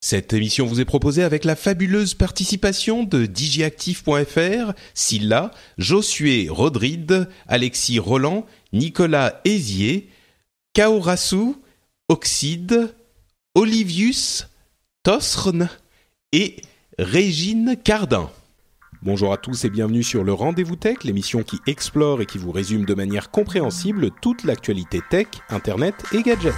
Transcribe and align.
Cette 0.00 0.32
émission 0.32 0.66
vous 0.66 0.80
est 0.80 0.84
proposée 0.84 1.22
avec 1.22 1.44
la 1.44 1.56
fabuleuse 1.56 2.14
participation 2.14 3.02
de 3.02 3.26
digiactif.fr, 3.26 4.72
Silla, 4.94 5.50
Josué 5.78 6.48
Rodride, 6.50 7.28
Alexis 7.48 7.98
Roland, 7.98 8.46
Nicolas 8.72 9.40
Hézier, 9.44 10.10
Kaorasu, 10.74 11.54
Oxide, 12.08 12.94
Olivius, 13.54 14.48
Tosrn 15.02 15.68
et 16.32 16.56
Régine 16.98 17.76
Cardin. 17.82 18.30
Bonjour 19.02 19.32
à 19.32 19.36
tous 19.36 19.64
et 19.64 19.70
bienvenue 19.70 20.02
sur 20.02 20.24
le 20.24 20.32
Rendez-vous 20.32 20.76
Tech, 20.76 21.04
l'émission 21.04 21.42
qui 21.42 21.58
explore 21.66 22.20
et 22.20 22.26
qui 22.26 22.38
vous 22.38 22.52
résume 22.52 22.84
de 22.84 22.94
manière 22.94 23.30
compréhensible 23.30 24.10
toute 24.20 24.44
l'actualité 24.44 25.00
tech, 25.10 25.28
internet 25.48 25.94
et 26.12 26.22
gadgets. 26.22 26.54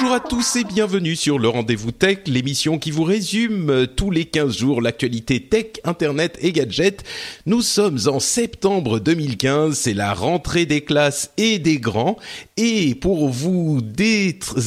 Bonjour 0.00 0.14
à 0.14 0.20
tous 0.20 0.56
et 0.56 0.64
bienvenue 0.64 1.14
sur 1.14 1.38
le 1.38 1.50
Rendez-vous 1.50 1.92
Tech, 1.92 2.20
l'émission 2.24 2.78
qui 2.78 2.90
vous 2.90 3.04
résume 3.04 3.68
euh, 3.68 3.86
tous 3.86 4.10
les 4.10 4.24
15 4.24 4.56
jours 4.56 4.80
l'actualité 4.80 5.40
tech, 5.40 5.72
internet 5.84 6.38
et 6.40 6.52
gadgets. 6.52 7.04
Nous 7.44 7.60
sommes 7.60 7.98
en 8.06 8.18
septembre 8.18 8.98
2015, 8.98 9.76
c'est 9.76 9.92
la 9.92 10.14
rentrée 10.14 10.64
des 10.64 10.80
classes 10.80 11.32
et 11.36 11.58
des 11.58 11.76
grands. 11.76 12.16
Et 12.56 12.94
pour 12.94 13.28
vous 13.28 13.82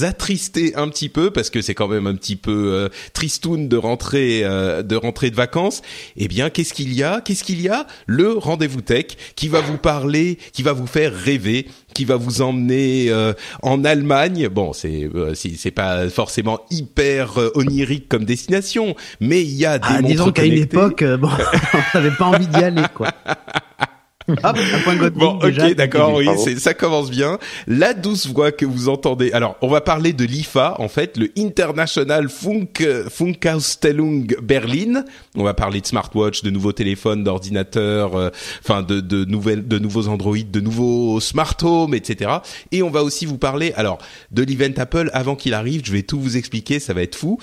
attrister 0.03 0.75
un 0.75 0.87
petit 0.87 1.09
peu, 1.09 1.31
parce 1.31 1.49
que 1.49 1.63
c'est 1.63 1.73
quand 1.73 1.87
même 1.87 2.05
un 2.05 2.13
petit 2.13 2.35
peu 2.35 2.71
euh, 2.71 2.89
tristoun 3.13 3.67
de 3.67 3.77
rentrer, 3.77 4.41
euh, 4.43 4.83
de 4.83 4.95
rentrer 4.95 5.31
de 5.31 5.35
vacances, 5.35 5.81
eh 6.15 6.27
bien 6.27 6.51
qu'est-ce 6.51 6.75
qu'il 6.75 6.93
y 6.93 7.01
a? 7.01 7.21
Qu'est-ce 7.21 7.43
qu'il 7.43 7.59
y 7.59 7.69
a? 7.69 7.87
Le 8.05 8.33
Rendez-vous 8.33 8.81
Tech 8.81 9.07
qui 9.35 9.47
va 9.47 9.61
vous 9.61 9.79
parler, 9.79 10.37
qui 10.51 10.61
va 10.61 10.73
vous 10.73 10.85
faire 10.85 11.11
rêver 11.11 11.65
qui 11.93 12.05
va 12.05 12.15
vous 12.15 12.41
emmener 12.41 13.07
euh, 13.09 13.33
en 13.61 13.83
Allemagne. 13.83 14.47
Bon, 14.49 14.73
c'est 14.73 15.09
euh, 15.15 15.33
c'est 15.35 15.71
pas 15.71 16.09
forcément 16.09 16.61
hyper 16.71 17.39
euh, 17.39 17.51
onirique 17.55 18.09
comme 18.09 18.25
destination, 18.25 18.95
mais 19.19 19.41
il 19.41 19.53
y 19.55 19.65
a 19.65 19.79
des 19.79 19.85
Ah, 19.87 19.93
montres 20.01 20.07
disons 20.07 20.31
qu'à 20.31 20.45
une 20.45 20.53
époque, 20.53 21.01
euh, 21.01 21.17
bon, 21.17 21.29
on 21.73 21.97
n'avait 21.97 22.15
pas 22.15 22.25
envie 22.25 22.47
d'y 22.47 22.63
aller, 22.63 22.83
quoi. 22.93 23.09
Un 24.27 24.53
point 24.83 24.95
Bon, 25.09 25.37
déjà, 25.37 25.67
ok, 25.67 25.75
d'accord, 25.75 26.13
oui, 26.15 26.27
ça 26.57 26.73
commence 26.73 27.09
bien. 27.09 27.39
La 27.67 27.93
douce 27.93 28.27
voix 28.27 28.51
que 28.51 28.65
vous 28.65 28.89
entendez. 28.89 29.31
Alors, 29.31 29.57
on 29.61 29.67
va 29.67 29.81
parler 29.81 30.13
de 30.13 30.23
l'IFA, 30.25 30.75
en 30.79 30.87
fait, 30.87 31.17
le 31.17 31.31
International 31.37 32.29
Funk, 32.29 32.73
Funkausstellung 33.09 34.35
Berlin. 34.41 35.03
On 35.35 35.43
va 35.43 35.53
parler 35.53 35.81
de 35.81 35.85
smartwatch, 35.85 36.43
de 36.43 36.49
nouveaux 36.49 36.71
téléphones, 36.71 37.23
d'ordinateurs, 37.23 38.15
euh, 38.15 38.29
enfin, 38.63 38.81
de, 38.81 38.99
de 38.99 39.25
nouvelles, 39.25 39.67
de 39.67 39.79
nouveaux 39.79 40.07
Android, 40.07 40.37
de 40.37 40.59
nouveaux 40.59 41.19
smart 41.19 41.55
home, 41.61 41.93
etc. 41.93 42.31
Et 42.71 42.83
on 42.83 42.89
va 42.89 43.03
aussi 43.03 43.25
vous 43.25 43.37
parler, 43.37 43.73
alors, 43.75 43.97
de 44.31 44.43
l'event 44.43 44.73
Apple 44.77 45.09
avant 45.13 45.35
qu'il 45.35 45.53
arrive. 45.53 45.81
Je 45.85 45.91
vais 45.91 46.03
tout 46.03 46.19
vous 46.19 46.37
expliquer, 46.37 46.79
ça 46.79 46.93
va 46.93 47.01
être 47.01 47.15
fou 47.15 47.39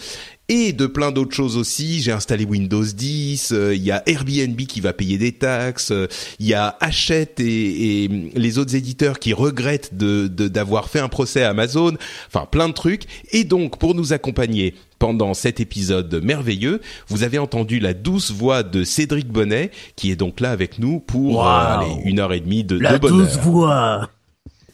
et 0.50 0.72
de 0.75 0.87
plein 0.87 1.12
d'autres 1.12 1.34
choses 1.34 1.56
aussi. 1.56 2.03
J'ai 2.03 2.12
installé 2.12 2.44
Windows 2.44 2.84
10, 2.84 3.53
euh, 3.53 3.75
il 3.75 3.83
y 3.83 3.91
a 3.93 4.03
Airbnb 4.06 4.61
qui 4.66 4.81
va 4.83 4.93
payer 4.93 5.16
des 5.16 5.33
taxes, 5.33 5.93
euh, 5.93 6.09
il 6.38 6.47
y 6.47 6.55
a 6.55 6.77
Hachette 6.81 7.41
et, 7.41 8.05
et 8.05 8.09
les 8.34 8.59
autres 8.59 8.75
éditeurs 8.75 9.19
qui 9.19 9.33
regrettent 9.33 9.97
de 9.97 10.27
de- 10.27 10.49
d'avoir 10.49 10.89
fait 10.91 11.00
un 11.00 11.09
procès 11.09 11.43
à 11.44 11.50
Amazon, 11.50 11.94
enfin 12.27 12.44
plein 12.50 12.69
de 12.69 12.75
trucs. 12.75 13.05
Et 13.33 13.44
donc 13.44 13.78
pour 13.78 13.94
nous 13.94 14.12
accompagner 14.12 14.75
pendant 14.99 15.33
cet 15.33 15.60
épisode 15.60 16.21
merveilleux, 16.22 16.81
vous 17.09 17.22
avez 17.22 17.39
entendu 17.39 17.78
la 17.81 17.94
douce 17.94 18.33
voix 18.33 18.62
de 18.62 18.84
Cédric 18.84 19.28
Bonnet, 19.28 19.71
qui 19.97 20.10
est 20.10 20.16
donc 20.16 20.41
là 20.41 20.50
avec 20.50 20.78
nous 20.78 21.00
pour 21.00 21.37
Wow. 21.37 21.47
euh, 21.47 21.78
allez, 21.78 21.94
une 22.05 22.19
heure 22.19 22.33
et 22.34 22.41
demie 22.41 22.65
de, 22.65 22.77
La 22.78 22.94
de 22.94 22.99
bonheur. 22.99 23.19
douce 23.27 23.39
voix. 23.39 24.10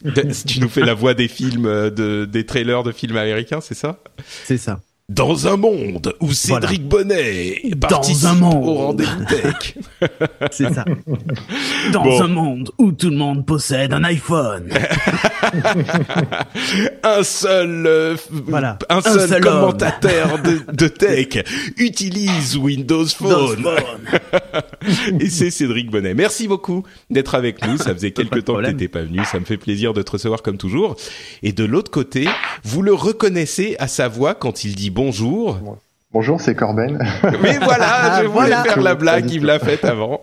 tu 0.47 0.59
nous 0.59 0.69
fais 0.69 0.81
la 0.85 0.93
voix 0.93 1.13
des 1.13 1.27
films, 1.27 1.63
de, 1.63 2.25
des 2.25 2.45
trailers 2.45 2.83
de 2.83 2.91
films 2.91 3.15
américains, 3.17 3.61
c'est 3.61 3.73
ça? 3.75 3.99
C'est 4.45 4.57
ça. 4.57 4.79
Dans 5.09 5.47
un 5.47 5.55
monde 5.55 6.13
où 6.19 6.33
Cédric 6.33 6.85
Bonnet 6.85 7.61
participe 7.79 8.27
un 8.27 8.33
monde. 8.33 8.67
au 8.67 8.73
rendez-vous 8.73 9.23
tech. 9.25 9.77
C'est 10.51 10.73
ça. 10.73 10.83
Dans 11.93 12.03
Bon. 12.03 12.21
un 12.23 12.27
monde 12.27 12.71
où 12.77 12.91
tout 12.91 13.09
le 13.09 13.15
monde 13.15 13.45
possède 13.45 13.93
un 13.93 14.03
iPhone. 14.03 14.67
un 17.03 17.23
seul, 17.23 17.85
euh, 17.87 18.15
Voilà. 18.29 18.77
un 18.89 18.97
Un 18.97 19.01
seul, 19.01 19.29
seul 19.29 19.41
commentateur 19.43 20.39
de, 20.41 20.59
de 20.73 20.87
tech 20.89 21.41
utilise 21.77 22.57
Windows 22.57 23.05
Phone. 23.05 23.65
Et 25.21 25.29
c'est 25.29 25.51
Cédric 25.51 25.89
Bonnet. 25.89 26.15
Merci 26.15 26.49
beaucoup 26.49 26.83
d'être 27.09 27.33
avec 27.35 27.65
nous. 27.65 27.77
Ça 27.77 27.93
faisait 27.93 28.11
quelques 28.11 28.43
temps 28.43 28.55
que 28.55 28.59
problème. 28.59 28.73
t'étais 28.73 28.89
pas 28.89 29.03
venu. 29.03 29.21
Ça 29.23 29.39
me 29.39 29.45
fait 29.45 29.55
plaisir 29.57 29.93
de 29.93 30.01
te 30.01 30.11
recevoir 30.11 30.41
comme 30.41 30.57
toujours. 30.57 30.97
Et 31.43 31.53
de 31.53 31.63
l'autre 31.63 31.91
côté, 31.91 32.27
vous 32.65 32.81
le 32.81 32.93
reconnaissez 32.93 33.77
à 33.79 33.87
sa 33.87 34.09
voix 34.09 34.35
quand 34.35 34.65
il 34.65 34.75
dit 34.75 34.89
bonjour. 34.97 35.59
Bonjour, 36.11 36.41
c'est 36.41 36.55
Corben. 36.55 36.97
Mais 37.43 37.59
voilà, 37.59 38.21
je 38.21 38.27
voulais 38.27 38.27
Voilà. 38.47 38.63
faire 38.63 38.81
la 38.81 38.95
blague, 38.95 39.29
il 39.29 39.41
me 39.41 39.45
l'a 39.47 39.59
faite 39.59 39.85
avant. 39.85 40.21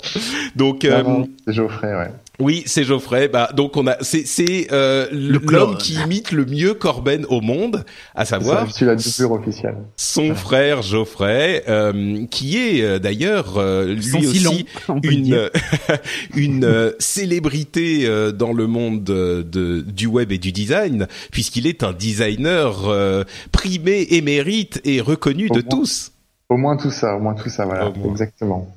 Donc, 0.57 0.85
euh, 0.85 1.03
Non, 1.03 1.19
non, 1.21 1.29
c'est 1.47 1.53
Geoffrey, 1.53 1.95
ouais. 1.95 2.11
Oui, 2.41 2.65
c'est 2.67 2.83
Geoffrey. 2.83 3.28
Bah 3.28 3.50
donc 3.55 3.77
on 3.77 3.87
a 3.87 3.97
c'est 4.00 4.27
c'est 4.27 4.67
euh, 4.72 5.06
Le 5.12 5.39
l'homme 5.39 5.78
qui 5.78 5.95
imite 5.95 6.33
le 6.33 6.45
mieux 6.45 6.75
Corben 6.75 7.25
au 7.28 7.41
monde, 7.41 7.84
à 8.15 8.25
ça, 8.25 8.41
savoir 8.41 8.67
la 8.81 8.95
officielle. 9.31 9.77
son 9.97 10.34
frère 10.34 10.83
Geoffrey, 10.83 11.62
euh, 11.69 12.27
qui 12.31 12.59
est 12.59 12.83
euh, 12.83 12.99
d'ailleurs 12.99 13.56
euh, 13.59 13.94
lui 13.94 14.27
aussi 14.27 14.67
une 15.05 15.49
une 16.34 16.65
euh, 16.65 16.93
célébrité 16.99 18.06
euh, 18.06 18.33
dans 18.33 18.53
le 18.53 18.67
monde 18.67 19.05
de 19.05 19.81
du 19.87 20.06
web 20.06 20.33
et 20.33 20.39
du 20.39 20.50
design, 20.50 21.06
puisqu'il 21.31 21.67
est 21.69 21.84
un 21.84 21.93
designer 21.93 22.89
euh, 22.89 23.23
primé, 23.53 24.09
émérite 24.11 24.81
et 24.84 25.00
reconnu 25.00 25.49
Au 25.50 25.55
de 25.55 25.62
moins. 25.62 25.78
tous. 25.81 26.11
Au 26.54 26.56
moins 26.56 26.76
tout 26.76 26.91
ça, 26.92 27.16
au 27.16 27.19
moins 27.19 27.34
tout 27.34 27.48
ça, 27.48 27.65
voilà, 27.65 27.91
exactement. 28.09 28.72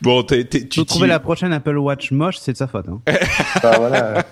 Bon, 0.00 0.22
t'es- 0.22 0.44
tu 0.44 0.66
Tu 0.66 0.84
trouver 0.86 1.08
la 1.08 1.20
prochaine 1.20 1.52
Apple 1.52 1.76
Watch 1.76 2.10
moche, 2.10 2.38
c'est 2.38 2.52
de 2.52 2.56
sa 2.56 2.66
faute. 2.66 2.86
Hein. 2.88 3.00
Bah, 3.62 3.72
voilà, 3.76 4.24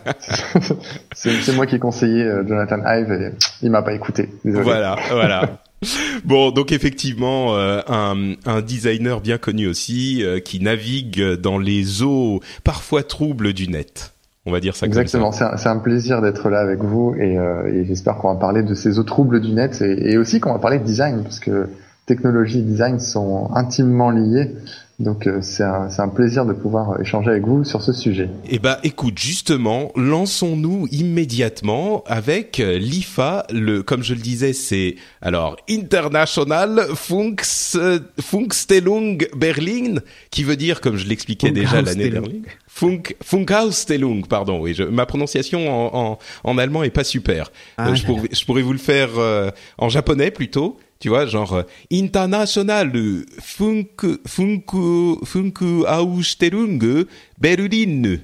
c'est 1.15 1.55
moi 1.55 1.67
qui 1.67 1.75
ai 1.77 1.79
conseillé 1.79 2.23
euh, 2.23 2.43
Jonathan 2.47 2.79
Ive 2.87 3.13
et 3.13 3.31
il 3.63 3.71
m'a 3.71 3.83
pas 3.83 3.93
écouté. 3.93 4.31
Désolé. 4.45 4.65
Voilà, 4.65 4.97
voilà. 5.11 5.59
Bon, 6.25 6.53
donc 6.53 6.73
effectivement, 6.73 7.55
euh, 7.55 7.81
un, 7.87 8.33
un 8.47 8.63
designer 8.63 9.21
bien 9.21 9.37
connu 9.37 9.67
aussi, 9.69 10.25
euh, 10.25 10.41
qui 10.41 10.59
navigue 10.59 11.23
dans 11.35 11.59
les 11.59 12.03
eaux 12.03 12.41
parfois 12.65 13.03
troubles 13.03 13.53
du 13.53 13.69
net. 13.69 14.15
On 14.47 14.53
va 14.53 14.61
dire 14.61 14.75
ça 14.75 14.87
Exactement, 14.87 15.31
comme 15.31 15.39
c'est 15.39 15.45
un, 15.45 15.57
c'est 15.59 15.69
un 15.69 15.79
plaisir 15.79 16.23
d'être 16.23 16.49
là 16.49 16.61
avec 16.61 16.79
vous 16.79 17.15
et, 17.19 17.37
euh, 17.37 17.67
et 17.71 17.85
j'espère 17.85 18.15
qu'on 18.17 18.33
va 18.33 18.41
parler 18.41 18.63
de 18.63 18.75
ces 18.75 18.99
eaux 18.99 19.03
troubles 19.03 19.41
du 19.43 19.51
net 19.53 19.83
et, 19.83 20.13
et 20.13 20.17
aussi 20.19 20.41
qu'on 20.41 20.53
va 20.55 20.59
parler 20.61 20.79
de 20.79 20.85
design 20.85 21.23
parce 21.25 21.41
que 21.41 21.69
technologie 22.07 22.61
et 22.61 22.63
design 22.63 22.99
sont 23.01 23.51
intimement 23.55 24.11
liés. 24.11 24.53
Donc 24.99 25.27
euh, 25.27 25.41
c'est 25.43 25.63
un, 25.63 25.91
c'est 25.91 26.01
un 26.01 26.09
plaisir 26.09 26.47
de 26.47 26.55
pouvoir 26.55 26.99
échanger 27.03 27.29
avec 27.29 27.45
vous 27.45 27.65
sur 27.65 27.83
ce 27.83 27.93
sujet. 27.93 28.31
Eh 28.49 28.59
ben, 28.59 28.79
écoute, 28.83 29.19
justement, 29.19 29.93
lançons-nous 29.95 30.89
immédiatement 30.91 32.03
avec 32.07 32.61
euh, 32.61 32.79
l'IFA. 32.79 33.45
Le, 33.53 33.83
comme 33.83 34.03
je 34.03 34.15
le 34.15 34.21
disais, 34.21 34.55
c'est 34.55 34.97
alors 35.21 35.59
International 35.69 36.87
Funks, 36.95 37.75
euh, 37.75 37.99
Funkstellung 38.23 39.27
Berlin, 39.37 39.97
qui 40.31 40.45
veut 40.45 40.57
dire, 40.57 40.81
comme 40.81 40.97
je 40.97 41.07
l'expliquais 41.07 41.51
déjà 41.51 41.83
l'année 41.83 42.09
dernière, 42.09 42.41
Funk, 42.67 43.03
Funkausstellung, 43.23 44.27
pardon. 44.27 44.61
Oui, 44.61 44.73
je, 44.73 44.83
ma 44.83 45.05
prononciation 45.05 45.69
en, 45.69 46.13
en, 46.13 46.19
en 46.45 46.59
allemand 46.59 46.83
est 46.83 46.91
pas 46.91 47.05
super. 47.05 47.51
Ah, 47.77 47.89
Euh, 47.89 47.95
je, 47.95 48.07
pourrais, 48.07 48.29
je 48.33 48.45
pourrais 48.47 48.63
vous 48.63 48.73
le 48.73 48.79
faire 48.79 49.11
euh, 49.19 49.51
en 49.77 49.91
japonais 49.91 50.31
plutôt. 50.31 50.79
Tu 50.99 51.09
vois, 51.09 51.27
genre 51.27 51.55
euh, 51.55 51.63
international 51.93 52.93
funk 53.39 54.19
funk 54.27 55.21
funk 55.25 55.85
Ausstellung 55.87 57.07
Berlin. 57.39 58.19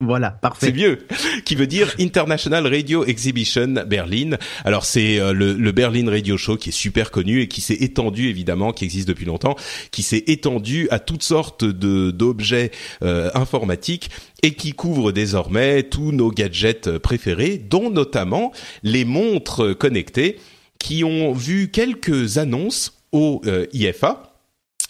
Voilà, 0.00 0.30
parfait. 0.30 0.66
C'est 0.66 0.72
mieux. 0.72 0.98
Qui 1.44 1.56
veut 1.56 1.66
dire 1.66 1.92
International 1.98 2.64
Radio 2.68 3.04
Exhibition 3.04 3.74
Berlin. 3.84 4.36
Alors 4.64 4.84
c'est 4.84 5.18
euh, 5.18 5.32
le, 5.32 5.54
le, 5.54 5.72
Berlin 5.72 6.08
Radio 6.08 6.36
Show 6.36 6.56
qui 6.56 6.68
est 6.68 6.72
super 6.72 7.10
connu 7.10 7.40
et 7.40 7.48
qui 7.48 7.60
s'est 7.60 7.78
étendu 7.80 8.28
évidemment, 8.28 8.72
qui 8.72 8.84
existe 8.84 9.08
depuis 9.08 9.24
longtemps, 9.24 9.56
qui 9.90 10.04
s'est 10.04 10.22
étendu 10.28 10.86
à 10.92 11.00
toutes 11.00 11.24
sortes 11.24 11.64
de 11.64 12.12
d'objets 12.12 12.70
euh, 13.02 13.30
informatiques 13.34 14.10
et 14.44 14.54
qui 14.54 14.72
couvre 14.72 15.10
désormais 15.10 15.82
tous 15.82 16.12
nos 16.12 16.30
gadgets 16.30 16.98
préférés, 16.98 17.58
dont 17.58 17.90
notamment 17.90 18.52
les 18.84 19.04
montres 19.04 19.76
connectées, 19.76 20.38
qui 20.78 21.04
ont 21.04 21.32
vu 21.32 21.70
quelques 21.70 22.38
annonces 22.38 22.94
au 23.12 23.40
euh, 23.46 23.66
IFA 23.72 24.34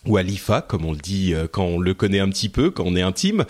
ou 0.07 0.17
à 0.17 0.23
l'IFA, 0.23 0.63
comme 0.63 0.85
on 0.85 0.93
le 0.93 0.99
dit 0.99 1.35
quand 1.53 1.65
on 1.65 1.79
le 1.79 1.93
connaît 1.93 2.21
un 2.21 2.29
petit 2.29 2.49
peu, 2.49 2.71
quand 2.71 2.85
on 2.87 2.97
est 2.97 3.03
intime. 3.03 3.45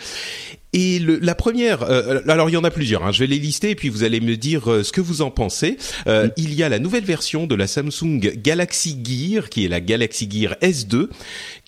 Et 0.75 0.99
le, 0.99 1.19
la 1.19 1.35
première, 1.35 1.83
euh, 1.83 2.21
alors 2.29 2.51
il 2.51 2.53
y 2.53 2.57
en 2.59 2.65
a 2.65 2.71
plusieurs, 2.71 3.03
hein, 3.05 3.11
je 3.11 3.21
vais 3.21 3.27
les 3.27 3.39
lister 3.39 3.71
et 3.71 3.75
puis 3.75 3.89
vous 3.89 4.03
allez 4.03 4.21
me 4.21 4.37
dire 4.37 4.71
euh, 4.71 4.83
ce 4.83 4.93
que 4.93 5.01
vous 5.01 5.23
en 5.23 5.31
pensez. 5.31 5.79
Euh, 6.07 6.27
mm. 6.27 6.31
Il 6.37 6.55
y 6.55 6.63
a 6.63 6.69
la 6.69 6.79
nouvelle 6.79 7.05
version 7.05 7.47
de 7.47 7.55
la 7.55 7.67
Samsung 7.67 8.21
Galaxy 8.37 8.99
Gear, 9.03 9.49
qui 9.49 9.65
est 9.65 9.69
la 9.69 9.81
Galaxy 9.81 10.29
Gear 10.31 10.57
S2, 10.61 11.09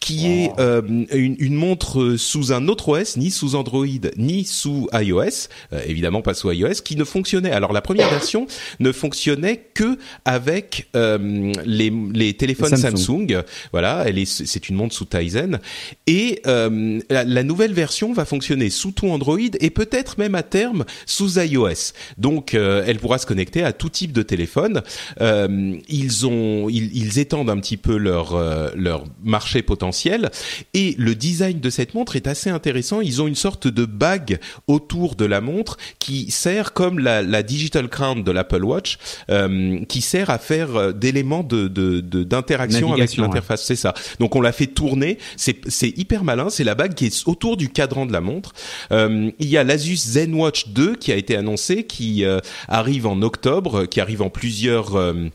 qui 0.01 0.27
est 0.27 0.51
euh, 0.59 0.83
une, 1.13 1.37
une, 1.39 1.55
montre 1.55 2.17
sous 2.17 2.53
un 2.53 2.69
autre 2.69 2.91
OS, 2.91 3.17
ni 3.17 3.31
sous 3.31 3.55
Android, 3.55 3.87
ni 4.17 4.45
sous 4.45 4.89
iOS, 4.93 5.49
évidemment 5.87 6.21
pas 6.21 6.35
sous 6.35 6.51
iOS, 6.51 6.83
qui 6.85 6.97
ne 6.97 7.05
fonctionnait. 7.05 7.53
Alors 7.53 7.73
la 7.73 7.81
première 7.81 8.11
version 8.11 8.47
ne 8.81 8.93
fonctionnait 8.93 9.69
que 9.75 9.99
avec 10.25 10.89
les, 10.95 11.93
les 12.13 12.35
téléphones 12.35 12.77
Samsung. 12.77 13.29
Samsung. 13.31 13.43
Voilà, 13.73 14.05
elle 14.07 14.19
est, 14.19 14.27
c'est 14.27 14.69
une 14.69 14.77
montre 14.77 14.95
sous 14.95 15.05
Tizen. 15.05 15.59
Et 16.07 16.43
la, 16.45 17.25
la 17.25 17.43
nouvelle 17.43 17.73
version 17.73 18.13
va 18.13 18.25
fonctionner 18.25 18.71
sous 18.71 18.90
tout 18.93 19.09
Android 19.09 19.39
et 19.39 19.71
peut-être 19.71 20.19
même 20.19 20.35
à 20.35 20.43
terme 20.43 20.85
sous 21.07 21.39
iOS. 21.39 21.93
Donc, 22.19 22.55
euh, 22.55 22.85
elle 22.87 22.99
pourra 22.99 23.19
se 23.19 23.27
connecter 23.27 23.63
à 23.63 23.73
tout 23.73 23.89
type 23.89 24.13
de 24.13 24.23
téléphone. 24.23 24.83
Euh, 25.21 25.77
ils 25.89 26.27
ont, 26.27 26.69
ils, 26.69 26.97
ils, 26.97 27.19
étendent 27.19 27.51
un 27.51 27.59
petit 27.59 27.77
peu 27.77 27.97
leur 27.97 28.35
euh, 28.35 28.71
leur 28.75 29.05
marché 29.23 29.63
potentiel 29.63 30.31
et 30.75 30.95
le 30.99 31.15
design 31.15 31.61
de 31.61 31.71
cette 31.71 31.95
montre 31.95 32.17
est 32.17 32.27
assez 32.27 32.51
intéressant. 32.51 33.01
Ils 33.01 33.21
ont 33.23 33.27
une 33.27 33.35
sorte 33.35 33.67
de 33.69 33.85
bague 33.85 34.39
autour 34.67 35.15
de 35.15 35.25
la 35.25 35.41
montre 35.41 35.77
qui 35.99 36.31
sert 36.31 36.73
comme 36.73 36.99
la, 36.99 37.23
la 37.23 37.43
digital 37.43 37.89
crown 37.89 38.23
de 38.23 38.31
l'Apple 38.31 38.65
Watch, 38.65 38.99
euh, 39.31 39.85
qui 39.87 40.01
sert 40.01 40.31
à 40.31 40.39
faire 40.39 40.95
d'éléments 40.95 41.43
de 41.43 41.69
d'interaction 41.69 42.91
de, 42.91 42.95
avec 42.95 43.17
l'interface. 43.17 43.65
C'est 43.65 43.77
ça. 43.77 43.95
Donc 44.19 44.37
on 44.37 44.41
l'a 44.41 44.53
fait 44.53 44.67
tourner. 44.67 45.19
C'est 45.37 45.61
c'est 45.69 45.97
hyper 45.99 46.25
malin. 46.25 46.51
C'est 46.51 46.65
la 46.65 46.75
bague 46.75 46.95
qui 46.95 47.07
est 47.07 47.29
autour 47.29 47.57
du 47.57 47.69
cadran 47.69 48.07
de 48.07 48.13
la 48.13 48.21
montre 48.21 48.53
euh, 48.53 48.80
il 48.91 49.49
y 49.49 49.57
a 49.57 49.65
l'Asus 49.65 49.97
ZenWatch 49.97 50.69
2 50.69 50.97
qui 50.97 51.13
a 51.13 51.17
été 51.17 51.37
annoncé, 51.37 51.85
qui 51.85 52.25
euh, 52.25 52.41
arrive 52.69 53.07
en 53.07 53.23
octobre, 53.23 53.87
qui 53.87 54.01
arrive 54.01 54.23
en 54.23 54.31
plusieurs 54.31 54.97
euh, 54.97 55.31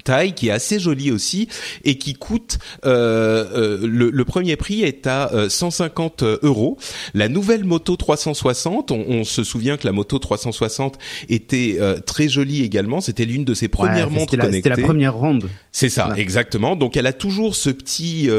taille 0.00 0.32
qui 0.32 0.48
est 0.48 0.52
assez 0.52 0.78
jolie 0.78 1.10
aussi 1.10 1.48
et 1.84 1.98
qui 1.98 2.14
coûte 2.14 2.58
euh, 2.84 3.44
euh, 3.54 3.86
le, 3.86 4.10
le, 4.10 4.24
premier 4.24 4.56
prix 4.56 4.82
est 4.82 5.06
à 5.06 5.30
150 5.48 6.22
euh, 6.22 6.38
euros. 6.42 6.78
La 7.14 7.28
nouvelle 7.28 7.64
moto 7.64 7.96
360, 7.96 8.90
on, 8.90 9.04
on, 9.08 9.24
se 9.24 9.44
souvient 9.44 9.76
que 9.76 9.86
la 9.86 9.92
moto 9.92 10.18
360 10.18 10.98
était 11.28 11.78
très 12.06 12.28
jolie 12.28 12.62
également. 12.62 13.00
C'était 13.00 13.24
l'une 13.24 13.44
de 13.44 13.54
ses 13.54 13.68
premières 13.68 14.08
ouais, 14.08 14.18
montres 14.18 14.36
connectées. 14.36 14.68
C'était 14.68 14.80
la 14.80 14.86
première 14.86 15.14
ronde. 15.14 15.48
C'est 15.70 15.88
ça, 15.88 16.10
ouais. 16.10 16.20
exactement. 16.20 16.76
Donc 16.76 16.96
elle 16.96 17.06
a 17.06 17.12
toujours 17.12 17.54
ce 17.54 17.70
petit, 17.70 18.30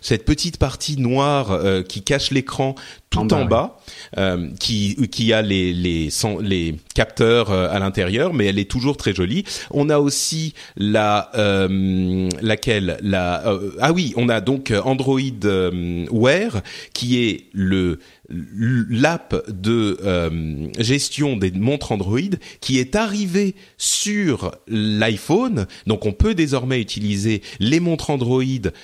cette 0.00 0.24
petite 0.24 0.56
partie 0.56 0.96
noire 0.98 1.60
qui 1.88 2.02
cache 2.02 2.30
l'écran 2.30 2.74
tout 3.12 3.20
en 3.20 3.26
bas, 3.26 3.36
en 3.36 3.44
bas 3.44 3.78
ouais. 4.16 4.50
qui 4.58 4.96
qui 5.08 5.32
a 5.32 5.42
les 5.42 5.72
les 5.72 6.08
les 6.40 6.76
capteurs 6.94 7.50
à 7.50 7.78
l'intérieur, 7.78 8.34
mais 8.34 8.46
elle 8.46 8.58
est 8.58 8.70
toujours 8.70 8.96
très 8.96 9.14
jolie. 9.14 9.44
On 9.70 9.88
a 9.88 9.98
aussi 9.98 10.54
la 10.76 11.30
euh, 11.36 12.28
laquelle 12.40 12.98
la 13.02 13.46
euh, 13.46 13.70
ah 13.80 13.92
oui 13.92 14.12
on 14.16 14.28
a 14.28 14.40
donc 14.40 14.72
Android 14.84 15.20
euh, 15.44 16.06
Wear 16.10 16.62
qui 16.92 17.24
est 17.24 17.44
le 17.52 17.98
l'app 18.32 19.50
de 19.50 19.98
euh, 20.04 20.68
gestion 20.78 21.36
des 21.36 21.50
montres 21.50 21.92
Android 21.92 22.18
qui 22.60 22.78
est 22.78 22.96
arrivée 22.96 23.54
sur 23.76 24.52
l'iPhone. 24.66 25.66
Donc 25.86 26.06
on 26.06 26.12
peut 26.12 26.34
désormais 26.34 26.80
utiliser 26.80 27.42
les 27.60 27.80
montres 27.80 28.10
Android 28.10 28.42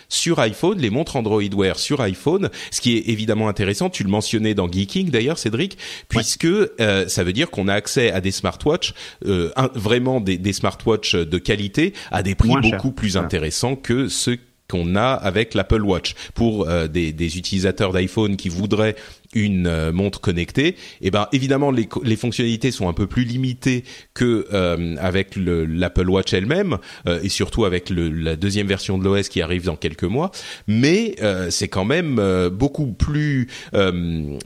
sur 0.08 0.38
iPhone, 0.38 0.78
les 0.78 0.90
montres 0.90 1.16
Android 1.16 1.42
Wear 1.54 1.78
sur 1.78 2.00
iPhone, 2.00 2.50
ce 2.70 2.80
qui 2.80 2.96
est 2.96 3.08
évidemment 3.08 3.48
intéressant. 3.48 3.90
Tu 3.90 4.04
le 4.04 4.10
mentionnais 4.10 4.54
dans 4.54 4.70
Geeking 4.70 5.10
d'ailleurs, 5.10 5.38
Cédric, 5.38 5.78
puisque 6.08 6.44
ouais. 6.44 6.70
euh, 6.80 7.08
ça 7.08 7.24
veut 7.24 7.32
dire 7.32 7.50
qu'on 7.50 7.68
a 7.68 7.74
accès 7.74 8.10
à 8.10 8.20
des 8.20 8.32
smartwatches, 8.32 8.94
euh, 9.26 9.50
un, 9.56 9.70
vraiment 9.74 10.20
des, 10.20 10.38
des 10.38 10.52
smartwatches 10.52 11.14
de 11.14 11.38
qualité 11.38 11.94
à 12.10 12.22
des 12.22 12.34
prix 12.34 12.48
Moins 12.48 12.60
beaucoup 12.60 12.88
cher. 12.88 12.94
plus 12.94 13.16
intéressants 13.16 13.76
que 13.76 14.08
ceux 14.08 14.38
qu'on 14.70 14.96
a 14.96 15.12
avec 15.12 15.54
l'Apple 15.54 15.82
Watch 15.82 16.14
pour 16.34 16.68
euh, 16.68 16.88
des, 16.88 17.12
des, 17.12 17.38
utilisateurs 17.38 17.92
d'iPhone 17.92 18.36
qui 18.36 18.50
voudraient 18.50 18.96
une 19.34 19.66
euh, 19.66 19.92
montre 19.92 20.20
connectée, 20.20 20.68
et 20.68 20.74
eh 21.02 21.10
ben 21.10 21.28
évidemment 21.32 21.70
les, 21.70 21.88
les, 22.02 22.16
fonctionnalités 22.16 22.70
sont 22.70 22.88
un 22.88 22.92
peu 22.92 23.06
plus 23.06 23.24
limitées 23.24 23.84
que 24.14 24.46
euh, 24.52 24.96
avec 24.98 25.36
l'Apple 25.36 26.08
Watch 26.08 26.32
elle-même 26.32 26.78
euh, 27.06 27.20
et 27.22 27.28
surtout 27.28 27.64
avec 27.64 27.90
le, 27.90 28.10
la 28.10 28.36
deuxième 28.36 28.66
version 28.66 28.98
de 28.98 29.04
l'OS 29.04 29.28
qui 29.28 29.42
arrive 29.42 29.64
dans 29.64 29.76
quelques 29.76 30.04
mois. 30.04 30.30
Mais 30.66 31.16
euh, 31.22 31.50
c'est 31.50 31.68
quand 31.68 31.84
même 31.84 32.18
euh, 32.18 32.50
beaucoup 32.50 32.86
plus 32.92 33.48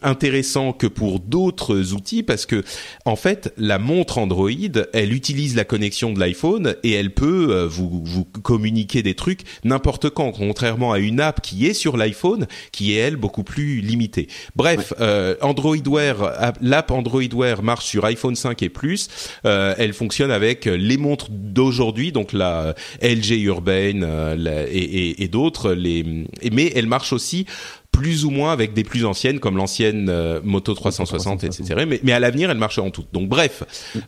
intéressant 0.02 0.72
que 0.72 0.86
pour 0.86 1.20
d'autres 1.20 1.92
outils 1.92 2.22
parce 2.22 2.46
que 2.46 2.62
en 3.04 3.16
fait 3.16 3.52
la 3.56 3.78
montre 3.78 4.18
Android, 4.18 4.50
elle 4.92 5.12
utilise 5.12 5.56
la 5.56 5.64
connexion 5.64 6.12
de 6.12 6.20
l'iPhone 6.20 6.74
et 6.82 6.92
elle 6.92 7.12
peut 7.12 7.66
vous, 7.70 8.02
vous 8.04 8.24
communiquer 8.24 9.02
des 9.02 9.14
trucs 9.14 9.40
n'importe 9.64 10.10
quand, 10.10 10.32
contrairement 10.32 10.92
à 10.92 10.98
une 10.98 11.20
app 11.20 11.40
qui 11.40 11.66
est 11.66 11.74
sur 11.74 11.96
l'iPhone 11.96 12.46
qui 12.72 12.92
est 12.92 12.96
elle 12.96 13.16
beaucoup 13.16 13.44
plus 13.44 13.80
limitée. 13.80 14.28
Bref 14.56 14.81
Bref, 14.82 14.94
euh, 15.00 15.34
Android 15.40 15.76
Wear, 15.86 16.54
l'app 16.60 16.90
Android 16.90 17.22
Wear 17.34 17.62
marche 17.62 17.86
sur 17.86 18.04
iPhone 18.04 18.34
5 18.34 18.62
et 18.62 18.68
plus. 18.68 19.08
Euh, 19.44 19.74
elle 19.78 19.92
fonctionne 19.92 20.30
avec 20.30 20.64
les 20.64 20.96
montres 20.96 21.28
d'aujourd'hui, 21.30 22.12
donc 22.12 22.32
la 22.32 22.74
LG 23.00 23.40
Urban 23.42 24.02
euh, 24.02 24.34
la, 24.36 24.64
et, 24.68 24.78
et, 24.78 25.22
et 25.22 25.28
d'autres. 25.28 25.72
Les, 25.72 26.26
mais 26.50 26.72
elle 26.74 26.86
marche 26.86 27.12
aussi 27.12 27.46
plus 27.92 28.24
ou 28.24 28.30
moins 28.30 28.52
avec 28.52 28.72
des 28.72 28.82
plus 28.82 29.04
anciennes 29.04 29.38
comme 29.38 29.56
l'ancienne 29.56 30.08
euh, 30.08 30.40
Moto 30.42 30.74
360, 30.74 31.44
etc. 31.44 31.84
Mais, 31.86 32.00
mais 32.02 32.12
à 32.12 32.18
l'avenir, 32.18 32.50
elles 32.50 32.58
marcheront 32.58 32.90
toutes. 32.90 33.12
Donc 33.12 33.28
bref, 33.28 33.62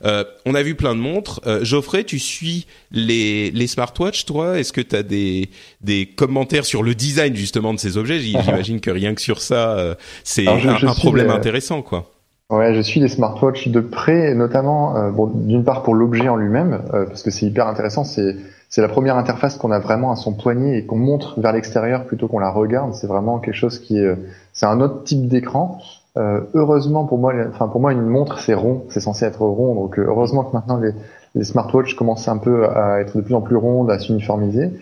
euh, 0.04 0.24
on 0.46 0.54
a 0.54 0.62
vu 0.62 0.74
plein 0.74 0.94
de 0.94 1.00
montres. 1.00 1.40
Euh, 1.46 1.64
Geoffrey, 1.64 2.04
tu 2.04 2.18
suis 2.18 2.66
les, 2.90 3.50
les 3.50 3.66
smartwatches, 3.66 4.24
toi? 4.24 4.58
Est-ce 4.58 4.72
que 4.72 4.80
tu 4.80 4.96
as 4.96 5.02
des, 5.02 5.50
des 5.82 6.06
commentaires 6.06 6.64
sur 6.64 6.82
le 6.82 6.94
design 6.94 7.36
justement 7.36 7.74
de 7.74 7.78
ces 7.78 7.96
objets? 7.96 8.18
J'imagine 8.20 8.80
que 8.80 8.90
rien 8.90 9.14
que 9.14 9.20
sur 9.20 9.40
ça, 9.40 9.78
euh, 9.78 9.94
c'est 10.24 10.48
un, 10.48 10.56
un, 10.56 10.94
problème 10.94 11.28
les... 11.28 11.32
intéressant, 11.32 11.82
quoi. 11.82 12.10
Ouais, 12.50 12.74
je 12.74 12.80
suis 12.82 13.00
les 13.00 13.08
smartwatches 13.08 13.68
de 13.68 13.80
près, 13.80 14.34
notamment 14.34 14.96
euh, 14.96 15.10
bon, 15.10 15.26
d'une 15.26 15.64
part 15.64 15.82
pour 15.82 15.94
l'objet 15.94 16.28
en 16.28 16.36
lui-même, 16.36 16.82
euh, 16.92 17.06
parce 17.06 17.22
que 17.22 17.30
c'est 17.30 17.46
hyper 17.46 17.66
intéressant. 17.66 18.04
C'est 18.04 18.36
c'est 18.74 18.80
la 18.80 18.88
première 18.88 19.16
interface 19.16 19.56
qu'on 19.56 19.70
a 19.70 19.78
vraiment 19.78 20.10
à 20.10 20.16
son 20.16 20.32
poignet 20.32 20.78
et 20.78 20.84
qu'on 20.84 20.96
montre 20.96 21.38
vers 21.38 21.52
l'extérieur 21.52 22.06
plutôt 22.06 22.26
qu'on 22.26 22.40
la 22.40 22.50
regarde. 22.50 22.92
C'est 22.92 23.06
vraiment 23.06 23.38
quelque 23.38 23.54
chose 23.54 23.78
qui 23.78 23.98
est, 23.98 24.18
c'est 24.52 24.66
un 24.66 24.80
autre 24.80 25.04
type 25.04 25.28
d'écran. 25.28 25.78
Euh, 26.16 26.40
heureusement 26.54 27.04
pour 27.04 27.18
moi, 27.18 27.34
enfin 27.48 27.68
pour 27.68 27.80
moi 27.80 27.92
une 27.92 28.04
montre 28.04 28.40
c'est 28.40 28.52
rond, 28.52 28.82
c'est 28.88 28.98
censé 28.98 29.26
être 29.26 29.42
rond. 29.42 29.76
Donc 29.76 29.96
euh, 29.96 30.06
heureusement 30.08 30.42
que 30.42 30.54
maintenant 30.54 30.78
les, 30.78 30.90
les 31.36 31.44
smartwatches 31.44 31.94
commencent 31.94 32.26
un 32.26 32.38
peu 32.38 32.68
à 32.68 32.98
être 33.00 33.16
de 33.16 33.22
plus 33.22 33.36
en 33.36 33.42
plus 33.42 33.54
rondes, 33.54 33.92
à 33.92 34.00
s'uniformiser. 34.00 34.72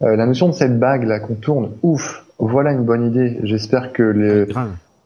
Euh, 0.00 0.16
la 0.16 0.24
notion 0.24 0.48
de 0.48 0.54
cette 0.54 0.78
bague 0.78 1.04
là 1.04 1.20
qu'on 1.20 1.34
tourne, 1.34 1.72
ouf, 1.82 2.24
voilà 2.38 2.72
une 2.72 2.84
bonne 2.84 3.04
idée. 3.04 3.38
J'espère 3.42 3.92
que 3.92 4.02
les, 4.02 4.46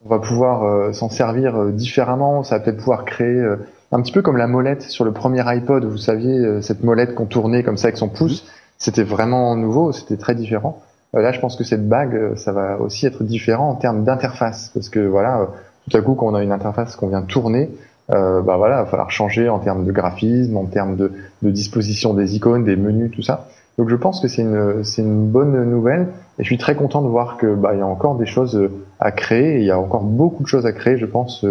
on 0.07 0.09
va 0.09 0.21
pouvoir 0.21 0.63
euh, 0.63 0.93
s'en 0.93 1.09
servir 1.09 1.57
euh, 1.57 1.73
différemment. 1.73 2.45
Ça 2.45 2.59
va 2.59 2.65
peut-être 2.65 2.79
pouvoir 2.79 3.05
créer 3.05 3.27
euh, 3.27 3.57
un 3.97 4.03
petit 4.03 4.13
peu 4.13 4.23
comme 4.23 4.37
la 4.37 4.47
molette 4.47 4.83
sur 4.83 5.05
le 5.05 5.13
premier 5.13 5.43
iPod. 5.47 5.85
Vous 5.85 5.97
saviez 5.97 6.61
cette 6.61 6.85
molette 6.85 7.15
qu'on 7.15 7.27
tournait 7.27 7.63
comme 7.63 7.77
ça 7.77 7.89
avec 7.89 7.97
son 7.97 8.09
pouce. 8.09 8.45
Mmh. 8.45 8.51
C'était 8.79 9.05
vraiment 9.05 9.57
nouveau, 9.57 9.93
c'était 9.93 10.19
très 10.19 10.35
différent. 10.35 10.83
là, 11.15 11.33
je 11.33 11.41
pense 11.41 11.57
que 11.57 11.65
cette 11.65 11.89
bague, 11.89 12.37
ça 12.37 12.53
va 12.53 12.79
aussi 12.79 13.07
être 13.07 13.25
différent 13.25 13.71
en 13.71 13.75
termes 13.75 14.05
d'interface, 14.05 14.71
parce 14.75 14.91
que 14.91 15.01
voilà, 15.01 15.49
tout 15.89 15.97
à 15.97 16.03
coup, 16.03 16.15
quand 16.15 16.27
on 16.27 16.35
a 16.35 16.43
une 16.43 16.53
interface 16.53 16.95
qu'on 16.95 17.09
vient 17.09 17.23
tourner, 17.23 17.71
euh, 18.11 18.41
bah 18.43 18.57
voilà, 18.57 18.77
il 18.77 18.85
va 18.85 18.87
falloir 18.87 19.11
changer 19.11 19.49
en 19.49 19.59
termes 19.59 19.85
de 19.85 19.93
graphisme, 19.93 20.57
en 20.57 20.67
termes 20.67 20.97
de, 20.97 21.13
de 21.43 21.51
disposition 21.51 22.15
des 22.15 22.37
icônes, 22.37 22.65
des 22.65 22.77
menus, 22.77 23.11
tout 23.11 23.23
ça. 23.23 23.49
Donc 23.79 23.89
je 23.89 23.97
pense 23.97 24.21
que 24.21 24.29
c'est 24.29 24.43
une 24.43 24.85
c'est 24.85 25.03
une 25.03 25.27
bonne 25.27 25.69
nouvelle 25.69 26.09
et 26.39 26.43
je 26.43 26.47
suis 26.47 26.57
très 26.57 26.75
content 26.75 27.03
de 27.03 27.09
voir 27.09 27.37
que 27.37 27.55
bah 27.55 27.73
il 27.75 27.79
y 27.79 27.83
a 27.83 27.87
encore 27.87 28.17
des 28.17 28.25
choses 28.25 28.71
à 29.01 29.13
créer 29.13 29.57
et 29.57 29.59
il 29.59 29.67
y 29.67 29.71
a 29.71 29.79
encore 29.79 30.03
beaucoup 30.03 30.43
de 30.43 30.49
choses 30.49 30.65
à 30.65 30.73
créer 30.73 30.97
je 30.97 31.05
pense 31.05 31.45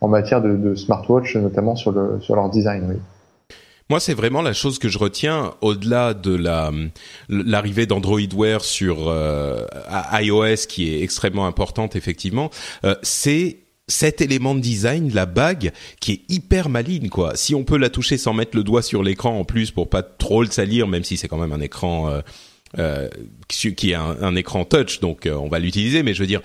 en 0.00 0.08
matière 0.08 0.42
de, 0.42 0.74
smartwatch 0.74 1.36
notamment 1.36 1.76
sur 1.76 1.92
le 1.92 2.20
sur 2.20 2.36
leur 2.36 2.50
design 2.50 2.86
oui. 2.88 2.96
Moi, 3.90 3.98
c'est 3.98 4.14
vraiment 4.14 4.40
la 4.40 4.52
chose 4.52 4.78
que 4.78 4.88
je 4.88 4.98
retiens 4.98 5.52
au-delà 5.62 6.14
de 6.14 6.32
la 6.32 6.70
l'arrivée 7.28 7.86
d'Android 7.86 8.20
Wear 8.36 8.60
sur 8.60 9.08
euh, 9.08 9.66
iOS 10.12 10.68
qui 10.68 10.94
est 10.94 11.02
extrêmement 11.02 11.44
importante 11.44 11.96
effectivement, 11.96 12.50
euh, 12.84 12.94
c'est 13.02 13.58
cet 13.88 14.20
élément 14.20 14.54
de 14.54 14.60
design, 14.60 15.12
la 15.12 15.26
bague, 15.26 15.72
qui 15.98 16.12
est 16.12 16.32
hyper 16.32 16.68
maligne, 16.68 17.08
quoi. 17.08 17.34
Si 17.34 17.56
on 17.56 17.64
peut 17.64 17.78
la 17.78 17.90
toucher 17.90 18.16
sans 18.16 18.32
mettre 18.32 18.56
le 18.56 18.62
doigt 18.62 18.82
sur 18.82 19.02
l'écran 19.02 19.36
en 19.36 19.44
plus 19.44 19.72
pour 19.72 19.90
pas 19.90 20.04
trop 20.04 20.44
le 20.44 20.50
salir, 20.50 20.86
même 20.86 21.02
si 21.02 21.16
c'est 21.16 21.26
quand 21.26 21.38
même 21.38 21.52
un 21.52 21.60
écran 21.60 22.22
euh, 22.78 23.08
qui 23.48 23.90
est 23.90 23.94
un, 23.94 24.36
écran 24.36 24.64
touch, 24.64 25.00
donc 25.00 25.28
on 25.28 25.48
va 25.48 25.58
l'utiliser. 25.58 26.04
Mais 26.04 26.14
je 26.14 26.20
veux 26.20 26.28
dire, 26.28 26.42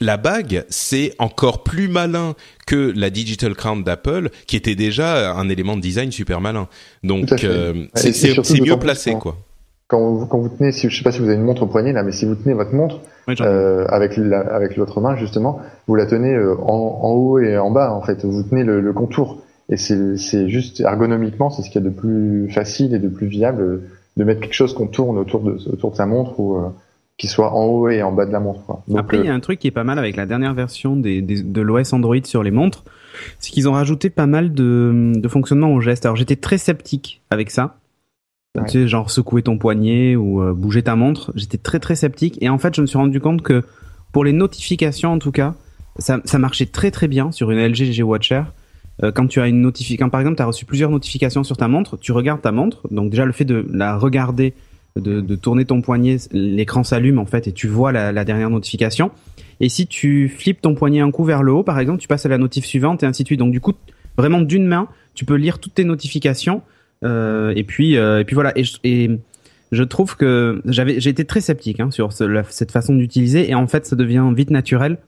la 0.00 0.16
bague, 0.16 0.64
c'est 0.68 1.14
encore 1.18 1.62
plus 1.62 1.88
malin 1.88 2.34
que 2.66 2.92
la 2.96 3.10
Digital 3.10 3.54
Crown 3.54 3.82
d'Apple, 3.84 4.30
qui 4.46 4.56
était 4.56 4.74
déjà 4.74 5.32
un 5.34 5.48
élément 5.48 5.76
de 5.76 5.82
design 5.82 6.10
super 6.12 6.40
malin. 6.40 6.68
Donc 7.02 7.28
c'est 7.94 8.60
mieux 8.60 8.78
placé, 8.78 9.14
quoi. 9.14 9.36
Quand 9.86 10.00
vous, 10.00 10.26
quand 10.26 10.38
vous 10.38 10.48
tenez, 10.48 10.72
si, 10.72 10.88
je 10.88 10.96
sais 10.96 11.04
pas 11.04 11.12
si 11.12 11.18
vous 11.18 11.26
avez 11.26 11.34
une 11.34 11.42
montre 11.42 11.64
au 11.64 11.66
poignet 11.66 11.92
là, 11.92 12.02
mais 12.02 12.10
si 12.10 12.24
vous 12.24 12.34
tenez 12.34 12.54
votre 12.54 12.72
montre 12.72 13.00
euh, 13.28 13.84
avec 13.88 14.16
la, 14.16 14.40
avec 14.40 14.76
l'autre 14.76 15.02
main 15.02 15.14
justement, 15.14 15.60
vous 15.86 15.94
la 15.94 16.06
tenez 16.06 16.34
euh, 16.34 16.56
en, 16.62 17.00
en, 17.02 17.10
haut 17.10 17.38
et 17.38 17.58
en 17.58 17.70
bas 17.70 17.92
en 17.92 18.00
fait. 18.00 18.24
Vous 18.24 18.42
tenez 18.42 18.64
le, 18.64 18.80
le 18.80 18.92
contour. 18.94 19.42
Et 19.68 19.76
c'est, 19.76 20.16
c'est 20.16 20.48
juste 20.48 20.80
ergonomiquement, 20.80 21.50
c'est 21.50 21.62
ce 21.62 21.70
qu'il 21.70 21.82
y 21.82 21.86
a 21.86 21.88
de 21.88 21.94
plus 21.94 22.50
facile 22.50 22.94
et 22.94 22.98
de 22.98 23.08
plus 23.08 23.26
viable 23.26 23.62
euh, 23.62 23.82
de 24.16 24.24
mettre 24.24 24.40
quelque 24.40 24.54
chose 24.54 24.74
qu'on 24.74 24.86
tourne 24.86 25.18
autour 25.18 25.40
de 25.40 25.58
autour 25.70 25.90
de 25.90 25.96
sa 25.96 26.06
montre 26.06 26.40
ou 26.40 26.56
euh, 26.56 26.68
qui 27.16 27.28
soit 27.28 27.52
en 27.52 27.64
haut 27.64 27.88
et 27.88 28.02
en 28.02 28.12
bas 28.12 28.26
de 28.26 28.32
la 28.32 28.40
montre. 28.40 28.64
Quoi. 28.64 28.82
Donc, 28.88 28.98
Après, 28.98 29.18
il 29.18 29.24
y 29.24 29.28
a 29.28 29.34
un 29.34 29.40
truc 29.40 29.60
qui 29.60 29.68
est 29.68 29.72
pas 29.72 29.84
mal 29.84 29.98
avec 29.98 30.16
la 30.16 30.26
dernière 30.26 30.54
version 30.54 30.96
des, 30.96 31.22
des 31.22 31.42
de 31.42 31.60
l'OS 31.60 31.92
Android 31.92 32.16
sur 32.24 32.42
les 32.42 32.50
montres, 32.50 32.84
c'est 33.38 33.50
qu'ils 33.52 33.68
ont 33.68 33.72
rajouté 33.72 34.10
pas 34.10 34.26
mal 34.26 34.52
de, 34.52 35.12
de 35.14 35.28
fonctionnement 35.28 35.72
au 35.72 35.80
geste. 35.80 36.04
Alors 36.06 36.16
j'étais 36.16 36.36
très 36.36 36.58
sceptique 36.58 37.22
avec 37.30 37.50
ça 37.50 37.76
tu 38.66 38.70
sais, 38.70 38.88
genre 38.88 39.10
secouer 39.10 39.42
ton 39.42 39.58
poignet 39.58 40.14
ou 40.16 40.40
euh, 40.40 40.52
bouger 40.52 40.82
ta 40.82 40.94
montre. 40.94 41.32
J'étais 41.34 41.58
très 41.58 41.80
très 41.80 41.96
sceptique 41.96 42.38
et 42.40 42.48
en 42.48 42.58
fait, 42.58 42.74
je 42.74 42.80
me 42.80 42.86
suis 42.86 42.98
rendu 42.98 43.20
compte 43.20 43.42
que 43.42 43.64
pour 44.12 44.24
les 44.24 44.32
notifications 44.32 45.12
en 45.12 45.18
tout 45.18 45.32
cas, 45.32 45.54
ça, 45.98 46.20
ça 46.24 46.38
marchait 46.38 46.66
très 46.66 46.90
très 46.90 47.08
bien 47.08 47.32
sur 47.32 47.50
une 47.50 47.58
LG 47.58 47.92
G 47.92 48.02
Watcher. 48.02 48.42
Euh, 49.02 49.10
quand 49.10 49.26
tu 49.26 49.40
as 49.40 49.48
une 49.48 49.60
notification, 49.60 50.08
par 50.08 50.20
exemple, 50.20 50.36
tu 50.36 50.42
as 50.42 50.46
reçu 50.46 50.64
plusieurs 50.64 50.90
notifications 50.90 51.42
sur 51.42 51.56
ta 51.56 51.66
montre, 51.66 51.96
tu 51.96 52.12
regardes 52.12 52.42
ta 52.42 52.52
montre, 52.52 52.86
donc 52.92 53.10
déjà 53.10 53.24
le 53.24 53.32
fait 53.32 53.44
de 53.44 53.66
la 53.72 53.96
regarder, 53.96 54.54
de, 54.96 55.20
de 55.20 55.34
tourner 55.34 55.64
ton 55.64 55.82
poignet, 55.82 56.18
l'écran 56.32 56.84
s'allume 56.84 57.18
en 57.18 57.26
fait 57.26 57.48
et 57.48 57.52
tu 57.52 57.66
vois 57.66 57.90
la, 57.90 58.12
la, 58.12 58.24
dernière 58.24 58.50
notification. 58.50 59.10
Et 59.60 59.68
si 59.68 59.86
tu 59.86 60.28
flippes 60.28 60.60
ton 60.60 60.74
poignet 60.74 61.00
un 61.00 61.10
coup 61.10 61.24
vers 61.24 61.42
le 61.42 61.52
haut, 61.52 61.62
par 61.62 61.78
exemple, 61.78 62.00
tu 62.00 62.08
passes 62.08 62.26
à 62.26 62.28
la 62.28 62.38
notif 62.38 62.64
suivante 62.64 63.02
et 63.02 63.06
ainsi 63.06 63.22
de 63.22 63.28
suite. 63.28 63.40
Donc 63.40 63.52
du 63.52 63.60
coup, 63.60 63.72
vraiment 64.16 64.40
d'une 64.40 64.66
main, 64.66 64.88
tu 65.14 65.24
peux 65.24 65.34
lire 65.34 65.58
toutes 65.58 65.74
tes 65.74 65.84
notifications 65.84 66.62
euh, 67.04 67.52
et 67.56 67.64
puis 67.64 67.96
euh, 67.96 68.20
et 68.20 68.24
puis 68.24 68.34
voilà. 68.34 68.52
Et, 68.56 68.64
et 68.84 69.10
je 69.72 69.82
trouve 69.82 70.16
que 70.16 70.62
j'avais 70.64 71.00
j'ai 71.00 71.10
été 71.10 71.24
très 71.24 71.40
sceptique 71.40 71.80
hein, 71.80 71.90
sur 71.90 72.12
cette 72.12 72.70
façon 72.70 72.94
d'utiliser 72.94 73.50
et 73.50 73.54
en 73.54 73.66
fait 73.66 73.86
ça 73.86 73.96
devient 73.96 74.30
vite 74.34 74.50
naturel 74.50 74.98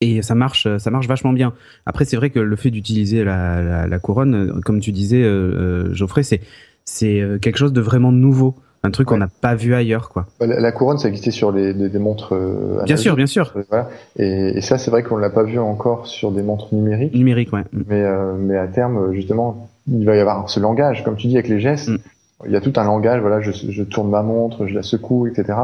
et 0.00 0.22
ça 0.22 0.36
marche 0.36 0.68
ça 0.78 0.90
marche 0.90 1.08
vachement 1.08 1.32
bien 1.32 1.54
après 1.86 2.04
c'est 2.04 2.16
vrai 2.16 2.30
que 2.30 2.38
le 2.38 2.56
fait 2.56 2.70
d'utiliser 2.70 3.24
la, 3.24 3.62
la, 3.62 3.86
la, 3.88 3.98
couronne 3.98 4.60
comme 4.64 4.80
tu 4.80 4.92
disais 4.92 5.22
euh, 5.24 5.92
Geoffrey 5.92 6.22
c'est 6.22 6.40
c'est 6.84 7.22
quelque 7.42 7.56
chose 7.56 7.72
de 7.72 7.80
vraiment 7.80 8.12
nouveau 8.12 8.54
un 8.82 8.90
truc 8.90 9.08
qu'on 9.08 9.18
n'a 9.18 9.28
pas 9.28 9.54
vu 9.54 9.74
ailleurs 9.74 10.08
quoi 10.08 10.26
la, 10.40 10.72
couronne 10.72 10.98
ça 10.98 11.08
existait 11.08 11.30
sur 11.30 11.52
les, 11.52 11.74
des 11.74 11.98
montres 11.98 12.34
euh, 12.34 12.82
bien 12.84 12.96
sûr 12.96 13.14
bien 13.14 13.26
sûr 13.26 13.52
voilà. 13.68 13.88
et, 14.18 14.56
et, 14.56 14.60
ça 14.62 14.78
c'est 14.78 14.90
vrai 14.90 15.02
qu'on 15.02 15.18
l'a 15.18 15.30
pas 15.30 15.42
vu 15.42 15.58
encore 15.58 16.06
sur 16.06 16.32
des 16.32 16.42
montres 16.42 16.74
numériques 16.74 17.14
numériques 17.14 17.52
ouais 17.52 17.64
mais 17.72 18.04
mais 18.38 18.56
à 18.56 18.66
terme 18.66 19.12
justement 19.12 19.68
il 19.90 20.04
va 20.04 20.16
y 20.16 20.20
avoir 20.20 20.48
ce 20.48 20.60
langage, 20.60 21.04
comme 21.04 21.16
tu 21.16 21.26
dis, 21.26 21.36
avec 21.36 21.48
les 21.48 21.60
gestes. 21.60 21.88
Mm. 21.88 21.98
Il 22.46 22.52
y 22.52 22.56
a 22.56 22.60
tout 22.60 22.72
un 22.76 22.84
langage. 22.84 23.20
Voilà, 23.20 23.40
je, 23.40 23.50
je, 23.52 23.82
tourne 23.82 24.08
ma 24.08 24.22
montre, 24.22 24.66
je 24.66 24.74
la 24.74 24.82
secoue, 24.82 25.26
etc. 25.26 25.58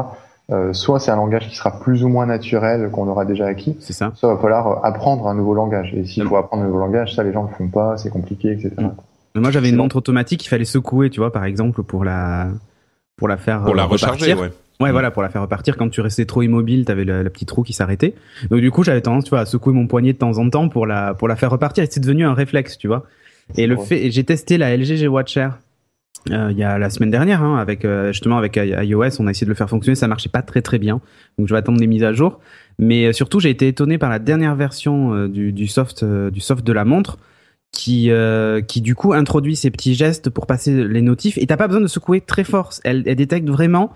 Euh, 0.49 0.73
soit 0.73 0.99
c'est 0.99 1.11
un 1.11 1.17
langage 1.17 1.49
qui 1.49 1.55
sera 1.55 1.79
plus 1.79 2.03
ou 2.03 2.07
moins 2.07 2.25
naturel 2.25 2.89
qu'on 2.91 3.07
aura 3.07 3.25
déjà 3.25 3.47
acquis. 3.47 3.75
C'est 3.79 3.93
ça. 3.93 4.11
Soit 4.15 4.29
il 4.29 4.35
va 4.35 4.41
falloir 4.41 4.85
apprendre 4.85 5.27
un 5.27 5.33
nouveau 5.33 5.53
langage. 5.53 5.93
Et 5.95 6.05
s'il 6.05 6.23
mm. 6.23 6.27
faut 6.27 6.37
apprendre 6.37 6.63
un 6.63 6.67
nouveau 6.67 6.79
langage, 6.79 7.15
ça 7.15 7.23
les 7.23 7.33
gens 7.33 7.43
ne 7.43 7.49
font 7.49 7.67
pas, 7.67 7.97
c'est 7.97 8.09
compliqué, 8.09 8.51
etc. 8.51 8.71
Mm. 8.77 9.39
Moi 9.39 9.51
j'avais 9.51 9.69
une 9.69 9.75
montre 9.75 9.97
automatique, 9.97 10.45
il 10.45 10.49
fallait 10.49 10.65
secouer, 10.65 11.09
tu 11.09 11.19
vois, 11.19 11.31
par 11.31 11.45
exemple, 11.45 11.83
pour 11.83 12.03
la 12.03 12.47
pour 13.17 13.27
la 13.27 13.37
faire 13.37 13.63
pour 13.63 13.75
la 13.75 13.85
recharger, 13.85 14.33
ouais. 14.33 14.51
Ouais, 14.79 14.91
voilà, 14.91 15.09
pour 15.09 15.23
la 15.23 15.29
faire 15.29 15.41
repartir. 15.41 15.75
Quand 15.75 15.89
tu 15.89 16.01
restais 16.01 16.25
trop 16.25 16.43
immobile, 16.43 16.85
t'avais 16.85 17.03
la, 17.03 17.23
la 17.23 17.29
petite 17.31 17.49
roue 17.49 17.63
qui 17.63 17.73
s'arrêtait. 17.73 18.13
Donc 18.51 18.61
du 18.61 18.69
coup, 18.69 18.83
j'avais 18.83 19.01
tendance, 19.01 19.23
tu 19.23 19.31
vois, 19.31 19.39
à 19.39 19.45
secouer 19.45 19.73
mon 19.73 19.87
poignet 19.87 20.13
de 20.13 20.19
temps 20.19 20.37
en 20.37 20.47
temps 20.49 20.69
pour 20.69 20.85
la 20.85 21.15
pour 21.15 21.27
la 21.27 21.35
faire 21.35 21.49
repartir. 21.49 21.83
Et 21.83 21.87
c'est 21.89 21.99
devenu 21.99 22.25
un 22.25 22.35
réflexe, 22.35 22.77
tu 22.77 22.87
vois. 22.87 23.05
Et 23.55 23.65
le 23.65 23.75
fait, 23.77 24.11
j'ai 24.11 24.23
testé 24.23 24.57
la 24.57 24.75
LG 24.75 24.97
G 24.97 25.07
Watcher 25.07 25.49
euh, 26.31 26.49
il 26.51 26.57
y 26.57 26.63
a 26.63 26.77
la 26.77 26.89
semaine 26.89 27.11
dernière, 27.11 27.41
hein, 27.43 27.57
avec 27.57 27.85
euh, 27.85 28.07
justement 28.11 28.37
avec 28.37 28.57
iOS, 28.57 29.19
on 29.19 29.27
a 29.27 29.31
essayé 29.31 29.45
de 29.45 29.49
le 29.51 29.55
faire 29.55 29.69
fonctionner, 29.69 29.95
ça 29.95 30.07
marchait 30.07 30.29
pas 30.29 30.41
très 30.41 30.61
très 30.61 30.79
bien. 30.79 30.99
Donc 31.37 31.47
je 31.47 31.53
vais 31.53 31.59
attendre 31.59 31.79
des 31.79 31.87
mises 31.87 32.03
à 32.03 32.13
jour. 32.13 32.39
Mais 32.79 33.05
euh, 33.05 33.13
surtout, 33.13 33.39
j'ai 33.39 33.49
été 33.49 33.67
étonné 33.67 33.97
par 33.97 34.09
la 34.09 34.19
dernière 34.19 34.55
version 34.55 35.13
euh, 35.13 35.27
du, 35.27 35.51
du, 35.53 35.67
soft 35.67 36.03
du 36.03 36.39
soft 36.39 36.65
de 36.65 36.73
la 36.73 36.85
montre, 36.85 37.17
qui 37.71 38.09
qui 38.67 38.81
du 38.81 38.95
coup 38.95 39.13
introduit 39.13 39.55
ces 39.55 39.71
petits 39.71 39.95
gestes 39.95 40.29
pour 40.29 40.47
passer 40.47 40.83
les 40.87 41.01
notifs. 41.01 41.37
Et 41.37 41.45
t'as 41.45 41.57
pas 41.57 41.67
besoin 41.67 41.81
de 41.81 41.87
secouer 41.87 42.21
très 42.21 42.43
fort. 42.43 42.71
Elle, 42.83 43.03
elle 43.05 43.15
détecte 43.15 43.47
vraiment 43.47 43.93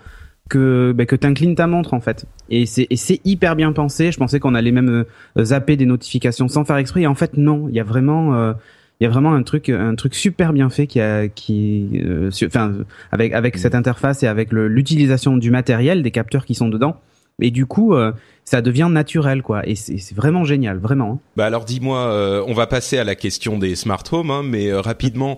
que 0.50 0.94
bah, 0.96 1.06
que 1.06 1.16
t'inclines 1.16 1.56
ta 1.56 1.68
montre 1.68 1.94
en 1.94 2.00
fait. 2.00 2.25
Et 2.50 2.66
c'est 2.66 2.88
et 2.90 2.96
c'est 2.96 3.22
hyper 3.25 3.56
bien 3.56 3.72
pensé. 3.72 4.12
Je 4.12 4.18
pensais 4.18 4.40
qu'on 4.40 4.56
allait 4.56 4.72
même 4.72 5.06
zapper 5.40 5.78
des 5.78 5.86
notifications 5.86 6.48
sans 6.48 6.63
faire 6.63 6.78
exprès. 6.78 7.01
Et 7.01 7.08
en 7.08 7.16
fait 7.16 7.38
non, 7.38 7.68
il 7.70 7.75
y 7.75 7.80
a 7.80 7.84
vraiment 7.84 8.54
il 9.01 9.06
y 9.06 9.08
a 9.08 9.10
vraiment 9.10 9.34
un 9.34 9.42
truc 9.42 9.70
un 9.70 9.96
truc 9.96 10.13
super 10.13 10.54
bien 10.54 10.70
fait 10.70 10.86
qui 10.86 11.01
a 11.01 11.28
qui 11.28 12.00
euh, 12.06 12.30
enfin 12.46 12.72
avec 13.12 13.34
avec 13.34 13.58
cette 13.58 13.74
interface 13.74 14.22
et 14.22 14.28
avec 14.28 14.51
l'utilisation 14.51 15.38
du 15.38 15.50
matériel 15.50 16.04
des 16.04 16.12
capteurs 16.12 16.46
qui 16.46 16.54
sont 16.54 16.70
dedans 16.70 17.01
et 17.40 17.52
du 17.52 17.66
coup 17.66 17.94
euh, 17.94 18.12
ça 18.46 18.62
devient 18.62 18.90
naturel 18.92 19.42
quoi. 19.42 19.68
Et 19.68 19.76
c'est 19.76 20.16
vraiment 20.16 20.44
génial 20.44 20.78
vraiment 20.78 21.14
hein. 21.14 21.20
bah 21.36 21.46
alors 21.46 21.66
dis-moi 21.66 22.00
euh, 22.00 22.44
on 22.48 22.54
va 22.54 22.68
passer 22.68 22.98
à 22.98 23.04
la 23.04 23.16
question 23.16 23.58
des 23.58 23.76
smart 23.76 24.04
home 24.12 24.32
hein, 24.32 24.44
mais 24.44 24.74
rapidement 24.74 25.38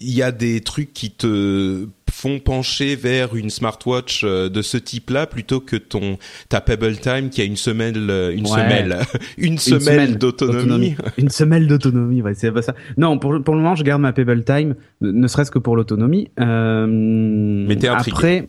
il 0.00 0.14
y 0.14 0.22
a 0.22 0.32
des 0.32 0.60
trucs 0.60 0.92
qui 0.92 1.12
te 1.12 1.86
font 2.10 2.38
pencher 2.38 2.96
vers 2.96 3.34
une 3.36 3.50
smartwatch 3.50 4.22
euh, 4.24 4.48
de 4.48 4.62
ce 4.62 4.76
type-là 4.76 5.26
plutôt 5.26 5.60
que 5.60 5.76
ton 5.76 6.18
ta 6.48 6.60
Pebble 6.60 6.96
Time 6.98 7.30
qui 7.30 7.40
a 7.40 7.44
une 7.44 7.56
semelle 7.56 8.10
euh, 8.10 8.34
une 8.34 8.46
semelle 8.46 8.98
une, 9.38 9.58
semelle 9.58 10.18
d'autonomie. 10.18 10.96
une 11.18 11.28
semelle 11.28 11.66
d'autonomie 11.66 12.22
ouais 12.22 12.34
c'est 12.34 12.52
pas 12.52 12.62
ça. 12.62 12.74
Non 12.96 13.18
pour 13.18 13.42
pour 13.42 13.54
le 13.54 13.60
moment 13.60 13.74
je 13.74 13.84
garde 13.84 14.02
ma 14.02 14.12
Pebble 14.12 14.44
Time 14.44 14.74
ne 15.00 15.26
serait-ce 15.26 15.50
que 15.50 15.58
pour 15.58 15.76
l'autonomie 15.76 16.30
euh, 16.40 16.86
mais 16.88 17.76
t'es 17.76 17.88
après 17.88 18.48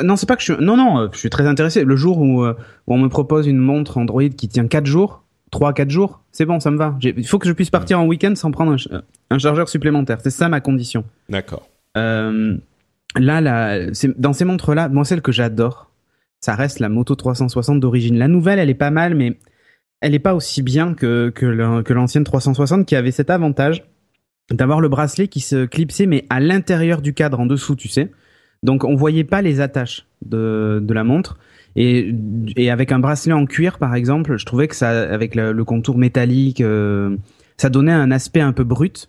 non 0.00 0.16
c'est 0.16 0.26
pas 0.26 0.36
que 0.36 0.42
je 0.42 0.54
suis 0.54 0.64
non 0.64 0.76
non 0.76 1.08
je 1.12 1.18
suis 1.18 1.30
très 1.30 1.46
intéressé. 1.46 1.84
Le 1.84 1.96
jour 1.96 2.18
où, 2.18 2.46
où 2.46 2.54
on 2.86 2.98
me 2.98 3.08
propose 3.08 3.46
une 3.46 3.58
montre 3.58 3.98
Android 3.98 4.28
qui 4.28 4.48
tient 4.48 4.66
4 4.66 4.86
jours 4.86 5.24
3 5.50 5.72
4 5.72 5.90
jours 5.90 6.22
c'est 6.32 6.46
bon 6.46 6.60
ça 6.60 6.70
me 6.70 6.78
va. 6.78 6.96
Il 7.02 7.26
faut 7.26 7.38
que 7.38 7.48
je 7.48 7.52
puisse 7.52 7.70
partir 7.70 8.00
en 8.00 8.06
week-end 8.06 8.34
sans 8.34 8.50
prendre 8.50 8.72
un, 8.72 9.02
un 9.32 9.38
chargeur 9.38 9.68
supplémentaire. 9.68 10.18
C'est 10.22 10.30
ça 10.30 10.48
ma 10.48 10.60
condition. 10.60 11.04
D'accord. 11.28 11.68
Euh, 11.96 12.56
là, 13.16 13.40
là 13.40 13.78
dans 14.16 14.32
ces 14.32 14.44
montres-là, 14.44 14.88
moi, 14.88 15.04
celle 15.04 15.22
que 15.22 15.32
j'adore, 15.32 15.90
ça 16.40 16.54
reste 16.54 16.78
la 16.78 16.88
Moto 16.88 17.14
360 17.14 17.80
d'origine. 17.80 18.18
La 18.18 18.28
nouvelle, 18.28 18.58
elle 18.58 18.70
est 18.70 18.74
pas 18.74 18.90
mal, 18.90 19.14
mais 19.14 19.38
elle 20.00 20.14
est 20.14 20.20
pas 20.20 20.34
aussi 20.34 20.62
bien 20.62 20.94
que, 20.94 21.30
que 21.30 21.92
l'ancienne 21.92 22.24
360 22.24 22.86
qui 22.86 22.96
avait 22.96 23.10
cet 23.10 23.30
avantage 23.30 23.84
d'avoir 24.50 24.80
le 24.80 24.88
bracelet 24.88 25.28
qui 25.28 25.40
se 25.40 25.64
clipsait, 25.64 26.06
mais 26.06 26.26
à 26.28 26.40
l'intérieur 26.40 27.00
du 27.00 27.14
cadre, 27.14 27.40
en 27.40 27.46
dessous, 27.46 27.76
tu 27.76 27.88
sais. 27.88 28.10
Donc, 28.62 28.84
on 28.84 28.94
voyait 28.94 29.24
pas 29.24 29.42
les 29.42 29.60
attaches 29.60 30.06
de, 30.24 30.80
de 30.82 30.94
la 30.94 31.04
montre. 31.04 31.38
Et, 31.74 32.14
et 32.56 32.70
avec 32.70 32.92
un 32.92 32.98
bracelet 32.98 33.32
en 33.32 33.46
cuir, 33.46 33.78
par 33.78 33.94
exemple, 33.94 34.36
je 34.36 34.44
trouvais 34.44 34.68
que 34.68 34.76
ça, 34.76 34.90
avec 34.90 35.34
le, 35.34 35.64
contour 35.64 35.96
métallique, 35.98 36.60
euh, 36.60 37.16
ça 37.56 37.70
donnait 37.70 37.92
un 37.92 38.10
aspect 38.10 38.40
un 38.40 38.52
peu 38.52 38.64
brut 38.64 39.08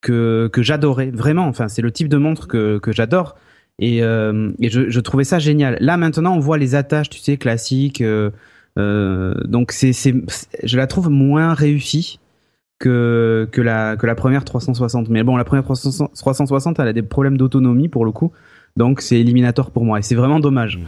que, 0.00 0.48
que 0.52 0.62
j'adorais 0.62 1.10
vraiment. 1.10 1.46
Enfin, 1.46 1.68
c'est 1.68 1.82
le 1.82 1.92
type 1.92 2.08
de 2.08 2.16
montre 2.16 2.48
que, 2.48 2.78
que 2.78 2.92
j'adore. 2.92 3.36
Et, 3.78 4.02
euh, 4.02 4.50
et 4.60 4.68
je, 4.68 5.00
trouvais 5.00 5.24
ça 5.24 5.38
génial. 5.38 5.78
Là 5.80 5.96
maintenant, 5.96 6.34
on 6.34 6.40
voit 6.40 6.58
les 6.58 6.74
attaches, 6.74 7.08
tu 7.08 7.18
sais, 7.18 7.36
classiques. 7.36 8.02
Euh, 8.02 9.34
donc 9.44 9.72
c'est, 9.72 9.92
c'est, 9.92 10.14
je 10.62 10.76
la 10.76 10.86
trouve 10.86 11.08
moins 11.08 11.54
réussie 11.54 12.20
que 12.78 13.48
que 13.52 13.60
la 13.60 13.96
que 13.96 14.06
la 14.06 14.14
première 14.14 14.44
360. 14.44 15.08
Mais 15.08 15.22
bon, 15.22 15.36
la 15.36 15.44
première 15.44 15.64
360, 15.64 16.78
elle 16.78 16.88
a 16.88 16.92
des 16.92 17.02
problèmes 17.02 17.36
d'autonomie 17.38 17.88
pour 17.88 18.04
le 18.04 18.12
coup. 18.12 18.32
Donc 18.76 19.00
c'est 19.00 19.18
éliminatoire 19.18 19.70
pour 19.70 19.84
moi 19.84 19.98
et 19.98 20.02
c'est 20.02 20.14
vraiment 20.14 20.40
dommage. 20.40 20.78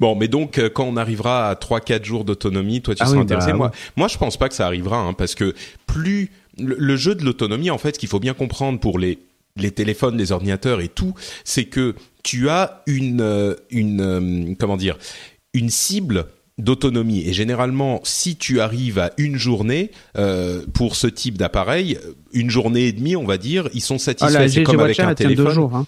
Bon, 0.00 0.16
mais 0.16 0.28
donc 0.28 0.60
quand 0.74 0.84
on 0.84 0.96
arrivera 0.96 1.50
à 1.50 1.54
3-4 1.54 2.04
jours 2.04 2.24
d'autonomie, 2.24 2.82
toi 2.82 2.94
tu 2.94 3.02
ah 3.02 3.06
seras 3.06 3.20
intéressé. 3.20 3.52
Bah 3.52 3.56
moi, 3.56 3.72
moi 3.96 4.08
je 4.08 4.18
pense 4.18 4.36
pas 4.36 4.48
que 4.48 4.54
ça 4.54 4.66
arrivera 4.66 4.98
hein, 4.98 5.12
parce 5.12 5.34
que 5.34 5.54
plus 5.86 6.30
le, 6.58 6.96
jeu 6.96 7.14
de 7.14 7.24
l'autonomie, 7.24 7.70
en 7.70 7.78
fait, 7.78 7.94
ce 7.94 7.98
qu'il 7.98 8.08
faut 8.08 8.20
bien 8.20 8.34
comprendre 8.34 8.80
pour 8.80 8.98
les 8.98 9.18
les 9.56 9.72
téléphones, 9.72 10.16
les 10.16 10.30
ordinateurs 10.30 10.80
et 10.80 10.88
tout, 10.88 11.14
c'est 11.42 11.64
que 11.64 11.96
tu 12.22 12.48
as 12.48 12.82
une 12.86 13.20
euh, 13.20 13.54
une 13.70 14.00
euh, 14.00 14.54
comment 14.58 14.76
dire 14.76 14.96
une 15.52 15.70
cible 15.70 16.26
d'autonomie 16.58 17.26
et 17.26 17.32
généralement 17.32 18.00
si 18.04 18.36
tu 18.36 18.60
arrives 18.60 18.98
à 18.98 19.12
une 19.16 19.36
journée 19.36 19.90
euh, 20.16 20.62
pour 20.74 20.96
ce 20.96 21.06
type 21.06 21.38
d'appareil 21.38 21.98
une 22.32 22.50
journée 22.50 22.86
et 22.86 22.92
demie 22.92 23.16
on 23.16 23.24
va 23.24 23.38
dire 23.38 23.68
ils 23.74 23.80
sont 23.80 23.98
satisfaits 23.98 24.36
ah, 24.36 24.48
c'est 24.48 24.64
comme 24.64 24.80
avec 24.80 24.98
un 24.98 25.14
téléphone 25.14 25.52
jours, 25.52 25.74
hein. 25.76 25.86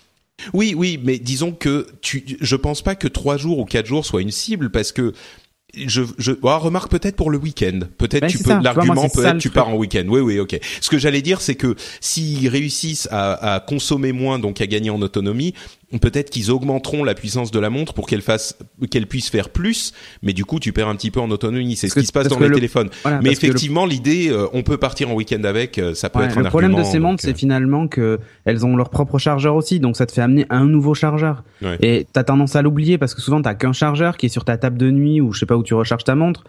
Oui 0.53 0.75
oui 0.77 0.99
mais 1.03 1.19
disons 1.19 1.53
que 1.53 1.87
tu 2.01 2.25
je 2.41 2.57
pense 2.57 2.83
pas 2.83 2.95
que 2.95 3.09
trois 3.09 3.37
jours 3.37 3.59
ou 3.59 3.65
quatre 3.65 3.87
jours 3.87 4.07
soit 4.07 4.23
une 4.23 4.31
cible 4.31 4.71
parce 4.71 4.93
que 4.93 5.13
je, 5.75 6.03
je 6.19 6.33
oh, 6.43 6.59
remarque 6.59 6.91
peut-être 6.91 7.17
pour 7.17 7.31
le 7.31 7.39
week-end. 7.39 7.81
Peut-être 7.99 8.23
Ben, 8.23 8.31
tu 8.31 8.39
peux 8.39 8.59
l'argument 8.61 9.09
peut-être 9.09 9.35
le 9.35 9.41
tu 9.41 9.51
pars 9.51 9.69
en 9.69 9.77
week-end. 9.77 10.05
Oui 10.09 10.21
oui 10.21 10.39
ok. 10.39 10.59
Ce 10.81 10.89
que 10.89 10.99
j'allais 10.99 11.23
dire 11.23 11.41
c'est 11.41 11.55
que 11.55 11.77
s'ils 12.01 12.49
réussissent 12.49 13.09
à, 13.11 13.55
à 13.55 13.61
consommer 13.61 14.13
moins 14.13 14.39
donc 14.39 14.61
à 14.61 14.67
gagner 14.67 14.91
en 14.91 15.01
autonomie, 15.03 15.55
peut-être 15.99 16.31
qu'ils 16.31 16.51
augmenteront 16.53 17.03
la 17.03 17.15
puissance 17.15 17.51
de 17.51 17.59
la 17.59 17.69
montre 17.71 17.95
pour 17.95 18.07
qu'elle 18.07 18.23
fasse 18.23 18.57
qu'elle 18.91 19.07
puisse 19.09 19.29
faire 19.29 19.49
plus. 19.49 19.93
Mais 20.23 20.33
du 20.33 20.45
coup 20.45 20.61
tu 20.61 20.73
perds 20.73 20.89
un 20.89 20.95
petit 20.95 21.11
peu 21.11 21.21
en 21.21 21.31
autonomie. 21.31 21.75
C'est 21.77 21.89
ce 21.89 21.99
qui 21.99 22.07
se 22.07 22.13
passe 22.13 22.29
dans 22.29 22.39
les 22.39 22.49
le- 22.49 22.55
téléphones. 22.55 22.91
Voilà, 23.03 23.19
Mais 23.19 23.31
le- 23.31 23.33
effectivement 23.33 23.87
l'idée 23.87 24.29
euh, 24.31 24.47
on 24.53 24.63
peut 24.63 24.77
partir 24.77 25.11
en 25.11 25.15
week-end 25.15 25.43
avec. 25.45 25.79
euh, 25.79 25.95
Ça 25.95 26.09
peut 26.09 26.21
Ouais, 26.21 26.27
être 26.27 26.39
un 26.39 26.43
le 26.43 26.49
problème 26.49 26.75
de 26.77 26.85
ces 26.85 26.99
montres, 27.01 27.23
c'est 27.23 27.31
euh, 27.33 27.35
finalement 27.35 27.89
que 27.89 28.21
elles 28.45 28.65
ont 28.65 28.77
leur 28.77 28.91
propre 28.91 29.19
chargeur 29.19 29.57
aussi, 29.57 29.81
donc 29.81 29.97
ça 29.97 30.07
te 30.07 30.13
fait 30.13 30.23
amener 30.23 30.47
un 30.51 30.65
nouveau 30.65 30.95
chargeur. 30.95 31.43
Ouais. 31.63 31.77
Et 31.81 32.07
t'as 32.13 32.23
tendance 32.25 32.55
à 32.57 32.63
l'oublier 32.63 32.97
parce 32.99 33.15
que 33.15 33.21
souvent 33.21 33.43
t'as 33.43 33.55
qu'un 33.55 33.73
chargeur 33.73 34.17
qui 34.17 34.27
est 34.27 34.31
sur 34.31 34.45
ta 34.45 34.57
table 34.57 34.79
de 34.79 34.91
nuit 34.91 35.21
ou 35.21 35.33
je 35.33 35.41
sais 35.41 35.47
pas 35.47 35.57
où 35.57 35.63
tu 35.63 35.75
recharges 35.75 36.05
ta 36.05 36.15
montre, 36.15 36.45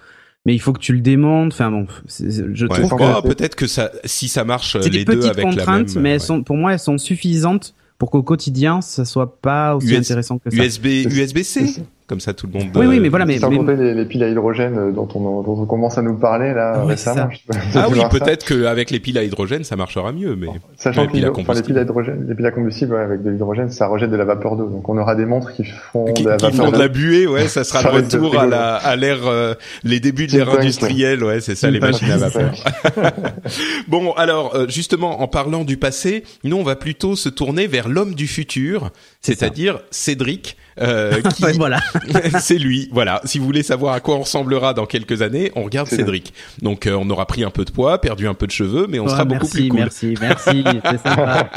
mais 0.45 0.53
il 0.53 0.59
faut 0.59 0.73
que 0.73 0.79
tu 0.79 0.93
le 0.93 1.01
démontes. 1.01 1.53
Enfin 1.53 1.71
bon, 1.71 1.87
je 2.07 2.65
Ouais. 2.65 2.79
trouve 2.87 2.89
que 2.97 3.27
peut-être 3.27 3.55
que 3.55 3.65
ça, 3.67 3.91
si 4.05 4.27
ça 4.27 4.43
marche 4.43 4.75
les 4.75 4.89
des 4.89 5.05
deux 5.05 5.13
petites 5.17 5.31
avec 5.31 5.37
la 5.45 5.49
même, 5.51 5.55
contraintes, 5.55 5.95
mais 5.95 6.09
ouais. 6.09 6.09
elles 6.15 6.21
sont, 6.21 6.43
pour 6.43 6.57
moi, 6.57 6.73
elles 6.73 6.79
sont 6.79 6.97
suffisantes 6.97 7.73
pour 8.01 8.09
qu'au 8.09 8.23
quotidien 8.23 8.81
ça 8.81 9.05
soit 9.05 9.39
pas 9.41 9.75
aussi 9.75 9.93
US 9.93 9.99
intéressant 9.99 10.39
que 10.39 10.49
ça. 10.49 10.57
USB, 10.57 10.85
USB-C, 11.05 11.83
comme 12.11 12.19
ça 12.19 12.33
tout 12.33 12.45
le 12.45 12.59
monde. 12.59 12.67
Oui, 12.75 12.85
oui, 12.87 12.97
euh, 12.97 13.01
mais 13.01 13.07
voilà, 13.07 13.25
mais, 13.25 13.37
Sans 13.39 13.49
mais- 13.49 13.55
compter 13.57 13.77
les, 13.77 13.93
les 13.93 14.03
piles 14.05 14.21
à 14.23 14.27
hydrogène 14.27 14.77
euh, 14.77 14.91
dont 14.91 15.07
on, 15.15 15.41
dont 15.41 15.61
on 15.61 15.65
commence 15.65 15.97
à 15.97 16.01
nous 16.01 16.15
parler 16.17 16.53
là 16.53 16.73
Ah 16.75 16.79
ouais, 16.83 16.91
récemment. 16.91 17.29
Ah 17.73 17.87
oui, 17.89 17.99
peut-être 18.11 18.45
qu'avec 18.45 18.91
les 18.91 18.99
piles 18.99 19.17
à 19.17 19.23
hydrogène, 19.23 19.63
ça 19.63 19.77
marchera 19.77 20.11
mieux, 20.11 20.35
mais 20.35 20.47
Sachant 20.75 21.03
les 21.03 21.07
que 21.07 21.11
piles 21.13 21.23
à 21.23 21.27
l'hydro- 21.29 21.41
enfin, 21.41 21.53
les 21.53 21.61
combustible. 21.61 21.67
piles 21.67 21.77
à 21.77 21.81
hydrogène, 21.83 22.25
les 22.27 22.35
piles 22.35 22.45
à 22.45 22.51
combustible 22.51 22.93
ouais, 22.95 22.99
avec 23.01 23.23
de 23.23 23.29
l'hydrogène, 23.29 23.69
ça 23.71 23.87
rejette 23.87 24.11
de 24.11 24.17
la 24.17 24.25
vapeur 24.25 24.57
d'eau. 24.57 24.67
Donc 24.67 24.89
on 24.89 24.97
aura 24.97 25.15
des 25.15 25.25
montres 25.25 25.53
qui 25.53 25.63
font 25.63 26.11
qui, 26.13 26.23
de 26.23 26.29
la 26.29 26.35
qui 26.35 26.43
vapeur 26.47 26.65
font 26.65 26.71
de 26.73 26.77
la 26.77 26.89
buée, 26.89 27.27
ouais, 27.27 27.47
ça 27.47 27.63
sera 27.63 27.81
Ça 27.83 27.91
le 27.91 27.95
retour 27.97 28.37
à 28.37 28.45
la, 28.45 28.75
à 28.75 28.95
l'ère, 28.97 29.25
euh, 29.25 29.53
les 29.85 30.01
débuts 30.01 30.27
de 30.27 30.33
l'ère 30.33 30.49
industrielle, 30.49 31.23
ouais, 31.23 31.39
c'est 31.39 31.55
ça, 31.55 31.71
les 31.71 31.79
machines 31.79 32.11
à 32.11 32.17
vapeur. 32.17 32.51
bon, 33.87 34.11
alors, 34.13 34.55
euh, 34.55 34.65
justement, 34.67 35.21
en 35.21 35.27
parlant 35.27 35.63
du 35.63 35.77
passé, 35.77 36.23
nous, 36.43 36.57
on 36.57 36.63
va 36.63 36.75
plutôt 36.75 37.15
se 37.15 37.29
tourner 37.29 37.67
vers 37.67 37.87
l'homme 37.89 38.13
du 38.15 38.27
futur, 38.27 38.91
c'est-à-dire 39.21 39.79
Cédric, 39.91 40.57
euh, 40.81 41.21
qui, 41.35 41.43
voilà. 41.57 41.79
c'est 42.39 42.57
lui. 42.57 42.89
Voilà. 42.91 43.21
Si 43.25 43.39
vous 43.39 43.45
voulez 43.45 43.63
savoir 43.63 43.93
à 43.93 43.99
quoi 43.99 44.15
on 44.15 44.21
ressemblera 44.21 44.73
dans 44.73 44.85
quelques 44.85 45.21
années, 45.21 45.51
on 45.55 45.63
regarde 45.63 45.87
Cédric. 45.87 46.33
Donc, 46.61 46.87
euh, 46.87 46.97
on 46.99 47.09
aura 47.09 47.25
pris 47.25 47.43
un 47.43 47.49
peu 47.51 47.65
de 47.65 47.71
poids, 47.71 47.99
perdu 48.01 48.27
un 48.27 48.33
peu 48.33 48.47
de 48.47 48.51
cheveux, 48.51 48.87
mais 48.89 48.99
on 48.99 49.07
sera 49.07 49.25
beaucoup 49.25 49.47
plus 49.47 49.67
cool. 49.69 49.79
merci, 49.79 50.15
merci, 50.19 50.63
c'est 50.83 50.97
sympa. 51.03 51.49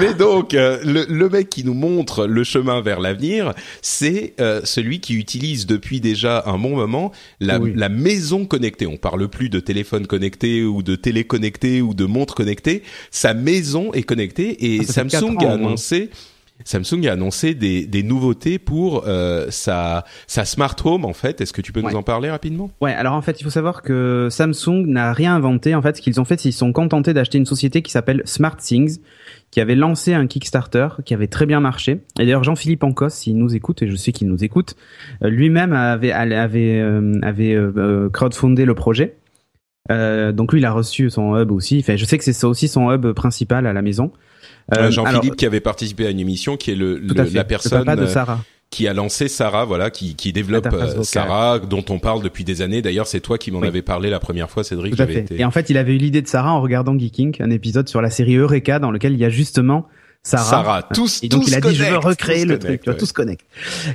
Mais 0.00 0.14
donc, 0.14 0.54
euh, 0.54 0.78
le, 0.84 1.06
le 1.08 1.28
mec 1.28 1.48
qui 1.48 1.62
nous 1.64 1.74
montre 1.74 2.26
le 2.26 2.42
chemin 2.42 2.80
vers 2.80 2.98
l'avenir, 2.98 3.54
c'est 3.82 4.34
euh, 4.40 4.60
celui 4.64 4.98
qui 4.98 5.14
utilise 5.14 5.66
depuis 5.66 6.00
déjà 6.00 6.42
un 6.46 6.58
bon 6.58 6.74
moment 6.74 7.12
la, 7.40 7.60
Oui. 7.60 7.72
la 7.76 7.88
maison 7.88 8.46
connectée. 8.46 8.86
On 8.88 8.96
parle 8.96 9.28
plus 9.28 9.48
de 9.48 9.60
téléphone 9.60 10.08
connecté 10.08 10.64
ou 10.64 10.82
de 10.82 10.96
télé 10.96 11.22
connectée 11.24 11.80
ou 11.82 11.94
de 11.94 12.04
montre 12.04 12.34
connectée. 12.34 12.82
Sa 13.12 13.32
maison 13.32 13.92
est 13.92 14.02
connectée 14.02 14.74
et 14.74 14.80
Ah, 14.82 14.84
ça 14.84 14.92
Samsung 15.08 15.36
ans, 15.36 15.50
a 15.50 15.54
au 15.54 15.58
moins. 15.58 15.76
Samsung 16.64 17.06
a 17.06 17.12
annoncé 17.12 17.54
des, 17.54 17.86
des 17.86 18.02
nouveautés 18.02 18.58
pour 18.58 19.04
euh, 19.06 19.46
sa, 19.50 20.04
sa 20.26 20.44
smart 20.44 20.74
home 20.84 21.04
en 21.04 21.12
fait. 21.12 21.40
Est-ce 21.40 21.52
que 21.52 21.60
tu 21.62 21.72
peux 21.72 21.80
Ouais. 21.80 21.92
nous 21.92 21.96
en 21.96 22.02
parler 22.02 22.28
rapidement? 22.30 22.70
Ouais, 22.80 22.92
alors 22.92 23.14
en 23.14 23.22
fait, 23.22 23.40
il 23.40 23.44
faut 23.44 23.50
savoir 23.50 23.82
que 23.82 24.28
Samsung 24.30 24.84
n'a 24.86 25.12
rien 25.12 25.36
inventé. 25.36 25.74
En 25.74 25.82
fait, 25.82 25.96
ce 25.96 26.02
qu'ils 26.02 26.20
ont 26.20 26.24
fait, 26.24 26.36
c'est 26.36 26.48
qu'ils 26.48 26.52
sont 26.52 26.72
contentés 26.72 27.14
d'acheter 27.14 27.38
une 27.38 27.46
société 27.46 27.82
qui 27.82 27.92
s'appelle 27.92 28.22
SmartThings, 28.24 28.98
qui 29.50 29.60
avait 29.60 29.76
lancé 29.76 30.14
un 30.14 30.26
Kickstarter 30.26 30.88
qui 31.04 31.14
avait 31.14 31.28
très 31.28 31.46
bien 31.46 31.60
marché. 31.60 31.92
Et 32.18 32.24
d'ailleurs, 32.24 32.42
Jean-Philippe 32.44 32.82
Ancos, 32.82 33.10
s'il 33.10 33.36
nous 33.38 33.54
écoute, 33.54 33.82
et 33.82 33.88
je 33.88 33.94
sais 33.96 34.12
qu'il 34.12 34.26
nous 34.28 34.42
écoute, 34.42 34.74
euh, 35.22 35.28
lui-même 35.30 35.72
avait 35.72 36.10
avait 36.12 36.80
euh, 36.80 37.12
avait 37.22 37.54
euh, 37.54 37.72
euh, 37.76 38.10
crowdfundé 38.10 38.64
le 38.64 38.74
projet. 38.74 39.16
Euh, 39.90 40.32
donc 40.32 40.52
lui, 40.52 40.60
il 40.60 40.64
a 40.66 40.72
reçu 40.72 41.08
son 41.08 41.36
hub 41.38 41.50
aussi. 41.50 41.78
Enfin, 41.80 41.96
je 41.96 42.04
sais 42.04 42.18
que 42.18 42.24
c'est 42.24 42.32
ça 42.34 42.48
aussi 42.48 42.68
son 42.68 42.90
hub 42.92 43.12
principal 43.12 43.66
à 43.66 43.72
la 43.72 43.80
maison. 43.80 44.12
Euh, 44.74 44.84
Euh, 44.86 44.90
Jean-Philippe 44.90 45.36
qui 45.36 45.46
avait 45.46 45.60
participé 45.60 46.06
à 46.06 46.10
une 46.10 46.20
émission, 46.20 46.56
qui 46.56 46.70
est 46.72 46.74
le, 46.74 46.98
la 46.98 47.24
le 47.24 47.44
personne 47.44 47.84
papa 47.84 47.96
de 47.96 48.02
euh, 48.02 48.06
Sarah. 48.06 48.40
qui 48.70 48.86
a 48.86 48.92
lancé 48.92 49.28
Sarah, 49.28 49.64
voilà, 49.64 49.90
qui, 49.90 50.14
qui 50.14 50.32
développe. 50.32 50.68
Sarah, 51.02 51.58
dont 51.58 51.84
on 51.88 51.98
parle 51.98 52.22
depuis 52.22 52.44
des 52.44 52.60
années. 52.60 52.82
D'ailleurs, 52.82 53.06
c'est 53.06 53.20
toi 53.20 53.38
qui 53.38 53.50
m'en 53.50 53.60
Oui. 53.60 53.68
avais 53.68 53.80
parlé 53.82 54.10
la 54.10 54.20
première 54.20 54.50
fois, 54.50 54.64
Cédric. 54.64 54.94
Tout 54.94 55.02
à 55.02 55.06
j'avais 55.06 55.14
fait. 55.14 55.20
été- 55.20 55.40
Et 55.40 55.44
en 55.44 55.50
fait, 55.50 55.70
il 55.70 55.78
avait 55.78 55.94
eu 55.94 55.98
l'idée 55.98 56.20
de 56.20 56.28
Sarah 56.28 56.52
en 56.52 56.60
regardant 56.60 56.98
Geeking, 56.98 57.36
un 57.40 57.50
épisode 57.50 57.88
sur 57.88 58.02
la 58.02 58.10
série 58.10 58.36
Eureka 58.36 58.78
dans 58.78 58.90
lequel 58.90 59.14
il 59.14 59.18
y 59.18 59.24
a 59.24 59.30
justement 59.30 59.86
Sarah. 60.28 60.44
Sarah, 60.44 60.82
tous, 60.82 61.22
Et 61.22 61.28
donc 61.28 61.44
tous 61.44 61.48
il 61.48 61.54
a 61.54 61.60
dit 61.60 61.74
je 61.74 61.84
veux 61.84 61.96
recréer 61.96 62.44
le 62.44 62.58
truc, 62.58 62.82
ouais. 62.86 62.96
tout 62.96 63.06
se 63.06 63.14
connecte. 63.14 63.46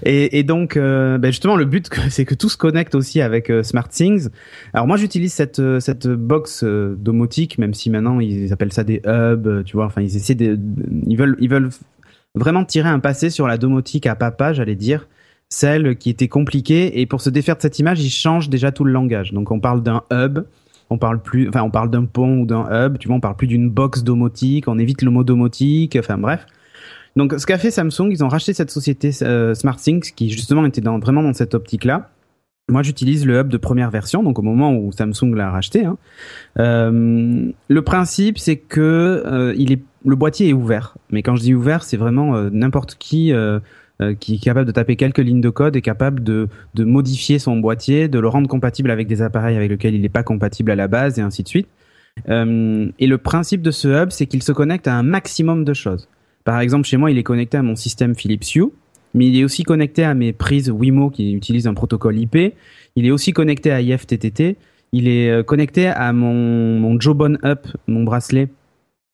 Et, 0.03 0.39
et 0.39 0.43
donc 0.43 0.77
euh, 0.77 1.17
ben 1.19 1.31
justement 1.31 1.55
le 1.55 1.65
but 1.65 1.89
c'est 2.09 2.25
que 2.25 2.33
tout 2.33 2.49
se 2.49 2.57
connecte 2.57 2.95
aussi 2.95 3.21
avec 3.21 3.51
euh, 3.51 3.61
SmartThings. 3.61 4.29
Alors 4.73 4.87
moi 4.87 4.97
j'utilise 4.97 5.31
cette 5.31 5.59
euh, 5.59 5.79
cette 5.79 6.07
box 6.07 6.63
euh, 6.63 6.95
domotique, 6.97 7.59
même 7.59 7.73
si 7.73 7.89
maintenant 7.91 8.19
ils 8.19 8.51
appellent 8.51 8.73
ça 8.73 8.83
des 8.83 9.01
hubs, 9.05 9.63
tu 9.63 9.75
vois. 9.75 9.85
Enfin 9.85 10.01
ils 10.01 10.15
essaient 10.15 10.35
de, 10.35 10.59
ils 11.05 11.17
veulent 11.17 11.37
ils 11.39 11.49
veulent 11.49 11.69
vraiment 12.35 12.65
tirer 12.65 12.89
un 12.89 12.99
passé 12.99 13.29
sur 13.29 13.47
la 13.47 13.57
domotique 13.57 14.07
à 14.07 14.15
papa, 14.15 14.53
j'allais 14.53 14.75
dire, 14.75 15.07
celle 15.49 15.95
qui 15.97 16.09
était 16.09 16.27
compliquée. 16.27 16.99
Et 16.99 17.05
pour 17.05 17.21
se 17.21 17.29
défaire 17.29 17.57
de 17.57 17.61
cette 17.61 17.77
image, 17.77 18.01
ils 18.01 18.09
changent 18.09 18.49
déjà 18.49 18.71
tout 18.71 18.85
le 18.85 18.91
langage. 18.91 19.33
Donc 19.33 19.51
on 19.51 19.59
parle 19.59 19.83
d'un 19.83 20.03
hub. 20.11 20.39
On 20.93 20.97
parle 20.97 21.21
plus, 21.21 21.49
enfin, 21.49 21.61
on 21.63 21.71
parle 21.71 21.89
d'un 21.89 22.05
pont 22.05 22.39
ou 22.41 22.45
d'un 22.45 22.67
hub. 22.71 22.97
Tu 22.97 23.07
vois, 23.07 23.17
on 23.17 23.19
parle 23.19 23.35
plus 23.35 23.47
d'une 23.47 23.69
box 23.69 24.03
domotique. 24.03 24.67
On 24.67 24.77
évite 24.77 25.01
le 25.01 25.11
mot 25.11 25.23
domotique. 25.23 25.97
Enfin, 25.99 26.17
bref. 26.17 26.45
Donc, 27.15 27.33
ce 27.37 27.45
qu'a 27.45 27.57
fait 27.57 27.71
Samsung, 27.71 28.09
ils 28.09 28.23
ont 28.23 28.27
racheté 28.27 28.53
cette 28.53 28.71
société 28.71 29.11
euh, 29.21 29.53
SmartThings 29.53 30.13
qui 30.15 30.29
justement 30.29 30.65
était 30.65 30.81
dans, 30.81 30.99
vraiment 30.99 31.21
dans 31.21 31.33
cette 31.33 31.53
optique-là. 31.53 32.09
Moi, 32.69 32.81
j'utilise 32.81 33.25
le 33.25 33.39
hub 33.39 33.49
de 33.49 33.57
première 33.57 33.89
version, 33.89 34.23
donc 34.23 34.39
au 34.39 34.41
moment 34.41 34.73
où 34.73 34.91
Samsung 34.93 35.35
l'a 35.35 35.51
racheté. 35.51 35.83
Hein. 35.83 35.97
Euh, 36.59 37.51
le 37.67 37.81
principe, 37.81 38.37
c'est 38.37 38.55
que 38.55 39.21
euh, 39.25 39.53
il 39.57 39.73
est, 39.73 39.81
le 40.05 40.15
boîtier 40.15 40.47
est 40.47 40.53
ouvert. 40.53 40.95
Mais 41.09 41.23
quand 41.23 41.35
je 41.35 41.41
dis 41.41 41.53
ouvert, 41.53 41.83
c'est 41.83 41.97
vraiment 41.97 42.35
euh, 42.35 42.49
n'importe 42.51 42.95
qui 42.95 43.33
euh, 44.01 44.15
qui 44.15 44.35
est 44.35 44.43
capable 44.43 44.65
de 44.65 44.71
taper 44.71 44.95
quelques 44.95 45.19
lignes 45.19 45.41
de 45.41 45.49
code 45.49 45.75
est 45.75 45.81
capable 45.81 46.23
de, 46.23 46.47
de 46.73 46.83
modifier 46.83 47.37
son 47.37 47.57
boîtier, 47.57 48.07
de 48.07 48.17
le 48.17 48.27
rendre 48.27 48.47
compatible 48.47 48.89
avec 48.89 49.07
des 49.07 49.21
appareils 49.21 49.55
avec 49.55 49.69
lesquels 49.69 49.93
il 49.93 50.01
n'est 50.01 50.09
pas 50.09 50.23
compatible 50.23 50.71
à 50.71 50.75
la 50.75 50.87
base, 50.87 51.19
et 51.19 51.21
ainsi 51.21 51.43
de 51.43 51.47
suite. 51.47 51.67
Euh, 52.29 52.89
et 52.99 53.07
le 53.07 53.17
principe 53.17 53.61
de 53.61 53.71
ce 53.71 53.87
hub, 53.87 54.09
c'est 54.11 54.25
qu'il 54.25 54.43
se 54.43 54.51
connecte 54.51 54.87
à 54.87 54.95
un 54.95 55.03
maximum 55.03 55.63
de 55.63 55.73
choses. 55.73 56.09
Par 56.43 56.59
exemple, 56.59 56.87
chez 56.87 56.97
moi, 56.97 57.11
il 57.11 57.17
est 57.17 57.23
connecté 57.23 57.57
à 57.57 57.61
mon 57.61 57.75
système 57.75 58.15
Philips 58.15 58.55
Hue, 58.55 58.65
mais 59.13 59.27
il 59.27 59.37
est 59.37 59.43
aussi 59.43 59.63
connecté 59.63 60.03
à 60.03 60.13
mes 60.13 60.33
prises 60.33 60.69
Wimo 60.69 61.09
qui 61.09 61.33
utilisent 61.33 61.67
un 61.67 61.73
protocole 61.73 62.17
IP. 62.17 62.55
Il 62.95 63.05
est 63.05 63.11
aussi 63.11 63.31
connecté 63.31 63.71
à 63.71 63.81
IFTTT. 63.81 64.57
Il 64.91 65.07
est 65.07 65.29
euh, 65.29 65.43
connecté 65.43 65.87
à 65.87 66.13
mon, 66.13 66.79
mon 66.79 66.99
Jawbone 66.99 67.39
Up, 67.43 67.67
mon 67.87 68.03
bracelet, 68.03 68.49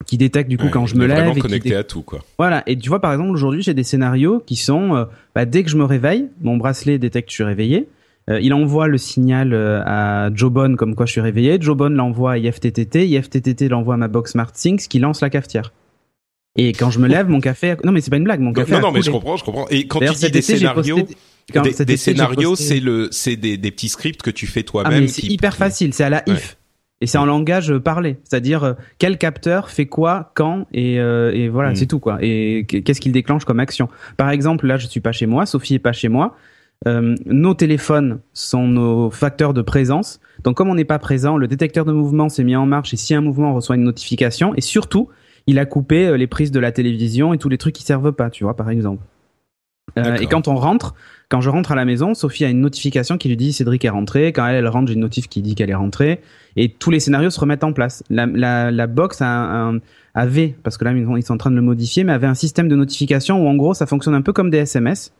qui 0.06 0.16
détecte 0.18 0.48
du 0.48 0.56
coup 0.58 0.64
Ouais, 0.64 0.70
quand 0.70 0.86
je 0.86 0.94
me 0.96 1.06
lève. 1.06 1.18
vraiment 1.18 1.34
et 1.34 1.38
connecté 1.40 1.74
à 1.76 1.84
tout, 1.84 2.02
quoi. 2.02 2.20
Voilà. 2.38 2.62
Et 2.66 2.76
tu 2.76 2.88
vois, 2.88 3.00
par 3.00 3.12
exemple, 3.12 3.30
aujourd'hui, 3.30 3.62
j'ai 3.62 3.74
des 3.74 3.82
scénarios 3.84 4.42
qui 4.46 4.56
sont, 4.56 4.96
euh, 4.96 5.04
bah, 5.34 5.44
dès 5.44 5.62
que 5.62 5.70
je 5.70 5.76
me 5.76 5.84
réveille, 5.84 6.28
mon 6.40 6.56
bracelet 6.56 6.98
détecte 6.98 7.28
que 7.28 7.32
je 7.32 7.36
suis 7.36 7.44
réveillé. 7.44 7.88
Euh, 8.28 8.38
il 8.40 8.52
envoie 8.54 8.86
le 8.86 8.98
signal 8.98 9.52
euh, 9.54 9.82
à 9.84 10.30
Jobon 10.34 10.76
comme 10.76 10.94
quoi 10.94 11.06
je 11.06 11.12
suis 11.12 11.20
réveillé. 11.20 11.58
Jobon 11.60 11.88
l'envoie 11.90 12.32
à 12.32 12.38
IFTTT. 12.38 13.06
IFTTT 13.08 13.68
l'envoie 13.68 13.94
à 13.94 13.96
ma 13.96 14.08
box 14.08 14.32
SmartThings 14.32 14.86
qui 14.88 14.98
lance 14.98 15.20
la 15.20 15.30
cafetière. 15.30 15.72
Et 16.56 16.72
quand 16.72 16.90
je 16.90 16.98
me 16.98 17.06
lève, 17.08 17.28
mon 17.28 17.40
café. 17.40 17.70
a- 17.72 17.76
Non, 17.84 17.92
mais 17.92 18.00
c'est 18.00 18.10
pas 18.10 18.16
une 18.16 18.24
blague. 18.24 18.40
Mon 18.40 18.52
café. 18.52 18.72
non, 18.72 18.80
non, 18.80 18.92
mais 18.92 19.02
je 19.02 19.10
comprends, 19.10 19.36
je 19.36 19.44
comprends. 19.44 19.66
Et 19.68 19.86
quand 19.86 20.00
tu 20.00 20.12
dis 20.14 20.30
des 20.30 20.42
scénarios, 20.42 20.96
posté- 20.98 21.16
quand- 21.52 21.62
des, 21.62 21.82
été, 21.82 21.96
scénarios, 21.96 22.50
posté- 22.52 22.64
c'est 22.64 22.80
le, 22.80 23.08
c'est 23.12 23.36
des, 23.36 23.56
des 23.56 23.70
petits 23.70 23.88
scripts 23.88 24.22
que 24.22 24.30
tu 24.30 24.46
fais 24.46 24.60
Ah, 24.60 24.70
toi-même. 24.70 25.08
c'est 25.08 25.26
hyper 25.26 25.56
facile, 25.56 25.94
c'est 25.94 26.04
à 26.04 26.10
la 26.10 26.22
Ouais. 26.26 26.34
Et 27.02 27.06
c'est 27.06 27.16
en 27.18 27.24
langage 27.24 27.70
euh, 27.72 27.80
parlé, 27.80 28.18
c'est-à-dire 28.24 28.62
euh, 28.64 28.72
quel 28.98 29.16
capteur 29.16 29.70
fait 29.70 29.86
quoi, 29.86 30.32
quand, 30.34 30.66
et, 30.72 31.00
euh, 31.00 31.32
et 31.32 31.48
voilà, 31.48 31.70
Mm. 31.70 31.74
c'est 31.76 31.86
tout 31.86 31.98
quoi. 31.98 32.18
Et 32.20 32.66
qu- 32.68 32.82
qu'est-ce 32.82 33.00
qu'il 33.00 33.12
déclenche 33.12 33.44
comme 33.46 33.58
action? 33.60 33.88
Par 34.18 34.28
exemple, 34.30 34.66
là, 34.66 34.76
je 34.76 34.86
suis 34.86 35.00
pas 35.00 35.12
chez 35.12 35.26
moi, 35.26 35.46
Sophie 35.46 35.74
est 35.76 35.78
pas 35.78 35.92
chez 35.92 36.08
moi. 36.08 36.36
Euh, 36.86 37.14
nos 37.26 37.54
téléphones 37.54 38.20
sont 38.32 38.66
nos 38.66 39.10
facteurs 39.10 39.52
de 39.54 39.62
présence. 39.62 40.20
Donc, 40.44 40.56
comme 40.56 40.68
on 40.70 40.74
n'est 40.74 40.84
pas 40.86 40.98
présent, 40.98 41.36
le 41.36 41.46
détecteur 41.48 41.84
de 41.84 41.92
mouvement 41.92 42.28
s'est 42.28 42.44
mis 42.44 42.56
en 42.56 42.64
marche 42.66 42.92
et 42.94 42.96
si 42.96 43.14
un 43.14 43.20
mouvement 43.20 43.54
reçoit 43.54 43.76
une 43.76 43.84
notification, 43.84 44.54
et 44.54 44.60
surtout, 44.62 45.08
il 45.46 45.58
a 45.58 45.64
coupé 45.66 46.06
euh, 46.06 46.16
les 46.18 46.26
prises 46.26 46.50
de 46.52 46.60
la 46.60 46.70
télévision 46.72 47.32
et 47.34 47.38
tous 47.38 47.48
les 47.48 47.58
trucs 47.58 47.74
qui 47.74 47.82
servent 47.82 48.12
pas, 48.12 48.28
tu 48.30 48.44
vois, 48.44 48.56
par 48.56 48.68
exemple. 48.70 49.02
Euh, 49.98 50.16
et 50.16 50.26
quand 50.26 50.48
on 50.48 50.54
rentre, 50.54 50.94
quand 51.30 51.40
je 51.40 51.48
rentre 51.48 51.70
à 51.70 51.76
la 51.76 51.84
maison, 51.84 52.12
Sophie 52.12 52.44
a 52.44 52.50
une 52.50 52.60
notification 52.60 53.16
qui 53.16 53.28
lui 53.28 53.36
dit 53.36 53.52
Cédric 53.52 53.84
est 53.84 53.90
rentré. 53.90 54.32
Quand 54.32 54.48
elle, 54.48 54.66
rentre, 54.66 54.88
j'ai 54.88 54.94
une 54.94 55.00
notif 55.00 55.28
qui 55.28 55.42
dit 55.42 55.54
qu'elle 55.54 55.70
est 55.70 55.74
rentrée. 55.76 56.20
Et 56.56 56.68
tous 56.68 56.90
les 56.90 56.98
scénarios 56.98 57.30
se 57.30 57.38
remettent 57.38 57.62
en 57.62 57.72
place. 57.72 58.02
La, 58.10 58.86
box 58.88 59.22
avait, 59.22 60.56
parce 60.64 60.76
que 60.76 60.84
là 60.84 60.92
ils 60.92 61.04
sont- 61.04 61.16
ils 61.16 61.22
sont 61.22 61.34
en 61.34 61.38
train 61.38 61.52
de 61.52 61.56
le 61.56 61.62
modifier, 61.62 62.02
mais 62.02 62.12
avait 62.12 62.26
un 62.26 62.34
système 62.34 62.66
de 62.66 62.74
notification 62.74 63.44
où 63.44 63.48
en 63.48 63.54
gros 63.54 63.74
ça 63.74 63.86
fonctionne 63.86 64.14
un 64.14 64.22
peu 64.22 64.32
comme 64.32 64.50
des 64.50 64.58
SMS. 64.58 65.12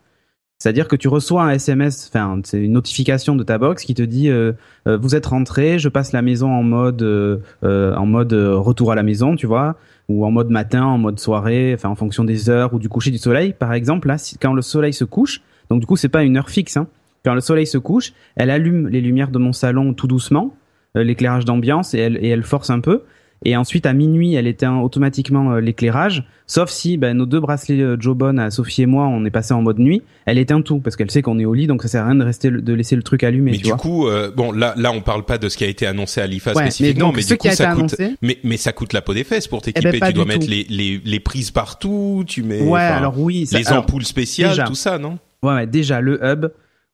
C'est-à-dire 0.58 0.88
que 0.88 0.96
tu 0.96 1.06
reçois 1.06 1.44
un 1.44 1.50
SMS, 1.50 2.10
enfin 2.12 2.40
c'est 2.44 2.60
une 2.60 2.72
notification 2.72 3.36
de 3.36 3.44
ta 3.44 3.56
box 3.56 3.84
qui 3.84 3.94
te 3.94 4.02
dit 4.02 4.28
euh, 4.28 4.52
euh, 4.88 4.98
vous 5.00 5.14
êtes 5.14 5.26
rentré, 5.26 5.78
je 5.78 5.88
passe 5.88 6.12
la 6.12 6.22
maison 6.22 6.50
en 6.50 6.64
mode 6.64 7.02
euh, 7.02 7.38
en 7.62 8.04
mode 8.04 8.34
retour 8.34 8.90
à 8.90 8.96
la 8.96 9.04
maison, 9.04 9.36
tu 9.36 9.46
vois, 9.46 9.76
ou 10.08 10.26
en 10.26 10.32
mode 10.32 10.50
matin, 10.50 10.82
en 10.84 10.98
mode 10.98 11.20
soirée, 11.20 11.72
enfin 11.74 11.88
en 11.88 11.94
fonction 11.94 12.24
des 12.24 12.50
heures 12.50 12.74
ou 12.74 12.80
du 12.80 12.88
coucher 12.88 13.12
du 13.12 13.18
soleil. 13.18 13.54
Par 13.56 13.72
exemple, 13.72 14.08
là, 14.08 14.16
quand 14.42 14.52
le 14.52 14.60
soleil 14.60 14.92
se 14.92 15.04
couche, 15.04 15.40
donc 15.70 15.80
du 15.80 15.86
coup 15.86 15.96
c'est 15.96 16.08
pas 16.08 16.22
une 16.22 16.36
heure 16.36 16.50
fixe, 16.50 16.76
hein, 16.76 16.86
quand 17.24 17.34
le 17.34 17.40
soleil 17.40 17.66
se 17.66 17.78
couche, 17.78 18.12
elle 18.36 18.50
allume 18.50 18.88
les 18.88 19.00
lumières 19.00 19.30
de 19.30 19.38
mon 19.38 19.52
salon 19.52 19.94
tout 19.94 20.06
doucement, 20.06 20.54
euh, 20.96 21.04
l'éclairage 21.04 21.44
d'ambiance, 21.44 21.94
et 21.94 21.98
elle, 21.98 22.18
et 22.24 22.28
elle 22.28 22.42
force 22.42 22.70
un 22.70 22.80
peu. 22.80 23.02
Et 23.42 23.56
ensuite, 23.56 23.86
à 23.86 23.94
minuit, 23.94 24.34
elle 24.34 24.46
éteint 24.46 24.80
automatiquement 24.80 25.52
euh, 25.52 25.60
l'éclairage, 25.60 26.24
sauf 26.46 26.68
si 26.68 26.98
ben, 26.98 27.16
nos 27.16 27.24
deux 27.24 27.40
bracelets 27.40 27.80
euh, 27.80 27.96
Jobon, 27.98 28.36
à 28.36 28.50
Sophie 28.50 28.82
et 28.82 28.86
moi, 28.86 29.06
on 29.06 29.24
est 29.24 29.30
passé 29.30 29.54
en 29.54 29.62
mode 29.62 29.78
nuit. 29.78 30.02
Elle 30.26 30.36
éteint 30.36 30.60
tout 30.60 30.78
parce 30.80 30.94
qu'elle 30.94 31.10
sait 31.10 31.22
qu'on 31.22 31.38
est 31.38 31.46
au 31.46 31.54
lit, 31.54 31.66
donc 31.66 31.80
ça 31.80 31.88
sert 31.88 32.02
à 32.02 32.06
rien 32.08 32.16
de 32.16 32.22
rester 32.24 32.50
de 32.50 32.72
laisser 32.74 32.96
le 32.96 33.02
truc 33.02 33.24
allumé. 33.24 33.52
Mais 33.52 33.56
tu 33.56 33.62
du 33.62 33.68
vois. 33.70 33.78
coup, 33.78 34.08
euh, 34.08 34.30
bon, 34.30 34.52
là, 34.52 34.74
là, 34.76 34.92
on 34.92 35.00
parle 35.00 35.24
pas 35.24 35.38
de 35.38 35.48
ce 35.48 35.56
qui 35.56 35.64
a 35.64 35.68
été 35.68 35.86
annoncé 35.86 36.20
à 36.20 36.26
l'IFA 36.26 36.52
Ouais, 36.52 36.64
mais 36.64 36.70
spécifiquement, 36.70 37.06
donc, 37.06 37.16
mais, 37.16 37.22
ce 37.22 37.28
du 37.28 37.38
qui 37.38 37.48
coup, 37.48 37.52
a 37.52 37.56
ça 37.56 37.68
coûte. 37.68 37.94
annoncé- 37.94 38.14
Mais, 38.20 38.36
mais 38.44 38.58
ça 38.58 38.72
coûte 38.74 38.92
la 38.92 39.00
peau 39.00 39.14
des 39.14 39.24
fesses 39.24 39.48
pour 39.48 39.60
Eh 39.60 39.72
t'équiper. 39.72 39.92
ben, 39.92 40.00
pas 40.00 40.06
tu 40.08 40.12
dois 40.12 40.24
du 40.24 40.28
mettre 40.28 40.44
tout. 40.44 40.50
les, 40.50 40.66
les, 40.68 41.00
les 41.02 41.20
prises 41.20 41.50
partout. 41.50 42.24
Tu 42.26 42.42
mets. 42.42 42.60
Ouais, 42.60 42.68
enfin, 42.68 42.96
alors 42.96 43.18
oui, 43.18 43.46
ça- 43.46 43.58
les 43.58 43.68
alors, 43.68 43.84
ampoules 43.84 44.04
spéciales, 44.04 44.50
déjà. 44.50 44.64
tout 44.64 44.74
ça, 44.74 44.98
non? 44.98 45.18
Ouais, 45.42 45.54
ouais, 45.54 45.66
déjà, 45.66 46.00
le 46.00 46.18
hub 46.24 46.46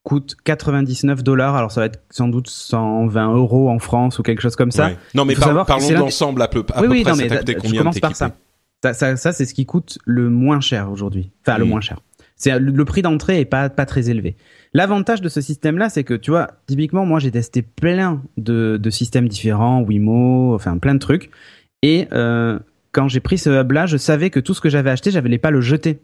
coûte 0.02 0.36
99 0.44 1.22
dollars. 1.24 1.56
Alors, 1.56 1.72
ça 1.72 1.80
va 1.80 1.86
être 1.86 2.00
sans 2.10 2.28
doute 2.28 2.48
120 2.48 3.34
euros 3.34 3.68
en 3.70 3.78
France 3.78 4.18
ou 4.18 4.22
quelque 4.22 4.40
chose 4.42 4.56
comme 4.56 4.70
ça. 4.70 4.86
Ouais. 4.88 4.96
Non, 5.14 5.24
mais 5.24 5.34
par- 5.34 5.66
parlons 5.66 5.88
de 5.88 5.94
l'ensemble 5.94 6.42
à 6.42 6.48
peu, 6.48 6.64
à 6.72 6.80
oui, 6.82 6.86
peu 6.86 6.92
oui, 6.92 7.02
près. 7.02 7.10
non, 7.12 7.16
mais 7.16 7.28
coûté 7.28 7.52
je 7.54 7.58
combien 7.58 7.78
commence 7.80 7.98
par 8.00 8.14
ça. 8.16 8.30
Ça, 8.84 8.92
ça, 8.94 9.16
ça, 9.16 9.32
c'est 9.32 9.46
ce 9.46 9.54
qui 9.54 9.66
coûte 9.66 9.98
le 10.04 10.28
moins 10.30 10.60
cher 10.60 10.90
aujourd'hui. 10.92 11.30
Enfin, 11.46 11.58
le 11.58 11.64
Mm. 11.64 11.68
moins 11.68 11.80
cher. 11.80 11.98
C'est 12.36 12.56
le, 12.58 12.70
le 12.70 12.84
prix 12.84 13.00
d'entrée 13.02 13.40
est 13.40 13.44
pas 13.46 13.70
pas 13.70 13.86
très 13.86 14.10
élevé. 14.10 14.36
L'avantage 14.74 15.22
de 15.22 15.28
ce 15.30 15.40
système-là, 15.40 15.88
c'est 15.88 16.04
que 16.04 16.12
tu 16.14 16.30
vois, 16.30 16.50
typiquement, 16.66 17.06
moi, 17.06 17.18
j'ai 17.18 17.30
testé 17.30 17.62
plein 17.62 18.22
de, 18.36 18.76
de 18.80 18.90
systèmes 18.90 19.26
différents, 19.26 19.80
Wimo, 19.80 20.54
enfin 20.54 20.76
plein 20.76 20.92
de 20.94 20.98
trucs, 21.00 21.30
et 21.82 22.06
euh, 22.12 22.58
quand 22.92 23.08
j'ai 23.08 23.20
pris 23.20 23.38
ce 23.38 23.48
hub-là, 23.62 23.86
je 23.86 23.96
savais 23.96 24.28
que 24.30 24.38
tout 24.38 24.52
ce 24.54 24.60
que 24.60 24.68
j'avais 24.68 24.90
acheté, 24.90 25.10
j'allais 25.10 25.38
pas 25.38 25.50
le 25.50 25.60
jeter. 25.62 25.98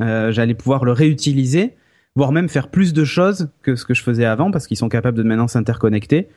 Euh, 0.00 0.30
j'allais 0.30 0.54
pouvoir 0.54 0.84
le 0.84 0.92
réutiliser, 0.92 1.74
voire 2.18 2.32
même 2.32 2.48
faire 2.50 2.68
plus 2.68 2.92
de 2.92 3.04
choses 3.04 3.48
que 3.62 3.74
ce 3.76 3.84
que 3.86 3.94
je 3.94 4.02
faisais 4.02 4.24
avant, 4.26 4.50
parce 4.50 4.66
qu'ils 4.66 4.76
sont 4.76 4.88
capables 4.90 5.16
de 5.16 5.22
maintenant 5.22 5.48
s'interconnecter. 5.48 6.28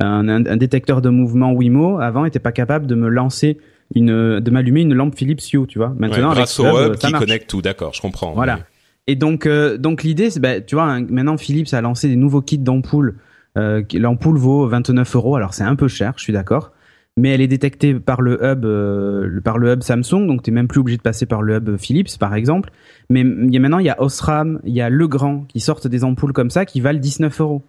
Un, 0.00 0.28
un- 0.28 0.46
un 0.46 0.56
détecteur 0.56 1.00
de 1.02 1.08
mouvement 1.08 1.52
Wimo 1.52 1.98
avant 1.98 2.24
était 2.24 2.38
pas 2.38 2.52
capable 2.52 2.86
de 2.86 2.94
me 2.94 3.08
lancer 3.08 3.58
une, 3.96 4.38
de 4.38 4.50
m'allumer 4.50 4.82
une 4.82 4.94
lampe 4.94 5.16
Philips 5.16 5.40
Hue, 5.52 5.66
tu 5.66 5.78
vois. 5.78 5.88
Ouais, 5.88 5.94
Maintenant, 5.98 6.26
avec 6.30 6.36
grâce 6.36 6.52
ce 6.52 6.62
au 6.62 6.66
hub, 6.78 6.92
hub 6.92 6.96
ça 7.00 7.08
qui 7.08 7.12
marche. 7.12 7.24
connecte 7.24 7.50
tout, 7.50 7.62
d'accord, 7.62 7.92
je 7.94 8.00
comprends. 8.00 8.32
Voilà. 8.34 8.56
Mais- 8.56 8.62
Et 9.08 9.16
donc, 9.16 9.46
euh, 9.46 9.78
donc 9.78 10.04
l'idée, 10.04 10.30
c'est, 10.30 10.38
ben, 10.38 10.62
tu 10.64 10.76
vois, 10.76 10.84
hein, 10.84 11.04
maintenant 11.10 11.36
Philips 11.36 11.72
a 11.74 11.80
lancé 11.80 12.06
des 12.08 12.14
nouveaux 12.16 12.42
kits 12.42 12.58
d'ampoules. 12.58 13.16
Euh, 13.58 13.82
L'ampoule 13.94 14.36
vaut 14.38 14.68
29 14.68 15.16
euros, 15.16 15.34
alors 15.34 15.54
c'est 15.54 15.64
un 15.64 15.74
peu 15.74 15.88
cher, 15.88 16.12
je 16.16 16.22
suis 16.22 16.32
d'accord, 16.32 16.70
mais 17.16 17.30
elle 17.30 17.40
est 17.40 17.48
détectée 17.48 17.94
par 17.94 18.20
le 18.22 18.42
hub, 18.44 18.64
euh, 18.64 19.40
par 19.42 19.58
le 19.58 19.72
hub 19.72 19.82
Samsung, 19.82 20.26
donc 20.26 20.42
t'es 20.42 20.50
même 20.50 20.68
plus 20.68 20.80
obligé 20.80 20.96
de 20.96 21.02
passer 21.02 21.26
par 21.26 21.42
le 21.42 21.56
hub 21.56 21.76
Philips, 21.76 22.18
par 22.18 22.34
exemple. 22.34 22.70
Mais 23.10 23.20
il 23.22 23.52
y 23.52 23.56
a 23.56 23.60
maintenant, 23.60 23.78
il 23.78 23.86
y 23.86 23.90
a 23.90 24.00
Osram, 24.00 24.60
il 24.64 24.72
y 24.74 24.80
a 24.80 24.88
Legrand 24.88 25.44
qui 25.48 25.60
sortent 25.60 25.86
des 25.88 26.04
ampoules 26.04 26.32
comme 26.32 26.50
ça 26.50 26.64
qui 26.64 26.80
valent 26.80 26.98
19 27.00 27.40
euros. 27.40 27.62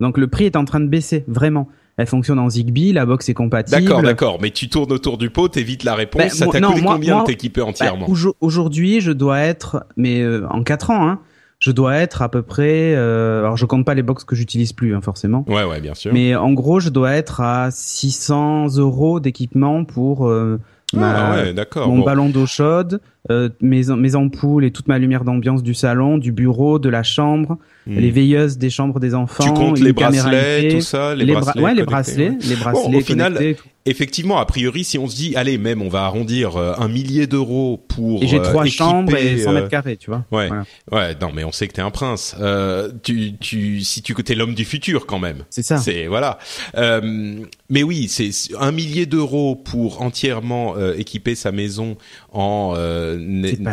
Donc 0.00 0.18
le 0.18 0.26
prix 0.28 0.44
est 0.44 0.56
en 0.56 0.64
train 0.64 0.80
de 0.80 0.88
baisser, 0.88 1.24
vraiment. 1.26 1.68
Elle 1.98 2.06
fonctionne 2.06 2.38
en 2.38 2.48
Zigbee, 2.48 2.92
la 2.92 3.04
box 3.04 3.28
est 3.28 3.34
compatible. 3.34 3.82
D'accord, 3.82 4.02
d'accord. 4.02 4.38
Mais 4.40 4.50
tu 4.50 4.68
tournes 4.68 4.92
autour 4.92 5.18
du 5.18 5.28
pot, 5.30 5.48
t'évites 5.48 5.84
la 5.84 5.94
réponse. 5.94 6.22
Ben, 6.22 6.28
ça 6.30 6.46
t'a 6.46 6.58
non, 6.60 6.68
coûté 6.70 6.82
moi- 6.82 6.94
combien 6.94 7.14
moi- 7.16 7.22
de 7.22 7.26
t'équiper 7.26 7.60
Bah, 7.60 7.66
entièrement? 7.66 8.06
aujo- 8.08 8.34
Aujourd'hui, 8.40 9.00
je 9.00 9.12
dois 9.12 9.40
être, 9.40 9.84
mais 9.96 10.22
euh, 10.22 10.46
en 10.48 10.62
4 10.62 10.90
ans, 10.90 11.06
hein, 11.08 11.20
je 11.64 11.70
dois 11.70 11.94
être 11.94 12.22
à 12.22 12.28
peu 12.28 12.42
près. 12.42 12.92
euh, 12.96 13.38
alors, 13.38 13.56
je 13.56 13.66
compte 13.66 13.86
pas 13.86 13.94
les 13.94 14.02
box 14.02 14.24
que 14.24 14.34
j'utilise 14.34 14.72
plus, 14.72 14.96
hein, 14.96 15.00
forcément. 15.00 15.44
Ouais, 15.46 15.62
ouais, 15.62 15.80
bien 15.80 15.94
sûr. 15.94 16.12
Mais 16.12 16.34
en 16.34 16.52
gros, 16.52 16.80
je 16.80 16.88
dois 16.88 17.12
être 17.12 17.40
à 17.40 17.70
600 17.70 18.78
euros 18.78 19.20
d'équipement 19.20 19.84
pour 19.84 20.26
euh, 20.28 20.58
ma- 20.92 21.28
Ah 21.28 21.30
ouais, 21.36 21.54
mon 21.86 21.98
Bon. 21.98 22.04
ballon 22.04 22.28
d'eau 22.30 22.46
chaude, 22.46 23.00
euh, 23.30 23.48
mes, 23.60 23.82
mes 23.96 24.14
ampoules 24.16 24.64
et 24.64 24.70
toute 24.72 24.88
ma 24.88 24.98
lumière 24.98 25.24
d'ambiance 25.24 25.62
du 25.62 25.74
salon, 25.74 26.18
du 26.18 26.32
bureau, 26.32 26.78
de 26.78 26.88
la 26.88 27.02
chambre, 27.02 27.58
Hmm. 27.84 27.98
les 27.98 28.12
veilleuses 28.12 28.58
des 28.58 28.70
chambres 28.70 29.00
des 29.00 29.12
enfants. 29.12 29.42
Tu 29.42 29.50
comptes 29.52 29.80
les 29.80 29.92
bracelets, 29.92 30.68
tout 30.68 30.80
ça, 30.82 31.16
les, 31.16 31.24
les 31.24 31.32
bra- 31.32 31.40
bracelets. 31.40 31.62
ouais, 31.64 31.74
les 31.74 31.82
bracelets, 31.82 32.32
les 32.48 32.54
bracelets. 32.54 32.92
Bon, 32.92 32.96
au 32.96 33.00
final. 33.00 33.56
Effectivement, 33.84 34.38
a 34.38 34.46
priori, 34.46 34.84
si 34.84 34.96
on 34.98 35.08
se 35.08 35.16
dit, 35.16 35.34
allez, 35.34 35.58
même, 35.58 35.82
on 35.82 35.88
va 35.88 36.04
arrondir 36.04 36.54
euh, 36.56 36.74
un 36.78 36.86
millier 36.86 37.26
d'euros 37.26 37.84
pour 37.88 38.22
et 38.22 38.28
j'ai 38.28 38.38
euh, 38.38 38.42
trois 38.44 38.64
chambres 38.66 39.16
et 39.16 39.36
100 39.38 39.50
euh, 39.50 39.54
mètres 39.54 39.68
carrés, 39.68 39.96
tu 39.96 40.08
vois. 40.10 40.24
Ouais, 40.30 40.46
Voilà. 40.46 40.62
ouais. 40.92 41.16
Non, 41.20 41.32
mais 41.34 41.42
on 41.42 41.50
sait 41.50 41.66
que 41.66 41.72
t'es 41.72 41.82
un 41.82 41.90
prince. 41.90 42.36
Euh, 42.40 42.92
tu, 43.02 43.32
tu, 43.38 43.80
si 43.80 44.00
tu 44.02 44.14
t'es 44.14 44.36
l'homme 44.36 44.54
du 44.54 44.64
futur 44.64 45.04
quand 45.06 45.18
même. 45.18 45.38
C'est 45.50 45.64
ça. 45.64 45.78
C'est 45.78 46.06
voilà. 46.06 46.38
Euh, 46.76 47.40
mais 47.68 47.82
oui, 47.82 48.06
c'est 48.08 48.30
c'est 48.30 48.54
un 48.60 48.70
millier 48.70 49.06
d'euros 49.06 49.56
pour 49.56 50.02
entièrement 50.02 50.76
euh, 50.76 50.94
équiper 50.96 51.34
sa 51.34 51.50
maison 51.50 51.96
en 52.32 52.72
euh, 52.76 53.18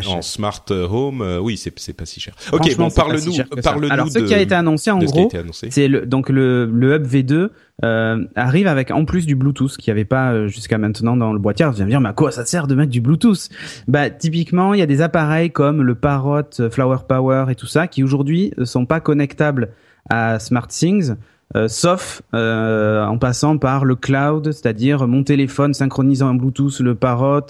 en 0.07 0.21
smart 0.21 0.63
home. 0.69 1.21
euh, 1.21 1.39
oui, 1.39 1.57
c'est 1.57 1.73
c'est 1.79 1.93
pas 1.93 2.05
si 2.05 2.19
cher. 2.19 2.35
Ok, 2.51 2.75
bon, 2.77 2.89
si 2.89 2.95
parle-nous, 2.95 3.31
ça. 3.31 3.45
parle-nous 3.63 3.91
Alors, 3.91 4.05
de, 4.07 4.11
ce 4.11 4.19
qui 4.19 4.33
a 4.33 4.41
été 4.41 4.53
annoncé, 4.53 4.91
en 4.91 4.99
ce 4.99 5.05
gros, 5.05 5.29
c'est 5.53 5.87
le, 5.87 6.05
donc 6.05 6.29
le, 6.29 6.65
le 6.65 6.95
Hub 6.95 7.05
V2 7.07 7.49
euh, 7.83 8.25
arrive 8.35 8.67
avec 8.67 8.91
en 8.91 9.05
plus 9.05 9.25
du 9.25 9.35
Bluetooth 9.35 9.77
qu'il 9.77 9.91
n'y 9.93 9.97
avait 9.97 10.05
pas 10.05 10.31
euh, 10.33 10.47
jusqu'à 10.47 10.77
maintenant 10.77 11.15
dans 11.15 11.31
le 11.31 11.39
boîtier. 11.39 11.63
Alors, 11.63 11.75
vas 11.75 11.85
me 11.85 11.89
dire, 11.89 12.01
mais 12.01 12.09
à 12.09 12.13
quoi 12.13 12.31
ça 12.31 12.45
sert 12.45 12.67
de 12.67 12.75
mettre 12.75 12.91
du 12.91 12.99
Bluetooth? 13.01 13.49
Bah, 13.87 14.09
typiquement, 14.09 14.73
il 14.73 14.79
y 14.79 14.83
a 14.83 14.85
des 14.85 15.01
appareils 15.01 15.51
comme 15.51 15.81
le 15.81 15.95
Parrot, 15.95 16.41
euh, 16.59 16.69
Flower 16.69 16.97
Power 17.07 17.45
et 17.49 17.55
tout 17.55 17.67
ça 17.67 17.87
qui 17.87 18.03
aujourd'hui 18.03 18.51
ne 18.57 18.65
sont 18.65 18.85
pas 18.85 18.99
connectables 18.99 19.69
à 20.09 20.39
SmartThings. 20.39 21.15
euh, 21.55 21.67
sauf 21.67 22.21
euh, 22.35 23.03
en 23.05 23.17
passant 23.17 23.57
par 23.57 23.85
le 23.85 23.95
cloud, 23.95 24.51
c'est-à-dire 24.51 25.07
mon 25.07 25.23
téléphone 25.23 25.73
synchronisant 25.73 26.29
en 26.29 26.35
Bluetooth 26.35 26.79
le 26.79 26.93
Parrot, 26.95 27.41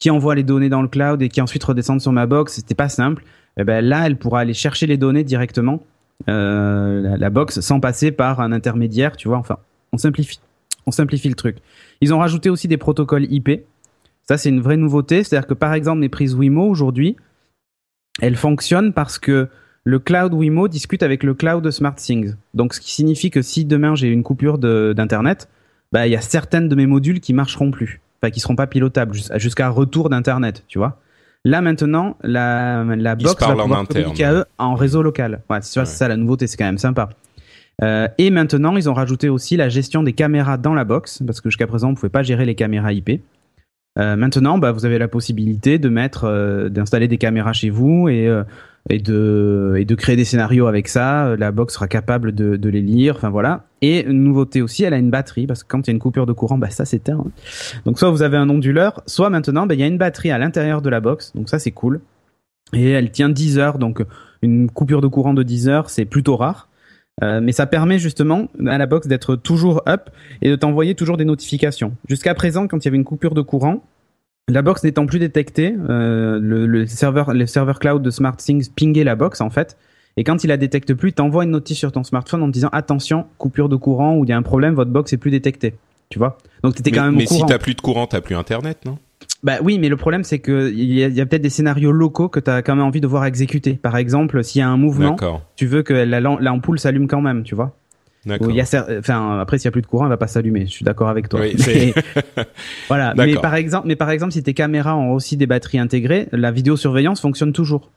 qui 0.00 0.10
envoie 0.10 0.34
les 0.34 0.42
données 0.42 0.68
dans 0.68 0.82
le 0.82 0.88
cloud 0.88 1.22
et 1.22 1.28
qui 1.28 1.40
ensuite 1.40 1.62
redescendent 1.62 2.00
sur 2.00 2.10
ma 2.10 2.26
box. 2.26 2.54
C'était 2.54 2.74
pas 2.74 2.88
simple. 2.88 3.22
Eh 3.56 3.64
ben 3.64 3.84
là, 3.84 4.06
elle 4.06 4.16
pourra 4.16 4.40
aller 4.40 4.54
chercher 4.54 4.86
les 4.86 4.96
données 4.96 5.22
directement 5.22 5.80
euh, 6.28 7.16
la, 7.16 7.30
box 7.30 7.60
sans 7.60 7.80
passer 7.80 8.10
par 8.12 8.40
un 8.40 8.52
intermédiaire, 8.52 9.16
tu 9.16 9.28
vois. 9.28 9.38
Enfin, 9.38 9.58
on 9.92 9.98
simplifie, 9.98 10.40
on 10.86 10.90
simplifie 10.90 11.28
le 11.28 11.34
truc. 11.34 11.58
Ils 12.00 12.12
ont 12.12 12.18
rajouté 12.18 12.50
aussi 12.50 12.68
des 12.68 12.76
protocoles 12.76 13.24
IP. 13.30 13.62
Ça, 14.22 14.36
c'est 14.36 14.48
une 14.48 14.60
vraie 14.60 14.76
nouveauté. 14.76 15.22
C'est-à-dire 15.22 15.46
que 15.46 15.54
par 15.54 15.74
exemple, 15.74 16.00
mes 16.00 16.08
prises 16.08 16.34
Wimo 16.34 16.68
aujourd'hui, 16.68 17.16
elles 18.20 18.36
fonctionnent 18.36 18.92
parce 18.92 19.18
que 19.18 19.48
le 19.84 19.98
cloud 19.98 20.34
Wimo 20.34 20.68
discute 20.68 21.02
avec 21.02 21.22
le 21.22 21.34
cloud 21.34 21.68
SmartThings. 21.70 22.34
Donc, 22.52 22.74
ce 22.74 22.80
qui 22.80 22.92
signifie 22.92 23.30
que 23.30 23.42
si 23.42 23.64
demain 23.64 23.94
j'ai 23.94 24.08
une 24.08 24.22
coupure 24.22 24.58
de- 24.58 24.92
d'internet, 24.94 25.48
bah, 25.90 26.06
il 26.06 26.10
y 26.10 26.16
a 26.16 26.20
certaines 26.20 26.68
de 26.68 26.74
mes 26.74 26.86
modules 26.86 27.20
qui 27.20 27.32
marcheront 27.32 27.70
plus, 27.70 28.00
enfin, 28.22 28.30
qui 28.30 28.40
seront 28.40 28.56
pas 28.56 28.66
pilotables 28.66 29.14
jus- 29.14 29.28
jusqu'à 29.36 29.68
retour 29.68 30.08
d'internet, 30.10 30.64
tu 30.68 30.78
vois. 30.78 31.00
Là 31.44 31.60
maintenant, 31.62 32.16
la, 32.22 32.84
la 32.84 33.16
Ils 33.18 33.24
box 33.24 33.40
va 33.42 33.48
en 33.54 33.56
pouvoir 33.56 33.86
communiquer 33.88 34.24
à 34.24 34.32
eux 34.34 34.44
en 34.58 34.74
réseau 34.74 35.02
local. 35.02 35.40
Ouais, 35.48 35.58
c'est 35.62 35.72
ça, 35.72 35.84
c'est 35.84 35.92
Ouais. 35.92 35.96
ça 35.98 36.08
la 36.08 36.16
nouveauté, 36.16 36.46
c'est 36.46 36.56
quand 36.58 36.64
même 36.66 36.76
sympa. 36.78 37.08
Euh, 37.82 38.08
et 38.18 38.28
maintenant, 38.28 38.76
ils 38.76 38.90
ont 38.90 38.94
rajouté 38.94 39.30
aussi 39.30 39.56
la 39.56 39.70
gestion 39.70 40.02
des 40.02 40.12
caméras 40.12 40.58
dans 40.58 40.74
la 40.74 40.84
box, 40.84 41.22
parce 41.26 41.40
que 41.40 41.48
jusqu'à 41.48 41.66
présent, 41.66 41.88
on 41.88 41.90
ne 41.92 41.96
pouvait 41.96 42.10
pas 42.10 42.22
gérer 42.22 42.44
les 42.44 42.54
caméras 42.54 42.92
IP. 42.92 43.22
Euh, 43.98 44.16
maintenant, 44.16 44.58
bah, 44.58 44.70
vous 44.70 44.84
avez 44.84 44.98
la 44.98 45.08
possibilité 45.08 45.78
de 45.78 45.88
mettre, 45.88 46.24
euh, 46.24 46.68
d'installer 46.68 47.08
des 47.08 47.16
caméras 47.18 47.54
chez 47.54 47.70
vous 47.70 48.08
et, 48.10 48.28
et, 48.88 48.98
de, 48.98 49.94
créer 49.96 50.16
des 50.16 50.24
scénarios 50.24 50.66
avec 50.66 50.88
ça. 50.88 51.26
Euh, 51.26 51.36
La 51.36 51.52
box 51.52 51.74
sera 51.74 51.88
capable 51.88 52.32
de, 52.32 52.56
de 52.56 52.68
les 52.68 52.80
lire. 52.80 53.16
Enfin 53.16 53.30
voilà. 53.30 53.64
Et 53.82 54.06
une 54.06 54.22
nouveauté 54.24 54.62
aussi, 54.62 54.84
elle 54.84 54.94
a 54.94 54.98
une 54.98 55.10
batterie 55.10 55.46
parce 55.46 55.62
que 55.62 55.68
quand 55.68 55.86
il 55.86 55.90
y 55.90 55.92
a 55.92 55.94
une 55.94 56.00
coupure 56.00 56.26
de 56.26 56.32
courant, 56.32 56.58
bah 56.58 56.70
ça 56.70 56.84
s'éteint. 56.84 57.18
hein. 57.18 57.30
Donc 57.84 57.98
soit 57.98 58.10
vous 58.10 58.22
avez 58.22 58.36
un 58.36 58.48
onduleur, 58.48 59.02
soit 59.06 59.30
maintenant, 59.30 59.66
bah, 59.66 59.74
il 59.74 59.80
y 59.80 59.82
a 59.82 59.86
une 59.86 59.98
batterie 59.98 60.30
à 60.30 60.38
l'intérieur 60.38 60.82
de 60.82 60.88
la 60.88 61.00
box. 61.00 61.32
Donc 61.34 61.48
ça 61.48 61.58
c'est 61.58 61.70
cool. 61.70 62.00
Et 62.72 62.90
elle 62.90 63.10
tient 63.10 63.28
10 63.28 63.58
heures. 63.58 63.78
Donc 63.78 64.02
une 64.42 64.70
coupure 64.70 65.00
de 65.00 65.08
courant 65.08 65.34
de 65.34 65.42
10 65.42 65.68
heures, 65.68 65.90
c'est 65.90 66.04
plutôt 66.04 66.36
rare. 66.36 66.68
Euh, 67.22 67.40
mais 67.42 67.52
ça 67.52 67.66
permet 67.66 67.98
justement 67.98 68.48
à 68.66 68.78
la 68.78 68.86
box 68.86 69.06
d'être 69.06 69.36
toujours 69.36 69.82
up 69.86 70.08
et 70.40 70.48
de 70.48 70.56
t'envoyer 70.56 70.94
toujours 70.94 71.18
des 71.18 71.26
notifications. 71.26 71.94
Jusqu'à 72.08 72.34
présent, 72.34 72.66
quand 72.66 72.78
il 72.82 72.84
y 72.86 72.88
avait 72.88 72.96
une 72.96 73.04
coupure 73.04 73.34
de 73.34 73.42
courant, 73.42 73.84
la 74.48 74.62
box 74.62 74.82
n'étant 74.82 75.06
plus 75.06 75.18
détectée, 75.18 75.74
euh, 75.88 76.38
le, 76.40 76.66
le 76.66 76.86
serveur, 76.86 77.32
le 77.32 77.46
serveur 77.46 77.78
cloud 77.78 78.02
de 78.02 78.10
SmartThings 78.10 78.70
pingait 78.74 79.04
la 79.04 79.14
box 79.14 79.40
en 79.40 79.50
fait. 79.50 79.76
Et 80.16 80.24
quand 80.24 80.42
il 80.42 80.48
la 80.48 80.56
détecte 80.56 80.92
plus, 80.94 81.10
il 81.10 81.12
t'envoie 81.12 81.44
une 81.44 81.50
notice 81.50 81.78
sur 81.78 81.92
ton 81.92 82.02
smartphone 82.02 82.42
en 82.42 82.46
te 82.46 82.52
disant 82.52 82.68
attention, 82.72 83.26
coupure 83.38 83.68
de 83.68 83.76
courant 83.76 84.16
ou 84.16 84.24
il 84.24 84.28
y 84.30 84.32
a 84.32 84.36
un 84.36 84.42
problème, 84.42 84.74
votre 84.74 84.90
box 84.90 85.12
est 85.12 85.18
plus 85.18 85.30
détectée. 85.30 85.74
Tu 86.08 86.18
vois? 86.18 86.38
Donc 86.64 86.74
t'étais 86.74 86.90
mais 86.90 86.96
quand 86.96 87.04
même 87.04 87.14
mais 87.16 87.30
au 87.30 87.34
si 87.34 87.46
t'as 87.46 87.58
plus 87.58 87.74
de 87.74 87.80
courant, 87.80 88.06
t'as 88.08 88.20
plus 88.20 88.34
internet, 88.34 88.78
non? 88.84 88.98
Bah 89.44 89.58
oui, 89.62 89.78
mais 89.78 89.88
le 89.88 89.96
problème 89.96 90.24
c'est 90.24 90.40
que 90.40 90.70
il 90.74 90.92
y 90.92 91.20
a, 91.20 91.26
peut-être 91.26 91.40
des 91.42 91.48
scénarios 91.48 91.92
locaux 91.92 92.28
que 92.28 92.40
tu 92.40 92.50
as 92.50 92.62
quand 92.62 92.74
même 92.74 92.84
envie 92.84 93.00
de 93.00 93.06
voir 93.06 93.24
exécuter. 93.24 93.74
Par 93.74 93.96
exemple, 93.96 94.42
s'il 94.42 94.58
y 94.58 94.62
a 94.62 94.68
un 94.68 94.76
mouvement, 94.76 95.14
tu 95.56 95.66
veux 95.66 95.82
que 95.82 95.94
la 95.94 96.20
lam- 96.20 96.38
l'ampoule 96.40 96.80
s'allume 96.80 97.06
quand 97.06 97.20
même, 97.20 97.44
tu 97.44 97.54
vois? 97.54 97.76
Il 98.26 98.54
y 98.54 98.60
a 98.60 98.86
enfin 98.98 99.40
après 99.40 99.58
s'il 99.58 99.64
y 99.66 99.68
a 99.68 99.70
plus 99.72 99.82
de 99.82 99.86
courant, 99.86 100.04
elle 100.04 100.10
va 100.10 100.16
pas 100.16 100.26
s'allumer. 100.26 100.66
Je 100.66 100.70
suis 100.72 100.84
d'accord 100.84 101.08
avec 101.08 101.28
toi. 101.28 101.40
Oui, 101.40 101.56
Mais- 101.66 101.94
voilà. 102.88 103.14
Mais 103.16 103.34
par 103.34 103.54
exemple, 103.54 103.88
mais 103.88 103.96
par 103.96 104.10
exemple, 104.10 104.32
si 104.32 104.42
tes 104.42 104.54
caméras 104.54 104.96
ont 104.96 105.12
aussi 105.12 105.36
des 105.36 105.46
batteries 105.46 105.78
intégrées, 105.78 106.28
la 106.32 106.50
vidéosurveillance 106.50 107.20
fonctionne 107.20 107.52
toujours. 107.52 107.90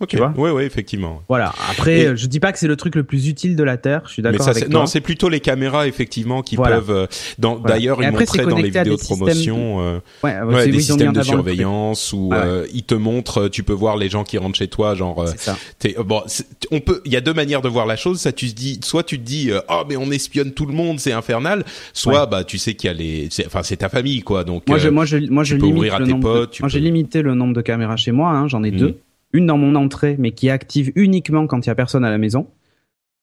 Ok. 0.00 0.10
Tu 0.10 0.16
vois 0.18 0.32
ouais, 0.36 0.50
ouais, 0.52 0.64
effectivement. 0.64 1.22
Voilà. 1.28 1.52
Après, 1.70 1.98
Et- 2.00 2.06
euh, 2.06 2.16
je 2.16 2.26
dis 2.26 2.38
pas 2.38 2.52
que 2.52 2.58
c'est 2.60 2.68
le 2.68 2.76
truc 2.76 2.94
le 2.94 3.02
plus 3.02 3.26
utile 3.26 3.56
de 3.56 3.64
la 3.64 3.76
Terre. 3.76 4.02
Je 4.06 4.12
suis 4.12 4.22
d'accord 4.22 4.48
avec 4.48 4.64
toi. 4.70 4.72
non, 4.80 4.86
c'est 4.86 5.00
plutôt 5.00 5.28
les 5.28 5.40
caméras 5.40 5.88
effectivement 5.88 6.42
qui 6.42 6.54
Voilà. 6.54 6.76
peuvent. 6.76 6.90
euh, 6.90 7.06
dans- 7.40 7.56
Voilà. 7.56 7.74
D'ailleurs, 7.74 8.00
Et 8.00 8.06
ils 8.06 8.12
montraient 8.12 8.46
dans 8.46 8.56
les 8.58 8.70
vidéos 8.70 8.96
de 8.96 9.00
promotion. 9.00 9.80
euh, 9.80 9.98
Ouais, 10.22 10.68
des 10.70 10.80
systèmes 10.80 11.12
de 11.12 11.22
surveillance 11.22 12.12
où 12.12 12.28
Ouais. 12.28 12.36
euh, 12.38 12.66
ils 12.72 12.84
te 12.84 12.94
montrent, 12.94 13.42
euh, 13.42 13.48
tu 13.48 13.64
peux 13.64 13.72
voir 13.72 13.96
les 13.96 14.08
gens 14.08 14.22
qui 14.22 14.38
rentrent 14.38 14.56
chez 14.58 14.68
toi, 14.68 14.94
genre. 14.94 15.22
euh, 15.22 15.26
C'est 15.32 15.40
ça. 15.40 15.56
t'es- 15.80 15.96
euh, 15.98 16.04
bon, 16.04 16.22
on 16.70 16.78
peut. 16.80 17.00
Il 17.04 17.12
y 17.12 17.16
a 17.16 17.20
deux 17.20 17.34
manières 17.34 17.62
de 17.62 17.68
voir 17.68 17.84
la 17.86 17.96
chose. 17.96 18.20
Ça, 18.20 18.30
tu 18.30 18.48
te 18.50 18.54
dis, 18.54 18.78
soit 18.84 19.02
tu 19.02 19.18
te 19.18 19.24
dis, 19.24 19.50
euh, 19.50 19.58
oh 19.68 19.82
mais 19.88 19.96
on 19.96 20.10
espionne 20.12 20.52
tout 20.52 20.66
le 20.66 20.74
monde, 20.74 21.00
c'est 21.00 21.12
infernal. 21.12 21.64
Soit, 21.92 22.26
bah, 22.26 22.44
tu 22.44 22.58
sais 22.58 22.74
qu'il 22.74 22.86
y 22.88 22.90
a 22.90 22.94
les, 22.94 23.28
c'est- 23.32 23.46
enfin, 23.46 23.62
c'est 23.64 23.78
ta 23.78 23.88
famille, 23.88 24.22
quoi. 24.22 24.44
Donc. 24.44 24.62
Moi, 24.68 24.78
je, 24.78 24.88
euh, 24.88 24.90
moi, 24.92 25.04
je, 25.06 25.16
moi, 25.28 25.42
je 25.42 25.54
tu 25.54 25.58
peux 25.60 25.66
limite 25.66 25.76
ouvrir 25.78 25.94
à 25.94 25.98
le 25.98 26.04
tes 26.06 26.10
nombre. 26.12 26.46
de- 26.46 26.50
moi, 26.60 26.68
j'ai 26.68 26.80
limité 26.80 27.22
le 27.22 27.34
nombre 27.34 27.54
de 27.54 27.62
caméras 27.62 27.96
chez 27.96 28.12
moi. 28.12 28.30
Hein, 28.30 28.46
J'en 28.46 28.62
ai 28.62 28.70
Mhm. 28.70 28.78
deux. 28.78 28.98
Une 29.32 29.46
dans 29.46 29.58
mon 29.58 29.74
entrée, 29.74 30.16
mais 30.18 30.32
qui 30.32 30.48
est 30.48 30.50
active 30.50 30.90
uniquement 30.96 31.46
quand 31.46 31.64
il 31.66 31.68
y 31.68 31.70
a 31.70 31.74
personne 31.74 32.04
à 32.04 32.10
la 32.10 32.18
maison. 32.18 32.46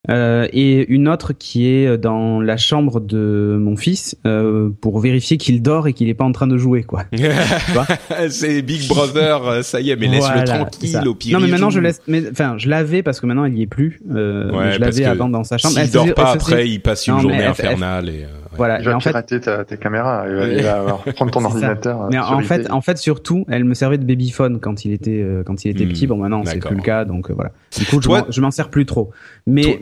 Euh, 0.08 0.46
et 0.52 0.86
une 0.88 1.08
autre 1.08 1.32
qui 1.32 1.66
est 1.66 1.98
dans 1.98 2.40
la 2.40 2.56
chambre 2.56 3.00
de 3.00 3.58
mon 3.60 3.74
fils 3.76 4.16
euh, 4.24 4.70
pour 4.80 5.00
vérifier 5.00 5.36
qu'il 5.36 5.62
dort 5.62 5.88
et 5.88 5.94
qu'il 5.94 6.08
est 6.08 6.14
pas 6.14 6.22
en 6.22 6.30
train 6.30 6.46
de 6.46 6.56
jouer 6.56 6.84
quoi. 6.84 7.06
c'est 8.30 8.62
Big 8.62 8.86
Brother, 8.86 9.44
euh, 9.44 9.62
ça 9.62 9.80
y 9.80 9.90
est, 9.90 9.96
mais 9.96 10.06
laisse-le 10.06 10.44
tranquille 10.44 11.08
au 11.08 11.14
pire. 11.16 11.36
Non 11.40 11.44
mais 11.44 11.50
maintenant 11.50 11.70
je 11.70 11.80
laisse 11.80 12.00
mais 12.06 12.22
enfin 12.30 12.54
je 12.56 12.68
l'avais 12.68 13.02
parce 13.02 13.18
que 13.18 13.26
maintenant 13.26 13.46
elle 13.46 13.58
y 13.58 13.62
est 13.62 13.66
plus 13.66 14.00
euh, 14.14 14.52
Ouais, 14.52 14.72
je 14.74 14.78
l'avais 14.78 15.04
avant 15.06 15.28
dans 15.28 15.42
sa 15.42 15.58
chambre. 15.58 15.74
S'il 15.76 15.90
dort 15.90 16.14
pas 16.14 16.30
elle 16.30 16.36
après, 16.36 16.68
il 16.68 16.80
passe 16.80 17.06
une 17.08 17.14
Non, 17.14 17.20
journée 17.20 17.36
elle- 17.38 17.42
elle- 17.44 17.50
infernale 17.50 18.08
et. 18.08 18.26
Voilà, 18.56 18.78
Il 18.78 18.82
et 18.82 18.86
va 18.86 18.96
en 18.96 19.00
fait 19.00 19.12
ta, 19.40 19.64
tes 19.64 19.76
caméras. 19.76 20.24
Il 20.28 20.34
va, 20.36 20.46
il 20.48 20.62
va 20.62 20.74
avoir- 20.80 21.02
prendre 21.14 21.30
ton 21.30 21.44
ordinateur. 21.44 22.08
Mais 22.10 22.18
en 22.18 22.40
fait, 22.40 22.70
en 22.70 22.80
fait, 22.80 22.98
surtout, 22.98 23.44
elle 23.48 23.64
me 23.64 23.74
servait 23.74 23.98
de 23.98 24.04
babyphone 24.04 24.60
quand 24.60 24.84
il 24.84 24.92
était 24.92 25.20
euh, 25.22 25.42
quand 25.44 25.64
il 25.64 25.70
était 25.70 25.84
Hmm, 25.84 25.88
petit. 25.88 26.06
Bon, 26.06 26.16
maintenant 26.16 26.42
c'est 26.44 26.58
plus 26.58 26.76
le 26.76 26.82
cas, 26.82 27.04
donc 27.04 27.30
euh, 27.30 27.34
voilà. 27.34 27.52
Du 27.78 27.84
coup, 27.86 27.96
je 27.96 28.06
Toi- 28.06 28.20
m'en- 28.20 28.30
je 28.30 28.40
m'en 28.40 28.50
sers 28.50 28.68
plus 28.70 28.86
trop. 28.86 29.10
Mais 29.46 29.62
Toi- 29.62 29.72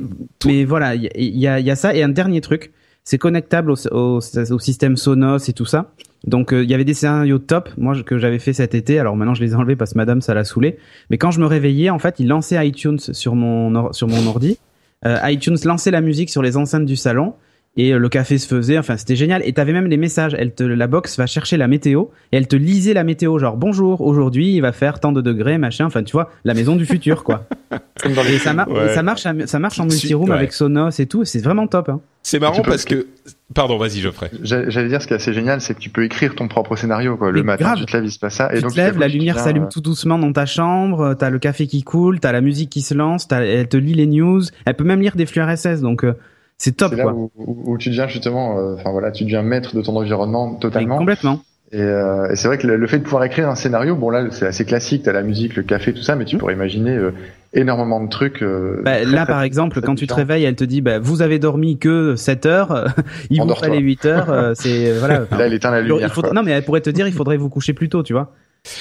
toi- 0.40 0.52
mais 0.52 0.64
voilà, 0.64 0.94
il 0.94 1.02
y, 1.02 1.06
a- 1.08 1.10
il 1.16 1.38
y 1.38 1.46
a 1.48 1.60
il 1.60 1.66
y 1.66 1.70
a 1.70 1.76
ça 1.76 1.94
et 1.94 2.02
un 2.02 2.08
dernier 2.08 2.40
truc, 2.40 2.72
c'est 3.04 3.18
connectable 3.18 3.70
au, 3.70 3.74
au, 3.92 4.18
au 4.18 4.58
système 4.58 4.96
Sonos 4.96 5.48
et 5.48 5.52
tout 5.52 5.66
ça. 5.66 5.90
Donc 6.26 6.54
euh, 6.54 6.64
il 6.64 6.70
y 6.70 6.74
avait 6.74 6.84
des 6.84 6.94
scénarios 6.94 7.38
top, 7.38 7.68
moi 7.76 7.92
je- 7.92 8.02
que 8.02 8.16
j'avais 8.18 8.38
fait 8.38 8.54
cet 8.54 8.74
été. 8.74 8.98
Alors 8.98 9.14
maintenant 9.14 9.34
je 9.34 9.42
les 9.42 9.52
ai 9.52 9.54
enlevés 9.54 9.76
parce 9.76 9.92
que 9.92 9.98
Madame 9.98 10.22
ça 10.22 10.32
l'a 10.32 10.44
saoulé. 10.44 10.78
Mais 11.10 11.18
quand 11.18 11.30
je 11.30 11.38
me 11.40 11.46
réveillais, 11.46 11.90
en 11.90 11.98
fait, 11.98 12.14
il 12.18 12.28
lançait 12.28 12.66
iTunes 12.66 12.98
sur 12.98 13.34
mon 13.34 13.74
or- 13.74 13.94
sur 13.94 14.08
mon 14.08 14.26
ordi. 14.26 14.58
Euh, 15.06 15.18
iTunes 15.24 15.58
lançait 15.66 15.90
la 15.90 16.00
musique 16.00 16.30
sur 16.30 16.40
les 16.40 16.56
enceintes 16.56 16.87
du 16.87 16.96
salon 16.96 17.34
et 17.76 17.92
euh, 17.92 17.98
le 17.98 18.08
café 18.08 18.38
se 18.38 18.46
faisait. 18.46 18.78
Enfin, 18.78 18.96
c'était 18.96 19.16
génial. 19.16 19.42
Et 19.44 19.52
t'avais 19.52 19.72
même 19.72 19.87
les 19.87 19.96
messages. 19.96 20.34
Elle 20.38 20.54
te, 20.54 20.62
la 20.62 20.87
box 20.87 21.16
va 21.18 21.26
chercher 21.26 21.56
la 21.56 21.66
météo 21.68 22.04
et 22.32 22.37
elle 22.37 22.46
te 22.48 22.56
lisait 22.56 22.94
la 22.94 23.04
météo. 23.04 23.38
Genre 23.38 23.56
bonjour, 23.56 24.00
aujourd'hui 24.00 24.54
il 24.54 24.60
va 24.60 24.72
faire 24.72 25.00
tant 25.00 25.12
de 25.12 25.20
degrés, 25.20 25.58
machin. 25.58 25.87
Enfin, 25.87 26.02
tu 26.02 26.12
vois, 26.12 26.30
la 26.44 26.54
maison 26.54 26.76
du 26.76 26.87
futur, 26.87 27.24
quoi. 27.24 27.46
Comme 28.02 28.12
dans 28.14 28.22
les 28.22 28.34
Et 28.34 28.38
ça, 28.38 28.52
mar- 28.54 28.68
Ouais. 28.70 28.94
ça 28.94 29.02
marche, 29.02 29.22
ça 29.46 29.58
marche 29.58 29.80
en 29.80 29.84
multi-room 29.84 30.30
ouais. 30.30 30.37
avec 30.37 30.52
Sonos 30.52 30.90
et 31.00 31.06
tout. 31.06 31.24
C'est 31.24 31.40
vraiment 31.42 31.66
top. 31.66 31.88
Hein. 31.88 32.00
C'est 32.22 32.38
marrant 32.40 32.62
parce 32.62 32.84
que. 32.84 33.06
Pardon, 33.54 33.76
vas-y, 33.76 34.00
Geoffrey. 34.00 34.30
J'allais 34.42 34.70
j'allais 34.70 34.88
dire 34.88 35.00
ce 35.02 35.06
qui 35.06 35.12
est 35.12 35.16
assez 35.16 35.32
génial, 35.34 35.60
c'est 35.60 35.74
que 35.74 35.78
tu 35.80 35.90
peux 35.90 36.04
écrire 36.04 36.34
ton 36.34 36.48
propre 36.48 36.74
scénario. 36.76 37.16
Quoi. 37.16 37.30
Le 37.30 37.40
Mais 37.40 37.46
matin, 37.52 37.64
grave. 37.66 37.78
tu 37.78 37.84
te 37.87 37.92
lèves, 37.96 38.04
il 38.06 38.10
se 38.10 38.18
passe 38.18 38.34
ça. 38.37 38.50
Et 38.52 38.56
tu 38.56 38.62
donc, 38.62 38.72
te 38.72 38.76
lèves, 38.76 38.98
la 38.98 39.08
lumière 39.08 39.38
s'allume 39.38 39.64
euh, 39.64 39.68
tout 39.70 39.80
doucement 39.82 40.18
dans 40.18 40.32
ta 40.32 40.46
chambre. 40.46 41.14
T'as 41.14 41.30
le 41.30 41.38
café 41.38 41.66
qui 41.66 41.82
coule, 41.82 42.18
t'as 42.20 42.32
la 42.32 42.40
musique 42.40 42.70
qui 42.70 42.80
se 42.82 42.94
lance, 42.94 43.28
elle 43.30 43.68
te 43.68 43.76
lit 43.76 43.94
les 43.94 44.06
news. 44.06 44.42
Elle 44.64 44.74
peut 44.74 44.84
même 44.84 45.00
lire 45.02 45.14
des 45.16 45.26
flux 45.26 45.42
RSS. 45.42 45.80
Donc 45.82 46.04
euh, 46.04 46.14
c'est 46.59 46.77
top, 46.77 46.90
C'est 46.90 46.97
là 46.97 47.03
quoi. 47.05 47.12
où, 47.12 47.31
où- 47.37 47.73
où 47.73 47.79
tu 47.79 47.90
deviens 47.90 48.07
justement, 48.09 48.59
euh, 48.59 48.75
enfin 48.75 48.90
voilà, 48.90 49.11
tu 49.11 49.25
deviens 49.25 49.43
maître 49.43 49.75
de 49.77 49.83
ton 49.83 49.97
environnement 49.97 50.55
totalement. 50.55 50.99
complètement. 50.99 51.40
Et, 51.73 51.81
euh, 51.81 52.31
et 52.31 52.37
c'est 52.37 52.47
vrai 52.47 52.57
que 52.59 52.67
le, 52.69 52.77
le 52.77 52.87
fait 52.87 52.99
de 52.99 53.03
pouvoir 53.05 53.25
écrire 53.25 53.49
un 53.49 53.57
scénario, 53.57 53.97
bon 53.97 54.09
là 54.11 54.27
c'est 54.31 54.47
assez 54.47 54.64
classique, 54.64 55.03
t'as 55.03 55.12
la 55.12 55.23
musique, 55.23 55.57
le 55.57 55.62
café, 55.64 55.93
tout 55.93 56.03
ça, 56.03 56.14
mais 56.14 56.25
tu 56.25 56.37
Mhm. 56.37 56.40
pourrais 56.40 56.55
imaginer 56.55 56.95
euh, 56.97 57.12
énormément 57.53 58.01
de 58.03 58.09
trucs. 58.09 58.43
euh, 58.43 58.81
Bah, 58.85 58.93
très, 58.93 59.05
là, 59.07 59.25
très- 59.25 59.33
par 59.33 59.43
exemple, 59.43 59.81
quand 59.81 59.95
tu 59.97 60.07
te 60.07 60.14
réveilles, 60.14 60.45
elle 60.45 60.55
te 60.57 60.64
dit, 60.64 60.81
bah, 60.83 60.99
vous 61.01 61.21
avez 61.23 61.38
dormi 61.40 61.79
que 61.79 62.14
7 62.17 62.47
heures, 62.47 62.87
il 63.31 63.40
vous 63.43 63.55
fallait 63.57 63.79
8 63.79 64.05
heures, 64.07 64.31
euh, 64.31 64.53
c'est, 64.55 64.93
voilà. 64.99 65.23
Et 65.33 65.35
Là, 65.37 65.47
elle 65.47 65.55
éteint 65.55 65.71
la 65.73 65.81
lumière. 65.81 66.12
non, 66.33 66.43
mais 66.45 66.53
elle 66.53 66.64
pourrait 66.64 66.81
te 66.81 66.90
dire, 66.90 67.09
il 67.09 67.12
faudrait 67.14 67.37
vous 67.38 67.49
coucher 67.49 67.73
plus 67.73 67.88
tôt, 67.88 68.03
tu 68.05 68.12
vois. 68.12 68.33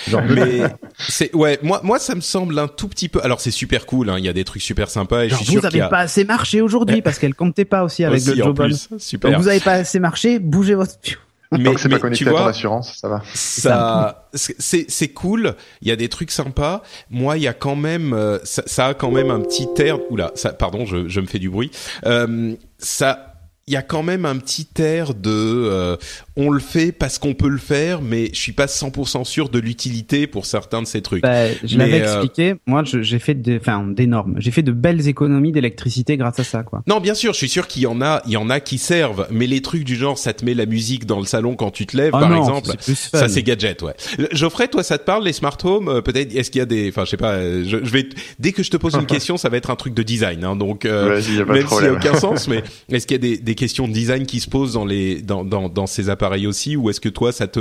Genre, 0.07 0.21
Mais 0.29 0.61
c'est 0.97 1.33
ouais, 1.35 1.59
moi 1.61 1.81
moi 1.83 1.99
ça 1.99 2.15
me 2.15 2.21
semble 2.21 2.57
un 2.57 2.67
tout 2.67 2.87
petit 2.87 3.09
peu. 3.09 3.19
Alors 3.23 3.41
c'est 3.41 3.51
super 3.51 3.85
cool, 3.85 4.09
hein, 4.09 4.15
il 4.17 4.25
y 4.25 4.29
a 4.29 4.33
des 4.33 4.43
trucs 4.45 4.61
super 4.61 4.89
sympas 4.89 5.25
et 5.25 5.29
genre, 5.29 5.39
je 5.39 5.43
suis 5.43 5.51
sûr 5.53 5.61
vous 5.61 5.67
qu'il 5.67 5.77
y 5.77 5.81
avez 5.81 5.87
a 5.87 5.89
pas 5.89 5.99
assez 5.99 6.23
marché 6.23 6.61
aujourd'hui 6.61 7.01
parce 7.01 7.19
qu'elle 7.19 7.35
comptait 7.35 7.65
pas 7.65 7.83
aussi 7.83 8.03
avec 8.03 8.17
aussi 8.21 8.29
le 8.31 8.35
Jobon. 8.37 8.65
plus. 8.65 8.89
Donc, 8.89 9.01
Super. 9.01 9.39
vous 9.39 9.47
avez 9.47 9.59
pas 9.59 9.73
assez 9.73 9.99
marché, 9.99 10.39
bougez 10.39 10.75
votre 10.75 10.97
pion. 10.99 11.19
Mais, 11.51 11.65
Tant 11.65 11.73
que 11.75 11.81
c'est 11.81 11.89
pas 11.89 11.99
connecté 11.99 12.25
tu 12.25 12.29
à 12.29 12.31
ton 12.33 12.37
vois, 12.39 12.49
assurance, 12.49 12.97
ça 12.99 13.09
va. 13.09 13.21
ça 13.35 14.27
c'est 14.33 14.89
c'est 14.89 15.09
cool 15.09 15.53
il 15.83 15.87
y 15.87 15.91
a 15.91 15.95
des 15.95 16.09
trucs 16.09 16.31
sympas 16.31 16.81
moi 17.11 17.37
il 17.37 17.43
y 17.43 17.47
a 17.47 17.53
quand 17.53 17.75
même 17.75 18.13
euh, 18.13 18.39
ça, 18.43 18.63
ça 18.65 18.87
a 18.87 18.93
quand 18.95 19.11
même 19.11 19.29
un 19.29 19.39
petit 19.39 19.67
air 19.77 19.99
oula 20.09 20.31
ça 20.33 20.51
pardon 20.51 20.87
je 20.87 21.07
je 21.07 21.19
me 21.19 21.27
fais 21.27 21.37
du 21.37 21.51
bruit 21.51 21.69
euh, 22.07 22.55
ça 22.79 23.33
il 23.67 23.73
y 23.73 23.77
a 23.77 23.83
quand 23.83 24.01
même 24.03 24.25
un 24.25 24.37
petit 24.37 24.67
air 24.79 25.13
de 25.13 25.29
euh, 25.29 25.95
on 26.35 26.49
le 26.49 26.59
fait 26.59 26.91
parce 26.91 27.19
qu'on 27.19 27.33
peut 27.33 27.47
le 27.49 27.57
faire 27.57 28.01
mais 28.01 28.29
je 28.33 28.39
suis 28.39 28.51
pas 28.53 28.65
100% 28.65 29.23
sûr 29.23 29.49
de 29.49 29.59
l'utilité 29.59 30.25
pour 30.27 30.45
certains 30.45 30.81
de 30.81 30.87
ces 30.87 31.01
trucs 31.01 31.21
Bah, 31.23 31.47
je 31.63 31.77
l'avais 31.77 32.01
euh, 32.01 32.03
expliqué. 32.21 32.55
Moi, 32.65 32.83
je- 32.83 33.01
j'ai 33.01 33.19
fait 33.19 33.35
des, 33.35 33.57
enfin, 33.57 33.83
d'énormes. 33.87 34.35
J'ai 34.39 34.51
fait 34.51 34.63
de 34.63 34.71
belles 34.71 35.07
économies 35.07 35.51
d'électricité 35.51 36.17
grâce 36.17 36.39
à 36.39 36.43
ça, 36.43 36.63
quoi. 36.63 36.81
Non, 36.87 36.99
bien 36.99 37.13
sûr, 37.13 37.33
je 37.33 37.37
suis 37.37 37.49
sûr 37.49 37.67
qu'il 37.67 37.83
y 37.83 37.87
en 37.87 38.01
a, 38.01 38.21
il 38.25 38.31
y 38.31 38.37
en 38.37 38.49
a 38.49 38.59
qui 38.59 38.77
servent, 38.77 39.27
mais 39.31 39.47
les 39.47 39.61
trucs 39.61 39.83
du 39.83 39.95
genre, 39.95 40.17
ça 40.17 40.33
te 40.33 40.43
met 40.43 40.53
la 40.53 40.65
musique 40.65 41.05
dans 41.05 41.19
le 41.19 41.25
salon 41.25 41.55
quand 41.55 41.71
tu 41.71 41.85
te 41.85 41.95
lèves, 41.95 42.11
Ah 42.13 42.19
par 42.19 42.29
non, 42.29 42.37
exemple, 42.39 42.71
ça 42.79 43.27
c'est 43.27 43.43
gadget, 43.43 43.81
ouais. 43.83 43.93
Euh, 44.19 44.27
Geoffrey, 44.31 44.67
toi, 44.67 44.83
ça 44.83 44.97
te 44.97 45.03
parle 45.03 45.23
les 45.23 45.33
smart 45.33 45.57
home 45.63 45.87
euh, 45.87 46.01
Peut-être, 46.01 46.35
est-ce 46.35 46.49
qu'il 46.51 46.59
y 46.59 46.61
a 46.61 46.65
des, 46.65 46.89
enfin, 46.89 47.05
je 47.05 47.11
sais 47.11 47.17
pas, 47.17 47.39
je, 47.41 47.63
je 47.83 47.89
vais, 47.91 48.07
dès 48.39 48.51
que 48.51 48.63
je 48.63 48.71
te 48.71 48.77
pose 48.77 48.95
une 48.95 49.05
question, 49.05 49.37
ça 49.37 49.49
va 49.49 49.57
être 49.57 49.69
un 49.69 49.75
truc 49.75 49.93
de 49.93 50.03
design, 50.03 50.43
hein, 50.43 50.55
donc 50.55 50.85
euh, 50.85 51.21
y 51.31 51.39
a 51.39 51.45
pas 51.45 51.53
de 51.53 51.59
même 51.59 51.67
s'il 51.67 51.83
y 51.83 51.87
a 51.87 51.93
aucun 51.93 52.15
sens, 52.15 52.47
mais 52.49 52.63
est-ce 52.91 53.05
qu'il 53.07 53.15
y 53.15 53.19
a 53.19 53.21
des, 53.21 53.37
des 53.37 53.55
questions 53.55 53.87
de 53.87 53.93
design 53.93 54.25
qui 54.25 54.39
se 54.39 54.49
posent 54.49 54.73
dans 54.73 54.85
les, 54.85 55.21
dans, 55.21 55.43
dans, 55.45 55.69
dans 55.69 55.85
ces 55.87 56.09
appareils 56.09 56.22
aussi, 56.47 56.75
ou 56.75 56.89
est-ce 56.89 57.01
que 57.01 57.09
toi, 57.09 57.31
ça 57.31 57.47
te 57.47 57.59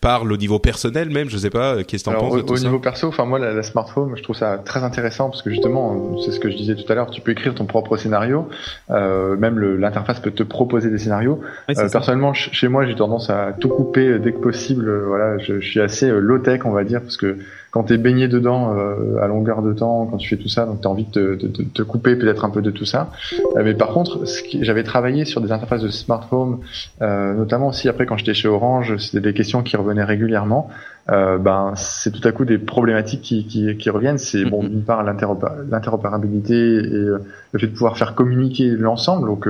parle 0.00 0.32
au 0.32 0.36
niveau 0.36 0.58
personnel 0.58 1.10
même 1.10 1.28
Je 1.28 1.36
sais 1.38 1.50
pas, 1.50 1.74
euh, 1.76 1.82
qu'est-ce 1.86 2.04
que 2.04 2.10
t'en 2.10 2.18
penses 2.18 2.32
au, 2.34 2.36
de 2.36 2.42
tout 2.42 2.52
au 2.52 2.56
ça 2.56 2.64
niveau 2.64 2.78
perso, 2.78 3.08
enfin 3.08 3.24
moi 3.24 3.38
la, 3.38 3.52
la 3.52 3.62
smart 3.62 3.86
home, 3.96 4.14
je 4.16 4.22
trouve 4.22 4.36
ça 4.36 4.58
très 4.64 4.82
intéressant 4.84 5.28
parce 5.30 5.42
que 5.42 5.50
justement, 5.50 6.16
c'est 6.24 6.32
ce 6.32 6.40
que 6.40 6.50
je 6.50 6.56
disais 6.56 6.74
tout 6.74 6.90
à 6.90 6.94
l'heure, 6.94 7.10
tu 7.10 7.20
peux 7.20 7.32
écrire 7.32 7.54
ton 7.54 7.66
propre 7.66 7.96
scénario, 7.96 8.48
euh, 8.90 9.36
même 9.36 9.58
l'interface 9.78 10.20
peut 10.20 10.30
te 10.30 10.42
proposer 10.42 10.90
des 10.90 10.98
scénarios. 10.98 11.40
Ouais, 11.68 11.78
Euh, 11.78 11.88
personnellement, 11.90 12.34
ch- 12.34 12.50
chez 12.52 12.68
moi, 12.68 12.86
j'ai 12.86 12.94
tendance 12.94 13.30
à 13.30 13.52
tout 13.58 13.68
couper 13.68 14.06
euh, 14.08 14.18
dès 14.18 14.32
que 14.32 14.38
possible. 14.38 14.88
euh, 14.88 15.04
Voilà, 15.06 15.38
je, 15.38 15.60
je 15.60 15.66
suis 15.70 15.80
assez 15.80 16.08
low 16.10 16.38
tech, 16.38 16.60
on 16.64 16.70
va 16.72 16.84
dire, 16.84 17.00
parce 17.00 17.16
que 17.16 17.36
quand 17.72 17.84
t'es 17.84 17.96
baigné 17.96 18.28
dedans 18.28 18.76
euh, 18.76 19.16
à 19.20 19.26
longueur 19.26 19.62
de 19.62 19.72
temps, 19.72 20.06
quand 20.06 20.18
tu 20.18 20.28
fais 20.28 20.36
tout 20.36 20.48
ça, 20.48 20.66
donc 20.66 20.82
t'as 20.82 20.90
envie 20.90 21.06
de 21.06 21.10
te, 21.10 21.18
de- 21.42 21.48
de- 21.48 21.62
te 21.64 21.82
couper 21.82 22.14
peut-être 22.16 22.44
un 22.44 22.50
peu 22.50 22.62
de 22.62 22.70
tout 22.70 22.84
ça. 22.84 23.10
Euh, 23.56 23.62
mais 23.64 23.74
par 23.74 23.88
contre, 23.88 24.20
j'avais 24.60 24.84
travaillé 24.84 25.24
sur 25.24 25.40
des 25.40 25.52
interfaces 25.52 25.82
de 25.82 25.88
smart 25.88 26.28
home, 26.30 26.60
euh, 27.00 27.32
notamment 27.34 27.68
aussi 27.68 27.88
après 27.88 28.04
quand 28.06 28.18
j'étais 28.18 28.34
chez 28.34 28.46
Orange, 28.46 28.96
c'était 28.98 29.20
des 29.20 29.32
questions 29.34 29.62
qui 29.62 29.76
revenaient 29.76 30.04
régulièrement. 30.04 30.68
Euh, 31.10 31.38
ben, 31.38 31.72
c'est 31.74 32.12
tout 32.12 32.26
à 32.28 32.30
coup 32.32 32.44
des 32.44 32.58
problématiques 32.58 33.22
qui, 33.22 33.46
qui, 33.46 33.76
qui 33.76 33.90
reviennent. 33.90 34.18
C'est 34.18 34.44
bon, 34.44 34.62
Mhm. 34.62 34.68
d'une 34.68 34.82
part 34.84 35.02
l'interopé- 35.02 35.48
l'interopérabilité 35.70 36.54
et 36.54 36.94
euh, 36.94 37.18
le 37.52 37.58
fait 37.58 37.66
de 37.68 37.72
pouvoir 37.72 37.96
faire 37.98 38.14
communiquer 38.14 38.68
l'ensemble. 38.70 39.26
Donc 39.26 39.48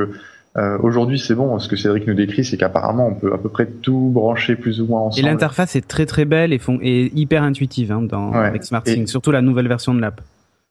euh, 0.56 0.76
aujourd'hui, 0.82 1.18
c'est 1.18 1.34
bon. 1.34 1.58
Ce 1.58 1.68
que 1.68 1.76
Cédric 1.76 2.06
nous 2.06 2.14
décrit, 2.14 2.44
c'est 2.44 2.56
qu'apparemment, 2.56 3.06
on 3.08 3.14
peut 3.14 3.32
à 3.32 3.38
peu 3.38 3.48
près 3.48 3.66
tout 3.66 4.10
brancher 4.12 4.54
plus 4.56 4.80
ou 4.80 4.86
moins 4.86 5.00
Et 5.00 5.04
ensemble. 5.06 5.26
l'interface 5.28 5.76
est 5.76 5.86
très 5.88 6.04
très 6.06 6.24
belle 6.24 6.52
et, 6.52 6.58
font, 6.58 6.78
et 6.82 7.10
hyper 7.14 7.42
intuitive 7.42 7.90
hein, 7.92 8.02
dans, 8.02 8.30
Ouais. 8.32 8.46
avec 8.46 8.62
Et- 8.86 9.06
surtout 9.06 9.30
la 9.30 9.40
nouvelle 9.42 9.68
version 9.68 9.94
de 9.94 10.00
l'app. 10.00 10.20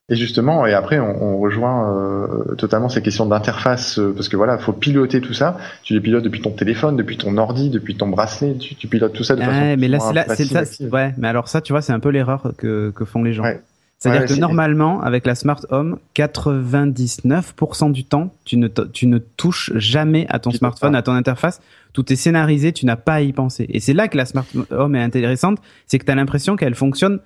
Et 0.10 0.16
justement, 0.16 0.66
et 0.66 0.74
après, 0.74 1.00
on, 1.00 1.24
on 1.24 1.40
rejoint 1.40 1.90
euh, 1.90 2.56
totalement 2.56 2.90
ces 2.90 3.02
questions 3.02 3.26
d'interface, 3.26 3.98
euh, 3.98 4.12
parce 4.14 4.28
que 4.28 4.36
voilà, 4.36 4.58
faut 4.58 4.74
piloter 4.74 5.22
tout 5.22 5.34
ça. 5.34 5.58
Tu 5.84 5.94
les 5.94 6.02
pilotes 6.02 6.24
depuis 6.24 6.42
ton 6.42 6.52
téléphone, 6.52 6.98
depuis 6.98 7.16
ton 7.18 7.38
ordi, 7.38 7.70
depuis 7.70 7.96
ton 7.96 8.10
bracelet. 8.10 8.56
Tu, 8.56 8.76
tu 8.76 8.88
pilotes 8.88 9.14
tout 9.14 9.24
ça 9.24 9.36
de 9.36 9.42
façon 9.42 9.76
mais 9.78 9.88
là, 9.88 10.00
c'est 10.00 10.14
là, 10.14 10.26
c'est 10.36 10.46
ça. 10.46 10.64
Ouais, 10.92 11.14
mais 11.18 11.30
alors 11.30 11.48
ça, 11.48 11.62
tu 11.62 11.72
vois, 11.72 11.82
c'est 11.82 11.94
un 11.94 12.00
peu 12.02 12.10
l'erreur 12.10 12.52
que, 12.58 12.92
que 12.94 13.06
font 13.06 13.24
les 13.24 13.32
gens. 13.32 13.44
Ouais. 13.44 13.62
C'est-à-dire 14.04 14.22
Ouais, 14.22 14.28
que 14.36 14.40
normalement, 14.40 15.00
avec 15.02 15.28
la 15.28 15.36
Smart 15.36 15.62
Home, 15.70 16.00
99% 16.16 17.92
du 17.92 18.04
temps, 18.06 18.34
tu 18.46 18.58
ne, 18.58 18.68
tu 18.68 19.08
ne 19.08 19.18
touches 19.20 19.72
jamais 19.76 20.26
à 20.30 20.40
ton 20.40 20.50
Tu 20.52 20.58
smartphone, 20.58 20.96
à 20.96 21.02
ton 21.02 21.14
interface. 21.14 21.62
Tout 21.94 22.12
est 22.12 22.16
scénarisé, 22.16 22.72
tu 22.74 22.86
n'as 22.86 22.96
pas 22.96 23.16
à 23.16 23.22
y 23.22 23.34
penser. 23.34 23.66
Et 23.70 23.80
c'est 23.80 23.94
là 23.94 24.08
que 24.08 24.18
la 24.18 24.26
Smart 24.26 24.46
Home 24.72 24.96
est 24.96 25.02
intéressante, 25.04 25.60
c'est 25.88 26.00
que 26.00 26.06
tu 26.06 26.12
as 26.12 26.16
l'impression 26.16 26.56
qu'elle 26.56 26.76
fonctionne 26.76 27.20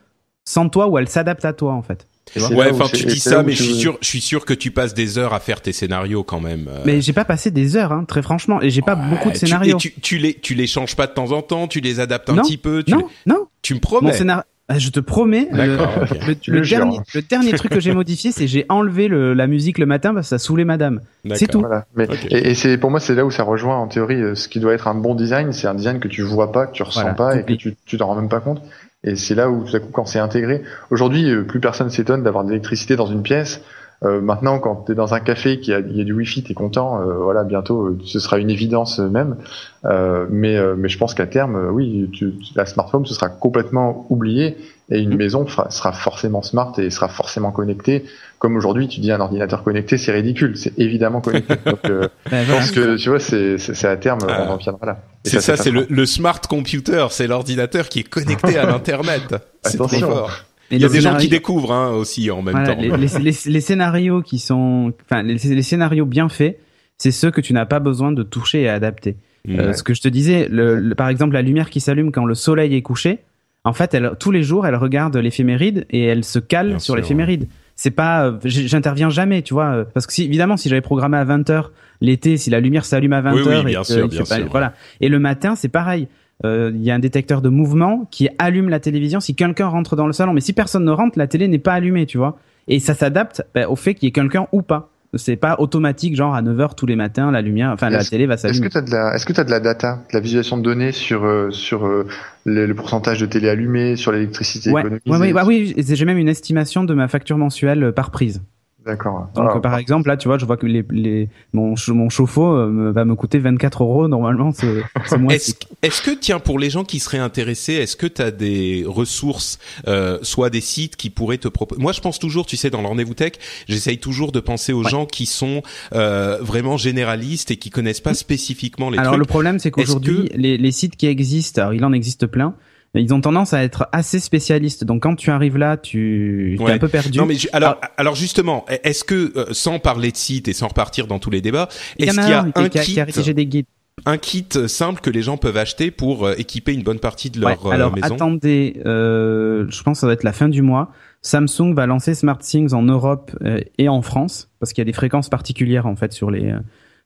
sans 0.43 0.69
toi 0.69 0.87
ou 0.87 0.97
elle 0.97 1.07
s'adapte 1.07 1.45
à 1.45 1.53
toi, 1.53 1.73
en 1.73 1.81
fait. 1.81 2.07
Ouais, 2.51 2.71
enfin 2.71 2.85
tu 2.91 3.05
dis 3.05 3.19
ça, 3.19 3.43
mais 3.43 3.51
je 3.53 3.61
suis 3.63 3.75
sûr, 3.75 3.97
je 4.01 4.07
suis 4.07 4.19
sûr 4.21 4.45
que 4.45 4.53
tu 4.53 4.71
passes 4.71 4.95
des 4.95 5.19
heures 5.19 5.33
à 5.35 5.39
faire 5.39 5.61
tes 5.61 5.71
scénarios 5.71 6.23
quand 6.23 6.39
même. 6.39 6.67
euh. 6.67 6.81
Mais 6.83 6.99
j'ai 6.99 7.13
pas 7.13 7.23
passé 7.23 7.51
des 7.51 7.77
heures, 7.77 7.91
hein, 7.91 8.03
très 8.07 8.23
franchement, 8.23 8.61
et 8.63 8.71
j'ai 8.71 8.81
pas 8.81 8.95
beaucoup 8.95 9.29
de 9.29 9.35
tu- 9.35 9.45
scénarios. 9.45 9.77
et 9.77 9.79
tu, 9.79 9.93
tu 10.01 10.17
les, 10.17 10.33
tu 10.33 10.55
les 10.55 10.65
changes 10.65 10.95
pas 10.95 11.05
de 11.05 11.13
temps 11.13 11.31
en 11.31 11.43
temps, 11.43 11.67
tu 11.67 11.79
les 11.81 11.99
adaptes 11.99 12.29
un 12.31 12.33
Non, 12.33 12.41
petit 12.41 12.57
peu. 12.57 12.81
Tu, 12.83 12.91
non, 12.91 12.97
les- 12.97 13.31
non. 13.31 13.45
tu 13.61 13.73
me 13.75 13.77
Mon, 13.77 13.81
promets. 13.81 14.11
scénar- 14.13 14.43
Ah, 14.67 14.79
je 14.79 14.89
te 14.89 14.99
promets, 14.99 15.47
le, 15.51 16.61
dernier, 16.67 16.97
le 17.13 17.21
dernier 17.21 17.53
truc 17.53 17.71
que 17.71 17.79
j'ai 17.79 17.93
modifié, 17.93 18.31
c'est 18.31 18.47
j'ai 18.47 18.65
enlevé 18.67 19.07
le- 19.07 19.33
la 19.35 19.45
musique 19.45 19.77
le 19.77 19.85
matin 19.85 20.13
parce 20.13 20.25
que 20.25 20.29
ça 20.29 20.39
saoulait 20.39 20.65
madame. 20.65 21.01
C'est 21.35 21.45
tout. 21.47 21.59
Voilà. 21.59 21.85
Mais, 21.95 22.07
Ok. 22.09 22.25
Et, 22.31 22.49
et 22.49 22.55
c'est 22.55 22.77
pour 22.79 22.89
moi 22.89 22.99
c'est 22.99 23.13
là 23.13 23.25
où 23.25 23.31
ça 23.31 23.43
rejoint 23.43 23.77
en 23.77 23.87
théorie 23.87 24.21
euh, 24.21 24.33
ce 24.35 24.47
qui 24.47 24.59
doit 24.59 24.73
être 24.73 24.87
un 24.87 24.95
bon 24.95 25.13
design, 25.13 25.51
c'est 25.53 25.67
un 25.67 25.75
design 25.75 25.99
que 25.99 26.07
tu 26.07 26.23
vois 26.23 26.51
pas, 26.51 26.65
que 26.65 26.71
tu 26.71 26.81
ressens 26.83 27.01
Voilà, 27.01 27.13
pas 27.15 27.37
et 27.37 27.43
que 27.57 27.69
tu 27.85 27.97
t'en 27.97 28.07
rends 28.07 28.15
même 28.15 28.29
pas 28.29 28.39
compte. 28.39 28.61
Et 29.03 29.15
c'est 29.15 29.35
là 29.35 29.51
où 29.51 29.63
tout 29.63 29.75
à 29.75 29.79
coup 29.79 29.89
quand 29.91 30.05
c'est 30.05 30.17
intégré. 30.17 30.63
Aujourd'hui, 30.89 31.29
euh, 31.29 31.43
plus 31.43 31.59
personne 31.59 31.91
s'étonne 31.91 32.23
d'avoir 32.23 32.43
de 32.43 32.49
l'électricité 32.49 32.95
dans 32.95 33.05
une 33.05 33.21
pièce. 33.21 33.61
Euh, 34.05 34.21
maintenant, 34.21 34.59
quand 34.59 34.83
tu 34.85 34.91
es 34.91 34.95
dans 34.95 35.13
un 35.15 35.19
café 35.19 35.59
qui 35.59 35.73
a, 35.73 35.79
y 35.79 35.99
a 36.01 36.03
du 36.03 36.13
wifi, 36.13 36.43
t'es 36.43 36.53
content. 36.53 37.01
euh, 37.01 37.15
voilà, 37.15 37.43
bientôt, 37.43 37.85
euh, 37.87 37.97
ce 38.05 38.19
sera 38.19 38.37
une 38.37 38.49
évidence 38.51 38.99
euh, 38.99 39.09
même. 39.09 39.37
Euh, 39.85 40.25
mais 40.29 40.55
euh, 40.55 40.75
mais 40.77 40.89
je 40.89 40.97
pense 40.97 41.13
qu'à 41.13 41.25
terme, 41.27 41.69
oui, 41.71 42.09
tu, 42.13 42.31
tu- 42.37 42.53
la 42.55 42.65
smart 42.65 42.89
home 42.93 43.05
ce 43.05 43.13
sera 43.13 43.29
complètement 43.29 44.05
oublié 44.09 44.57
et 44.91 44.99
une 44.99 45.15
maison 45.15 45.45
fera- 45.47 45.71
sera 45.71 45.91
forcément 45.91 46.41
smart 46.43 46.73
et 46.77 46.89
sera 46.91 47.07
forcément 47.07 47.51
connectée. 47.51 48.05
Comme 48.37 48.57
aujourd'hui, 48.57 48.87
tu 48.87 48.99
dis 48.99 49.11
un 49.11 49.19
ordinateur 49.19 49.63
connecté, 49.63 49.97
c'est 49.97 50.11
ridicule. 50.11 50.55
C'est 50.57 50.77
évidemment 50.77 51.21
connecté. 51.21 51.55
Donc, 51.65 51.79
euh, 51.85 52.07
je 52.31 52.51
pense 52.51 52.71
que 52.71 52.95
tu 52.97 53.09
vois, 53.09 53.19
c'est 53.19 53.85
à 53.87 53.97
terme, 53.97 54.19
on 54.23 54.49
en 54.51 54.57
viendra 54.57 54.85
là. 54.85 54.97
C'est 55.23 55.41
ça, 55.41 55.57
c'est 55.57 55.71
le, 55.71 55.87
le 55.89 56.05
smart 56.05 56.39
computer, 56.41 57.07
c'est 57.09 57.25
l'ordinateur 57.25 57.89
qui 57.89 57.99
est 58.01 58.03
connecté 58.03 58.59
à 58.59 58.65
l'internet. 58.71 59.35
C'est 59.63 59.77
trop 59.77 59.87
fort. 60.13 60.31
Et 60.71 60.75
Il 60.77 60.81
y 60.81 60.85
a 60.85 60.89
des 60.89 61.01
gens 61.01 61.15
qui 61.17 61.27
découvrent 61.29 61.71
hein, 61.71 61.89
aussi 61.91 62.29
en 62.31 62.41
même 62.41 62.53
Voilà, 62.55 62.75
temps. 62.75 62.81
les, 62.81 62.89
les- 62.89 63.19
les- 63.31 63.51
les 63.51 63.61
scénarios 63.61 64.21
qui 64.21 64.39
sont, 64.39 64.93
enfin, 65.09 65.21
les, 65.23 65.37
scénarios 65.61 66.05
bien 66.05 66.27
faits, 66.29 66.59
c'est 66.97 67.11
ceux 67.11 67.29
que 67.31 67.41
tu 67.41 67.53
n'as 67.53 67.65
pas 67.65 67.79
besoin 67.79 68.11
de 68.11 68.23
toucher 68.23 68.63
et 68.63 68.69
adapter. 68.69 69.17
Mm. 69.47 69.59
Euh, 69.59 69.73
ce 69.73 69.83
que 69.83 69.93
je 69.93 70.01
te 70.01 70.07
disais, 70.07 70.47
le, 70.49 70.79
le- 70.79 70.95
par 70.95 71.09
exemple, 71.09 71.33
la 71.33 71.41
lumière 71.43 71.69
qui 71.69 71.79
s'allume 71.79 72.11
quand 72.11 72.25
le 72.25 72.33
soleil 72.33 72.73
est 72.75 72.81
couché, 72.81 73.19
en 73.63 73.73
fait, 73.73 73.93
elle, 73.93 74.13
tous 74.19 74.31
les 74.31 74.41
jours, 74.43 74.65
elle 74.65 74.75
regarde 74.75 75.15
l'éphéméride 75.17 75.85
et 75.89 76.03
elle 76.03 76.23
se 76.23 76.39
cale 76.39 76.69
Bien 76.69 76.79
sur 76.79 76.95
l'éphéméride. 76.95 77.47
C'est 77.75 77.91
pas, 77.91 78.25
euh, 78.27 78.37
j'interviens 78.45 79.09
jamais, 79.09 79.41
tu 79.41 79.53
vois, 79.53 79.65
euh, 79.71 79.83
parce 79.93 80.07
que 80.07 80.13
si, 80.13 80.23
évidemment, 80.23 80.55
si 80.55 80.69
j'avais 80.69 80.81
programmé 80.81 81.17
à 81.17 81.25
20 81.25 81.49
h 81.49 81.65
l'été, 81.99 82.37
si 82.37 82.49
la 82.49 82.59
lumière 82.59 82.85
s'allume 82.85 83.13
à 83.13 83.21
20 83.21 83.33
Oui, 83.33 83.41
oui, 83.45 83.45
h 83.45 83.63
bien 83.65 83.81
et 83.81 84.17
pas- 84.17 84.35
sûr. 84.35 84.47
voilà. 84.49 84.73
Et 85.01 85.09
le 85.09 85.19
matin, 85.19 85.55
c'est 85.55 85.67
pareil. 85.69 86.07
Euh, 86.43 86.71
Il 86.73 86.83
y 86.83 86.91
a 86.91 86.95
un 86.95 86.99
détecteur 86.99 87.41
de 87.41 87.49
mouvement 87.49 88.07
qui 88.11 88.27
allume 88.39 88.69
la 88.69 88.79
télévision 88.79 89.19
si 89.19 89.35
quelqu'un 89.35 89.67
rentre 89.67 89.95
dans 89.95 90.07
le 90.07 90.13
salon. 90.13 90.33
Mais 90.33 90.41
si 90.41 90.51
personne 90.53 90.83
ne 90.83 90.91
rentre, 90.91 91.17
la 91.17 91.27
télé 91.27 91.47
n'est 91.47 91.59
pas 91.59 91.73
allumée, 91.73 92.05
tu 92.05 92.17
vois. 92.17 92.37
Et 92.67 92.79
ça 92.79 92.93
s'adapte 92.93 93.43
ben, 93.53 93.67
au 93.67 93.75
fait 93.75 93.93
qu'il 93.93 94.07
y 94.07 94.09
ait 94.09 94.11
quelqu'un 94.11 94.47
ou 94.51 94.61
pas. 94.61 94.89
C'est 95.17 95.37
pas 95.37 95.55
automatique, 95.59 96.13
genre 96.13 96.35
à 96.35 96.41
9h 96.41 96.75
tous 96.75 96.85
les 96.87 96.97
matins, 96.97 97.31
la 97.31 97.41
lumière, 97.41 97.69
enfin 97.71 97.89
la 97.89 97.99
Est-ce- 97.99 98.09
télé 98.09 98.25
va 98.25 98.33
Est-ce 98.33 98.41
s'allumer. 98.49 98.67
que 98.67 98.71
tu 98.73 98.77
as 98.77 98.81
de 98.81 98.91
la, 98.91 99.15
est-ce 99.15 99.25
que 99.25 99.31
t'as 99.31 99.45
de 99.45 99.49
la 99.51 99.61
data, 99.61 100.03
de 100.11 100.13
la 100.17 100.19
visualisation 100.19 100.57
de 100.57 100.61
données 100.63 100.91
sur 100.91 101.23
euh, 101.23 101.51
sur 101.51 101.85
euh, 101.85 102.05
le, 102.43 102.65
le 102.65 102.73
pourcentage 102.75 103.21
de 103.21 103.25
télé 103.25 103.47
allumée, 103.47 103.95
sur 103.95 104.11
l'électricité 104.11 104.71
Ouais, 104.71 104.81
économisée 104.81 105.09
ouais, 105.09 105.17
ouais, 105.17 105.31
bah 105.33 105.43
oui, 105.47 105.73
j'ai 105.77 106.05
même 106.05 106.17
une 106.17 106.27
estimation 106.27 106.83
de 106.83 106.93
ma 106.93 107.07
facture 107.07 107.37
mensuelle 107.37 107.81
euh, 107.85 107.91
par 107.93 108.11
prise. 108.11 108.41
D'accord. 108.85 109.29
Donc, 109.33 109.49
Ah, 109.55 109.59
par 109.59 109.77
exemple, 109.77 110.07
là, 110.09 110.15
tu 110.17 110.27
vois, 110.27 110.37
je 110.37 110.45
vois 110.45 110.57
que 110.57 110.67
les, 110.67 110.85
les, 110.91 111.27
mon, 111.53 111.73
mon 111.87 112.09
chauffe-eau 112.09 112.45
euh, 112.55 112.91
va 112.93 113.03
me 113.03 113.15
coûter 113.15 113.39
24 113.39 113.81
euros 113.83 114.07
normalement 114.07 114.51
ce, 114.53 114.81
ce 115.07 115.15
mois-ci. 115.15 115.51
Est-ce 115.51 115.65
est-ce 115.81 116.01
que, 116.03 116.11
tiens, 116.19 116.39
pour 116.39 116.59
les 116.59 116.69
gens 116.69 116.83
qui 116.83 116.99
seraient 116.99 117.17
intéressés, 117.17 117.73
est-ce 117.73 117.95
que 117.95 118.05
tu 118.05 118.21
as 118.21 118.29
des 118.31 118.83
ressources, 118.87 119.57
euh, 119.87 120.19
soit 120.21 120.49
des 120.51 120.61
sites 120.61 120.95
qui 120.97 121.09
pourraient 121.09 121.39
te 121.39 121.47
proposer 121.47 121.81
Moi, 121.81 121.93
je 121.93 122.01
pense 122.01 122.19
toujours, 122.19 122.45
tu 122.45 122.57
sais, 122.57 122.69
dans 122.69 122.81
le 122.81 122.87
rendez-vous 122.87 123.15
tech, 123.15 123.33
j'essaye 123.67 123.97
toujours 123.97 124.31
de 124.31 124.39
penser 124.39 124.71
aux 124.71 124.83
Ouais. 124.83 124.89
gens 124.91 125.05
qui 125.07 125.25
sont 125.25 125.63
euh, 125.93 126.37
vraiment 126.41 126.77
généralistes 126.77 127.49
et 127.49 127.57
qui 127.57 127.71
connaissent 127.71 128.01
pas 128.01 128.13
spécifiquement 128.13 128.91
les 128.91 128.99
Alors 128.99 129.13
trucs. 129.13 129.19
le 129.19 129.25
problème, 129.25 129.57
c'est 129.57 129.71
qu'aujourd'hui, 129.71 130.29
les, 130.35 130.57
les 130.57 130.71
sites 130.71 130.95
qui 130.95 131.07
existent, 131.07 131.61
alors 131.61 131.73
il 131.73 131.83
en 131.85 131.91
existe 131.93 132.27
plein, 132.27 132.53
ils 133.01 133.13
ont 133.13 133.21
tendance 133.21 133.53
à 133.53 133.63
être 133.63 133.87
assez 133.91 134.19
spécialistes. 134.19 134.83
Donc 134.83 135.03
quand 135.03 135.15
tu 135.15 135.29
arrives 135.31 135.57
là, 135.57 135.77
tu 135.77 136.55
es 136.55 136.61
Ouais. 136.61 136.71
un 136.73 136.77
peu 136.77 136.87
perdu. 136.87 137.17
Non 137.17 137.25
mais 137.25 137.35
ju- 137.35 137.49
alors 137.53 137.79
alors 137.97 138.15
justement, 138.15 138.65
est-ce 138.83 139.03
que 139.03 139.33
euh, 139.37 139.45
sans 139.51 139.79
parler 139.79 140.11
de 140.11 140.17
sites 140.17 140.47
et 140.47 140.53
sans 140.53 140.67
repartir 140.67 141.07
dans 141.07 141.19
tous 141.19 141.29
les 141.29 141.41
débats, 141.41 141.67
est-ce 141.99 142.11
qu'il 142.19 142.29
y 142.29 142.33
a 142.33 142.39
a 142.39 142.43
un 142.55 142.69
qui, 142.69 142.79
kit 142.79 142.93
qui 142.93 142.99
a 142.99 143.05
rédigé 143.05 143.33
des 143.33 143.45
guides. 143.45 143.65
un 144.05 144.17
kit 144.17 144.45
simple 144.67 145.01
que 145.01 145.09
les 145.09 145.21
gens 145.21 145.37
peuvent 145.37 145.57
acheter 145.57 145.89
pour 145.91 146.25
euh, 146.25 146.35
équiper 146.37 146.73
une 146.73 146.83
bonne 146.83 146.99
partie 146.99 147.29
de 147.29 147.43
Ouais, 147.43 147.51
leur 147.53 147.65
euh, 147.67 147.71
alors 147.71 147.93
maison? 147.95 148.15
attendez, 148.15 148.81
euh, 148.85 149.65
je 149.69 149.83
pense 149.83 149.97
que 149.97 150.01
ça 150.01 150.07
va 150.07 150.13
être 150.13 150.23
la 150.23 150.33
fin 150.33 150.49
du 150.49 150.61
mois. 150.61 150.91
Samsung 151.21 151.73
va 151.73 151.85
lancer 151.87 152.13
SmartThings 152.13 152.73
en 152.73 152.83
Europe 152.83 153.31
euh, 153.43 153.59
et 153.77 153.89
en 153.89 154.01
France 154.01 154.49
parce 154.59 154.73
qu'il 154.73 154.81
y 154.81 154.85
a 154.85 154.85
des 154.85 154.93
fréquences 154.93 155.29
particulières 155.29 155.85
en 155.87 155.95
fait 155.95 156.13
sur 156.13 156.29
les 156.29 156.51
euh, 156.51 156.59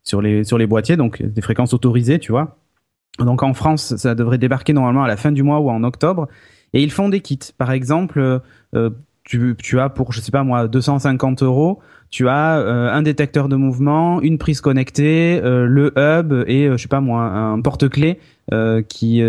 sur 0.04 0.21
les 0.21 0.43
sur 0.43 0.58
les 0.58 0.65
boîtiers, 0.67 0.97
donc 0.97 1.21
des 1.21 1.41
fréquences 1.41 1.73
autorisées, 1.73 2.19
tu 2.19 2.32
vois. 2.32 2.58
Donc 3.17 3.43
en 3.43 3.54
France, 3.54 3.95
ça 3.98 4.15
devrait 4.15 4.38
débarquer 4.38 4.74
normalement 4.74 5.04
à 5.04 5.08
la 5.08 5.17
fin 5.17 5.32
du 5.32 5.43
mois 5.43 5.60
ou 5.60 5.69
en 5.69 5.84
octobre. 5.84 6.28
Et 6.74 6.84
ils 6.84 6.91
font 6.91 7.10
des 7.10 7.19
kits. 7.19 7.39
Par 7.58 7.72
exemple, 7.72 8.19
euh, 8.19 8.39
euh, 8.76 8.89
tu, 9.24 9.56
tu 9.58 9.80
as 9.80 9.89
pour 9.89 10.12
je 10.13 10.22
sais 10.22 10.32
pas 10.32 10.43
moi 10.43 10.67
250 10.67 11.43
euros, 11.43 11.80
tu 12.10 12.28
as 12.30 12.58
euh, 12.60 12.91
un 12.91 13.02
détecteur 13.02 13.50
de 13.50 13.56
mouvement, 13.56 14.22
une 14.22 14.38
prise 14.38 14.62
connectée, 14.62 15.39
euh, 15.43 15.65
le 15.65 15.93
hub 15.98 16.34
et 16.48 16.65
euh, 16.67 16.78
je 16.78 16.82
sais 16.84 16.88
pas 16.88 17.02
moi 17.02 17.24
un 17.24 17.60
porte-clés 17.62 18.19
euh, 18.54 18.82
qui 18.82 19.22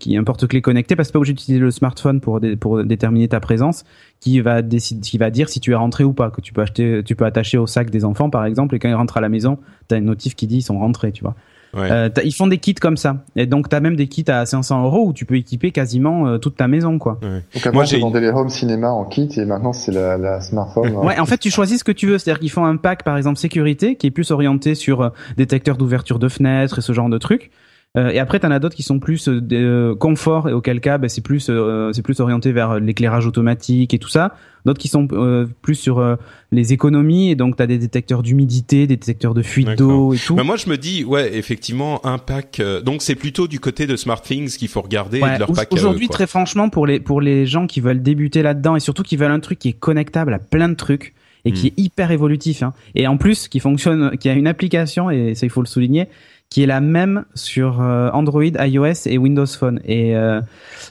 qui 0.00 0.16
un 0.16 0.24
porte-clés 0.24 0.60
connecté 0.62 0.96
parce 0.96 1.08
que 1.08 1.12
pas 1.12 1.18
obligé 1.20 1.34
d'utiliser 1.34 1.60
le 1.60 1.70
smartphone 1.70 2.20
pour 2.20 2.40
dé- 2.40 2.56
pour 2.56 2.82
déterminer 2.82 3.28
ta 3.28 3.38
présence 3.38 3.84
qui 4.20 4.40
va 4.40 4.62
décider 4.62 5.00
qui 5.02 5.18
va 5.18 5.30
dire 5.30 5.48
si 5.48 5.60
tu 5.60 5.70
es 5.72 5.76
rentré 5.76 6.02
ou 6.02 6.12
pas 6.12 6.30
que 6.30 6.40
tu 6.40 6.52
peux 6.52 6.62
acheter 6.62 7.02
tu 7.04 7.14
peux 7.14 7.24
attacher 7.24 7.58
au 7.58 7.66
sac 7.68 7.90
des 7.90 8.04
enfants 8.04 8.30
par 8.30 8.44
exemple 8.46 8.74
et 8.74 8.78
quand 8.80 8.88
ils 8.88 8.94
rentrent 8.94 9.18
à 9.18 9.20
la 9.20 9.28
maison 9.28 9.58
tu 9.88 9.94
as 9.94 9.98
une 9.98 10.06
notif 10.06 10.34
qui 10.34 10.48
dit 10.48 10.56
ils 10.58 10.62
sont 10.62 10.78
rentrés 10.78 11.12
tu 11.12 11.22
vois 11.22 11.36
Ouais. 11.76 11.90
Euh, 11.90 12.08
t'as- 12.08 12.22
ils 12.22 12.32
font 12.34 12.46
des 12.46 12.58
kits 12.58 12.74
comme 12.74 12.96
ça 12.96 13.24
et 13.36 13.46
donc 13.46 13.68
tu 13.68 13.74
as 13.76 13.80
même 13.80 13.96
des 13.96 14.06
kits 14.06 14.24
à 14.28 14.46
500 14.46 14.84
euros 14.84 15.06
où 15.08 15.12
tu 15.12 15.24
peux 15.24 15.34
équiper 15.36 15.70
quasiment 15.72 16.26
euh, 16.26 16.38
toute 16.38 16.56
ta 16.56 16.68
maison 16.68 16.98
quoi 16.98 17.18
Donc 17.22 17.66
avant, 17.66 17.74
Moi, 17.74 17.84
j'ai 17.84 17.98
vendait 17.98 18.20
les 18.20 18.28
home 18.30 18.48
cinéma 18.48 18.90
en 18.90 19.04
kit 19.04 19.28
et 19.36 19.44
maintenant 19.44 19.72
c'est 19.72 19.92
la, 19.92 20.16
la 20.16 20.40
smartphone. 20.40 20.94
Ouais, 20.96 21.18
en 21.18 21.26
fait, 21.26 21.38
tu 21.38 21.50
choisis 21.50 21.80
ce 21.80 21.84
que 21.84 21.92
tu 21.92 22.06
veux. 22.06 22.18
C'est-à-dire 22.18 22.40
qu'ils 22.40 22.50
font 22.50 22.64
un 22.64 22.76
pack, 22.76 23.02
par 23.02 23.16
exemple, 23.16 23.38
sécurité, 23.38 23.96
qui 23.96 24.06
est 24.06 24.10
plus 24.10 24.30
orienté 24.30 24.74
sur 24.74 25.00
euh, 25.02 25.08
détecteur 25.36 25.76
d'ouverture 25.76 26.18
de 26.18 26.28
fenêtres 26.28 26.78
et 26.78 26.82
ce 26.82 26.92
genre 26.92 27.08
de 27.08 27.18
trucs. 27.18 27.50
Euh, 27.96 28.10
et 28.10 28.18
après, 28.18 28.40
t'en 28.40 28.50
as 28.50 28.58
d'autres 28.58 28.74
qui 28.74 28.82
sont 28.82 28.98
plus 28.98 29.28
euh, 29.28 29.40
euh, 29.52 29.94
confort 29.94 30.48
et 30.48 30.52
auquel 30.52 30.80
cas, 30.80 30.98
ben, 30.98 31.08
c'est 31.08 31.20
plus 31.20 31.46
euh, 31.48 31.92
c'est 31.92 32.02
plus 32.02 32.18
orienté 32.18 32.50
vers 32.50 32.72
euh, 32.72 32.80
l'éclairage 32.80 33.24
automatique 33.26 33.94
et 33.94 33.98
tout 34.00 34.08
ça. 34.08 34.34
D'autres 34.64 34.80
qui 34.80 34.88
sont 34.88 35.06
euh, 35.12 35.46
plus 35.62 35.76
sur 35.76 36.00
euh, 36.00 36.16
les 36.50 36.72
économies 36.72 37.30
et 37.30 37.36
donc 37.36 37.54
t'as 37.56 37.66
des 37.66 37.78
détecteurs 37.78 38.24
d'humidité, 38.24 38.88
des 38.88 38.96
détecteurs 38.96 39.32
de 39.32 39.42
fuite 39.42 39.68
d'eau 39.78 40.12
et 40.12 40.18
tout. 40.18 40.34
Bah, 40.34 40.42
moi 40.42 40.56
je 40.56 40.68
me 40.68 40.76
dis 40.76 41.04
ouais 41.04 41.36
effectivement 41.36 42.04
un 42.04 42.18
pack 42.18 42.58
euh, 42.58 42.80
donc 42.80 43.00
c'est 43.00 43.14
plutôt 43.14 43.46
du 43.46 43.60
côté 43.60 43.86
de 43.86 43.94
SmartThings 43.94 44.56
qu'il 44.56 44.68
faut 44.68 44.80
regarder 44.80 45.18
et 45.18 45.22
Ouais, 45.22 45.34
de 45.34 45.38
leur 45.38 45.52
pack 45.52 45.72
Aujourd'hui, 45.72 46.08
très 46.08 46.26
franchement, 46.26 46.70
pour 46.70 46.86
les 46.88 46.98
pour 46.98 47.20
les 47.20 47.46
gens 47.46 47.68
qui 47.68 47.80
veulent 47.80 48.02
débuter 48.02 48.42
là-dedans 48.42 48.74
et 48.74 48.80
surtout 48.80 49.04
qui 49.04 49.16
veulent 49.16 49.30
un 49.30 49.40
truc 49.40 49.60
qui 49.60 49.68
est 49.68 49.78
connectable 49.78 50.34
à 50.34 50.38
plein 50.40 50.68
de 50.68 50.74
trucs 50.74 51.14
et 51.44 51.52
qui 51.52 51.66
Mm. 51.66 51.68
est 51.68 51.78
hyper 51.82 52.10
évolutif, 52.10 52.62
hein, 52.62 52.72
et 52.94 53.06
en 53.06 53.18
plus 53.18 53.48
qui 53.48 53.60
fonctionne, 53.60 54.16
qui 54.16 54.30
a 54.30 54.32
une 54.32 54.46
application 54.46 55.10
et 55.10 55.34
ça 55.34 55.44
il 55.44 55.50
faut 55.50 55.60
le 55.60 55.66
souligner, 55.66 56.06
qui 56.50 56.62
est 56.62 56.66
la 56.66 56.80
même 56.80 57.24
sur 57.34 57.80
euh, 57.80 58.10
Android, 58.12 58.44
iOS 58.44 59.06
et 59.06 59.18
Windows 59.18 59.46
Phone. 59.46 59.80
Et 59.84 60.16
euh, 60.16 60.40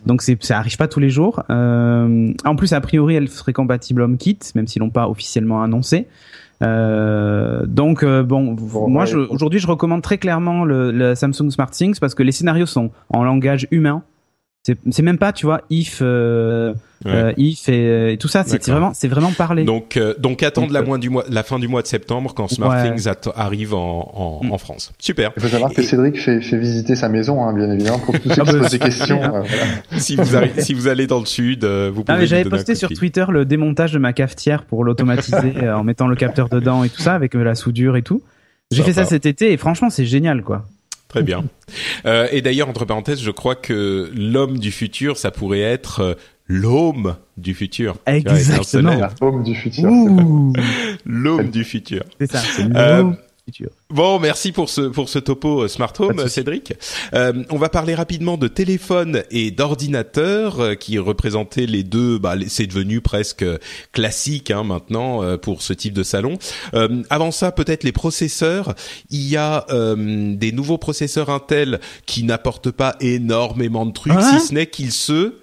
donc 0.06 0.22
ça 0.22 0.58
arrive 0.58 0.76
pas 0.78 0.88
tous 0.88 1.00
les 1.00 1.10
jours. 1.10 1.44
Euh, 1.50 2.34
en 2.44 2.56
plus, 2.56 2.74
a 2.74 2.82
priori, 2.82 3.16
elle 3.16 3.30
serait 3.30 3.54
compatible 3.54 4.02
HomeKit, 4.02 4.40
même 4.56 4.68
s'ils 4.68 4.82
l'ont 4.82 4.90
pas 4.90 5.08
officiellement 5.08 5.64
annoncé. 5.64 6.08
Euh, 6.62 7.66
donc 7.66 8.04
euh, 8.04 8.24
bon, 8.24 8.54
Bon, 8.54 8.88
moi 8.88 9.04
ouais. 9.04 9.16
aujourd'hui 9.30 9.60
je 9.60 9.68
recommande 9.68 10.02
très 10.02 10.18
clairement 10.18 10.64
le, 10.64 10.92
le 10.92 11.14
Samsung 11.14 11.50
SmartThings 11.50 12.00
parce 12.00 12.16
que 12.16 12.24
les 12.24 12.32
scénarios 12.32 12.68
sont 12.68 12.92
en 13.10 13.24
langage 13.24 13.68
humain. 13.72 14.04
C'est 14.66 14.78
c'est 14.92 15.04
même 15.04 15.18
pas 15.18 15.34
tu 15.34 15.46
vois 15.46 15.62
if 15.70 16.00
euh, 16.02 16.74
Ouais. 17.06 17.12
euh, 17.12 17.34
if 17.36 17.68
et, 17.68 18.14
et 18.14 18.18
tout 18.18 18.30
ça. 18.30 18.46
C'est 18.46 18.66
vraiment 18.70 18.92
c'est 18.94 19.10
vraiment 19.10 19.34
parlé. 19.34 19.66
Donc, 19.66 19.98
euh, 19.98 20.14
donc 20.20 20.42
attendre 20.42 20.68
Donc, 20.68 20.74
la, 20.74 20.80
euh, 20.80 20.86
mois 20.86 20.98
du 20.98 21.10
mois, 21.10 21.26
la 21.30 21.44
fin 21.44 21.60
du 21.60 21.68
mois 21.68 21.82
de 21.82 21.88
septembre 21.88 22.34
quand 22.34 22.44
Ouais. 22.44 22.56
SmartThings 22.56 23.10
att- 23.10 23.28
arrive 23.36 23.74
en, 23.74 24.40
en, 24.42 24.46
Mm. 24.46 24.52
en 24.54 24.58
France. 24.58 24.94
Super. 25.00 25.34
Il 25.36 25.42
faut 25.42 25.50
savoir 25.50 25.74
que 25.74 25.82
Cédric 25.82 26.18
fait, 26.18 26.40
fait 26.40 26.58
visiter 26.58 26.96
sa 26.96 27.10
maison, 27.10 27.44
hein, 27.44 27.52
bien 27.54 27.70
évidemment, 27.74 28.00
pour 28.00 28.18
tous 28.18 28.30
ceux 28.30 28.42
Ah 28.42 28.46
qui 28.46 28.48
se 28.48 28.54
bah, 28.54 28.60
posent 28.62 28.72
des 28.72 28.80
questions. 28.80 29.22
euh, 29.22 29.28
voilà. 29.42 29.66
si 29.98 30.16
vous 30.16 30.24
si 30.60 30.74
vous 30.74 30.88
allez 30.88 31.06
dans 31.08 31.20
le 31.20 31.26
sud, 31.26 31.66
euh, 31.66 31.92
vous 31.94 32.06
pouvez. 32.06 32.14
Ah 32.14 32.14
mais 32.14 32.22
lui 32.22 32.28
j'avais 32.28 32.46
posté 32.50 32.74
sur. 32.76 32.88
Twitter 32.88 33.26
le 33.28 33.44
démontage 33.44 33.92
de 33.92 34.00
ma 34.00 34.14
cafetière 34.14 34.64
pour 34.64 34.86
l'automatiser 34.86 35.36
euh, 35.62 35.76
en 35.76 35.84
mettant 35.84 36.08
le 36.08 36.16
capteur 36.16 36.48
dedans 36.48 36.86
et 36.86 36.90
tout 36.90 37.02
ça 37.02 37.16
avec 37.16 37.36
euh, 37.36 37.44
la 37.44 37.56
soudure 37.56 37.98
et 37.98 38.02
tout. 38.02 38.22
J'ai 38.72 38.82
fait 38.82 38.94
ça 38.94 39.04
cet 39.04 39.26
été 39.26 39.52
et 39.52 39.58
franchement 39.58 39.90
c'est 39.90 40.06
génial 40.06 40.42
quoi. 40.42 40.64
Très 41.14 41.24
bien. 41.24 41.46
Euh, 42.06 42.28
et 42.32 42.42
d'ailleurs, 42.42 42.68
entre 42.68 42.86
parenthèses, 42.86 43.22
je 43.22 43.32
crois 43.32 43.56
que 43.56 44.12
l'homme 44.14 44.60
du 44.60 44.72
futur, 44.72 45.18
ça 45.18 45.32
pourrait 45.32 45.62
être 45.62 46.02
euh, 46.02 46.14
l'homme 46.48 47.16
du 47.38 47.54
futur. 47.54 47.96
Exactement. 48.06 49.00
home 49.22 49.44
du 49.44 49.56
futur. 49.56 49.90
L'homme 51.06 51.50
du 51.50 51.64
futur. 51.64 52.04
c'est 52.20 52.30
ça. 52.30 52.42
Euh. 53.62 53.66
Bon, 53.90 54.20
merci 54.20 54.52
pour 54.52 54.70
ce 54.70 54.82
pour 54.82 55.10
ce 55.10 55.20
topo 55.20 55.64
euh, 55.64 55.68
smart 55.68 55.94
home. 56.00 56.28
Cédric. 56.28 56.74
Euh, 57.14 57.44
on 57.50 57.58
va 57.58 57.70
parler 57.70 57.94
rapidement 57.94 58.38
de 58.38 58.48
téléphone 58.48 59.24
et 59.32 59.52
d'ordinateur 59.52 60.60
euh, 60.60 60.76
qui 60.76 60.98
représentaient 60.98 61.66
les 61.66 61.84
deux. 61.84 62.18
Bah, 62.18 62.36
c'est 62.48 62.68
devenu 62.68 63.02
presque 63.02 63.46
classique 63.92 64.50
hein, 64.50 64.64
maintenant 64.64 65.24
euh, 65.24 65.38
pour 65.38 65.62
ce 65.62 65.74
type 65.74 65.94
de 65.94 66.04
salon. 66.04 66.38
Euh, 66.74 67.04
avant 67.10 67.32
ça, 67.32 67.52
peut-être 67.52 67.84
les 67.84 67.92
processeurs. 67.92 68.76
Il 69.10 69.28
y 69.28 69.36
a 69.36 69.66
euh, 69.70 70.36
des 70.36 70.52
nouveaux 70.52 70.78
processeurs 70.78 71.30
Intel 71.30 71.80
qui 72.06 72.24
n'apportent 72.24 72.72
pas 72.72 72.96
énormément 73.02 73.86
de 73.86 73.92
trucs, 73.92 74.14
Hein 74.14 74.40
si 74.40 74.48
ce 74.48 74.54
n'est 74.54 74.68
qu'ils 74.68 74.92
se 74.92 75.43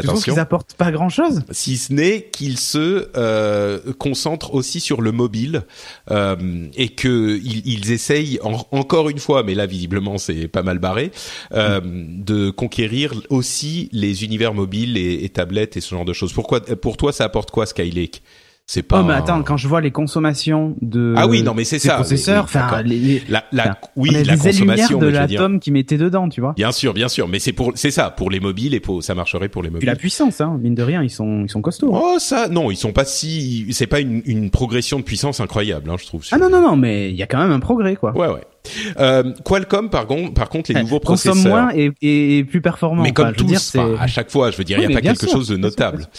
Tu 0.00 0.06
trouves 0.06 0.22
qu'ils 0.22 0.38
apportent 0.38 0.74
pas 0.74 0.90
grand 0.90 1.08
chose 1.08 1.42
Si 1.50 1.78
ce 1.78 1.90
n'est 1.90 2.28
qu'ils 2.30 2.58
se 2.58 3.08
euh, 3.16 3.80
concentrent 3.98 4.52
aussi 4.54 4.78
sur 4.78 5.00
le 5.00 5.10
mobile 5.10 5.62
euh, 6.10 6.66
et 6.76 6.90
que 6.90 7.40
ils, 7.42 7.66
ils 7.66 7.92
essayent 7.92 8.38
encore 8.42 9.08
une 9.08 9.18
fois, 9.18 9.42
mais 9.42 9.54
là 9.54 9.64
visiblement 9.64 10.18
c'est 10.18 10.48
pas 10.48 10.62
mal 10.62 10.78
barré, 10.78 11.12
euh, 11.52 11.80
de 11.82 12.50
conquérir 12.50 13.14
aussi 13.30 13.88
les 13.92 14.22
univers 14.22 14.52
mobiles 14.52 14.98
et, 14.98 15.24
et, 15.24 15.28
tablettes 15.30 15.78
et 15.78 15.80
ce 15.80 15.94
genre 15.94 16.04
de 16.04 16.12
choses. 16.12 16.34
Pourquoi 16.34 16.60
Pour 16.60 16.98
toi, 16.98 17.12
ça 17.12 17.24
apporte 17.24 17.50
quoi 17.50 17.64
Skylake? 17.64 18.22
C'est 18.68 18.82
pas. 18.82 19.00
Oh 19.00 19.04
mais 19.04 19.14
attends, 19.14 19.44
quand 19.44 19.56
je 19.56 19.68
vois 19.68 19.80
les 19.80 19.92
consommations 19.92 20.76
de 20.82 21.14
ah 21.16 21.28
oui 21.28 21.44
non 21.44 21.54
mais 21.54 21.62
c'est 21.62 21.78
ça 21.78 21.94
processeurs, 21.94 22.44
enfin 22.44 22.82
les, 22.82 23.22
la, 23.28 23.44
la 23.52 23.78
oui 23.94 24.10
la 24.10 24.36
consommation 24.36 24.98
de 24.98 25.06
l'atome 25.06 25.60
qui 25.60 25.70
mettait 25.70 25.98
dedans, 25.98 26.28
tu 26.28 26.40
vois. 26.40 26.52
Bien 26.54 26.72
sûr, 26.72 26.92
bien 26.92 27.06
sûr, 27.06 27.28
mais 27.28 27.38
c'est 27.38 27.52
pour 27.52 27.72
c'est 27.76 27.92
ça 27.92 28.10
pour 28.10 28.28
les 28.28 28.40
mobiles 28.40 28.74
et 28.74 28.80
pour 28.80 29.04
ça 29.04 29.14
marcherait 29.14 29.48
pour 29.48 29.62
les 29.62 29.68
mobiles. 29.68 29.80
Puis 29.80 29.86
la 29.86 29.94
puissance, 29.94 30.40
hein, 30.40 30.58
mine 30.60 30.74
de 30.74 30.82
rien, 30.82 31.04
ils 31.04 31.10
sont 31.10 31.44
ils 31.44 31.50
sont 31.50 31.62
costauds. 31.62 31.94
Hein. 31.94 32.00
Oh 32.02 32.16
ça 32.18 32.48
non, 32.48 32.72
ils 32.72 32.76
sont 32.76 32.92
pas 32.92 33.04
si 33.04 33.68
c'est 33.70 33.86
pas 33.86 34.00
une, 34.00 34.22
une 34.26 34.50
progression 34.50 34.98
de 34.98 35.04
puissance 35.04 35.38
incroyable, 35.38 35.88
hein, 35.88 35.96
je 36.00 36.06
trouve. 36.06 36.24
Ah 36.32 36.38
non 36.38 36.50
non 36.50 36.60
non, 36.60 36.74
mais 36.74 37.10
il 37.10 37.16
y 37.16 37.22
a 37.22 37.28
quand 37.28 37.38
même 37.38 37.52
un 37.52 37.60
progrès 37.60 37.94
quoi. 37.94 38.16
Ouais 38.16 38.26
ouais. 38.26 38.42
Euh, 38.98 39.32
Qualcomm, 39.44 39.90
par, 39.90 40.08
par 40.34 40.48
contre, 40.48 40.72
les 40.72 40.80
nouveaux 40.80 40.98
processeurs 40.98 41.34
consomme 41.34 41.50
moins 41.50 41.70
et, 41.72 41.92
et, 42.02 42.42
plus 42.42 42.60
performant. 42.60 43.04
Mais 43.04 43.12
comme 43.12 43.32
tous, 43.32 43.76
à 43.76 44.08
chaque 44.08 44.30
fois, 44.30 44.50
je 44.50 44.56
veux 44.56 44.64
dire, 44.64 44.78
il 44.80 44.88
n'y 44.88 44.92
a 44.92 44.96
pas 44.96 45.02
quelque 45.02 45.28
chose 45.30 45.46
de 45.46 45.56
notable. 45.56 46.08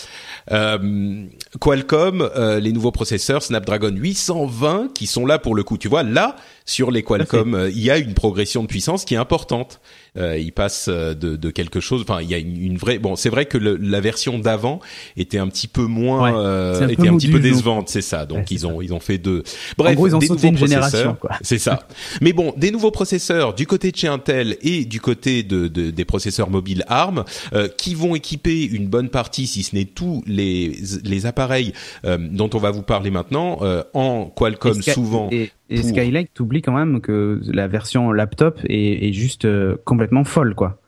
Euh, 0.52 1.26
Qualcomm, 1.60 2.22
euh, 2.22 2.60
les 2.60 2.72
nouveaux 2.72 2.92
processeurs 2.92 3.44
Snapdragon 3.44 3.92
820 3.92 4.94
qui 4.94 5.08
sont 5.08 5.26
là 5.26 5.40
pour 5.40 5.56
le 5.56 5.64
coup. 5.64 5.78
Tu 5.78 5.88
vois, 5.88 6.04
là, 6.04 6.36
sur 6.66 6.92
les 6.92 7.04
Qualcomm, 7.04 7.54
euh, 7.54 7.70
il 7.70 7.80
y 7.80 7.92
a 7.92 7.98
une 7.98 8.14
progression 8.14 8.62
de 8.62 8.68
puissance 8.68 9.06
qui 9.06 9.14
est 9.16 9.18
importante. 9.18 9.80
Euh, 10.18 10.38
il 10.38 10.52
passe 10.52 10.88
euh, 10.90 11.14
de, 11.14 11.36
de, 11.36 11.50
quelque 11.50 11.80
chose. 11.80 12.02
Enfin, 12.02 12.22
il 12.22 12.30
y 12.30 12.34
a 12.34 12.38
une, 12.38 12.78
vraie. 12.78 13.00
Bon, 13.00 13.16
c'est 13.16 13.30
vrai 13.30 13.46
que 13.46 13.58
le, 13.58 13.76
la 13.78 14.00
version 14.00 14.40
d'avant 14.40 14.80
était 15.16 15.38
un 15.38 15.48
petit 15.48 15.68
peu 15.68 15.86
moins, 15.86 16.40
euh, 16.40 16.88
était 16.88 17.08
un 17.08 17.18
petit 17.18 17.30
peu 17.30 17.40
décevante, 17.40 17.90
c'est 17.90 18.02
ça. 18.02 18.26
Donc 18.26 18.52
ils 18.52 18.66
ont 18.66 18.82
ils 18.82 18.94
ont 18.94 19.00
fait 19.00 19.18
deux. 19.18 19.44
Bref, 19.78 19.92
en 19.92 19.96
gros, 19.96 20.08
ils 20.08 20.16
ont 20.16 20.20
des 20.20 20.28
sauté 20.28 20.48
une 20.48 20.58
génération. 20.58 21.18
C'est 21.42 21.60
ça. 21.60 21.88
Mais 22.22 22.34
bon, 22.34 22.54
des 22.58 22.72
nouveaux 22.72 22.92
processeurs 22.92 23.54
du 23.54 23.68
côté 23.68 23.92
de 23.92 23.98
chez 23.98 24.08
Intel 24.08 24.58
et 24.62 24.86
du 24.86 25.00
côté 25.00 25.44
de, 25.44 25.68
de 25.68 25.92
des 25.92 26.06
processeurs 26.06 26.50
mobiles 26.50 26.84
ARM 26.88 27.24
euh, 27.54 27.68
qui 27.68 27.94
vont 27.96 28.16
équiper 28.16 28.64
une 28.64 28.88
bonne 28.88 29.10
partie, 29.10 29.48
si 29.48 29.64
ce 29.64 29.76
n'est 29.76 29.86
tous 29.86 30.24
les 30.26 30.78
les 31.04 31.26
appareils 31.26 31.74
dont 32.04 32.50
on 32.54 32.58
va 32.58 32.72
vous 32.72 32.82
parler 32.82 33.12
maintenant 33.12 33.60
en 33.94 34.26
Qualcomm 34.26 34.82
souvent. 34.82 35.30
Et 35.32 35.52
Skylake, 35.70 36.34
t'oublies 36.34 36.62
quand 36.62 36.74
même 36.74 37.02
que 37.02 37.42
la 37.48 37.68
version 37.68 38.12
laptop 38.12 38.60
est, 38.68 39.08
est 39.08 39.14
juste 39.14 39.46
euh, 39.46 39.76
complètement 39.84 40.24
folle, 40.24 40.56
quoi. 40.56 40.80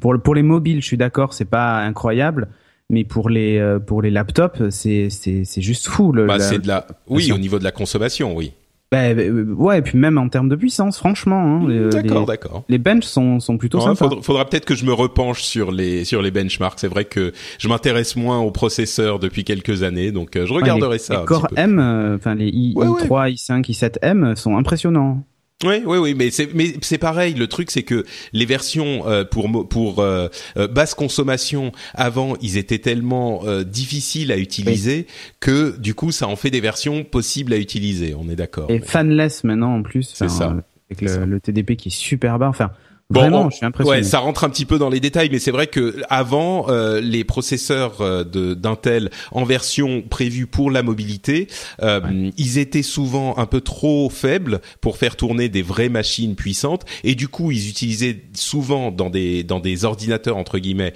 Pour, 0.00 0.14
pour 0.22 0.34
les 0.34 0.42
mobiles, 0.42 0.80
je 0.80 0.86
suis 0.86 0.96
d'accord, 0.96 1.34
c'est 1.34 1.44
pas 1.50 1.80
incroyable, 1.80 2.48
mais 2.90 3.04
pour 3.04 3.28
les 3.28 3.58
euh, 3.58 3.80
pour 3.80 4.02
les 4.02 4.10
laptops, 4.10 4.70
c'est 4.70 5.10
c'est 5.10 5.44
c'est 5.44 5.60
juste 5.60 5.88
fou. 5.88 6.12
Le, 6.12 6.26
bah, 6.26 6.38
c'est 6.38 6.60
de 6.60 6.68
la, 6.68 6.86
oui, 7.08 7.32
au 7.32 7.38
niveau 7.38 7.58
de 7.58 7.64
la 7.64 7.72
consommation, 7.72 8.36
oui. 8.36 8.52
Bah, 8.90 9.14
bah, 9.14 9.22
ouais, 9.56 9.78
et 9.78 9.82
puis 9.82 9.96
même 9.96 10.18
en 10.18 10.28
termes 10.28 10.48
de 10.48 10.56
puissance, 10.56 10.98
franchement. 10.98 11.62
Hein, 11.64 11.88
d'accord, 11.90 12.26
d'accord. 12.26 12.64
Les 12.68 12.78
benches 12.78 13.04
sont, 13.04 13.38
sont 13.38 13.56
plutôt 13.56 13.78
sympas. 13.80 13.94
Faudra, 13.94 14.22
faudra 14.22 14.44
peut-être 14.44 14.64
que 14.64 14.74
je 14.74 14.84
me 14.84 14.92
repenche 14.92 15.42
sur 15.42 15.70
les 15.70 16.04
sur 16.04 16.22
les 16.22 16.32
benchmarks. 16.32 16.80
C'est 16.80 16.88
vrai 16.88 17.04
que 17.04 17.32
je 17.58 17.68
m'intéresse 17.68 18.16
moins 18.16 18.40
aux 18.40 18.50
processeurs 18.50 19.20
depuis 19.20 19.44
quelques 19.44 19.84
années, 19.84 20.10
donc 20.10 20.34
euh, 20.34 20.44
je 20.44 20.52
regarderai 20.52 20.98
ça. 20.98 21.20
Les 21.20 21.24
Core 21.24 21.46
M, 21.56 21.78
euh, 21.78 22.16
enfin 22.16 22.34
les 22.34 22.48
i, 22.48 22.74
i3, 22.74 23.32
i5, 23.32 23.70
i7M 23.70 24.34
sont 24.34 24.56
impressionnants. 24.56 25.22
Oui, 25.62 25.82
oui, 25.84 25.98
oui, 25.98 26.14
mais 26.14 26.30
c'est 26.30 26.54
mais 26.54 26.72
c'est 26.80 26.96
pareil. 26.96 27.34
Le 27.34 27.46
truc, 27.46 27.70
c'est 27.70 27.82
que 27.82 28.06
les 28.32 28.46
versions 28.46 29.06
euh, 29.06 29.24
pour 29.24 29.68
pour 29.68 29.98
euh, 29.98 30.28
euh, 30.56 30.66
basse 30.66 30.94
consommation 30.94 31.72
avant, 31.92 32.34
ils 32.40 32.56
étaient 32.56 32.78
tellement 32.78 33.42
difficiles 33.64 34.32
à 34.32 34.38
utiliser 34.38 35.06
que 35.38 35.76
du 35.78 35.94
coup, 35.94 36.12
ça 36.12 36.28
en 36.28 36.36
fait 36.36 36.50
des 36.50 36.60
versions 36.60 37.04
possibles 37.04 37.52
à 37.52 37.58
utiliser. 37.58 38.14
On 38.14 38.28
est 38.30 38.36
d'accord. 38.36 38.70
Et 38.70 38.80
fanless 38.80 39.44
maintenant 39.44 39.74
en 39.74 39.82
plus. 39.82 40.10
C'est 40.14 40.30
ça. 40.30 40.56
Avec 40.90 41.02
le, 41.02 41.24
le, 41.24 41.40
TDP 41.40 41.76
qui 41.76 41.88
est 41.88 41.96
super 41.96 42.38
bas. 42.38 42.48
Enfin, 42.48 42.72
Vraiment, 43.10 43.50
je 43.50 43.56
suis 43.56 43.66
impressionné. 43.66 43.98
Ouais, 43.98 44.04
ça 44.04 44.20
rentre 44.20 44.44
un 44.44 44.50
petit 44.50 44.64
peu 44.64 44.78
dans 44.78 44.88
les 44.88 45.00
détails, 45.00 45.28
mais 45.30 45.40
c'est 45.40 45.50
vrai 45.50 45.66
que 45.66 45.96
avant 46.08 46.66
euh, 46.68 47.00
les 47.00 47.24
processeurs 47.24 48.00
euh, 48.00 48.24
de 48.24 48.54
d'Intel 48.54 49.10
en 49.32 49.44
version 49.44 50.02
prévue 50.02 50.46
pour 50.46 50.70
la 50.70 50.84
mobilité, 50.84 51.48
euh, 51.82 52.30
ils 52.36 52.58
étaient 52.58 52.82
souvent 52.82 53.36
un 53.36 53.46
peu 53.46 53.60
trop 53.60 54.08
faibles 54.10 54.60
pour 54.80 54.96
faire 54.96 55.16
tourner 55.16 55.48
des 55.48 55.62
vraies 55.62 55.88
machines 55.88 56.36
puissantes, 56.36 56.84
et 57.02 57.16
du 57.16 57.26
coup, 57.26 57.50
ils 57.50 57.68
utilisaient 57.68 58.22
souvent 58.34 58.92
dans 58.92 59.10
des 59.10 59.42
dans 59.42 59.60
des 59.60 59.84
ordinateurs 59.84 60.36
entre 60.36 60.58
guillemets 60.58 60.92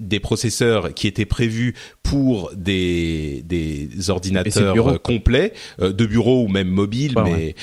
des 0.00 0.20
processeurs 0.20 0.94
qui 0.94 1.06
étaient 1.06 1.26
prévus 1.26 1.74
pour 2.02 2.50
des 2.56 3.42
des 3.44 4.10
ordinateurs 4.10 5.02
complets 5.02 5.52
de 5.78 6.06
bureau 6.06 6.44
ou 6.44 6.48
même 6.48 6.68
mobiles, 6.68 7.14
mais 7.24 7.54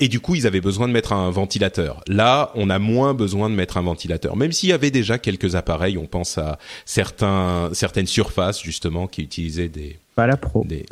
et 0.00 0.08
du 0.08 0.20
coup, 0.20 0.34
ils 0.34 0.46
avaient 0.46 0.60
besoin 0.60 0.86
de 0.86 0.92
mettre 0.92 1.12
un 1.12 1.30
ventilateur. 1.30 2.02
Là, 2.06 2.52
on 2.54 2.68
a 2.68 2.78
moins 2.78 2.89
besoin 3.14 3.50
de 3.50 3.54
mettre 3.54 3.76
un 3.76 3.82
ventilateur. 3.82 4.36
Même 4.36 4.52
s'il 4.52 4.68
y 4.68 4.72
avait 4.72 4.90
déjà 4.90 5.18
quelques 5.18 5.54
appareils, 5.54 5.98
on 5.98 6.06
pense 6.06 6.38
à 6.38 6.58
certains, 6.84 7.70
certaines 7.72 8.06
surfaces 8.06 8.62
justement 8.62 9.06
qui 9.06 9.22
utilisaient 9.22 9.68
des. 9.68 9.98
Pas 10.14 10.26
la 10.26 10.36
Pro. 10.36 10.64
Des... 10.64 10.86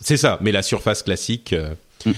C'est 0.00 0.16
ça, 0.16 0.38
mais 0.40 0.52
la 0.52 0.62
surface 0.62 1.02
classique. 1.02 1.52
Euh, 1.52 1.74
mm. 2.04 2.10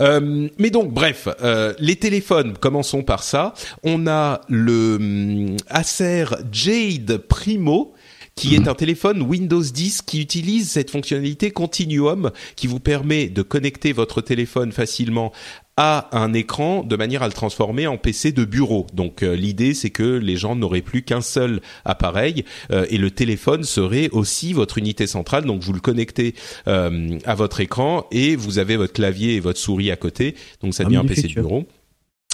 euh, 0.00 0.48
mais 0.58 0.70
donc, 0.70 0.92
bref, 0.92 1.28
euh, 1.42 1.74
les 1.78 1.96
téléphones, 1.96 2.56
commençons 2.58 3.02
par 3.02 3.22
ça. 3.22 3.54
On 3.82 4.06
a 4.06 4.40
le 4.48 4.96
hum, 4.96 5.56
Acer 5.68 6.26
Jade 6.52 7.18
Primo 7.18 7.94
qui 8.36 8.56
est 8.56 8.66
mm. 8.66 8.68
un 8.68 8.74
téléphone 8.74 9.22
Windows 9.22 9.62
10 9.62 10.02
qui 10.02 10.20
utilise 10.20 10.70
cette 10.70 10.90
fonctionnalité 10.90 11.50
Continuum 11.50 12.30
qui 12.56 12.66
vous 12.66 12.80
permet 12.80 13.28
de 13.28 13.42
connecter 13.42 13.92
votre 13.92 14.20
téléphone 14.20 14.72
facilement 14.72 15.32
à 15.76 16.08
un 16.16 16.32
écran 16.32 16.84
de 16.84 16.94
manière 16.94 17.22
à 17.22 17.26
le 17.26 17.32
transformer 17.32 17.86
en 17.86 17.96
PC 17.96 18.32
de 18.32 18.44
bureau. 18.44 18.86
Donc 18.92 19.22
euh, 19.22 19.34
l'idée 19.34 19.74
c'est 19.74 19.90
que 19.90 20.18
les 20.18 20.36
gens 20.36 20.54
n'auraient 20.54 20.82
plus 20.82 21.02
qu'un 21.02 21.20
seul 21.20 21.60
appareil 21.84 22.44
euh, 22.70 22.86
et 22.90 22.98
le 22.98 23.10
téléphone 23.10 23.64
serait 23.64 24.08
aussi 24.10 24.52
votre 24.52 24.78
unité 24.78 25.06
centrale. 25.06 25.44
Donc 25.44 25.62
vous 25.62 25.72
le 25.72 25.80
connectez 25.80 26.34
euh, 26.68 27.18
à 27.24 27.34
votre 27.34 27.60
écran 27.60 28.06
et 28.12 28.36
vous 28.36 28.58
avez 28.58 28.76
votre 28.76 28.92
clavier 28.92 29.34
et 29.34 29.40
votre 29.40 29.58
souris 29.58 29.90
à 29.90 29.96
côté. 29.96 30.36
Donc 30.62 30.74
ça 30.74 30.84
devient 30.84 30.98
un 30.98 31.04
PC 31.04 31.28
de 31.28 31.34
bureau. 31.34 31.66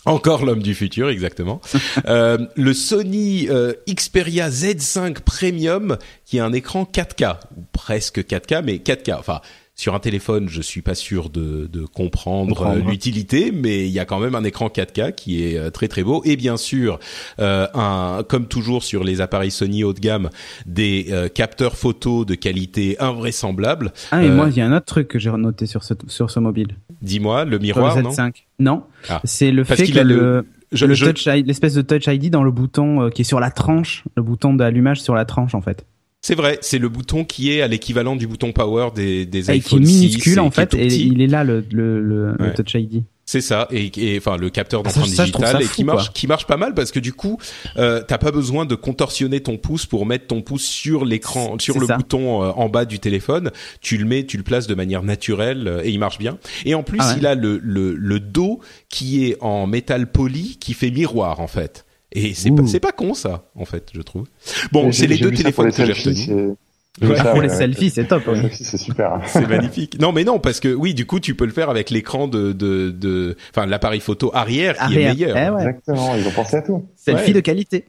Encore 0.06 0.46
l'homme 0.46 0.62
du 0.62 0.74
futur, 0.74 1.10
exactement. 1.10 1.60
le 2.06 2.72
Sony 2.72 3.48
Xperia 3.86 4.48
Z5 4.48 5.20
Premium, 5.20 5.98
qui 6.24 6.38
a 6.38 6.46
un 6.46 6.54
écran 6.54 6.88
4K, 6.90 7.36
ou 7.58 7.64
presque 7.72 8.20
4K, 8.20 8.62
mais 8.64 8.76
4K. 8.76 9.18
Enfin, 9.18 9.42
sur 9.80 9.94
un 9.94 9.98
téléphone, 9.98 10.46
je 10.50 10.60
suis 10.60 10.82
pas 10.82 10.94
sûr 10.94 11.30
de, 11.30 11.66
de 11.72 11.86
comprendre, 11.86 12.66
euh, 12.66 12.80
l'utilité, 12.86 13.50
mais 13.50 13.86
il 13.86 13.92
y 13.92 13.98
a 13.98 14.04
quand 14.04 14.20
même 14.20 14.34
un 14.34 14.44
écran 14.44 14.68
4K 14.68 15.14
qui 15.14 15.42
est 15.42 15.56
euh, 15.56 15.70
très 15.70 15.88
très 15.88 16.02
beau 16.02 16.20
et 16.26 16.36
bien 16.36 16.58
sûr, 16.58 17.00
euh, 17.38 17.66
un, 17.72 18.22
comme 18.28 18.46
toujours 18.46 18.84
sur 18.84 19.04
les 19.04 19.22
appareils 19.22 19.50
Sony 19.50 19.82
haut 19.82 19.94
de 19.94 20.00
gamme, 20.00 20.28
des 20.66 21.10
capteurs 21.34 21.76
photo 21.76 22.26
de 22.26 22.34
qualité 22.34 23.00
invraisemblable. 23.00 23.92
Ah 24.10 24.22
et 24.22 24.28
moi 24.28 24.48
il 24.50 24.56
y 24.56 24.60
a 24.60 24.66
un 24.66 24.76
autre 24.76 24.84
truc 24.84 25.08
que 25.08 25.18
j'ai 25.18 25.30
noté 25.30 25.64
sur 25.64 25.82
ce 25.82 25.94
sur 26.08 26.30
ce 26.30 26.40
mobile. 26.40 26.76
Dis-moi, 27.00 27.46
le 27.46 27.58
miroir, 27.58 27.96
le 27.96 28.02
Z5. 28.02 28.34
non 28.58 28.82
ah. 29.08 29.22
c'est 29.24 29.50
le 29.50 29.64
fait 29.64 29.76
que 29.90 29.98
le, 30.00 30.44
l'espèce 30.72 31.74
de 31.74 31.82
touch 31.82 32.06
ID 32.06 32.28
dans 32.28 32.42
le 32.42 32.50
bouton 32.50 33.08
qui 33.08 33.22
est 33.22 33.24
sur 33.24 33.40
la 33.40 33.50
tranche, 33.50 34.04
le 34.14 34.22
bouton 34.22 34.52
d'allumage 34.52 35.00
sur 35.00 35.14
la 35.14 35.24
tranche 35.24 35.54
en 35.54 35.62
fait. 35.62 35.86
C'est 36.22 36.34
vrai, 36.34 36.58
c'est 36.60 36.78
le 36.78 36.90
bouton 36.90 37.24
qui 37.24 37.50
est 37.50 37.62
à 37.62 37.66
l'équivalent 37.66 38.14
du 38.14 38.26
bouton 38.26 38.52
power 38.52 38.90
des, 38.94 39.24
des 39.24 39.50
et 39.50 39.60
qui 39.60 39.76
est 39.76 39.78
minuscule 39.78 40.40
en 40.40 40.50
fait, 40.50 40.74
et 40.74 40.86
il 40.86 41.22
est 41.22 41.26
là 41.26 41.44
le, 41.44 41.64
le, 41.72 42.00
le, 42.00 42.52
Touch 42.54 42.74
ID. 42.74 43.04
C'est 43.24 43.40
ça, 43.40 43.68
et, 43.70 43.90
et, 43.96 44.18
enfin 44.18 44.36
le 44.36 44.50
capteur 44.50 44.82
d'empreinte 44.82 45.06
digitale 45.06 45.62
et 45.62 45.66
qui 45.66 45.84
marche, 45.84 46.12
qui 46.12 46.26
marche 46.26 46.46
pas 46.46 46.58
mal 46.58 46.74
parce 46.74 46.90
que 46.90 46.98
du 46.98 47.14
coup, 47.14 47.38
euh, 47.78 48.02
t'as 48.06 48.18
pas 48.18 48.32
besoin 48.32 48.66
de 48.66 48.74
contorsionner 48.74 49.40
ton 49.40 49.56
pouce 49.56 49.86
pour 49.86 50.04
mettre 50.04 50.26
ton 50.26 50.42
pouce 50.42 50.64
sur 50.64 51.06
l'écran, 51.06 51.56
sur 51.58 51.78
le 51.78 51.86
bouton 51.86 52.42
euh, 52.42 52.50
en 52.50 52.68
bas 52.68 52.84
du 52.84 52.98
téléphone. 52.98 53.50
Tu 53.80 53.96
le 53.96 54.04
mets, 54.04 54.26
tu 54.26 54.36
le 54.36 54.42
places 54.42 54.66
de 54.66 54.74
manière 54.74 55.02
naturelle 55.02 55.68
euh, 55.68 55.82
et 55.84 55.90
il 55.90 55.98
marche 56.00 56.18
bien. 56.18 56.38
Et 56.66 56.74
en 56.74 56.82
plus, 56.82 56.98
ah 57.00 57.14
il 57.16 57.24
a 57.24 57.34
le, 57.34 57.58
le, 57.62 57.94
le 57.94 58.20
dos 58.20 58.60
qui 58.90 59.24
est 59.24 59.38
en 59.40 59.66
métal 59.66 60.10
poli 60.10 60.58
qui 60.60 60.74
fait 60.74 60.90
miroir 60.90 61.40
en 61.40 61.46
fait. 61.46 61.86
Et 62.12 62.34
c'est 62.34 62.50
pas, 62.50 62.66
c'est 62.66 62.80
pas 62.80 62.92
con 62.92 63.14
ça, 63.14 63.44
en 63.54 63.64
fait, 63.64 63.88
je 63.92 64.00
trouve. 64.02 64.26
Bon, 64.72 64.90
c'est 64.92 65.06
les 65.06 65.18
deux 65.18 65.30
téléphones 65.30 65.72
que 65.72 65.84
j'ai 65.86 65.92
retenus. 65.92 66.56
pour 66.98 67.40
les 67.42 67.48
selfies, 67.48 67.90
c'est 67.90 68.04
top. 68.04 68.22
C'est 68.52 68.76
super. 68.76 69.20
c'est 69.26 69.48
magnifique. 69.48 69.98
Non, 70.00 70.12
mais 70.12 70.24
non, 70.24 70.40
parce 70.40 70.58
que 70.60 70.74
oui, 70.74 70.92
du 70.92 71.06
coup, 71.06 71.20
tu 71.20 71.34
peux 71.34 71.46
le 71.46 71.52
faire 71.52 71.70
avec 71.70 71.90
l'écran 71.90 72.26
de, 72.26 72.52
de, 72.52 72.90
de, 72.90 73.36
enfin, 73.54 73.66
l'appareil 73.66 74.00
photo 74.00 74.30
arrière 74.34 74.76
qui 74.76 74.98
est 74.98 75.08
meilleur. 75.08 75.36
Eh 75.36 75.60
Exactement. 75.60 76.16
Ils 76.16 76.26
ont 76.26 76.32
pensé 76.32 76.56
à 76.56 76.62
tout. 76.62 76.84
Selfie 76.96 77.32
de 77.32 77.40
qualité. 77.40 77.84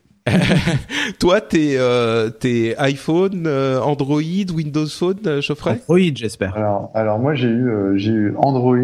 Toi, 1.20 1.42
t'es 1.42 1.76
euh, 1.78 2.30
t'es 2.30 2.76
iPhone, 2.78 3.44
euh, 3.48 3.80
Android, 3.82 4.22
Windows 4.56 4.86
Phone, 4.88 5.18
euh, 5.26 5.42
Geoffrey? 5.42 5.72
Android, 5.88 6.12
j'espère. 6.16 6.56
Alors, 6.56 6.92
alors 6.94 7.20
moi 7.20 7.34
j'ai 7.34 7.48
eu 7.48 7.70
euh, 7.70 7.94
j'ai 7.98 8.12
eu 8.12 8.34
Android. 8.38 8.78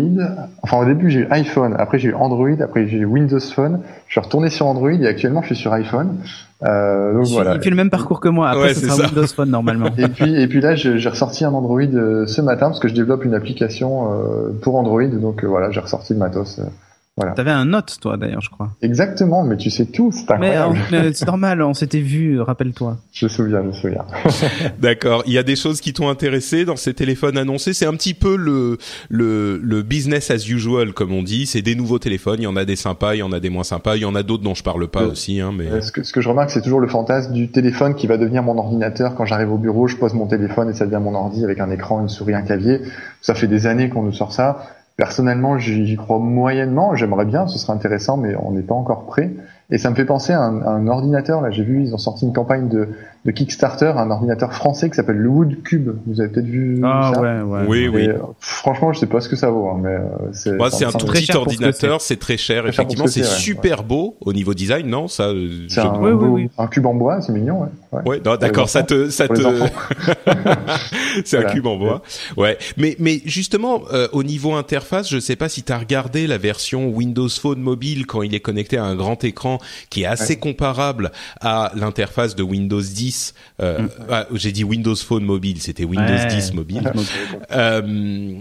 Enfin 0.63 0.77
au 0.79 0.85
début 0.85 1.09
j'ai 1.11 1.19
eu 1.21 1.27
iPhone, 1.29 1.75
après 1.77 1.99
j'ai 1.99 2.09
eu 2.09 2.13
Android, 2.15 2.59
après 2.61 2.87
j'ai 2.87 2.97
eu 2.97 3.05
Windows 3.05 3.39
Phone. 3.39 3.81
Je 4.07 4.13
suis 4.13 4.19
retourné 4.21 4.49
sur 4.49 4.65
Android 4.67 4.91
et 4.91 5.05
actuellement 5.07 5.41
je 5.41 5.47
suis 5.47 5.55
sur 5.55 5.73
iPhone. 5.73 6.17
Euh, 6.63 7.13
donc 7.13 7.27
Il- 7.27 7.33
voilà. 7.33 7.55
Il 7.55 7.61
fait 7.61 7.69
le 7.69 7.75
même 7.75 7.91
parcours 7.91 8.19
que 8.19 8.29
moi. 8.29 8.49
Après, 8.49 8.63
Ouais, 8.69 8.73
ce 8.73 8.79
c'est 8.81 8.85
sera 8.87 8.97
ça. 8.97 9.05
Windows 9.05 9.27
Phone 9.27 9.49
normalement. 9.51 9.89
Et 9.97 10.07
puis 10.07 10.41
et 10.41 10.47
puis 10.47 10.59
là 10.61 10.75
je- 10.75 10.97
j'ai 10.97 11.09
ressorti 11.09 11.45
un 11.45 11.53
Android 11.53 11.81
euh, 11.81 12.25
ce 12.25 12.41
matin 12.41 12.67
parce 12.67 12.79
que 12.79 12.87
je 12.87 12.95
développe 12.95 13.23
une 13.25 13.35
application 13.35 14.11
euh, 14.11 14.49
pour 14.61 14.75
Android. 14.75 15.05
Donc 15.05 15.43
euh, 15.43 15.47
voilà 15.47 15.69
j'ai 15.71 15.79
ressorti 15.81 16.13
le 16.13 16.19
matos. 16.19 16.59
Euh. 17.25 17.33
T'avais 17.35 17.51
un 17.51 17.65
Note, 17.65 17.97
toi, 17.99 18.15
d'ailleurs, 18.17 18.41
je 18.41 18.49
crois. 18.49 18.69
Exactement, 18.81 19.43
mais 19.43 19.57
tu 19.57 19.69
sais 19.69 19.85
tout, 19.85 20.11
c'est 20.11 20.29
Mais 20.39 20.55
incroyable. 20.55 20.77
euh, 20.93 21.11
c'est 21.13 21.25
normal, 21.25 21.61
on 21.63 21.73
s'était 21.73 21.99
vu, 21.99 22.39
rappelle-toi. 22.41 22.97
Je 23.11 23.25
me 23.25 23.29
souviens, 23.29 23.61
je 23.63 23.67
me 23.67 23.73
souviens. 23.73 24.05
D'accord. 24.79 25.23
Il 25.25 25.33
y 25.33 25.37
a 25.37 25.43
des 25.43 25.55
choses 25.55 25.81
qui 25.81 25.93
t'ont 25.93 26.09
intéressé 26.09 26.65
dans 26.65 26.75
ces 26.75 26.93
téléphones 26.93 27.37
annoncés? 27.37 27.73
C'est 27.73 27.85
un 27.85 27.93
petit 27.93 28.13
peu 28.13 28.35
le 28.35 28.77
le 29.09 29.57
le 29.63 29.81
business 29.81 30.29
as 30.31 30.47
usual 30.47 30.93
comme 30.93 31.11
on 31.11 31.23
dit. 31.23 31.45
C'est 31.45 31.61
des 31.61 31.75
nouveaux 31.75 31.99
téléphones. 31.99 32.39
Il 32.39 32.43
y 32.43 32.47
en 32.47 32.55
a 32.55 32.65
des 32.65 32.75
sympas, 32.75 33.15
il 33.15 33.19
y 33.19 33.23
en 33.23 33.31
a 33.33 33.39
des 33.39 33.49
moins 33.49 33.63
sympas. 33.63 33.95
Il 33.95 34.01
y 34.01 34.05
en 34.05 34.15
a 34.15 34.23
d'autres 34.23 34.43
dont 34.43 34.55
je 34.55 34.63
parle 34.63 34.87
pas 34.87 35.01
Euh, 35.03 35.11
aussi. 35.11 35.39
Hein, 35.41 35.51
mais 35.57 35.67
Euh, 35.67 35.81
Ce 35.81 35.91
que, 35.91 36.03
ce 36.03 36.13
que 36.13 36.21
je 36.21 36.29
remarque, 36.29 36.51
c'est 36.51 36.61
toujours 36.61 36.79
le 36.79 36.87
fantasme 36.87 37.33
du 37.33 37.49
téléphone 37.49 37.95
qui 37.95 38.07
va 38.07 38.17
devenir 38.17 38.43
mon 38.43 38.57
ordinateur. 38.57 39.15
Quand 39.15 39.25
j'arrive 39.25 39.51
au 39.51 39.57
bureau, 39.57 39.87
je 39.87 39.95
pose 39.97 40.13
mon 40.13 40.27
téléphone 40.27 40.69
et 40.69 40.73
ça 40.73 40.85
devient 40.85 41.01
mon 41.01 41.15
ordi 41.15 41.43
avec 41.43 41.59
un 41.59 41.71
écran, 41.71 42.01
une 42.01 42.09
souris, 42.09 42.33
un 42.35 42.41
clavier. 42.43 42.81
Ça 43.21 43.33
fait 43.33 43.47
des 43.47 43.65
années 43.67 43.89
qu'on 43.89 44.03
nous 44.03 44.13
sort 44.13 44.31
ça. 44.33 44.67
Personnellement, 44.97 45.59
j'y 45.59 45.95
crois 45.95 46.17
moyennement. 46.17 46.95
J'aimerais 46.95 47.25
bien, 47.25 47.45
ce 47.45 47.59
serait 47.59 47.73
intéressant, 47.73 48.17
mais 48.17 48.35
on 48.35 48.51
n'est 48.51 48.63
pas 48.63 48.73
encore 48.73 49.05
prêt. 49.05 49.31
Et 49.69 49.77
ça 49.77 49.91
me 49.91 49.95
fait 49.95 50.05
penser 50.05 50.33
à 50.33 50.41
un 50.41 50.87
ordinateur. 50.87 51.41
Là, 51.41 51.51
j'ai 51.51 51.63
vu, 51.63 51.83
ils 51.83 51.93
ont 51.93 51.99
sorti 51.99 52.25
une 52.25 52.33
campagne 52.33 52.67
de, 52.67 52.89
de 53.27 53.31
Kickstarter, 53.33 53.93
un 53.97 54.09
ordinateur 54.09 54.53
français 54.53 54.89
qui 54.89 54.95
s'appelle 54.95 55.17
le 55.17 55.27
Wood 55.27 55.61
Cube. 55.63 55.91
Vous 56.07 56.21
avez 56.21 56.29
peut-être 56.29 56.45
vu 56.47 56.79
Ah 56.83 57.11
ça 57.13 57.21
ouais, 57.21 57.41
ouais. 57.41 57.65
oui, 57.67 57.87
oui. 57.89 58.01
Et, 58.05 58.09
euh, 58.09 58.19
franchement, 58.39 58.93
je 58.93 58.99
sais 58.99 59.05
pas 59.05 59.19
ce 59.19 59.27
que 59.27 59.35
ça 59.35 59.49
vaut, 59.49 59.67
hein, 59.69 59.79
mais 59.83 59.89
euh, 59.89 60.01
c'est. 60.31 60.53
Moi, 60.53 60.71
c'est 60.71 60.85
un 60.85 60.91
tout 60.93 61.05
petit 61.07 61.35
ordinateur, 61.35 61.99
c'est 62.01 62.15
très 62.17 62.37
cher. 62.37 62.61
Très 62.63 62.69
Effectivement, 62.69 63.05
c'est 63.07 63.19
ouais. 63.21 63.25
super 63.27 63.83
beau 63.83 64.15
au 64.21 64.31
niveau 64.31 64.53
design, 64.53 64.87
non? 64.87 65.09
Ça, 65.09 65.23
euh, 65.27 65.65
C'est 65.67 65.81
je- 65.81 65.87
un, 65.87 65.99
Oui, 65.99 66.11
oui, 66.11 66.15
beau- 66.17 66.25
oui. 66.35 66.49
un 66.57 66.67
cube 66.67 66.85
en 66.85 66.93
bois, 66.95 67.19
c'est 67.21 67.33
mignon, 67.33 67.67
ouais. 67.91 68.01
ouais. 68.05 68.19
D'accord, 68.39 68.69
ça 68.69 68.83
te, 68.83 69.09
ça 69.09 69.27
te, 69.27 69.41
c'est 71.25 71.37
un 71.37 71.43
cube 71.49 71.65
en 71.67 71.75
bois. 71.77 72.01
Ouais, 72.37 72.57
mais 72.77 72.95
mais 72.99 73.21
justement 73.25 73.81
euh, 73.93 74.07
au 74.13 74.23
niveau 74.23 74.53
interface, 74.53 75.09
je 75.09 75.19
sais 75.19 75.35
pas 75.35 75.49
si 75.49 75.63
tu 75.63 75.71
as 75.73 75.77
regardé 75.77 76.27
la 76.27 76.37
version 76.37 76.87
Windows 76.89 77.27
Phone 77.29 77.59
mobile 77.59 78.05
quand 78.05 78.21
il 78.21 78.33
est 78.33 78.39
connecté 78.39 78.77
à 78.77 78.85
un 78.85 78.95
grand 78.95 79.21
écran 79.23 79.57
qui 79.89 80.03
est 80.03 80.05
assez 80.05 80.33
Ouais. 80.33 80.39
comparable 80.39 81.11
à 81.41 81.71
l'interface 81.75 82.35
de 82.35 82.43
Windows 82.43 82.81
10. 82.81 83.16
Euh, 83.61 83.79
Mm. 83.83 83.89
ah, 84.09 84.25
j'ai 84.33 84.51
dit 84.51 84.63
Windows 84.63 84.95
Phone 84.95 85.23
mobile, 85.23 85.61
c'était 85.61 85.83
Windows 85.85 86.05
Ouais. 86.13 86.27
10 86.27 86.53
mobile. 86.53 86.91
Euh, 87.51 88.33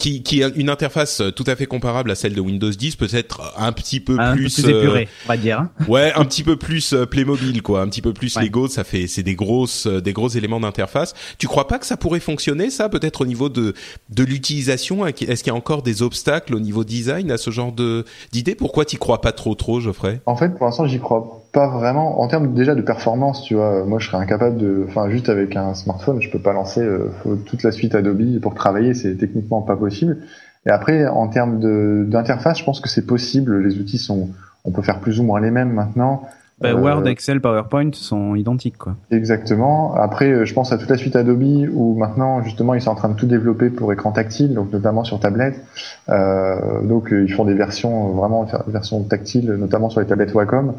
qui, 0.00 0.24
qui 0.24 0.42
a 0.42 0.48
une 0.56 0.68
interface 0.68 1.22
tout 1.36 1.44
à 1.46 1.54
fait 1.54 1.66
comparable 1.66 2.10
à 2.10 2.16
celle 2.16 2.34
de 2.34 2.40
Windows 2.40 2.70
10, 2.70 2.96
peut-être 2.96 3.54
un 3.56 3.70
petit 3.70 4.00
peu 4.00 4.18
Un 4.18 4.32
peu 4.32 4.38
plus, 4.40 4.54
plus 4.60 4.64
euh, 4.66 4.80
épuré, 4.80 5.08
on 5.24 5.28
va 5.28 5.36
dire. 5.36 5.60
hein. 5.60 5.70
Ouais, 5.86 6.12
un 6.16 6.24
petit 6.24 6.42
peu 6.42 6.56
plus 6.56 6.92
euh, 6.92 7.06
Playmobil 7.06 7.62
quoi, 7.62 7.82
un 7.82 7.88
petit 7.88 8.02
peu 8.02 8.12
plus 8.12 8.34
Ouais. 8.36 8.42
Lego, 8.42 8.66
ça 8.66 8.82
fait 8.82 9.06
c'est 9.06 9.22
des 9.22 9.36
grosses 9.36 9.86
euh, 9.86 10.00
des 10.00 10.12
gros 10.12 10.28
éléments 10.28 10.58
d'interface. 10.58 11.14
Tu 11.38 11.46
crois 11.46 11.68
pas 11.68 11.78
que 11.78 11.86
ça 11.86 11.96
pourrait 11.96 12.18
fonctionner 12.18 12.70
ça 12.70 12.88
peut-être 12.88 13.20
au 13.20 13.26
niveau 13.26 13.48
de 13.48 13.74
de 14.10 14.24
l'utilisation? 14.24 15.06
Est-ce 15.06 15.44
qu'il 15.44 15.52
y 15.52 15.54
a 15.54 15.54
encore 15.54 15.82
des 15.82 16.02
obstacles 16.02 16.56
au 16.56 16.60
niveau 16.60 16.82
design 16.82 17.30
à 17.30 17.36
ce 17.38 17.50
genre 17.52 17.70
de 17.70 18.04
d'idée 18.32 18.56
Pourquoi 18.56 18.86
t'y 18.86 18.96
crois 18.96 19.20
pas 19.20 19.30
trop 19.30 19.54
trop 19.54 19.78
Geoffrey? 19.78 20.20
En 20.26 20.34
fait, 20.36 20.48
pour 20.56 20.66
l'instant, 20.66 20.88
j'y 20.88 20.98
crois 20.98 21.44
pas 21.52 21.68
vraiment. 21.68 22.20
En 22.20 22.28
termes 22.28 22.54
déjà 22.54 22.74
de 22.74 22.82
performance, 22.82 23.42
tu 23.42 23.54
vois, 23.54 23.84
moi, 23.84 23.98
je 23.98 24.08
serais 24.08 24.18
incapable 24.18 24.56
de, 24.56 24.84
enfin, 24.88 25.08
juste 25.10 25.28
avec 25.28 25.56
un 25.56 25.74
smartphone, 25.74 26.20
je 26.20 26.30
peux 26.30 26.38
pas 26.38 26.52
lancer 26.52 26.80
euh, 26.80 27.08
toute 27.46 27.62
la 27.62 27.72
suite 27.72 27.94
Adobe 27.94 28.40
pour 28.40 28.54
travailler, 28.54 28.94
c'est 28.94 29.14
techniquement 29.16 29.62
pas 29.62 29.76
possible. 29.76 30.18
Et 30.66 30.70
après, 30.70 31.06
en 31.06 31.28
termes 31.28 32.08
d'interface, 32.08 32.58
je 32.58 32.64
pense 32.64 32.80
que 32.80 32.88
c'est 32.88 33.06
possible. 33.06 33.62
Les 33.62 33.78
outils 33.78 33.98
sont, 33.98 34.30
on 34.64 34.72
peut 34.72 34.82
faire 34.82 35.00
plus 35.00 35.20
ou 35.20 35.22
moins 35.22 35.40
les 35.40 35.50
mêmes 35.50 35.72
maintenant. 35.72 36.22
Bah, 36.60 36.70
Euh, 36.70 36.74
Word, 36.74 37.06
Excel, 37.06 37.40
PowerPoint 37.40 37.90
sont 37.92 38.34
identiques, 38.34 38.78
quoi. 38.78 38.96
Exactement. 39.10 39.94
Après, 39.94 40.30
euh, 40.30 40.44
je 40.46 40.54
pense 40.54 40.72
à 40.72 40.78
toute 40.78 40.88
la 40.88 40.96
suite 40.96 41.14
Adobe 41.14 41.68
où 41.72 41.94
maintenant, 41.98 42.42
justement, 42.42 42.72
ils 42.74 42.80
sont 42.80 42.90
en 42.90 42.94
train 42.94 43.10
de 43.10 43.14
tout 43.14 43.26
développer 43.26 43.68
pour 43.68 43.92
écran 43.92 44.10
tactile, 44.10 44.54
donc 44.54 44.72
notamment 44.72 45.04
sur 45.04 45.20
tablette. 45.20 45.62
Euh, 46.08 46.82
donc, 46.82 47.12
euh, 47.12 47.24
ils 47.24 47.32
font 47.32 47.44
des 47.44 47.54
versions 47.54 48.08
euh, 48.08 48.12
vraiment 48.16 48.44
des 48.44 48.72
versions 48.72 49.02
tactiles, 49.02 49.52
notamment 49.52 49.90
sur 49.90 50.00
les 50.00 50.06
tablettes 50.06 50.32
Wacom. 50.34 50.74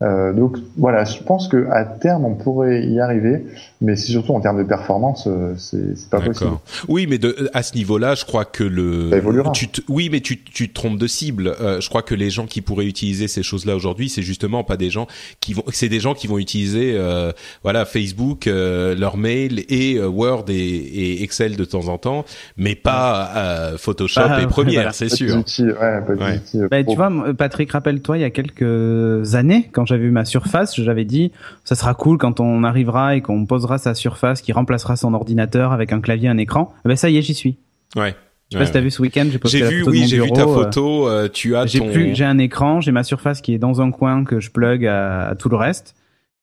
Euh, 0.00 0.32
donc 0.32 0.56
voilà, 0.76 1.04
je 1.04 1.20
pense 1.22 1.48
que 1.48 1.68
à 1.70 1.84
terme 1.84 2.24
on 2.24 2.34
pourrait 2.34 2.84
y 2.84 3.00
arriver, 3.00 3.46
mais 3.80 3.94
c'est 3.96 4.10
surtout 4.12 4.32
en 4.32 4.40
termes 4.40 4.58
de 4.58 4.68
performance, 4.68 5.26
euh, 5.26 5.54
c'est 5.56 5.96
c'est 5.96 6.10
pas 6.10 6.20
possible. 6.20 6.50
Oui, 6.88 7.06
mais 7.08 7.18
de, 7.18 7.48
à 7.54 7.62
ce 7.62 7.74
niveau-là, 7.76 8.14
je 8.14 8.24
crois 8.24 8.44
que 8.44 8.64
le 8.64 9.10
Ça 9.10 9.16
évoluera. 9.18 9.52
tu 9.52 9.68
te- 9.68 9.80
oui, 9.88 10.08
mais 10.10 10.20
tu, 10.20 10.42
tu 10.42 10.68
te 10.68 10.74
trompes 10.74 10.98
de 10.98 11.06
cible. 11.06 11.54
Euh, 11.60 11.80
je 11.80 11.88
crois 11.88 12.02
que 12.02 12.14
les 12.14 12.30
gens 12.30 12.46
qui 12.46 12.60
pourraient 12.60 12.86
utiliser 12.86 13.28
ces 13.28 13.42
choses-là 13.42 13.76
aujourd'hui, 13.76 14.08
c'est 14.08 14.22
justement 14.22 14.64
pas 14.64 14.76
des 14.76 14.90
gens 14.90 15.06
qui 15.40 15.54
vont, 15.54 15.62
c'est 15.72 15.88
des 15.88 16.00
gens 16.00 16.14
qui 16.14 16.26
vont 16.26 16.38
utiliser 16.38 16.94
euh, 16.96 17.32
voilà 17.62 17.84
Facebook, 17.84 18.46
euh, 18.46 18.94
leur 18.96 19.16
mail 19.16 19.64
et 19.68 19.96
euh, 19.96 20.08
Word 20.08 20.46
et, 20.48 20.54
et 20.56 21.22
Excel 21.22 21.56
de 21.56 21.64
temps 21.64 21.88
en 21.88 21.98
temps, 21.98 22.24
mais 22.56 22.74
pas 22.74 23.30
euh, 23.36 23.78
Photoshop 23.78 24.20
Ah, 24.24 24.42
et 24.42 24.46
Premiere, 24.46 24.74
voilà. 24.74 24.92
c'est 24.92 25.08
Pas 25.08 25.14
sûr. 25.16 25.36
d'outils, 25.36 25.62
ouais, 25.64 25.74
pas 25.74 26.12
Ouais. 26.18 26.38
d'outils, 26.38 26.60
euh, 26.62 26.68
Bah, 26.70 26.82
tu 26.82 26.96
vois, 26.96 27.12
Patrick, 27.36 27.70
rappelle-toi, 27.72 28.18
il 28.18 28.22
y 28.22 28.24
a 28.24 28.30
quelques 28.30 29.34
années, 29.34 29.68
quand 29.72 29.86
j'avais 29.86 30.04
eu 30.06 30.10
ma 30.10 30.24
surface, 30.24 30.74
j'avais 30.80 31.04
dit, 31.04 31.30
ça 31.64 31.74
sera 31.74 31.94
cool 31.94 32.18
quand 32.18 32.40
on 32.40 32.64
arrivera 32.64 33.14
et 33.16 33.20
qu'on 33.20 33.44
posera 33.46 33.67
sa 33.76 33.92
surface 33.94 34.40
qui 34.40 34.52
remplacera 34.52 34.96
son 34.96 35.12
ordinateur 35.12 35.72
avec 35.72 35.92
un 35.92 36.00
clavier, 36.00 36.28
un 36.30 36.38
écran. 36.38 36.72
Ben 36.86 36.96
ça 36.96 37.10
y 37.10 37.18
est, 37.18 37.22
j'y 37.22 37.34
suis. 37.34 37.58
Ouais. 37.96 38.14
Je 38.50 38.56
sais 38.56 38.60
pas 38.62 38.66
si 38.66 38.72
t'as 38.72 38.80
vu 38.80 38.90
ce 38.90 39.02
week-end, 39.02 39.26
j'ai 39.30 39.38
posté 39.38 39.58
J'ai 39.58 39.64
la 39.64 39.70
vu, 39.70 39.78
photo 39.80 39.90
de 39.92 39.96
oui, 39.98 40.06
j'ai 40.08 40.20
vu 40.20 40.32
ta 40.32 40.40
euh, 40.44 40.54
photo. 40.54 41.06
euh, 41.06 41.28
tu 41.30 41.54
as 41.54 41.66
J'ai 41.66 41.80
ton. 41.80 41.92
plus, 41.92 42.14
j'ai 42.14 42.24
un 42.24 42.38
écran, 42.38 42.80
j'ai 42.80 42.92
ma 42.92 43.02
surface 43.02 43.42
qui 43.42 43.52
est 43.52 43.58
dans 43.58 43.82
un 43.82 43.90
coin 43.90 44.24
que 44.24 44.40
je 44.40 44.50
plug 44.50 44.86
à, 44.86 45.28
à 45.28 45.34
tout 45.34 45.50
le 45.50 45.56
reste, 45.56 45.94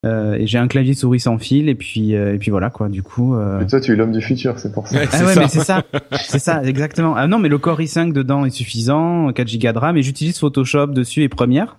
euh, 0.04 0.34
et 0.34 0.46
j'ai 0.46 0.58
un 0.58 0.68
clavier 0.68 0.94
souris 0.94 1.18
sans 1.18 1.36
fil, 1.38 1.68
et 1.68 1.74
puis 1.74 2.14
euh, 2.14 2.34
et 2.34 2.38
puis 2.38 2.52
voilà 2.52 2.70
quoi. 2.70 2.88
Du 2.88 3.02
coup. 3.02 3.34
Euh... 3.34 3.58
Mais 3.58 3.66
toi, 3.66 3.80
tu 3.80 3.92
es 3.92 3.96
l'homme 3.96 4.12
du 4.12 4.20
futur, 4.20 4.56
c'est 4.60 4.70
pour 4.72 4.86
ça. 4.86 4.98
Ouais, 4.98 5.08
Ah 5.10 5.16
c'est 5.16 5.24
ouais, 5.24 5.34
ça. 5.34 5.40
mais 5.40 5.48
c'est 5.48 5.60
ça, 5.64 5.82
c'est 6.28 6.38
ça, 6.38 6.62
exactement. 6.62 7.14
Ah 7.16 7.26
non, 7.26 7.40
mais 7.40 7.48
le 7.48 7.58
Core 7.58 7.80
i5 7.80 8.12
dedans 8.12 8.44
est 8.44 8.50
suffisant, 8.50 9.32
4 9.32 9.58
Go 9.58 9.72
de 9.72 9.78
RAM, 9.78 9.96
et 9.96 10.02
j'utilise 10.02 10.38
Photoshop 10.38 10.86
dessus 10.88 11.24
et 11.24 11.28
Premiere. 11.28 11.76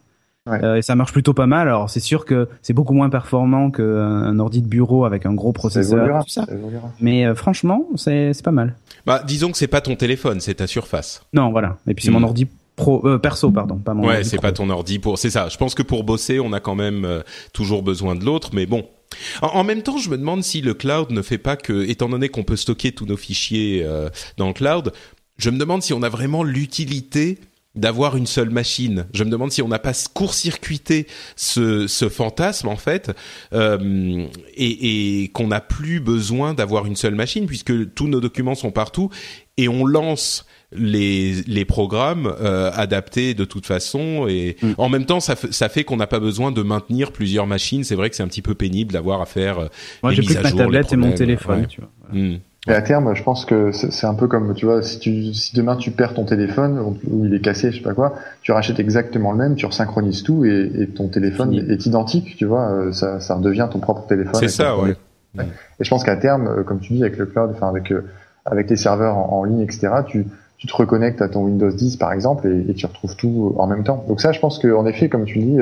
Ouais. 0.50 0.64
Euh, 0.64 0.76
et 0.78 0.82
ça 0.82 0.96
marche 0.96 1.12
plutôt 1.12 1.34
pas 1.34 1.48
mal. 1.48 1.68
Alors 1.68 1.90
c'est 1.90 2.00
sûr 2.00 2.26
que 2.26 2.48
c'est 2.62 2.74
beaucoup 2.74 2.94
moins 2.94 3.10
performant 3.10 3.72
qu'un 3.72 3.84
un 3.84 4.40
ordi 4.40 4.62
de 4.62 4.68
bureau 4.68 5.06
avec 5.06 5.26
un 5.26 5.34
gros 5.34 5.50
Ça 5.50 5.54
processeur, 5.60 5.98
évoluera, 6.00 6.24
tout 6.24 6.30
ça. 6.30 6.46
ça 6.46 6.54
évoluera. 6.54 6.92
Mais 7.00 7.26
euh, 7.26 7.36
franchement, 7.36 7.86
c'est 7.96 8.32
pas 8.44 8.52
mal. 8.52 8.76
Bah, 9.06 9.22
disons 9.26 9.52
que 9.52 9.58
c'est 9.58 9.68
pas 9.68 9.82
ton 9.82 9.96
téléphone, 9.96 10.40
c'est 10.40 10.56
ta 10.56 10.68
surface. 10.68 11.22
Non, 11.34 11.52
voilà. 11.52 11.78
Et 11.88 11.94
puis 11.94 12.04
c'est 12.06 12.12
Hmm. 12.12 12.14
mon 12.14 12.24
ordi 12.24 12.48
pro, 12.76 13.02
euh, 13.08 13.18
perso, 13.18 13.52
pardon, 13.52 13.78
pas 13.78 13.94
mon. 13.94 14.08
Ouais, 14.08 14.24
c'est 14.24 14.40
pas 14.42 14.52
ton 14.52 14.70
ordi 14.70 15.00
pour. 15.00 15.18
C'est 15.18 15.30
ça. 15.32 15.50
Je 15.50 15.58
pense 15.58 15.76
que 15.76 15.84
pour 15.84 16.04
bosser, 16.04 16.40
on 16.40 16.54
a 16.54 16.60
quand 16.60 16.76
même 16.76 17.06
euh, 17.06 17.22
toujours 17.54 17.84
besoin 17.84 18.16
de 18.16 18.24
l'autre, 18.24 18.52
mais 18.54 18.66
bon. 18.66 18.86
En, 19.42 19.48
en 19.48 19.64
même 19.64 19.82
temps, 19.84 19.98
je 19.98 20.10
me 20.10 20.18
demande 20.18 20.44
si 20.44 20.62
le 20.62 20.74
cloud 20.74 21.12
ne 21.12 21.22
fait 21.22 21.38
pas 21.38 21.56
que, 21.56 21.90
étant 21.90 22.10
donné 22.10 22.28
qu'on 22.30 22.44
peut 22.44 22.58
stocker 22.58 22.92
tous 22.92 23.06
nos 23.06 23.18
fichiers 23.18 23.84
euh, 23.86 24.10
dans 24.38 24.48
le 24.48 24.54
cloud, 24.54 24.92
je 25.38 25.50
me 25.50 25.58
demande 25.58 25.82
si 25.82 25.94
on 25.94 26.04
a 26.04 26.10
vraiment 26.10 26.44
l'utilité 26.44 27.40
d'avoir 27.78 28.18
une 28.18 28.28
seule 28.28 28.50
machine. 28.50 29.06
Je 29.14 29.24
me 29.24 29.30
demande 29.30 29.52
si 29.52 29.62
on 29.62 29.68
n'a 29.68 29.80
pas 29.80 29.94
court-circuité 30.14 31.08
ce, 31.36 31.88
ce 31.88 32.10
fantasme 32.10 32.68
en 32.68 32.76
fait, 32.76 33.12
euh, 33.54 34.26
et, 34.56 35.24
et 35.24 35.28
qu'on 35.30 35.48
n'a 35.48 35.62
plus 35.62 36.00
besoin 36.00 36.54
d'avoir 36.54 36.86
une 36.86 36.96
seule 36.96 37.16
machine 37.16 37.46
puisque 37.46 37.94
tous 37.94 38.08
nos 38.08 38.20
documents 38.20 38.56
sont 38.56 38.72
partout 38.72 39.10
et 39.58 39.68
on 39.70 39.86
lance 39.86 40.46
les, 40.74 41.42
les 41.48 41.64
programmes 41.66 42.34
euh, 42.42 42.70
adaptés 42.74 43.34
de 43.34 43.46
toute 43.46 43.66
façon 43.66 44.28
et 44.28 44.58
Mm. 44.62 44.72
en 44.78 44.90
même 44.90 45.06
temps 45.06 45.20
ça, 45.22 45.36
fait- 45.38 45.54
ça 45.54 45.70
fait 45.70 45.84
qu'on 45.86 45.96
n'a 45.98 46.08
pas 46.08 46.20
besoin 46.20 46.52
de 46.52 46.62
maintenir 46.62 47.12
plusieurs 47.12 47.48
machines. 47.48 47.84
C'est 47.84 47.96
vrai 47.96 48.10
que 48.10 48.16
c'est 48.16 48.24
un 48.24 48.28
petit 48.28 48.42
peu 48.42 48.54
pénible 48.56 48.92
d'avoir 48.92 49.22
à 49.22 49.26
faire. 49.26 49.60
euh, 49.60 49.68
Moi, 50.04 50.12
j'ai 50.14 50.22
plus 50.24 50.36
que 50.36 50.42
ma 50.44 50.50
jour, 50.50 50.58
tablette 50.60 50.92
et 50.94 50.98
mon 50.98 51.12
téléphone, 51.14 51.62
ouais. 51.62 51.68
tu 51.68 51.80
vois. 51.82 51.90
Voilà. 52.10 52.22
Mm. 52.36 52.40
Et 52.68 52.74
à 52.74 52.82
terme, 52.82 53.16
je 53.16 53.24
pense 53.24 53.46
que 53.46 53.72
c'est 53.72 54.06
un 54.06 54.14
peu 54.14 54.28
comme, 54.28 54.54
tu 54.54 54.66
vois, 54.66 54.82
si 54.82 55.00
tu, 55.00 55.34
si 55.34 55.56
demain 55.56 55.76
tu 55.76 55.92
perds 55.92 56.14
ton 56.14 56.26
téléphone, 56.26 56.98
ou 57.10 57.26
il 57.26 57.34
est 57.34 57.40
cassé, 57.40 57.72
je 57.72 57.78
sais 57.78 57.84
pas 57.84 57.94
quoi, 57.94 58.16
tu 58.42 58.52
rachètes 58.52 58.80
exactement 58.80 59.32
le 59.32 59.38
même, 59.38 59.56
tu 59.56 59.66
resynchronises 59.66 60.24
tout 60.24 60.46
et, 60.46 60.72
et 60.76 60.88
ton 60.88 61.08
téléphone 61.08 61.52
Fini. 61.52 61.72
est 61.72 61.86
identique, 61.86 62.36
tu 62.36 62.46
vois, 62.46 62.70
euh, 62.70 62.92
ça, 62.92 63.20
ça 63.20 63.36
redevient 63.36 63.68
ton 63.72 63.80
propre 63.80 64.06
téléphone. 64.08 64.36
C'est 64.36 64.50
ça, 64.50 64.78
ouais. 64.78 64.96
Et 65.38 65.84
je 65.84 65.90
pense 65.90 66.04
qu'à 66.04 66.16
terme, 66.16 66.48
euh, 66.48 66.64
comme 66.64 66.80
tu 66.80 66.94
dis, 66.94 67.02
avec 67.04 67.18
le 67.18 67.26
cloud, 67.26 67.52
enfin 67.54 67.70
avec 67.70 67.92
euh, 67.92 68.06
avec 68.46 68.70
les 68.70 68.78
serveurs 68.78 69.18
en, 69.18 69.40
en 69.40 69.44
ligne, 69.44 69.62
etc., 69.62 69.90
tu 70.06 70.26
tu 70.58 70.66
te 70.66 70.76
reconnectes 70.76 71.22
à 71.22 71.30
ton 71.30 71.44
Windows 71.44 71.70
10 71.70 71.98
par 71.98 72.12
exemple 72.12 72.48
et, 72.48 72.72
et 72.72 72.74
tu 72.74 72.88
retrouves 72.88 73.16
tout 73.16 73.54
en 73.60 73.68
même 73.68 73.84
temps. 73.84 74.04
Donc 74.08 74.20
ça, 74.20 74.32
je 74.32 74.40
pense 74.40 74.58
qu'en 74.58 74.88
effet, 74.88 75.08
comme 75.08 75.26
tu 75.26 75.38
dis, 75.38 75.60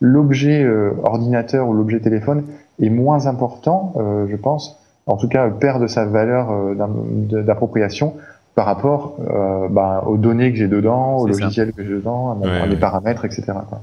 l'objet 0.00 0.62
euh, 0.62 0.92
ordinateur 1.02 1.68
ou 1.68 1.72
l'objet 1.72 2.00
téléphone 2.00 2.44
est 2.80 2.90
moins 2.90 3.26
important, 3.26 3.94
euh, 3.96 4.26
je 4.28 4.36
pense, 4.36 4.78
en 5.06 5.16
tout 5.16 5.28
cas 5.28 5.48
perd 5.50 5.82
de 5.82 5.86
sa 5.86 6.04
valeur 6.04 6.50
euh, 6.50 6.74
d'appropriation 7.42 8.14
par 8.54 8.66
rapport 8.66 9.16
euh, 9.28 9.68
bah, 9.68 10.04
aux 10.06 10.16
données 10.16 10.50
que 10.52 10.56
j'ai 10.58 10.68
dedans, 10.68 11.16
aux 11.18 11.32
ça. 11.32 11.40
logiciels 11.40 11.72
que 11.72 11.82
j'ai 11.82 11.94
dedans, 11.94 12.30
à, 12.30 12.34
mon- 12.36 12.44
Ouais, 12.44 12.60
à 12.60 12.66
mes 12.66 12.72
ouais. 12.74 12.78
paramètres, 12.78 13.24
etc. 13.24 13.42
Quoi. 13.68 13.80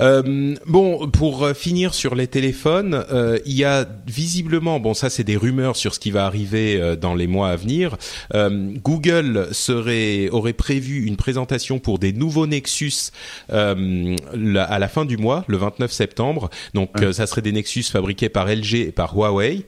Euh, 0.00 0.54
bon, 0.66 1.08
pour 1.10 1.48
finir 1.50 1.94
sur 1.94 2.14
les 2.14 2.26
téléphones, 2.26 3.04
euh, 3.12 3.38
il 3.46 3.52
y 3.54 3.64
a 3.64 3.86
visiblement, 4.06 4.80
bon 4.80 4.94
ça 4.94 5.10
c'est 5.10 5.24
des 5.24 5.36
rumeurs 5.36 5.76
sur 5.76 5.94
ce 5.94 6.00
qui 6.00 6.10
va 6.10 6.24
arriver 6.26 6.80
euh, 6.80 6.96
dans 6.96 7.14
les 7.14 7.26
mois 7.26 7.50
à 7.50 7.56
venir. 7.56 7.96
Euh, 8.34 8.72
Google 8.82 9.48
serait 9.52 10.28
aurait 10.30 10.52
prévu 10.52 11.04
une 11.06 11.16
présentation 11.16 11.78
pour 11.78 11.98
des 11.98 12.12
nouveaux 12.12 12.46
Nexus 12.46 13.10
euh, 13.52 14.16
la- 14.34 14.64
à 14.64 14.78
la 14.78 14.88
fin 14.88 15.04
du 15.04 15.16
mois, 15.16 15.44
le 15.48 15.56
29 15.56 15.92
septembre. 15.92 16.50
Donc 16.74 16.90
euh, 17.02 17.12
ça 17.12 17.26
serait 17.26 17.42
des 17.42 17.52
Nexus 17.52 17.84
fabriqués 17.84 18.28
par 18.28 18.46
LG 18.48 18.74
et 18.74 18.92
par 18.92 19.14
Huawei. 19.16 19.66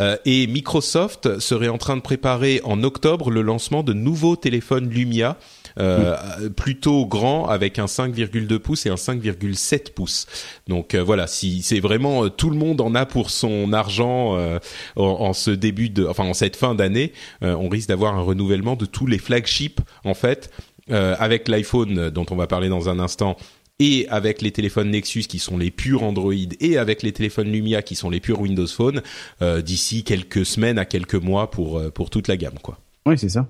Euh, 0.00 0.16
et 0.24 0.46
Microsoft 0.46 1.38
serait 1.40 1.68
en 1.68 1.78
train 1.78 1.96
de 1.96 2.02
préparer 2.02 2.60
en 2.64 2.82
octobre 2.84 3.30
le 3.30 3.42
lancement 3.42 3.82
de 3.82 3.92
nouveaux 3.92 4.36
téléphones 4.36 4.88
Lumia. 4.88 5.36
Euh, 5.78 6.48
plutôt 6.50 7.04
grand 7.04 7.48
avec 7.48 7.80
un 7.80 7.86
5,2 7.86 8.58
pouces 8.58 8.86
et 8.86 8.90
un 8.90 8.94
5,7 8.94 9.92
pouces. 9.92 10.26
Donc 10.68 10.94
euh, 10.94 11.02
voilà, 11.02 11.26
si 11.26 11.62
c'est 11.62 11.80
vraiment 11.80 12.24
euh, 12.24 12.28
tout 12.28 12.50
le 12.50 12.56
monde 12.56 12.80
en 12.80 12.94
a 12.94 13.06
pour 13.06 13.30
son 13.30 13.72
argent 13.72 14.14
en, 14.34 14.60
en 14.96 15.32
ce 15.32 15.50
début 15.50 15.90
de, 15.90 16.06
enfin 16.06 16.24
en 16.24 16.34
cette 16.34 16.56
fin 16.56 16.74
d'année, 16.74 17.12
on 17.42 17.68
risque 17.68 17.88
d'avoir 17.88 18.14
un 18.14 18.20
renouvellement 18.20 18.76
de 18.76 18.86
tous 18.86 19.06
les 19.06 19.18
flagships 19.18 19.80
en 20.04 20.14
fait, 20.14 20.50
avec 20.88 21.48
l'iPhone 21.48 22.10
dont 22.10 22.26
on 22.30 22.36
va 22.36 22.46
parler 22.46 22.68
dans 22.68 22.88
un 22.88 22.98
instant 22.98 23.36
et 23.78 24.06
avec 24.08 24.42
les 24.42 24.52
téléphones 24.52 24.90
Nexus 24.90 25.22
qui 25.22 25.38
sont 25.38 25.58
les 25.58 25.70
purs 25.70 26.02
Android 26.02 26.32
et 26.60 26.78
avec 26.78 27.02
les 27.02 27.12
téléphones 27.12 27.50
Lumia 27.50 27.82
qui 27.82 27.96
sont 27.96 28.10
les 28.10 28.20
purs 28.20 28.40
Windows 28.40 28.66
Phone 28.66 29.02
euh, 29.42 29.62
d'ici 29.62 30.04
quelques 30.04 30.46
semaines 30.46 30.78
à 30.78 30.84
quelques 30.84 31.14
mois 31.14 31.50
pour 31.50 31.82
pour 31.92 32.10
toute 32.10 32.28
la 32.28 32.36
gamme 32.36 32.58
quoi. 32.62 32.78
Oui, 33.06 33.18
c'est 33.18 33.28
ça. 33.28 33.48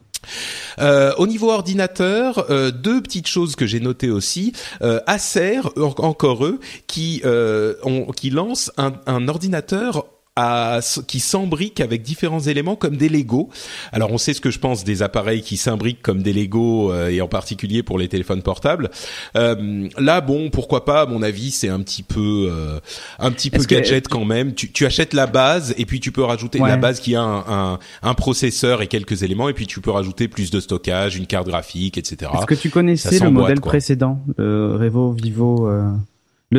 Euh, 0.78 1.12
au 1.18 1.26
niveau 1.26 1.50
ordinateur, 1.50 2.46
euh, 2.50 2.70
deux 2.70 3.00
petites 3.02 3.28
choses 3.28 3.56
que 3.56 3.66
j'ai 3.66 3.80
notées 3.80 4.10
aussi. 4.10 4.52
Euh, 4.82 5.00
Acer, 5.06 5.60
en- 5.76 5.94
encore 5.98 6.44
eux, 6.44 6.60
qui 6.86 7.22
ont- 7.24 8.06
qui 8.12 8.30
lancent 8.30 8.70
un, 8.76 8.92
un 9.06 9.28
ordinateur 9.28 10.04
à, 10.36 10.80
qui 11.06 11.20
s'embrique 11.20 11.80
avec 11.80 12.02
différents 12.02 12.40
éléments 12.40 12.74
comme 12.74 12.96
des 12.96 13.08
Lego. 13.08 13.50
Alors 13.92 14.10
on 14.12 14.18
sait 14.18 14.34
ce 14.34 14.40
que 14.40 14.50
je 14.50 14.58
pense 14.58 14.82
des 14.82 15.02
appareils 15.02 15.42
qui 15.42 15.56
s'imbriquent 15.56 16.02
comme 16.02 16.22
des 16.22 16.32
Lego 16.32 16.92
euh, 16.92 17.08
et 17.08 17.20
en 17.20 17.28
particulier 17.28 17.82
pour 17.84 17.98
les 17.98 18.08
téléphones 18.08 18.42
portables. 18.42 18.90
Euh, 19.36 19.88
là 19.98 20.20
bon 20.20 20.50
pourquoi 20.50 20.84
pas 20.84 21.02
à 21.02 21.06
mon 21.06 21.22
avis 21.22 21.50
c'est 21.52 21.68
un 21.68 21.80
petit 21.80 22.02
peu 22.02 22.48
euh, 22.50 22.80
un 23.20 23.30
petit 23.30 23.50
peu 23.50 23.58
que- 23.62 23.66
gadget 23.74 24.08
quand 24.08 24.24
même. 24.24 24.54
Tu, 24.54 24.72
tu 24.72 24.86
achètes 24.86 25.14
la 25.14 25.26
base 25.26 25.74
et 25.78 25.86
puis 25.86 26.00
tu 26.00 26.10
peux 26.10 26.24
rajouter 26.24 26.60
Ouais. 26.60 26.68
la 26.68 26.76
base 26.76 27.00
qui 27.00 27.14
a 27.14 27.22
un, 27.22 27.44
un, 27.74 27.78
un 28.02 28.14
processeur 28.14 28.80
et 28.82 28.86
quelques 28.86 29.22
éléments 29.22 29.48
et 29.48 29.52
puis 29.54 29.66
tu 29.66 29.80
peux 29.80 29.90
rajouter 29.90 30.28
plus 30.28 30.50
de 30.50 30.60
stockage, 30.60 31.16
une 31.16 31.26
carte 31.26 31.46
graphique, 31.46 31.96
etc. 31.98 32.30
Est-ce 32.36 32.46
que 32.46 32.54
tu 32.54 32.70
connaissais 32.70 33.18
le 33.18 33.30
modèle 33.30 33.60
précédent, 33.60 34.20
le 34.36 34.76
Revo 34.76 35.12
Vivo 35.12 35.68
euh, 35.68 35.90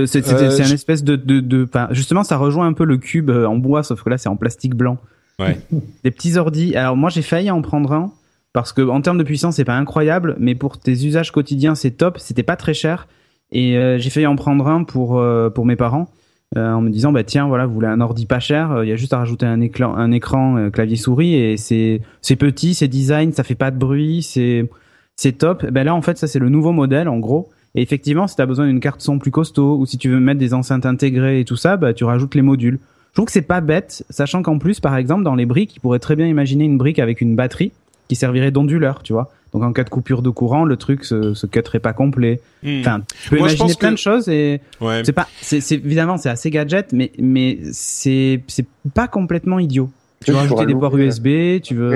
c'est, 0.06 0.28
Euh, 0.28 0.50
un 0.60 0.74
espèce 0.74 1.04
de, 1.04 1.16
de, 1.16 1.40
de, 1.40 1.68
justement, 1.92 2.24
ça 2.24 2.38
rejoint 2.38 2.68
un 2.68 2.74
peu 2.74 2.86
le 2.86 2.98
cube 2.98 3.30
euh, 3.30 3.46
en 3.48 3.56
bois, 3.58 3.84
sauf 3.84 4.04
que 4.04 4.10
là, 4.10 4.18
c'est 4.18 4.30
en 4.30 4.36
plastique 4.36 4.76
blanc. 4.76 4.98
Ouais. 5.40 5.60
Des 6.04 6.12
petits 6.12 6.38
ordi. 6.38 6.76
Alors 6.76 6.96
moi, 6.98 7.10
j'ai 7.10 7.22
failli 7.22 7.50
en 7.52 7.62
prendre 7.62 7.92
un 7.94 8.12
parce 8.54 8.72
que 8.74 8.82
en 8.82 9.02
termes 9.02 9.18
de 9.18 9.24
puissance, 9.24 9.56
c'est 9.58 9.66
pas 9.66 9.76
incroyable, 9.76 10.36
mais 10.40 10.56
pour 10.56 10.80
tes 10.80 10.92
usages 11.06 11.32
quotidiens, 11.32 11.76
c'est 11.76 11.92
top. 11.92 12.18
C'était 12.20 12.44
pas 12.44 12.56
très 12.56 12.74
cher 12.74 13.08
et 13.52 13.78
euh, 13.78 13.98
j'ai 13.98 14.10
failli 14.10 14.26
en 14.28 14.36
prendre 14.36 14.68
un 14.68 14.84
pour 14.84 15.20
euh, 15.20 15.50
pour 15.50 15.66
mes 15.66 15.76
parents. 15.76 16.10
euh, 16.58 16.72
en 16.72 16.82
me 16.82 16.90
disant 16.90 17.12
bah 17.12 17.24
tiens 17.24 17.48
voilà 17.48 17.66
vous 17.66 17.74
voulez 17.74 17.88
un 17.88 18.00
ordi 18.02 18.26
pas 18.26 18.40
cher 18.40 18.72
euh, 18.72 18.86
il 18.86 18.90
y 18.90 18.92
a 18.92 18.96
juste 18.96 19.14
à 19.14 19.18
rajouter 19.18 19.46
un 19.46 19.60
écran 19.62 19.96
un 19.96 20.12
écran 20.12 20.58
euh, 20.58 20.70
clavier 20.70 20.96
souris 20.96 21.36
et 21.36 21.58
c'est 21.58 22.02
c'est 22.22 22.36
petit 22.38 22.74
c'est 22.74 22.88
design 22.88 23.34
ça 23.34 23.44
fait 23.44 23.56
pas 23.56 23.72
de 23.72 23.78
bruit 23.78 24.24
c'est 24.24 24.70
c'est 25.16 25.34
top 25.34 25.66
ben 25.66 25.84
là 25.84 25.94
en 25.94 26.02
fait 26.02 26.18
ça 26.18 26.28
c'est 26.28 26.40
le 26.40 26.50
nouveau 26.50 26.72
modèle 26.72 27.08
en 27.10 27.18
gros 27.20 27.50
et 27.76 27.82
effectivement 27.82 28.28
si 28.28 28.36
tu 28.36 28.41
as 28.41 28.45
besoin 28.45 28.67
d'une 28.67 28.80
carte 28.80 29.01
son 29.01 29.19
plus 29.19 29.32
costaud 29.32 29.78
ou 29.78 29.86
si 29.86 29.97
tu 29.97 30.09
veux 30.09 30.19
mettre 30.19 30.39
des 30.39 30.53
enceintes 30.53 30.86
intégrées 30.86 31.39
et 31.39 31.45
tout 31.45 31.55
ça 31.57 31.78
bah 31.78 31.93
tu 31.93 32.03
rajoutes 32.03 32.36
les 32.36 32.41
modules 32.41 32.80
je 33.11 33.13
trouve 33.15 33.26
que 33.28 33.32
c'est 33.32 33.41
pas 33.41 33.61
bête 33.61 34.03
sachant 34.09 34.41
qu'en 34.41 34.57
plus 34.57 34.80
par 34.80 34.95
exemple 34.97 35.23
dans 35.23 35.36
les 35.36 35.45
briques 35.45 35.76
ils 35.76 35.80
pourraient 35.80 35.99
très 35.99 36.15
bien 36.15 36.28
imaginer 36.28 36.63
une 36.65 36.78
brique 36.78 36.99
avec 36.99 37.21
une 37.21 37.36
batterie 37.36 37.71
qui 38.07 38.15
servirait 38.15 38.51
d'onduleur 38.51 39.03
tu 39.03 39.13
vois 39.13 39.32
donc 39.53 39.63
en 39.63 39.71
cas 39.71 39.84
de 39.86 39.89
coupure 39.89 40.21
de 40.21 40.30
courant 40.30 40.65
le 40.65 40.76
truc 40.76 41.03
se, 41.05 41.34
se 41.34 41.45
cutterait 41.47 41.80
pas 41.80 41.93
complet 41.93 42.41
Hmm. 42.63 42.80
enfin 42.80 43.01
tu 43.21 43.30
peux 43.30 43.38
Moi, 43.38 43.49
imaginer 43.49 43.76
plein 43.76 43.89
que- 43.89 43.93
de 43.93 43.99
choses 43.99 44.28
et 44.28 44.59
Ouais. 44.82 45.01
c'est 45.05 45.11
pas, 45.13 45.28
c'est, 45.41 45.61
c'est 45.61 45.76
évidemment 45.76 46.17
c'est 46.17 46.30
assez 46.30 46.49
gadget, 46.49 46.91
mais 46.93 47.11
mais 47.19 47.59
c'est 47.73 48.41
c'est 48.47 48.65
pas 48.95 49.07
complètement 49.07 49.59
idiot. 49.59 49.91
Tu 50.26 50.32
veux 50.32 50.47
pourras 50.47 50.65
des 50.65 50.73
ports. 50.73 50.97
USB, 50.97 51.61
tu 51.61 51.76
veux. 51.76 51.95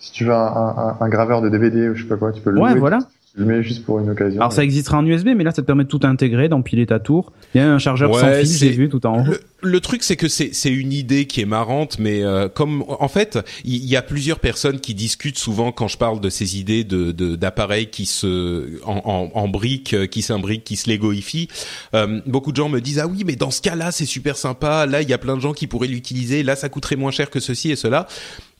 Si 0.00 0.10
tu 0.10 0.24
veux 0.24 0.32
un, 0.32 0.36
un, 0.36 0.96
un 1.00 1.08
graveur 1.08 1.40
de 1.40 1.48
DVD 1.48 1.88
ou 1.88 1.94
je 1.94 2.02
sais 2.02 2.08
pas 2.08 2.16
quoi, 2.16 2.32
tu 2.32 2.40
peux 2.40 2.50
le 2.50 2.58
Ouais, 2.60 2.70
louer, 2.72 2.80
voilà. 2.80 2.98
Tu 3.34 3.40
le 3.40 3.46
mets 3.46 3.62
juste 3.62 3.84
pour 3.84 4.00
une 4.00 4.10
occasion. 4.10 4.40
Alors 4.40 4.52
ça 4.52 4.64
existera 4.64 4.98
en 4.98 5.06
USB, 5.06 5.28
mais 5.36 5.44
là 5.44 5.50
ça 5.52 5.62
te 5.62 5.66
permet 5.66 5.84
de 5.84 5.88
tout 5.88 6.00
intégrer, 6.02 6.48
d'empiler 6.48 6.86
ta 6.86 6.98
tour. 6.98 7.32
Il 7.54 7.58
y 7.58 7.60
a 7.60 7.70
un 7.72 7.78
chargeur 7.78 8.10
Ouais, 8.10 8.20
sans 8.20 8.32
fil, 8.34 8.46
c'est- 8.46 8.58
j'ai 8.66 8.70
vu 8.72 8.88
tout 8.88 9.06
en 9.06 9.20
haut. 9.20 9.24
Le, 9.30 9.40
le 9.70 9.80
truc, 9.80 10.02
c'est 10.02 10.16
que 10.16 10.28
c'est 10.28 10.54
c'est 10.54 10.72
une 10.72 10.92
idée 10.92 11.26
qui 11.26 11.40
est 11.40 11.44
marrante, 11.46 11.98
mais 11.98 12.22
euh, 12.24 12.48
comme 12.48 12.84
en 12.88 13.08
fait, 13.08 13.38
il 13.64 13.84
y, 13.84 13.96
a 13.96 14.02
plusieurs 14.02 14.38
personnes 14.40 14.80
qui 14.80 14.94
discutent 14.94 15.38
souvent 15.38 15.72
quand 15.72 15.88
je 15.88 15.98
parle 15.98 16.20
de 16.20 16.30
ces 16.30 16.58
idées 16.58 16.84
de 16.84 17.12
de- 17.12 17.36
d'appareils 17.36 17.88
qui 17.90 18.06
se 18.06 18.80
en, 18.84 19.00
en, 19.04 19.30
en 19.34 19.48
briques, 19.48 19.94
euh, 19.94 20.06
qui 20.06 20.22
s'imbriquent, 20.22 20.64
qui 20.64 20.76
se 20.76 20.88
légoifient. 20.88 21.48
Euh, 21.94 22.20
beaucoup 22.26 22.50
de 22.52 22.56
gens 22.56 22.68
me 22.68 22.80
disent 22.80 22.98
ah 22.98 23.06
oui, 23.06 23.22
mais 23.26 23.36
dans 23.36 23.50
ce 23.50 23.60
cas-là, 23.62 23.92
c'est 23.92 24.04
super 24.06 24.36
sympa. 24.36 24.86
Là, 24.86 25.02
il 25.02 25.08
y 25.08 25.12
a 25.12 25.18
plein 25.18 25.36
de 25.36 25.40
gens 25.42 25.52
qui 25.52 25.66
pourraient 25.66 25.86
l'utiliser. 25.88 26.42
Là, 26.42 26.56
ça 26.56 26.68
coûterait 26.68 26.96
moins 26.96 27.10
cher 27.12 27.30
que 27.30 27.40
ceci 27.40 27.70
et 27.70 27.76
cela. 27.76 28.06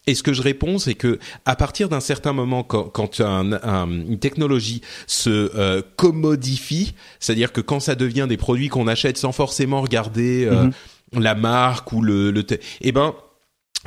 Et 0.09 0.14
ce 0.14 0.22
que 0.22 0.32
je 0.32 0.40
réponds, 0.40 0.78
c'est 0.78 0.94
que 0.94 1.18
à 1.44 1.54
partir 1.54 1.90
d'un 1.90 2.00
certain 2.00 2.32
moment, 2.32 2.62
quand, 2.62 2.84
quand 2.84 3.20
un- 3.20 3.52
un- 3.62 3.90
une 3.90 4.18
technologie 4.18 4.80
se 5.06 5.28
euh, 5.54 5.82
commodifie, 5.96 6.94
c'est-à-dire 7.20 7.52
que 7.52 7.61
quand 7.61 7.78
ça 7.80 7.94
devient 7.94 8.26
des 8.28 8.38
produits 8.38 8.68
qu'on 8.68 8.88
achète 8.88 9.18
sans 9.18 9.32
forcément 9.32 9.82
regarder 9.82 10.46
euh, 10.46 10.64
Mhm. 11.12 11.22
la 11.22 11.34
marque 11.34 11.92
ou 11.92 12.00
le, 12.02 12.30
le 12.30 12.42
eh 12.80 12.92
ben 12.92 13.14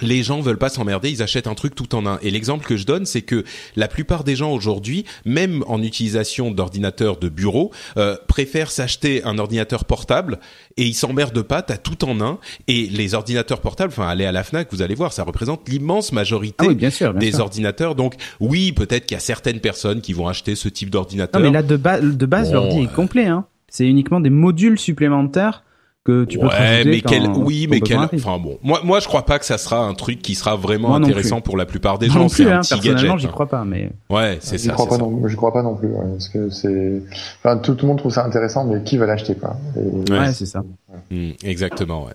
les 0.02 0.24
gens 0.24 0.41
veulent 0.41 0.58
pas 0.58 0.70
s'emmerder, 0.70 1.10
ils 1.10 1.22
achètent 1.22 1.47
un 1.47 1.54
truc 1.56 1.76
tout 1.76 1.95
en 1.95 2.06
un. 2.06 2.20
Et 2.22 2.32
l'exemple 2.32 2.66
que 2.66 2.78
je 2.78 2.86
donne, 2.86 3.06
c'est 3.06 3.22
que 3.22 3.43
la 3.76 3.88
plupart 3.88 4.24
des 4.24 4.36
gens 4.36 4.52
aujourd'hui, 4.52 5.06
même 5.26 5.64
en 5.68 5.82
utilisation 5.82 6.52
d'ordinateurs 6.52 7.18
de 7.18 7.30
bureau, 7.30 7.72
euh, 7.97 8.16
préfèrent 8.28 8.72
s'acheter 8.72 9.24
un 9.24 9.38
ordinateur 9.38 9.86
portable 9.86 10.39
et 10.78 10.86
ils 10.86 10.93
s'emmerdent 10.93 11.41
pas, 11.43 11.62
t'as 11.62 11.78
tout 11.78 12.04
en 12.06 12.22
un. 12.22 12.39
Et 12.68 12.88
les 12.88 13.14
ordinateurs 13.14 13.62
portables, 13.62 13.91
enfin, 13.91 14.08
allez 14.08 14.26
à 14.26 14.32
la 14.32 14.43
Fnac, 14.43 14.68
vous 14.72 14.82
allez 14.82 14.95
voir, 14.95 15.14
ça 15.14 15.24
représente 15.24 15.68
l'immense 15.70 16.12
majorité 16.12 16.56
Ah 16.60 16.68
oui, 16.68 16.76
bien 16.76 16.89
sûr. 16.89 17.12
Bien 17.14 17.20
des 17.20 17.32
sûr. 17.36 17.41
ordinateurs. 17.41 17.95
Donc 17.95 18.16
oui, 18.39 18.72
peut-être 18.72 19.06
qu'il 19.06 19.16
y 19.16 19.18
a 19.18 19.22
certaines 19.22 19.60
personnes 19.60 20.02
qui 20.02 20.14
vont 20.14 20.28
acheter 20.28 20.56
ce 20.56 20.70
type 20.70 20.88
Non, 20.88 20.99
d'ordinateur. 20.99 21.41
mais 21.41 21.52
là 21.52 21.64
de, 21.64 21.76
ba- 21.78 21.99
de 21.99 22.26
base, 22.26 22.49
Bon, 22.49 22.56
l'ordi 22.56 22.80
euh, 22.80 22.84
est 22.84 22.93
complet. 22.93 23.26
Hein. 23.28 23.45
C'est 23.70 23.86
uniquement 23.86 24.20
des 24.20 24.30
modules 24.30 24.78
supplémentaires 24.80 25.64
que 26.04 26.26
tu 26.26 26.39
peux 26.39 26.45
ouais, 26.47 26.49
rajouter 26.52 26.89
mais 26.89 27.02
quand 27.02 27.10
quel, 27.12 27.28
oui, 27.36 27.68
mais 27.70 27.80
quel, 27.80 27.97
enfin 27.99 28.39
bon, 28.39 28.58
moi, 28.64 28.82
moi, 28.84 28.99
je 28.99 29.08
crois 29.08 29.24
pas 29.24 29.38
que 29.38 29.45
ça 29.45 29.60
sera 29.60 29.86
un 29.86 29.93
truc 29.93 30.22
qui 30.22 30.34
sera 30.34 30.56
vraiment 30.56 30.89
Moi 30.89 30.97
intéressant 30.97 31.41
pour 31.41 31.58
la 31.58 31.66
plupart 31.68 31.99
des 31.99 32.08
Moi 32.08 32.16
gens. 32.16 32.22
non 32.24 32.30
C'est 32.30 32.45
un 32.45 32.58
hein, 32.58 32.62
petit 32.62 32.70
personnellement, 32.80 33.18
j'y 33.20 33.28
hein. 33.28 33.30
crois 33.32 33.47
pas, 33.47 33.64
mais 33.66 33.91
Ouais, 34.10 34.39
c'est 34.41 34.58
ça. 34.58 34.74
crois 34.74 34.88
pas 34.88 34.95
ça. 34.95 35.02
non, 35.02 35.22
je 35.28 35.36
crois 35.36 35.54
pas 35.54 35.62
non 35.62 35.76
plus, 35.76 35.89
ouais, 35.89 36.06
parce 36.12 36.30
que 36.30 36.49
c'est, 36.49 37.04
enfin, 37.43 37.58
tout, 37.58 37.76
tout 37.76 37.86
le 37.86 37.89
monde 37.89 37.99
trouve 37.99 38.12
ça 38.14 38.26
intéressant, 38.26 38.66
mais 38.66 38.82
qui 38.84 38.97
va 38.97 39.06
l'acheter, 39.06 39.36
quoi? 39.36 39.56
Et- 39.78 40.12
Ouais. 40.12 40.20
ouais, 40.20 40.34
c'est 40.34 40.47
ça. 40.47 40.64
Mm, 41.12 41.32
exactement, 41.43 42.06
ouais. 42.06 42.14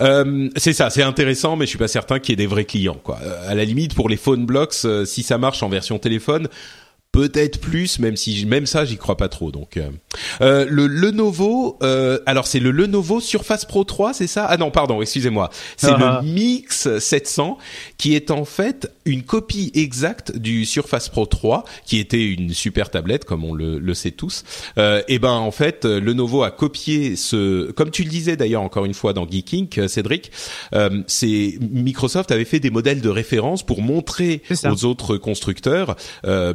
Euh, 0.00 0.48
c'est 0.56 0.72
ça, 0.72 0.90
c'est 0.90 1.02
intéressant, 1.02 1.56
mais 1.56 1.64
je 1.64 1.70
suis 1.70 1.78
pas 1.78 1.88
certain 1.88 2.20
qu'il 2.20 2.32
y 2.32 2.34
ait 2.34 2.36
des 2.36 2.46
vrais 2.46 2.64
clients, 2.64 2.96
quoi. 3.02 3.18
Euh, 3.24 3.50
à 3.50 3.54
la 3.56 3.64
limite, 3.64 3.94
pour 3.94 4.08
les 4.08 4.16
phone 4.16 4.46
blocks, 4.46 4.74
euh, 4.84 5.04
si 5.04 5.24
ça 5.24 5.38
marche 5.38 5.64
en 5.64 5.68
version 5.68 5.98
téléphone, 5.98 6.46
peut-être 7.12 7.60
plus, 7.60 7.98
même 7.98 8.16
si 8.16 8.46
même 8.46 8.66
ça, 8.66 8.84
j'y 8.84 8.96
crois 8.96 9.16
pas 9.16 9.28
trop. 9.28 9.50
Donc, 9.50 9.76
euh, 9.76 9.88
euh, 10.40 10.64
le 10.68 10.86
Lenovo, 10.86 11.76
euh, 11.82 12.18
alors 12.26 12.46
c'est 12.46 12.60
le 12.60 12.70
Lenovo 12.70 13.20
Surface 13.20 13.64
Pro 13.64 13.82
3, 13.84 14.14
c'est 14.14 14.26
ça? 14.28 14.44
Ah 14.48 14.56
non, 14.56 14.70
pardon, 14.70 15.02
excusez-moi. 15.02 15.50
C'est 15.76 15.90
Ah. 15.90 16.20
le 16.22 16.28
Mix 16.28 16.98
700 16.98 17.58
qui 17.98 18.14
est 18.14 18.30
en 18.30 18.44
fait 18.44 18.92
une 19.04 19.22
copie 19.24 19.72
exacte 19.74 20.36
du 20.36 20.64
Surface 20.64 21.08
Pro 21.08 21.26
3, 21.26 21.64
qui 21.84 21.98
était 21.98 22.24
une 22.24 22.52
super 22.54 22.90
tablette, 22.90 23.24
comme 23.24 23.44
on 23.44 23.54
le, 23.54 23.78
le 23.80 23.94
sait 23.94 24.12
tous. 24.12 24.44
Euh, 24.78 25.02
et 25.08 25.18
ben 25.18 25.32
en 25.32 25.50
fait, 25.50 25.84
euh, 25.84 26.00
Lenovo 26.00 26.44
a 26.44 26.50
copié 26.52 27.16
ce, 27.16 27.70
comme 27.72 27.90
tu 27.90 28.04
le 28.04 28.08
disais 28.10 28.36
d'ailleurs 28.36 28.62
encore 28.62 28.84
une 28.84 28.94
fois 28.94 29.12
dans 29.12 29.26
Geeking, 29.28 29.68
euh, 29.78 29.88
Cédric, 29.88 30.30
euh, 30.74 31.02
c'est 31.08 31.58
Microsoft 31.60 32.30
avait 32.30 32.44
fait 32.44 32.60
des 32.60 32.70
modèles 32.70 33.00
de 33.00 33.08
référence 33.08 33.64
pour 33.66 33.82
montrer 33.82 34.42
aux 34.64 34.84
autres 34.84 35.16
constructeurs. 35.16 35.96
Euh, 36.24 36.54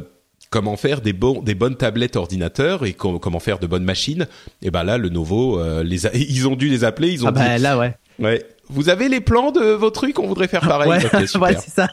comment 0.56 0.76
faire 0.76 1.00
des 1.02 1.12
bonnes 1.12 1.76
tablettes 1.76 2.16
ordinateurs 2.16 2.86
et 2.86 2.94
com- 2.94 3.18
comment 3.20 3.40
faire 3.40 3.58
de 3.58 3.66
bonnes 3.66 3.84
machines 3.84 4.26
et 4.62 4.70
ben 4.70 4.84
là 4.84 4.96
Lenovo 4.96 5.58
euh, 5.60 5.82
les 5.82 6.06
a- 6.06 6.14
ils 6.14 6.48
ont 6.48 6.56
dû 6.56 6.68
les 6.68 6.82
appeler 6.84 7.10
ils 7.10 7.24
ont 7.24 7.28
Ah 7.28 7.32
bah 7.32 7.58
là, 7.58 7.76
ouais. 7.78 7.94
ouais 8.18 8.42
vous 8.68 8.88
avez 8.88 9.08
les 9.08 9.20
plans 9.20 9.52
de 9.52 9.60
vos 9.60 9.90
trucs 9.90 10.18
on 10.18 10.26
voudrait 10.26 10.48
faire 10.48 10.60
pareil 10.68 10.90
Ouais, 11.40 11.54
c'est 11.54 11.70
ça. 11.70 11.88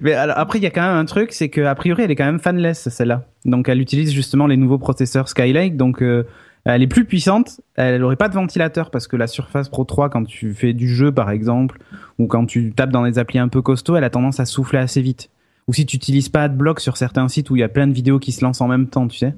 Mais 0.00 0.12
alors, 0.14 0.38
après, 0.38 0.58
il 0.58 0.62
y 0.62 0.66
a 0.66 0.70
quand 0.70 0.80
même 0.82 0.96
un 0.96 1.04
truc, 1.04 1.32
c'est 1.32 1.48
que 1.50 1.60
a 1.60 1.74
priori, 1.74 2.02
elle 2.04 2.10
est 2.10 2.16
quand 2.16 2.24
même 2.24 2.40
fanless 2.40 2.88
celle-là. 2.88 3.24
Donc, 3.44 3.68
elle 3.68 3.80
utilise 3.80 4.10
justement 4.12 4.46
les 4.46 4.56
nouveaux 4.56 4.78
processeurs 4.78 5.28
Skylake, 5.28 5.76
donc 5.76 6.02
euh, 6.02 6.24
elle 6.64 6.82
est 6.82 6.86
plus 6.86 7.04
puissante. 7.04 7.60
Elle 7.74 8.02
aurait 8.02 8.16
pas 8.16 8.28
de 8.30 8.34
ventilateur 8.34 8.90
parce 8.90 9.06
que 9.06 9.16
la 9.16 9.26
Surface 9.26 9.68
Pro 9.68 9.84
3, 9.84 10.08
quand 10.08 10.24
tu 10.24 10.54
fais 10.54 10.72
du 10.72 10.88
jeu 10.88 11.12
par 11.12 11.30
exemple, 11.30 11.78
ou 12.18 12.26
quand 12.26 12.46
tu 12.46 12.72
tapes 12.74 12.90
dans 12.90 13.04
des 13.04 13.18
applis 13.18 13.38
un 13.38 13.48
peu 13.48 13.60
costauds, 13.60 13.96
elle 13.96 14.04
a 14.04 14.10
tendance 14.10 14.40
à 14.40 14.46
souffler 14.46 14.78
assez 14.78 15.02
vite. 15.02 15.28
Ou 15.68 15.72
si 15.72 15.86
tu 15.86 15.96
utilises 15.96 16.28
pas 16.28 16.42
AdBlock 16.44 16.80
sur 16.80 16.96
certains 16.96 17.28
sites 17.28 17.50
où 17.50 17.56
il 17.56 17.60
y 17.60 17.62
a 17.62 17.68
plein 17.68 17.86
de 17.86 17.92
vidéos 17.92 18.18
qui 18.18 18.32
se 18.32 18.44
lancent 18.44 18.60
en 18.60 18.68
même 18.68 18.86
temps, 18.88 19.08
tu 19.08 19.18
sais. 19.18 19.34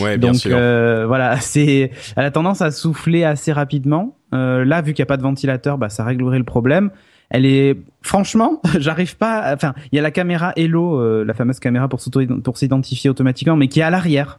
Ouais, 0.00 0.16
bien 0.16 0.30
Donc 0.30 0.40
sûr. 0.40 0.56
euh, 0.56 1.06
voilà, 1.06 1.36
c'est 1.40 1.90
elle 2.16 2.24
a 2.24 2.30
tendance 2.30 2.62
à 2.62 2.70
souffler 2.70 3.24
assez 3.24 3.52
rapidement. 3.52 4.16
Euh, 4.32 4.64
là, 4.64 4.80
vu 4.80 4.94
qu'il 4.94 5.02
n'y 5.02 5.06
a 5.06 5.10
pas 5.12 5.16
de 5.16 5.22
ventilateur, 5.22 5.76
bah 5.76 5.88
ça 5.90 6.04
réglerait 6.04 6.38
le 6.38 6.44
problème. 6.44 6.90
Elle 7.30 7.44
est 7.46 7.76
franchement, 8.02 8.60
j'arrive 8.78 9.16
pas. 9.16 9.38
à- 9.40 9.54
Enfin, 9.54 9.74
il 9.90 9.96
y 9.96 9.98
a 9.98 10.02
la 10.02 10.10
caméra 10.10 10.52
Hello, 10.56 10.98
euh, 11.00 11.24
la 11.24 11.34
fameuse 11.34 11.58
caméra 11.60 11.88
pour 11.88 12.00
s'auto 12.00 12.20
pour 12.42 12.56
s'identifier 12.58 13.10
automatiquement, 13.10 13.56
mais 13.56 13.68
qui 13.68 13.80
est 13.80 13.84
à 13.84 13.90
l'arrière. 13.90 14.38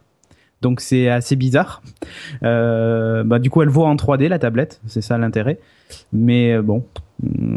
Donc 0.62 0.80
c'est 0.80 1.08
assez 1.10 1.36
bizarre. 1.36 1.82
Euh, 2.42 3.22
bah 3.24 3.38
du 3.38 3.50
coup, 3.50 3.62
elle 3.62 3.68
voit 3.68 3.86
en 3.88 3.96
3D 3.96 4.28
la 4.28 4.38
tablette, 4.38 4.80
c'est 4.86 5.02
ça 5.02 5.18
l'intérêt. 5.18 5.58
Mais 6.12 6.54
euh, 6.54 6.62
bon, 6.62 6.84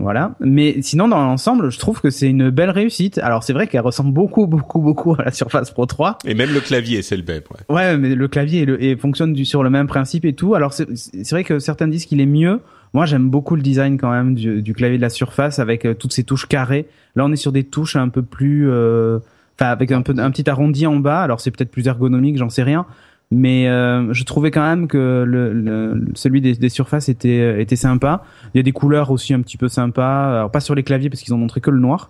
voilà. 0.01 0.35
Mais 0.39 0.81
sinon, 0.81 1.07
dans 1.07 1.17
l'ensemble, 1.23 1.69
je 1.71 1.79
trouve 1.79 2.01
que 2.01 2.09
c'est 2.09 2.29
une 2.29 2.49
belle 2.49 2.69
réussite. 2.69 3.17
Alors 3.19 3.43
c'est 3.43 3.53
vrai 3.53 3.67
qu'elle 3.67 3.81
ressemble 3.81 4.11
beaucoup, 4.13 4.47
beaucoup, 4.47 4.79
beaucoup 4.79 5.13
à 5.19 5.23
la 5.25 5.31
Surface 5.31 5.71
Pro 5.71 5.85
3. 5.85 6.17
Et 6.25 6.33
même 6.33 6.53
le 6.53 6.59
clavier, 6.59 7.01
c'est 7.01 7.17
le 7.17 7.23
même. 7.23 7.41
Ouais. 7.69 7.75
Ouais, 7.75 7.97
mais 7.97 8.15
le 8.15 8.27
clavier 8.27 8.65
le- 8.65 8.81
et 8.83 8.95
fonctionne 8.95 9.33
du, 9.33 9.45
sur 9.45 9.63
le 9.63 9.69
même 9.69 9.87
principe 9.87 10.25
et 10.25 10.33
tout. 10.33 10.55
Alors 10.55 10.73
c'est 10.73 10.87
vrai 11.31 11.43
que 11.43 11.59
certains 11.59 11.87
disent 11.87 12.05
qu'il 12.05 12.21
est 12.21 12.25
mieux. 12.25 12.61
Moi, 12.93 13.05
j'aime 13.05 13.29
beaucoup 13.29 13.55
le 13.55 13.61
design 13.61 13.97
quand 13.97 14.09
même 14.11 14.33
du, 14.33 14.61
du 14.61 14.73
clavier 14.73 14.97
de 14.97 15.01
la 15.01 15.09
Surface 15.09 15.59
avec 15.59 15.85
euh, 15.85 15.93
toutes 15.93 16.13
ces 16.13 16.23
touches 16.23 16.47
carrées. 16.47 16.87
Là, 17.15 17.25
on 17.25 17.31
est 17.31 17.35
sur 17.37 17.51
des 17.51 17.65
touches 17.65 17.95
un 17.97 18.07
peu 18.07 18.21
plus, 18.21 18.69
euh, 18.69 19.19
enfin 19.59 19.71
avec 19.71 19.91
un 19.91 20.01
peu 20.01 20.13
un 20.17 20.31
petit 20.31 20.49
arrondi 20.49 20.87
en 20.87 20.95
bas. 20.95 21.19
Alors 21.21 21.41
c'est 21.41 21.51
peut-être 21.51 21.71
plus 21.71 21.87
ergonomique, 21.87 22.37
j'en 22.37 22.49
sais 22.49 22.63
rien. 22.63 22.85
Mais 23.29 23.67
euh, 23.67 24.13
je 24.13 24.23
trouvais 24.23 24.51
quand 24.51 24.61
même 24.65 24.87
que 24.87 25.23
le, 25.27 25.51
le- 25.51 26.05
celui 26.15 26.39
des, 26.39 26.53
des 26.53 26.69
surfaces 26.69 27.09
était 27.09 27.61
était 27.61 27.75
sympa. 27.75 28.23
Il 28.53 28.57
y 28.57 28.59
a 28.61 28.63
des 28.63 28.71
couleurs 28.71 29.11
aussi 29.11 29.33
un 29.33 29.41
petit 29.41 29.57
peu 29.57 29.67
sympas. 29.67 30.37
Alors 30.37 30.51
pas 30.51 30.61
sur 30.61 30.75
les 30.75 30.83
claviers 30.83 31.09
parce 31.09 31.21
qu'ils 31.21 31.33
ont 31.33 31.37
montré 31.37 31.59
que 31.59 31.69
le 31.69 31.79
noir. 31.79 32.09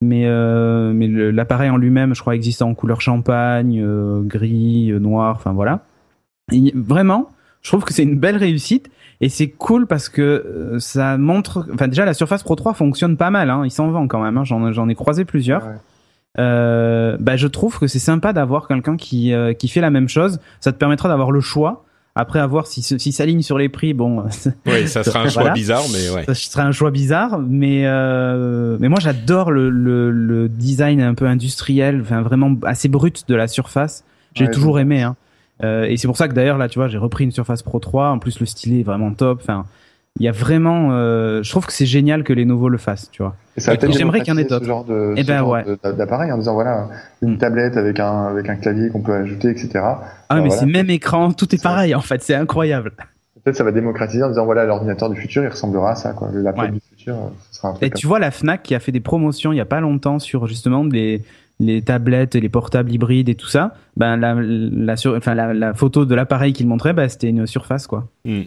Mais 0.00 0.26
euh, 0.26 0.92
mais 0.92 1.08
l'appareil 1.08 1.70
en 1.70 1.76
lui-même, 1.76 2.14
je 2.14 2.20
crois, 2.20 2.34
existe 2.36 2.62
en 2.62 2.74
couleur 2.74 3.00
champagne, 3.00 3.80
euh, 3.82 4.20
gris, 4.22 4.92
euh, 4.92 4.98
noir, 5.00 5.34
enfin 5.36 5.52
voilà. 5.52 5.80
Vraiment, 6.74 7.30
je 7.62 7.70
trouve 7.70 7.84
que 7.84 7.92
c'est 7.92 8.04
une 8.04 8.18
belle 8.18 8.36
réussite 8.36 8.90
et 9.20 9.28
c'est 9.28 9.48
cool 9.48 9.86
parce 9.86 10.08
que 10.08 10.22
euh, 10.22 10.78
ça 10.78 11.18
montre. 11.18 11.66
Enfin 11.74 11.88
déjà, 11.88 12.04
la 12.04 12.14
Surface 12.14 12.42
Pro 12.42 12.54
3 12.54 12.74
fonctionne 12.74 13.16
pas 13.16 13.30
mal. 13.30 13.50
Hein, 13.50 13.62
il 13.64 13.70
s'en 13.70 13.90
vend 13.90 14.06
quand 14.06 14.22
même. 14.22 14.38
Hein, 14.38 14.44
J'en 14.44 14.72
j'en 14.72 14.88
ai 14.88 14.94
croisé 14.94 15.24
plusieurs. 15.24 15.64
Ouais. 15.66 15.72
Euh, 16.38 17.16
bah, 17.20 17.36
je 17.36 17.46
trouve 17.48 17.78
que 17.78 17.86
c'est 17.86 17.98
sympa 17.98 18.32
d'avoir 18.32 18.68
quelqu'un 18.68 18.96
qui 18.96 19.32
euh, 19.32 19.52
qui 19.54 19.68
fait 19.68 19.80
la 19.80 19.90
même 19.90 20.08
chose. 20.08 20.38
Ça 20.60 20.72
te 20.72 20.78
permettra 20.78 21.08
d'avoir 21.08 21.30
le 21.30 21.40
choix. 21.40 21.84
Après, 22.14 22.40
à 22.40 22.46
voir 22.46 22.66
si 22.66 22.82
si 22.82 23.12
s'aligne 23.12 23.42
sur 23.42 23.58
les 23.58 23.68
prix. 23.68 23.94
Bon, 23.94 24.24
Ouais, 24.66 24.86
ça 24.86 25.04
sera 25.04 25.20
un 25.20 25.28
choix 25.28 25.42
Voilà. 25.42 25.54
bizarre, 25.54 25.82
mais 25.92 26.10
ouais. 26.10 26.24
ça 26.24 26.34
serait 26.34 26.62
un 26.62 26.72
choix 26.72 26.90
bizarre, 26.90 27.38
mais 27.38 27.82
euh, 27.86 28.76
mais 28.80 28.88
moi 28.88 28.98
j'adore 29.00 29.50
le, 29.52 29.70
le 29.70 30.10
le 30.10 30.48
design 30.48 31.00
un 31.00 31.14
peu 31.14 31.26
industriel, 31.26 32.00
enfin 32.02 32.22
vraiment 32.22 32.54
assez 32.64 32.88
brut 32.88 33.24
de 33.28 33.34
la 33.36 33.46
Surface. 33.46 34.04
J'ai 34.34 34.44
Ouais, 34.46 34.50
toujours 34.50 34.78
aimé. 34.80 35.02
Hein. 35.02 35.16
Euh, 35.64 35.84
et 35.84 35.96
c'est 35.96 36.06
pour 36.08 36.16
ça 36.16 36.28
que 36.28 36.34
d'ailleurs 36.34 36.58
là, 36.58 36.68
tu 36.68 36.78
vois, 36.78 36.86
j'ai 36.88 36.98
repris 36.98 37.24
une 37.24 37.32
Surface 37.32 37.62
Pro 37.62 37.78
3. 37.80 38.08
En 38.10 38.18
plus, 38.20 38.38
le 38.40 38.46
stylet 38.46 38.80
est 38.80 38.84
vraiment 38.84 39.12
top. 39.12 39.40
Enfin, 39.42 39.64
il 40.18 40.24
y 40.24 40.28
a 40.28 40.32
vraiment. 40.32 40.88
euh, 40.92 41.42
je 41.42 41.50
trouve 41.50 41.66
que 41.66 41.72
c'est 41.72 41.86
génial 41.86 42.24
que 42.24 42.32
Lenovo 42.32 42.68
le 42.68 42.78
fasse, 42.78 43.10
tu 43.10 43.22
vois. 43.22 43.34
Et 43.56 43.60
J'aimerais 43.92 44.20
qu'il 44.20 44.32
y 44.32 44.36
en 44.36 44.38
ait 44.38 44.44
d'autres. 44.44 44.64
Ce 44.64 44.68
genre 44.68 44.84
de, 44.84 45.14
Eh 45.16 45.24
ben, 45.24 45.42
ouais. 45.42 45.64
d'appareil 45.96 46.30
en 46.32 46.38
disant 46.38 46.54
voilà 46.54 46.88
une 47.22 47.34
Mm. 47.34 47.38
tablette 47.38 47.76
avec 47.76 47.98
un 48.00 48.26
avec 48.26 48.48
un 48.48 48.56
clavier 48.56 48.88
qu'on 48.90 49.00
peut 49.02 49.14
ajouter, 49.14 49.48
etc. 49.50 49.70
Ah 49.76 50.00
Bah, 50.28 50.36
mais 50.36 50.40
voilà. 50.48 50.50
c'est 50.54 50.66
même 50.66 50.90
écran, 50.90 51.32
tout 51.32 51.52
est 51.54 51.62
pareil 51.62 51.94
en 51.94 52.00
fait, 52.00 52.22
c'est 52.22 52.34
incroyable. 52.34 52.92
Peut-être 53.44 53.56
ça 53.56 53.64
va 53.64 53.72
démocratiser 53.72 54.22
en 54.22 54.28
disant 54.28 54.44
voilà 54.44 54.64
l'ordinateur 54.66 55.08
du 55.10 55.20
futur 55.20 55.42
il 55.42 55.48
ressemblera 55.48 55.92
à 55.92 55.94
ça 55.94 56.12
quoi. 56.12 56.28
Le 56.32 56.42
laptop 56.42 56.64
Ouais. 56.66 56.70
du 56.72 56.80
futur, 56.80 57.14
euh, 57.14 57.28
ce 57.50 57.58
sera 57.58 57.68
un 57.70 57.74
Et 57.74 57.90
truc. 57.90 57.94
tu 57.94 58.06
vois 58.06 58.18
la 58.18 58.30
Fnac 58.30 58.62
qui 58.62 58.74
a 58.74 58.80
fait 58.80 58.92
des 58.92 59.00
promotions 59.00 59.52
il 59.52 59.56
y 59.56 59.60
a 59.60 59.64
pas 59.64 59.80
longtemps 59.80 60.18
sur 60.18 60.46
justement 60.46 60.84
les 60.84 61.22
les 61.60 61.82
tablettes, 61.82 62.36
les 62.36 62.48
portables 62.48 62.92
hybrides 62.92 63.28
et 63.28 63.34
tout 63.34 63.48
ça. 63.48 63.74
Ben 63.96 64.16
la 64.16 64.36
la 64.38 64.96
sur, 64.96 65.16
enfin 65.16 65.34
la, 65.34 65.52
la 65.54 65.74
photo 65.74 66.04
de 66.04 66.14
l'appareil 66.14 66.52
qu'il 66.52 66.68
montrait, 66.68 66.92
ben 66.92 67.08
c'était 67.08 67.28
une 67.30 67.46
surface 67.48 67.86
quoi. 67.88 68.06
Hmm. 68.24 68.42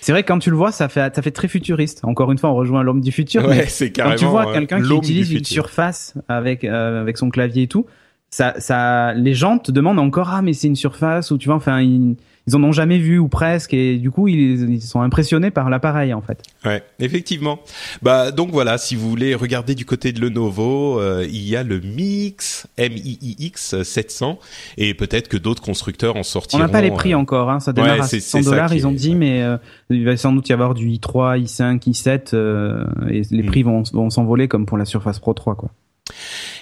C'est 0.00 0.12
vrai 0.12 0.22
que 0.22 0.28
quand 0.28 0.38
tu 0.38 0.50
le 0.50 0.56
vois, 0.56 0.72
ça 0.72 0.88
fait 0.88 1.14
ça 1.14 1.22
fait 1.22 1.30
très 1.30 1.48
futuriste. 1.48 2.00
Encore 2.04 2.32
une 2.32 2.38
fois, 2.38 2.50
on 2.50 2.54
rejoint 2.54 2.82
l'homme 2.82 3.00
du 3.00 3.12
futur. 3.12 3.44
Ouais, 3.44 3.56
mais 3.56 3.66
c'est 3.66 3.90
quand 3.90 4.04
carrément. 4.04 4.16
tu 4.16 4.24
vois 4.24 4.48
euh, 4.48 4.52
quelqu'un 4.54 4.80
qui 4.80 4.94
utilise 4.94 5.32
une 5.32 5.44
surface 5.44 6.14
avec 6.28 6.64
euh, 6.64 7.00
avec 7.00 7.18
son 7.18 7.28
clavier 7.28 7.64
et 7.64 7.66
tout, 7.66 7.86
ça 8.30 8.54
ça 8.58 9.12
les 9.12 9.34
gens 9.34 9.58
te 9.58 9.70
demandent 9.70 9.98
encore 9.98 10.30
ah 10.30 10.42
mais 10.42 10.52
c'est 10.52 10.68
une 10.68 10.76
surface 10.76 11.30
ou 11.30 11.38
tu 11.38 11.46
vois 11.48 11.56
enfin 11.56 11.80
ils 11.80 12.16
ils 12.46 12.54
en 12.56 12.62
ont 12.62 12.72
jamais 12.72 12.98
vu 12.98 13.18
ou 13.18 13.28
presque 13.28 13.74
et 13.74 13.96
du 13.96 14.10
coup 14.10 14.28
ils, 14.28 14.70
ils 14.70 14.80
sont 14.82 15.00
impressionnés 15.00 15.50
par 15.50 15.68
l'appareil 15.70 16.14
en 16.14 16.20
fait. 16.22 16.42
Ouais, 16.64 16.82
effectivement. 17.00 17.58
Bah 18.02 18.30
donc 18.30 18.50
voilà, 18.52 18.78
si 18.78 18.94
vous 18.94 19.08
voulez 19.10 19.34
regarder 19.34 19.74
du 19.74 19.84
côté 19.84 20.12
de 20.12 20.20
Lenovo, 20.20 21.00
euh, 21.00 21.26
il 21.28 21.42
y 21.48 21.56
a 21.56 21.62
le 21.62 21.80
Mix 21.80 22.66
M-I-I-X 22.76 23.82
700 23.82 24.38
et 24.78 24.94
peut-être 24.94 25.28
que 25.28 25.36
d'autres 25.36 25.62
constructeurs 25.62 26.16
en 26.16 26.20
On 26.20 26.22
sortiront. 26.22 26.62
n'a 26.62 26.68
pas 26.68 26.80
les 26.82 26.90
prix 26.90 27.14
euh, 27.14 27.18
encore, 27.18 27.50
hein, 27.50 27.60
ça 27.60 27.72
démarre 27.72 27.94
ouais, 27.96 28.00
à 28.00 28.04
c'est- 28.04 28.20
100 28.20 28.38
c'est 28.38 28.44
ça 28.44 28.50
dollars, 28.50 28.72
ils 28.74 28.86
ont 28.86 28.92
dit, 28.92 29.10
ouais. 29.10 29.14
mais 29.16 29.42
euh, 29.42 29.56
il 29.90 30.04
va 30.04 30.16
sans 30.16 30.32
doute 30.32 30.48
y 30.48 30.52
avoir 30.52 30.74
du 30.74 30.88
i3, 30.88 31.40
i5, 31.42 31.80
i7, 31.88 32.30
euh, 32.34 32.84
et 33.10 33.22
les 33.30 33.42
Mm. 33.42 33.46
prix 33.46 33.62
vont, 33.62 33.82
vont 33.92 34.10
s'envoler 34.10 34.48
comme 34.48 34.66
pour 34.66 34.78
la 34.78 34.84
Surface 34.84 35.18
Pro 35.18 35.34
3, 35.34 35.54
quoi. 35.56 35.70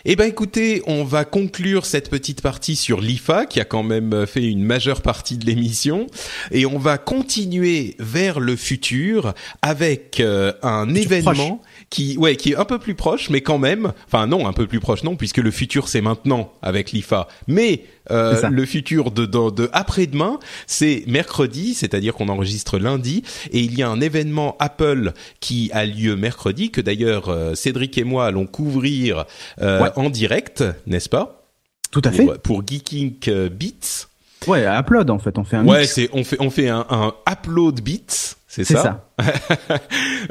Eh 0.07 0.17
ben 0.17 0.29
écoutez, 0.29 0.83
on 0.87 1.03
va 1.03 1.25
conclure 1.25 1.87
cette 1.87 2.11
petite 2.11 2.43
partie 2.43 2.77
sur 2.77 3.01
l'IFA 3.01 3.47
qui 3.47 3.59
a 3.59 3.65
quand 3.65 3.83
même 3.83 4.27
fait 4.27 4.45
une 4.45 4.63
majeure 4.63 5.01
partie 5.01 5.39
de 5.39 5.47
l'émission. 5.47 6.09
Et 6.51 6.67
on 6.67 6.79
va 6.79 6.99
continuer 6.99 7.97
vers 7.99 8.39
le 8.39 8.55
futur 8.55 9.33
avec 9.63 10.21
euh, 10.21 10.53
un 10.63 10.95
événement 10.95 11.63
qui 11.89 12.19
ouais 12.19 12.37
qui 12.37 12.53
est 12.53 12.57
un 12.57 12.67
peu 12.67 12.79
plus 12.79 12.95
proche 12.95 13.31
mais 13.31 13.41
quand 13.41 13.57
même 13.57 13.95
enfin 14.07 14.27
non 14.27 14.47
un 14.47 14.53
peu 14.53 14.67
plus 14.67 14.81
proche 14.81 15.05
non 15.05 15.17
puisque 15.17 15.39
le 15.39 15.51
futur 15.51 15.89
c'est 15.89 16.03
maintenant 16.03 16.53
avec 16.61 16.93
l'IFA. 16.93 17.27
Mais 17.49 17.85
euh, 18.11 18.49
le 18.51 18.65
futur 18.67 19.11
de, 19.11 19.25
de, 19.27 19.51
de 19.51 19.71
après-demain 19.73 20.39
c'est 20.67 21.05
mercredi 21.07 21.75
c'est-à-dire 21.75 22.15
qu'on 22.15 22.29
enregistre 22.29 22.79
lundi 22.79 23.23
et 23.53 23.61
il 23.61 23.79
y 23.79 23.83
a 23.83 23.89
un 23.89 24.01
événement 24.01 24.57
Apple 24.59 25.13
qui 25.41 25.71
a 25.73 25.85
lieu 25.87 26.15
mercredi 26.17 26.71
que 26.71 26.81
d'ailleurs 26.81 27.29
euh, 27.29 27.55
Cédric 27.55 27.97
et 27.99 28.05
moi 28.05 28.27
allons 28.27 28.47
couvrir 28.47 29.25
euh, 29.63 29.83
Ouais. 29.83 29.91
en 29.97 30.11
direct 30.11 30.63
n'est-ce 30.87 31.09
pas? 31.09 31.43
Tout 31.91 32.03
à 32.05 32.11
fait. 32.11 32.27
pour, 32.43 32.63
Geeking 32.67 33.15
Beats. 33.51 34.07
Ouais, 34.47 34.67
upload 34.67 35.09
en 35.11 35.19
fait, 35.19 35.39
on 35.39 35.45
fait 35.45 35.57
un 35.57 35.67
ouais 35.67 35.87
c'est 35.87 36.11
on 36.13 36.23
fait 36.25 36.37
on 36.41 36.51
fait 36.51 36.69
un, 36.69 36.85
un 36.91 37.15
upload 37.31 37.81
beats 37.81 38.35
c'est 38.63 38.77
ça. 38.77 39.11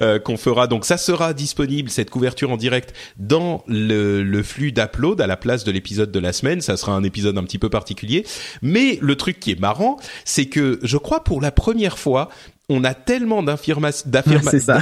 Euh, 0.01 0.17
qu'on 0.19 0.37
fera. 0.37 0.67
Donc 0.67 0.85
ça 0.85 0.97
sera 0.97 1.33
disponible 1.33 1.89
cette 1.89 2.09
couverture 2.09 2.51
en 2.51 2.57
direct 2.57 2.93
dans 3.17 3.63
le, 3.67 4.23
le 4.23 4.43
flux 4.43 4.71
d'upload 4.71 5.21
à 5.21 5.27
la 5.27 5.37
place 5.37 5.63
de 5.63 5.71
l'épisode 5.71 6.11
de 6.11 6.19
la 6.19 6.33
semaine. 6.33 6.61
Ça 6.61 6.77
sera 6.77 6.93
un 6.93 7.03
épisode 7.03 7.37
un 7.37 7.43
petit 7.43 7.59
peu 7.59 7.69
particulier. 7.69 8.25
Mais 8.61 8.97
le 9.01 9.15
truc 9.15 9.39
qui 9.39 9.51
est 9.51 9.59
marrant, 9.59 9.97
c'est 10.25 10.47
que 10.47 10.79
je 10.81 10.97
crois 10.97 11.23
pour 11.23 11.41
la 11.41 11.51
première 11.51 11.99
fois, 11.99 12.29
on 12.69 12.83
a 12.83 12.93
tellement 12.93 13.43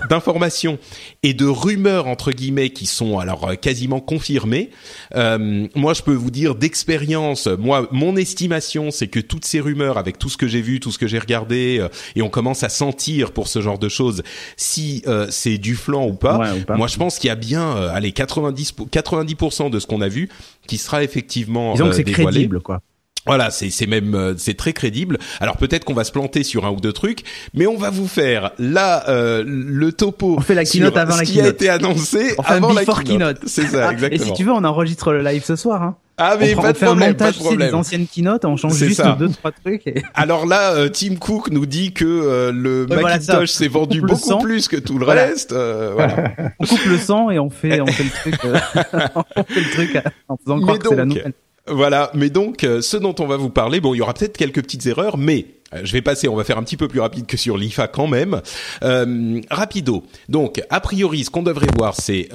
d'informations 0.10 0.78
et 1.24 1.34
de 1.34 1.46
rumeurs 1.46 2.08
entre 2.08 2.32
guillemets 2.32 2.70
qui 2.70 2.86
sont 2.86 3.18
alors 3.18 3.50
euh, 3.50 3.56
quasiment 3.56 4.00
confirmées. 4.00 4.70
Euh, 5.16 5.68
moi, 5.76 5.94
je 5.94 6.02
peux 6.04 6.14
vous 6.14 6.32
dire 6.32 6.56
d'expérience, 6.56 7.48
moi, 7.48 7.88
mon 7.92 8.16
estimation, 8.16 8.92
c'est 8.92 9.08
que 9.08 9.20
toutes 9.20 9.46
ces 9.46 9.60
rumeurs, 9.60 9.98
avec 9.98 10.20
tout 10.20 10.30
ce 10.30 10.38
que 10.38 10.48
j'ai 10.48 10.62
vu, 10.62 10.80
tout 10.80 10.92
ce 10.92 10.98
que 10.98 11.08
j'ai 11.08 11.20
regardé, 11.20 11.80
euh, 11.80 11.88
et 12.16 12.22
on 12.22 12.30
commence 12.30 12.64
à 12.64 12.70
sentir 12.70 13.32
pour 13.32 13.48
ce 13.48 13.62
genre 13.62 13.80
de 13.80 13.90
choses 13.90 14.22
si 14.58 15.02
euh, 15.08 15.28
c'est 15.30 15.58
du 15.58 15.76
flan 15.76 16.06
ou 16.08 16.14
pas. 16.14 16.38
Ouais, 16.38 16.60
ou 16.62 16.66
pas. 16.66 16.76
Moi, 16.78 16.88
je 16.88 16.98
pense 16.98 17.18
qu'il 17.20 17.30
y 17.30 17.32
a 17.32 17.36
bien, 17.36 17.78
euh, 17.78 17.90
allez, 17.94 18.12
90 18.12 18.72
pour- 18.74 18.88
90% 18.90 19.70
de 19.70 19.80
ce 19.80 19.88
qu'on 19.88 20.02
a 20.02 20.08
vu 20.08 20.30
qui 20.68 20.78
sera 20.78 21.04
effectivement 21.04 21.74
Disons 21.74 21.86
que 21.86 21.90
euh, 21.90 21.94
c'est 21.94 22.04
crédible, 22.04 22.62
quoi. 22.62 22.82
Voilà, 23.28 23.52
c'est 23.52 23.70
c'est 23.70 23.86
même 23.86 24.16
euh, 24.16 24.34
c'est 24.38 24.56
très 24.56 24.74
crédible. 24.74 25.20
Alors 25.40 25.58
peut-être 25.58 25.86
qu'on 25.86 25.94
va 25.94 26.04
se 26.04 26.12
planter 26.12 26.44
sur 26.44 26.66
un 26.66 26.72
ou 26.72 26.80
deux 26.80 26.92
trucs, 26.94 27.20
mais 27.54 27.68
on 27.68 27.78
va 27.78 27.92
vous 27.92 28.08
faire 28.08 28.52
là 28.58 29.08
euh, 29.10 29.44
le 29.46 29.92
topo. 29.94 30.36
On 30.38 30.42
fait 30.42 30.56
la 30.56 30.66
keynote 30.66 30.98
avant 30.98 31.14
ce 31.14 31.18
la 31.20 31.26
qui 31.26 31.32
a 31.34 31.44
keynote. 31.44 31.54
été 31.56 31.70
annoncé 31.70 32.34
On 32.40 32.44
fait 32.44 32.54
un 32.54 32.56
avant 32.58 32.74
la 32.74 32.84
keynote. 32.84 33.04
keynote. 33.06 33.38
C'est 33.46 33.68
ça, 33.68 33.88
Ah, 33.88 33.92
et 33.92 33.94
exactement. 33.94 34.26
si 34.26 34.34
tu 34.34 34.44
veux, 34.44 34.52
on 34.52 34.64
enregistre 34.64 35.12
le 35.14 35.22
live 35.22 35.44
ce 35.46 35.56
soir. 35.56 35.84
Hein. 35.84 35.96
ah 36.18 36.36
mais 36.40 36.56
on, 36.56 36.62
pas 36.64 36.74
de 36.74 36.78
fait 36.78 36.86
un 36.86 36.90
problème, 36.90 37.10
montage 37.12 37.28
pas 37.28 37.32
de 37.32 37.34
sais, 37.36 37.40
des 37.44 37.46
problème. 37.58 37.76
anciennes 37.76 38.08
keynotes, 38.08 38.46
on 38.46 38.58
change 38.58 38.74
juste 38.76 38.98
ça. 39.04 39.16
deux 39.20 39.30
trois 39.30 39.52
trucs. 39.52 39.86
Et... 39.86 40.02
Alors 40.16 40.48
là, 40.48 40.72
euh, 40.74 40.90
Tim 40.90 41.16
Cook 41.18 41.52
nous 41.52 41.68
dit 41.68 41.94
que 41.94 42.06
euh, 42.06 42.52
le 42.52 42.88
Ouais, 42.90 43.04
Macintosh 43.04 43.50
s'est 43.52 43.68
vendu 43.68 44.02
beaucoup 44.02 44.20
son. 44.30 44.40
plus 44.40 44.68
que 44.68 44.78
tout 44.78 44.98
le 44.98 45.06
Voilà. 45.06 45.26
reste. 45.28 45.52
euh, 45.52 45.92
voilà. 45.94 46.34
On 46.60 46.66
coupe 46.66 46.86
le 46.86 46.98
son 46.98 47.30
et 47.30 47.38
on 47.38 47.52
fait 47.52 47.82
on 47.82 47.86
fait 47.86 48.04
le 48.04 48.10
truc. 48.10 48.46
euh, 48.46 48.58
on 49.36 49.44
fait 49.44 49.62
le 49.62 49.70
truc 49.72 49.98
en 50.28 50.38
faisant 50.38 50.60
croire 50.60 50.80
que 50.80 50.90
c'est 50.90 50.96
la 50.96 51.06
nouvelle. 51.06 51.34
Voilà, 51.72 52.12
mais 52.14 52.30
donc 52.30 52.64
euh, 52.64 52.82
ce 52.82 52.98
dont 52.98 53.16
on 53.20 53.28
va 53.28 53.38
vous 53.38 53.50
parler, 53.50 53.80
bon, 53.80 53.94
il 53.94 54.00
y 54.00 54.02
aura 54.02 54.14
peut-être 54.14 54.36
quelques 54.36 54.62
petites 54.62 54.86
erreurs, 54.88 55.18
mais 55.18 55.46
euh, 55.74 55.82
je 55.84 55.94
vais 55.94 56.02
passer, 56.02 56.28
on 56.28 56.36
va 56.36 56.44
faire 56.44 56.58
un 56.58 56.64
petit 56.64 56.76
peu 56.76 56.90
plus 56.90 57.00
rapide 57.00 57.26
que 57.26 57.38
sur 57.38 57.58
l'IFA 57.58 57.88
quand 57.88 58.08
même. 58.08 58.42
Euh, 58.84 59.40
rapido. 59.50 60.04
Donc, 60.28 60.62
a 60.70 60.80
priori, 60.82 61.24
ce 61.24 61.30
qu'on 61.30 61.44
devrait 61.44 61.72
voir, 61.78 61.96
c'est... 61.96 62.30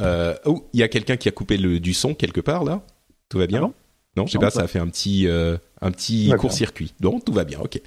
Oh, 0.47 0.67
il 0.73 0.81
y 0.81 0.83
a 0.83 0.89
quelqu'un 0.89 1.17
qui 1.17 1.29
a 1.29 1.33
coupé 1.33 1.59
le, 1.59 1.79
du 1.81 1.93
son 1.93 2.15
quelque 2.15 2.41
part, 2.41 2.65
là 2.65 2.81
Tout 3.29 3.39
va 3.39 3.47
bien? 3.47 3.59
Ah 3.59 3.67
bon 3.67 3.75
Non, 4.17 4.27
je 4.27 4.33
sais 4.33 4.39
Non, 4.39 4.43
pas, 4.43 4.51
ça 4.51 4.63
a 4.63 4.67
fait 4.67 4.79
un 4.79 4.89
petit... 4.89 5.27
Euh, 5.27 5.59
un 5.83 5.91
petit 5.91 6.33
court-circuit. 6.39 6.95
Donc, 7.01 7.25
tout 7.25 7.33
va 7.33 7.45
bien, 7.45 7.61
ok. 7.61 7.81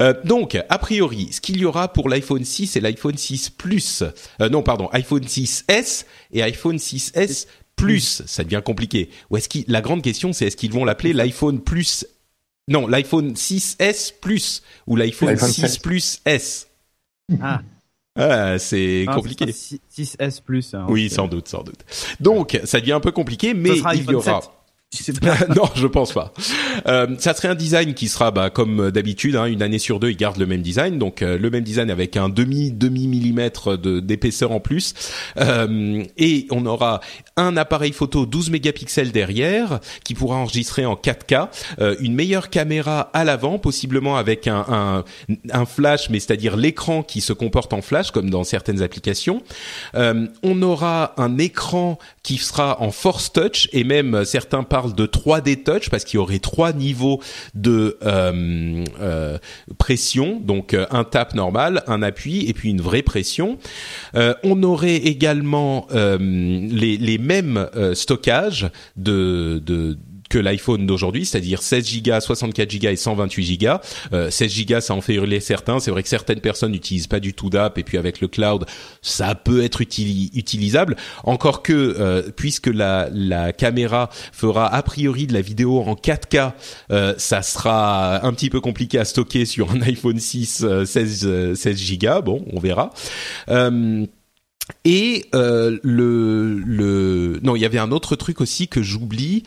Euh, 0.00 0.14
donc, 0.24 0.58
a 0.68 0.78
priori, 0.78 1.28
ce 1.30 1.40
qu'il 1.40 1.58
y 1.58 1.64
aura 1.66 1.92
pour 1.92 2.08
l'iPhone 2.08 2.44
6 2.44 2.76
et 2.76 2.80
l'iPhone 2.80 3.16
6 3.16 3.50
Plus... 3.50 4.02
Euh, 4.40 4.48
non, 4.48 4.62
pardon, 4.62 4.88
iPhone 4.92 5.24
6S 5.24 6.06
et 6.32 6.42
iPhone 6.42 6.76
6S 6.76 7.46
Plus, 7.76 8.22
ça 8.26 8.44
devient 8.44 8.62
compliqué. 8.64 9.10
Ou 9.30 9.36
est-ce 9.36 9.48
qu'il 9.48 9.64
la 9.68 9.80
grande 9.80 10.02
question 10.02 10.32
c'est 10.32 10.46
est-ce 10.46 10.56
qu'ils 10.56 10.72
vont 10.72 10.84
l'appeler 10.84 11.12
l'iPhone 11.12 11.60
Plus 11.60 12.06
non, 12.68 12.86
l'iPhone 12.86 13.34
6S 13.34 14.12
Plus 14.20 14.62
ou 14.86 14.96
l'iPhone 14.96 15.28
L'iPhone 15.28 15.50
6 15.52 15.60
7. 15.68 15.82
Plus 15.82 16.20
S? 16.24 16.68
Ah, 17.42 17.60
Ah, 18.16 18.58
c'est 18.58 19.04
compliqué. 19.12 19.50
ce 19.52 19.76
sera 19.76 19.80
6S 20.30 20.40
plus. 20.40 20.72
hein, 20.74 20.86
Oui, 20.88 21.10
sans 21.10 21.26
doute, 21.28 21.48
sans 21.48 21.62
doute. 21.62 21.80
Donc, 22.20 22.58
ça 22.64 22.80
devient 22.80 22.92
un 22.92 23.00
peu 23.00 23.10
compliqué, 23.12 23.52
mais 23.54 23.70
il 23.94 24.10
y 24.10 24.14
aura. 24.14 24.40
7. 24.40 24.50
Non, 25.56 25.68
je 25.74 25.86
pense 25.86 26.12
pas. 26.12 26.32
Euh, 26.86 27.08
ça 27.18 27.34
serait 27.34 27.48
un 27.48 27.54
design 27.54 27.94
qui 27.94 28.08
sera, 28.08 28.30
bah, 28.30 28.50
comme 28.50 28.90
d'habitude, 28.90 29.36
hein, 29.36 29.46
une 29.46 29.62
année 29.62 29.78
sur 29.78 30.00
deux, 30.00 30.10
ils 30.10 30.16
gardent 30.16 30.38
le 30.38 30.46
même 30.46 30.62
design, 30.62 30.98
donc 30.98 31.22
euh, 31.22 31.38
le 31.38 31.50
même 31.50 31.64
design 31.64 31.90
avec 31.90 32.16
un 32.16 32.28
demi 32.28 32.70
demi 32.70 33.06
millimètre 33.06 33.78
de 33.78 34.00
d'épaisseur 34.00 34.52
en 34.52 34.60
plus, 34.60 34.94
Euh, 35.36 36.04
et 36.16 36.46
on 36.50 36.66
aura 36.66 37.00
un 37.36 37.56
appareil 37.56 37.92
photo 37.92 38.26
12 38.26 38.50
mégapixels 38.50 39.12
derrière 39.12 39.80
qui 40.04 40.14
pourra 40.14 40.36
enregistrer 40.36 40.86
en 40.86 40.94
4K, 40.94 41.48
euh, 41.80 41.96
une 42.00 42.14
meilleure 42.14 42.50
caméra 42.50 43.10
à 43.12 43.24
l'avant, 43.24 43.58
possiblement 43.58 44.16
avec 44.16 44.46
un, 44.46 44.64
un, 44.68 45.04
un 45.50 45.66
flash, 45.66 46.10
mais 46.10 46.20
c'est-à-dire 46.20 46.56
l'écran 46.56 47.02
qui 47.02 47.20
se 47.20 47.32
comporte 47.32 47.72
en 47.72 47.82
flash, 47.82 48.10
comme 48.10 48.30
dans 48.30 48.44
certaines 48.44 48.82
applications. 48.82 49.42
Euh, 49.94 50.26
on 50.42 50.62
aura 50.62 51.14
un 51.16 51.38
écran 51.38 51.98
qui 52.22 52.38
sera 52.38 52.80
en 52.80 52.90
Force 52.90 53.32
Touch 53.32 53.68
et 53.72 53.84
même 53.84 54.14
euh, 54.14 54.24
certains 54.24 54.62
de 54.92 55.06
3D 55.06 55.62
Touch 55.62 55.88
parce 55.90 56.04
qu'il 56.04 56.18
y 56.18 56.20
aurait 56.20 56.38
trois 56.38 56.72
niveaux 56.72 57.20
de 57.54 57.98
euh, 58.04 58.84
euh, 59.00 59.38
pression, 59.78 60.40
donc 60.40 60.74
euh, 60.74 60.86
un 60.90 61.04
tap 61.04 61.34
normal, 61.34 61.82
un 61.86 62.02
appui 62.02 62.48
et 62.48 62.52
puis 62.52 62.70
une 62.70 62.80
vraie 62.80 63.02
pression. 63.02 63.58
On 64.14 64.62
aurait 64.62 64.96
également 64.96 65.86
les, 65.90 67.18
mêmes 67.18 67.68
stockages 67.94 68.70
de 68.96 69.96
que 70.30 70.38
l'iPhone 70.38 70.86
d'aujourd'hui, 70.86 71.24
c'est-à-dire 71.26 71.62
16 71.62 72.02
Go, 72.02 72.20
64 72.20 72.80
Go 72.80 72.88
et 72.88 72.96
128 72.96 73.58
Go. 73.58 73.68
Euh, 74.12 74.30
16 74.30 74.66
Go, 74.66 74.80
ça 74.80 74.94
en 74.94 75.00
fait 75.00 75.14
hurler 75.14 75.40
certains. 75.40 75.80
C'est 75.80 75.90
vrai 75.90 76.02
que 76.02 76.08
certaines 76.08 76.40
personnes 76.40 76.72
n'utilisent 76.72 77.06
pas 77.06 77.20
du 77.20 77.34
tout 77.34 77.50
d'app 77.50 77.78
et 77.78 77.82
puis 77.84 77.98
avec 77.98 78.20
le 78.20 78.28
cloud, 78.28 78.64
ça 79.02 79.34
peut 79.34 79.62
être 79.62 79.80
utili- 79.82 80.30
utilisable. 80.34 80.96
Encore 81.24 81.62
que, 81.62 81.72
euh, 81.98 82.22
puisque 82.34 82.68
la, 82.68 83.08
la 83.12 83.52
caméra 83.52 84.10
fera 84.32 84.66
a 84.72 84.82
priori 84.82 85.26
de 85.26 85.32
la 85.34 85.40
vidéo 85.40 85.80
en 85.80 85.94
4K, 85.94 86.52
euh, 86.90 87.14
ça 87.18 87.42
sera 87.42 88.24
un 88.24 88.32
petit 88.32 88.50
peu 88.50 88.60
compliqué 88.60 88.98
à 88.98 89.04
stocker 89.04 89.44
sur 89.44 89.70
un 89.72 89.82
iPhone 89.82 90.18
6 90.18 90.62
euh, 90.64 90.84
16, 90.84 91.20
euh, 91.24 91.54
16 91.54 91.98
Go. 91.98 92.22
Bon, 92.22 92.44
on 92.52 92.60
verra. 92.60 92.90
Euh, 93.50 94.06
et 94.86 95.26
euh, 95.34 95.78
le 95.82 96.54
le 96.64 97.38
non, 97.42 97.54
il 97.54 97.60
y 97.60 97.66
avait 97.66 97.78
un 97.78 97.90
autre 97.92 98.16
truc 98.16 98.40
aussi 98.40 98.66
que 98.68 98.82
j'oublie. 98.82 99.42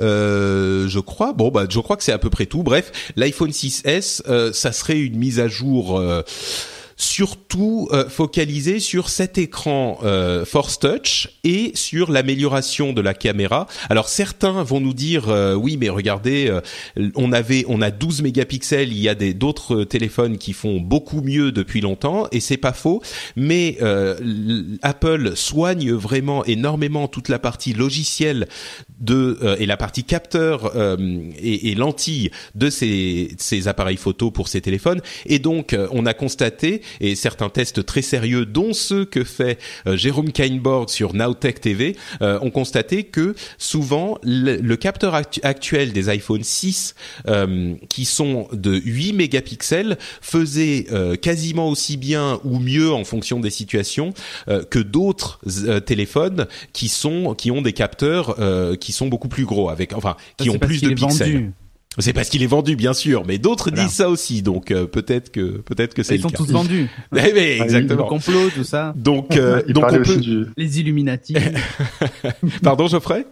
Euh, 0.00 0.88
je 0.88 0.98
crois. 0.98 1.32
Bon, 1.32 1.50
bah, 1.50 1.66
je 1.68 1.78
crois 1.80 1.96
que 1.96 2.02
c'est 2.02 2.12
à 2.12 2.18
peu 2.18 2.30
près 2.30 2.46
tout. 2.46 2.62
Bref, 2.62 2.92
l'iPhone 3.16 3.50
6s, 3.50 4.22
euh, 4.28 4.52
ça 4.52 4.72
serait 4.72 4.98
une 4.98 5.16
mise 5.16 5.40
à 5.40 5.48
jour. 5.48 5.98
euh, 5.98 6.22
surtout 7.00 7.88
euh, 7.92 8.08
focalisé 8.08 8.78
sur 8.78 9.08
cet 9.08 9.38
écran 9.38 9.98
euh, 10.04 10.44
Force 10.44 10.78
Touch 10.78 11.30
et 11.44 11.72
sur 11.74 12.12
l'amélioration 12.12 12.92
de 12.92 13.00
la 13.00 13.14
caméra. 13.14 13.66
Alors 13.88 14.08
certains 14.08 14.62
vont 14.62 14.80
nous 14.80 14.92
dire 14.92 15.30
euh, 15.30 15.54
oui 15.54 15.78
mais 15.78 15.88
regardez 15.88 16.54
on 17.14 17.32
avait 17.32 17.64
on 17.68 17.80
a 17.80 17.90
12 17.90 18.22
mégapixels, 18.22 18.92
il 18.92 19.00
y 19.00 19.08
a 19.08 19.14
des 19.14 19.32
d'autres 19.32 19.84
téléphones 19.84 20.36
qui 20.36 20.52
font 20.52 20.78
beaucoup 20.78 21.22
mieux 21.22 21.52
depuis 21.52 21.80
longtemps 21.80 22.26
et 22.32 22.40
c'est 22.40 22.58
pas 22.58 22.74
faux 22.74 23.02
mais 23.34 23.78
Apple 24.82 25.36
soigne 25.36 25.92
vraiment 25.92 26.44
énormément 26.44 27.08
toute 27.08 27.28
la 27.28 27.38
partie 27.38 27.72
logicielle 27.72 28.46
de 29.00 29.38
et 29.58 29.66
la 29.66 29.76
partie 29.76 30.04
capteur 30.04 30.72
et, 31.42 31.70
et 31.70 31.74
lentille 31.74 32.30
de 32.54 32.68
ces, 32.68 33.34
ces 33.38 33.68
appareils 33.68 33.96
photo 33.96 34.30
pour 34.30 34.48
ces 34.48 34.60
téléphones 34.60 35.00
et 35.24 35.38
donc 35.38 35.74
on 35.92 36.04
a 36.04 36.12
constaté 36.12 36.82
et 37.00 37.14
certains 37.14 37.48
tests 37.48 37.84
très 37.84 38.02
sérieux 38.02 38.46
dont 38.46 38.72
ceux 38.72 39.04
que 39.04 39.24
fait 39.24 39.58
euh, 39.86 39.96
Jérôme 39.96 40.32
Kainborg 40.32 40.88
sur 40.88 41.14
Nowtech 41.14 41.60
TV 41.60 41.96
euh, 42.22 42.38
ont 42.42 42.50
constaté 42.50 43.04
que 43.04 43.34
souvent 43.58 44.18
le, 44.22 44.56
le 44.56 44.76
capteur 44.76 45.14
actu- 45.14 45.40
actuel 45.42 45.92
des 45.92 46.08
iPhone 46.08 46.42
6 46.42 46.94
euh, 47.28 47.74
qui 47.88 48.04
sont 48.04 48.48
de 48.52 48.74
8 48.84 49.12
mégapixels 49.12 49.98
faisait 50.20 50.86
quasiment 51.20 51.68
aussi 51.68 51.96
bien 51.96 52.40
ou 52.44 52.58
mieux 52.58 52.92
en 52.92 53.04
fonction 53.04 53.40
des 53.40 53.50
situations 53.50 54.12
que 54.70 54.78
d'autres 54.78 55.40
téléphones 55.84 56.46
qui 56.72 56.88
sont 56.88 57.34
qui 57.34 57.50
ont 57.50 57.62
des 57.62 57.72
capteurs 57.72 58.36
qui 58.78 58.92
sont 58.92 59.06
beaucoup 59.06 59.28
plus 59.28 59.44
gros 59.44 59.68
avec 59.68 59.92
enfin 59.92 60.16
qui 60.36 60.50
ont 60.50 60.58
plus 60.58 60.80
de 60.82 60.90
pixels. 60.90 61.32
vendu. 61.32 61.52
C'est 61.98 62.12
parce 62.12 62.28
qu'il 62.28 62.42
est 62.44 62.46
vendu 62.46 62.76
bien 62.76 62.92
sûr, 62.94 63.24
mais 63.26 63.38
d'autres 63.38 63.70
Voilà. 63.70 63.84
disent 63.84 63.96
ça 63.96 64.08
aussi 64.08 64.42
donc 64.42 64.70
euh, 64.70 64.86
peut-être 64.86 65.32
que 65.32 65.58
peut-être 65.58 65.92
que 65.92 66.02
c'est 66.04 66.14
Ils 66.14 66.18
le 66.18 66.22
sont 66.22 66.28
cas. 66.28 66.36
tous 66.36 66.52
vendus. 66.52 66.88
Eh 67.16 67.32
ben, 67.32 67.58
Le 67.58 67.64
exactement. 67.64 68.06
complot, 68.06 68.48
tout 68.54 68.62
ça. 68.64 68.92
Donc 68.96 69.36
euh, 69.36 69.62
Il 69.66 69.74
donc 69.74 69.82
parlait 69.82 69.98
on 69.98 70.02
aussi 70.02 70.14
peut 70.14 70.20
du. 70.20 70.46
Les 70.56 70.78
Illuminati. 70.80 71.34
Pardon 72.62 72.86
Geoffrey? 72.86 73.26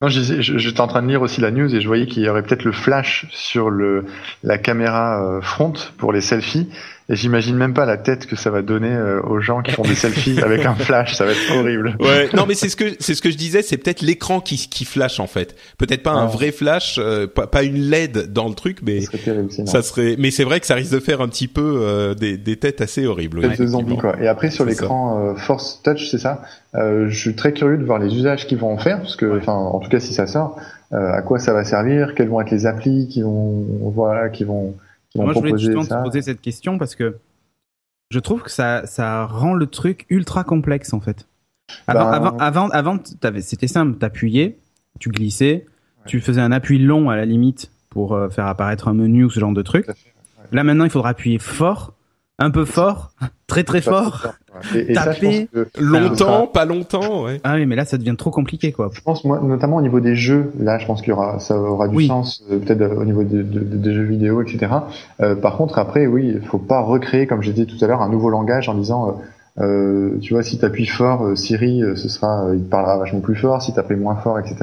Non, 0.00 0.08
j'étais 0.08 0.80
en 0.80 0.86
train 0.86 1.02
de 1.02 1.08
lire 1.08 1.22
aussi 1.22 1.40
la 1.40 1.50
news 1.50 1.74
et 1.74 1.80
je 1.80 1.86
voyais 1.88 2.06
qu'il 2.06 2.22
y 2.22 2.28
aurait 2.28 2.42
peut-être 2.44 2.62
le 2.64 2.70
flash 2.72 3.26
sur 3.32 3.68
le 3.68 4.04
la 4.44 4.56
caméra 4.56 5.20
euh, 5.24 5.40
front 5.40 5.72
pour 5.98 6.12
les 6.12 6.20
selfies. 6.20 6.68
Et 7.10 7.16
j'imagine 7.16 7.56
même 7.56 7.72
pas 7.72 7.86
la 7.86 7.96
tête 7.96 8.26
que 8.26 8.36
ça 8.36 8.50
va 8.50 8.60
donner 8.60 8.92
euh, 8.92 9.22
aux 9.22 9.40
gens 9.40 9.62
qui 9.62 9.72
font 9.72 9.82
des 9.82 9.94
selfies 9.94 10.40
avec 10.42 10.66
un 10.66 10.74
flash. 10.74 11.14
Ça 11.14 11.24
va 11.24 11.32
être 11.32 11.56
horrible. 11.56 11.96
Ouais, 12.00 12.28
non 12.34 12.44
mais 12.46 12.54
c'est 12.60 12.68
ce 12.68 12.76
que 12.76 12.84
c'est 13.00 13.14
ce 13.14 13.22
que 13.22 13.30
je 13.30 13.36
disais, 13.36 13.62
c'est 13.62 13.78
peut-être 13.78 14.02
l'écran 14.02 14.40
qui 14.40 14.56
qui 14.68 14.84
flash 14.84 15.18
en 15.18 15.26
fait. 15.26 15.56
Peut-être 15.78 16.02
pas 16.02 16.12
un 16.12 16.26
vrai 16.26 16.52
flash, 16.52 16.96
euh, 16.98 17.26
pas, 17.26 17.46
pas 17.46 17.62
une 17.62 17.80
LED 17.80 18.32
dans 18.32 18.48
le 18.48 18.54
truc, 18.54 18.80
mais 18.82 19.00
Ça 19.00 19.06
serait 19.12 19.18
terrible 19.18 19.50
sinon. 19.50 19.66
ça 19.66 19.82
serait. 19.82 20.16
Mais 20.18 20.30
c'est 20.30 20.44
vrai 20.44 20.60
que 20.60 20.66
ça 20.66 20.74
risque 20.74 20.92
de 20.92 21.00
faire 21.00 21.20
un 21.22 21.28
petit 21.28 21.48
peu 21.48 21.80
euh, 21.82 22.14
des 22.14 22.36
des 22.36 22.56
têtes 22.56 22.80
assez 22.82 23.06
horribles. 23.06 23.40
Tête 23.40 23.58
de 23.58 23.66
zombie 23.66 23.92
effectivement. 23.92 24.12
quoi. 24.12 24.22
Et 24.22 24.28
après 24.28 24.50
sur 24.50 24.64
l'écran 24.66 25.30
euh, 25.30 25.34
Force 25.34 25.80
Touch, 25.82 26.10
c'est 26.10 26.18
ça. 26.18 26.42
Euh, 26.74 27.06
je 27.08 27.18
suis 27.18 27.34
très 27.34 27.52
curieux 27.54 27.78
de 27.78 27.84
voir 27.84 27.98
les 27.98 28.14
usages 28.14 28.46
qu'ils 28.46 28.58
vont 28.58 28.70
en 28.72 28.78
faire, 28.78 28.98
parce 28.98 29.16
que, 29.16 29.38
enfin, 29.38 29.54
en 29.54 29.78
tout 29.78 29.88
cas 29.88 30.00
si 30.00 30.12
ça 30.12 30.26
sort, 30.26 30.56
euh, 30.92 31.12
à 31.12 31.22
quoi 31.22 31.38
ça 31.38 31.54
va 31.54 31.64
servir, 31.64 32.14
quelles 32.14 32.28
vont 32.28 32.40
être 32.42 32.50
les 32.50 32.66
applis 32.66 33.08
qui 33.08 33.22
vont, 33.22 33.64
voilà, 33.94 34.28
qui 34.28 34.44
vont 34.44 34.74
Moi, 35.14 35.32
je 35.32 35.38
voulais 35.38 35.58
justement 35.58 35.82
ça. 35.82 35.98
te 35.98 36.04
poser 36.04 36.22
cette 36.22 36.40
question 36.40 36.78
parce 36.78 36.94
que 36.94 37.18
je 38.10 38.18
trouve 38.18 38.42
que 38.42 38.50
ça, 38.50 38.86
ça 38.86 39.26
rend 39.26 39.54
le 39.54 39.66
truc 39.66 40.06
ultra 40.10 40.44
complexe 40.44 40.92
en 40.92 41.00
fait. 41.00 41.26
Avant, 41.86 42.10
Ben- 42.10 42.36
avant, 42.38 42.68
avant, 42.70 42.98
c'était 43.40 43.66
simple, 43.68 43.98
t'appuyais, 43.98 44.58
tu 44.98 45.10
glissais, 45.10 45.66
tu 46.06 46.20
faisais 46.20 46.40
un 46.40 46.52
appui 46.52 46.78
long 46.78 47.10
à 47.10 47.16
la 47.16 47.26
limite 47.26 47.70
pour 47.90 48.14
euh, 48.14 48.28
faire 48.28 48.46
apparaître 48.46 48.88
un 48.88 48.94
menu 48.94 49.24
ou 49.24 49.30
ce 49.30 49.40
genre 49.40 49.52
de 49.52 49.62
truc. 49.62 49.84
Fait, 49.86 49.92
ouais. 49.92 49.96
Là 50.52 50.64
maintenant, 50.64 50.84
il 50.84 50.90
faudra 50.90 51.10
appuyer 51.10 51.38
fort, 51.38 51.94
un 52.40 52.50
peu 52.50 52.64
fort, 52.64 53.10
très 53.48 53.64
très 53.64 53.80
fort. 53.80 54.28
Et, 54.74 54.94
ça, 54.94 55.04
Taper. 55.04 55.48
que 55.52 55.66
Longtemps, 55.78 56.46
pas 56.46 56.64
longtemps, 56.64 57.24
ouais. 57.24 57.40
Ah 57.44 57.54
oui, 57.56 57.66
mais 57.66 57.76
là, 57.76 57.84
ça 57.84 57.96
devient 57.98 58.14
trop 58.16 58.30
compliqué 58.30 58.72
quoi. 58.72 58.90
Je 58.92 59.00
pense 59.00 59.24
moi, 59.24 59.40
notamment 59.42 59.76
au 59.76 59.82
niveau 59.82 60.00
des 60.00 60.14
jeux, 60.14 60.52
là, 60.58 60.78
je 60.78 60.86
pense 60.86 61.00
qu'il 61.00 61.10
y 61.10 61.12
aura, 61.12 61.38
ça 61.40 61.56
aura 61.56 61.88
du 61.88 61.96
Oui. 61.96 62.06
sens, 62.08 62.42
euh, 62.50 62.58
peut-être 62.58 62.80
euh, 62.82 62.94
au 63.00 63.04
niveau 63.04 63.22
de- 63.24 63.42
de- 63.42 63.60
de- 63.60 63.76
des 63.76 63.92
jeux 63.94 64.04
vidéo, 64.04 64.42
etc. 64.42 64.72
Euh, 65.20 65.34
par 65.34 65.56
contre, 65.56 65.78
après, 65.78 66.06
oui, 66.06 66.32
il 66.40 66.46
faut 66.46 66.58
pas 66.58 66.80
recréer, 66.80 67.26
comme 67.26 67.42
j'ai 67.42 67.52
dit 67.52 67.66
tout 67.66 67.82
à 67.84 67.88
l'heure, 67.88 68.02
un 68.02 68.08
nouveau 68.08 68.30
langage 68.30 68.68
en 68.68 68.74
disant, 68.74 69.20
euh, 69.60 69.64
euh, 69.64 70.18
tu 70.20 70.34
vois, 70.34 70.42
si 70.44 70.58
tu 70.58 70.64
appuies 70.64 70.86
fort, 70.86 71.24
euh, 71.24 71.34
Siri, 71.36 71.82
euh, 71.82 71.96
ce 71.96 72.08
sera, 72.08 72.44
euh, 72.46 72.54
il 72.56 72.62
te 72.64 72.70
parlera 72.70 72.96
vachement 72.98 73.20
plus 73.20 73.34
fort. 73.36 73.60
Si 73.62 73.72
tu 73.72 73.78
appuies 73.80 73.96
moins 73.96 74.16
fort, 74.16 74.38
etc. 74.38 74.56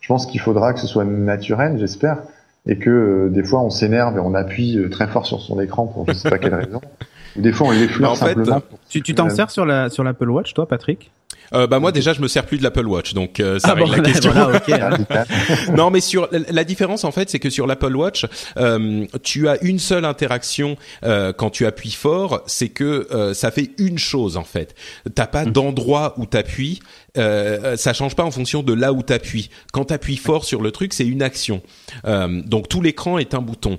Je 0.00 0.08
pense 0.08 0.26
qu'il 0.26 0.40
faudra 0.40 0.72
que 0.72 0.80
ce 0.80 0.88
soit 0.88 1.04
naturel, 1.04 1.76
j'espère, 1.78 2.18
et 2.66 2.78
que 2.78 2.90
euh, 2.90 3.28
des 3.28 3.42
fois 3.42 3.62
on 3.62 3.70
s'énerve 3.70 4.16
et 4.16 4.20
on 4.20 4.34
appuie 4.34 4.78
euh, 4.78 4.88
très 4.88 5.08
fort 5.08 5.26
sur 5.26 5.40
son 5.40 5.60
écran 5.60 5.86
pour 5.86 6.06
je 6.08 6.14
sais 6.14 6.30
pas 6.30 6.38
quelle 6.38 6.54
raison. 6.54 6.80
Des 7.36 7.52
fois 7.52 7.68
on 7.68 7.72
Bah, 7.98 8.10
en 8.10 8.14
fait, 8.16 8.34
simplement. 8.34 8.60
pour 8.60 8.78
Tu 8.88 9.02
tu 9.02 9.14
t'en 9.14 9.30
sers 9.30 9.50
sur 9.50 9.64
la 9.66 9.88
sur 9.90 10.04
l'Apple 10.04 10.28
Watch, 10.28 10.54
toi, 10.54 10.66
Patrick? 10.66 11.10
Euh, 11.54 11.66
bah 11.66 11.80
moi 11.80 11.92
déjà 11.92 12.14
je 12.14 12.22
me 12.22 12.28
sers 12.28 12.46
plus 12.46 12.56
de 12.56 12.62
l'Apple 12.62 12.86
Watch 12.86 13.12
donc 13.12 13.38
euh, 13.38 13.58
ça 13.58 13.70
Ah 13.72 13.74
règle 13.74 13.90
bon, 13.90 13.96
la 13.96 14.02
question. 14.10 14.32
voilà, 14.32 14.58
hein. 14.70 15.24
Non, 15.76 15.90
mais 15.90 16.00
sur 16.00 16.28
la 16.32 16.64
différence 16.64 17.04
en 17.04 17.12
fait, 17.12 17.28
c'est 17.28 17.38
que 17.40 17.50
sur 17.50 17.66
l'Apple 17.66 17.94
Watch, 17.94 18.24
euh, 18.56 19.04
tu 19.22 19.48
as 19.48 19.62
une 19.62 19.78
seule 19.78 20.06
interaction 20.06 20.76
euh, 21.04 21.34
quand 21.34 21.50
tu 21.50 21.66
appuies 21.66 21.90
fort, 21.92 22.42
c'est 22.46 22.70
que 22.70 23.06
euh, 23.12 23.34
ça 23.34 23.50
fait 23.50 23.72
une 23.78 23.98
chose 23.98 24.38
en 24.38 24.44
fait. 24.44 24.74
T'as 25.14 25.26
pas 25.26 25.44
d'endroit 25.44 26.14
où 26.16 26.24
t'appuies, 26.24 26.80
euh, 27.18 27.76
ça 27.76 27.92
change 27.92 28.16
pas 28.16 28.24
en 28.24 28.30
fonction 28.30 28.62
de 28.62 28.72
là 28.72 28.94
où 28.94 29.02
t'appuies. 29.02 29.50
Quand 29.74 29.84
t'appuies 29.86 30.16
fort 30.16 30.44
sur 30.46 30.62
le 30.62 30.70
truc, 30.70 30.94
c'est 30.94 31.06
une 31.06 31.22
action. 31.22 31.60
Euh, 32.06 32.40
donc 32.46 32.68
tout 32.70 32.80
l'écran 32.80 33.18
est 33.18 33.34
un 33.34 33.42
bouton. 33.42 33.76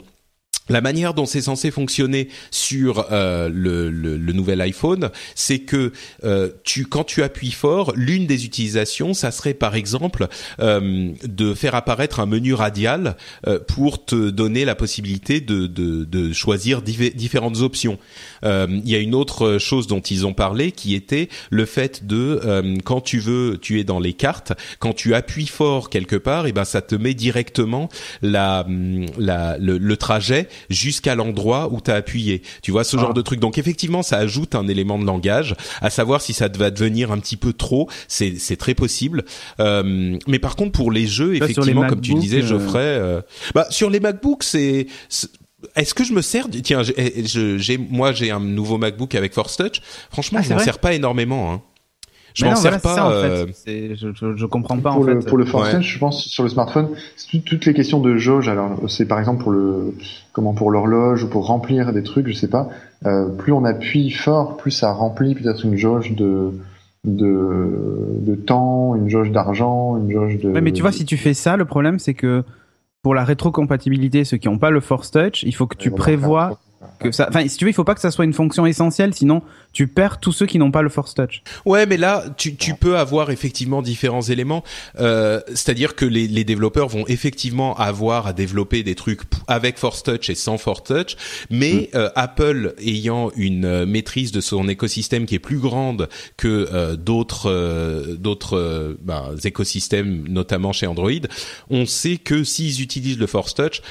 La 0.69 0.81
manière 0.81 1.13
dont 1.13 1.25
c'est 1.25 1.41
censé 1.41 1.71
fonctionner 1.71 2.29
sur 2.51 3.07
euh, 3.11 3.49
le, 3.49 4.33
nouvel 4.33 4.61
iPhone, 4.61 5.11
c'est 5.35 5.59
que 5.59 5.91
euh, 6.23 6.49
tu, 6.63 6.85
quand 6.85 7.03
tu 7.03 7.21
appuies 7.21 7.51
fort, 7.51 7.93
l'une 7.95 8.25
des 8.25 8.45
utilisations, 8.45 9.13
ça 9.13 9.31
serait 9.31 9.53
par 9.53 9.75
exemple 9.75 10.27
euh, 10.59 11.11
de 11.23 11.53
faire 11.53 11.75
apparaître 11.75 12.19
un 12.19 12.25
menu 12.25 12.53
radial 12.53 13.15
pour 13.67 14.05
te 14.05 14.29
donner 14.29 14.65
la 14.65 14.75
possibilité 14.75 15.41
de, 15.41 16.33
choisir 16.33 16.81
différentes 16.81 17.59
options. 17.59 17.99
Il 18.43 18.89
y 18.89 18.95
a 18.95 18.99
une 18.99 19.15
autre 19.15 19.57
chose 19.57 19.87
dont 19.87 19.99
ils 19.99 20.25
ont 20.25 20.33
parlé 20.33 20.71
qui 20.71 20.95
était 20.95 21.29
le 21.49 21.65
fait 21.65 22.05
de 22.05 22.41
quand 22.83 23.01
tu 23.01 23.19
veux, 23.19 23.57
tu 23.61 23.79
es 23.79 23.83
dans 23.83 23.99
les 23.99 24.13
cartes, 24.13 24.53
quand 24.79 24.93
tu 24.93 25.13
appuies 25.13 25.47
fort 25.47 25.89
quelque 25.89 26.15
part, 26.15 26.47
et 26.47 26.51
ben 26.51 26.65
ça 26.65 26.81
te 26.81 26.95
met 26.95 27.13
directement 27.13 27.89
le 28.21 29.93
trajet 29.95 30.47
jusqu'à 30.69 31.15
l'endroit 31.15 31.69
où 31.71 31.81
tu 31.81 31.91
as 31.91 31.95
appuyé. 31.95 32.41
Tu 32.61 32.71
vois 32.71 32.83
ce 32.83 32.97
genre 32.97 33.11
ah. 33.11 33.13
de 33.13 33.21
truc. 33.21 33.39
Donc 33.39 33.57
effectivement, 33.57 34.03
ça 34.03 34.17
ajoute 34.17 34.55
un 34.55 34.67
élément 34.67 34.99
de 34.99 35.05
langage. 35.05 35.55
À 35.81 35.89
savoir 35.89 36.21
si 36.21 36.33
ça 36.33 36.47
va 36.47 36.71
devenir 36.71 37.11
un 37.11 37.19
petit 37.19 37.37
peu 37.37 37.53
trop, 37.53 37.89
c'est 38.07 38.35
c'est 38.37 38.57
très 38.57 38.73
possible. 38.73 39.23
Euh, 39.59 40.17
mais 40.27 40.39
par 40.39 40.55
contre, 40.55 40.71
pour 40.71 40.91
les 40.91 41.07
jeux, 41.07 41.35
effectivement, 41.35 41.87
comme 41.87 42.01
tu 42.01 42.13
disais, 42.15 42.43
euh, 42.43 42.47
Geoffrey, 42.47 42.79
euh... 42.79 43.21
bah 43.53 43.67
sur 43.69 43.89
les 43.89 43.99
MacBooks, 43.99 44.43
c'est 44.43 44.87
est-ce 45.75 45.93
que 45.93 46.03
je 46.03 46.13
me 46.13 46.21
sers 46.21 46.47
Tiens, 46.63 46.81
j'ai 46.83 47.77
moi 47.77 48.11
j'ai 48.11 48.31
un 48.31 48.39
nouveau 48.39 48.77
MacBook 48.77 49.15
avec 49.15 49.33
Force 49.33 49.57
Touch. 49.57 49.81
Franchement, 50.11 50.39
ah, 50.41 50.45
je 50.47 50.53
m'en 50.53 50.59
sers 50.59 50.79
pas 50.79 50.93
énormément. 50.93 51.51
Hein. 51.51 51.61
Je 52.33 52.45
m'en 52.45 52.55
sers 52.55 52.81
pas. 52.81 53.11
Euh, 53.11 53.45
je, 53.65 54.11
je, 54.13 54.35
je, 54.35 54.45
comprends 54.45 54.77
pas 54.77 54.91
pour 54.91 55.01
en 55.01 55.03
le, 55.03 55.21
fait. 55.21 55.27
Pour 55.27 55.37
le 55.37 55.45
Force 55.45 55.79
je 55.81 55.99
pense 55.99 56.25
sur 56.25 56.43
le 56.43 56.49
smartphone, 56.49 56.89
toutes 57.45 57.65
les 57.65 57.73
questions 57.73 57.99
de 57.99 58.15
jauge. 58.15 58.49
Alors 58.49 58.79
c'est 58.87 59.07
par 59.07 59.19
exemple 59.19 59.43
pour 59.43 59.51
le 59.51 59.93
comment 60.31 60.53
pour 60.53 60.71
l'horloge 60.71 61.23
ou 61.23 61.29
pour 61.29 61.45
remplir 61.45 61.93
des 61.93 62.03
trucs, 62.03 62.27
je 62.27 62.33
sais 62.33 62.49
pas. 62.49 62.69
Euh, 63.05 63.29
plus 63.29 63.51
on 63.51 63.65
appuie 63.65 64.09
fort, 64.11 64.57
plus 64.57 64.71
ça 64.71 64.91
remplit 64.91 65.35
peut-être 65.35 65.63
une 65.65 65.77
jauge 65.77 66.15
de 66.15 66.51
de 67.05 68.19
de 68.21 68.35
temps, 68.35 68.95
une 68.95 69.09
jauge 69.09 69.31
d'argent, 69.31 69.97
une 69.97 70.11
jauge 70.11 70.39
de. 70.39 70.49
Ouais, 70.51 70.61
mais 70.61 70.71
tu 70.71 70.81
vois, 70.81 70.91
si 70.91 71.05
tu 71.05 71.17
fais 71.17 71.33
ça, 71.33 71.57
le 71.57 71.65
problème 71.65 71.99
c'est 71.99 72.13
que 72.13 72.43
pour 73.01 73.13
la 73.13 73.25
rétrocompatibilité, 73.25 74.23
ceux 74.23 74.37
qui 74.37 74.47
n'ont 74.47 74.57
pas 74.57 74.71
le 74.71 74.79
Force 74.79 75.11
Touch, 75.11 75.43
il 75.43 75.53
faut 75.53 75.67
que 75.67 75.75
tu 75.75 75.91
prévois 75.91 76.57
que 76.99 77.11
ça. 77.11 77.27
Enfin, 77.29 77.47
si 77.47 77.57
tu 77.57 77.65
veux, 77.65 77.71
il 77.71 77.73
faut 77.73 77.83
pas 77.83 77.95
que 77.95 78.01
ça 78.01 78.11
soit 78.11 78.25
une 78.25 78.33
fonction 78.33 78.65
essentielle, 78.65 79.13
sinon 79.13 79.41
tu 79.73 79.87
perds 79.87 80.19
tous 80.19 80.31
ceux 80.31 80.45
qui 80.45 80.59
n'ont 80.59 80.71
pas 80.71 80.81
le 80.81 80.89
Force 80.89 81.15
Touch. 81.15 81.41
Ouais, 81.65 81.85
mais 81.85 81.97
là, 81.97 82.23
tu, 82.37 82.55
tu 82.55 82.75
peux 82.75 82.97
avoir 82.97 83.31
effectivement 83.31 83.81
différents 83.81 84.21
éléments. 84.21 84.63
Euh, 84.99 85.41
C'est-à-dire 85.47 85.95
que 85.95 86.05
les, 86.05 86.27
les, 86.27 86.43
développeurs 86.43 86.87
vont 86.87 87.05
effectivement 87.07 87.75
avoir 87.77 88.27
à 88.27 88.33
développer 88.33 88.83
des 88.83 88.95
trucs 88.95 89.21
avec 89.47 89.77
Force 89.77 90.03
Touch 90.03 90.29
et 90.29 90.35
sans 90.35 90.57
Force 90.57 90.83
Touch, 90.83 91.15
mais 91.49 91.89
mm. 91.93 91.97
euh, 91.97 92.09
Apple 92.15 92.75
ayant 92.79 93.31
une 93.35 93.65
euh, 93.65 93.85
maîtrise 93.85 94.31
de 94.31 94.41
son 94.41 94.67
écosystème 94.67 95.25
qui 95.25 95.35
est 95.35 95.39
plus 95.39 95.59
grande 95.59 96.09
que 96.37 96.69
euh, 96.71 96.95
d'autres 96.95 97.49
euh, 97.49 98.15
d'autres 98.15 98.97
ben, 99.01 99.35
écosystèmes, 99.43 100.27
notamment 100.27 100.73
chez 100.73 100.87
Android, 100.87 101.11
on 101.69 101.85
sait 101.85 102.17
que 102.17 102.43
s'ils 102.43 102.81
utilisent 102.81 103.19
le 103.19 103.27
Force 103.27 103.53
Touch, 103.53 103.81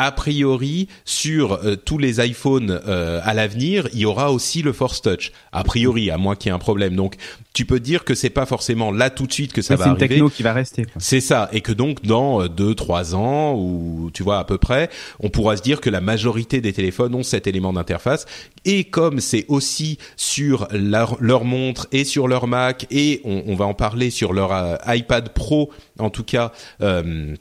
a 0.00 0.12
priori 0.12 0.88
sur 1.04 1.52
euh, 1.52 1.76
tous 1.76 1.98
les 1.98 2.26
iPhones 2.26 2.80
euh, 2.88 3.20
à 3.22 3.34
l'avenir, 3.34 3.86
il 3.92 3.98
y 3.98 4.06
aura 4.06 4.32
aussi 4.32 4.62
le 4.62 4.72
Force 4.72 5.02
Touch. 5.02 5.30
A 5.52 5.62
priori, 5.62 6.10
à 6.10 6.16
moins 6.16 6.36
qu'il 6.36 6.48
y 6.48 6.52
ait 6.52 6.54
un 6.54 6.58
problème. 6.58 6.96
Donc, 6.96 7.16
tu 7.52 7.66
peux 7.66 7.80
dire 7.80 8.04
que 8.04 8.14
c'est 8.14 8.30
pas 8.30 8.46
forcément 8.46 8.92
là 8.92 9.10
tout 9.10 9.26
de 9.26 9.32
suite 9.32 9.52
que 9.52 9.60
ça 9.60 9.76
va 9.76 9.84
arriver. 9.84 9.98
C'est 9.98 10.04
une 10.04 10.08
techno 10.08 10.30
qui 10.30 10.42
va 10.42 10.54
rester. 10.54 10.86
C'est 10.96 11.20
ça, 11.20 11.50
et 11.52 11.60
que 11.60 11.72
donc 11.72 12.02
dans 12.02 12.40
euh, 12.40 12.48
deux, 12.48 12.74
trois 12.74 13.14
ans 13.14 13.54
ou 13.54 14.10
tu 14.14 14.22
vois 14.22 14.38
à 14.38 14.44
peu 14.44 14.56
près, 14.56 14.88
on 15.18 15.28
pourra 15.28 15.58
se 15.58 15.62
dire 15.62 15.82
que 15.82 15.90
la 15.90 16.00
majorité 16.00 16.62
des 16.62 16.72
téléphones 16.72 17.14
ont 17.14 17.22
cet 17.22 17.46
élément 17.46 17.74
d'interface. 17.74 18.24
Et 18.64 18.84
comme 18.84 19.20
c'est 19.20 19.44
aussi 19.48 19.98
sur 20.16 20.66
leur, 20.72 21.18
leur, 21.20 21.44
montre 21.44 21.88
et 21.92 22.04
sur 22.04 22.26
leur 22.26 22.46
Mac 22.46 22.86
et 22.90 23.20
on, 23.24 23.42
on 23.46 23.54
va 23.54 23.66
en 23.66 23.74
parler 23.74 24.08
sur 24.08 24.32
leur 24.32 24.78
iPad 24.86 25.28
Pro, 25.34 25.70
en 25.98 26.08
tout 26.08 26.24
cas. 26.24 26.52
Euh, 26.80 27.34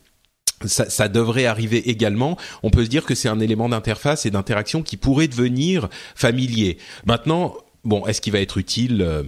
ça, 0.65 0.89
ça, 0.89 1.07
devrait 1.07 1.45
arriver 1.45 1.89
également. 1.89 2.37
On 2.63 2.69
peut 2.69 2.83
se 2.83 2.89
dire 2.89 3.05
que 3.05 3.15
c'est 3.15 3.29
un 3.29 3.39
élément 3.39 3.69
d'interface 3.69 4.25
et 4.25 4.31
d'interaction 4.31 4.81
qui 4.81 4.97
pourrait 4.97 5.27
devenir 5.27 5.89
familier. 6.15 6.77
Maintenant, 7.05 7.53
bon, 7.83 8.05
est-ce 8.05 8.21
qu'il 8.21 8.33
va 8.33 8.39
être 8.39 8.57
utile 8.57 9.01
euh, 9.01 9.23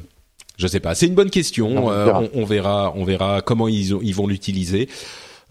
Je 0.58 0.68
sais 0.68 0.80
pas. 0.80 0.96
C'est 0.96 1.08
une 1.08 1.16
bonne 1.16 1.30
question. 1.30 1.92
Euh, 1.92 2.12
on, 2.34 2.46
verra, 2.46 2.94
on 2.96 3.04
verra 3.04 3.42
comment 3.42 3.68
ils, 3.68 3.96
ils 4.02 4.16
vont 4.16 4.28
l'utiliser. 4.28 4.90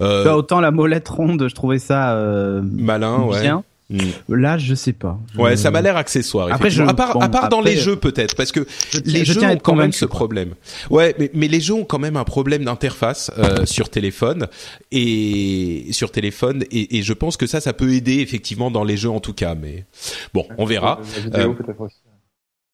Euh, 0.01 0.33
autant 0.33 0.61
la 0.61 0.71
molette 0.71 1.09
ronde, 1.09 1.47
je 1.49 1.55
trouvais 1.55 1.79
ça 1.79 2.15
euh, 2.15 2.63
malin, 2.63 3.29
bien. 3.41 3.57
Ouais. 3.59 3.63
Mm. 3.91 4.35
Là, 4.35 4.57
je 4.57 4.75
sais 4.75 4.93
pas. 4.93 5.19
Ouais, 5.37 5.57
ça 5.57 5.71
m'a 5.71 5.83
l'air 5.83 5.97
accessoire. 5.97 6.49
Après, 6.53 6.71
je, 6.71 6.83
à 6.83 6.95
part, 6.95 7.21
à 7.21 7.29
part 7.29 7.49
dans 7.49 7.61
les 7.61 7.77
jeux 7.77 7.97
peut-être, 7.97 8.37
parce 8.37 8.53
que 8.53 8.67
les 9.05 9.25
jeux 9.25 9.45
ont 9.45 9.57
quand 9.57 9.75
même 9.75 9.93
ce 9.93 10.05
problème. 10.05 10.55
Ouais, 10.91 11.15
mais, 11.19 11.31
mais 11.35 11.49
les 11.49 11.61
jeux 11.61 11.75
ont 11.75 11.85
quand 11.85 11.99
même 11.99 12.17
un 12.17 12.25
problème 12.25 12.65
d'interface 12.65 13.31
euh, 13.39 13.67
sur 13.67 13.89
téléphone 13.89 14.47
et 14.93 15.87
sur 15.91 16.13
téléphone 16.13 16.65
et, 16.71 16.99
et, 16.99 17.03
je 17.03 17.13
pense 17.13 17.37
que 17.37 17.47
ça, 17.47 17.61
ça 17.61 17.73
peut 17.73 17.93
aider 17.93 18.19
effectivement 18.19 18.71
dans 18.71 18.85
les 18.85 18.97
jeux 18.97 19.11
en 19.11 19.21
tout 19.21 19.35
cas. 19.35 19.55
Mais 19.55 19.85
bon, 20.33 20.47
on 20.59 20.65
verra. 20.65 21.01
Euh, 21.35 21.53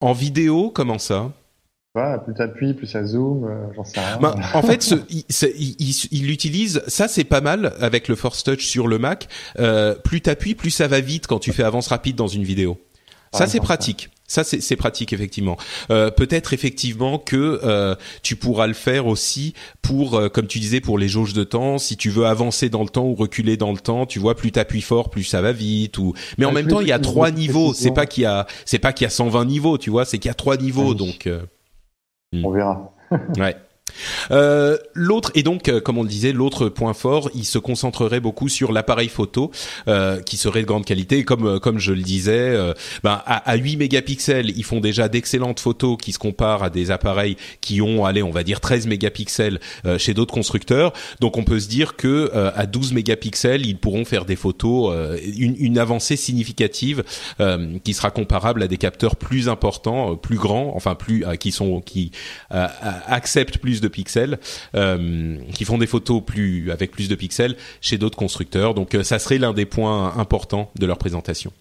en 0.00 0.12
vidéo, 0.12 0.70
comment 0.70 0.98
ça? 0.98 1.32
Plus 2.24 2.34
t'appuies, 2.34 2.74
plus 2.74 2.86
ça 2.86 3.04
zoom, 3.04 3.44
euh, 3.44 3.66
j'en 3.74 3.84
sais 3.84 4.00
rien. 4.00 4.18
Ben, 4.20 4.34
en 4.54 4.62
fait, 4.62 4.82
ce, 4.82 4.94
il, 5.08 5.24
il, 5.30 5.94
il, 6.10 6.30
utilise, 6.30 6.82
ça 6.86 7.08
c'est 7.08 7.24
pas 7.24 7.40
mal 7.40 7.74
avec 7.80 8.08
le 8.08 8.16
Force 8.16 8.42
Touch 8.44 8.66
sur 8.66 8.88
le 8.88 8.98
Mac. 8.98 9.28
Euh, 9.58 9.94
plus 9.94 10.20
t'appuies, 10.20 10.54
plus 10.54 10.70
ça 10.70 10.88
va 10.88 11.00
vite 11.00 11.26
quand 11.26 11.38
tu 11.38 11.52
fais 11.52 11.62
avance 11.62 11.88
rapide 11.88 12.16
dans 12.16 12.28
une 12.28 12.44
vidéo. 12.44 12.78
Ça 13.32 13.44
ah, 13.44 13.46
c'est 13.46 13.60
pratique. 13.60 14.10
Ça 14.28 14.42
c'est 14.42 14.76
pratique 14.76 15.12
effectivement. 15.12 15.56
Euh, 15.90 16.10
Peut-être 16.10 16.52
effectivement 16.52 17.18
que 17.18 17.60
euh, 17.62 17.94
tu 18.22 18.34
pourras 18.34 18.66
le 18.66 18.74
faire 18.74 19.06
aussi 19.06 19.54
pour, 19.82 20.16
euh, 20.16 20.28
comme 20.28 20.48
tu 20.48 20.58
disais, 20.58 20.80
pour 20.80 20.98
les 20.98 21.08
jauges 21.08 21.32
de 21.32 21.44
temps. 21.44 21.78
Si 21.78 21.96
tu 21.96 22.10
veux 22.10 22.26
avancer 22.26 22.68
dans 22.68 22.82
le 22.82 22.88
temps 22.88 23.04
ou 23.04 23.14
reculer 23.14 23.56
dans 23.56 23.70
le 23.70 23.78
temps, 23.78 24.04
tu 24.04 24.18
vois, 24.18 24.34
plus 24.34 24.50
t'appuies 24.50 24.80
fort, 24.80 25.10
plus 25.10 25.22
ça 25.22 25.42
va 25.42 25.52
vite. 25.52 25.98
Ou 25.98 26.12
mais 26.38 26.44
en 26.44 26.52
même 26.52 26.66
temps, 26.66 26.80
il 26.80 26.88
y 26.88 26.92
a 26.92 26.98
trois 26.98 27.30
niveaux. 27.30 27.72
C'est 27.72 27.92
pas 27.92 28.06
qu'il 28.06 28.24
y 28.24 28.26
a, 28.26 28.46
c'est 28.64 28.80
pas 28.80 28.92
qu'il 28.92 29.04
y 29.04 29.06
a 29.06 29.10
120 29.10 29.44
niveaux, 29.44 29.78
tu 29.78 29.90
vois, 29.90 30.04
c'est 30.04 30.18
qu'il 30.18 30.28
y 30.28 30.32
a 30.32 30.34
trois 30.34 30.56
niveaux. 30.56 30.94
Donc 30.94 31.28
on 32.32 32.50
verra. 32.50 32.92
ouais. 33.38 33.56
Euh, 34.30 34.76
l'autre 34.94 35.30
et 35.34 35.42
donc 35.42 35.68
euh, 35.68 35.80
comme 35.80 35.98
on 35.98 36.02
le 36.02 36.08
disait 36.08 36.32
l'autre 36.32 36.68
point 36.68 36.94
fort 36.94 37.30
il 37.34 37.44
se 37.44 37.58
concentrerait 37.58 38.20
beaucoup 38.20 38.48
sur 38.48 38.72
l'appareil 38.72 39.08
photo 39.08 39.50
euh, 39.88 40.20
qui 40.20 40.36
serait 40.36 40.62
de 40.62 40.66
grande 40.66 40.84
qualité. 40.84 41.24
Comme 41.24 41.46
euh, 41.46 41.58
comme 41.58 41.78
je 41.78 41.92
le 41.92 42.02
disais 42.02 42.32
euh, 42.32 42.74
ben, 43.02 43.22
à, 43.26 43.50
à, 43.50 43.56
8 43.56 43.76
mégapixels 43.76 44.50
ils 44.56 44.64
font 44.64 44.80
déjà 44.80 45.08
d'excellentes 45.08 45.60
photos 45.60 45.96
qui 46.00 46.12
se 46.12 46.18
comparent 46.18 46.62
à 46.62 46.70
des 46.70 46.90
appareils 46.90 47.36
qui 47.60 47.80
ont 47.80 48.04
allez 48.04 48.22
on 48.22 48.30
va 48.30 48.42
dire 48.42 48.60
13 48.60 48.86
mégapixels 48.86 49.60
chez 49.98 50.14
d'autres 50.14 50.34
constructeurs. 50.34 50.92
Donc 51.20 51.36
on 51.36 51.44
peut 51.44 51.60
se 51.60 51.68
dire 51.68 51.96
que 51.96 52.30
à 52.34 52.66
12 52.66 52.92
mégapixels 52.92 53.64
ils 53.66 53.76
pourront 53.76 54.04
faire 54.04 54.24
des 54.24 54.36
photos 54.36 54.94
une, 55.36 55.56
une, 55.58 55.78
avancée 55.78 56.16
significative 56.16 57.04
qui 57.84 57.94
sera 57.94 58.10
comparable 58.10 58.62
à 58.62 58.68
des 58.68 58.76
capteurs 58.76 59.16
plus 59.16 59.48
importants 59.48 60.16
plus 60.16 60.36
grands 60.36 60.72
enfin 60.74 60.94
plus 60.94 61.24
qui 61.38 61.52
sont 61.52 61.80
qui 61.80 62.10
acceptent 62.50 63.58
plus 63.58 63.75
de 63.80 63.88
pixels, 63.88 64.38
euh, 64.74 65.36
qui 65.54 65.64
font 65.64 65.78
des 65.78 65.86
photos 65.86 66.22
plus 66.24 66.70
avec 66.70 66.90
plus 66.90 67.08
de 67.08 67.14
pixels 67.14 67.56
chez 67.80 67.98
d'autres 67.98 68.18
constructeurs. 68.18 68.74
Donc 68.74 68.94
euh, 68.94 69.02
ça 69.02 69.18
serait 69.18 69.38
l'un 69.38 69.52
des 69.52 69.66
points 69.66 70.14
importants 70.16 70.70
de 70.78 70.86
leur 70.86 70.98
présentation. 70.98 71.52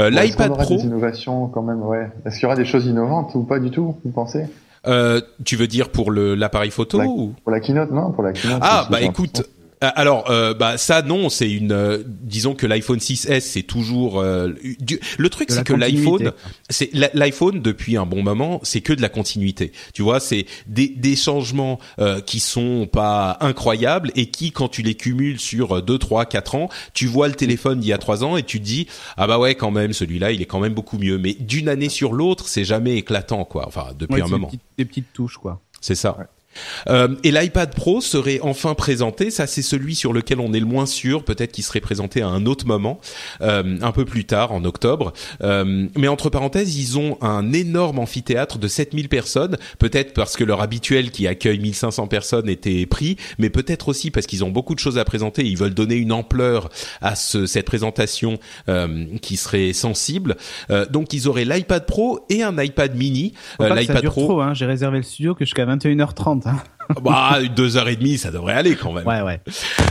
Euh, 0.00 0.10
L'iPad 0.10 0.52
Pro. 0.56 0.76
Des 0.76 0.84
innovations 0.84 1.48
quand 1.48 1.62
même, 1.62 1.82
ouais. 1.82 2.08
Est-ce 2.24 2.36
qu'il 2.36 2.44
y 2.44 2.46
aura 2.46 2.56
des 2.56 2.64
choses 2.64 2.86
innovantes 2.86 3.34
ou 3.34 3.42
pas 3.42 3.58
du 3.58 3.70
tout 3.70 3.96
Vous 4.04 4.10
pensez? 4.10 4.44
Euh, 4.86 5.20
tu 5.44 5.56
veux 5.56 5.66
dire 5.66 5.90
pour 5.90 6.12
l'appareil 6.12 6.70
photo 6.70 7.02
ou? 7.02 7.34
Pour 7.42 7.52
la 7.52 7.60
keynote, 7.60 7.90
non 7.90 8.12
Pour 8.12 8.22
la 8.22 8.32
keynote. 8.32 8.60
Ah 8.62 8.86
bah 8.90 9.00
écoute, 9.00 9.42
alors, 9.80 10.30
euh, 10.30 10.54
bah 10.54 10.78
ça 10.78 11.02
non, 11.02 11.28
c'est 11.28 11.50
une. 11.50 11.72
Euh, 11.72 12.02
disons 12.06 12.54
que 12.54 12.66
l'iPhone 12.66 12.98
6s 12.98 13.40
c'est 13.40 13.62
toujours. 13.62 14.22
le 14.22 15.28
truc 15.28 15.50
c'est 15.50 15.64
que 15.64 15.72
l'iPhone, 15.72 16.32
c'est 16.70 16.90
l'iPhone 16.92 17.60
depuis 17.60 17.96
un 17.96 18.06
bon 18.06 18.22
moment, 18.22 18.60
c'est 18.62 18.80
que 18.80 18.92
de 18.92 19.02
la 19.02 19.08
continuité. 19.08 19.72
Tu 19.92 20.02
vois, 20.02 20.20
c'est 20.20 20.46
des, 20.66 20.88
des 20.88 21.16
changements 21.16 21.78
qui 22.24 22.40
sont 22.40 22.88
pas 22.90 23.36
incroyables 23.40 24.12
et 24.14 24.26
qui, 24.30 24.52
quand 24.52 24.68
tu 24.68 24.82
les 24.82 24.94
cumules 24.94 25.40
sur 25.40 25.82
2, 25.82 25.98
3, 25.98 26.26
4 26.26 26.54
ans, 26.54 26.68
tu 26.94 27.06
vois 27.06 27.28
le 27.28 27.34
téléphone 27.34 27.80
d'il 27.80 27.88
y 27.88 27.92
a 27.92 27.98
3 27.98 28.24
ans 28.24 28.36
et 28.36 28.42
tu 28.42 28.60
te 28.60 28.64
dis 28.64 28.86
ah 29.16 29.26
bah 29.26 29.38
ouais 29.38 29.54
quand 29.54 29.70
même 29.70 29.92
celui-là 29.92 30.32
il 30.32 30.42
est 30.42 30.46
quand 30.46 30.60
même 30.60 30.74
beaucoup 30.74 30.98
mieux. 30.98 31.18
Mais 31.18 31.34
d'une 31.34 31.68
année 31.68 31.88
sur 31.88 32.12
l'autre, 32.12 32.48
c'est 32.48 32.64
jamais 32.64 32.96
éclatant 32.96 33.44
quoi. 33.44 33.64
Enfin 33.66 33.88
depuis 33.98 34.22
un 34.22 34.26
moment. 34.26 34.48
Des 34.48 34.56
petites, 34.56 34.62
des 34.78 34.84
petites 34.84 35.12
touches 35.12 35.36
quoi. 35.36 35.60
C'est 35.80 35.94
ça. 35.94 36.16
Euh, 36.88 37.14
et 37.22 37.30
l'iPad 37.30 37.74
Pro 37.74 38.00
serait 38.00 38.40
enfin 38.42 38.74
présenté. 38.74 39.30
Ça, 39.30 39.46
c'est 39.46 39.62
celui 39.62 39.94
sur 39.94 40.12
lequel 40.12 40.40
on 40.40 40.52
est 40.52 40.60
le 40.60 40.66
moins 40.66 40.86
sûr. 40.86 41.24
Peut-être 41.24 41.52
qu'il 41.52 41.64
serait 41.64 41.80
présenté 41.80 42.22
à 42.22 42.28
un 42.28 42.46
autre 42.46 42.66
moment, 42.66 43.00
euh, 43.40 43.78
un 43.80 43.92
peu 43.92 44.04
plus 44.04 44.24
tard, 44.24 44.52
en 44.52 44.64
octobre. 44.64 45.12
Euh, 45.42 45.86
mais 45.96 46.08
entre 46.08 46.30
parenthèses, 46.30 46.76
ils 46.76 46.98
ont 46.98 47.18
un 47.20 47.52
énorme 47.52 47.98
amphithéâtre 47.98 48.58
de 48.58 48.68
7000 48.68 49.08
personnes. 49.08 49.56
Peut-être 49.78 50.14
parce 50.14 50.36
que 50.36 50.44
leur 50.44 50.60
habituel 50.60 51.10
qui 51.10 51.26
accueille 51.26 51.58
1500 51.58 52.06
personnes 52.08 52.48
était 52.48 52.86
pris, 52.86 53.16
mais 53.38 53.50
peut-être 53.50 53.88
aussi 53.88 54.10
parce 54.10 54.26
qu'ils 54.26 54.44
ont 54.44 54.50
beaucoup 54.50 54.74
de 54.74 54.80
choses 54.80 54.98
à 54.98 55.04
présenter. 55.04 55.44
Ils 55.44 55.56
veulent 55.56 55.74
donner 55.74 55.96
une 55.96 56.12
ampleur 56.12 56.68
à 57.00 57.16
ce, 57.16 57.46
cette 57.46 57.66
présentation 57.66 58.38
qui 59.20 59.36
serait 59.36 59.72
sensible. 59.72 60.36
Donc, 60.90 61.12
ils 61.12 61.28
auraient 61.28 61.44
l'iPad 61.44 61.86
Pro 61.86 62.20
et 62.28 62.42
un 62.42 62.56
iPad 62.62 62.94
Mini. 62.94 63.34
L'iPad 63.60 64.04
Pro. 64.06 64.40
Hein. 64.40 64.54
J'ai 64.54 64.66
réservé 64.66 64.98
le 64.98 65.02
studio 65.02 65.34
que 65.34 65.44
jusqu'à 65.44 65.66
21h30. 65.66 66.45
Hein. 66.46 66.62
Bah, 67.02 67.38
deux 67.54 67.76
heures 67.76 67.88
et 67.88 67.96
demie, 67.96 68.18
ça 68.18 68.30
devrait 68.30 68.54
aller 68.54 68.76
quand 68.76 68.92
même. 68.92 69.06
Ouais, 69.06 69.22
ouais. 69.22 69.40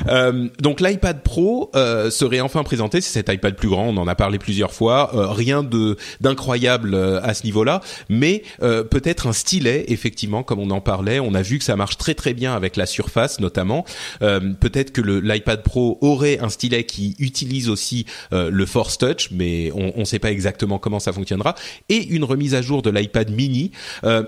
Euh, 0.07 0.47
donc 0.59 0.81
l'iPad 0.81 1.21
Pro 1.21 1.71
euh, 1.75 2.09
serait 2.09 2.41
enfin 2.41 2.63
présenté. 2.63 3.01
C'est 3.01 3.11
cet 3.11 3.29
iPad 3.29 3.55
plus 3.55 3.69
grand. 3.69 3.87
On 3.87 3.97
en 3.97 4.07
a 4.07 4.15
parlé 4.15 4.39
plusieurs 4.39 4.73
fois. 4.73 5.11
Euh, 5.13 5.27
rien 5.31 5.63
de 5.63 5.97
d'incroyable 6.21 6.93
euh, 6.93 7.19
à 7.21 7.33
ce 7.33 7.43
niveau-là, 7.43 7.81
mais 8.09 8.43
euh, 8.61 8.83
peut-être 8.83 9.27
un 9.27 9.33
stylet, 9.33 9.85
effectivement, 9.87 10.43
comme 10.43 10.59
on 10.59 10.69
en 10.69 10.81
parlait. 10.81 11.19
On 11.19 11.33
a 11.33 11.41
vu 11.41 11.57
que 11.59 11.63
ça 11.63 11.75
marche 11.75 11.97
très 11.97 12.13
très 12.13 12.33
bien 12.33 12.55
avec 12.55 12.75
la 12.75 12.85
Surface, 12.85 13.39
notamment. 13.39 13.85
peut-être 14.19 14.91
que 14.91 15.01
l'iPad 15.01 15.63
Pro 15.63 15.97
aurait 16.01 16.39
un 16.39 16.49
stylet 16.49 16.83
qui 16.83 17.15
utilise 17.19 17.69
aussi 17.69 18.05
le 18.31 18.65
Force 18.65 18.97
Touch, 18.97 19.29
mais 19.31 19.71
on 19.73 19.99
ne 19.99 20.05
sait 20.05 20.19
pas 20.19 20.31
exactement 20.31 20.77
comment 20.77 20.99
ça 20.99 21.13
fonctionnera. 21.13 21.55
Et 21.89 22.05
une 22.07 22.23
remise 22.23 22.55
à 22.55 22.61
jour 22.61 22.81
de 22.81 22.89
l'iPad 22.89 23.31
Mini. 23.31 23.71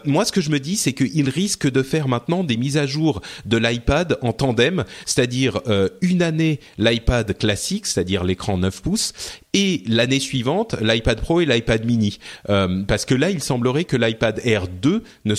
moi, 0.05 0.25
ce 0.25 0.31
que 0.31 0.41
je 0.41 0.49
me 0.49 0.59
dis, 0.59 0.75
c'est 0.75 0.93
qu'il 0.93 1.29
risque 1.29 1.69
de 1.69 1.83
faire 1.83 2.07
maintenant 2.07 2.43
des 2.43 2.56
mise 2.57 2.77
à 2.77 2.85
jour 2.85 3.21
de 3.45 3.57
l'iPad 3.57 4.17
en 4.21 4.33
tandem, 4.33 4.83
c'est-à-dire 5.05 5.61
euh, 5.67 5.89
une 6.01 6.21
année 6.21 6.59
l'iPad 6.77 7.37
classique, 7.37 7.85
c'est-à-dire 7.85 8.23
l'écran 8.23 8.57
9 8.57 8.81
pouces, 8.81 9.13
et 9.53 9.83
l'année 9.87 10.19
suivante 10.19 10.75
l'iPad 10.81 11.21
Pro 11.21 11.41
et 11.41 11.45
l'iPad 11.45 11.85
Mini. 11.85 12.19
Euh, 12.49 12.83
parce 12.87 13.05
que 13.05 13.15
là, 13.15 13.29
il 13.29 13.41
semblerait 13.41 13.85
que 13.85 13.97
l'iPad 13.97 14.41
Air 14.43 14.67
2 14.67 15.03
ne 15.25 15.35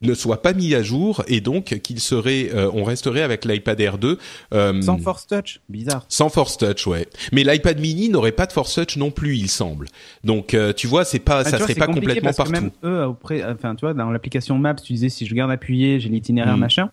ne 0.00 0.14
soit 0.14 0.42
pas 0.42 0.52
mis 0.52 0.74
à 0.74 0.82
jour 0.82 1.24
et 1.26 1.40
donc 1.40 1.80
qu'il 1.82 2.00
serait 2.00 2.50
euh, 2.54 2.70
on 2.72 2.84
resterait 2.84 3.22
avec 3.22 3.44
l'iPad 3.44 3.80
Air 3.80 3.98
2 3.98 4.18
euh, 4.54 4.82
sans 4.82 4.98
Force 4.98 5.26
Touch. 5.26 5.60
Bizarre. 5.68 6.04
sans 6.08 6.28
Force 6.28 6.56
Touch 6.56 6.86
ouais. 6.86 7.08
Mais 7.32 7.42
l'iPad 7.42 7.80
mini 7.80 8.08
n'aurait 8.08 8.32
pas 8.32 8.46
de 8.46 8.52
Force 8.52 8.74
Touch 8.74 8.96
non 8.96 9.10
plus 9.10 9.36
il 9.36 9.48
semble. 9.48 9.86
Donc 10.22 10.54
euh, 10.54 10.72
tu 10.72 10.86
vois 10.86 11.04
c'est 11.04 11.18
pas 11.18 11.38
ah, 11.38 11.44
ça 11.44 11.58
serait 11.58 11.74
pas 11.74 11.86
complètement 11.86 12.32
partout 12.32 12.52
même 12.52 12.70
eux 12.84 13.04
auprès 13.06 13.44
enfin 13.44 13.74
tu 13.74 13.80
vois 13.84 13.94
dans 13.94 14.10
l'application 14.10 14.56
Maps 14.58 14.74
tu 14.74 14.92
disais 14.92 15.08
si 15.08 15.26
je 15.26 15.34
garde 15.34 15.50
appuyé 15.50 15.98
j'ai 15.98 16.08
l'itinéraire 16.08 16.56
mm. 16.56 16.60
machin. 16.60 16.90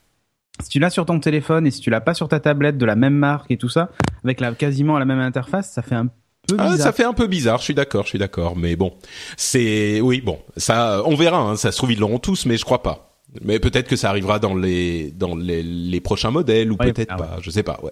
Si 0.61 0.69
tu 0.69 0.79
l'as 0.79 0.89
sur 0.89 1.05
ton 1.05 1.19
téléphone 1.19 1.67
et 1.67 1.71
si 1.71 1.81
tu 1.81 1.89
l'as 1.89 1.99
pas 1.99 2.13
sur 2.13 2.29
ta 2.29 2.39
tablette 2.39 2.77
de 2.77 2.85
la 2.85 2.95
même 2.95 3.15
marque 3.15 3.51
et 3.51 3.57
tout 3.57 3.69
ça 3.69 3.91
avec 4.23 4.39
la 4.39 4.53
quasiment 4.53 4.97
la 4.97 5.05
même 5.05 5.19
interface 5.19 5.71
ça 5.71 5.81
fait 5.81 5.95
un 5.95 6.07
ah, 6.57 6.77
ça 6.77 6.91
fait 6.91 7.03
un 7.03 7.13
peu 7.13 7.27
bizarre, 7.27 7.59
je 7.59 7.63
suis 7.63 7.73
d'accord, 7.73 8.03
je 8.03 8.09
suis 8.09 8.19
d'accord, 8.19 8.55
mais 8.55 8.75
bon, 8.75 8.93
c'est 9.37 10.01
oui, 10.01 10.21
bon, 10.21 10.39
ça, 10.57 11.01
on 11.05 11.15
verra. 11.15 11.39
Hein, 11.39 11.55
ça 11.57 11.71
se 11.71 11.77
trouve 11.77 11.91
ils 11.91 11.99
l'auront 11.99 12.19
tous, 12.19 12.45
mais 12.45 12.57
je 12.57 12.65
crois 12.65 12.83
pas. 12.83 13.11
Mais 13.41 13.59
peut-être 13.59 13.89
que 13.89 13.97
ça 13.97 14.09
arrivera 14.09 14.39
dans 14.39 14.55
les 14.55 15.11
dans 15.11 15.35
les, 15.35 15.61
les 15.61 15.99
prochains 15.99 16.31
modèles 16.31 16.71
ou 16.71 16.77
peut-être 16.77 17.11
ah 17.11 17.17
pas, 17.17 17.37
je 17.41 17.49
sais 17.49 17.63
pas. 17.63 17.79
Ouais. 17.83 17.91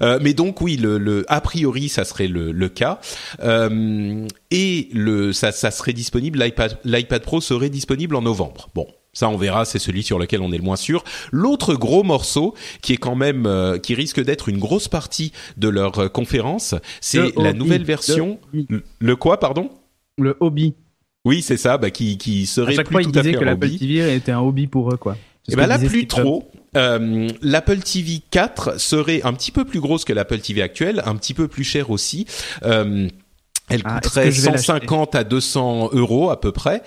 Euh, 0.00 0.18
mais 0.22 0.32
donc 0.32 0.62
oui, 0.62 0.76
le, 0.76 0.96
le, 0.96 1.26
a 1.28 1.42
priori 1.42 1.90
ça 1.90 2.04
serait 2.04 2.26
le, 2.26 2.52
le 2.52 2.68
cas 2.70 2.98
euh, 3.42 4.26
et 4.50 4.88
le 4.94 5.34
ça, 5.34 5.52
ça 5.52 5.70
serait 5.70 5.92
disponible. 5.92 6.42
L'iPad 6.42 6.78
l'iPad 6.84 7.22
Pro 7.22 7.42
serait 7.42 7.68
disponible 7.68 8.16
en 8.16 8.22
novembre. 8.22 8.70
Bon, 8.74 8.86
ça, 9.12 9.28
on 9.28 9.36
verra, 9.36 9.64
c'est 9.64 9.78
celui 9.78 10.02
sur 10.02 10.18
lequel 10.18 10.40
on 10.40 10.52
est 10.52 10.56
le 10.56 10.62
moins 10.62 10.76
sûr. 10.76 11.04
L'autre 11.32 11.74
gros 11.74 12.02
morceau, 12.02 12.54
qui 12.80 12.94
est 12.94 12.98
quand 12.98 13.14
même, 13.14 13.46
euh, 13.46 13.78
qui 13.78 13.94
risque 13.94 14.22
d'être 14.22 14.48
une 14.48 14.58
grosse 14.58 14.88
partie 14.88 15.32
de 15.58 15.68
leur 15.68 15.98
euh, 15.98 16.08
conférence, 16.08 16.74
c'est 17.00 17.36
la 17.36 17.52
nouvelle 17.52 17.84
version. 17.84 18.38
Le, 19.00 19.16
quoi, 19.16 19.38
pardon? 19.38 19.70
Le 20.16 20.36
hobby. 20.40 20.74
Oui, 21.24 21.42
c'est 21.42 21.58
ça, 21.58 21.76
bah, 21.76 21.90
qui, 21.90 22.16
qui 22.16 22.46
serait 22.46 22.72
à 22.72 22.76
chaque 22.76 22.90
fois, 22.90 23.02
ils 23.02 23.12
disaient 23.12 23.34
que 23.34 23.44
l'Apple 23.44 23.70
TV 23.70 24.14
était 24.14 24.32
un 24.32 24.40
hobby 24.40 24.66
pour 24.66 24.92
eux, 24.92 24.96
quoi. 24.96 25.16
Et 25.48 25.54
eh 25.54 25.56
ben 25.56 25.66
là, 25.66 25.78
plus 25.78 26.06
trop. 26.06 26.50
Euh, 26.76 27.28
L'Apple 27.42 27.80
TV 27.80 28.22
4 28.30 28.80
serait 28.80 29.22
un 29.24 29.32
petit 29.34 29.50
peu 29.50 29.64
plus 29.64 29.80
grosse 29.80 30.04
que 30.04 30.12
l'Apple 30.12 30.38
TV 30.38 30.62
actuelle, 30.62 31.02
un 31.04 31.16
petit 31.16 31.34
peu 31.34 31.48
plus 31.48 31.64
cher 31.64 31.90
aussi. 31.90 32.26
Euh, 32.62 33.08
elle 33.68 33.82
ah, 33.84 34.00
coûterait 34.00 34.30
150 34.30 35.14
à 35.14 35.24
200 35.24 35.90
euros 35.92 36.30
à 36.30 36.40
peu 36.40 36.52
près. 36.52 36.82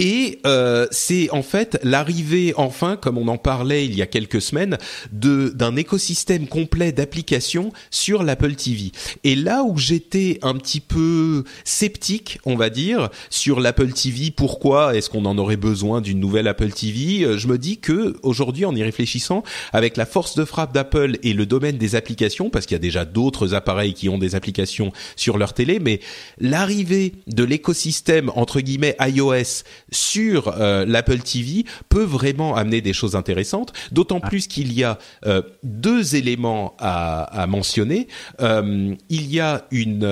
Et 0.00 0.40
euh, 0.44 0.88
c'est 0.90 1.30
en 1.30 1.42
fait 1.42 1.78
l'arrivée, 1.84 2.52
enfin, 2.56 2.96
comme 2.96 3.16
on 3.16 3.28
en 3.28 3.38
parlait 3.38 3.84
il 3.84 3.94
y 3.94 4.02
a 4.02 4.06
quelques 4.06 4.42
semaines, 4.42 4.76
de 5.12 5.50
d'un 5.54 5.76
écosystème 5.76 6.48
complet 6.48 6.90
d'applications 6.90 7.72
sur 7.92 8.24
l'Apple 8.24 8.56
TV. 8.56 8.90
Et 9.22 9.36
là 9.36 9.62
où 9.62 9.78
j'étais 9.78 10.40
un 10.42 10.54
petit 10.54 10.80
peu 10.80 11.44
sceptique, 11.62 12.40
on 12.44 12.56
va 12.56 12.70
dire, 12.70 13.08
sur 13.30 13.60
l'Apple 13.60 13.92
TV, 13.92 14.32
pourquoi 14.32 14.96
est-ce 14.96 15.08
qu'on 15.08 15.26
en 15.26 15.38
aurait 15.38 15.56
besoin 15.56 16.00
d'une 16.00 16.18
nouvelle 16.18 16.48
Apple 16.48 16.72
TV 16.72 17.24
euh, 17.24 17.38
Je 17.38 17.46
me 17.46 17.56
dis 17.56 17.78
que 17.78 18.16
aujourd'hui, 18.24 18.64
en 18.64 18.74
y 18.74 18.82
réfléchissant, 18.82 19.44
avec 19.72 19.96
la 19.96 20.06
force 20.06 20.34
de 20.34 20.44
frappe 20.44 20.74
d'Apple 20.74 21.18
et 21.22 21.34
le 21.34 21.46
domaine 21.46 21.78
des 21.78 21.94
applications, 21.94 22.50
parce 22.50 22.66
qu'il 22.66 22.74
y 22.74 22.76
a 22.76 22.80
déjà 22.80 23.04
d'autres 23.04 23.54
appareils 23.54 23.94
qui 23.94 24.08
ont 24.08 24.18
des 24.18 24.34
applications 24.34 24.90
sur 25.14 25.38
leur 25.38 25.52
télé, 25.52 25.78
mais 25.78 26.00
l'arrivée 26.40 27.12
de 27.28 27.44
l'écosystème 27.44 28.32
entre 28.34 28.60
guillemets 28.60 28.96
iOS 29.00 29.62
sur 29.94 30.48
euh, 30.48 30.84
l'Apple 30.86 31.18
TV 31.18 31.64
peut 31.88 32.02
vraiment 32.02 32.56
amener 32.56 32.80
des 32.80 32.92
choses 32.92 33.16
intéressantes, 33.16 33.72
d'autant 33.92 34.20
ah. 34.22 34.28
plus 34.28 34.46
qu'il 34.46 34.72
y 34.72 34.84
a 34.84 34.98
euh, 35.26 35.42
deux 35.62 36.16
éléments 36.16 36.74
à, 36.78 37.22
à 37.22 37.46
mentionner. 37.46 38.08
Euh, 38.40 38.94
il 39.08 39.32
y 39.32 39.40
a 39.40 39.66
une, 39.70 40.04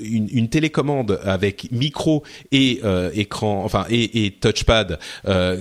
une, 0.00 0.28
une, 0.30 0.48
télécommande 0.48 1.20
avec 1.24 1.70
micro 1.72 2.24
et 2.52 2.80
écran, 3.14 3.62
enfin 3.64 3.86
et, 3.90 4.24
et 4.24 4.30
touchpad 4.32 4.98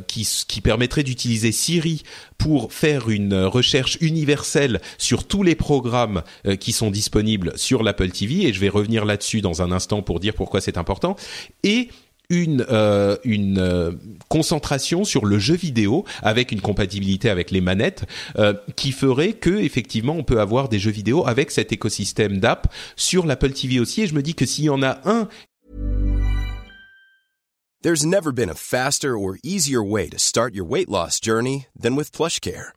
qui, 0.07 0.28
qui 0.47 0.61
permettrait 0.61 1.03
d'utiliser 1.03 1.51
Siri 1.51 2.03
pour 2.38 2.71
faire 2.71 3.09
une 3.09 3.36
recherche 3.36 3.97
universelle 4.01 4.82
sur 4.97 5.25
tous 5.25 5.43
les 5.43 5.55
programmes 5.55 6.23
qui 6.59 6.71
sont 6.71 6.89
disponibles 6.91 7.53
sur 7.55 7.84
l'Apple 7.84 8.09
TV 8.09 8.47
et 8.47 8.53
je 8.53 8.59
vais 8.59 8.69
revenir 8.69 9.05
là-dessus 9.05 9.41
dans 9.41 9.61
un 9.61 9.71
instant 9.71 10.01
pour 10.01 10.19
dire 10.19 10.34
pourquoi 10.34 10.61
c'est 10.61 10.78
important 10.78 11.15
et 11.63 11.89
une 12.30 12.65
euh, 12.69 13.17
une 13.23 13.59
euh, 13.59 13.91
concentration 14.28 15.05
sur 15.05 15.25
le 15.25 15.39
jeu 15.39 15.55
vidéo 15.55 16.03
avec 16.21 16.51
une 16.51 16.61
compatibilité 16.61 17.30
avec 17.30 17.51
les 17.51 17.61
manettes 17.61 18.05
euh, 18.38 18.53
qui 18.75 18.91
ferait 18.91 19.34
que 19.34 19.57
effectivement 19.57 20.13
on 20.13 20.23
peut 20.23 20.41
avoir 20.41 20.67
des 20.67 20.80
jeux 20.80 20.91
vidéo 20.91 21.25
avec 21.25 21.51
cet 21.51 21.71
écosystème 21.71 22.39
d'app 22.39 22.67
sur 22.97 23.25
l'Apple 23.25 23.51
TV 23.51 23.80
aussi 23.80 24.01
et 24.01 24.07
je 24.07 24.13
me 24.13 24.21
dis 24.21 24.36
que 24.36 24.45
s'il 24.45 24.65
y 24.65 24.69
en 24.69 24.84
a 24.84 24.99
un 25.05 25.30
There's 27.84 28.05
never 28.05 28.34
been 28.34 28.49
a 28.49 28.55
faster 28.55 29.17
or 29.17 29.38
easier 29.43 29.82
way 29.82 30.09
to 30.09 30.17
start 30.17 30.53
your 30.55 30.65
weight 30.65 30.89
loss 30.89 31.21
journey 31.21 31.67
than 31.80 31.95
with 31.95 32.11
PlushCare. 32.11 32.76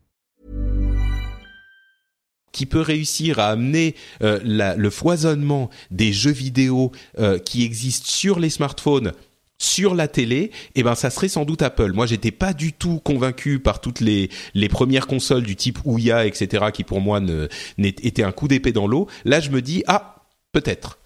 Qui 2.51 2.65
peut 2.65 2.81
réussir 2.81 3.39
à 3.39 3.47
amener 3.47 3.95
euh, 4.21 4.39
le 4.43 4.89
foisonnement 4.89 5.69
des 5.89 6.13
jeux 6.13 6.31
vidéo 6.31 6.91
euh, 7.19 7.39
qui 7.39 7.63
existent 7.63 8.07
sur 8.07 8.39
les 8.39 8.49
smartphones 8.49 9.13
sur 9.57 9.93
la 9.93 10.07
télé, 10.07 10.49
eh 10.73 10.81
ben 10.81 10.95
ça 10.95 11.11
serait 11.11 11.27
sans 11.27 11.45
doute 11.45 11.61
Apple. 11.61 11.91
Moi, 11.93 12.07
j'étais 12.07 12.31
pas 12.31 12.51
du 12.51 12.73
tout 12.73 12.99
convaincu 12.99 13.59
par 13.59 13.79
toutes 13.79 13.99
les 13.99 14.31
les 14.55 14.69
premières 14.69 15.05
consoles 15.05 15.43
du 15.43 15.55
type 15.55 15.77
Ouya, 15.85 16.25
etc., 16.25 16.65
qui 16.73 16.83
pour 16.83 16.99
moi 16.99 17.19
ne 17.19 17.47
étaient 17.77 18.23
un 18.23 18.31
coup 18.31 18.47
d'épée 18.47 18.71
dans 18.71 18.87
l'eau. 18.87 19.07
Là, 19.23 19.39
je 19.39 19.51
me 19.51 19.61
dis 19.61 19.83
ah 19.85 20.25
peut-être. 20.51 20.97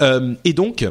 Euh, 0.00 0.34
et 0.44 0.52
donc. 0.52 0.84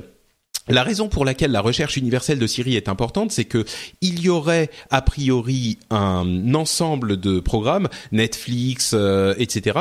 La 0.69 0.83
raison 0.83 1.09
pour 1.09 1.25
laquelle 1.25 1.51
la 1.51 1.61
recherche 1.61 1.97
universelle 1.97 2.39
de 2.39 2.47
Siri 2.47 2.75
est 2.75 2.89
importante, 2.89 3.31
c'est 3.31 3.45
que 3.45 3.65
il 4.01 4.21
y 4.21 4.29
aurait 4.29 4.69
a 4.91 5.01
priori 5.01 5.79
un 5.89 6.53
ensemble 6.53 7.19
de 7.19 7.39
programmes, 7.39 7.87
Netflix, 8.11 8.91
euh, 8.93 9.33
etc. 9.37 9.79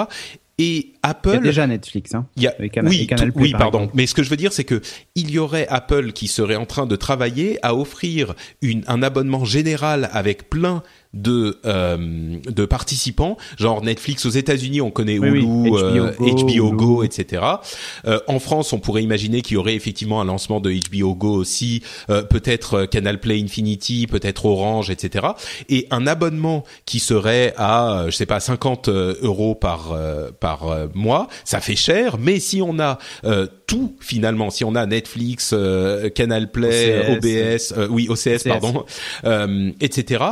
Et 0.60 0.94
Apple. 1.04 1.30
Il 1.30 1.34
y 1.34 1.38
a 1.38 1.40
déjà 1.40 1.66
Netflix, 1.68 2.14
hein. 2.14 2.26
Il 2.36 2.42
y 2.42 2.48
a, 2.48 2.54
oui, 2.82 3.08
oui, 3.36 3.52
pardon. 3.52 3.90
Mais 3.94 4.06
ce 4.06 4.14
que 4.14 4.24
je 4.24 4.30
veux 4.30 4.36
dire, 4.36 4.52
c'est 4.52 4.64
que 4.64 4.80
il 5.14 5.30
y 5.30 5.38
aurait 5.38 5.68
Apple 5.68 6.12
qui 6.12 6.26
serait 6.26 6.56
en 6.56 6.66
train 6.66 6.86
de 6.86 6.96
travailler 6.96 7.64
à 7.64 7.76
offrir 7.76 8.34
une, 8.60 8.82
un 8.88 9.02
abonnement 9.02 9.44
général 9.44 10.08
avec 10.12 10.50
plein 10.50 10.82
de 11.14 11.58
euh, 11.64 12.36
de 12.44 12.64
participants, 12.66 13.38
genre 13.58 13.82
Netflix 13.82 14.26
aux 14.26 14.30
États-Unis, 14.30 14.80
on 14.82 14.90
connaît 14.90 15.14
Hulu, 15.14 15.42
HBO, 15.42 15.78
euh, 15.78 16.12
Go, 16.70 16.72
Go, 16.72 17.02
etc. 17.02 17.42
Euh, 18.06 18.20
en 18.26 18.38
France, 18.38 18.72
on 18.72 18.78
pourrait 18.78 19.02
imaginer 19.02 19.40
qu'il 19.40 19.54
y 19.54 19.56
aurait 19.56 19.74
effectivement 19.74 20.20
un 20.20 20.26
lancement 20.26 20.60
de 20.60 20.70
HBO 20.70 21.14
Go 21.14 21.32
aussi, 21.32 21.82
euh, 22.10 22.22
peut-être 22.22 22.84
Canal 22.84 23.20
Play 23.20 23.40
Infinity, 23.42 24.06
peut-être 24.06 24.44
Orange, 24.44 24.90
etc. 24.90 25.28
Et 25.70 25.86
un 25.90 26.06
abonnement 26.06 26.64
qui 26.84 26.98
serait 26.98 27.54
à, 27.56 28.04
je 28.06 28.10
sais 28.10 28.26
pas, 28.26 28.40
50 28.40 28.88
euros 28.88 29.54
par 29.54 29.96
par 30.40 30.88
mois, 30.94 31.28
ça 31.44 31.60
fait 31.60 31.76
cher, 31.76 32.18
mais 32.18 32.38
si 32.38 32.60
on 32.60 32.78
a 32.78 32.98
tout 33.66 33.96
finalement, 34.00 34.50
si 34.50 34.64
on 34.64 34.74
a 34.74 34.84
Netflix, 34.86 35.54
Canal 36.14 36.50
Play, 36.50 37.16
OBS, 37.16 37.74
oui 37.90 38.08
OCS, 38.08 38.44
pardon, 38.44 38.84
etc. 39.80 40.24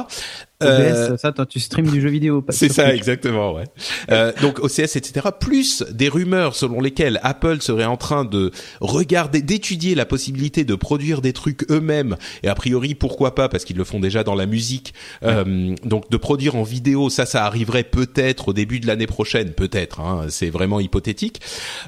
OBS, 0.62 0.68
euh, 0.68 1.16
ça, 1.18 1.32
toi, 1.32 1.44
tu 1.44 1.60
streams 1.60 1.90
du 1.90 2.00
jeu 2.00 2.08
vidéo. 2.08 2.44
C'est 2.48 2.72
ça, 2.72 2.94
exactement, 2.94 3.52
ouais. 3.52 3.64
euh, 4.10 4.32
donc 4.40 4.58
OCS, 4.58 4.96
etc. 4.96 5.28
Plus 5.38 5.82
des 5.90 6.08
rumeurs 6.08 6.56
selon 6.56 6.80
lesquelles 6.80 7.20
Apple 7.22 7.60
serait 7.60 7.84
en 7.84 7.98
train 7.98 8.24
de 8.24 8.50
regarder, 8.80 9.42
d'étudier 9.42 9.94
la 9.94 10.06
possibilité 10.06 10.64
de 10.64 10.74
produire 10.74 11.20
des 11.20 11.34
trucs 11.34 11.70
eux-mêmes. 11.70 12.16
Et 12.42 12.48
a 12.48 12.54
priori, 12.54 12.94
pourquoi 12.94 13.34
pas, 13.34 13.50
parce 13.50 13.64
qu'ils 13.64 13.76
le 13.76 13.84
font 13.84 14.00
déjà 14.00 14.24
dans 14.24 14.34
la 14.34 14.46
musique. 14.46 14.94
Euh, 15.24 15.74
donc 15.84 16.10
de 16.10 16.16
produire 16.16 16.56
en 16.56 16.62
vidéo, 16.62 17.10
ça, 17.10 17.26
ça 17.26 17.44
arriverait 17.44 17.84
peut-être 17.84 18.48
au 18.48 18.52
début 18.54 18.80
de 18.80 18.86
l'année 18.86 19.06
prochaine, 19.06 19.50
peut-être. 19.50 20.00
Hein, 20.00 20.26
c'est 20.30 20.50
vraiment 20.50 20.80
hypothétique. 20.80 21.40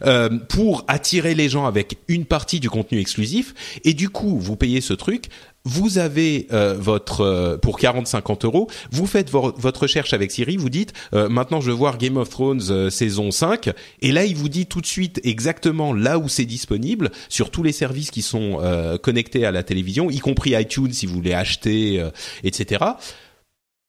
Euh, 0.04 0.28
pour 0.48 0.84
attirer 0.88 1.34
les 1.34 1.48
gens 1.48 1.66
avec 1.66 1.98
une 2.08 2.26
partie 2.26 2.60
du 2.60 2.68
contenu 2.68 2.98
exclusif. 2.98 3.54
Et 3.84 3.94
du 3.94 4.10
coup, 4.10 4.38
vous 4.38 4.56
payez 4.56 4.80
ce 4.80 4.92
truc 4.92 5.26
vous 5.64 5.98
avez 5.98 6.46
euh, 6.52 6.74
votre 6.78 7.20
euh, 7.20 7.56
pour 7.56 7.78
40-50 7.78 8.46
euros, 8.46 8.68
vous 8.90 9.06
faites 9.06 9.30
votre 9.30 9.82
recherche 9.82 10.14
avec 10.14 10.30
Siri, 10.30 10.56
vous 10.56 10.70
dites 10.70 10.92
euh, 11.14 11.28
maintenant 11.28 11.60
je 11.60 11.70
veux 11.70 11.76
voir 11.76 11.98
Game 11.98 12.16
of 12.16 12.30
Thrones 12.30 12.90
saison 12.90 13.30
5 13.30 13.70
et 14.00 14.12
là 14.12 14.24
il 14.24 14.36
vous 14.36 14.48
dit 14.48 14.66
tout 14.66 14.80
de 14.80 14.86
suite 14.86 15.20
exactement 15.24 15.92
là 15.92 16.18
où 16.18 16.28
c'est 16.28 16.44
disponible 16.44 17.10
sur 17.28 17.50
tous 17.50 17.62
les 17.62 17.72
services 17.72 18.10
qui 18.10 18.22
sont 18.22 18.58
connectés 19.02 19.44
à 19.44 19.52
la 19.52 19.62
télévision, 19.62 20.10
y 20.10 20.18
compris 20.18 20.50
iTunes 20.50 20.92
si 20.92 21.06
vous 21.06 21.14
voulez 21.14 21.34
acheter, 21.34 22.04
etc. 22.44 22.84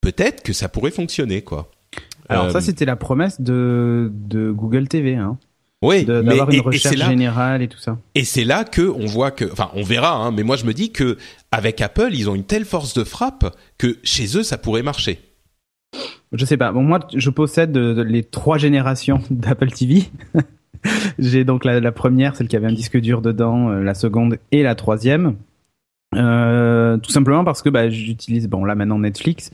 Peut-être 0.01 0.43
que 0.43 0.53
ça 0.53 0.69
pourrait 0.69 0.91
fonctionner 0.91 1.41
quoi. 1.41 1.71
Alors 2.27 2.51
ça 2.51 2.61
c'était 2.61 2.85
la 2.85 2.95
promesse 2.95 3.41
de, 3.41 4.11
de 4.13 4.51
Google 4.51 4.87
TV 4.87 5.15
hein. 5.15 5.37
Oui, 5.81 6.03
d'avoir 6.03 6.49
une 6.49 6.59
recherche 6.59 6.97
générale 6.97 7.61
et 7.61 7.69
tout 7.69 7.79
ça. 7.79 7.97
Et 8.13 8.25
c'est 8.25 8.43
là 8.43 8.65
que 8.65 8.81
on 8.81 9.05
voit 9.05 9.31
que, 9.31 9.49
enfin, 9.49 9.71
on 9.75 9.83
verra. 9.83 10.13
Hein, 10.13 10.31
mais 10.31 10.43
moi, 10.43 10.57
je 10.57 10.65
me 10.65 10.73
dis 10.73 10.91
que 10.91 11.17
avec 11.51 11.79
Apple, 11.79 12.09
ils 12.11 12.29
ont 12.29 12.35
une 12.35 12.43
telle 12.43 12.65
force 12.65 12.93
de 12.93 13.05
frappe 13.05 13.55
que 13.77 13.97
chez 14.03 14.37
eux, 14.37 14.43
ça 14.43 14.57
pourrait 14.57 14.83
marcher. 14.83 15.19
Je 16.33 16.45
sais 16.45 16.57
pas. 16.57 16.71
Bon, 16.73 16.83
moi, 16.83 16.99
je 17.15 17.29
possède 17.29 17.77
les 17.77 18.23
trois 18.23 18.57
générations 18.57 19.21
d'Apple 19.29 19.71
TV. 19.71 20.03
J'ai 21.19 21.43
donc 21.43 21.65
la, 21.65 21.91
première, 21.91 22.35
celle 22.35 22.47
qui 22.47 22.55
avait 22.55 22.67
un 22.67 22.73
disque 22.73 22.97
dur 22.97 23.21
dedans, 23.21 23.69
euh, 23.69 23.81
la 23.81 23.93
seconde 23.93 24.37
et 24.51 24.63
la 24.63 24.75
troisième. 24.75 25.35
Euh, 26.15 26.97
tout 26.97 27.11
simplement 27.11 27.43
parce 27.43 27.61
que 27.61 27.69
bah, 27.69 27.89
j'utilise, 27.89 28.47
bon 28.47 28.65
là 28.65 28.75
maintenant 28.75 28.97
Netflix, 28.99 29.51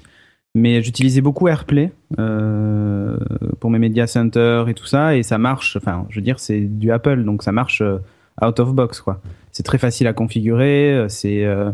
mais 0.55 0.81
j'utilisais 0.81 1.19
beaucoup 1.19 1.49
AirPlay 1.49 1.91
euh, 2.17 3.17
pour 3.59 3.69
mes 3.69 3.77
media 3.77 4.07
centers 4.07 4.69
et 4.69 4.73
tout 4.73 4.85
ça, 4.85 5.15
et 5.15 5.21
ça 5.21 5.37
marche. 5.37 5.75
Enfin, 5.75 6.07
je 6.09 6.15
veux 6.15 6.23
dire, 6.23 6.39
c'est 6.39 6.61
du 6.61 6.91
Apple, 6.91 7.23
donc 7.25 7.43
ça 7.43 7.51
marche 7.51 7.81
euh, 7.81 7.97
out 8.41 8.59
of 8.61 8.73
box, 8.73 9.01
quoi. 9.01 9.21
C'est 9.51 9.63
très 9.63 9.77
facile 9.77 10.07
à 10.07 10.13
configurer, 10.13 10.93
euh, 10.93 11.09
c'est 11.09 11.43
euh, 11.45 11.71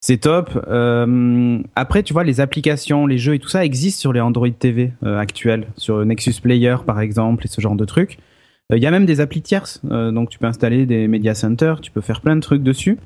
c'est 0.00 0.16
top. 0.16 0.58
Euh, 0.68 1.58
après, 1.76 2.02
tu 2.02 2.14
vois, 2.14 2.24
les 2.24 2.40
applications, 2.40 3.06
les 3.06 3.18
jeux 3.18 3.34
et 3.34 3.38
tout 3.38 3.48
ça 3.48 3.62
existent 3.62 4.00
sur 4.00 4.12
les 4.14 4.20
Android 4.20 4.50
TV 4.50 4.92
euh, 5.04 5.18
actuels, 5.18 5.66
sur 5.76 6.04
Nexus 6.04 6.40
Player 6.42 6.76
par 6.86 7.00
exemple, 7.00 7.44
et 7.44 7.48
ce 7.48 7.60
genre 7.60 7.76
de 7.76 7.84
trucs. 7.84 8.18
Il 8.74 8.82
y 8.82 8.86
a 8.86 8.90
même 8.90 9.04
des 9.04 9.20
applis 9.20 9.42
tierces, 9.42 9.82
donc 9.84 10.30
tu 10.30 10.38
peux 10.38 10.46
installer 10.46 10.86
des 10.86 11.06
media 11.06 11.34
centers, 11.34 11.82
tu 11.82 11.90
peux 11.90 12.00
faire 12.00 12.22
plein 12.22 12.34
de 12.34 12.40
trucs 12.40 12.62
dessus. 12.62 12.98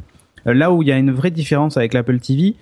là 0.47 0.70
où 0.70 0.82
il 0.82 0.89
y 0.89 0.93
a 0.93 0.97
une 0.97 1.11
vraie 1.11 1.32
différence 1.32 1.77
avec 1.77 1.95
l'Apple 1.95 2.20
TV, 2.20 2.55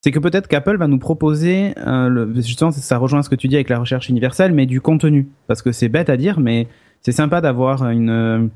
c'est 0.00 0.12
que 0.12 0.18
peut-être 0.18 0.46
qu'Apple 0.46 0.76
va 0.76 0.86
nous 0.86 0.98
proposer, 0.98 1.74
euh, 1.78 2.08
le, 2.08 2.34
justement, 2.36 2.70
ça 2.70 2.98
rejoint 2.98 3.22
ce 3.22 3.28
que 3.28 3.34
tu 3.34 3.48
dis 3.48 3.56
avec 3.56 3.68
la 3.68 3.78
recherche 3.78 4.08
universelle, 4.08 4.52
mais 4.52 4.66
du 4.66 4.80
contenu. 4.80 5.28
Parce 5.46 5.62
que 5.62 5.72
c'est 5.72 5.88
bête 5.88 6.08
à 6.08 6.16
dire, 6.16 6.38
mais 6.38 6.68
c'est 7.02 7.12
sympa 7.12 7.40
d'avoir 7.40 7.88
une, 7.90 8.10
euh, 8.10 8.46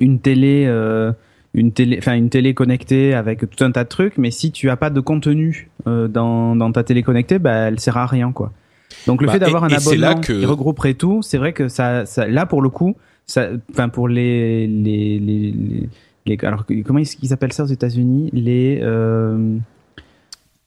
une 0.00 0.20
télé, 0.20 0.64
euh, 0.66 1.12
une 1.54 1.72
télé, 1.72 1.98
enfin 1.98 2.14
une 2.14 2.30
télé 2.30 2.54
connectée 2.54 3.14
avec 3.14 3.48
tout 3.48 3.64
un 3.64 3.70
tas 3.70 3.84
de 3.84 3.88
trucs, 3.88 4.18
mais 4.18 4.30
si 4.30 4.52
tu 4.52 4.70
as 4.70 4.76
pas 4.76 4.90
de 4.90 5.00
contenu 5.00 5.70
euh, 5.86 6.08
dans, 6.08 6.56
dans 6.56 6.72
ta 6.72 6.82
télé 6.82 7.02
connectée, 7.02 7.38
bah 7.38 7.68
elle 7.68 7.80
sert 7.80 7.96
à 7.96 8.06
rien, 8.06 8.32
quoi. 8.32 8.52
Donc 9.06 9.20
le 9.20 9.26
bah, 9.26 9.34
fait 9.34 9.38
d'avoir 9.38 9.64
un 9.64 9.68
abonnement 9.68 10.20
qui 10.20 10.44
regrouperait 10.44 10.94
tout, 10.94 11.22
c'est 11.22 11.38
vrai 11.38 11.52
que 11.52 11.68
ça, 11.68 12.06
ça, 12.06 12.26
là 12.26 12.46
pour 12.46 12.62
le 12.62 12.68
coup, 12.68 12.96
enfin 13.28 13.88
pour 13.88 14.08
les, 14.08 14.66
les, 14.66 15.18
les, 15.18 15.54
les, 16.26 16.38
alors 16.42 16.64
comment 16.84 16.98
est-ce 16.98 17.16
qu'ils 17.16 17.32
appellent 17.32 17.52
ça 17.52 17.64
aux 17.64 17.68
États-Unis, 17.68 18.30
les 18.32 18.80
euh, 18.82 19.56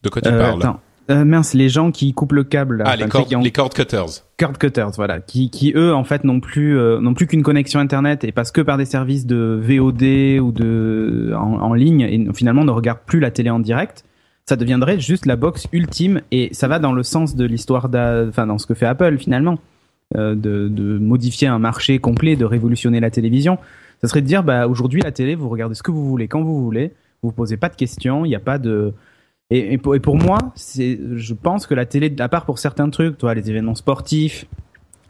de 0.07 0.11
quoi 0.11 0.21
tu 0.21 0.29
euh, 0.29 0.39
parles 0.39 0.77
euh, 1.09 1.23
mince, 1.23 1.53
les 1.53 1.69
gens 1.69 1.91
qui 1.91 2.13
coupent 2.13 2.33
le 2.33 2.43
câble. 2.43 2.83
ah, 2.85 2.97
les, 2.97 3.07
cord, 3.07 3.27
les 3.41 3.51
cord 3.51 3.69
cutters. 3.69 4.23
Cord 4.37 4.57
cutters, 4.57 4.91
voilà, 4.97 5.21
qui, 5.21 5.49
qui 5.49 5.71
eux 5.73 5.93
en 5.93 6.03
fait 6.03 6.25
n'ont 6.25 6.41
plus 6.41 6.77
euh, 6.77 6.99
n'ont 6.99 7.13
plus 7.13 7.27
qu'une 7.27 7.43
connexion 7.43 7.79
internet 7.79 8.25
et 8.25 8.33
parce 8.33 8.51
que 8.51 8.59
par 8.59 8.77
des 8.77 8.83
services 8.83 9.25
de 9.25 9.57
VOD 9.61 10.41
ou 10.41 10.51
de 10.51 11.33
en, 11.33 11.61
en, 11.61 11.73
ligne 11.73 12.01
et 12.01 12.27
finalement 12.33 12.65
ne 12.65 12.71
regardent 12.71 13.05
plus 13.05 13.21
la 13.21 13.31
télé 13.31 13.49
en 13.49 13.59
direct. 13.59 14.03
Ça 14.45 14.57
deviendrait 14.57 14.99
juste 14.99 15.25
la 15.25 15.37
box 15.37 15.67
ultime 15.71 16.21
et 16.31 16.49
ça 16.53 16.67
va 16.67 16.79
dans 16.79 16.93
le 16.93 17.03
sens 17.03 17.35
de 17.35 17.45
l'histoire, 17.45 17.85
enfin 17.85 18.45
dans 18.45 18.57
ce 18.57 18.65
que 18.65 18.73
fait 18.73 18.85
Apple 18.85 19.17
finalement, 19.17 19.59
euh, 20.17 20.35
de, 20.35 20.67
de 20.67 20.97
modifier 20.97 21.47
un 21.47 21.59
marché 21.59 21.99
complet, 21.99 22.35
de 22.35 22.45
révolutionner 22.45 22.99
la 22.99 23.11
télévision. 23.11 23.57
Ça 24.01 24.09
serait 24.09 24.21
de 24.21 24.27
dire 24.27 24.43
bah 24.43 24.67
aujourd'hui 24.67 25.01
la 25.01 25.11
télé, 25.11 25.35
vous 25.35 25.47
regardez 25.47 25.75
ce 25.75 25.83
que 25.83 25.91
vous 25.91 26.05
voulez 26.05 26.27
quand 26.27 26.41
vous 26.41 26.61
voulez, 26.63 26.93
vous 27.23 27.29
vous 27.29 27.35
posez 27.35 27.55
pas 27.55 27.69
de 27.69 27.75
questions, 27.75 28.25
il 28.25 28.29
n'y 28.29 28.35
a 28.35 28.41
pas 28.41 28.57
de 28.57 28.93
et, 29.49 29.77
pour, 29.77 29.95
et 29.95 29.99
pour, 29.99 30.17
moi, 30.17 30.37
c'est, 30.55 30.99
je 31.15 31.33
pense 31.33 31.67
que 31.67 31.73
la 31.73 31.85
télé, 31.85 32.13
à 32.19 32.27
part 32.27 32.45
pour 32.45 32.59
certains 32.59 32.89
trucs, 32.89 33.17
toi, 33.17 33.33
les 33.33 33.49
événements 33.49 33.75
sportifs, 33.75 34.45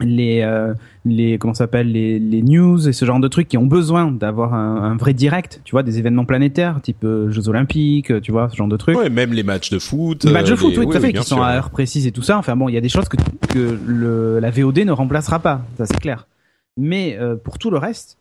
les, 0.00 0.42
euh, 0.42 0.74
les 1.04 1.38
comment 1.38 1.54
s'appelle, 1.54 1.90
les, 1.90 2.20
les 2.20 2.42
news 2.42 2.88
et 2.88 2.92
ce 2.92 3.04
genre 3.04 3.18
de 3.18 3.26
trucs 3.26 3.48
qui 3.48 3.58
ont 3.58 3.66
besoin 3.66 4.12
d'avoir 4.12 4.54
un, 4.54 4.76
un, 4.76 4.96
vrai 4.96 5.12
direct, 5.12 5.60
tu 5.64 5.72
vois, 5.72 5.82
des 5.82 5.98
événements 5.98 6.24
planétaires, 6.24 6.80
type 6.80 7.02
euh, 7.04 7.30
Jeux 7.30 7.48
Olympiques, 7.48 8.20
tu 8.20 8.30
vois, 8.30 8.48
ce 8.48 8.56
genre 8.56 8.68
de 8.68 8.76
trucs. 8.76 8.96
Ouais, 8.96 9.10
même 9.10 9.32
les 9.32 9.42
matchs 9.42 9.70
de 9.70 9.80
foot. 9.80 10.22
Les 10.24 10.32
matchs 10.32 10.50
de 10.50 10.56
foot, 10.56 10.74
oui, 10.76 10.86
tout 10.86 10.96
à 10.96 11.00
fait, 11.00 11.12
qui 11.12 11.24
sont 11.24 11.42
à 11.42 11.56
heure 11.56 11.70
précise 11.70 12.06
et 12.06 12.12
tout 12.12 12.22
ça. 12.22 12.38
Enfin 12.38 12.54
bon, 12.54 12.68
il 12.68 12.74
y 12.74 12.78
a 12.78 12.80
des 12.80 12.88
choses 12.88 13.08
que, 13.08 13.16
que 13.48 13.78
le, 13.86 14.38
la 14.38 14.50
VOD 14.50 14.78
ne 14.78 14.92
remplacera 14.92 15.40
pas, 15.40 15.62
ça 15.76 15.86
c'est 15.86 15.98
clair. 15.98 16.28
Mais 16.76 17.18
euh, 17.18 17.34
pour 17.34 17.58
tout 17.58 17.70
le 17.70 17.78
reste, 17.78 18.17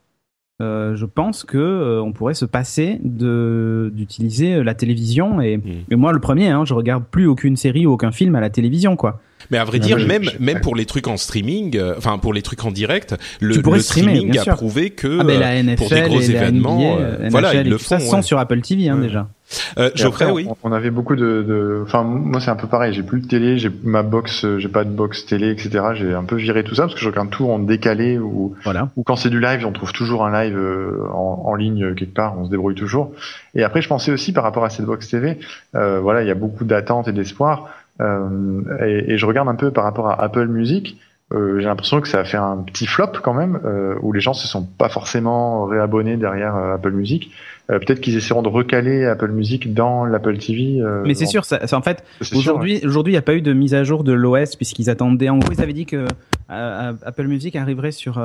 euh, 0.59 0.95
je 0.95 1.05
pense 1.05 1.43
que 1.43 1.57
euh, 1.57 2.01
on 2.01 2.13
pourrait 2.13 2.33
se 2.33 2.45
passer 2.45 2.99
de 3.03 3.91
d'utiliser 3.93 4.63
la 4.63 4.73
télévision 4.73 5.39
et, 5.39 5.57
hmm. 5.57 5.95
moi 5.95 6.11
le 6.11 6.19
premier 6.19 6.47
hein, 6.47 6.65
je 6.65 6.73
regarde 6.73 7.03
plus 7.05 7.27
aucune 7.27 7.55
série 7.55 7.85
ou 7.85 7.91
aucun 7.91 8.11
film 8.11 8.35
à 8.35 8.39
la 8.39 8.49
télévision 8.49 8.95
quoi 8.95 9.21
mais 9.51 9.59
à 9.59 9.65
vrai 9.65 9.77
dire, 9.77 9.99
même 9.99 10.23
même 10.39 10.59
pour 10.61 10.75
les 10.75 10.85
trucs 10.85 11.07
en 11.07 11.15
streaming, 11.15 11.77
euh, 11.77 11.93
enfin 11.97 12.17
pour 12.17 12.33
les 12.33 12.41
trucs 12.41 12.65
en 12.65 12.71
direct, 12.71 13.15
le, 13.39 13.55
le 13.55 13.79
streaming 13.79 14.37
a 14.39 14.55
prouvé 14.55 14.89
que 14.89 15.19
ah, 15.21 15.23
la 15.23 15.63
NFL 15.63 15.75
pour 15.75 15.89
des 15.89 16.01
gros 16.01 16.19
événements, 16.19 16.97
voilà, 17.29 17.53
ils 17.53 17.69
le 17.69 17.77
font. 17.77 17.87
Ça 17.87 17.99
sont 17.99 18.21
sur 18.23 18.39
Apple 18.39 18.59
TV 18.61 18.89
hein, 18.89 18.97
déjà. 18.97 19.29
Euh, 19.77 19.91
Geoffrey, 19.95 20.29
oui. 20.29 20.47
On, 20.63 20.71
avait 20.71 20.89
beaucoup 20.89 21.15
de, 21.15 21.81
enfin 21.83 22.03
moi 22.03 22.41
c'est 22.41 22.51
un 22.51 22.55
peu 22.55 22.67
pareil. 22.67 22.93
J'ai 22.93 23.03
plus 23.03 23.21
de 23.21 23.27
télé, 23.27 23.57
j'ai 23.57 23.71
ma 23.83 24.03
box, 24.03 24.43
euh, 24.43 24.59
j'ai 24.59 24.67
pas 24.67 24.83
de 24.83 24.89
box 24.89 25.25
télé, 25.25 25.51
etc. 25.51 25.85
J'ai 25.93 26.13
un 26.13 26.23
peu 26.23 26.35
viré 26.35 26.63
tout 26.63 26.75
ça 26.75 26.83
parce 26.83 26.95
que 26.95 26.99
je 26.99 27.07
regarde 27.07 27.29
tout 27.29 27.49
en 27.49 27.59
décalé 27.59 28.17
ou 28.17 28.55
voilà. 28.63 28.89
ou 28.97 29.03
quand 29.03 29.15
c'est 29.15 29.29
du 29.29 29.39
live, 29.39 29.65
on 29.65 29.71
trouve 29.71 29.93
toujours 29.93 30.25
un 30.25 30.43
live 30.43 30.57
euh, 30.57 31.07
en, 31.13 31.43
en, 31.45 31.55
ligne 31.55 31.95
quelque 31.95 32.13
part. 32.13 32.37
On 32.37 32.45
se 32.45 32.49
débrouille 32.49 32.75
toujours. 32.75 33.13
Et 33.55 33.63
après, 33.63 33.81
je 33.81 33.87
pensais 33.87 34.11
aussi 34.11 34.33
par 34.33 34.43
rapport 34.43 34.65
à 34.65 34.69
cette 34.69 34.85
box 34.85 35.07
TV, 35.07 35.39
euh, 35.75 35.99
voilà, 35.99 36.23
il 36.23 36.27
y 36.27 36.31
a 36.31 36.35
beaucoup 36.35 36.65
d'attentes 36.65 37.07
et 37.07 37.13
d'espoir. 37.13 37.69
Euh, 37.99 38.61
et, 38.85 39.13
et, 39.13 39.17
je 39.17 39.25
regarde 39.25 39.47
un 39.47 39.55
peu 39.55 39.71
par 39.71 39.83
rapport 39.83 40.09
à 40.09 40.21
Apple 40.21 40.47
Music. 40.47 40.97
J'ai 41.31 41.65
l'impression 41.65 41.99
que 42.01 42.07
ça 42.07 42.19
a 42.19 42.23
fait 42.23 42.37
un 42.37 42.57
petit 42.57 42.87
flop 42.87 43.11
quand 43.21 43.33
même, 43.33 43.59
où 44.01 44.13
les 44.13 44.21
gens 44.21 44.33
se 44.33 44.47
sont 44.47 44.63
pas 44.63 44.89
forcément 44.89 45.65
réabonnés 45.65 46.17
derrière 46.17 46.55
Apple 46.55 46.91
Music. 46.91 47.31
Peut-être 47.67 47.99
qu'ils 47.99 48.15
essaieront 48.15 48.43
de 48.43 48.47
recaler 48.47 49.03
Apple 49.05 49.31
Music 49.31 49.73
dans 49.73 50.05
l'Apple 50.05 50.37
TV. 50.37 50.81
Mais 51.03 51.13
c'est 51.13 51.25
sûr, 51.25 51.43
ça, 51.43 51.59
en 51.73 51.81
fait, 51.81 52.03
aujourd'hui, 52.33 52.79
aujourd'hui, 52.85 53.11
il 53.11 53.15
n'y 53.15 53.19
a 53.19 53.23
pas 53.23 53.35
eu 53.35 53.41
de 53.41 53.51
mise 53.51 53.73
à 53.73 53.83
jour 53.83 54.05
de 54.05 54.13
l'OS 54.13 54.55
puisqu'ils 54.55 54.89
attendaient. 54.89 55.27
En 55.27 55.37
gros, 55.37 55.51
ils 55.51 55.61
avaient 55.61 55.73
dit 55.73 55.85
que 55.85 56.05
Apple 56.47 57.27
Music 57.27 57.57
arriverait 57.57 57.91
sur 57.91 58.21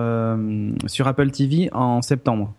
sur 0.86 1.08
Apple 1.08 1.30
TV 1.30 1.70
en 1.72 2.02
septembre 2.02 2.54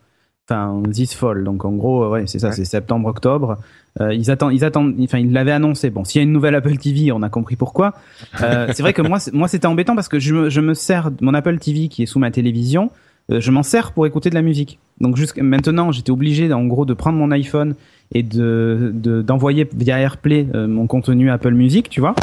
enfin 0.49 0.81
this 0.91 1.13
fall 1.13 1.43
donc 1.43 1.63
en 1.65 1.71
gros 1.71 2.09
ouais 2.09 2.23
c'est 2.27 2.39
ça 2.39 2.51
c'est 2.51 2.65
septembre 2.65 3.07
octobre 3.07 3.57
euh, 4.01 4.13
ils 4.13 4.31
attendent 4.31 4.53
ils 4.53 4.65
attendent 4.65 4.95
enfin 5.01 5.19
ils 5.19 5.31
l'avaient 5.31 5.51
annoncé. 5.51 5.89
Bon 5.89 6.03
s'il 6.03 6.19
y 6.19 6.21
a 6.21 6.23
une 6.23 6.31
nouvelle 6.31 6.55
Apple 6.55 6.77
TV 6.77 7.11
on 7.11 7.21
a 7.21 7.29
compris 7.29 7.55
pourquoi. 7.55 7.93
Euh, 8.41 8.67
c'est 8.73 8.81
vrai 8.81 8.93
que 8.93 9.03
moi 9.03 9.19
moi 9.33 9.47
c'était 9.47 9.67
embêtant 9.67 9.95
parce 9.95 10.07
que 10.07 10.19
je 10.19 10.33
me, 10.33 10.49
je 10.49 10.61
me 10.61 10.73
sers 10.73 11.11
mon 11.21 11.33
Apple 11.33 11.59
TV 11.59 11.89
qui 11.89 12.03
est 12.03 12.07
sous 12.07 12.19
ma 12.19 12.31
télévision 12.31 12.89
euh, 13.31 13.39
je 13.39 13.51
m'en 13.51 13.63
sers 13.63 13.91
pour 13.91 14.05
écouter 14.05 14.29
de 14.29 14.35
la 14.35 14.41
musique. 14.41 14.79
Donc 14.99 15.15
jusqu'à 15.15 15.43
maintenant 15.43 15.91
j'étais 15.91 16.11
obligé 16.11 16.51
en 16.51 16.65
gros 16.65 16.85
de 16.85 16.93
prendre 16.93 17.17
mon 17.17 17.31
iPhone 17.31 17.75
et 18.13 18.23
de 18.23 18.91
d'envoyer 18.93 19.67
via 19.75 19.99
AirPlay 19.99 20.47
euh, 20.53 20.67
mon 20.67 20.87
contenu 20.87 21.29
Apple 21.29 21.53
Music 21.53 21.89
tu 21.89 22.01
vois. 22.01 22.15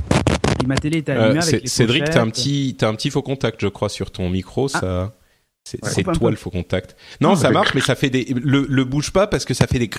Et 0.62 0.66
ma 0.66 0.76
télé 0.76 0.98
était 0.98 1.12
allumée 1.12 1.42
avec 1.42 1.62
les 1.62 1.68
Cédric 1.68 2.04
t'as 2.04 2.20
un 2.20 2.28
petit 2.28 2.76
t'as 2.78 2.88
un 2.88 2.94
petit 2.94 3.10
faux 3.10 3.22
contact 3.22 3.60
je 3.62 3.68
crois 3.68 3.88
sur 3.88 4.10
ton 4.10 4.28
micro 4.28 4.66
ah. 4.74 4.78
ça 4.80 5.12
c'est 5.64 6.02
toi 6.02 6.30
le 6.30 6.36
faux 6.36 6.50
contact. 6.50 6.96
Non, 7.20 7.36
ça 7.36 7.50
marche, 7.50 7.74
mais 7.74 7.80
ça 7.80 7.94
fait 7.94 8.10
des. 8.10 8.34
Le, 8.42 8.66
le 8.68 8.84
bouge 8.84 9.12
pas 9.12 9.26
parce 9.26 9.44
que 9.44 9.54
ça 9.54 9.66
fait 9.66 9.78
des. 9.78 9.90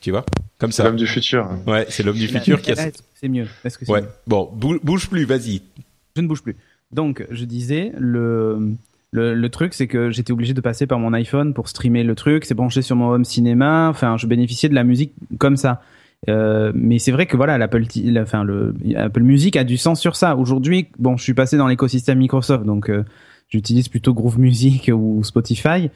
Tu 0.00 0.10
vois 0.10 0.24
Comme 0.58 0.72
ça. 0.72 0.82
C'est 0.82 0.88
l'homme 0.88 0.96
du 0.96 1.06
futur. 1.06 1.48
Ouais, 1.66 1.86
c'est 1.88 2.02
l'homme 2.02 2.16
du 2.16 2.28
futur 2.28 2.60
qui 2.60 2.72
a. 2.72 2.90
C'est 3.14 3.28
mieux. 3.28 3.46
Que 3.64 3.90
ouais. 3.90 4.04
Bon, 4.26 4.50
bouge 4.54 5.08
plus, 5.08 5.24
vas-y. 5.24 5.62
Je 6.16 6.22
ne 6.22 6.28
bouge 6.28 6.42
plus. 6.42 6.56
Donc, 6.92 7.26
je 7.30 7.44
disais, 7.44 7.92
le, 7.98 8.74
le, 9.10 9.34
le 9.34 9.48
truc, 9.50 9.74
c'est 9.74 9.86
que 9.86 10.10
j'étais 10.10 10.32
obligé 10.32 10.54
de 10.54 10.60
passer 10.60 10.86
par 10.86 10.98
mon 10.98 11.12
iPhone 11.12 11.52
pour 11.52 11.68
streamer 11.68 12.02
le 12.04 12.14
truc. 12.14 12.44
C'est 12.44 12.54
branché 12.54 12.80
sur 12.82 12.96
mon 12.96 13.10
home 13.10 13.24
cinéma. 13.24 13.88
Enfin, 13.90 14.16
je 14.16 14.26
bénéficiais 14.26 14.68
de 14.68 14.74
la 14.74 14.84
musique 14.84 15.12
comme 15.38 15.56
ça. 15.56 15.82
Euh, 16.28 16.72
mais 16.74 16.98
c'est 16.98 17.12
vrai 17.12 17.26
que 17.26 17.36
voilà, 17.36 17.58
l'Apple, 17.58 17.84
enfin 18.20 18.42
le 18.42 18.74
Apple 18.96 19.22
Music 19.22 19.56
a 19.56 19.62
du 19.64 19.76
sens 19.76 20.00
sur 20.00 20.16
ça. 20.16 20.36
Aujourd'hui, 20.36 20.88
bon, 20.98 21.16
je 21.16 21.22
suis 21.22 21.34
passé 21.34 21.56
dans 21.56 21.68
l'écosystème 21.68 22.18
Microsoft, 22.18 22.64
donc 22.64 22.90
euh, 22.90 23.04
j'utilise 23.48 23.88
plutôt 23.88 24.14
Groove 24.14 24.38
Music 24.38 24.90
ou 24.92 25.22
Spotify 25.24 25.90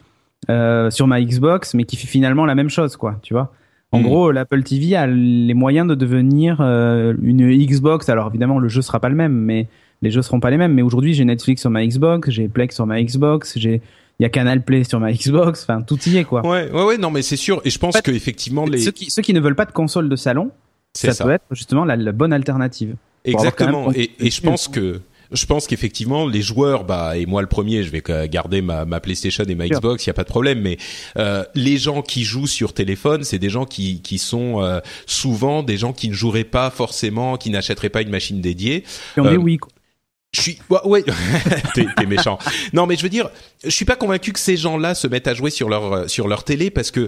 euh, 0.49 0.89
sur 0.89 1.07
ma 1.07 1.21
Xbox, 1.21 1.73
mais 1.73 1.83
qui 1.85 1.95
fait 1.95 2.07
finalement 2.07 2.45
la 2.45 2.55
même 2.55 2.69
chose, 2.69 2.97
quoi. 2.97 3.19
Tu 3.21 3.33
vois. 3.33 3.53
En 3.91 3.99
mm. 3.99 4.03
gros, 4.03 4.31
l'Apple 4.31 4.63
TV 4.63 4.95
a 4.95 5.07
les 5.07 5.53
moyens 5.53 5.87
de 5.87 5.95
devenir 5.95 6.57
euh, 6.59 7.13
une 7.21 7.49
Xbox. 7.65 8.09
Alors 8.09 8.27
évidemment, 8.27 8.59
le 8.59 8.67
jeu 8.67 8.81
sera 8.81 8.99
pas 8.99 9.09
le 9.09 9.15
même, 9.15 9.33
mais 9.33 9.67
les 10.01 10.11
jeux 10.11 10.21
seront 10.21 10.39
pas 10.39 10.49
les 10.49 10.57
mêmes. 10.57 10.73
Mais 10.73 10.81
aujourd'hui, 10.81 11.13
j'ai 11.13 11.25
Netflix 11.25 11.61
sur 11.61 11.69
ma 11.69 11.85
Xbox, 11.85 12.29
j'ai 12.29 12.47
Plex 12.47 12.75
sur 12.75 12.85
ma 12.85 13.01
Xbox, 13.01 13.57
j'ai 13.57 13.81
il 14.19 14.23
y 14.23 14.25
a 14.25 14.29
Canal 14.29 14.63
Play 14.63 14.83
sur 14.83 14.99
ma 14.99 15.11
Xbox, 15.11 15.63
enfin 15.63 15.81
tout 15.81 15.97
y 16.07 16.17
est 16.17 16.23
quoi. 16.23 16.45
Ouais, 16.45 16.69
ouais, 16.71 16.83
ouais, 16.83 16.97
non, 16.97 17.09
mais 17.09 17.23
c'est 17.23 17.35
sûr. 17.35 17.61
Et 17.65 17.71
je 17.71 17.79
pense 17.79 17.99
que 17.99 18.11
effectivement 18.11 18.65
les 18.65 18.77
ceux 18.77 18.91
qui, 18.91 19.09
ceux 19.09 19.23
qui 19.23 19.33
ne 19.33 19.39
veulent 19.39 19.55
pas 19.55 19.65
de 19.65 19.71
console 19.71 20.07
de 20.07 20.15
salon, 20.15 20.51
ça, 20.93 21.23
peut 21.23 21.31
être 21.31 21.45
justement 21.51 21.83
la, 21.83 21.95
la 21.95 22.11
bonne 22.11 22.31
alternative. 22.31 22.95
Exactement. 23.25 23.91
Et, 23.93 24.11
et 24.19 24.29
je 24.29 24.41
pense 24.41 24.67
que 24.67 25.01
je 25.33 25.45
pense 25.45 25.67
qu'effectivement 25.67 26.27
les 26.27 26.41
joueurs, 26.41 26.83
bah 26.83 27.17
et 27.17 27.25
moi 27.25 27.41
le 27.41 27.47
premier, 27.47 27.83
je 27.83 27.89
vais 27.89 28.03
garder 28.29 28.61
ma, 28.61 28.85
ma 28.85 28.99
PlayStation 28.99 29.43
et 29.43 29.55
ma 29.55 29.67
Xbox, 29.67 30.05
il 30.05 30.07
y 30.07 30.11
a 30.11 30.13
pas 30.13 30.23
de 30.23 30.29
problème. 30.29 30.61
Mais 30.61 30.77
euh, 31.17 31.43
les 31.55 31.77
gens 31.77 32.01
qui 32.01 32.23
jouent 32.23 32.47
sur 32.47 32.73
téléphone, 32.73 33.23
c'est 33.23 33.39
des 33.39 33.49
gens 33.49 33.65
qui 33.65 34.01
qui 34.01 34.17
sont 34.17 34.61
euh, 34.61 34.79
souvent 35.05 35.63
des 35.63 35.77
gens 35.77 35.93
qui 35.93 36.09
ne 36.09 36.13
joueraient 36.13 36.43
pas 36.43 36.69
forcément, 36.69 37.37
qui 37.37 37.49
n'achèteraient 37.49 37.89
pas 37.89 38.01
une 38.01 38.09
machine 38.09 38.41
dédiée. 38.41 38.83
Et 39.17 39.19
on 39.19 39.31
est 39.31 39.37
oui. 39.37 39.57
Je 40.35 40.41
suis 40.41 40.57
ouais, 40.85 41.03
t'es, 41.75 41.85
t'es 41.95 42.05
méchant. 42.07 42.39
Non, 42.73 42.87
mais 42.87 42.95
je 42.95 43.03
veux 43.03 43.09
dire, 43.09 43.29
je 43.63 43.69
suis 43.69 43.85
pas 43.85 43.95
convaincu 43.95 44.33
que 44.33 44.39
ces 44.39 44.57
gens-là 44.57 44.95
se 44.95 45.05
mettent 45.07 45.27
à 45.27 45.35
jouer 45.35 45.51
sur 45.51 45.69
leur 45.69 46.09
sur 46.09 46.27
leur 46.27 46.43
télé 46.43 46.71
parce 46.71 46.89
que 46.89 47.07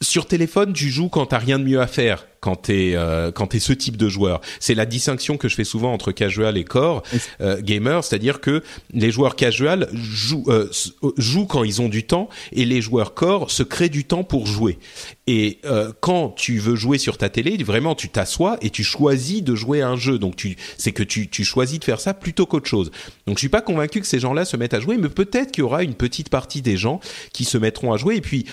sur 0.00 0.26
téléphone, 0.26 0.72
tu 0.72 0.90
joues 0.90 1.08
quand 1.08 1.26
t'as 1.26 1.38
rien 1.38 1.58
de 1.58 1.64
mieux 1.64 1.80
à 1.80 1.86
faire. 1.86 2.26
Quand 2.40 2.54
t'es 2.54 2.92
euh, 2.94 3.32
quand 3.32 3.48
t'es 3.48 3.58
ce 3.58 3.72
type 3.72 3.96
de 3.96 4.08
joueur, 4.08 4.40
c'est 4.60 4.74
la 4.74 4.86
distinction 4.86 5.36
que 5.36 5.48
je 5.48 5.56
fais 5.56 5.64
souvent 5.64 5.92
entre 5.92 6.12
casual 6.12 6.56
et 6.56 6.64
core 6.64 7.02
euh, 7.40 7.60
gamer, 7.60 8.04
c'est-à-dire 8.04 8.40
que 8.40 8.62
les 8.92 9.10
joueurs 9.10 9.34
casual 9.34 9.88
jouent 9.94 10.44
euh, 10.48 10.70
euh, 11.02 11.10
jouent 11.16 11.46
quand 11.46 11.64
ils 11.64 11.80
ont 11.80 11.88
du 11.88 12.04
temps 12.04 12.28
et 12.52 12.64
les 12.64 12.82
joueurs 12.82 13.14
core 13.14 13.50
se 13.50 13.62
créent 13.64 13.88
du 13.88 14.04
temps 14.04 14.22
pour 14.22 14.46
jouer. 14.46 14.78
Et 15.26 15.58
euh, 15.64 15.92
quand 16.00 16.28
tu 16.28 16.58
veux 16.58 16.76
jouer 16.76 16.98
sur 16.98 17.18
ta 17.18 17.30
télé, 17.30 17.56
vraiment 17.64 17.96
tu 17.96 18.10
t'assois 18.10 18.58
et 18.60 18.70
tu 18.70 18.84
choisis 18.84 19.42
de 19.42 19.56
jouer 19.56 19.80
à 19.80 19.88
un 19.88 19.96
jeu. 19.96 20.18
Donc 20.18 20.36
tu 20.36 20.56
c'est 20.76 20.92
que 20.92 21.02
tu 21.02 21.28
tu 21.28 21.42
choisis 21.42 21.80
de 21.80 21.84
faire 21.84 22.00
ça 22.00 22.14
plutôt 22.14 22.46
qu'autre 22.46 22.68
chose. 22.68 22.92
Donc 23.26 23.38
je 23.38 23.40
suis 23.40 23.48
pas 23.48 23.62
convaincu 23.62 24.00
que 24.00 24.06
ces 24.06 24.20
gens-là 24.20 24.44
se 24.44 24.56
mettent 24.56 24.74
à 24.74 24.80
jouer, 24.80 24.98
mais 24.98 25.08
peut-être 25.08 25.50
qu'il 25.50 25.62
y 25.62 25.64
aura 25.64 25.82
une 25.82 25.94
petite 25.94 26.28
partie 26.28 26.62
des 26.62 26.76
gens 26.76 27.00
qui 27.32 27.44
se 27.44 27.58
mettront 27.58 27.92
à 27.92 27.96
jouer. 27.96 28.16
Et 28.16 28.20
puis 28.20 28.44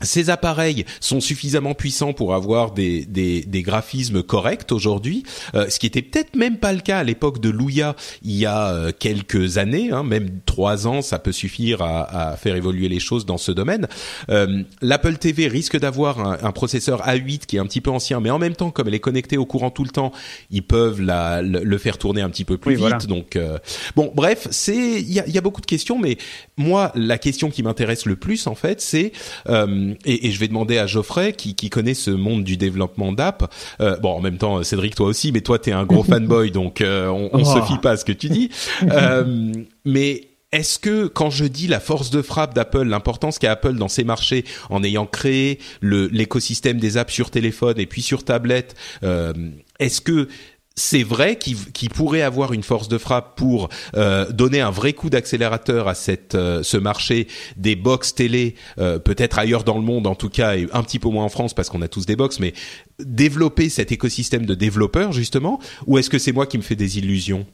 ces 0.00 0.30
appareils 0.30 0.84
sont 1.00 1.20
suffisamment 1.20 1.74
puissants 1.74 2.12
pour 2.12 2.34
avoir 2.34 2.72
des, 2.72 3.04
des, 3.06 3.42
des 3.42 3.62
graphismes 3.62 4.22
corrects 4.22 4.72
aujourd'hui, 4.72 5.22
euh, 5.54 5.68
ce 5.68 5.78
qui 5.78 5.86
était 5.86 6.02
peut-être 6.02 6.36
même 6.36 6.58
pas 6.58 6.72
le 6.72 6.80
cas 6.80 6.98
à 6.98 7.04
l'époque 7.04 7.40
de 7.40 7.50
Luya 7.50 7.96
il 8.22 8.36
y 8.36 8.46
a 8.46 8.68
euh, 8.68 8.92
quelques 8.96 9.58
années, 9.58 9.90
hein, 9.90 10.02
même 10.02 10.40
trois 10.44 10.86
ans, 10.86 11.02
ça 11.02 11.18
peut 11.18 11.32
suffire 11.32 11.82
à, 11.82 12.30
à, 12.30 12.36
faire 12.36 12.56
évoluer 12.56 12.88
les 12.88 13.00
choses 13.00 13.26
dans 13.26 13.38
ce 13.38 13.52
domaine. 13.52 13.88
Euh, 14.30 14.62
L'Apple 14.82 15.16
TV 15.16 15.48
risque 15.48 15.78
d'avoir 15.78 16.20
un, 16.20 16.38
un, 16.42 16.52
processeur 16.52 17.06
A8 17.06 17.46
qui 17.46 17.56
est 17.56 17.58
un 17.58 17.66
petit 17.66 17.80
peu 17.80 17.90
ancien, 17.90 18.20
mais 18.20 18.30
en 18.30 18.38
même 18.38 18.54
temps, 18.54 18.70
comme 18.70 18.88
elle 18.88 18.94
est 18.94 19.00
connectée 19.00 19.36
au 19.36 19.46
courant 19.46 19.70
tout 19.70 19.84
le 19.84 19.90
temps, 19.90 20.12
ils 20.50 20.62
peuvent 20.62 21.00
la, 21.00 21.42
le, 21.42 21.78
faire 21.78 21.98
tourner 21.98 22.20
un 22.20 22.30
petit 22.30 22.44
peu 22.44 22.58
plus 22.58 22.76
vite. 22.76 23.06
Donc 23.06 23.36
euh, 23.36 23.58
bon, 23.94 24.12
bref, 24.14 24.48
c'est 24.50 24.76
il 24.76 25.12
y 25.12 25.20
a, 25.20 25.26
y 25.26 25.38
a, 25.38 25.40
beaucoup 25.40 25.60
de 25.60 25.66
questions, 25.66 25.98
mais 25.98 26.16
moi, 26.56 26.92
la 26.94 27.18
question 27.18 27.50
qui 27.50 27.62
m'intéresse 27.62 28.06
le 28.06 28.16
plus 28.16 28.46
en 28.46 28.54
fait, 28.54 28.80
c'est 28.80 29.12
euh, 29.48 29.85
et, 30.04 30.26
et, 30.26 30.30
je 30.30 30.40
vais 30.40 30.48
demander 30.48 30.78
à 30.78 30.86
Geoffrey 30.86 31.32
qui, 31.32 31.54
qui 31.54 31.70
connaît 31.70 31.94
ce 31.94 32.10
monde 32.10 32.44
du 32.44 32.56
développement 32.56 33.12
d'app. 33.12 33.52
Euh, 33.80 33.96
bon, 33.98 34.10
en 34.10 34.20
même 34.20 34.38
temps, 34.38 34.62
Cédric, 34.62 34.94
toi 34.94 35.06
aussi, 35.06 35.32
mais 35.32 35.40
toi, 35.40 35.58
t'es 35.58 35.72
un 35.72 35.84
gros 35.84 36.02
fanboy, 36.04 36.50
donc 36.50 36.80
euh, 36.80 37.08
on, 37.08 37.30
on 37.32 37.44
se 37.44 37.58
oh. 37.58 37.62
fie 37.64 37.78
pas 37.78 37.92
à 37.92 37.96
ce 37.96 38.04
que 38.04 38.12
tu 38.12 38.28
dis. 38.28 38.50
Euh, 38.92 39.52
mais 39.84 40.28
est-ce 40.52 40.78
que 40.78 41.06
quand 41.06 41.28
je 41.28 41.44
dis 41.44 41.66
la 41.66 41.80
force 41.80 42.10
de 42.10 42.22
frappe 42.22 42.54
d'Apple, 42.54 42.84
l'importance 42.84 43.38
qu'a 43.38 43.52
Apple 43.52 43.74
dans 43.74 43.88
ses 43.88 44.04
marchés 44.04 44.44
en 44.70 44.82
ayant 44.84 45.06
créé 45.06 45.58
l'écosystème 45.82 46.78
des 46.78 46.96
apps 46.96 47.12
sur 47.12 47.30
téléphone 47.30 47.78
et 47.78 47.86
puis 47.86 48.00
sur 48.00 48.24
tablette, 48.24 48.74
euh, 49.02 49.32
est-ce 49.80 50.00
que 50.00 50.28
c'est 50.76 51.02
vrai 51.02 51.36
qu'il 51.36 51.90
pourrait 51.90 52.20
avoir 52.20 52.52
une 52.52 52.62
force 52.62 52.88
de 52.88 52.98
frappe 52.98 53.36
pour 53.36 53.70
euh, 53.96 54.30
donner 54.30 54.60
un 54.60 54.70
vrai 54.70 54.92
coup 54.92 55.08
d'accélérateur 55.08 55.88
à 55.88 55.94
cette 55.94 56.34
euh, 56.34 56.62
ce 56.62 56.76
marché 56.76 57.28
des 57.56 57.76
box 57.76 58.14
télé, 58.14 58.54
euh, 58.78 58.98
peut-être 58.98 59.38
ailleurs 59.38 59.64
dans 59.64 59.76
le 59.76 59.82
monde 59.82 60.06
en 60.06 60.14
tout 60.14 60.28
cas 60.28 60.54
et 60.54 60.68
un 60.72 60.82
petit 60.82 60.98
peu 60.98 61.08
moins 61.08 61.24
en 61.24 61.28
France 61.30 61.54
parce 61.54 61.70
qu'on 61.70 61.80
a 61.80 61.88
tous 61.88 62.04
des 62.04 62.14
box, 62.14 62.40
mais 62.40 62.52
développer 62.98 63.70
cet 63.70 63.90
écosystème 63.90 64.44
de 64.44 64.54
développeurs 64.54 65.12
justement, 65.12 65.58
ou 65.86 65.96
est-ce 65.96 66.10
que 66.10 66.18
c'est 66.18 66.32
moi 66.32 66.46
qui 66.46 66.58
me 66.58 66.62
fais 66.62 66.76
des 66.76 66.98
illusions? 66.98 67.46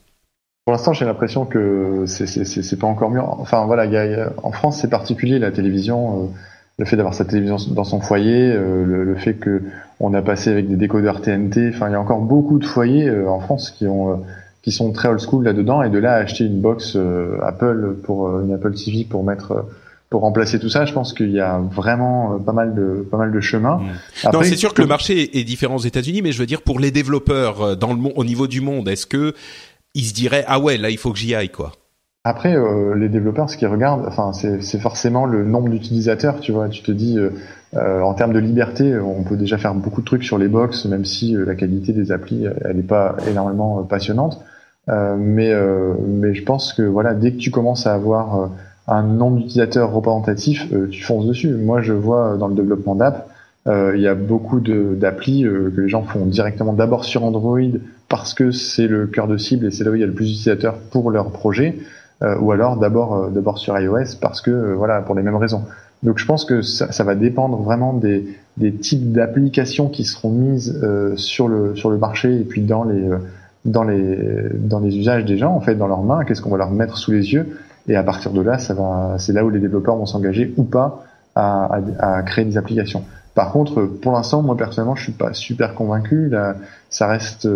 Pour 0.64 0.72
l'instant, 0.72 0.92
j'ai 0.92 1.04
l'impression 1.04 1.44
que 1.44 2.04
c'est 2.06 2.78
pas 2.78 2.86
encore 2.86 3.10
mieux. 3.10 3.20
Enfin 3.20 3.66
voilà, 3.66 3.84
y 3.86 4.24
en 4.42 4.52
France, 4.52 4.80
c'est 4.80 4.90
particulier 4.90 5.40
la 5.40 5.50
télévision 5.50 6.32
le 6.78 6.84
fait 6.84 6.96
d'avoir 6.96 7.14
sa 7.14 7.24
télévision 7.24 7.56
dans 7.72 7.84
son 7.84 8.00
foyer, 8.00 8.50
euh, 8.50 8.84
le, 8.84 9.14
fait 9.14 9.34
que 9.34 9.62
on 10.00 10.14
a 10.14 10.22
passé 10.22 10.50
avec 10.50 10.68
des 10.68 10.76
décodeurs 10.76 11.20
TNT. 11.20 11.70
Enfin, 11.74 11.88
il 11.88 11.92
y 11.92 11.94
a 11.94 12.00
encore 12.00 12.22
beaucoup 12.22 12.58
de 12.58 12.64
foyers 12.64 13.08
euh, 13.08 13.28
en 13.28 13.40
France 13.40 13.70
qui 13.70 13.86
ont 13.86 14.12
euh, 14.12 14.16
qui 14.62 14.72
sont 14.72 14.92
très 14.92 15.08
old 15.08 15.20
school 15.20 15.44
là-dedans 15.44 15.82
et 15.82 15.90
de 15.90 15.98
là 15.98 16.14
à 16.14 16.16
acheter 16.18 16.44
une 16.44 16.60
box 16.60 16.96
Apple 17.42 17.96
pour 18.04 18.40
une 18.40 18.54
Apple 18.54 18.74
TV 18.74 19.04
pour 19.04 19.24
mettre 19.24 19.64
pour 20.08 20.20
remplacer 20.20 20.60
tout 20.60 20.68
ça, 20.68 20.84
je 20.84 20.92
pense 20.92 21.12
qu'il 21.14 21.32
y 21.32 21.40
a 21.40 21.58
vraiment 21.58 22.38
pas 22.38 22.52
mal 22.52 22.72
de 22.74 23.04
pas 23.10 23.16
mal 23.16 23.32
de 23.32 23.40
chemin. 23.40 23.80
Non, 24.32 24.42
c'est 24.42 24.56
sûr 24.56 24.72
que 24.72 24.80
le 24.80 24.86
marché 24.86 25.36
est 25.36 25.42
différent 25.42 25.74
aux 25.74 25.80
États-Unis, 25.80 26.22
mais 26.22 26.30
je 26.30 26.38
veux 26.38 26.46
dire 26.46 26.62
pour 26.62 26.78
les 26.78 26.92
développeurs 26.92 27.76
dans 27.76 27.88
le 27.88 27.96
monde, 27.96 28.12
au 28.14 28.24
niveau 28.24 28.46
du 28.46 28.60
monde, 28.60 28.88
est-ce 28.88 29.06
que 29.06 29.34
ils 29.94 30.04
se 30.04 30.14
diraient 30.14 30.44
ah 30.46 30.60
ouais 30.60 30.78
là 30.78 30.90
il 30.90 30.98
faut 30.98 31.12
que 31.12 31.18
j'y 31.18 31.34
aille 31.34 31.48
quoi 31.48 31.72
après, 32.24 32.54
euh, 32.54 32.94
les 32.94 33.08
développeurs, 33.08 33.50
ce 33.50 33.56
qu'ils 33.56 33.66
regardent, 33.66 34.06
enfin, 34.06 34.32
c'est 34.32 34.78
forcément 34.78 35.26
le 35.26 35.44
nombre 35.44 35.68
d'utilisateurs. 35.68 36.38
Tu 36.38 36.52
vois, 36.52 36.68
tu 36.68 36.82
te 36.82 36.92
dis, 36.92 37.18
euh, 37.18 37.30
euh, 37.74 38.00
en 38.00 38.14
termes 38.14 38.32
de 38.32 38.38
liberté, 38.38 38.96
on 38.96 39.24
peut 39.24 39.36
déjà 39.36 39.58
faire 39.58 39.74
beaucoup 39.74 40.02
de 40.02 40.06
trucs 40.06 40.22
sur 40.22 40.38
les 40.38 40.46
box, 40.46 40.84
même 40.84 41.04
si 41.04 41.34
la 41.34 41.56
qualité 41.56 41.92
des 41.92 42.12
applis, 42.12 42.44
elle 42.64 42.76
n'est 42.76 42.82
pas 42.82 43.16
énormément 43.28 43.82
passionnante. 43.82 44.40
mais, 44.88 45.52
mais 46.06 46.34
je 46.34 46.44
pense 46.44 46.72
que 46.74 46.82
voilà, 46.82 47.14
dès 47.14 47.32
que 47.32 47.38
tu 47.38 47.50
commences 47.50 47.86
à 47.86 47.94
avoir 47.94 48.50
un 48.86 49.02
nombre 49.02 49.38
d'utilisateurs 49.38 49.92
représentatif, 49.92 50.68
tu 50.90 51.02
fonces 51.02 51.26
dessus. 51.26 51.50
Moi, 51.54 51.82
je 51.82 51.92
vois 51.92 52.36
dans 52.36 52.46
le 52.46 52.54
développement 52.54 52.94
d'app, 52.94 53.28
il 53.66 54.00
y 54.00 54.06
a 54.06 54.14
beaucoup 54.14 54.60
d'applis 54.60 55.42
que 55.42 55.80
les 55.80 55.88
gens 55.88 56.02
font 56.02 56.26
directement 56.26 56.72
d'abord 56.72 57.04
sur 57.04 57.24
Android 57.24 57.60
parce 58.08 58.34
que 58.34 58.52
c'est 58.52 58.86
le 58.86 59.06
cœur 59.06 59.26
de 59.26 59.38
cible 59.38 59.66
et 59.66 59.70
c'est 59.72 59.82
là 59.82 59.90
où 59.90 59.94
il 59.94 60.00
y 60.00 60.04
a 60.04 60.06
le 60.06 60.12
plus 60.12 60.26
d'utilisateurs 60.26 60.78
pour 60.90 61.10
leur 61.10 61.30
projet. 61.30 61.78
Euh, 62.22 62.36
ou 62.38 62.52
alors 62.52 62.76
d'abord 62.76 63.14
euh, 63.16 63.30
d'abord 63.30 63.58
sur 63.58 63.76
iOS 63.78 64.16
parce 64.20 64.40
que 64.40 64.50
euh, 64.50 64.74
voilà 64.74 65.00
pour 65.00 65.14
les 65.14 65.22
mêmes 65.22 65.36
raisons. 65.36 65.62
Donc 66.02 66.18
je 66.18 66.26
pense 66.26 66.44
que 66.44 66.62
ça, 66.62 66.92
ça 66.92 67.04
va 67.04 67.14
dépendre 67.14 67.56
vraiment 67.62 67.92
des, 67.92 68.36
des 68.56 68.72
types 68.72 69.12
d'applications 69.12 69.88
qui 69.88 70.04
seront 70.04 70.30
mises 70.30 70.80
sur 71.16 71.48
le 71.48 71.76
sur 71.76 71.90
le 71.90 71.98
marché 71.98 72.40
et 72.40 72.44
puis 72.44 72.62
dans 72.62 72.84
les 72.84 73.08
dans 73.64 73.84
les 73.84 74.18
dans 74.54 74.80
les 74.80 74.96
usages 74.96 75.24
des 75.24 75.38
gens, 75.38 75.54
en 75.54 75.60
fait, 75.60 75.76
dans 75.76 75.86
leurs 75.86 76.02
mains. 76.02 76.24
Qu'est-ce 76.24 76.42
qu'on 76.42 76.50
va 76.50 76.58
leur 76.58 76.70
mettre 76.72 76.98
sous 76.98 77.12
les 77.12 77.32
yeux 77.32 77.56
Et 77.88 77.94
à 77.94 78.02
partir 78.02 78.32
de 78.32 78.40
là, 78.40 78.58
ça 78.58 78.74
va, 78.74 79.14
c'est 79.18 79.32
là 79.32 79.44
où 79.44 79.50
les 79.50 79.60
développeurs 79.60 79.94
vont 79.94 80.06
s'engager 80.06 80.52
ou 80.56 80.64
pas 80.64 81.04
à, 81.36 81.78
à, 82.00 82.16
à 82.16 82.22
créer 82.22 82.44
des 82.44 82.58
applications. 82.58 83.04
Par 83.36 83.52
contre, 83.52 83.82
pour 83.84 84.12
l'instant, 84.12 84.42
moi 84.42 84.56
personnellement, 84.56 84.96
je 84.96 85.04
suis 85.04 85.12
pas 85.12 85.32
super 85.32 85.74
convaincu. 85.74 86.28
Là, 86.28 86.56
ça 86.90 87.06
reste, 87.06 87.48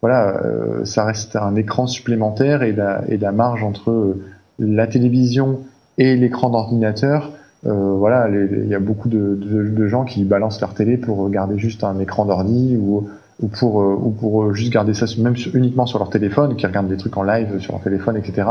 voilà, 0.00 0.40
euh, 0.44 0.84
ça 0.84 1.04
reste 1.04 1.36
un 1.36 1.56
écran 1.56 1.86
supplémentaire 1.86 2.62
et 2.62 2.72
la, 2.72 3.02
et 3.08 3.16
la 3.16 3.32
marge 3.32 3.62
entre 3.64 3.90
euh, 3.90 4.24
la 4.58 4.86
télévision 4.86 5.60
et 5.98 6.16
l'écran 6.16 6.50
d'ordinateur. 6.50 7.32
voilà, 7.64 8.28
il 8.28 8.68
y 8.68 8.74
a 8.74 8.78
beaucoup 8.78 9.08
de, 9.08 9.34
de, 9.34 9.68
de, 9.68 9.88
gens 9.88 10.04
qui 10.04 10.24
balancent 10.24 10.60
leur 10.60 10.74
télé 10.74 10.96
pour 10.96 11.18
regarder 11.18 11.58
juste 11.58 11.82
un 11.82 11.98
écran 11.98 12.24
d'ordi 12.24 12.76
ou, 12.76 13.08
ou 13.42 13.48
pour 13.48 13.76
ou 13.76 14.10
pour 14.10 14.54
juste 14.54 14.72
garder 14.72 14.94
ça 14.94 15.06
même 15.18 15.34
uniquement 15.54 15.86
sur 15.86 15.98
leur 15.98 16.10
téléphone, 16.10 16.54
qui 16.54 16.66
regardent 16.66 16.88
des 16.88 16.96
trucs 16.96 17.16
en 17.16 17.24
live 17.24 17.58
sur 17.58 17.72
leur 17.72 17.82
téléphone, 17.82 18.16
etc. 18.16 18.48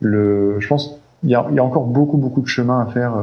le, 0.00 0.60
je 0.60 0.68
pense 0.68 1.00
il 1.24 1.30
y 1.30 1.34
a, 1.34 1.46
y 1.50 1.58
a, 1.58 1.64
encore 1.64 1.86
beaucoup 1.86 2.16
beaucoup 2.16 2.42
de 2.42 2.46
chemin 2.46 2.80
à 2.80 2.86
faire 2.86 3.14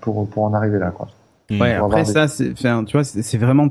pour 0.00 0.26
pour 0.26 0.44
en 0.44 0.54
arriver 0.54 0.78
là, 0.78 0.90
quoi. 0.90 1.08
Ouais, 1.50 1.74
après 1.74 2.04
ça, 2.04 2.28
c'est, 2.28 2.52
tu 2.54 2.66
vois, 2.92 3.04
c'est 3.04 3.38
vraiment, 3.38 3.68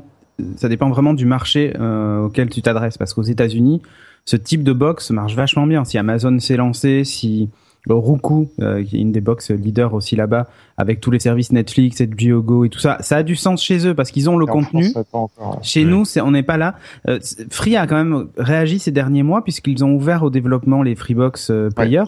ça 0.56 0.68
dépend 0.68 0.88
vraiment 0.88 1.14
du 1.14 1.26
marché 1.26 1.74
euh, 1.78 2.24
auquel 2.24 2.48
tu 2.48 2.62
t'adresses, 2.62 2.98
parce 2.98 3.14
qu'aux 3.14 3.22
États-Unis, 3.22 3.82
ce 4.24 4.36
type 4.36 4.62
de 4.62 4.72
box 4.72 5.10
marche 5.10 5.34
vachement 5.34 5.66
bien. 5.66 5.84
Si 5.84 5.98
Amazon 5.98 6.38
s'est 6.38 6.56
lancé, 6.56 7.04
si 7.04 7.48
Roku, 7.88 8.50
euh, 8.60 8.84
qui 8.84 8.96
est 8.96 9.00
une 9.00 9.12
des 9.12 9.20
box 9.20 9.50
leaders 9.50 9.94
aussi 9.94 10.16
là-bas, 10.16 10.46
avec 10.76 11.00
tous 11.00 11.10
les 11.10 11.18
services 11.18 11.52
Netflix, 11.52 12.00
et 12.00 12.06
Go 12.06 12.64
et 12.64 12.68
tout 12.68 12.78
ça, 12.78 12.98
ça 13.00 13.16
a 13.16 13.22
du 13.22 13.36
sens 13.36 13.62
chez 13.62 13.86
eux 13.86 13.94
parce 13.94 14.10
qu'ils 14.10 14.28
ont 14.28 14.36
le 14.36 14.46
contenu. 14.46 14.92
Chez 15.62 15.84
nous, 15.84 16.04
c'est, 16.04 16.20
on 16.20 16.30
n'est 16.30 16.42
pas 16.42 16.56
là. 16.56 16.74
Euh, 17.08 17.18
Free 17.50 17.76
a 17.76 17.86
quand 17.86 17.96
même 17.96 18.28
réagi 18.36 18.78
ces 18.78 18.90
derniers 18.90 19.22
mois 19.22 19.42
puisqu'ils 19.42 19.84
ont 19.84 19.92
ouvert 19.92 20.22
au 20.22 20.30
développement 20.30 20.82
les 20.82 20.94
Freebox 20.94 21.50
euh, 21.50 21.70
Player. 21.70 22.04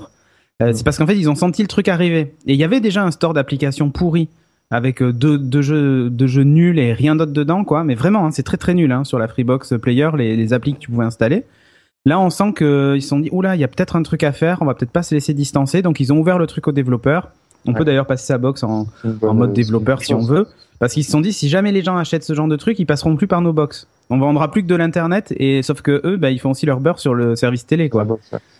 Euh, 0.62 0.73
c'est 0.74 0.85
parce 0.85 0.98
qu'en 0.98 1.07
fait, 1.07 1.16
ils 1.16 1.31
ont 1.31 1.35
senti 1.35 1.62
le 1.62 1.69
truc 1.69 1.89
arriver. 1.89 2.35
Et 2.47 2.52
il 2.52 2.57
y 2.57 2.65
avait 2.65 2.81
déjà 2.81 3.02
un 3.02 3.11
store 3.11 3.32
d'applications 3.32 3.90
pourri 3.90 4.28
avec 4.70 5.02
euh, 5.02 5.12
deux, 5.12 5.38
deux, 5.38 5.62
jeux, 5.62 6.10
deux 6.10 6.26
jeux 6.26 6.44
nuls 6.44 6.78
et 6.78 6.92
rien 6.92 7.16
d'autre 7.16 7.32
dedans, 7.32 7.64
quoi. 7.64 7.84
Mais 7.84 7.94
vraiment, 7.94 8.26
hein, 8.26 8.30
c'est 8.30 8.42
très 8.42 8.56
très 8.56 8.74
nul 8.74 8.92
hein, 8.92 9.05
sur 9.05 9.18
la 9.18 9.28
Freebox 9.28 9.74
Player, 9.80 10.10
les, 10.16 10.36
les 10.36 10.52
applis 10.52 10.74
que 10.74 10.78
tu 10.78 10.90
pouvais 10.90 11.05
installer. 11.05 11.44
Là, 12.06 12.18
on 12.18 12.30
sent 12.30 12.55
qu'ils 12.56 13.02
se 13.02 13.09
sont 13.09 13.18
dit, 13.18 13.28
oula, 13.32 13.56
il 13.56 13.60
y 13.60 13.64
a 13.64 13.68
peut-être 13.68 13.97
un 13.97 14.02
truc 14.02 14.22
à 14.22 14.32
faire, 14.32 14.59
on 14.62 14.64
va 14.64 14.74
peut-être 14.74 14.92
pas 14.92 15.02
se 15.02 15.14
laisser 15.14 15.34
distancer. 15.34 15.82
Donc, 15.82 16.01
ils 16.01 16.12
ont 16.12 16.18
ouvert 16.18 16.38
le 16.38 16.47
truc 16.47 16.66
aux 16.66 16.72
développeurs. 16.72 17.30
On 17.66 17.74
peut 17.74 17.84
d'ailleurs 17.84 18.06
passer 18.06 18.24
sa 18.24 18.38
box 18.38 18.62
en, 18.62 18.86
en 19.22 19.34
mode 19.34 19.52
développeur 19.52 20.02
si 20.02 20.14
on 20.14 20.20
veut. 20.20 20.47
Parce 20.78 20.94
qu'ils 20.94 21.05
se 21.05 21.10
sont 21.10 21.20
dit, 21.20 21.34
si 21.34 21.51
jamais 21.51 21.72
les 21.72 21.82
gens 21.82 21.98
achètent 21.98 22.24
ce 22.24 22.32
genre 22.32 22.48
de 22.48 22.56
truc, 22.56 22.78
ils 22.78 22.86
passeront 22.86 23.16
plus 23.16 23.26
par 23.26 23.42
nos 23.42 23.52
box. 23.52 23.86
On 24.09 24.16
vendra 24.16 24.51
plus 24.51 24.62
que 24.62 24.66
de 24.66 24.74
l'internet 24.74 25.34
et 25.36 25.62
sauf 25.62 25.82
que 25.82 26.01
eux, 26.05 26.16
bah, 26.16 26.30
ils 26.30 26.40
font 26.40 26.52
aussi 26.52 26.64
leur 26.64 26.80
beurre 26.80 26.98
sur 26.98 27.14
le 27.14 27.36
service 27.36 27.66
télé, 27.66 27.90
quoi. 27.90 28.06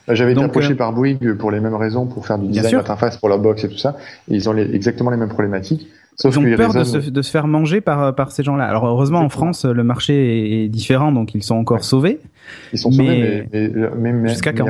J'avais 0.07 0.33
été 0.33 0.43
approché 0.43 0.75
euh, 0.75 0.77
par 0.77 0.93
Bouygues 0.93 1.33
pour 1.39 1.51
les 1.51 1.61
mêmes 1.61 1.75
raisons, 1.75 2.07
pour 2.07 2.27
faire 2.27 2.39
du 2.39 2.49
design 2.49 2.77
d'interface 2.77 3.17
pour 3.17 3.31
leur 3.31 3.39
box 3.39 3.65
et 3.65 3.71
tout 3.71 3.79
ça. 3.79 3.97
Et 4.29 4.35
ils 4.35 4.51
ont 4.51 4.53
les, 4.53 4.71
exactement 4.75 5.11
les 5.11 5.17
mêmes 5.17 5.31
problématiques. 5.31 5.89
Sauf 6.21 6.37
ils 6.37 6.53
ont 6.53 6.57
peur 6.57 6.75
de, 6.75 6.85
se, 6.85 6.99
de, 6.99 7.23
se, 7.23 7.31
faire 7.31 7.47
manger 7.47 7.81
par, 7.81 8.15
par 8.15 8.31
ces 8.31 8.43
gens-là. 8.43 8.67
Alors 8.67 8.87
heureusement 8.87 9.21
en 9.21 9.31
France, 9.31 9.65
le 9.65 9.83
marché 9.83 10.65
est 10.65 10.69
différent, 10.69 11.13
donc 11.13 11.35
ils 11.35 11.43
sont 11.43 11.57
encore 11.57 11.83
sauvés. 11.83 12.19
Ils 12.73 12.79
sont 12.79 12.91
sauvés, 12.91 13.47
mais, 13.53 13.71
mais, 13.97 14.13
mais, 14.13 14.29
jusqu'à 14.29 14.53
quand? 14.53 14.67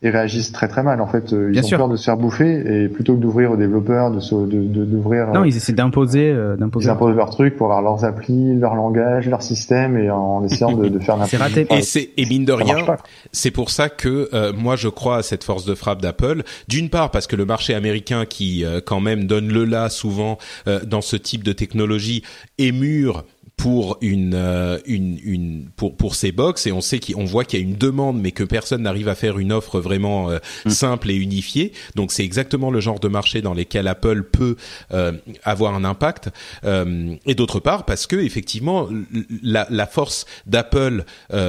Ils 0.00 0.10
réagissent 0.10 0.52
très 0.52 0.68
très 0.68 0.84
mal. 0.84 1.00
En 1.00 1.08
fait, 1.08 1.32
euh, 1.32 1.50
ils 1.52 1.74
ont 1.74 1.76
peur 1.76 1.88
de 1.88 1.96
se 1.96 2.04
faire 2.04 2.16
bouffer 2.16 2.84
et 2.84 2.88
plutôt 2.88 3.16
que 3.16 3.20
d'ouvrir 3.20 3.50
aux 3.50 3.56
développeurs, 3.56 4.12
de 4.12 4.84
d'ouvrir. 4.84 5.28
De, 5.28 5.32
non, 5.32 5.44
ils 5.44 5.56
essaient 5.56 5.72
d'imposer, 5.72 6.30
euh, 6.30 6.56
d'imposer. 6.56 6.86
Ils 6.86 6.90
imposent 6.90 7.16
leurs 7.16 7.30
trucs 7.30 7.56
pour 7.56 7.66
avoir 7.66 7.82
leurs 7.82 8.04
applis, 8.04 8.54
leur 8.54 8.76
langage, 8.76 9.28
leur 9.28 9.42
système 9.42 9.98
et 9.98 10.08
en 10.08 10.44
essayant 10.44 10.72
de, 10.72 10.88
de 10.88 10.98
faire 11.00 11.16
n'importe 11.18 11.36
quoi. 11.36 11.48
C'est 11.50 11.62
raté. 11.62 11.74
Et 11.76 11.82
c'est 11.82 12.10
et 12.16 12.26
mine 12.26 12.44
de 12.44 12.52
rien, 12.52 12.76
c'est 13.32 13.50
pour 13.50 13.70
ça 13.70 13.88
que 13.88 14.28
euh, 14.32 14.52
moi 14.52 14.76
je 14.76 14.88
crois 14.88 15.16
à 15.16 15.22
cette 15.22 15.42
force 15.42 15.64
de 15.64 15.74
frappe 15.74 16.00
d'Apple. 16.00 16.42
D'une 16.68 16.90
part 16.90 17.10
parce 17.10 17.26
que 17.26 17.34
le 17.34 17.44
marché 17.44 17.74
américain 17.74 18.24
qui 18.24 18.64
quand 18.86 19.00
même 19.00 19.24
donne 19.24 19.48
le 19.48 19.64
là 19.64 19.88
souvent 19.88 20.38
dans 20.86 21.00
ce 21.00 21.16
type 21.16 21.42
de 21.42 21.52
technologie 21.52 22.22
est 22.58 22.72
mûr 22.72 23.24
pour 23.58 23.98
une, 24.02 24.34
euh, 24.34 24.78
une, 24.86 25.18
une 25.22 25.68
pour 25.74 25.96
pour 25.96 26.14
ces 26.14 26.30
box 26.30 26.66
et 26.68 26.72
on 26.72 26.80
sait 26.80 27.00
qu'on 27.00 27.24
voit 27.24 27.44
qu'il 27.44 27.58
y 27.58 27.62
a 27.62 27.66
une 27.66 27.76
demande 27.76 28.18
mais 28.20 28.30
que 28.30 28.44
personne 28.44 28.82
n'arrive 28.82 29.08
à 29.08 29.16
faire 29.16 29.36
une 29.38 29.52
offre 29.52 29.80
vraiment 29.80 30.30
euh, 30.30 30.38
mm. 30.64 30.70
simple 30.70 31.10
et 31.10 31.16
unifiée. 31.16 31.72
Donc 31.96 32.12
c'est 32.12 32.24
exactement 32.24 32.70
le 32.70 32.80
genre 32.80 33.00
de 33.00 33.08
marché 33.08 33.42
dans 33.42 33.54
lesquels 33.54 33.88
Apple 33.88 34.22
peut 34.22 34.56
euh, 34.92 35.12
avoir 35.42 35.74
un 35.74 35.84
impact. 35.84 36.30
et 36.64 37.34
d'autre 37.34 37.58
part 37.58 37.84
parce 37.84 38.06
que 38.06 38.16
effectivement 38.16 38.88
la, 39.42 39.66
la 39.70 39.86
force 39.86 40.24
d'Apple 40.46 41.04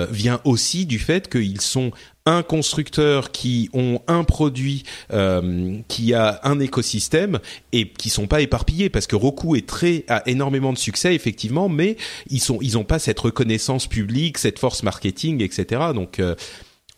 vient 0.10 0.42
aussi 0.46 0.88
du 0.88 0.98
fait 0.98 1.30
qu'ils 1.30 1.62
sont 1.62 1.92
un 2.30 2.44
constructeur 2.44 3.32
qui 3.32 3.70
ont 3.74 4.02
un 4.08 4.24
produit 4.24 4.84
euh, 5.12 5.78
qui 5.88 6.14
a 6.14 6.40
un 6.44 6.60
écosystème 6.60 7.40
et 7.74 7.90
qui 7.90 8.10
sont 8.10 8.28
pas 8.28 8.42
éparpillés 8.42 8.90
parce 8.90 9.08
que 9.08 9.16
Roku 9.16 9.56
est 9.56 9.68
très 9.68 10.06
a 10.08 10.22
énormément 10.30 10.72
de 10.72 10.78
succès 10.78 11.16
effectivement 11.16 11.70
mais 11.70 11.98
ils 12.30 12.40
sont 12.40 12.60
ils 12.62 12.78
ont 12.78 12.84
pas 12.84 13.00
cette 13.00 13.20
reconnaissance 13.20 13.88
publique 13.88 14.38
cette 14.38 14.60
force 14.60 14.84
marketing 14.84 15.42
etc 15.42 15.82
donc 15.94 16.20
euh, 16.20 16.36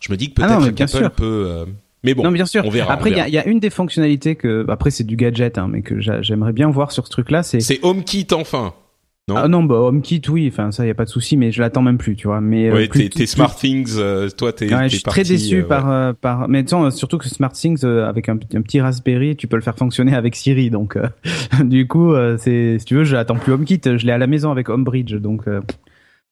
je 0.02 0.12
me 0.12 0.18
dis 0.18 0.32
que 0.32 0.42
ah 0.42 0.58
peut-être 0.60 0.76
qu'Apple 0.76 1.10
peut 1.16 1.46
euh, 1.48 1.66
mais 2.04 2.16
bon, 2.16 2.24
non, 2.24 2.32
bien 2.32 2.48
sûr. 2.48 2.66
On 2.66 2.72
verra, 2.72 2.94
après, 2.94 3.12
il 3.12 3.18
y 3.18 3.20
a, 3.20 3.30
y 3.30 3.38
a, 3.38 3.46
une 3.46 3.60
des 3.60 3.70
fonctionnalités 3.70 4.36
que, 4.36 4.66
après, 4.70 4.90
c'est 4.90 5.04
du 5.04 5.16
gadget, 5.16 5.60
hein, 5.60 5.68
mais 5.70 5.84
que 5.84 6.00
j'aimerais 6.00 6.52
bien 6.52 6.68
voir 6.68 6.92
sur 6.92 7.06
ce 7.06 7.12
truc-là, 7.12 7.44
c'est. 7.44 7.60
C'est 7.60 7.80
HomeKit 7.84 8.26
enfin. 8.34 8.74
Non, 9.28 9.36
ah 9.36 9.48
non 9.48 9.64
bah 9.64 9.76
HomeKit 9.76 10.22
oui, 10.30 10.50
enfin 10.52 10.72
ça 10.72 10.86
y 10.86 10.90
a 10.90 10.96
pas 10.96 11.06
de 11.06 11.10
souci, 11.10 11.38
mais 11.38 11.52
je 11.52 11.62
l'attends 11.62 11.84
même 11.84 12.00
plus, 12.00 12.16
tu 12.16 12.28
vois. 12.28 12.42
Mais 12.42 12.70
euh, 12.70 12.88
tes, 12.88 13.28
Smart 13.28 13.56
Things, 13.56 13.94
euh, 13.98 14.30
toi 14.30 14.52
t'es. 14.52 14.74
Ouais, 14.74 14.90
je 14.90 14.96
suis 14.96 15.04
très 15.04 15.24
déçu 15.24 15.60
euh, 15.60 15.64
par 15.64 16.16
par. 16.16 16.48
Mais 16.50 16.66
surtout 16.90 17.20
que 17.20 17.30
Smart 17.30 17.52
Things 17.52 17.86
avec 17.86 18.30
un, 18.30 18.34
un, 18.34 18.62
petit 18.62 18.82
Raspberry, 18.82 19.36
tu 19.36 19.46
peux 19.46 19.58
le 19.58 19.62
faire 19.62 19.78
fonctionner 19.78 20.16
avec 20.16 20.36
Siri, 20.36 20.72
donc 20.72 20.98
du 21.64 21.88
coup 21.88 22.14
c'est 22.40 22.80
si 22.80 22.86
tu 22.86 22.96
veux, 22.96 23.04
je 23.04 23.16
l'attends 23.16 23.36
plus 23.36 23.54
HomeKit, 23.54 23.82
je 23.86 24.06
l'ai 24.06 24.12
à 24.12 24.18
la 24.18 24.28
maison 24.28 24.50
avec 24.50 24.70
HomeBridge, 24.70 25.14
donc 25.16 25.44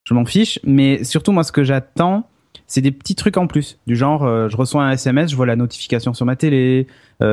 je 0.03 0.13
m'en 0.15 0.25
fiche. 0.25 0.59
Mais 0.63 1.03
surtout 1.03 1.31
moi 1.31 1.43
ce 1.43 1.51
que 1.51 1.63
j'attends, 1.63 2.27
c'est 2.65 2.81
des 2.81 2.91
petits 2.91 3.15
trucs 3.15 3.37
en 3.37 3.45
plus, 3.45 3.77
du 3.85 3.95
genre 3.95 4.49
je 4.49 4.57
reçois 4.57 4.83
un 4.83 4.91
SMS, 4.91 5.29
je 5.29 5.35
vois 5.35 5.45
la 5.45 5.55
notification 5.55 6.15
sur 6.15 6.25
ma 6.25 6.35
télé, 6.35 6.87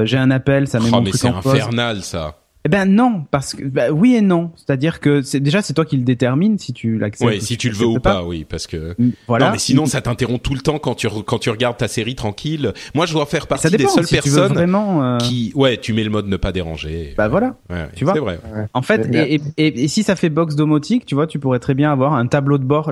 j'ai 0.04 0.18
un 0.18 0.30
appel, 0.30 0.68
ça 0.68 0.80
met 0.80 0.90
oh, 0.92 0.96
mon 0.96 1.04
truc 1.04 1.24
en 1.24 1.40
pause. 1.40 1.42
C'est 1.44 1.62
infernal 1.62 2.02
ça. 2.02 2.36
Eh 2.66 2.68
ben 2.68 2.84
non, 2.84 3.24
parce 3.30 3.54
que 3.54 3.62
bah, 3.62 3.92
oui 3.92 4.16
et 4.16 4.20
non. 4.20 4.50
C'est-à-dire 4.56 4.98
que 4.98 5.22
c'est 5.22 5.38
déjà 5.38 5.62
c'est 5.62 5.72
toi 5.72 5.84
qui 5.84 5.96
le 5.96 6.02
détermine 6.02 6.58
si 6.58 6.72
tu 6.72 6.98
l'acceptes. 6.98 7.30
Oui, 7.30 7.40
si 7.40 7.56
tu, 7.56 7.68
le 7.68 7.76
veux 7.76 7.86
ou 7.86 8.00
pas, 8.00 8.24
oui, 8.24 8.44
parce 8.44 8.66
que. 8.66 8.96
Mm, 8.98 9.10
voilà. 9.28 9.46
Non, 9.46 9.52
mais 9.52 9.58
sinon 9.58 9.86
ça 9.86 10.00
t'interrompt 10.00 10.42
tout 10.42 10.54
le 10.54 10.60
temps 10.60 10.80
quand 10.80 10.96
tu 10.96 11.06
quand 11.24 11.38
tu 11.38 11.48
regardes 11.50 11.76
ta 11.76 11.86
série 11.86 12.16
tranquille. 12.16 12.72
Moi, 12.92 13.06
je 13.06 13.12
dois 13.12 13.24
faire 13.26 13.46
partie 13.46 13.70
des 13.70 13.86
seules 13.86 14.08
personnes 14.08 14.52
vraiment, 14.52 15.04
euh, 15.04 15.18
qui, 15.18 15.52
ouais, 15.54 15.76
tu 15.76 15.92
mets 15.92 16.02
le 16.02 16.10
mode 16.10 16.26
ne 16.26 16.36
pas 16.36 16.50
déranger. 16.50 17.14
Bah 17.16 17.28
voilà. 17.28 17.54
Ouais, 17.70 17.86
tu 17.94 18.04
vois. 18.04 18.14
C'est 18.14 18.18
vrai. 18.20 18.40
En 18.74 18.82
fait, 18.82 19.14
et, 19.14 19.40
et, 19.58 19.84
et, 19.84 19.86
si 19.86 20.02
ça 20.02 20.16
fait 20.16 20.28
box 20.28 20.56
domotique, 20.56 21.06
tu 21.06 21.14
vois, 21.14 21.28
tu 21.28 21.38
pourrais 21.38 21.60
très 21.60 21.74
bien 21.74 21.92
avoir 21.92 22.14
un 22.14 22.26
tableau 22.26 22.58
de 22.58 22.64
bord. 22.64 22.90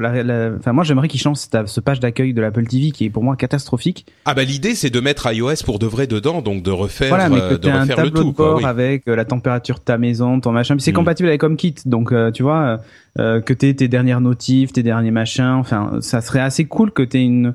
Enfin, 0.56 0.72
moi, 0.72 0.84
j'aimerais 0.84 1.08
qu'ils 1.08 1.20
changent 1.20 1.38
ce 1.66 1.80
page 1.80 1.98
d'accueil 1.98 2.32
de 2.32 2.40
l'Apple 2.40 2.68
TV 2.68 2.92
qui 2.92 3.06
est 3.06 3.10
pour 3.10 3.24
moi 3.24 3.34
catastrophique. 3.34 4.06
Ah 4.24 4.34
bah 4.34 4.44
l'idée 4.44 4.76
c'est 4.76 4.90
de 4.90 5.00
mettre 5.00 5.32
iOS 5.32 5.64
pour 5.64 5.80
de 5.80 5.86
vrai 5.86 6.06
dedans, 6.06 6.42
donc 6.42 6.62
de 6.62 6.70
refaire, 6.70 7.08
voilà, 7.08 7.28
mais 7.28 7.40
que 7.40 7.54
euh, 7.54 7.58
de 7.58 7.68
refaire 7.68 7.80
un 7.80 7.86
tableau 7.86 8.04
le 8.04 8.10
tout. 8.10 8.30
De 8.30 8.36
bord 8.36 8.64
avec 8.64 9.08
euh, 9.08 9.16
la 9.16 9.24
température 9.24 9.63
de 9.72 9.80
ta 9.80 9.98
maison 9.98 10.40
machin. 10.52 10.76
c'est 10.78 10.92
mm. 10.92 10.94
compatible 10.94 11.28
avec 11.28 11.42
HomeKit, 11.42 11.76
donc 11.86 12.12
euh, 12.12 12.30
tu 12.30 12.42
vois 12.42 12.60
euh, 12.60 12.76
euh, 13.18 13.40
que 13.40 13.54
t'aies 13.54 13.74
tes 13.74 13.88
dernières 13.88 14.20
notifs, 14.20 14.72
tes 14.72 14.82
derniers 14.82 15.10
machins. 15.10 15.56
Enfin, 15.58 15.98
ça 16.00 16.20
serait 16.20 16.40
assez 16.40 16.66
cool 16.66 16.92
que 16.92 17.02
t'aies 17.02 17.24
une 17.24 17.54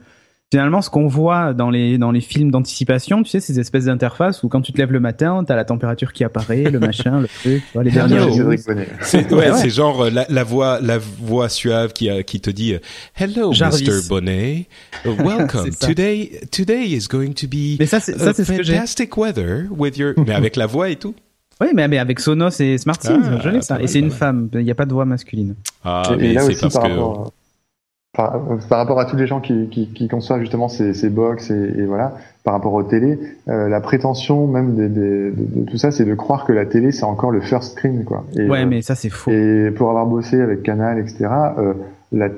finalement 0.52 0.82
ce 0.82 0.90
qu'on 0.90 1.08
voit 1.08 1.54
dans 1.54 1.70
les 1.70 2.00
dans 2.00 2.12
les 2.12 2.22
films 2.22 2.50
d'anticipation, 2.50 3.22
tu 3.22 3.30
sais 3.30 3.40
ces 3.40 3.60
espèces 3.60 3.86
d'interfaces 3.86 4.42
où 4.42 4.50
quand 4.50 4.62
tu 4.62 4.74
te 4.74 4.80
lèves 4.80 4.92
le 4.92 5.00
matin, 5.00 5.44
t'as 5.46 5.56
la 5.56 5.64
température 5.64 6.12
qui 6.12 6.24
apparaît, 6.24 6.64
le 6.64 6.80
machin, 6.80 7.20
le 7.20 7.28
truc, 7.28 7.64
tu 7.64 7.74
vois, 7.74 7.84
les 7.84 7.92
dernières. 7.92 8.28
c'est 9.02 9.32
ouais, 9.32 9.54
c'est 9.54 9.70
genre 9.70 10.10
la, 10.10 10.26
la, 10.28 10.44
voix 10.44 10.80
la 10.82 10.98
voix 10.98 11.50
suave 11.50 11.94
qui 11.94 12.10
qui 12.24 12.42
te 12.42 12.50
dit 12.50 12.74
Hello 13.16 13.52
Mr 13.52 14.08
Bonnet, 14.10 14.66
welcome. 15.06 15.70
today 15.80 16.42
today 16.52 16.86
is 16.86 17.08
going 17.08 17.34
to 17.34 17.48
be 17.48 17.78
Mais 17.80 17.86
ça 17.86 18.00
c'est 18.00 18.18
ça 18.18 18.34
c'est 18.34 18.46
fantastic 18.46 19.16
weather 19.18 19.66
with 19.70 19.98
your 19.98 20.14
mais 20.18 20.34
avec 20.34 20.56
la 20.56 20.66
voix 20.66 20.90
et 20.90 20.96
tout. 20.96 21.14
Oui, 21.62 21.68
mais, 21.76 21.88
mais 21.88 21.98
avec 21.98 22.20
Sonos 22.20 22.60
et 22.62 22.78
SmartThings, 22.78 23.22
ah, 23.24 23.40
je 23.42 23.50
l'ai 23.50 23.62
ça. 23.62 23.82
Et 23.82 23.88
c'est 23.88 24.00
une 24.00 24.12
femme, 24.12 24.50
il 24.54 24.64
n'y 24.64 24.72
a 24.72 24.76
pas 24.76 24.86
de 24.86 24.94
voix 24.94 25.06
masculine. 25.06 25.56
Ah, 25.84 26.04
mais 26.18 26.38
c'est 26.40 26.62
parce 26.62 26.74
par 26.74 26.84
que... 26.84 26.90
Rapport, 26.90 27.34
par, 28.14 28.42
par, 28.70 28.80
rapport 28.80 29.00
à 29.00 29.06
tous 29.06 29.18
les 29.18 29.28
gens 29.28 29.40
qui, 29.40 29.68
qui, 29.70 29.88
qui 29.88 30.08
conçoivent 30.08 30.40
justement 30.40 30.68
ces, 30.68 30.94
ces 30.94 31.10
box 31.10 31.52
et, 31.52 31.74
et, 31.78 31.86
voilà, 31.86 32.14
par 32.44 32.54
rapport 32.54 32.74
aux 32.74 32.84
télé, 32.84 33.20
euh, 33.48 33.70
la 33.70 33.82
prétention 33.82 34.48
même 34.48 34.76
des, 34.76 34.90
des, 34.90 35.32
de, 35.32 35.70
tout 35.70 35.78
ça, 35.78 35.92
c'est 35.92 36.06
de 36.06 36.16
croire 36.16 36.46
que 36.46 36.54
la 36.54 36.66
télé 36.66 36.92
c'est 36.92 37.04
encore 37.04 37.32
le 37.32 37.42
first 37.42 37.74
screen, 37.74 38.06
quoi. 38.06 38.26
Et, 38.36 38.50
ouais, 38.50 38.64
euh, 38.64 38.66
mais 38.66 38.82
ça 38.82 38.96
c'est 38.96 39.10
faux. 39.10 39.30
Et 39.30 39.72
pour 39.72 39.90
avoir 39.90 40.06
bossé 40.06 40.42
avec 40.42 40.64
Canal, 40.64 40.98
etc. 40.98 41.28
Euh, 41.58 41.74
la, 42.12 42.30
tu 42.30 42.36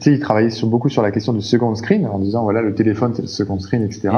sais, 0.00 0.12
ils 0.14 0.20
travaillaient 0.20 0.50
sur, 0.50 0.66
beaucoup 0.66 0.88
sur 0.88 1.02
la 1.02 1.12
question 1.12 1.32
du 1.32 1.42
second 1.42 1.74
screen 1.76 2.06
en 2.06 2.18
disant 2.18 2.42
voilà 2.42 2.60
le 2.60 2.74
téléphone 2.74 3.12
c'est 3.14 3.22
le 3.22 3.28
second 3.28 3.60
screen, 3.60 3.84
etc. 3.84 4.10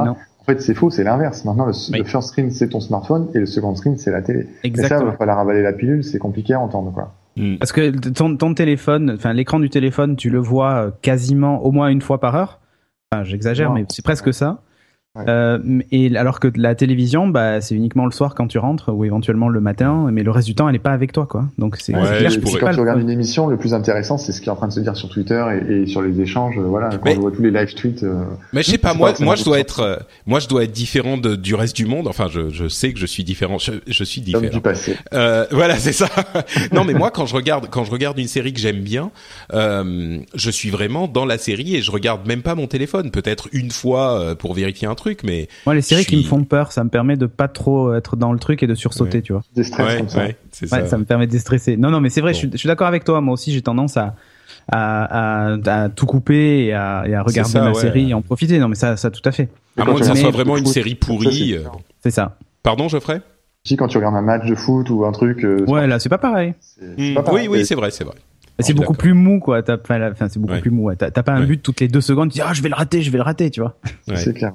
En 0.44 0.52
fait, 0.52 0.60
c'est 0.60 0.74
faux, 0.74 0.90
c'est 0.90 1.04
l'inverse. 1.04 1.44
Maintenant, 1.46 1.66
le, 1.66 2.04
first 2.04 2.28
screen, 2.28 2.50
c'est 2.50 2.68
ton 2.68 2.80
smartphone 2.80 3.28
et 3.34 3.38
le 3.38 3.46
second 3.46 3.74
screen, 3.74 3.96
c'est 3.96 4.10
la 4.10 4.20
télé. 4.20 4.46
Exactement. 4.62 4.98
Et 4.98 5.00
ça, 5.00 5.04
il 5.06 5.10
va 5.10 5.16
falloir 5.16 5.38
avaler 5.38 5.62
la 5.62 5.72
pilule, 5.72 6.04
c'est 6.04 6.18
compliqué 6.18 6.52
à 6.52 6.60
entendre, 6.60 6.92
quoi. 6.92 7.14
Mm. 7.36 7.56
Parce 7.56 7.72
que 7.72 7.90
ton, 8.10 8.36
ton 8.36 8.54
téléphone, 8.54 9.12
enfin 9.16 9.32
l'écran 9.32 9.58
du 9.58 9.70
téléphone, 9.70 10.16
tu 10.16 10.30
le 10.30 10.38
vois 10.38 10.74
euh, 10.74 10.90
quasiment 11.02 11.64
au 11.64 11.72
moins 11.72 11.88
une 11.88 12.02
fois 12.02 12.20
par 12.20 12.36
heure. 12.36 12.60
Enfin, 13.10 13.24
j'exagère, 13.24 13.72
mais 13.72 13.86
c'est 13.88 14.04
presque 14.04 14.32
ça. 14.32 14.60
Ouais. 15.16 15.24
Euh, 15.28 15.58
et 15.92 16.16
alors 16.16 16.40
que 16.40 16.48
la 16.56 16.74
télévision, 16.74 17.28
bah, 17.28 17.60
c'est 17.60 17.76
uniquement 17.76 18.04
le 18.04 18.10
soir 18.10 18.34
quand 18.34 18.48
tu 18.48 18.58
rentres 18.58 18.92
ou 18.92 19.04
éventuellement 19.04 19.48
le 19.48 19.60
matin, 19.60 20.08
mais 20.10 20.24
le 20.24 20.30
reste 20.32 20.48
du 20.48 20.56
temps, 20.56 20.68
elle 20.68 20.74
est 20.74 20.80
pas 20.80 20.90
avec 20.90 21.12
toi, 21.12 21.26
quoi. 21.26 21.44
Donc 21.56 21.76
c'est 21.78 21.94
Ouais, 21.94 22.00
clair 22.18 22.32
Et 22.34 22.38
puis 22.40 22.50
quand 22.58 22.72
tu 22.72 22.80
regardes 22.80 23.00
une 23.00 23.10
émission, 23.10 23.46
le 23.46 23.56
plus 23.56 23.74
intéressant, 23.74 24.18
c'est 24.18 24.32
ce 24.32 24.40
qui 24.40 24.48
est 24.48 24.52
en 24.52 24.56
train 24.56 24.66
de 24.66 24.72
se 24.72 24.80
dire 24.80 24.96
sur 24.96 25.08
Twitter 25.08 25.44
et, 25.68 25.82
et 25.82 25.86
sur 25.86 26.02
les 26.02 26.20
échanges. 26.20 26.58
euh, 26.58 26.62
Voilà, 26.62 26.88
quand 26.88 26.98
Mais- 27.04 27.16
on 27.16 27.20
voit 27.20 27.30
tous 27.30 27.42
les 27.42 27.52
live 27.52 27.74
tweets. 27.74 28.02
euh, 28.02 28.24
Mais 28.52 28.64
je 28.64 28.72
sais 28.72 28.78
pas, 28.78 28.92
moi, 28.94 29.12
moi 29.20 29.36
je 29.36 29.44
dois 29.44 29.60
être, 29.60 29.80
euh, 29.80 29.96
moi 30.26 30.40
je 30.40 30.48
dois 30.48 30.64
être 30.64 30.72
différent 30.72 31.16
de, 31.16 31.36
du 31.36 31.54
reste 31.54 31.76
du 31.76 31.86
monde. 31.86 32.08
Enfin, 32.08 32.26
je, 32.28 32.48
je 32.50 32.66
sais 32.66 32.92
que 32.92 32.98
je 32.98 33.06
suis 33.06 33.22
différent. 33.22 33.58
Je, 33.58 33.70
je 33.86 34.02
suis 34.02 34.20
différent. 34.20 34.48
du 34.52 34.60
passé. 34.60 34.96
Euh, 35.12 35.46
voilà, 35.52 35.76
c'est 35.76 35.92
ça. 35.92 36.08
non, 36.72 36.82
mais 36.84 36.92
moi, 36.94 37.12
quand 37.12 37.26
je 37.26 37.36
regarde, 37.36 37.68
quand 37.70 37.84
je 37.84 37.92
regarde 37.92 38.18
une 38.18 38.26
série 38.26 38.52
que 38.52 38.58
j'aime 38.60 38.80
bien, 38.80 39.12
euh, 39.52 40.18
je 40.34 40.50
suis 40.50 40.70
vraiment 40.70 41.06
dans 41.06 41.24
la 41.24 41.38
série 41.38 41.76
et 41.76 41.82
je 41.82 41.92
regarde 41.92 42.26
même 42.26 42.42
pas 42.42 42.56
mon 42.56 42.66
téléphone. 42.66 43.12
Peut-être 43.12 43.48
une 43.52 43.70
fois 43.70 44.18
euh, 44.18 44.34
pour 44.34 44.54
vérifier 44.54 44.88
un 44.88 44.94
truc, 44.96 45.03
mais 45.24 45.48
Moi, 45.66 45.74
les 45.74 45.82
séries 45.82 46.05
qui 46.06 46.16
me 46.16 46.22
font 46.22 46.44
peur, 46.44 46.72
ça 46.72 46.82
me 46.85 46.89
permet 46.90 47.16
de 47.16 47.26
pas 47.26 47.48
trop 47.48 47.94
être 47.94 48.16
dans 48.16 48.32
le 48.32 48.39
truc 48.39 48.62
et 48.62 48.66
de 48.66 48.74
sursauter, 48.74 49.18
Ouais. 49.18 49.22
tu 49.22 49.32
vois. 49.32 49.43
Stress 49.62 50.01
ouais, 50.01 50.09
ça. 50.09 50.18
ouais, 50.18 50.36
c'est 50.51 50.72
Ouais, 50.72 50.81
ça. 50.81 50.86
ça 50.86 50.98
me 50.98 51.05
permet 51.05 51.26
de 51.26 51.32
déstresser. 51.32 51.76
Non, 51.76 51.90
non, 51.90 52.01
mais 52.01 52.09
c'est 52.10 52.20
vrai, 52.20 52.32
Bon. 52.32 52.39
je 52.52 52.56
suis, 52.56 52.66
d'accord 52.66 52.86
avec 52.86 53.05
toi. 53.05 53.20
Moi 53.20 53.35
aussi, 53.35 53.52
j'ai 53.52 53.62
tendance 53.62 53.97
à, 53.97 54.14
à, 54.72 55.52
à, 55.55 55.82
à 55.85 55.89
tout 55.89 56.06
couper 56.06 56.66
et 56.66 56.72
à, 56.72 57.05
et 57.06 57.14
à 57.14 57.22
regarder 57.22 57.51
ça, 57.52 57.60
ma 57.62 57.68
ouais. 57.72 57.74
série 57.81 58.10
et 58.10 58.14
en 58.14 58.22
profiter. 58.22 58.59
Non, 58.59 58.68
mais 58.68 58.74
ça, 58.76 58.97
ça, 58.97 59.10
tout 59.10 59.22
à 59.24 59.32
fait. 59.32 59.48
À 59.76 59.85
moins 59.85 59.94
que 59.98 60.05
ça 60.05 60.14
soit 60.14 60.31
vraiment 60.31 60.56
une 60.56 60.66
série 60.66 60.94
pourrie. 60.94 61.55
euh. 61.55 61.64
C'est 62.02 62.10
ça. 62.10 62.36
Pardon, 62.62 62.89
Geoffrey? 62.89 63.20
Si 63.66 63.76
quand 63.76 63.89
tu 63.89 63.97
regardes 63.97 64.14
un 64.16 64.20
match 64.22 64.44
de 64.47 64.55
foot 64.55 64.90
ou 64.90 65.06
un 65.06 65.12
truc, 65.12 65.43
euh, 65.43 65.64
Ouais, 65.66 65.86
là, 65.86 65.98
c'est 65.98 66.10
pas 66.10 66.18
pareil. 66.18 66.52
pas 66.52 66.85
Oui, 66.98 67.14
pareil. 67.14 67.48
oui, 67.48 67.60
Et- 67.60 67.64
c'est 67.64 67.74
vrai, 67.74 67.90
c'est 67.90 68.05
vrai. 68.05 68.14
C'est 68.60 68.72
On 68.72 68.76
est 68.76 68.78
beaucoup 68.78 68.94
plus 68.94 69.14
mou, 69.14 69.40
quoi. 69.40 69.62
T'as 69.64 69.76
pas 69.78 69.98
la- 69.98 70.10
Enfin, 70.12 70.28
c'est 70.28 70.39
beaucoup 70.39 70.52
Ouais. 70.55 70.60
plus 70.60 70.70
mou. 70.70 70.85
ouais. 70.85 70.97
T'as 70.97 71.10
pas 71.10 71.32
un 71.32 71.40
Ouais. 71.40 71.47
but 71.47 71.62
toutes 71.62 71.81
les 71.81 71.89
deux 71.89 72.01
secondes. 72.01 72.31
Tu 72.31 72.35
dis, 72.35 72.40
ah, 72.40 72.52
je 72.52 72.62
vais 72.62 72.68
le 72.68 72.74
rater, 72.76 73.02
je 73.02 73.10
vais 73.10 73.18
le 73.18 73.24
rater, 73.24 73.51
tu 73.51 73.60
vois. 73.60 73.76
Ouais. 74.09 74.14
C'est 74.16 74.32
clair. 74.32 74.52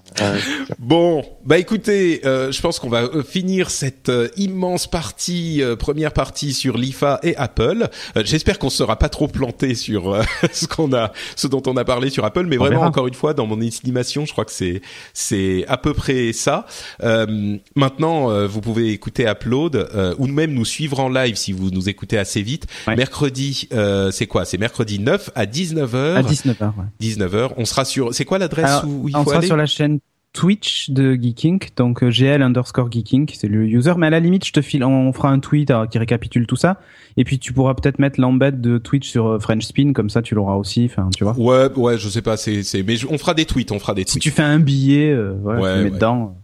Bon, 0.78 1.24
bah 1.46 1.58
écoutez, 1.58 2.22
euh, 2.26 2.52
je 2.52 2.62
pense 2.62 2.80
qu'on 2.80 2.90
va 2.90 3.04
euh, 3.04 3.24
finir 3.24 3.70
cette 3.72 4.10
euh, 4.10 4.28
immense 4.38 4.86
partie, 4.88 5.64
euh, 5.64 5.76
première 5.76 6.14
partie 6.14 6.54
sur 6.54 6.78
l'IFA 6.78 7.20
et 7.24 7.36
Apple. 7.38 7.88
Euh, 8.16 8.22
J'espère 8.24 8.60
qu'on 8.60 8.70
sera 8.70 8.98
pas 8.98 9.10
trop 9.10 9.28
planté 9.28 9.74
sur 9.74 10.14
euh, 10.14 10.22
ce 10.52 10.68
qu'on 10.68 10.94
a, 10.94 11.12
ce 11.36 11.48
dont 11.48 11.64
on 11.66 11.76
a 11.78 11.84
parlé 11.86 12.10
sur 12.10 12.24
Apple, 12.26 12.46
mais 12.46 12.58
On 12.58 12.62
vraiment 12.62 12.76
verra. 12.80 12.88
encore 12.90 13.08
une 13.08 13.14
fois, 13.14 13.34
dans 13.34 13.48
mon 13.48 13.60
estimation, 13.62 14.26
je 14.26 14.32
crois 14.32 14.46
que 14.46 14.52
c'est 14.52 14.82
c'est 15.14 15.66
à 15.68 15.78
peu 15.78 15.94
près 15.94 16.34
ça. 16.34 16.66
Euh, 17.04 17.58
maintenant, 17.76 18.30
euh, 18.30 18.46
vous 18.48 18.62
pouvez 18.62 18.90
écouter 18.92 19.26
Upload 19.28 19.76
euh, 19.76 20.14
ou 20.20 20.28
même 20.28 20.54
nous 20.54 20.66
suivre 20.66 21.00
en 21.00 21.10
live 21.10 21.36
si 21.36 21.52
vous 21.52 21.72
nous 21.72 21.90
écoutez 21.90 22.18
assez 22.18 22.42
vite. 22.42 22.68
Ouais. 22.88 22.96
Mercredi, 22.96 23.68
euh, 23.74 24.12
c'est 24.12 24.28
quoi? 24.28 24.46
C'est 24.46 24.58
mercredi 24.58 25.00
9 25.00 25.32
à 25.36 25.46
19h. 25.46 26.16
À 26.16 26.22
19h, 26.22 26.62
ouais. 26.62 26.86
19h. 27.02 27.52
On 27.58 27.66
sera 27.66 27.86
sur. 27.86 28.14
C'est 28.14 28.26
quoi 28.26 28.38
l'adresse 28.38 28.84
où 28.86 29.08
il 29.10 29.16
on 29.16 29.24
faut 29.24 29.30
sera 29.32 29.38
aller? 29.40 29.48
sur 29.48 29.58
la 29.58 29.66
chaîne 29.66 30.00
Twitch 30.32 30.92
de 30.92 31.16
Geeking, 31.16 31.60
donc 31.76 32.04
euh, 32.04 32.12
GL 32.12 32.42
underscore 32.44 32.92
Geeking, 32.92 33.30
c'est 33.34 33.48
le 33.48 33.66
user. 33.66 33.94
Mais 33.98 34.08
à 34.08 34.10
la 34.12 34.20
limite, 34.20 34.46
je 34.46 34.54
te 34.54 34.62
file, 34.62 34.84
on 34.84 35.12
fera 35.12 35.30
un 35.30 35.40
tweet 35.40 35.72
euh, 35.72 35.88
qui 35.88 35.98
récapitule 35.98 36.46
tout 36.46 36.56
ça. 36.56 36.80
Et 37.18 37.24
puis 37.24 37.40
tu 37.40 37.52
pourras 37.52 37.74
peut-être 37.74 37.98
mettre 38.00 38.22
l'embed 38.22 38.62
de 38.62 38.78
Twitch 38.78 39.10
sur 39.10 39.28
euh, 39.28 39.40
French 39.40 39.64
Spin, 39.64 39.92
comme 39.94 40.10
ça 40.10 40.22
tu 40.22 40.36
l'auras 40.36 40.54
aussi. 40.56 40.86
Enfin, 40.86 41.10
tu 41.18 41.24
vois. 41.24 41.34
Ouais, 41.38 41.70
ouais, 41.76 41.98
je 41.98 42.08
sais 42.10 42.22
pas, 42.22 42.38
c'est, 42.38 42.62
c'est, 42.64 42.84
mais 42.84 42.96
je- 42.96 43.08
on 43.10 43.18
fera 43.18 43.34
des 43.34 43.46
tweets, 43.46 43.72
on 43.72 43.80
fera 43.80 43.96
des 43.96 44.04
Si 44.04 44.14
tweets, 44.14 44.22
tu 44.24 44.32
fais 44.32 44.44
un 44.44 44.60
billet, 44.60 45.12
euh, 45.12 45.34
voilà, 45.42 45.62
Ouais, 45.62 45.72
tu 45.72 45.78
le 45.78 45.84
mets 45.86 45.90
ouais. 45.90 45.96
dedans. 45.96 46.38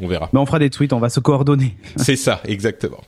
on 0.00 0.06
verra. 0.06 0.30
Mais 0.32 0.38
on 0.38 0.46
fera 0.46 0.60
des 0.60 0.70
tweets, 0.70 0.92
on 0.92 1.00
va 1.00 1.08
se 1.08 1.18
coordonner. 1.20 1.76
C'est 1.96 2.16
ça, 2.16 2.40
exactement. 2.46 3.00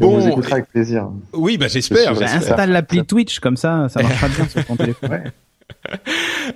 On 0.00 0.10
vous 0.10 0.20
Bon, 0.20 0.28
écoutera 0.28 0.52
avec 0.56 0.68
plaisir. 0.68 1.08
oui, 1.32 1.56
bah 1.58 1.66
j'espère. 1.66 2.12
Bah, 2.12 2.18
j'espère. 2.20 2.36
installe 2.52 2.70
l'appli 2.70 3.04
Twitch, 3.04 3.40
comme 3.40 3.56
ça, 3.56 3.88
ça 3.88 4.00
marchera 4.02 4.28
bien 4.36 4.46
sur 4.46 4.64
ton 4.66 4.76
téléphone. 4.76 5.22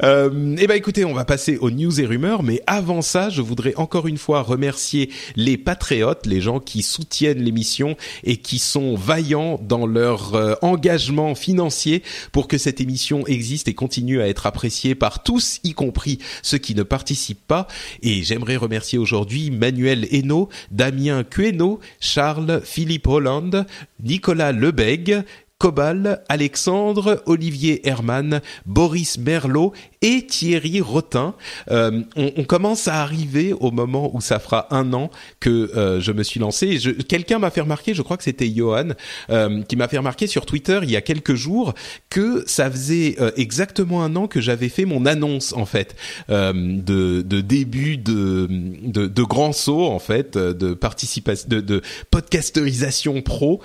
Euh, 0.02 0.56
eh 0.58 0.66
ben 0.66 0.74
écoutez, 0.74 1.04
on 1.04 1.14
va 1.14 1.24
passer 1.24 1.56
aux 1.58 1.70
news 1.70 2.00
et 2.00 2.06
rumeurs, 2.06 2.42
mais 2.42 2.60
avant 2.66 3.00
ça, 3.00 3.30
je 3.30 3.42
voudrais 3.42 3.74
encore 3.76 4.08
une 4.08 4.18
fois 4.18 4.42
remercier 4.42 5.10
les 5.36 5.56
patriotes, 5.56 6.26
les 6.26 6.40
gens 6.40 6.58
qui 6.58 6.82
soutiennent 6.82 7.42
l'émission 7.42 7.96
et 8.24 8.38
qui 8.38 8.58
sont 8.58 8.96
vaillants 8.96 9.58
dans 9.62 9.86
leur 9.86 10.34
euh, 10.34 10.54
engagement 10.62 11.34
financier 11.34 12.02
pour 12.32 12.48
que 12.48 12.58
cette 12.58 12.80
émission 12.80 13.26
existe 13.26 13.68
et 13.68 13.74
continue 13.74 14.20
à 14.20 14.28
être 14.28 14.46
appréciée 14.46 14.94
par 14.94 15.22
tous, 15.22 15.60
y 15.62 15.74
compris 15.74 16.18
ceux 16.42 16.58
qui 16.58 16.74
ne 16.74 16.82
participent 16.82 17.46
pas. 17.46 17.68
Et 18.02 18.22
j'aimerais 18.22 18.56
remercier 18.56 18.98
aujourd'hui 18.98 19.50
Manuel 19.50 20.08
Hainaut, 20.10 20.48
Damien 20.70 21.22
Queno, 21.24 21.78
Charles, 22.00 22.62
Philippe 22.64 23.06
Hollande, 23.06 23.66
Nicolas 24.02 24.52
Lebeg, 24.52 25.24
Cobal, 25.58 26.22
Alexandre, 26.28 27.22
Olivier 27.26 27.80
Herman, 27.84 28.40
Boris 28.66 29.18
Merlot 29.18 29.72
et 30.04 30.26
Thierry 30.26 30.80
Rotin. 30.80 31.34
Euh, 31.70 32.02
on, 32.14 32.30
on 32.36 32.44
commence 32.44 32.88
à 32.88 33.00
arriver 33.02 33.54
au 33.54 33.70
moment 33.70 34.14
où 34.14 34.20
ça 34.20 34.38
fera 34.38 34.68
un 34.70 34.92
an 34.92 35.10
que 35.40 35.72
euh, 35.74 36.00
je 36.00 36.12
me 36.12 36.22
suis 36.22 36.38
lancé. 36.38 36.78
Quelqu'un 37.08 37.38
m'a 37.38 37.50
fait 37.50 37.62
remarquer, 37.62 37.94
je 37.94 38.02
crois 38.02 38.16
que 38.18 38.22
c'était 38.22 38.48
Johan, 38.54 38.90
euh, 39.30 39.62
qui 39.62 39.76
m'a 39.76 39.88
fait 39.88 39.98
remarquer 39.98 40.26
sur 40.26 40.44
Twitter 40.44 40.78
il 40.82 40.90
y 40.90 40.96
a 40.96 41.00
quelques 41.00 41.34
jours 41.34 41.72
que 42.10 42.44
ça 42.46 42.70
faisait 42.70 43.16
euh, 43.18 43.30
exactement 43.36 44.04
un 44.04 44.14
an 44.14 44.28
que 44.28 44.40
j'avais 44.42 44.68
fait 44.68 44.84
mon 44.84 45.06
annonce 45.06 45.54
en 45.54 45.64
fait 45.64 45.96
euh, 46.28 46.52
de, 46.52 47.22
de 47.22 47.40
début 47.40 47.96
de, 47.96 48.46
de, 48.82 49.06
de 49.06 49.22
grand 49.22 49.52
saut 49.52 49.86
en 49.86 49.98
fait 49.98 50.36
euh, 50.36 50.52
de 50.52 50.74
participation 50.74 51.48
de, 51.48 51.60
de 51.60 51.82
podcasterisation 52.10 53.22
pro. 53.22 53.62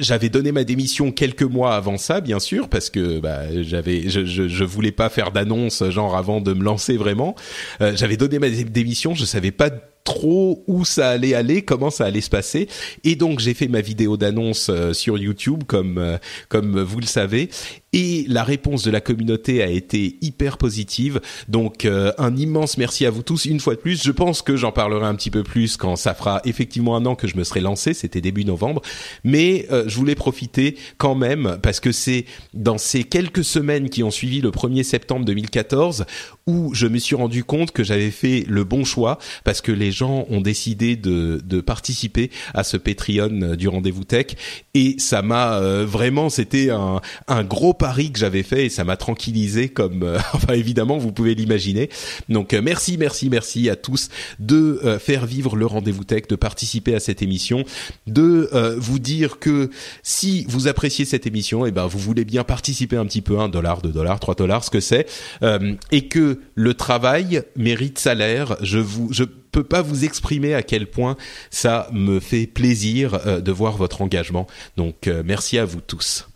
J'avais 0.00 0.28
donné 0.28 0.50
ma 0.50 0.64
démission 0.64 1.12
quelques 1.12 1.42
mois 1.42 1.76
avant 1.76 1.98
ça, 1.98 2.20
bien 2.20 2.40
sûr, 2.40 2.68
parce 2.68 2.90
que 2.90 3.20
bah, 3.20 3.62
j'avais, 3.62 4.08
je, 4.08 4.24
je, 4.24 4.48
je 4.48 4.64
voulais 4.64 4.90
pas 4.90 5.08
faire 5.08 5.19
d'annonce 5.30 5.84
genre 5.90 6.16
avant 6.16 6.40
de 6.40 6.54
me 6.54 6.64
lancer 6.64 6.96
vraiment. 6.96 7.34
Euh, 7.82 7.92
j'avais 7.94 8.16
donné 8.16 8.38
ma 8.38 8.48
dé- 8.48 8.64
démission, 8.64 9.14
je 9.14 9.26
savais 9.26 9.50
pas 9.50 9.68
trop 10.02 10.64
où 10.66 10.86
ça 10.86 11.10
allait 11.10 11.34
aller, 11.34 11.60
comment 11.62 11.90
ça 11.90 12.06
allait 12.06 12.22
se 12.22 12.30
passer, 12.30 12.68
et 13.04 13.16
donc 13.16 13.38
j'ai 13.38 13.52
fait 13.52 13.68
ma 13.68 13.82
vidéo 13.82 14.16
d'annonce 14.16 14.68
euh, 14.70 14.94
sur 14.94 15.18
YouTube, 15.18 15.64
comme 15.66 15.98
euh, 15.98 16.16
comme 16.48 16.80
vous 16.80 17.00
le 17.00 17.06
savez, 17.06 17.50
et 17.92 18.24
la 18.28 18.44
réponse 18.44 18.82
de 18.82 18.90
la 18.90 19.00
communauté 19.00 19.62
a 19.62 19.66
été 19.66 20.16
hyper 20.20 20.58
positive. 20.58 21.20
Donc 21.48 21.84
euh, 21.84 22.12
un 22.18 22.36
immense 22.36 22.78
merci 22.78 23.06
à 23.06 23.10
vous 23.10 23.22
tous 23.22 23.46
une 23.46 23.60
fois 23.60 23.74
de 23.74 23.80
plus. 23.80 24.02
Je 24.04 24.12
pense 24.12 24.42
que 24.42 24.56
j'en 24.56 24.72
parlerai 24.72 25.06
un 25.06 25.14
petit 25.14 25.30
peu 25.30 25.42
plus 25.42 25.76
quand 25.76 25.96
ça 25.96 26.14
fera 26.14 26.40
effectivement 26.44 26.96
un 26.96 27.06
an 27.06 27.14
que 27.14 27.26
je 27.26 27.36
me 27.36 27.44
serai 27.44 27.60
lancé. 27.60 27.94
C'était 27.94 28.20
début 28.20 28.44
novembre, 28.44 28.82
mais 29.24 29.66
euh, 29.70 29.84
je 29.86 29.96
voulais 29.96 30.14
profiter 30.14 30.76
quand 30.98 31.14
même 31.14 31.58
parce 31.62 31.80
que 31.80 31.92
c'est 31.92 32.26
dans 32.54 32.78
ces 32.78 33.04
quelques 33.04 33.44
semaines 33.44 33.90
qui 33.90 34.02
ont 34.02 34.10
suivi 34.10 34.40
le 34.40 34.50
1er 34.50 34.82
septembre 34.82 35.24
2014 35.24 36.04
où 36.46 36.74
je 36.74 36.86
me 36.86 36.98
suis 36.98 37.16
rendu 37.16 37.44
compte 37.44 37.72
que 37.72 37.84
j'avais 37.84 38.10
fait 38.10 38.44
le 38.48 38.64
bon 38.64 38.84
choix 38.84 39.18
parce 39.44 39.60
que 39.60 39.72
les 39.72 39.92
gens 39.92 40.26
ont 40.30 40.40
décidé 40.40 40.96
de, 40.96 41.40
de 41.44 41.60
participer 41.60 42.30
à 42.54 42.64
ce 42.64 42.76
Patreon 42.76 43.42
euh, 43.42 43.56
du 43.56 43.68
rendez-vous 43.68 44.04
tech 44.04 44.26
et 44.74 44.96
ça 44.98 45.22
m'a 45.22 45.58
euh, 45.58 45.84
vraiment 45.86 46.28
c'était 46.28 46.70
un, 46.70 47.00
un 47.28 47.44
gros 47.44 47.74
pari 47.80 48.12
que 48.12 48.18
j'avais 48.18 48.42
fait 48.42 48.66
et 48.66 48.68
ça 48.68 48.84
m'a 48.84 48.98
tranquillisé 48.98 49.70
comme 49.70 50.02
euh, 50.02 50.18
enfin 50.34 50.52
évidemment 50.52 50.98
vous 50.98 51.12
pouvez 51.12 51.34
l'imaginer. 51.34 51.88
Donc 52.28 52.52
euh, 52.52 52.60
merci 52.62 52.98
merci 52.98 53.30
merci 53.30 53.70
à 53.70 53.76
tous 53.76 54.10
de 54.38 54.80
euh, 54.84 54.98
faire 54.98 55.24
vivre 55.24 55.56
le 55.56 55.64
rendez-vous 55.64 56.04
tech 56.04 56.24
de 56.28 56.36
participer 56.36 56.94
à 56.94 57.00
cette 57.00 57.22
émission 57.22 57.64
de 58.06 58.50
euh, 58.52 58.76
vous 58.78 58.98
dire 58.98 59.38
que 59.38 59.70
si 60.02 60.44
vous 60.46 60.68
appréciez 60.68 61.06
cette 61.06 61.26
émission 61.26 61.64
et 61.64 61.70
ben 61.70 61.86
vous 61.86 61.98
voulez 61.98 62.26
bien 62.26 62.44
participer 62.44 62.98
un 62.98 63.06
petit 63.06 63.22
peu 63.22 63.40
un 63.40 63.48
dollar 63.48 63.80
deux 63.80 63.92
dollars 63.92 64.20
trois 64.20 64.34
dollars 64.34 64.62
ce 64.62 64.70
que 64.70 64.80
c'est 64.80 65.06
euh, 65.42 65.74
et 65.90 66.06
que 66.06 66.40
le 66.54 66.74
travail 66.74 67.42
mérite 67.56 67.98
salaire. 67.98 68.56
Je 68.60 68.78
vous 68.78 69.08
je 69.10 69.24
peux 69.24 69.64
pas 69.64 69.80
vous 69.80 70.04
exprimer 70.04 70.52
à 70.52 70.62
quel 70.62 70.86
point 70.86 71.16
ça 71.50 71.88
me 71.92 72.20
fait 72.20 72.46
plaisir 72.46 73.40
de 73.42 73.52
voir 73.52 73.76
votre 73.76 74.00
engagement. 74.02 74.46
Donc 74.76 75.10
merci 75.24 75.58
à 75.58 75.64
vous 75.64 75.80
tous 75.80 76.28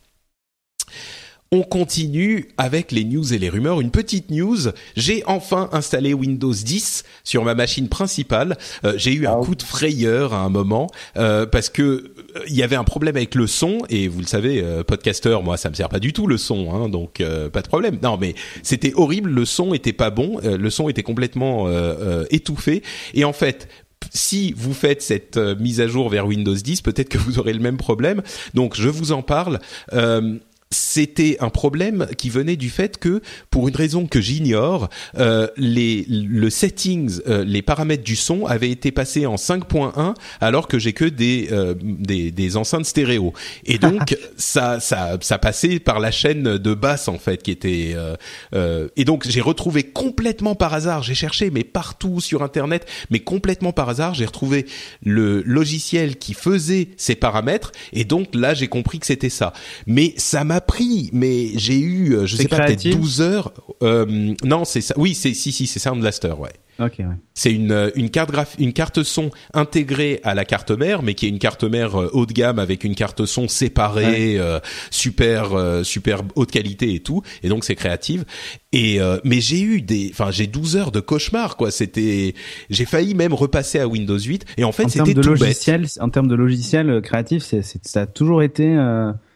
on 1.51 1.63
continue 1.63 2.49
avec 2.57 2.91
les 2.91 3.05
news 3.05 3.33
et 3.33 3.39
les 3.39 3.49
rumeurs. 3.49 3.81
Une 3.81 3.91
petite 3.93 4.31
news, 4.31 4.59
j'ai 4.97 5.23
enfin 5.27 5.69
installé 5.73 6.13
Windows 6.13 6.53
10 6.53 7.05
sur 7.23 7.45
ma 7.45 7.55
machine 7.55 7.89
principale. 7.89 8.57
Euh, 8.85 8.95
j'ai 8.97 9.13
eu 9.13 9.27
un 9.27 9.39
Ah 9.41 9.45
coup 9.45 9.55
de 9.55 9.63
frayeur 9.63 10.35
à 10.35 10.39
un 10.39 10.49
moment 10.49 10.89
euh, 11.17 11.47
parce 11.47 11.69
que 11.69 11.83
euh, 11.83 12.41
il 12.49 12.55
y 12.55 12.63
avait 12.63 12.77
un 12.77 12.85
problème 12.85 13.17
avec 13.17 13.35
le 13.37 13.47
son 13.47 13.79
et 13.89 14.09
vous 14.09 14.21
le 14.21 14.27
savez, 14.27 14.63
euh, 14.63 14.83
podcaster, 14.83 15.39
moi 15.45 15.57
ça 15.57 15.71
me 15.71 15.75
sert 15.75 15.89
pas 15.89 16.01
du 16.01 16.13
tout 16.13 16.27
le 16.27 16.39
son, 16.39 16.73
hein, 16.75 16.89
donc 16.89 17.21
euh, 17.21 17.49
pas 17.51 17.63
de 17.63 17.69
problème. 17.69 17.99
Non, 18.03 18.19
mais 18.21 18.35
c'était 18.63 18.93
horrible, 18.95 19.31
le 19.31 19.45
son 19.45 19.75
était 19.75 19.93
pas 19.93 20.11
bon, 20.11 20.41
le 20.43 20.71
son 20.71 20.89
était 20.89 21.05
complètement 21.05 21.69
euh, 21.69 21.71
euh, 21.71 22.25
étouffé 22.31 22.83
et 23.15 23.25
en 23.25 23.33
fait 23.33 23.69
si 24.13 24.53
vous 24.57 24.75
faites 24.75 25.03
cette 25.03 25.39
mise 25.39 25.81
à 25.81 25.87
jour 25.87 26.11
vers 26.11 26.27
Windows 26.27 26.55
10, 26.55 26.83
peut-être 26.83 27.09
que 27.09 27.19
vous 27.19 27.39
aurez 27.39 27.55
le 27.55 27.61
même 27.61 27.79
problème. 27.79 28.23
Donc 28.53 28.75
je 28.77 28.89
vous 28.89 29.13
en 29.13 29.23
parle. 29.23 29.61
Euh, 29.95 30.39
c'était 30.75 31.37
un 31.41 31.51
problème 31.51 32.07
qui 32.19 32.31
venait 32.31 32.57
du 32.57 32.71
fait 32.71 32.99
que, 32.99 33.23
pour 33.51 33.69
une 33.69 33.77
raison 33.77 34.07
que 34.07 34.21
j'ignore, 34.21 34.89
euh, 35.19 35.49
les 35.57 36.05
le 36.09 36.51
settings, 36.51 37.21
euh, 37.27 37.45
les 37.45 37.63
paramètres 37.63 38.05
du 38.05 38.17
son 38.17 38.47
avaient 38.47 38.71
été 38.71 38.93
passés 38.93 39.27
en 39.27 39.37
5.1 39.37 40.15
alors 40.41 40.69
que 40.69 40.79
j'ai 40.79 40.93
que 40.93 41.05
des, 41.05 41.49
euh, 41.53 41.75
des, 41.83 42.31
des 42.31 42.57
enceintes 42.57 42.87
stéréo. 42.87 43.33
Et 43.65 43.79
donc 43.79 44.17
ça 44.37 44.81
ça 44.81 45.17
ça 45.21 45.39
passait 45.39 45.79
par 45.79 46.01
la 46.01 46.11
chaîne 46.11 46.59
de 46.59 46.75
basse 46.75 47.09
en 47.09 47.19
fait 47.19 47.43
qui 47.43 47.51
était 47.51 47.93
euh, 47.95 48.17
euh, 48.55 48.89
et 48.97 49.05
donc 49.05 49.27
j'ai 49.29 49.41
retrouvé 49.41 49.83
complètement 49.83 50.55
par 50.55 50.75
hasard, 50.75 51.03
j'ai 51.03 51.15
cherché 51.15 51.51
mais 51.51 51.65
partout 51.65 52.21
sur 52.21 52.43
internet, 52.43 52.87
mais 53.11 53.21
complètement 53.21 53.73
par 53.73 53.89
hasard, 53.89 54.15
j'ai 54.15 54.27
retrouvé 54.27 54.67
le 55.03 55.43
logiciel 55.43 56.17
qui 56.17 56.35
faisait 56.35 56.89
ces 56.97 57.15
paramètres 57.15 57.73
et 57.93 58.05
donc 58.05 58.35
là 58.35 58.55
j'ai 58.55 58.69
compris 58.69 58.99
que 58.99 59.07
c'était 59.07 59.31
ça. 59.31 59.53
Mais 59.87 60.15
ça 60.17 60.45
m'a 60.45 60.61
pris, 60.67 61.11
mais 61.13 61.51
j'ai 61.57 61.79
eu, 61.79 62.17
euh, 62.17 62.27
je 62.27 62.37
sais 62.37 62.49
pas, 62.49 62.67
peut-être 62.67 62.89
12 62.89 63.21
heures. 63.21 63.53
Euh, 63.83 64.35
non, 64.45 64.65
c'est 64.65 64.81
ça. 64.81 64.95
Oui, 64.97 65.15
c'est 65.15 65.35
si 65.35 65.53
si, 65.53 65.67
c'est 65.67 65.79
Sound 65.79 66.01
Blaster, 66.01 66.33
ouais. 66.39 66.53
Ok, 66.81 66.95
ouais. 66.99 67.05
C'est 67.35 67.53
une 67.53 67.71
euh, 67.73 67.91
une 67.95 68.11
carte 68.11 68.33
une 68.59 68.73
carte 68.73 69.03
son 69.05 69.31
intégrée 69.53 70.21
à 70.25 70.35
la 70.35 70.45
carte 70.45 70.71
mère, 70.73 71.03
mais 71.03 71.15
qui 71.15 71.27
est 71.27 71.29
une 71.29 71.39
carte 71.39 71.63
mère 71.65 72.01
euh, 72.01 72.11
haut 72.13 72.27
de 72.27 72.33
gamme 72.33 72.59
avec 72.59 72.85
une 72.85 72.95
carte 72.95 73.27
son 73.27 73.47
séparée, 73.49 74.39
euh, 74.39 74.59
super 74.91 75.53
euh, 75.55 75.83
super 75.85 76.23
haute 76.35 76.51
qualité 76.51 76.95
et 76.95 77.01
tout. 77.01 77.23
Et 77.43 77.49
donc 77.49 77.65
c'est 77.65 77.75
créative. 77.77 78.25
Et 78.73 79.01
euh, 79.01 79.19
mais 79.25 79.41
j'ai 79.41 79.61
eu 79.61 79.83
des, 79.83 80.11
enfin 80.13 80.31
j'ai 80.33 80.47
12 80.49 80.77
heures 80.77 80.91
de 80.93 81.01
cauchemar 81.01 81.57
quoi. 81.57 81.71
C'était, 81.71 82.35
j'ai 82.71 82.85
failli 82.85 83.15
même 83.15 83.35
repasser 83.35 83.79
à 83.79 83.87
Windows 83.87 84.19
8. 84.19 84.45
Et 84.57 84.65
en 84.65 84.73
fait 84.73 84.89
c'était 84.89 85.15
de 85.15 85.23
tout 85.23 85.31
bête. 85.33 85.41
logiciel, 85.41 85.87
en 86.01 86.09
termes 86.09 86.29
de 86.29 86.35
logiciel 86.35 87.01
créatif, 87.03 87.45
c'est- 87.45 87.63
ça 87.87 88.03
a 88.03 88.07
toujours 88.07 88.43
été. 88.43 88.65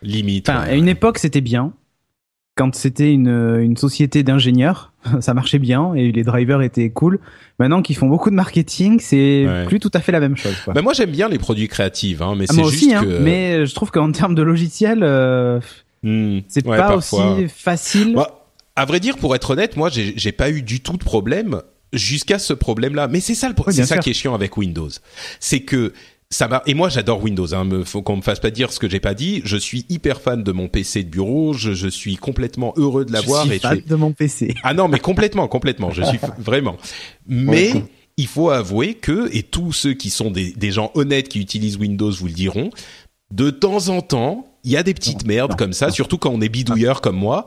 Limite. 0.02 0.48
Ouais. 0.48 0.54
à 0.54 0.74
une 0.74 0.88
époque, 0.88 1.18
c'était 1.18 1.40
bien. 1.40 1.72
Quand 2.58 2.74
c'était 2.74 3.12
une, 3.12 3.28
une 3.60 3.76
société 3.76 4.22
d'ingénieurs, 4.24 4.92
ça 5.20 5.32
marchait 5.32 5.60
bien 5.60 5.94
et 5.94 6.10
les 6.12 6.22
drivers 6.24 6.60
étaient 6.60 6.90
cool. 6.90 7.20
Maintenant 7.60 7.80
qu'ils 7.82 7.96
font 7.96 8.08
beaucoup 8.08 8.30
de 8.30 8.34
marketing, 8.34 8.98
c'est 9.00 9.46
Ouais. 9.46 9.64
plus 9.66 9.78
tout 9.78 9.90
à 9.94 10.00
fait 10.00 10.10
la 10.12 10.18
même 10.20 10.36
chose. 10.36 10.56
Quoi. 10.64 10.74
Bah, 10.74 10.82
moi 10.82 10.92
j'aime 10.92 11.10
bien 11.12 11.28
les 11.28 11.38
produits 11.38 11.68
créatifs, 11.68 12.20
hein, 12.20 12.34
mais 12.36 12.46
Ah, 12.48 12.52
c'est 12.52 12.64
juste 12.64 12.74
aussi, 12.74 12.94
hein, 12.94 13.04
que. 13.04 13.18
mais 13.20 13.64
je 13.64 13.74
trouve 13.74 13.90
qu'en 13.92 14.10
termes 14.12 14.34
de 14.34 14.42
logiciel, 14.42 15.00
euh, 15.02 15.60
Hmm, 16.02 16.40
c'est 16.48 16.66
ouais, 16.66 16.76
pas 16.76 16.88
parfois. 16.88 17.32
aussi 17.36 17.48
facile. 17.48 18.14
Bah, 18.14 18.44
à 18.76 18.84
vrai 18.84 19.00
dire, 19.00 19.16
pour 19.18 19.34
être 19.34 19.50
honnête, 19.50 19.76
moi, 19.76 19.88
j'ai 19.90 20.32
pas 20.32 20.50
eu 20.50 20.62
du 20.62 20.80
tout 20.80 20.92
de 20.96 21.04
problème 21.04 21.62
jusqu'à 21.92 22.38
ce 22.38 22.52
problème-là. 22.52 23.08
Mais 23.08 23.18
c'est 23.20 23.34
ça, 23.34 23.48
le 23.48 23.54
pro- 23.54 23.64
Oui, 23.68 23.74
c'est 23.74 23.84
ça 23.84 23.94
sûr. 23.96 24.02
qui 24.04 24.10
est 24.10 24.14
chiant 24.14 24.34
avec 24.34 24.56
Windows. 24.56 24.90
C'est 25.40 25.60
que 25.60 25.92
ça 26.30 26.46
m'a 26.48 26.62
et 26.66 26.74
moi 26.74 26.88
j'adore 26.88 27.22
Windows. 27.22 27.54
Hein, 27.54 27.64
me, 27.64 27.84
faut 27.84 28.02
qu'on 28.02 28.16
me 28.16 28.22
fasse 28.22 28.40
pas 28.40 28.50
dire 28.50 28.70
ce 28.72 28.78
que 28.78 28.88
j'ai 28.88 29.00
pas 29.00 29.14
dit. 29.14 29.40
Je 29.44 29.56
suis 29.56 29.86
hyper 29.88 30.20
fan 30.20 30.42
de 30.42 30.52
mon 30.52 30.68
PC 30.68 31.02
de 31.04 31.08
bureau. 31.08 31.54
Je, 31.54 31.72
je 31.72 31.88
suis 31.88 32.16
complètement 32.16 32.74
heureux 32.76 33.04
de 33.04 33.12
l'avoir. 33.12 33.44
je 33.44 33.48
suis 33.48 33.56
et 33.56 33.60
fan 33.60 33.80
je- 33.84 33.88
de 33.88 33.94
mon 33.96 34.12
PC. 34.12 34.54
Ah 34.62 34.74
non, 34.74 34.88
mais 34.88 34.98
complètement, 34.98 35.48
complètement. 35.48 35.90
Je 35.90 36.02
suis 36.02 36.18
vraiment. 36.38 36.76
Mais 37.26 37.72
Ouais. 37.72 37.84
il 38.18 38.26
faut 38.26 38.50
avouer 38.50 38.94
que, 38.94 39.34
et 39.34 39.42
tous 39.42 39.72
ceux 39.72 39.94
qui 39.94 40.10
sont 40.10 40.30
des, 40.30 40.52
des 40.52 40.70
gens 40.70 40.90
honnêtes 40.94 41.28
qui 41.28 41.40
utilisent 41.40 41.76
Windows 41.78 42.10
vous 42.12 42.26
le 42.26 42.32
diront, 42.32 42.70
de 43.32 43.50
temps 43.50 43.88
en 43.88 44.00
temps, 44.02 44.44
il 44.64 44.72
y 44.72 44.76
a 44.76 44.82
des 44.82 44.92
petites 44.94 45.24
merdes 45.26 45.56
comme 45.56 45.72
ça, 45.72 45.90
surtout 45.90 46.18
quand 46.18 46.30
on 46.30 46.40
est 46.40 46.48
bidouilleur 46.48 47.00
comme 47.00 47.16
moi. 47.16 47.46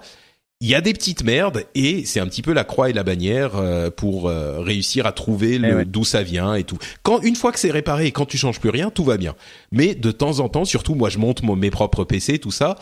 Il 0.61 0.69
y 0.69 0.75
a 0.75 0.81
des 0.81 0.93
petites 0.93 1.23
merdes 1.23 1.65
et 1.75 2.05
c'est 2.05 2.19
un 2.19 2.27
petit 2.27 2.41
peu 2.43 2.53
la 2.53 2.63
croix 2.63 2.89
et 2.89 2.93
la 2.93 3.03
bannière 3.03 3.55
euh, 3.55 3.89
pour 3.89 4.29
euh, 4.29 4.59
réussir 4.59 5.05
à 5.07 5.11
trouver 5.11 5.55
Eh 5.61 5.73
ouais. 5.73 5.85
d'où 5.85 6.03
ça 6.03 6.21
vient 6.23 6.53
et 6.53 6.63
tout. 6.63 6.77
Quand 7.03 7.19
une 7.21 7.35
fois 7.35 7.51
que 7.51 7.59
c'est 7.59 7.71
réparé 7.71 8.05
et 8.05 8.11
quand 8.11 8.25
tu 8.27 8.37
changes 8.37 8.59
plus 8.59 8.69
rien, 8.69 8.91
tout 8.91 9.03
va 9.03 9.17
bien. 9.17 9.33
Mais 9.71 9.95
de 9.95 10.11
temps 10.11 10.39
en 10.39 10.49
temps, 10.49 10.63
surtout 10.63 10.93
moi 10.95 11.09
je 11.09 11.17
monte 11.17 11.41
mon- 11.43 11.55
mes 11.55 11.71
propres 11.71 12.03
PC, 12.03 12.37
tout 12.39 12.51
ça. 12.51 12.75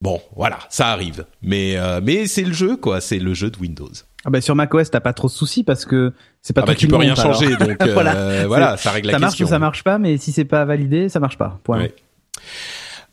Bon, 0.00 0.20
voilà, 0.34 0.58
ça 0.70 0.88
arrive. 0.88 1.26
Mais 1.42 1.76
euh, 1.76 2.00
mais 2.02 2.26
c'est 2.26 2.42
le 2.44 2.52
jeu 2.54 2.76
quoi, 2.76 3.00
c'est 3.00 3.18
le 3.18 3.34
jeu 3.34 3.50
de 3.50 3.58
Windows. 3.58 3.90
Ah 4.24 4.30
bah 4.30 4.40
sur 4.40 4.54
macOS, 4.54 4.90
t'as 4.90 5.00
pas 5.00 5.12
trop 5.12 5.28
de 5.28 5.32
soucis 5.32 5.64
parce 5.64 5.84
que 5.84 6.12
c'est 6.40 6.52
pas 6.54 6.62
Ah 6.62 6.66
bah, 6.66 6.74
tu 6.74 6.88
peux 6.88 6.96
rien 6.96 7.12
alors. 7.12 7.34
changer, 7.34 7.56
donc 7.56 7.76
euh, 7.82 7.92
Voilà. 7.92 8.46
voilà, 8.46 8.76
ça 8.78 8.90
règle 8.90 9.08
la 9.08 9.12
ça 9.14 9.18
marche 9.18 9.32
question. 9.32 9.46
ou 9.46 9.50
ça 9.50 9.58
marche 9.58 9.84
pas, 9.84 9.98
mais 9.98 10.16
si 10.16 10.32
c'est 10.32 10.44
pas 10.46 10.64
validé, 10.64 11.08
ça 11.10 11.20
marche 11.20 11.36
pas. 11.38 11.60
Point. 11.64 11.78
Ouais. 11.78 11.94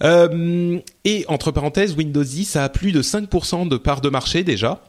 Euh, 0.03 0.79
et 1.03 1.25
entre 1.27 1.51
parenthèses, 1.51 1.95
Windows 1.95 2.23
10 2.23 2.45
ça 2.45 2.63
a 2.63 2.69
plus 2.69 2.91
de 2.91 3.01
5% 3.01 3.67
de 3.67 3.77
part 3.77 4.01
de 4.01 4.09
marché 4.09 4.43
déjà. 4.43 4.81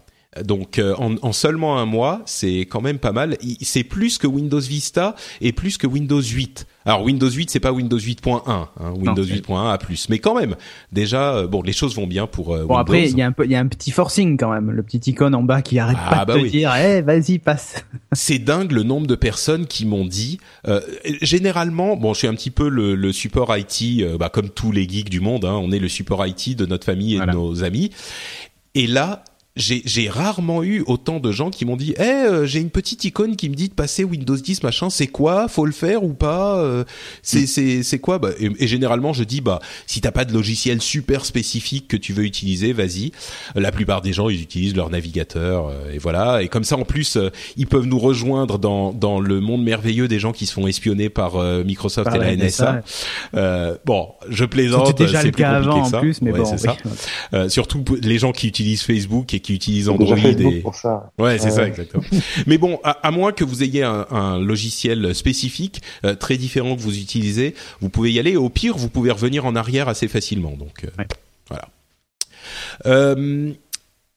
Donc 0.45 0.78
euh, 0.78 0.95
en, 0.97 1.16
en 1.23 1.32
seulement 1.32 1.78
un 1.78 1.87
mois, 1.87 2.23
c'est 2.27 2.61
quand 2.61 2.81
même 2.81 2.99
pas 2.99 3.12
mal. 3.12 3.37
C'est 3.62 3.85
plus 3.85 4.19
que 4.19 4.27
Windows 4.27 4.61
Vista 4.61 5.16
et 5.41 5.53
plus 5.53 5.77
que 5.77 5.87
Windows 5.87 6.23
8. 6.23 6.66
Alors 6.86 7.02
Windows 7.02 7.28
8, 7.31 7.51
c'est 7.51 7.61
pas 7.61 7.73
Windows 7.73 7.98
8.1, 7.98 8.40
hein, 8.48 8.69
Windows 8.97 9.23
c'est- 9.23 9.35
8.1 9.35 9.70
a 9.70 9.77
plus, 9.77 10.09
mais 10.09 10.19
quand 10.19 10.35
même. 10.35 10.57
Déjà, 10.93 11.35
euh, 11.35 11.47
bon, 11.47 11.61
les 11.62 11.74
choses 11.74 11.94
vont 11.94 12.07
bien 12.07 12.27
pour 12.27 12.55
euh, 12.55 12.65
Bon 12.65 12.74
Windows. 12.74 12.77
après, 12.81 13.11
il 13.11 13.19
y 13.19 13.23
a 13.23 13.27
un 13.27 13.32
peu, 13.32 13.44
il 13.44 13.51
y 13.51 13.55
a 13.55 13.61
un 13.61 13.66
petit 13.66 13.90
forcing 13.90 14.39
quand 14.39 14.51
même, 14.51 14.70
le 14.70 14.82
petit 14.82 15.11
icône 15.11 15.35
en 15.35 15.43
bas 15.43 15.61
qui 15.61 15.78
arrête 15.78 15.98
Ah, 16.07 16.11
pas 16.20 16.24
bah 16.24 16.35
de 16.35 16.39
te 16.39 16.44
oui. 16.44 16.51
dire, 16.51 16.74
eh 16.77 17.02
vas-y 17.02 17.39
passe. 17.39 17.85
c'est 18.12 18.39
dingue 18.39 18.73
le 18.73 18.82
nombre 18.82 19.07
de 19.07 19.15
personnes 19.15 19.66
qui 19.66 19.85
m'ont 19.85 20.07
dit. 20.07 20.39
euh, 20.69 20.81
généralement, 21.20 21.97
bon, 21.97 22.15
je 22.15 22.19
suis 22.20 22.28
un 22.28 22.35
petit 22.35 22.51
peu 22.51 22.69
le, 22.69 22.94
le 22.94 23.12
support 23.12 23.55
IT, 23.57 24.01
euh, 24.02 24.16
bah, 24.16 24.31
comme 24.31 24.48
tous 24.48 24.73
les 24.73 24.89
geeks 24.89 25.11
du 25.11 25.20
monde. 25.20 25.44
Hein, 25.44 25.59
on 25.62 25.70
est 25.73 25.78
le 25.78 25.89
support 25.89 26.27
IT 26.27 26.57
de 26.57 26.65
notre 26.66 26.86
famille 26.86 27.12
et 27.15 27.16
Voilà. 27.19 27.32
de 27.32 27.36
nos 27.39 27.62
amis. 27.62 27.90
Et 28.74 28.86
là. 28.86 29.23
J'ai 29.61 30.09
rarement 30.09 30.62
eu 30.62 30.82
autant 30.87 31.20
de 31.20 31.31
gens 31.32 31.51
qui 31.51 31.65
m'ont 31.65 31.77
dit 31.77 31.95
Eh, 31.99 32.03
euh, 32.03 32.47
j'ai 32.47 32.61
une 32.61 32.70
petite 32.70 33.05
icône 33.05 33.37
qui 33.37 33.49
me 33.49 33.55
dit 33.55 33.69
de 33.69 33.74
passer 33.74 34.05
Windows 34.05 34.37
10 34.37 34.62
machin 34.62 34.91
c'est 34.91 35.07
quoi? 35.07 35.49
Faut 35.49 35.66
le 35.66 35.73
faire 35.73 36.03
ou 36.03 36.15
pas? 36.15 36.59
Euh, 36.59 36.85
c'est 37.23 37.47
c'est 37.47 37.82
c'est 37.82 37.99
quoi? 37.99 38.19
Bah, 38.19 38.31
et, 38.41 38.51
et 38.59 38.66
généralement 38.66 39.12
je 39.12 39.24
dis 39.24 39.41
bah 39.41 39.61
si 39.87 40.01
t'as 40.01 40.11
pas 40.12 40.24
de 40.24 40.32
logiciel 40.32 40.81
super 40.81 41.24
spécifique 41.24 41.89
que 41.89 41.97
tu 41.97 42.12
veux 42.12 42.24
utiliser 42.24 42.73
vas-y 42.73 43.12
la 43.55 43.70
plupart 43.73 44.01
des 44.03 44.12
gens 44.12 44.28
ils 44.28 44.41
utilisent 44.43 44.74
leur 44.77 44.91
navigateur 44.91 45.69
euh, 45.69 45.93
et 45.93 45.99
voilà 45.99 46.43
et 46.43 46.49
comme 46.49 46.65
ça 46.65 46.77
en 46.77 46.85
plus 46.85 47.16
euh, 47.16 47.31
ils 47.57 47.66
peuvent 47.66 47.87
nous 47.87 47.99
rejoindre 47.99 48.59
dans 48.59 48.93
dans 48.93 49.20
le 49.20 49.41
monde 49.41 49.62
merveilleux 49.62 50.09
des 50.09 50.19
gens 50.19 50.32
qui 50.32 50.47
se 50.47 50.53
font 50.53 50.66
espionner 50.66 51.09
par 51.11 51.37
euh, 51.37 51.65
Microsoft 51.65 52.05
Par 52.11 52.16
et 52.16 52.37
la 52.37 52.37
NSA. 52.37 52.73
NSA. 52.73 52.82
Euh, 53.35 53.77
bon, 53.85 54.09
je 54.28 54.45
plaisante, 54.45 54.87
C'était 54.89 55.05
déjà 55.05 55.23
le 55.23 55.31
cas 55.31 55.51
avant 55.51 55.81
en 55.81 55.85
ça. 55.85 55.99
plus, 56.01 56.23
mais 56.23 56.32
Ouais, 56.32 56.39
bon. 56.39 56.45
c'est 56.45 56.59
ça. 56.59 56.77
oui. 56.85 56.91
Euh, 57.35 57.49
surtout 57.49 57.85
les 58.03 58.19
gens 58.19 58.32
qui 58.32 58.49
utilisent 58.49 58.82
Facebook 58.82 59.35
et 59.35 59.41
qui 59.41 59.49
utilisent 59.51 59.86
C'est 59.86 59.98
déjà 59.98 60.14
Android 60.14 60.52
et 60.52 60.60
pour 60.60 60.74
ça. 60.74 61.12
Ouais, 61.18 61.39
c'est 61.39 61.47
Ouais. 61.47 61.51
ça, 61.51 61.66
exactement. 61.66 62.02
Mais 62.47 62.59
bon, 62.59 62.78
à, 62.85 62.90
à 63.06 63.10
moins 63.10 63.32
que 63.32 63.44
vous 63.44 63.62
ayez 63.62 63.82
un, 63.82 64.06
un 64.10 64.39
logiciel 64.39 65.14
spécifique, 65.14 65.82
euh, 66.05 66.14
très 66.14 66.36
différent 66.36 66.77
que 66.77 66.81
vous 66.81 66.98
utilisez, 66.98 67.55
vous 67.81 67.89
pouvez 67.89 68.12
y 68.12 68.18
aller. 68.18 68.36
Au 68.36 68.48
pire, 68.48 68.77
vous 68.77 68.89
pouvez 68.89 69.10
revenir 69.10 69.47
en 69.47 69.56
arrière 69.56 69.89
assez 69.89 70.09
facilement. 70.09 70.52
Donc, 70.56 70.85
euh, 70.85 70.89
Ouais. 70.98 71.06
voilà. 71.48 71.68
Euh, 72.86 73.52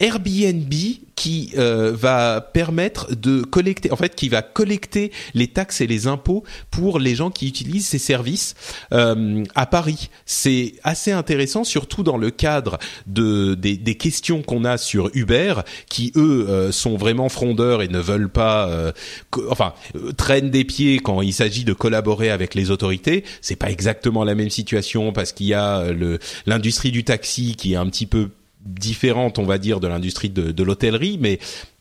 Airbnb 0.03 0.73
qui 1.15 1.53
euh, 1.57 1.93
va 1.95 2.41
permettre 2.41 3.15
de 3.15 3.41
collecter, 3.41 3.89
en 3.91 3.95
fait, 3.95 4.15
qui 4.15 4.27
va 4.27 4.41
collecter 4.41 5.13
les 5.34 5.47
taxes 5.47 5.80
et 5.80 5.88
les 5.88 6.07
impôts 6.07 6.43
pour 6.71 6.99
les 6.99 7.15
gens 7.15 7.31
qui 7.31 7.47
utilisent 7.47 7.88
ces 7.88 7.99
services 7.99 8.55
euh, 8.91 9.45
à 9.55 9.65
Paris. 9.65 10.09
C'est 10.25 10.73
assez 10.84 11.13
intéressant, 11.13 11.63
surtout 11.63 12.03
dans 12.03 12.17
le 12.17 12.31
cadre 12.31 12.80
de 13.07 13.55
des, 13.55 13.77
des 13.77 13.95
questions 13.95 14.41
qu'on 14.41 14.65
a 14.65 14.77
sur 14.77 15.09
Uber, 15.13 15.53
qui 15.88 16.11
eux 16.17 16.47
euh, 16.49 16.73
sont 16.73 16.97
vraiment 16.97 17.30
frondeurs 17.30 17.81
et 17.81 17.88
ne 17.88 17.99
veulent 17.99 18.30
pas, 18.30 18.67
euh, 18.67 18.91
enfin, 19.49 19.73
euh, 19.95 20.11
traînent 20.11 20.51
des 20.51 20.65
pieds 20.65 20.99
quand 20.99 21.21
il 21.21 21.31
s'agit 21.31 21.63
de 21.63 21.73
collaborer 21.73 22.30
avec 22.30 22.55
les 22.55 22.71
autorités. 22.71 23.23
C'est 23.39 23.55
pas 23.55 23.71
exactement 23.71 24.25
la 24.25 24.35
même 24.35 24.49
situation 24.49 25.13
parce 25.13 25.31
qu'il 25.31 25.47
y 25.47 25.53
a 25.53 25.77
euh, 25.77 26.17
l'industrie 26.45 26.91
du 26.91 27.05
taxi 27.05 27.55
qui 27.55 27.71
est 27.71 27.77
un 27.77 27.88
petit 27.88 28.07
peu 28.07 28.31
différente, 28.65 29.40
on 29.40 29.44
va 29.45 29.57
dire, 29.57 29.80
de 29.80 29.88
l'industrie 29.88 30.30
de, 30.30 30.52
de 30.52 30.64
l'hôtellerie, 30.64 31.18
mais 31.19 31.40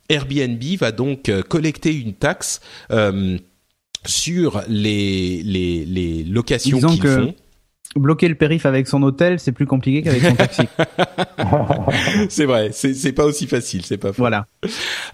Airbnb 0.09 0.63
va 0.79 0.93
donc 0.93 1.29
euh, 1.29 1.43
collecter 1.43 1.95
une 1.95 2.13
taxe 2.15 2.61
euh, 2.91 3.39
sur 4.05 4.63
les, 4.69 5.43
les, 5.45 5.85
les 5.85 6.25
locations 6.25 6.77
Disons 6.79 6.89
qu'ils 6.91 7.01
que- 7.01 7.17
font. 7.27 7.35
Bloquer 7.95 8.27
le 8.29 8.37
périph 8.37 8.65
avec 8.65 8.89
son 8.89 9.03
hôtel, 9.03 9.39
c'est 9.39 9.53
plus 9.53 9.67
compliqué 9.67 10.01
qu'avec 10.01 10.23
son 10.23 10.35
taxi. 10.35 10.63
C'est 12.31 12.47
vrai, 12.47 12.71
c'est 12.73 12.95
c'est 12.95 13.13
pas 13.13 13.27
aussi 13.27 13.47
facile, 13.47 13.85
c'est 13.85 13.99
pas 13.99 14.15
faux. 14.15 14.23
voilà. 14.23 14.47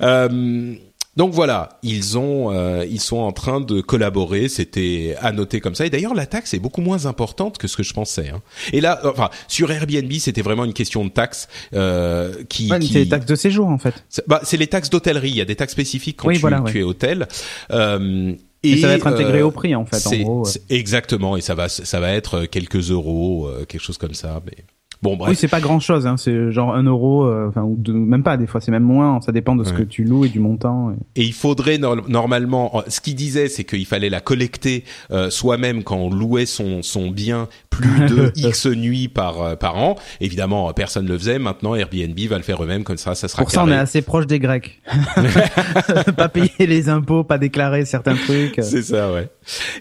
Euh, 0.00 0.74
donc 1.18 1.32
voilà, 1.34 1.68
ils 1.82 2.16
ont, 2.16 2.50
euh, 2.52 2.86
ils 2.88 3.00
sont 3.00 3.18
en 3.18 3.32
train 3.32 3.60
de 3.60 3.80
collaborer. 3.82 4.48
C'était 4.48 5.16
à 5.20 5.32
noter 5.32 5.60
comme 5.60 5.74
ça. 5.74 5.84
Et 5.84 5.90
d'ailleurs, 5.90 6.14
la 6.14 6.24
taxe 6.26 6.54
est 6.54 6.60
beaucoup 6.60 6.80
moins 6.80 7.04
importante 7.06 7.58
que 7.58 7.66
ce 7.68 7.76
que 7.76 7.82
je 7.82 7.92
pensais. 7.92 8.28
hein. 8.30 8.40
Et 8.72 8.80
là, 8.80 9.00
euh, 9.04 9.10
enfin, 9.10 9.28
sur 9.48 9.70
Airbnb, 9.70 10.10
c'était 10.20 10.42
vraiment 10.42 10.64
une 10.64 10.72
question 10.72 11.04
de 11.04 11.10
taxe 11.10 11.48
euh, 11.74 12.32
qui. 12.48 12.70
Ouais, 12.70 12.78
qui- 12.78 12.92
C'est 12.92 13.00
les 13.00 13.08
taxes 13.08 13.26
de 13.26 13.34
séjour 13.34 13.66
en 13.66 13.78
fait. 13.78 13.94
C'est- 14.08 14.22
Bah, 14.28 14.40
c'est 14.44 14.56
les 14.56 14.68
taxes 14.68 14.88
d'hôtellerie. 14.90 15.30
Il 15.30 15.36
y 15.36 15.40
a 15.40 15.44
des 15.44 15.56
taxes 15.56 15.72
spécifiques 15.72 16.16
quand 16.18 16.28
Oui, 16.28 16.34
tu, 16.36 16.40
voilà, 16.40 16.58
tu 16.58 16.72
ouais. 16.74 16.78
es 16.78 16.82
hôtel. 16.84 17.26
Euh, 17.72 18.32
Et, 18.62 18.76
ça 18.80 18.86
va 18.86 18.94
être 18.94 19.06
euh, 19.06 19.10
intégré 19.10 19.42
au 19.42 19.50
prix 19.50 19.74
en 19.74 19.84
fait. 19.86 20.06
En 20.06 20.16
gros. 20.22 20.44
ouais. 20.46 20.52
exactement. 20.70 21.36
Et 21.36 21.40
ça 21.40 21.54
va, 21.56 21.68
ça 21.68 21.98
va 22.00 22.12
être 22.12 22.44
quelques 22.46 22.90
euros, 22.92 23.48
euh, 23.48 23.64
quelque 23.64 23.82
chose 23.82 23.98
comme 23.98 24.14
ça. 24.14 24.40
Mais 24.46 24.64
bon, 25.02 25.16
bref. 25.16 25.30
Oui, 25.30 25.36
c'est 25.36 25.48
pas 25.48 25.60
grand 25.60 25.80
chose. 25.80 26.06
Hein. 26.06 26.16
C'est 26.16 26.50
genre 26.52 26.74
un 26.74 26.82
euro, 26.84 27.24
euh, 27.26 27.48
enfin 27.48 27.62
ou 27.62 27.76
deux, 27.76 27.92
même 27.92 28.22
pas. 28.22 28.36
Des 28.36 28.46
fois, 28.46 28.60
c'est 28.60 28.70
même 28.70 28.82
moins. 28.82 29.20
Ça 29.20 29.32
dépend 29.32 29.56
de 29.56 29.64
ce 29.64 29.70
Ouais. 29.72 29.78
que 29.78 29.82
tu 29.82 30.04
loues 30.04 30.24
et 30.24 30.28
du 30.28 30.40
montant. 30.40 30.92
et- 31.16 31.22
Et 31.22 31.24
il 31.24 31.32
faudrait 31.32 31.78
nor- 31.78 32.08
normalement, 32.08 32.82
ce 32.88 33.00
qu'il 33.00 33.14
disait, 33.14 33.48
c'est 33.48 33.64
qu'il 33.64 33.86
fallait 33.86 34.10
la 34.10 34.20
collecter 34.20 34.84
euh, 35.10 35.30
soi-même 35.30 35.82
quand 35.84 35.96
on 35.96 36.10
louait 36.10 36.46
son 36.46 36.82
son 36.82 37.10
bien 37.10 37.48
plus 37.70 38.06
de 38.06 38.32
X 38.36 38.66
nuits 38.66 39.08
par 39.08 39.56
par 39.58 39.76
an. 39.78 39.96
Évidemment, 40.20 40.72
personne 40.72 41.04
ne 41.04 41.10
le 41.12 41.18
faisait. 41.18 41.38
Maintenant, 41.38 41.74
Airbnb 41.74 42.18
va 42.28 42.36
le 42.36 42.42
faire 42.42 42.62
eux-mêmes. 42.62 42.84
Comme 42.84 42.96
ça, 42.98 43.14
ça 43.14 43.28
sera. 43.28 43.42
Pour 43.42 43.50
ça, 43.50 43.64
on 43.64 43.68
est 43.68 43.74
assez 43.76 44.02
proche 44.02 44.26
des 44.26 44.38
Grecs. 44.38 44.80
pas 46.16 46.28
payer 46.28 46.66
les 46.66 46.88
impôts, 46.88 47.24
pas 47.24 47.38
déclarer 47.38 47.84
certains 47.84 48.14
trucs. 48.16 48.56
C'est 48.62 48.82
ça, 48.82 49.12
ouais. 49.12 49.28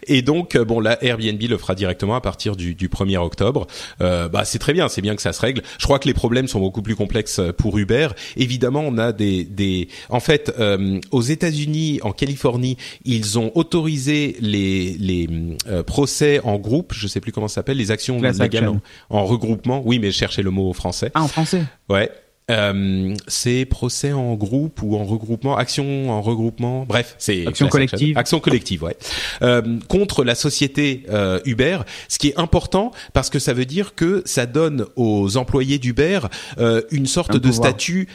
Et 0.08 0.22
donc, 0.22 0.58
bon, 0.58 0.80
là, 0.80 0.98
Airbnb 1.04 1.42
le 1.50 1.58
fera 1.58 1.76
directement 1.76 2.16
à 2.16 2.22
partir 2.22 2.56
du, 2.56 2.76
du 2.76 2.88
1er 2.90 3.18
octobre. 3.18 3.68
Euh, 4.02 4.28
bah, 4.30 4.46
c'est 4.46 4.60
très 4.60 4.74
bien, 4.74 4.88
c'est 4.88 5.02
bien 5.02 5.07
que 5.16 5.22
ça 5.22 5.34
se 5.34 5.42
règle. 5.42 5.62
Je 5.78 5.86
crois 5.86 6.00
que 6.00 6.08
les 6.08 6.14
problèmes 6.14 6.48
sont 6.48 6.60
beaucoup 6.60 6.82
plus 6.82 6.96
complexes 6.96 7.42
pour 7.58 7.78
Uber. 7.78 8.10
Évidemment, 8.36 8.82
on 8.86 8.98
a 8.98 9.12
des, 9.12 9.44
des... 9.44 9.88
en 10.10 10.20
fait, 10.20 10.54
euh, 10.60 11.00
aux 11.12 11.22
États-Unis, 11.22 12.00
en 12.04 12.12
Californie, 12.12 12.78
ils 13.06 13.40
ont 13.40 13.52
autorisé 13.56 14.38
les, 14.40 14.96
les 15.00 15.28
euh, 15.68 15.84
procès 15.84 16.40
en 16.44 16.58
groupe. 16.58 16.94
Je 16.94 17.08
sais 17.08 17.20
plus 17.20 17.32
comment 17.32 17.48
ça 17.48 17.56
s'appelle, 17.56 17.78
les 17.78 17.92
actions 17.92 18.22
légales 18.22 18.68
en, 18.68 18.80
en, 19.10 19.26
regroupement. 19.26 19.82
Oui, 19.86 20.00
mais 20.00 20.12
cherchez 20.12 20.42
le 20.42 20.52
mot 20.52 20.74
français. 20.74 21.12
Ah, 21.14 21.24
en 21.24 21.28
français. 21.28 21.64
Ouais. 21.90 22.12
Euh, 22.50 23.14
c'est 23.28 23.66
procès 23.66 24.14
en 24.14 24.36
groupe 24.36 24.82
ou 24.82 24.96
en 24.96 25.04
regroupement, 25.04 25.58
action 25.58 26.10
en 26.10 26.22
regroupement, 26.22 26.86
bref, 26.86 27.16
c'est 27.18 27.46
action 27.46 27.68
collective. 27.68 28.18
Action 28.18 28.40
collective, 28.40 28.84
ouais. 28.84 28.96
Euh, 29.42 29.80
contre 29.90 30.24
la 30.24 30.34
société 30.34 31.04
euh, 31.10 31.42
Uber, 31.44 31.80
ce 32.08 32.18
qui 32.18 32.30
est 32.30 32.40
important 32.40 32.92
parce 33.12 33.30
que 33.30 33.40
ça 33.40 33.54
veut 33.54 33.66
dire 33.66 33.96
que 33.96 34.22
ça 34.26 34.46
donne 34.46 34.86
aux 34.96 35.36
employés 35.36 35.78
d'Uber 35.78 36.22
euh, 36.58 36.82
une 36.92 37.06
sorte 37.06 37.32
Un 37.32 37.34
de 37.34 37.40
pouvoir. 37.40 37.68
statut 37.70 38.08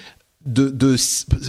de, 0.46 0.70
de 0.70 0.96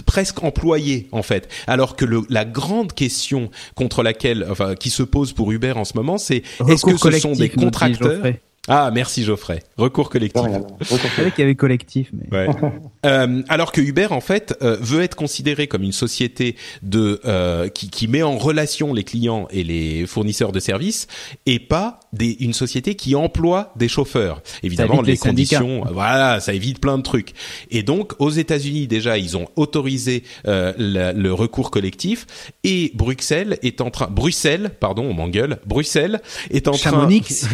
presque 0.04 0.42
employé 0.42 1.08
en 1.10 1.22
fait, 1.22 1.48
alors 1.66 1.96
que 1.96 2.04
le, 2.04 2.20
la 2.28 2.44
grande 2.44 2.92
question 2.92 3.50
contre 3.74 4.02
laquelle, 4.02 4.46
enfin, 4.50 4.74
qui 4.74 4.90
se 4.90 5.02
pose 5.02 5.32
pour 5.32 5.50
Uber 5.52 5.72
en 5.72 5.84
ce 5.84 5.94
moment, 5.96 6.18
c'est 6.18 6.42
est-ce 6.68 6.84
que 6.84 6.98
ce 6.98 7.18
sont 7.18 7.32
des 7.32 7.48
contracteurs. 7.48 8.22
Ah, 8.66 8.90
merci 8.94 9.24
Geoffrey. 9.24 9.62
Recours 9.76 10.08
collectif. 10.08 10.42
Je 10.80 10.86
savais 11.16 11.30
qu'il 11.32 11.40
y 11.40 11.42
avait 11.42 11.54
collectif, 11.54 12.10
mais. 12.12 12.28
Ouais. 12.36 12.46
Euh, 13.04 13.42
alors 13.50 13.70
que 13.70 13.82
Uber 13.82 14.06
en 14.12 14.22
fait 14.22 14.56
euh, 14.62 14.78
veut 14.80 15.02
être 15.02 15.14
considéré 15.14 15.66
comme 15.66 15.82
une 15.82 15.92
société 15.92 16.56
de 16.80 17.20
euh, 17.26 17.68
qui, 17.68 17.90
qui 17.90 18.08
met 18.08 18.22
en 18.22 18.38
relation 18.38 18.94
les 18.94 19.04
clients 19.04 19.46
et 19.50 19.62
les 19.62 20.06
fournisseurs 20.06 20.52
de 20.52 20.58
services 20.58 21.06
et 21.44 21.58
pas 21.58 22.00
des, 22.14 22.38
une 22.40 22.54
société 22.54 22.94
qui 22.94 23.14
emploie 23.14 23.74
des 23.76 23.88
chauffeurs. 23.88 24.40
Évidemment, 24.62 25.02
les 25.02 25.18
conditions, 25.18 25.84
euh, 25.86 25.90
voilà, 25.92 26.40
ça 26.40 26.54
évite 26.54 26.80
plein 26.80 26.96
de 26.96 27.02
trucs. 27.02 27.34
Et 27.70 27.82
donc 27.82 28.14
aux 28.20 28.30
États-Unis 28.30 28.86
déjà, 28.86 29.18
ils 29.18 29.36
ont 29.36 29.48
autorisé 29.56 30.22
euh, 30.46 30.72
la- 30.78 31.12
le 31.12 31.30
recours 31.34 31.70
collectif 31.70 32.26
et 32.64 32.90
Bruxelles 32.94 33.58
est 33.62 33.82
en 33.82 33.90
train, 33.90 34.06
Bruxelles, 34.06 34.70
pardon, 34.80 35.04
on 35.04 35.12
m'engueule, 35.12 35.58
Bruxelles 35.66 36.22
est 36.50 36.68
en 36.68 36.72
train 36.72 36.90
Chamonix. 36.92 37.22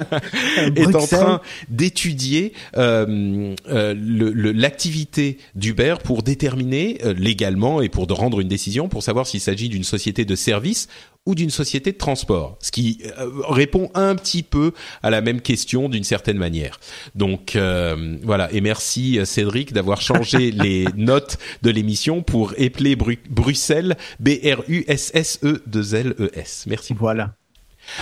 est 0.76 0.94
en 0.94 1.06
train 1.06 1.40
d'étudier 1.68 2.52
euh, 2.76 3.54
euh, 3.68 3.94
le- 3.94 4.32
le- 4.32 4.52
l'activité 4.52 5.38
d'Uber 5.54 5.96
pour 6.04 6.22
déterminer 6.22 6.98
euh, 7.04 7.14
légalement 7.14 7.80
et 7.82 7.88
pour 7.88 8.06
de 8.06 8.12
rendre 8.12 8.40
une 8.40 8.48
décision 8.48 8.88
pour 8.88 9.02
savoir 9.02 9.26
s'il 9.26 9.40
s'agit 9.40 9.68
d'une 9.68 9.84
société 9.84 10.24
de 10.24 10.34
service 10.34 10.88
ou 11.26 11.34
d'une 11.34 11.50
société 11.50 11.92
de 11.92 11.98
transport, 11.98 12.56
ce 12.60 12.70
qui 12.70 13.02
euh, 13.18 13.28
répond 13.46 13.90
un 13.94 14.14
petit 14.14 14.42
peu 14.42 14.72
à 15.02 15.10
la 15.10 15.20
même 15.20 15.42
question 15.42 15.88
d'une 15.90 16.02
certaine 16.04 16.38
manière. 16.38 16.80
Donc 17.14 17.56
euh, 17.56 18.16
voilà, 18.22 18.50
et 18.52 18.62
merci 18.62 19.18
euh, 19.18 19.26
Cédric 19.26 19.72
d'avoir 19.74 20.00
changé 20.00 20.50
les 20.50 20.86
notes 20.96 21.36
de 21.62 21.70
l'émission 21.70 22.22
pour 22.22 22.54
épeler 22.56 22.96
Bru- 22.96 23.18
Bruxelles 23.28 23.96
B 24.18 24.30
R 24.44 24.62
U 24.68 24.84
S 24.88 25.10
S 25.12 25.40
E 25.44 25.62
2 25.66 25.94
L 25.94 26.14
E 26.18 26.30
S. 26.34 26.64
Merci. 26.66 26.94
Voilà. 26.98 27.34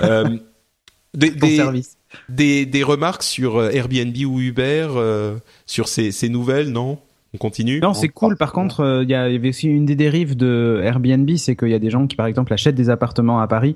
Euh, 1.15 1.19
des, 1.19 1.31
des- 1.31 1.55
service. 1.55 1.97
des, 2.29 2.65
des 2.65 2.83
remarques 2.83 3.23
sur 3.23 3.57
euh, 3.57 3.69
Airbnb 3.71 4.15
ou 4.27 4.39
Uber, 4.39 4.87
euh, 4.95 5.35
sur 5.65 5.87
ces, 5.87 6.11
ces 6.11 6.29
nouvelles, 6.29 6.69
non? 6.69 6.97
On 7.33 7.37
continue? 7.37 7.79
Non, 7.81 7.93
c'est 7.93 8.07
cool. 8.09 8.37
Par 8.37 8.53
contre, 8.53 8.79
euh, 8.81 9.03
il 9.03 9.09
y, 9.09 9.13
a- 9.15 9.27
il 9.27 9.33
y 9.33 9.35
avait 9.35 9.49
aussi 9.49 9.67
une 9.67 9.85
des 9.85 9.95
dérives 9.95 10.37
de 10.37 10.79
Airbnb, 10.83 11.29
c'est 11.37 11.55
qu'il 11.55 11.69
y 11.69 11.73
a 11.73 11.79
des 11.79 11.89
gens 11.89 12.07
qui, 12.07 12.15
par 12.15 12.27
exemple, 12.27 12.53
achètent 12.53 12.75
des 12.75 12.89
appartements 12.89 13.39
à 13.41 13.47
Paris 13.47 13.75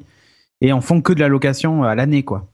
et 0.61 0.71
en 0.71 0.79
font 0.81 1.01
que 1.01 1.11
de 1.13 1.19
la 1.19 1.27
location 1.27 1.83
à 1.83 1.93
l'année, 1.95 2.23
quoi. 2.23 2.47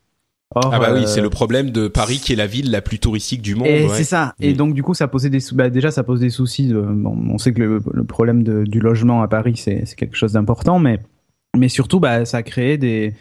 Or, 0.54 0.70
Ah 0.74 0.80
bah 0.80 0.92
oui, 0.94 1.02
euh, 1.04 1.06
c'est 1.08 1.22
le 1.22 1.30
problème 1.32 1.72
de 1.72 1.88
Paris 1.88 2.20
qui 2.24 2.32
est 2.32 2.36
la 2.36 2.46
ville 2.48 2.70
la 2.72 2.82
plus 2.82 3.00
touristique 3.00 3.42
du 3.42 3.56
monde. 3.56 3.68
Et 3.68 3.84
ouais. 3.88 3.90
c'est 3.94 4.04
ça. 4.04 4.36
Et 4.40 4.54
donc 4.54 4.74
du 4.76 4.84
coup, 4.84 4.94
ça 4.94 5.08
posait 5.08 5.30
des 5.32 5.40
sou- 5.40 5.56
bah, 5.56 5.70
déjà 5.72 5.90
ça 5.92 6.04
pose 6.04 6.20
des 6.20 6.30
soucis. 6.30 6.68
De, 6.68 6.80
bon, 6.80 7.18
on 7.32 7.38
sait 7.40 7.52
que 7.52 7.60
le, 7.62 7.82
le 7.92 8.04
problème 8.04 8.44
de- 8.44 8.64
du 8.64 8.80
logement 8.80 9.22
à 9.24 9.28
Paris 9.28 9.58
c'est 9.58 9.86
c'est 9.86 9.96
quelque 9.96 10.16
chose 10.16 10.34
d'important, 10.34 10.78
mais 10.78 11.00
mais 11.58 11.68
surtout 11.68 12.00
bah 12.00 12.26
ça 12.26 12.38
a 12.38 12.44
créé 12.44 12.78
des 12.78 13.14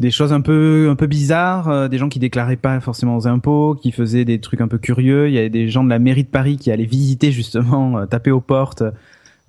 des 0.00 0.10
choses 0.10 0.32
un 0.32 0.40
peu 0.40 0.88
un 0.90 0.96
peu 0.96 1.06
bizarres, 1.06 1.68
euh, 1.68 1.88
des 1.88 1.98
gens 1.98 2.08
qui 2.08 2.18
déclaraient 2.18 2.56
pas 2.56 2.80
forcément 2.80 3.16
aux 3.16 3.28
impôts, 3.28 3.74
qui 3.80 3.92
faisaient 3.92 4.24
des 4.24 4.40
trucs 4.40 4.60
un 4.60 4.68
peu 4.68 4.78
curieux. 4.78 5.28
Il 5.28 5.34
y 5.34 5.38
avait 5.38 5.50
des 5.50 5.68
gens 5.68 5.84
de 5.84 5.90
la 5.90 5.98
mairie 5.98 6.24
de 6.24 6.28
Paris 6.28 6.56
qui 6.56 6.70
allaient 6.70 6.84
visiter 6.84 7.30
justement, 7.32 7.98
euh, 7.98 8.06
taper 8.06 8.30
aux 8.30 8.40
portes 8.40 8.82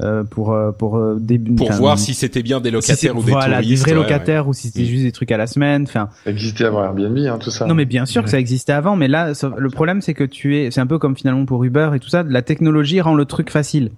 euh, 0.02 0.26
pour 0.26 0.52
euh, 0.52 0.72
pour 0.74 0.98
euh, 0.98 1.18
des, 1.22 1.40
Pour 1.40 1.72
voir 1.72 1.98
si 1.98 2.14
c'était 2.14 2.44
bien 2.44 2.60
des 2.60 2.68
si 2.70 2.74
locataires 2.74 3.16
ou 3.18 3.24
des 3.24 3.32
voilà, 3.32 3.62
touristes. 3.62 3.70
des 3.70 3.76
vrais 3.76 3.92
ouais, 3.92 4.04
locataires 4.04 4.48
ou 4.50 4.54
si 4.54 4.68
c'était 4.68 4.82
Mm. 4.84 4.88
juste 4.88 5.04
des 5.04 5.12
trucs 5.14 5.32
à 5.32 5.38
la 5.38 5.48
semaine. 5.48 5.84
Enfin, 5.84 6.10
Ça 6.26 6.32
existait 6.32 6.66
avant 6.66 6.84
Airbnb, 6.84 7.18
hein, 7.18 7.38
tout 7.40 7.50
ça. 7.50 7.66
non 7.66 7.76
mais 7.76 7.86
bien 7.86 8.06
sûr 8.06 8.22
que 8.22 8.30
ça 8.30 8.38
existait 8.38 8.74
avant, 8.74 8.98
mais 8.98 9.08
là 9.08 9.32
le 9.58 9.70
problème 9.70 10.02
c'est 10.02 10.14
que 10.14 10.26
tu 10.26 10.58
es, 10.58 10.70
c'est 10.70 10.82
un 10.82 10.86
peu 10.88 11.00
comme 11.00 11.16
finalement 11.16 11.46
pour 11.46 11.64
Uber 11.64 11.92
et 11.96 12.00
tout 12.00 12.10
ça, 12.10 12.24
la 12.24 12.42
technologie 12.42 13.00
rend 13.00 13.16
le 13.16 13.24
truc 13.24 13.50
facile. 13.50 13.92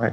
Ouais. 0.00 0.12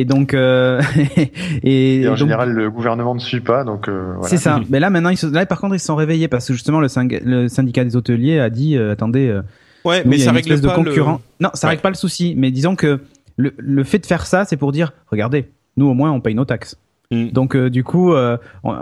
Et 0.00 0.04
donc 0.04 0.34
euh, 0.34 0.80
et, 1.62 2.00
Et 2.02 2.06
en 2.06 2.10
donc, 2.10 2.18
général, 2.18 2.52
le 2.52 2.70
gouvernement 2.70 3.14
ne 3.14 3.20
suit 3.20 3.40
pas, 3.40 3.64
donc 3.64 3.88
euh, 3.88 4.12
voilà. 4.14 4.28
c'est 4.28 4.36
ça. 4.36 4.60
mais 4.70 4.80
là 4.80 4.90
maintenant 4.90 5.10
ils 5.10 5.16
se, 5.16 5.26
là 5.26 5.44
par 5.46 5.60
contre 5.60 5.74
ils 5.74 5.80
se 5.80 5.86
sont 5.86 5.96
réveillés 5.96 6.28
parce 6.28 6.46
que 6.46 6.52
justement 6.52 6.80
le, 6.80 6.86
syng- 6.88 7.20
le 7.24 7.48
syndicat 7.48 7.84
des 7.84 7.96
hôteliers 7.96 8.38
a 8.38 8.50
dit 8.50 8.76
euh, 8.76 8.92
attendez, 8.92 9.28
euh, 9.28 9.42
Ouais, 9.84 10.02
nous, 10.04 10.10
mais 10.10 10.16
il 10.16 10.18
y 10.20 10.22
a 10.22 10.24
ça 10.26 10.30
une 10.30 10.36
règle 10.36 10.52
espèce 10.52 10.70
pas 10.70 10.76
de 10.78 10.84
concurrent. 10.84 11.20
Non, 11.40 11.50
ça 11.54 11.66
Ouais. 11.66 11.70
règle 11.70 11.82
pas 11.82 11.88
le 11.90 11.94
souci, 11.94 12.34
mais 12.36 12.50
disons 12.50 12.76
que 12.76 13.00
le, 13.36 13.54
le 13.56 13.84
fait 13.84 13.98
de 13.98 14.06
faire 14.06 14.26
ça 14.26 14.44
c'est 14.44 14.56
pour 14.56 14.72
dire 14.72 14.92
regardez, 15.10 15.48
nous 15.76 15.86
au 15.86 15.94
moins 15.94 16.10
on 16.12 16.20
paye 16.20 16.34
nos 16.34 16.44
taxes. 16.44 16.76
Mm. 17.10 17.28
Donc 17.30 17.56
euh, 17.56 17.70
du 17.70 17.84
coup, 17.84 18.12
euh, 18.12 18.36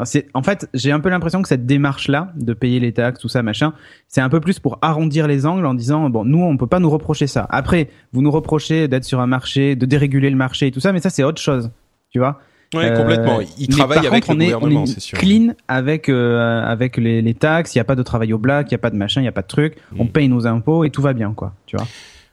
c'est 0.05 0.27
en 0.35 0.43
fait 0.43 0.69
j'ai 0.75 0.91
un 0.91 0.99
peu 1.01 1.09
l'impression 1.11 1.43
que 1.43 1.49
cette 1.49 1.65
démarche 1.65 2.09
là 2.09 2.33
de 2.37 2.55
payer 2.55 2.81
les 2.81 2.93
taxes, 2.93 3.21
tout 3.21 3.29
ça 3.29 3.43
machin, 3.43 3.73
c'est 4.09 4.21
un 4.21 4.29
peu 4.29 4.41
plus 4.41 4.59
pour 4.59 4.79
arrondir 4.83 5.29
les 5.29 5.47
angles 5.47 5.65
en 5.67 5.75
disant 5.75 6.11
bon 6.11 6.25
nous 6.25 6.43
on 6.43 6.57
peut 6.57 6.67
pas 6.67 6.81
nous 6.81 6.91
reprocher 6.91 7.27
ça. 7.29 7.47
Après 7.51 7.89
vous 8.13 8.23
nous 8.23 8.31
reprochez 8.33 8.89
d'être 8.89 9.05
sur 9.05 9.21
un 9.21 9.27
marché, 9.29 9.77
de 9.77 9.87
déréguler 9.87 10.29
le 10.31 10.37
marché 10.37 10.67
et 10.67 10.71
tout 10.73 10.81
ça, 10.81 10.93
mais 10.93 11.01
ça 11.01 11.11
c'est 11.11 11.23
autre 11.23 11.41
chose, 11.41 11.71
tu 12.11 12.19
vois. 12.19 12.41
Euh, 12.75 12.97
complètement. 12.97 13.39
Ils 13.59 13.69
mais 13.71 13.77
travaillent 13.77 14.03
par 14.03 14.13
avec 14.13 14.25
contre, 14.27 14.39
le 14.39 14.45
on 14.45 14.49
est, 14.49 14.53
gouvernement, 14.53 14.81
on 14.81 14.85
est 14.85 14.87
c'est 14.89 14.99
sûr. 15.01 15.19
clean 15.19 15.55
avec 15.69 16.09
euh, 16.09 16.65
avec 16.65 16.97
les, 16.97 17.23
les 17.23 17.35
taxes. 17.35 17.77
Il 17.77 17.79
y 17.79 17.81
a 17.81 17.85
pas 17.85 17.95
de 17.95 18.03
travail 18.03 18.33
au 18.33 18.39
black, 18.39 18.67
il 18.71 18.73
y 18.73 18.75
a 18.75 18.79
pas 18.79 18.91
de 18.91 18.97
machin, 18.97 19.21
il 19.21 19.25
y 19.25 19.29
a 19.29 19.33
pas 19.33 19.43
de 19.43 19.47
truc. 19.47 19.77
On 19.97 20.05
Mm. 20.07 20.09
paye 20.09 20.29
nos 20.29 20.49
impôts 20.49 20.83
et 20.83 20.91
tout 20.91 21.01
va 21.01 21.13
bien 21.13 21.33
quoi, 21.33 21.55
tu 21.67 21.77
vois. 21.77 21.87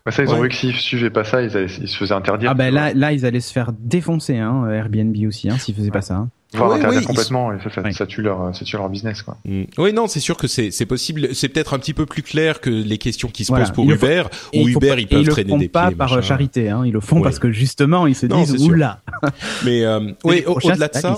Bah, 0.06 0.12
ça, 0.12 0.24
ils 0.24 0.30
ont 0.30 0.42
vu 0.42 0.50
que 0.50 0.56
s'ils 0.56 0.76
suivaient 0.76 1.10
pas 1.10 1.24
ça, 1.24 1.42
ils, 1.42 1.56
allaient- 1.56 1.68
ils 1.82 1.88
se 1.88 1.96
faisaient 1.98 2.14
interdire. 2.14 2.52
Ah 2.52 2.54
ben 2.54 2.72
vois. 2.72 2.80
là 2.90 2.94
là 2.94 3.14
ils 3.14 3.26
allaient 3.26 3.40
se 3.40 3.54
faire 3.54 3.72
défoncer 3.80 4.38
hein, 4.38 4.70
Airbnb 4.70 5.16
aussi 5.28 5.50
hein, 5.50 5.58
s'ils 5.58 5.74
faisaient 5.76 5.92
pas 5.92 6.02
ça. 6.02 6.16
hein. 6.16 6.30
interdire 6.56 6.90
oui, 6.90 6.98
ils 7.02 7.08
complètement, 7.08 7.52
et 7.54 7.58
ça, 7.74 7.92
ça, 7.94 8.06
tue 8.06 8.22
leur, 8.22 8.54
ça 8.56 8.64
tue 8.66 8.76
leur 8.76 8.88
business, 8.90 9.22
quoi. 9.24 9.38
Mm. 9.46 9.64
Oui, 9.78 9.94
non, 9.94 10.08
c'est 10.08 10.20
sûr 10.20 10.36
que 10.38 10.48
c'est 10.48 10.70
c'est 10.72 10.86
possible. 10.86 11.34
C'est 11.34 11.48
peut-être 11.50 11.74
un 11.74 11.80
petit 11.80 11.94
peu 11.96 12.06
plus 12.06 12.22
clair 12.22 12.60
que 12.62 12.70
les 12.70 12.98
questions 13.00 13.30
qui 13.30 13.44
se 13.46 13.50
Voilà. 13.52 13.66
posent 13.66 13.74
pour 13.74 13.86
Il 13.86 13.98
faut- 13.98 14.06
Uber, 14.06 14.24
Et 14.52 14.64
où 14.64 14.68
il 14.68 14.74
faut 14.74 14.80
Uber 14.80 14.90
pas- 14.90 14.96
ils 14.98 15.04
et 15.04 15.06
peuvent 15.08 15.20
ils 15.22 15.26
le 15.26 15.32
traîner 15.32 15.50
font 15.50 15.58
des 15.58 15.70
pas 15.70 15.88
pieds, 15.88 15.96
par 15.96 16.10
machin. 16.10 16.22
charité, 16.22 16.70
hein. 16.70 16.84
ils 16.86 16.92
le 16.94 17.00
font 17.00 17.22
parce 17.22 17.40
que 17.40 17.52
justement 17.52 18.06
ils 18.06 18.14
se 18.16 18.26
Non, 18.28 18.44
disent 18.44 18.68
oula. 18.68 19.00
Mais 19.66 19.84
euh, 19.86 20.12
oui, 20.26 20.44
au-delà 20.46 20.90
de 20.90 20.94
ça, 20.96 21.14
euh, 21.14 21.16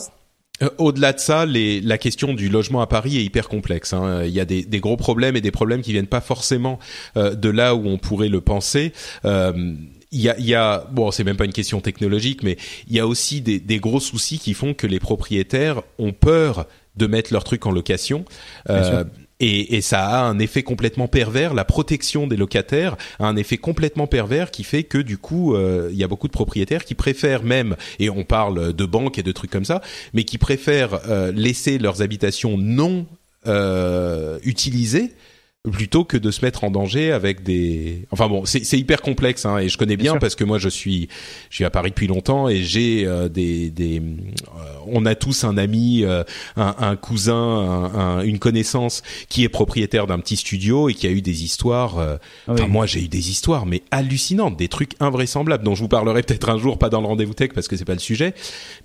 au-delà 0.77 1.13
de 1.13 1.19
ça, 1.19 1.45
les, 1.45 1.81
la 1.81 1.97
question 1.97 2.33
du 2.33 2.49
logement 2.49 2.81
à 2.81 2.87
Paris 2.87 3.17
est 3.17 3.23
hyper 3.23 3.49
complexe. 3.49 3.93
hein. 3.93 4.23
Il 4.23 4.31
y 4.31 4.39
a 4.39 4.45
des, 4.45 4.63
des 4.63 4.79
gros 4.79 4.97
problèmes 4.97 5.35
et 5.35 5.41
des 5.41 5.51
problèmes 5.51 5.81
qui 5.81 5.91
viennent 5.91 6.07
pas 6.07 6.21
forcément 6.21 6.79
euh, 7.17 7.35
de 7.35 7.49
là 7.49 7.75
où 7.75 7.87
on 7.87 7.97
pourrait 7.97 8.29
le 8.29 8.41
penser. 8.41 8.93
Euh, 9.25 9.73
il 10.11 10.21
y 10.21 10.29
a, 10.29 10.37
il 10.39 10.45
y 10.45 10.55
a, 10.55 10.87
bon, 10.91 11.11
c'est 11.11 11.25
même 11.25 11.35
pas 11.35 11.45
une 11.45 11.51
question 11.53 11.81
technologique, 11.81 12.41
mais 12.41 12.55
il 12.87 12.95
y 12.95 12.99
a 13.01 13.07
aussi 13.07 13.41
des, 13.41 13.59
des 13.59 13.79
gros 13.79 13.99
soucis 13.99 14.39
qui 14.39 14.53
font 14.53 14.73
que 14.73 14.87
les 14.87 14.99
propriétaires 14.99 15.81
ont 15.99 16.13
peur 16.13 16.67
de 16.95 17.07
mettre 17.07 17.33
leurs 17.33 17.43
trucs 17.43 17.65
en 17.65 17.71
location. 17.71 18.23
Euh, 18.69 19.03
et, 19.39 19.75
et 19.75 19.81
ça 19.81 20.05
a 20.05 20.21
un 20.23 20.39
effet 20.39 20.63
complètement 20.63 21.07
pervers. 21.07 21.53
La 21.53 21.65
protection 21.65 22.27
des 22.27 22.37
locataires 22.37 22.95
a 23.19 23.27
un 23.27 23.35
effet 23.35 23.57
complètement 23.57 24.07
pervers 24.07 24.51
qui 24.51 24.63
fait 24.63 24.83
que 24.83 24.97
du 24.97 25.17
coup, 25.17 25.55
euh, 25.55 25.89
il 25.91 25.97
y 25.97 26.03
a 26.03 26.07
beaucoup 26.07 26.27
de 26.27 26.33
propriétaires 26.33 26.85
qui 26.85 26.95
préfèrent 26.95 27.43
même, 27.43 27.75
et 27.99 28.09
on 28.09 28.23
parle 28.23 28.73
de 28.73 28.85
banques 28.85 29.19
et 29.19 29.23
de 29.23 29.31
trucs 29.31 29.51
comme 29.51 29.65
ça, 29.65 29.81
mais 30.13 30.23
qui 30.23 30.37
préfèrent 30.37 30.99
euh, 31.09 31.31
laisser 31.31 31.77
leurs 31.77 32.01
habitations 32.01 32.57
non 32.57 33.05
euh, 33.47 34.39
utilisées 34.43 35.13
plutôt 35.71 36.03
que 36.03 36.17
de 36.17 36.31
se 36.31 36.43
mettre 36.45 36.63
en 36.63 36.71
danger 36.71 37.11
avec 37.11 37.43
des 37.43 38.05
enfin 38.11 38.27
bon 38.27 38.45
c'est 38.45 38.63
c'est 38.63 38.77
hyper 38.77 39.01
complexe 39.01 39.45
hein, 39.45 39.57
et 39.57 39.69
je 39.69 39.77
connais 39.77 39.97
bien, 39.97 40.17
parce 40.17 40.35
que 40.35 40.43
moi 40.43 40.59
je 40.59 40.69
suis 40.69 41.07
je 41.49 41.55
suis 41.55 41.65
à 41.65 41.69
Paris 41.69 41.89
depuis 41.91 42.07
longtemps 42.07 42.47
et 42.49 42.61
j'ai 42.63 43.05
euh, 43.05 43.29
des 43.29 43.69
des 43.69 43.99
euh, 43.99 44.61
on 44.87 45.05
a 45.05 45.15
tous 45.15 45.43
un 45.43 45.57
ami 45.57 46.03
euh, 46.03 46.23
un, 46.55 46.75
un 46.79 46.95
cousin 46.95 47.35
un- 47.35 47.95
un- 47.95 48.21
une 48.23 48.39
connaissance 48.39 49.01
qui 49.29 49.43
est 49.43 49.49
propriétaire 49.49 50.07
d'un 50.07 50.19
petit 50.19 50.35
studio 50.37 50.89
et 50.89 50.93
qui 50.93 51.07
a 51.07 51.11
eu 51.11 51.21
des 51.21 51.43
histoires 51.43 51.97
euh, 51.99 52.17
Ah 52.47 52.53
enfin 52.53 52.63
oui. 52.65 52.69
moi 52.69 52.85
j'ai 52.85 53.03
eu 53.03 53.07
des 53.07 53.29
histoires 53.29 53.65
mais 53.65 53.81
hallucinantes 53.91 54.57
des 54.57 54.67
trucs 54.67 54.91
invraisemblables 54.99 55.63
dont 55.63 55.75
je 55.75 55.81
vous 55.81 55.87
parlerai 55.89 56.21
peut-être 56.23 56.49
un 56.49 56.57
jour 56.57 56.77
pas 56.77 56.89
dans 56.89 57.01
le 57.01 57.07
rendez-vous 57.07 57.33
tech 57.33 57.49
parce 57.53 57.67
que 57.67 57.75
c'est 57.75 57.85
pas 57.85 57.93
le 57.93 57.99
sujet 57.99 58.33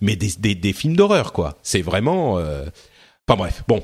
mais 0.00 0.16
des 0.16 0.30
des, 0.38 0.54
des 0.54 0.72
films 0.72 0.96
d'horreur 0.96 1.32
quoi 1.32 1.58
c'est 1.62 1.82
vraiment 1.82 2.38
euh, 2.38 2.64
enfin 3.28 3.36
bref 3.36 3.64
bon 3.68 3.82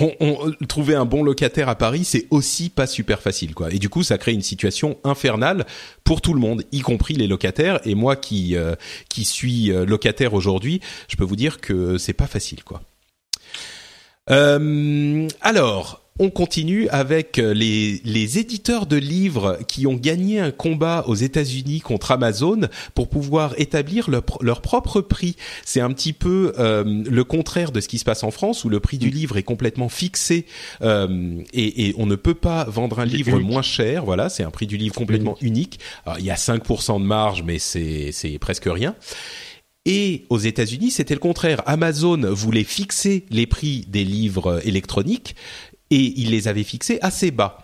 euh, 0.00 0.08
on, 0.20 0.52
trouver 0.66 0.94
un 0.94 1.04
bon 1.04 1.22
locataire 1.22 1.68
à 1.68 1.74
Paris, 1.74 2.04
c'est 2.04 2.26
aussi 2.30 2.70
pas 2.70 2.86
super 2.86 3.20
facile, 3.20 3.54
quoi. 3.54 3.72
Et 3.72 3.78
du 3.78 3.88
coup, 3.88 4.02
ça 4.02 4.18
crée 4.18 4.32
une 4.32 4.42
situation 4.42 4.98
infernale 5.04 5.66
pour 6.04 6.20
tout 6.20 6.34
le 6.34 6.40
monde, 6.40 6.64
y 6.72 6.80
compris 6.80 7.14
les 7.14 7.26
locataires. 7.26 7.80
Et 7.84 7.94
moi, 7.94 8.16
qui 8.16 8.56
euh, 8.56 8.74
suis 9.10 9.70
euh, 9.70 9.84
locataire 9.84 10.34
aujourd'hui, 10.34 10.80
je 11.08 11.16
peux 11.16 11.24
vous 11.24 11.36
dire 11.36 11.60
que 11.60 11.98
c'est 11.98 12.12
pas 12.12 12.26
facile, 12.26 12.64
quoi. 12.64 12.82
Euh, 14.30 15.28
alors, 15.40 16.01
on 16.18 16.30
continue 16.30 16.88
avec 16.88 17.38
euh, 17.38 17.54
les, 17.54 18.00
les, 18.04 18.38
éditeurs 18.38 18.86
de 18.86 18.96
livres 18.96 19.58
qui 19.66 19.86
ont 19.86 19.94
gagné 19.94 20.40
un 20.40 20.50
combat 20.50 21.04
aux 21.06 21.14
États-Unis 21.14 21.80
contre 21.80 22.10
Amazon 22.10 22.60
pour 22.94 23.08
pouvoir 23.08 23.54
établir 23.58 24.10
leur, 24.10 24.22
leur 24.40 24.60
propre 24.60 25.00
prix. 25.00 25.36
C'est 25.64 25.80
un 25.80 25.90
petit 25.90 26.12
peu 26.12 26.52
euh, 26.58 26.84
le 26.84 27.24
contraire 27.24 27.72
de 27.72 27.80
ce 27.80 27.88
qui 27.88 27.98
se 27.98 28.04
passe 28.04 28.24
en 28.24 28.30
France 28.30 28.64
où 28.64 28.68
le 28.68 28.78
prix 28.78 28.98
du 28.98 29.08
mm. 29.08 29.12
livre 29.12 29.36
est 29.38 29.42
complètement 29.42 29.88
fixé 29.88 30.46
euh, 30.82 31.40
et, 31.52 31.88
et, 31.88 31.94
on 31.96 32.06
ne 32.06 32.16
peut 32.16 32.34
pas 32.34 32.64
vendre 32.64 33.00
un 33.00 33.06
livre 33.06 33.38
moins 33.38 33.62
cher. 33.62 34.04
Voilà, 34.04 34.28
c'est 34.28 34.42
un 34.42 34.50
prix 34.50 34.66
du 34.66 34.76
livre 34.76 34.94
complètement 34.94 35.36
unique. 35.40 35.80
Alors, 36.04 36.18
il 36.18 36.24
y 36.24 36.30
a 36.30 36.36
5% 36.36 37.00
de 37.00 37.06
marge, 37.06 37.42
mais 37.42 37.58
c'est 37.58 38.38
presque 38.40 38.66
rien. 38.66 38.94
Et 39.84 40.26
aux 40.28 40.38
États-Unis, 40.38 40.92
c'était 40.92 41.14
le 41.14 41.20
contraire. 41.20 41.62
Amazon 41.66 42.20
voulait 42.32 42.64
fixer 42.64 43.24
les 43.30 43.46
prix 43.46 43.84
des 43.88 44.04
livres 44.04 44.60
électroniques 44.64 45.34
et 45.92 46.14
il 46.16 46.30
les 46.30 46.48
avait 46.48 46.64
fixés 46.64 46.98
assez 47.02 47.30
bas. 47.30 47.58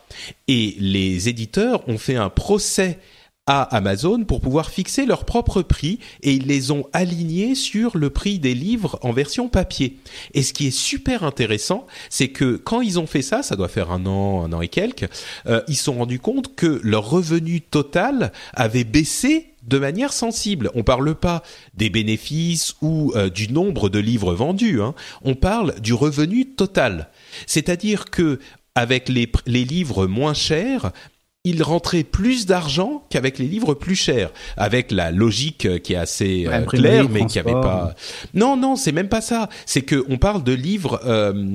Et 0.49 0.77
les 0.79 1.31
éditeurs 1.31 1.89
ont 1.89 1.97
fait 1.97 2.17
un 2.17 2.29
procès 2.29 2.99
à 3.47 3.63
Amazon 3.75 4.25
pour 4.25 4.43
pouvoir 4.43 4.69
fixer 4.69 5.07
leur 5.07 5.25
propre 5.25 5.63
prix 5.63 5.99
et 6.23 6.35
ils 6.35 6.47
les 6.47 6.71
ont 6.71 6.87
alignés 6.93 7.55
sur 7.55 7.97
le 7.97 8.11
prix 8.11 8.39
des 8.39 8.53
livres 8.53 8.99
en 9.01 9.13
version 9.13 9.49
papier. 9.49 9.97
Et 10.35 10.43
ce 10.43 10.53
qui 10.53 10.67
est 10.67 10.79
super 10.79 11.25
intéressant, 11.25 11.87
c'est 12.11 12.29
que 12.29 12.57
quand 12.57 12.83
ils 12.83 12.99
ont 12.99 13.07
fait 13.07 13.23
ça, 13.23 13.43
ça 13.43 13.57
doit 13.57 13.69
faire 13.69 13.91
un 13.91 14.05
an, 14.05 14.45
un 14.45 14.53
an 14.53 14.61
et 14.61 14.69
quelques, 14.69 15.09
euh, 15.47 15.63
ils 15.67 15.77
se 15.77 15.85
sont 15.85 15.95
rendus 15.95 16.21
compte 16.21 16.55
que 16.55 16.79
leur 16.85 17.09
revenu 17.09 17.63
total 17.63 18.33
avait 18.53 18.85
baissé 18.85 19.47
de 19.67 19.79
manière 19.79 20.13
sensible. 20.13 20.71
On 20.75 20.83
parle 20.83 21.15
pas 21.15 21.43
des 21.75 21.91
bénéfices 21.91 22.75
ou 22.83 23.13
euh, 23.17 23.31
du 23.31 23.49
nombre 23.49 23.89
de 23.89 23.99
livres 23.99 24.35
vendus. 24.35 24.83
Hein. 24.83 24.95
On 25.23 25.35
parle 25.35 25.81
du 25.81 25.95
revenu 25.95 26.47
total. 26.47 27.09
C'est-à-dire 27.47 28.07
que 28.07 28.39
avec 28.75 29.09
les, 29.09 29.29
livres 29.47 30.07
moins 30.07 30.35
chers, 30.35 30.93
il 31.49 31.63
rentrait 31.63 32.05
plus 32.05 32.47
d'argent 32.47 33.05
qu'avec 33.11 33.39
les 33.39 33.47
livres 33.47 33.75
plus 33.75 33.97
chers, 33.97 34.31
avec 34.57 34.91
la 34.91 35.11
logique 35.11 35.67
euh, 35.67 35.79
qui 35.79 35.95
est 35.95 35.97
assez 35.97 36.47
euh, 36.47 36.61
claire, 36.63 37.09
mais 37.09 37.27
qui 37.27 37.39
avait 37.39 37.53
pas. 37.53 37.95
Non, 38.35 38.57
non, 38.57 38.77
c'est 38.77 38.93
même 38.93 39.09
pas 39.09 39.21
ça. 39.21 39.49
C'est 39.67 39.83
que 39.83 40.05
on 40.09 40.19
parle 40.19 40.43
de 40.43 40.53
livres 40.53 41.01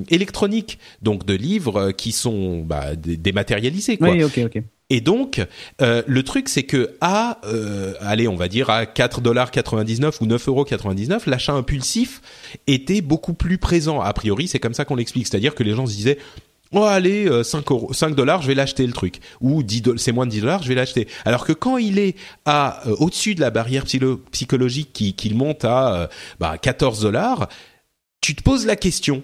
électroniques, 0.09 0.79
donc 1.01 1.25
de 1.25 1.33
livres 1.33 1.91
qui 1.91 2.11
sont 2.11 2.61
bah, 2.61 2.95
dématérialisés. 2.95 3.97
Quoi. 3.97 4.11
Oui, 4.11 4.23
ok, 4.23 4.39
ok. 4.45 4.63
Et 4.89 5.01
donc, 5.01 5.41
euh, 5.81 6.03
le 6.05 6.21
truc, 6.21 6.49
c'est 6.49 6.63
que 6.63 6.95
à, 7.01 7.39
euh, 7.45 7.93
allez, 7.99 8.27
on 8.27 8.35
va 8.35 8.47
dire 8.47 8.69
à 8.69 8.83
4,99$ 8.83 10.21
ou 10.21 10.27
9,99€, 10.27 11.27
l'achat 11.27 11.53
impulsif 11.53 12.21
était 12.67 13.01
beaucoup 13.01 13.33
plus 13.33 13.57
présent. 13.57 14.01
A 14.01 14.13
priori, 14.13 14.47
c'est 14.47 14.59
comme 14.59 14.75
ça 14.75 14.85
qu'on 14.85 14.95
l'explique. 14.95 15.25
C'est-à-dire 15.25 15.55
que 15.55 15.63
les 15.63 15.73
gens 15.73 15.87
se 15.87 15.93
disaient, 15.93 16.19
oh 16.73 16.83
allez, 16.83 17.27
5, 17.43 17.59
euh, 17.59 17.73
euros, 17.73 17.93
5 17.93 18.15
dollars, 18.15 18.41
je 18.41 18.47
vais 18.47 18.55
l'acheter 18.55 18.85
le 18.85 18.93
truc. 18.93 19.19
Ou 19.41 19.63
10 19.63 19.83
c'est 19.97 20.11
moins 20.11 20.25
de 20.25 20.31
10 20.31 20.41
dollars, 20.41 20.63
je 20.63 20.69
vais 20.69 20.75
l'acheter. 20.75 21.07
Alors 21.25 21.45
que 21.45 21.53
quand 21.53 21.77
il 21.77 21.99
est 21.99 22.15
à 22.45 22.83
au-dessus 22.99 23.35
de 23.35 23.41
la 23.41 23.49
barrière 23.49 23.85
psychologique 24.31 24.91
qui, 24.93 25.13
qu'il 25.13 25.35
monte 25.35 25.65
à 25.65 26.09
bah, 26.39 26.57
14 26.57 27.01
dollars, 27.01 27.49
tu 28.21 28.35
te 28.35 28.43
poses 28.43 28.65
la 28.65 28.75
question 28.75 29.23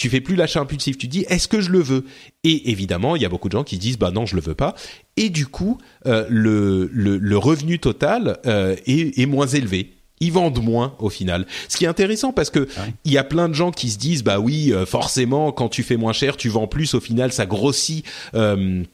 tu 0.00 0.08
fais 0.08 0.22
plus 0.22 0.34
l'achat 0.34 0.60
impulsif, 0.60 0.96
tu 0.96 1.08
dis 1.08 1.26
est-ce 1.28 1.46
que 1.46 1.60
je 1.60 1.70
le 1.70 1.78
veux? 1.78 2.06
Et 2.42 2.70
évidemment, 2.70 3.16
il 3.16 3.22
y 3.22 3.26
a 3.26 3.28
beaucoup 3.28 3.50
de 3.50 3.52
gens 3.52 3.64
qui 3.64 3.76
disent 3.76 3.98
bah 3.98 4.10
non, 4.10 4.24
je 4.24 4.34
le 4.34 4.40
veux 4.40 4.54
pas. 4.54 4.74
Et 5.18 5.28
du 5.28 5.46
coup, 5.46 5.76
euh, 6.06 6.24
le, 6.30 6.88
le, 6.90 7.36
revenu 7.36 7.78
total 7.78 8.38
euh, 8.46 8.76
est 8.86 9.26
moins 9.26 9.46
élevé 9.46 9.92
ils 10.20 10.32
vendent 10.32 10.62
moins 10.62 10.94
au 10.98 11.10
final. 11.10 11.46
Ce 11.68 11.76
qui 11.76 11.84
est 11.84 11.88
intéressant 11.88 12.32
parce 12.32 12.50
que 12.50 12.68
ah 12.76 12.82
il 13.04 13.12
y 13.12 13.18
a 13.18 13.24
plein 13.24 13.48
de 13.48 13.54
gens 13.54 13.70
qui 13.70 13.90
se 13.90 13.98
disent 13.98 14.22
bah 14.22 14.38
oui 14.38 14.72
euh, 14.72 14.86
forcément 14.86 15.52
quand 15.52 15.68
tu 15.68 15.82
fais 15.82 15.96
moins 15.96 16.12
cher 16.12 16.36
tu 16.36 16.48
vends 16.48 16.66
plus. 16.66 16.94
Au 16.94 17.00
final 17.00 17.32
ça 17.32 17.46
grossit 17.46 18.04
euh, 18.34 18.84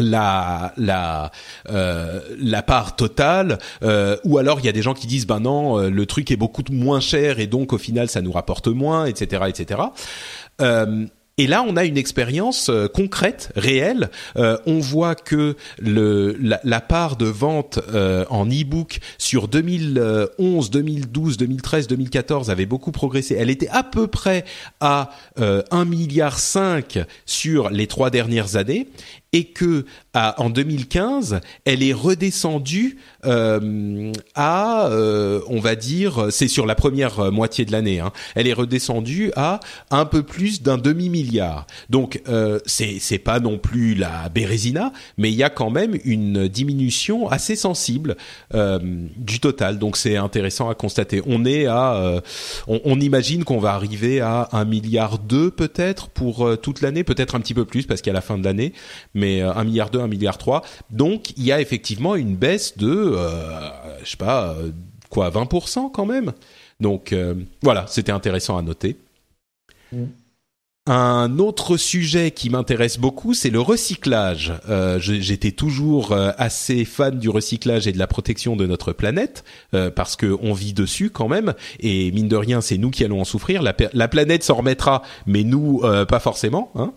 la 0.00 0.72
la 0.76 1.30
euh, 1.68 2.20
la 2.38 2.62
part 2.62 2.96
totale. 2.96 3.58
Euh, 3.82 4.16
ou 4.24 4.38
alors 4.38 4.60
il 4.60 4.66
y 4.66 4.68
a 4.68 4.72
des 4.72 4.82
gens 4.82 4.94
qui 4.94 5.06
disent 5.06 5.26
ben 5.26 5.40
non 5.40 5.78
euh, 5.78 5.90
le 5.90 6.06
truc 6.06 6.30
est 6.30 6.36
beaucoup 6.36 6.62
moins 6.70 7.00
cher 7.00 7.38
et 7.38 7.46
donc 7.46 7.72
au 7.72 7.78
final 7.78 8.08
ça 8.08 8.22
nous 8.22 8.32
rapporte 8.32 8.68
moins 8.68 9.06
etc 9.06 9.44
etc 9.48 9.80
et 11.38 11.46
là, 11.46 11.64
on 11.66 11.76
a 11.76 11.86
une 11.86 11.96
expérience 11.96 12.68
euh, 12.68 12.86
concrète, 12.86 13.50
réelle. 13.56 14.10
Euh, 14.36 14.58
on 14.66 14.78
voit 14.78 15.14
que 15.14 15.56
la, 15.80 16.80
part 16.82 17.16
de 17.16 17.24
vente 17.24 17.78
euh, 17.94 18.26
en 18.28 18.46
e-book 18.46 18.98
sur 19.16 19.48
2011, 19.48 20.70
2012, 20.70 21.38
2013, 21.38 21.86
2014 21.86 22.50
avait 22.50 22.66
beaucoup 22.66 22.92
progressé. 22.92 23.36
Elle 23.38 23.48
était 23.48 23.68
à 23.68 23.82
peu 23.82 24.06
près 24.06 24.44
à 24.80 25.10
1 25.38 25.84
milliard 25.86 26.38
5 26.38 26.98
sur 27.24 27.70
les 27.70 27.86
trois 27.86 28.10
dernières 28.10 28.56
années 28.56 28.88
et 29.32 29.44
que 29.44 29.84
en 30.14 30.50
2015, 30.50 31.40
elle 31.64 31.82
est 31.82 31.92
redescendue 31.92 32.98
euh, 33.24 34.12
à, 34.34 34.88
euh, 34.88 35.40
on 35.46 35.60
va 35.60 35.76
dire, 35.76 36.26
c'est 36.30 36.48
sur 36.48 36.66
la 36.66 36.74
première 36.74 37.30
moitié 37.30 37.64
de 37.64 37.72
l'année, 37.72 38.00
hein, 38.00 38.12
elle 38.34 38.48
est 38.48 38.52
redescendue 38.52 39.30
à 39.36 39.60
un 39.90 40.04
peu 40.04 40.22
plus 40.22 40.62
d'un 40.62 40.78
demi 40.78 41.08
milliard. 41.08 41.66
Donc 41.90 42.22
euh, 42.28 42.58
c'est 42.66 42.98
c'est 42.98 43.18
pas 43.18 43.40
non 43.40 43.58
plus 43.58 43.94
la 43.94 44.28
Bérésina, 44.28 44.92
mais 45.16 45.30
il 45.30 45.36
y 45.36 45.42
a 45.42 45.50
quand 45.50 45.70
même 45.70 45.96
une 46.04 46.48
diminution 46.48 47.28
assez 47.28 47.56
sensible 47.56 48.16
euh, 48.54 48.78
du 49.16 49.40
total. 49.40 49.78
Donc 49.78 49.96
c'est 49.96 50.16
intéressant 50.16 50.68
à 50.68 50.74
constater. 50.74 51.22
On 51.26 51.44
est 51.44 51.66
à, 51.66 51.94
euh, 51.94 52.20
on, 52.66 52.80
on, 52.84 53.00
imagine 53.00 53.44
qu'on 53.44 53.58
va 53.58 53.72
arriver 53.72 54.20
à 54.20 54.48
un 54.52 54.64
milliard 54.64 55.18
deux 55.18 55.50
peut-être 55.50 56.08
pour 56.08 56.46
euh, 56.46 56.56
toute 56.56 56.80
l'année, 56.80 57.04
peut-être 57.04 57.34
un 57.34 57.40
petit 57.40 57.54
peu 57.54 57.64
plus 57.64 57.86
parce 57.86 58.02
qu'à 58.02 58.12
la 58.12 58.20
fin 58.20 58.38
de 58.38 58.44
l'année 58.44 58.72
1 59.22 59.56
euh, 59.56 59.64
milliard 59.64 59.90
2, 59.90 60.00
1 60.00 60.06
milliard 60.06 60.38
3. 60.38 60.62
Donc 60.90 61.30
il 61.36 61.44
y 61.44 61.52
a 61.52 61.60
effectivement 61.60 62.16
une 62.16 62.36
baisse 62.36 62.76
de, 62.76 62.88
euh, 62.88 63.70
je 64.02 64.10
sais 64.10 64.16
pas, 64.16 64.54
euh, 64.54 64.70
quoi, 65.08 65.30
20% 65.30 65.90
quand 65.92 66.06
même. 66.06 66.32
Donc 66.80 67.14
voilà, 67.62 67.86
c'était 67.88 68.12
intéressant 68.12 68.56
à 68.56 68.62
noter. 68.62 68.96
Mm. 69.92 70.04
Un 70.92 71.38
autre 71.38 71.76
sujet 71.76 72.32
qui 72.32 72.50
m'intéresse 72.50 72.98
beaucoup, 72.98 73.32
c'est 73.32 73.50
le 73.50 73.60
recyclage. 73.60 74.52
Euh, 74.68 74.98
J'étais 74.98 75.52
toujours 75.52 76.10
euh, 76.10 76.32
assez 76.36 76.84
fan 76.84 77.16
du 77.16 77.28
recyclage 77.28 77.86
et 77.86 77.92
de 77.92 77.98
la 77.98 78.08
protection 78.08 78.56
de 78.56 78.66
notre 78.66 78.92
planète 78.92 79.44
euh, 79.72 79.92
parce 79.92 80.16
que 80.16 80.36
on 80.42 80.52
vit 80.52 80.72
dessus 80.72 81.10
quand 81.10 81.28
même 81.28 81.54
et 81.78 82.10
mine 82.10 82.26
de 82.26 82.34
rien, 82.34 82.60
c'est 82.60 82.76
nous 82.76 82.90
qui 82.90 83.04
allons 83.04 83.20
en 83.20 83.24
souffrir. 83.24 83.62
La, 83.62 83.72
la 83.92 84.08
planète 84.08 84.42
s'en 84.42 84.56
remettra, 84.56 85.02
mais 85.26 85.44
nous 85.44 85.80
euh, 85.84 86.04
pas 86.06 86.18
forcément. 86.18 86.72
Hein. 86.74 86.92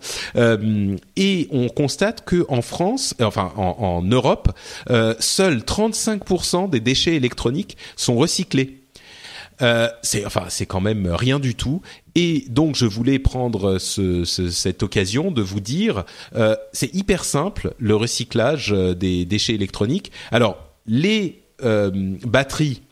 Et 1.14 1.46
on 1.52 1.68
constate 1.68 2.24
que 2.24 2.46
en 2.48 2.62
France, 2.62 3.14
enfin 3.22 3.52
en, 3.56 3.76
en 3.78 4.02
Europe, 4.02 4.50
seuls 5.20 5.58
35% 5.58 6.68
des 6.68 6.80
déchets 6.80 7.14
électroniques 7.14 7.76
sont 7.94 8.16
recyclés. 8.16 8.83
Euh, 9.62 9.88
c'est 10.02 10.24
enfin 10.26 10.46
c'est 10.48 10.66
quand 10.66 10.80
même 10.80 11.06
rien 11.06 11.38
du 11.38 11.54
tout. 11.54 11.80
Et 12.14 12.44
donc 12.48 12.76
je 12.76 12.86
voulais 12.86 13.18
prendre 13.18 13.78
ce, 13.78 14.24
ce, 14.24 14.50
cette 14.50 14.82
occasion 14.82 15.30
de 15.30 15.42
vous 15.42 15.60
dire, 15.60 16.04
euh, 16.34 16.56
c'est 16.72 16.94
hyper 16.94 17.24
simple 17.24 17.74
le 17.78 17.96
recyclage 17.96 18.72
euh, 18.72 18.94
des 18.94 19.24
déchets 19.24 19.54
électroniques. 19.54 20.12
Alors 20.30 20.56
les 20.86 21.42
euh, 21.62 21.90
batteries 22.26 22.82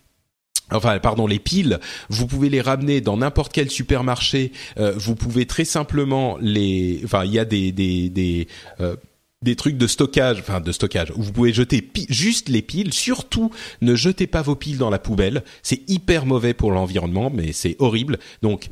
enfin 0.71 0.99
pardon 1.01 1.27
les 1.27 1.39
piles 1.39 1.81
vous 2.09 2.27
pouvez 2.27 2.49
les 2.49 2.61
ramener 2.61 3.01
dans 3.01 3.17
n'importe 3.17 3.53
quel 3.53 3.71
supermarché 3.71 4.53
euh, 4.79 4.95
vous 4.97 5.15
pouvez 5.15 5.47
très 5.47 5.65
simplement 5.65 6.39
les 6.41 7.01
enfin 7.05 7.25
il 7.25 7.33
y 7.33 7.39
a 7.39 7.45
des 7.45 7.73
des, 7.73 8.09
des 8.09 8.47
euh, 8.81 8.97
des 9.43 9.57
trucs 9.57 9.77
de 9.77 9.87
stockage, 9.87 10.39
enfin 10.41 10.61
de 10.61 10.73
stockage, 10.73 11.13
où 11.17 11.23
vous 11.23 11.33
pouvez 11.33 11.53
jeter 11.53 11.87
juste 12.09 12.49
les 12.49 12.63
piles. 12.63 12.93
Surtout, 12.93 13.51
ne 13.81 13.95
jetez 13.95 14.27
pas 14.27 14.43
vos 14.43 14.57
piles 14.57 14.79
dans 14.79 14.91
la 14.91 14.99
poubelle. 14.99 15.43
C'est 15.63 15.89
hyper 15.89 16.27
mauvais 16.27 16.55
pour 16.55 16.73
l'environnement, 16.73 17.31
mais 17.33 17.53
c'est 17.53 17.77
horrible. 17.79 18.19
Donc, 18.43 18.71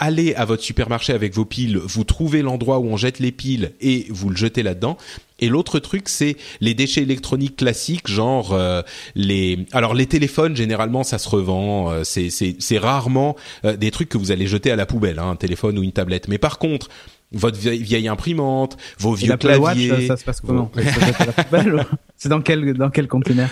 allez 0.00 0.34
à 0.34 0.44
votre 0.44 0.62
supermarché 0.62 1.12
avec 1.12 1.34
vos 1.34 1.44
piles, 1.44 1.78
vous 1.78 2.04
trouvez 2.04 2.42
l'endroit 2.42 2.78
où 2.78 2.86
on 2.86 2.96
jette 2.96 3.20
les 3.20 3.32
piles 3.32 3.72
et 3.80 4.06
vous 4.10 4.28
le 4.28 4.36
jetez 4.36 4.62
là-dedans. 4.62 4.96
Et 5.38 5.48
l'autre 5.48 5.80
truc, 5.80 6.08
c'est 6.08 6.36
les 6.60 6.74
déchets 6.74 7.02
électroniques 7.02 7.56
classiques, 7.56 8.08
genre 8.08 8.52
euh, 8.52 8.82
les. 9.16 9.66
Alors 9.72 9.92
les 9.92 10.06
téléphones, 10.06 10.54
généralement, 10.54 11.02
ça 11.02 11.18
se 11.18 11.28
revend. 11.28 11.90
Euh, 11.90 12.02
c'est 12.04 12.78
rarement 12.78 13.34
euh, 13.64 13.76
des 13.76 13.90
trucs 13.90 14.08
que 14.08 14.18
vous 14.18 14.30
allez 14.30 14.46
jeter 14.46 14.70
à 14.70 14.76
la 14.76 14.86
poubelle, 14.86 15.18
hein, 15.18 15.30
un 15.30 15.36
téléphone 15.36 15.78
ou 15.78 15.82
une 15.82 15.92
tablette. 15.92 16.28
Mais 16.28 16.38
par 16.38 16.58
contre, 16.58 16.88
votre 17.32 17.58
vieille, 17.58 18.08
imprimante, 18.08 18.76
vos 18.98 19.14
vieux 19.14 19.36
claviers. 19.36 19.90
Watch, 19.90 20.06
ça 20.06 20.16
se 20.16 20.24
passe 20.24 20.40
comment 20.40 20.70
C'est 22.16 22.28
dans 22.28 22.40
quel 22.40 22.74
dans 22.74 22.90
quel 22.90 23.08
conteneur 23.08 23.48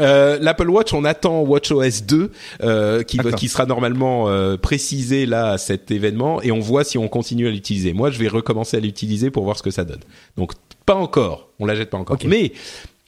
Euh, 0.00 0.38
L'Apple 0.40 0.70
Watch, 0.70 0.94
on 0.94 1.04
attend 1.04 1.42
WatchOS 1.42 2.04
2 2.06 2.30
euh, 2.62 3.02
qui, 3.02 3.18
qui 3.36 3.48
sera 3.48 3.66
normalement 3.66 4.28
euh, 4.28 4.56
précisé 4.56 5.26
là 5.26 5.50
à 5.50 5.58
cet 5.58 5.90
événement 5.90 6.40
et 6.40 6.52
on 6.52 6.60
voit 6.60 6.84
si 6.84 6.98
on 6.98 7.08
continue 7.08 7.46
à 7.48 7.50
l'utiliser. 7.50 7.92
Moi, 7.92 8.10
je 8.10 8.18
vais 8.18 8.28
recommencer 8.28 8.76
à 8.76 8.80
l'utiliser 8.80 9.30
pour 9.30 9.44
voir 9.44 9.58
ce 9.58 9.62
que 9.62 9.70
ça 9.70 9.84
donne. 9.84 10.00
Donc 10.36 10.52
pas 10.86 10.94
encore, 10.94 11.50
on 11.58 11.66
la 11.66 11.74
jette 11.74 11.90
pas 11.90 11.98
encore. 11.98 12.16
Mais 12.26 12.52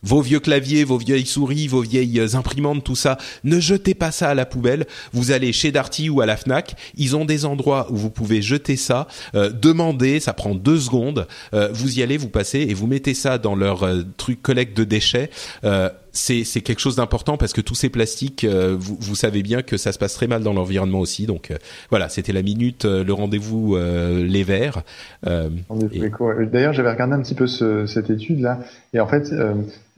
vos 0.04 0.20
vieux 0.20 0.40
claviers, 0.40 0.84
vos 0.84 0.98
vieilles 0.98 1.26
souris, 1.26 1.66
vos 1.66 1.80
vieilles 1.80 2.20
imprimantes, 2.34 2.84
tout 2.84 2.94
ça, 2.94 3.18
ne 3.42 3.58
jetez 3.58 3.94
pas 3.94 4.12
ça 4.12 4.28
à 4.28 4.34
la 4.34 4.46
poubelle. 4.46 4.86
Vous 5.12 5.32
allez 5.32 5.52
chez 5.52 5.72
Darty 5.72 6.10
ou 6.10 6.20
à 6.20 6.26
la 6.26 6.36
Fnac, 6.36 6.76
ils 6.96 7.16
ont 7.16 7.24
des 7.24 7.44
endroits 7.44 7.86
où 7.90 7.96
vous 7.96 8.10
pouvez 8.10 8.42
jeter 8.42 8.76
ça. 8.76 9.08
Euh, 9.34 9.50
demandez, 9.50 10.20
ça 10.20 10.32
prend 10.32 10.54
deux 10.54 10.78
secondes. 10.78 11.26
Euh, 11.54 11.70
vous 11.72 11.98
y 11.98 12.02
allez, 12.02 12.16
vous 12.16 12.28
passez 12.28 12.60
et 12.60 12.74
vous 12.74 12.86
mettez 12.86 13.14
ça 13.14 13.38
dans 13.38 13.56
leur 13.56 13.82
euh, 13.82 14.02
truc 14.16 14.42
collecte 14.42 14.76
de 14.76 14.84
déchets. 14.84 15.30
Euh, 15.64 15.88
c'est 16.14 16.44
c'est 16.44 16.60
quelque 16.62 16.78
chose 16.78 16.96
d'important 16.96 17.36
parce 17.36 17.52
que 17.52 17.60
tous 17.60 17.74
ces 17.74 17.90
plastiques, 17.90 18.44
euh, 18.44 18.76
vous, 18.78 18.96
vous, 18.98 19.14
savez 19.14 19.42
bien 19.42 19.62
que 19.62 19.76
ça 19.76 19.92
se 19.92 19.98
passe 19.98 20.14
très 20.14 20.28
mal 20.28 20.42
dans 20.42 20.54
l'environnement 20.54 21.00
aussi. 21.00 21.26
Donc 21.26 21.50
euh, 21.50 21.56
voilà, 21.90 22.08
c'était 22.08 22.32
la 22.32 22.42
minute, 22.42 22.84
euh, 22.84 23.04
le 23.04 23.12
rendez-vous 23.12 23.76
les 23.76 24.44
verts. 24.44 24.82
D'ailleurs, 25.24 26.72
j'avais 26.72 26.90
regardé 26.90 27.14
un 27.14 27.20
petit 27.20 27.34
peu 27.34 27.46
ce, 27.46 27.86
cette 27.86 28.10
étude 28.10 28.40
là, 28.40 28.60
et 28.92 29.00
en 29.00 29.08
fait, 29.08 29.34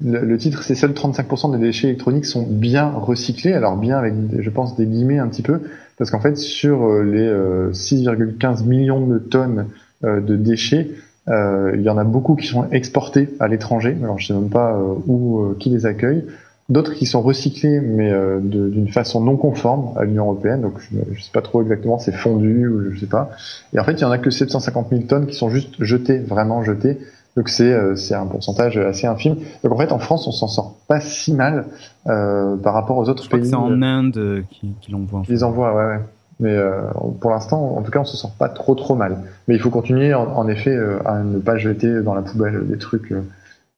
le, 0.05 0.21
le, 0.21 0.39
titre, 0.39 0.63
c'est 0.63 0.75
seuls 0.75 0.93
35% 0.93 1.53
des 1.53 1.59
déchets 1.59 1.89
électroniques 1.89 2.27
sont 2.27 2.47
bien 2.49 2.91
recyclés. 2.91 3.53
Alors 3.53 3.77
bien 3.77 3.99
avec, 3.99 4.15
je 4.39 4.51
pense, 4.51 4.77
des 4.77 4.87
guillemets 4.87 5.19
un 5.19 5.29
petit 5.29 5.43
peu, 5.43 5.61
parce 5.97 6.11
qu'en 6.11 6.21
fait, 6.21 6.37
sur 6.37 7.03
les 7.03 7.29
6,15 7.73 8.65
millions 8.65 9.07
de 9.07 9.19
tonnes 9.19 9.67
de 10.03 10.37
déchets, 10.37 10.91
euh, 11.29 11.73
il 11.75 11.83
y 11.83 11.91
en 11.91 11.99
a 11.99 12.05
beaucoup 12.05 12.37
qui 12.37 12.47
sont 12.47 12.69
exportés 12.71 13.29
à 13.41 13.49
l'étranger. 13.49 13.97
Alors 14.03 14.19
je 14.19 14.27
sais 14.29 14.35
même 14.35 14.49
pas 14.49 14.75
euh, 14.75 14.95
où, 15.07 15.41
euh, 15.41 15.57
qui 15.59 15.71
les 15.71 15.87
accueille. 15.87 16.25
D'autres 16.69 16.95
qui 16.95 17.07
sont 17.07 17.23
recyclés, 17.23 17.81
mais 17.81 18.13
d'une 18.43 18.89
façon 18.89 19.21
non 19.21 19.37
conforme 19.37 19.97
à 19.97 20.05
l'Union 20.05 20.25
européenne. 20.25 20.63
Donc 20.63 20.81
je, 20.81 20.97
ne 20.97 21.17
sais 21.17 21.31
pas 21.33 21.41
trop 21.41 21.63
exactement, 21.63 22.01
c'est 22.01 22.11
fondu 22.11 22.67
ou 22.67 22.91
je 22.93 22.99
sais 22.99 23.07
pas. 23.07 23.31
Et 23.73 23.79
en 23.79 23.85
fait, 23.85 23.93
il 23.93 24.01
y 24.01 24.05
en 24.05 24.11
a 24.11 24.19
que 24.19 24.31
750 24.31 24.89
000 24.91 25.03
tonnes 25.03 25.27
qui 25.29 25.37
sont 25.37 25.49
juste 25.49 25.77
jetées, 25.79 26.19
vraiment 26.19 26.65
jetées. 26.65 26.99
Donc 27.37 27.49
c'est 27.49 27.97
c'est 27.97 28.15
un 28.15 28.27
pourcentage 28.27 28.79
assez 28.79 29.07
infime. 29.07 29.37
Donc 29.63 29.73
en 29.73 29.77
fait, 29.77 29.93
en 29.93 29.99
France, 29.99 30.27
on 30.27 30.33
s'en 30.33 30.49
sort 30.49 30.77
pas 30.89 31.01
si 31.01 31.35
mal 31.35 31.67
euh, 32.07 32.57
par 32.57 32.75
rapport 32.75 32.97
aux 32.97 33.09
autres 33.09 33.25
je 33.25 33.29
pays. 33.29 33.47
C'est 33.47 33.55
en 33.55 33.83
Inde 33.83 34.45
qui, 34.51 34.75
qui 34.81 34.93
l'envoient. 34.93 35.23
Ils 35.29 35.45
envoient, 35.45 35.75
ouais, 35.75 35.85
ouais. 35.85 36.01
Mais 36.39 36.55
euh, 36.55 36.83
pour 37.21 37.31
l'instant, 37.31 37.77
en 37.77 37.83
tout 37.83 37.91
cas, 37.91 38.01
on 38.01 38.05
se 38.05 38.17
sent 38.17 38.29
pas 38.39 38.49
trop 38.49 38.75
trop 38.75 38.95
mal. 38.95 39.23
Mais 39.49 39.55
il 39.55 39.61
faut 39.61 39.71
continuer, 39.71 40.13
en, 40.13 40.25
en 40.25 40.49
effet, 40.49 40.75
euh, 40.75 40.99
à 41.07 41.23
ne 41.23 41.39
pas 41.39 41.57
jeter 41.57 42.03
dans 42.03 42.15
la 42.15 42.23
poubelle 42.23 42.67
des 42.69 42.77
trucs 42.79 43.11
euh, 43.13 43.23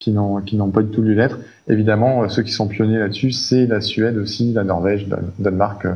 qui 0.01 0.11
n'ont 0.11 0.41
qui 0.41 0.57
n'ont 0.57 0.71
pas 0.71 0.83
du 0.83 0.91
tout 0.91 1.03
lieu 1.03 1.15
d'être. 1.15 1.39
Évidemment, 1.69 2.25
euh, 2.25 2.29
ceux 2.29 2.43
qui 2.43 2.51
sont 2.51 2.67
pionniers 2.67 2.99
là-dessus, 2.99 3.31
c'est 3.31 3.67
la 3.67 3.81
Suède 3.81 4.17
aussi, 4.17 4.53
la 4.53 4.65
Norvège, 4.65 5.07
le 5.07 5.19
Danemark, 5.39 5.87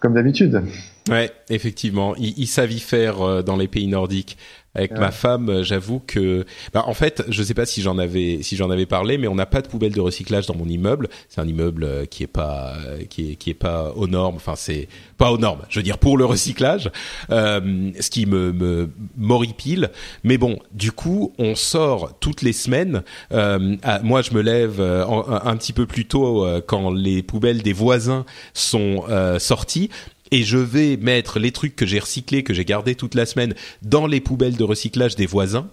comme 0.00 0.14
d'habitude. 0.14 0.62
Ouais, 1.10 1.30
effectivement, 1.50 2.14
ils, 2.16 2.38
ils, 2.38 2.46
savent 2.46 2.72
y 2.72 2.80
faire 2.80 3.42
dans 3.42 3.56
les 3.56 3.68
pays 3.68 3.86
nordiques. 3.86 4.36
Avec 4.74 4.92
ma 4.92 5.10
femme, 5.10 5.48
euh, 5.48 5.62
j'avoue 5.62 5.98
que, 5.98 6.44
bah, 6.72 6.84
en 6.86 6.94
fait, 6.94 7.24
je 7.28 7.42
sais 7.42 7.54
pas 7.54 7.66
si 7.66 7.82
j'en 7.82 7.98
avais, 7.98 8.42
si 8.42 8.54
j'en 8.54 8.70
avais 8.70 8.86
parlé, 8.86 9.18
mais 9.18 9.26
on 9.26 9.34
n'a 9.34 9.46
pas 9.46 9.62
de 9.62 9.66
poubelle 9.66 9.92
de 9.92 10.00
recyclage 10.00 10.46
dans 10.46 10.54
mon 10.54 10.66
immeuble. 10.66 11.08
C'est 11.28 11.40
un 11.40 11.48
immeuble 11.48 11.84
euh, 11.84 12.04
qui 12.04 12.22
est 12.22 12.28
pas, 12.28 12.76
euh, 12.86 13.02
qui 13.08 13.32
est, 13.32 13.34
qui 13.36 13.50
est 13.50 13.54
pas 13.54 13.92
aux 13.96 14.06
normes. 14.06 14.36
Enfin, 14.36 14.54
c'est 14.56 14.88
pas 15.16 15.32
aux 15.32 15.38
normes. 15.38 15.62
Je 15.68 15.78
veux 15.78 15.82
dire 15.82 15.98
pour 15.98 16.18
le 16.18 16.24
recyclage, 16.26 16.90
euh, 17.30 17.90
ce 17.98 18.10
qui 18.10 18.26
me, 18.26 18.52
me 18.52 18.90
m'horripile. 19.16 19.90
Mais 20.22 20.38
bon, 20.38 20.58
du 20.72 20.92
coup, 20.92 21.32
on 21.38 21.54
sort 21.54 22.18
toutes 22.20 22.42
les 22.42 22.52
semaines. 22.52 23.02
Euh, 23.32 23.76
à, 23.82 24.00
moi, 24.00 24.22
je 24.22 24.32
me 24.32 24.42
lève 24.42 24.80
un, 24.80 25.56
petit 25.56 25.72
peu 25.72 25.86
plus 25.86 26.04
tôt 26.04 26.46
quand 26.66 26.90
les 26.90 27.22
poubelles 27.22 27.62
des 27.62 27.72
voisins 27.72 28.24
sont 28.54 29.04
sorties 29.38 29.90
et 30.30 30.42
je 30.42 30.58
vais 30.58 30.96
mettre 30.96 31.38
les 31.38 31.52
trucs 31.52 31.76
que 31.76 31.86
j'ai 31.86 31.98
recyclés, 31.98 32.42
que 32.42 32.54
j'ai 32.54 32.64
gardés 32.64 32.94
toute 32.94 33.14
la 33.14 33.26
semaine, 33.26 33.54
dans 33.82 34.06
les 34.06 34.20
poubelles 34.20 34.56
de 34.56 34.64
recyclage 34.64 35.16
des 35.16 35.26
voisins. 35.26 35.68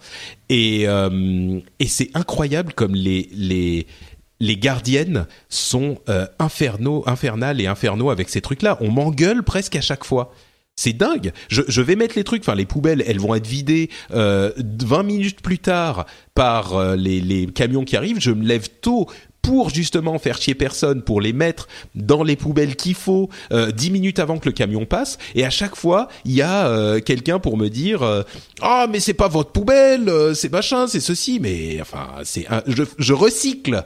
Et, 0.49 0.88
euh, 0.88 1.60
c'est 1.88 2.10
incroyable 2.14 2.73
comme 2.73 2.95
les 2.95 3.30
les 3.34 3.88
les 4.40 4.57
gardiennes 4.57 5.27
sont 5.49 5.99
euh, 6.10 6.27
infernaux, 6.40 7.03
infernales 7.07 7.61
et 7.61 7.68
infernaux 7.68 8.10
avec 8.10 8.30
ces 8.30 8.41
trucs-là. 8.41 8.77
On 8.82 8.91
m'engueule 8.91 9.44
presque 9.44 9.76
à 9.76 9.82
chaque 9.82 10.03
fois. 10.03 10.34
C'est 10.76 10.91
dingue. 10.91 11.32
Je, 11.48 11.61
je, 11.69 11.82
vais 11.82 11.95
mettre 11.95 12.18
les 12.18 12.26
trucs, 12.26 12.41
enfin 12.41 12.56
les 12.56 12.65
poubelles, 12.65 13.02
elles 13.07 13.19
vont 13.19 13.34
être 13.34 13.48
vidées 13.48 13.90
euh, 14.11 14.52
20 14.57 15.03
minutes 15.03 15.41
plus 15.41 15.57
tard 15.57 16.06
par 16.34 16.76
euh, 16.76 16.98
les, 16.98 17.22
les 17.22 17.45
camions 17.48 17.86
qui 17.86 17.95
arrivent. 17.95 18.19
Je 18.19 18.32
me 18.32 18.44
lève 18.44 18.68
tôt 18.82 19.07
pour 19.45 19.69
justement 19.69 20.17
faire 20.17 20.38
chier 20.38 20.55
personne, 20.55 21.03
pour 21.03 21.22
les 21.22 21.31
mettre 21.31 21.67
dans 21.93 22.23
les 22.23 22.35
poubelles 22.35 22.76
qu'il 22.76 22.95
faut 22.95 23.30
euh, 23.51 23.72
dix 23.72 23.91
minutes 23.91 24.17
avant 24.17 24.39
que 24.39 24.49
le 24.49 24.53
camion 24.53 24.85
passe. 24.85 25.19
Et 25.35 25.45
à 25.45 25.51
chaque 25.51 25.76
fois, 25.76 26.07
il 26.26 26.34
y 26.34 26.41
a 26.41 26.67
euh, 26.67 26.99
quelqu'un 26.99 27.38
pour 27.38 27.55
me 27.55 27.69
dire 27.69 28.01
euh, 28.01 28.23
ah 28.61 28.88
mais 28.91 28.99
c'est 28.99 29.13
pas 29.13 29.27
votre 29.27 29.51
poubelle, 29.51 30.09
euh, 30.09 30.34
c'est 30.34 30.51
machin, 30.51 30.88
c'est 30.88 30.99
ceci. 30.99 31.39
Mais 31.39 31.77
enfin 31.80 32.07
c'est 32.23 32.47
je, 32.65 32.84
je 32.97 33.13
recycle, 33.13 33.85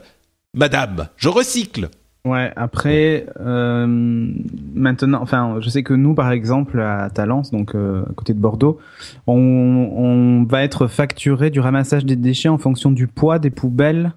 madame, 0.54 1.08
je 1.16 1.28
recycle. 1.28 1.90
Ouais, 2.26 2.52
après, 2.54 3.26
maintenant, 3.38 5.20
enfin, 5.22 5.56
je 5.60 5.70
sais 5.70 5.82
que 5.82 5.94
nous, 5.94 6.14
par 6.14 6.30
exemple, 6.32 6.78
à 6.78 7.08
Talence, 7.08 7.50
donc 7.50 7.74
à 7.74 8.12
côté 8.14 8.34
de 8.34 8.38
Bordeaux, 8.38 8.78
on 9.26 10.44
va 10.46 10.62
être 10.62 10.86
facturé 10.86 11.48
du 11.48 11.60
ramassage 11.60 12.04
des 12.04 12.16
déchets 12.16 12.50
en 12.50 12.58
fonction 12.58 12.90
du 12.90 13.06
poids 13.06 13.38
des 13.38 13.48
poubelles 13.48 14.12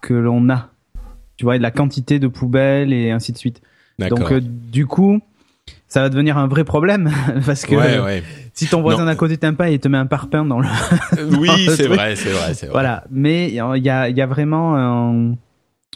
que 0.00 0.14
l'on 0.14 0.50
a 0.50 0.70
tu 1.36 1.44
vois, 1.44 1.58
de 1.58 1.62
la 1.62 1.70
quantité 1.70 2.18
de 2.18 2.28
poubelles 2.28 2.92
et 2.92 3.10
ainsi 3.10 3.32
de 3.32 3.38
suite. 3.38 3.62
Donc 3.98 4.32
euh, 4.32 4.40
du 4.42 4.86
coup, 4.86 5.20
ça 5.88 6.02
va 6.02 6.08
devenir 6.08 6.38
un 6.38 6.46
vrai 6.46 6.64
problème 6.64 7.10
parce 7.46 7.64
que 7.64 7.74
ouais, 7.74 7.98
ouais. 7.98 8.22
si 8.52 8.66
ton 8.66 8.82
voisin 8.82 9.06
d'à 9.06 9.14
côté 9.14 9.36
t'aime 9.36 9.56
pas, 9.56 9.70
il 9.70 9.78
te 9.78 9.88
met 9.88 9.98
un 9.98 10.06
parpaing 10.06 10.44
dans 10.44 10.60
le. 10.60 10.68
oui, 11.38 11.68
c'est 11.70 11.86
vrai, 11.86 12.16
c'est 12.16 12.30
vrai, 12.30 12.54
c'est 12.54 12.66
vrai. 12.66 12.72
Voilà, 12.72 13.04
mais 13.10 13.48
il 13.48 13.54
y 13.54 13.60
a, 13.90 14.08
y 14.08 14.20
a 14.20 14.26
vraiment 14.26 14.76
un 14.76 15.36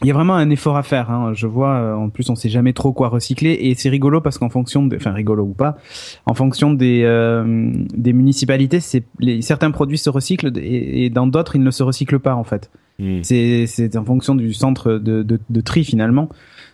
il 0.03 0.07
y 0.07 0.11
a 0.11 0.13
vraiment 0.13 0.35
un 0.35 0.49
effort 0.49 0.77
à 0.77 0.83
faire. 0.83 1.11
Hein. 1.11 1.33
Je 1.33 1.47
vois, 1.47 1.73
euh, 1.73 1.93
en 1.93 2.09
plus, 2.09 2.29
on 2.29 2.35
sait 2.35 2.49
jamais 2.49 2.73
trop 2.73 2.91
quoi 2.91 3.09
recycler, 3.09 3.51
et 3.51 3.75
c'est 3.75 3.89
rigolo 3.89 4.19
parce 4.19 4.37
qu'en 4.37 4.49
fonction, 4.49 4.85
de, 4.85 4.95
enfin 4.95 5.11
rigolo 5.11 5.43
ou 5.43 5.53
pas, 5.53 5.77
en 6.25 6.33
fonction 6.33 6.73
des 6.73 7.03
euh, 7.03 7.71
des 7.93 8.13
municipalités, 8.13 8.79
c'est 8.79 9.03
les, 9.19 9.41
certains 9.41 9.71
produits 9.71 9.97
se 9.97 10.09
recyclent 10.09 10.51
et, 10.57 11.05
et 11.05 11.09
dans 11.09 11.27
d'autres, 11.27 11.55
ils 11.55 11.63
ne 11.63 11.71
se 11.71 11.83
recyclent 11.83 12.19
pas 12.19 12.35
en 12.35 12.43
fait. 12.43 12.71
Mmh. 12.99 13.23
C'est 13.23 13.97
en 13.97 14.05
fonction 14.05 14.35
du 14.35 14.53
centre 14.53 14.93
de, 14.93 15.23
de, 15.23 15.39
de 15.49 15.61
tri 15.61 15.83
finalement. 15.83 16.29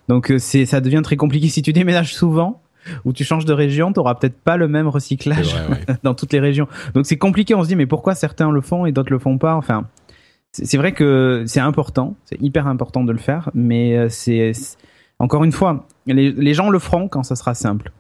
Donc 0.08 0.32
euh, 0.32 0.40
c'est 0.40 0.66
ça 0.66 0.82
devient 0.82 1.02
très 1.04 1.16
compliqué 1.16 1.48
si 1.50 1.62
tu 1.62 1.74
déménages 1.74 2.14
souvent 2.14 2.62
ou 3.04 3.12
tu 3.12 3.26
changes 3.26 3.46
de 3.46 3.54
région, 3.54 3.92
tu 3.92 4.00
auras 4.00 4.16
peut-être 4.16 4.40
pas 4.40 4.56
le 4.56 4.70
même 4.70 4.88
recyclage 4.88 5.54
vrai, 5.54 5.78
ouais. 5.90 5.96
dans 6.04 6.14
toutes 6.14 6.32
les 6.32 6.40
régions. 6.40 6.68
Donc 6.94 7.06
c'est 7.06 7.18
compliqué. 7.18 7.54
On 7.54 7.64
se 7.64 7.68
dit 7.68 7.76
mais 7.76 7.86
pourquoi 7.88 8.16
certains 8.16 8.52
le 8.52 8.62
font 8.62 8.86
et 8.86 8.92
d'autres 8.92 9.12
le 9.12 9.20
font 9.20 9.38
pas? 9.38 9.56
Enfin 9.56 9.88
c'est 10.52 10.78
vrai 10.78 10.94
que 10.94 11.44
c'est 11.46 11.60
important, 11.60 12.16
c'est 12.26 12.42
hyper 12.42 12.68
important 12.68 13.04
de 13.04 13.12
le 13.12 13.18
faire, 13.18 13.52
mais 13.54 13.96
euh, 13.96 14.10
c'est 14.10 14.54
encore 15.20 15.44
une 15.44 15.52
fois, 15.52 15.88
les, 16.06 16.32
les, 16.32 16.54
gens 16.54 16.70
le 16.70 16.80
feront 16.80 17.08
quand 17.08 17.24
ça 17.24 17.36
sera 17.36 17.54
simple. 17.54 17.92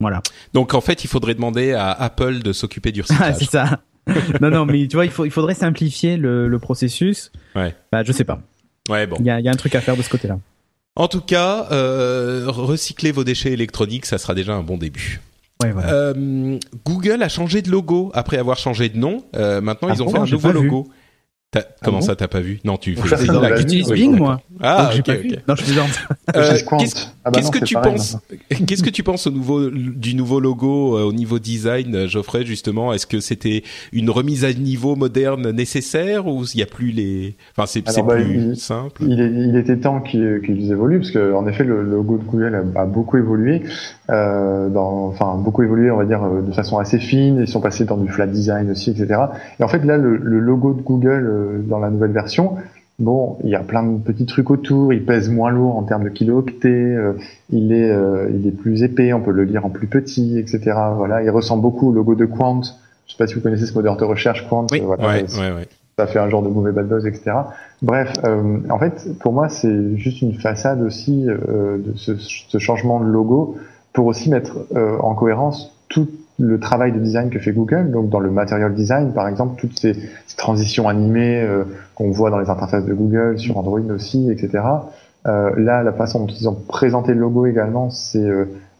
Voilà. 0.00 0.22
Donc 0.54 0.74
en 0.74 0.80
fait, 0.80 1.04
il 1.04 1.08
faudrait 1.08 1.34
demander 1.34 1.72
à 1.72 1.90
Apple 1.90 2.40
de 2.40 2.52
s'occuper 2.52 2.92
du 2.92 3.00
recyclage. 3.00 3.34
c'est 3.38 3.50
ça. 3.50 3.80
non, 4.40 4.50
non, 4.50 4.66
mais 4.66 4.86
tu 4.88 4.96
vois, 4.96 5.04
il, 5.04 5.10
faut, 5.10 5.24
il 5.24 5.30
faudrait 5.30 5.54
simplifier 5.54 6.16
le, 6.16 6.48
le 6.48 6.58
processus. 6.58 7.30
Ouais. 7.54 7.74
Bah, 7.92 8.02
je 8.02 8.12
sais 8.12 8.24
pas. 8.24 8.40
Ouais, 8.88 9.06
bon. 9.06 9.16
Il 9.20 9.26
y 9.26 9.30
a, 9.30 9.40
y 9.40 9.48
a 9.48 9.50
un 9.50 9.56
truc 9.56 9.74
à 9.74 9.80
faire 9.80 9.96
de 9.96 10.02
ce 10.02 10.08
côté-là. 10.08 10.38
En 10.96 11.06
tout 11.08 11.20
cas, 11.20 11.68
euh, 11.70 12.44
recycler 12.48 13.12
vos 13.12 13.22
déchets 13.24 13.52
électroniques, 13.52 14.06
ça 14.06 14.18
sera 14.18 14.34
déjà 14.34 14.54
un 14.54 14.62
bon 14.62 14.76
début. 14.78 15.20
Ouais, 15.62 15.72
voilà. 15.72 15.92
euh, 15.92 16.58
Google 16.84 17.22
a 17.22 17.28
changé 17.28 17.62
de 17.62 17.70
logo 17.70 18.10
après 18.14 18.36
avoir 18.38 18.58
changé 18.58 18.88
de 18.88 18.96
nom. 18.96 19.24
Euh, 19.36 19.60
maintenant, 19.60 19.88
ah 19.90 19.94
ils 19.94 20.02
ont 20.02 20.06
bon, 20.06 20.12
fait 20.12 20.18
un 20.18 20.26
nouveau 20.26 20.52
logo. 20.52 20.82
Vu. 20.84 20.90
Ah 21.56 21.60
comment 21.82 22.00
bon 22.00 22.04
ça 22.04 22.14
t'as 22.14 22.28
pas 22.28 22.40
vu? 22.40 22.60
Non, 22.62 22.76
tu 22.76 22.94
fais 22.94 23.16
des 23.16 23.26
blagues. 23.26 23.56
J'utilise 23.56 23.90
Bing 23.90 24.14
moi. 24.16 24.42
Ah, 24.60 24.90
Donc, 24.92 24.98
ok, 24.98 25.06
pas 25.06 25.14
ok. 25.14 25.22
Vu. 25.22 25.30
Non, 25.48 25.54
je 25.56 25.64
plaisante. 25.64 26.00
Euh, 26.36 26.58
Qu'est-ce 26.78 27.06
ah 27.24 27.30
bah 27.30 27.40
qu 27.40 27.58
que 27.58 27.64
tu 27.64 27.72
pareil, 27.72 27.92
penses 27.94 28.18
Qu'est-ce 28.66 28.82
que 28.82 28.90
tu 28.90 29.02
penses 29.02 29.26
au 29.26 29.30
nouveau 29.30 29.70
du 29.70 30.14
nouveau 30.14 30.40
logo 30.40 30.98
euh, 30.98 31.04
au 31.04 31.12
niveau 31.14 31.38
design, 31.38 31.94
euh, 31.94 32.06
Geoffrey 32.06 32.44
justement? 32.44 32.92
Est-ce 32.92 33.06
que 33.06 33.20
c'était 33.20 33.62
une 33.92 34.10
remise 34.10 34.44
à 34.44 34.52
niveau 34.52 34.94
moderne 34.94 35.50
nécessaire 35.50 36.26
ou 36.26 36.44
il 36.52 36.60
y 36.60 36.62
a 36.62 36.66
plus 36.66 36.90
les 36.90 37.34
Enfin, 37.56 37.64
c'est 37.66 37.80
bah, 37.80 38.14
plus 38.14 38.50
il, 38.50 38.56
simple? 38.58 39.02
Il, 39.06 39.18
est, 39.18 39.30
il 39.30 39.56
était 39.56 39.78
temps 39.78 40.02
qu'ils 40.02 40.42
qu 40.44 40.52
évoluent 40.52 40.98
parce 40.98 41.12
que 41.12 41.32
en 41.32 41.46
effet 41.46 41.64
le, 41.64 41.82
le 41.82 41.92
logo 41.92 42.18
de 42.18 42.24
Google 42.24 42.62
a, 42.76 42.82
a 42.82 42.84
beaucoup 42.84 43.16
évolué. 43.16 43.62
Euh, 44.10 44.70
dans, 44.70 45.08
enfin 45.08 45.36
beaucoup 45.36 45.62
évolué, 45.62 45.90
on 45.90 45.98
va 45.98 46.06
dire 46.06 46.22
de 46.22 46.52
façon 46.52 46.78
assez 46.78 46.98
fine. 46.98 47.40
Ils 47.40 47.48
sont 47.48 47.60
passés 47.60 47.84
dans 47.84 47.98
du 47.98 48.08
flat 48.08 48.26
design 48.26 48.70
aussi, 48.70 48.90
etc. 48.90 49.20
Et 49.60 49.64
en 49.64 49.68
fait 49.68 49.84
là, 49.84 49.98
le, 49.98 50.16
le 50.16 50.38
logo 50.38 50.72
de 50.72 50.80
Google 50.80 51.64
dans 51.66 51.78
la 51.78 51.90
nouvelle 51.90 52.12
version, 52.12 52.56
Bon, 52.98 53.38
il 53.44 53.50
y 53.50 53.54
a 53.54 53.60
plein 53.60 53.84
de 53.84 53.98
petits 53.98 54.26
trucs 54.26 54.50
autour. 54.50 54.92
Il 54.92 55.04
pèse 55.04 55.28
moins 55.28 55.50
lourd 55.50 55.76
en 55.76 55.84
termes 55.84 56.02
de 56.02 56.08
kilo-octets. 56.08 56.68
Euh, 56.68 57.12
il 57.50 57.72
est, 57.72 57.90
euh, 57.90 58.28
il 58.34 58.46
est 58.46 58.50
plus 58.50 58.82
épais. 58.82 59.12
On 59.12 59.20
peut 59.20 59.30
le 59.30 59.44
lire 59.44 59.64
en 59.64 59.70
plus 59.70 59.86
petit, 59.86 60.36
etc. 60.38 60.76
Voilà. 60.96 61.22
Il 61.22 61.30
ressemble 61.30 61.62
beaucoup 61.62 61.90
au 61.90 61.92
logo 61.92 62.16
de 62.16 62.24
Quant. 62.24 62.62
Je 63.06 63.12
sais 63.12 63.16
pas 63.16 63.28
si 63.28 63.34
vous 63.34 63.40
connaissez 63.40 63.66
ce 63.66 63.74
moteur 63.74 63.96
de 63.96 64.04
recherche 64.04 64.48
Quant. 64.48 64.66
Oui. 64.72 64.80
Voilà, 64.80 65.06
ouais, 65.06 65.22
ouais, 65.22 65.52
ouais. 65.52 65.68
ça 65.96 66.08
fait 66.08 66.18
un 66.18 66.28
genre 66.28 66.42
de 66.42 66.48
mauvais 66.48 66.72
bad 66.72 66.88
buzz, 66.88 67.06
etc. 67.06 67.36
Bref, 67.82 68.12
euh, 68.24 68.58
en 68.68 68.80
fait, 68.80 69.06
pour 69.20 69.32
moi, 69.32 69.48
c'est 69.48 69.96
juste 69.96 70.20
une 70.20 70.34
façade 70.34 70.82
aussi 70.82 71.24
euh, 71.28 71.78
de 71.78 71.92
ce, 71.94 72.16
ce, 72.16 72.58
changement 72.58 72.98
de 72.98 73.06
logo 73.06 73.56
pour 73.92 74.06
aussi 74.06 74.30
mettre 74.30 74.58
euh, 74.74 74.98
en 74.98 75.14
cohérence 75.14 75.74
tout 75.88 76.08
le 76.38 76.60
travail 76.60 76.92
de 76.92 76.98
design 76.98 77.30
que 77.30 77.38
fait 77.38 77.52
Google. 77.52 77.90
Donc, 77.90 78.10
dans 78.10 78.20
le 78.20 78.30
material 78.30 78.74
design, 78.74 79.12
par 79.12 79.26
exemple, 79.26 79.60
toutes 79.60 79.78
ces, 79.78 79.94
ces 80.26 80.36
transitions 80.36 80.88
animées 80.88 81.42
euh, 81.42 81.64
qu'on 81.94 82.10
voit 82.10 82.30
dans 82.30 82.38
les 82.38 82.48
interfaces 82.48 82.84
de 82.84 82.94
Google, 82.94 83.38
sur 83.38 83.58
Android 83.58 83.80
aussi, 83.92 84.30
etc. 84.30 84.64
Euh, 85.26 85.50
là, 85.56 85.82
la 85.82 85.92
façon 85.92 86.20
dont 86.20 86.32
ils 86.32 86.48
ont 86.48 86.54
présenté 86.54 87.12
le 87.12 87.20
logo 87.20 87.46
également, 87.46 87.90
c'est 87.90 88.28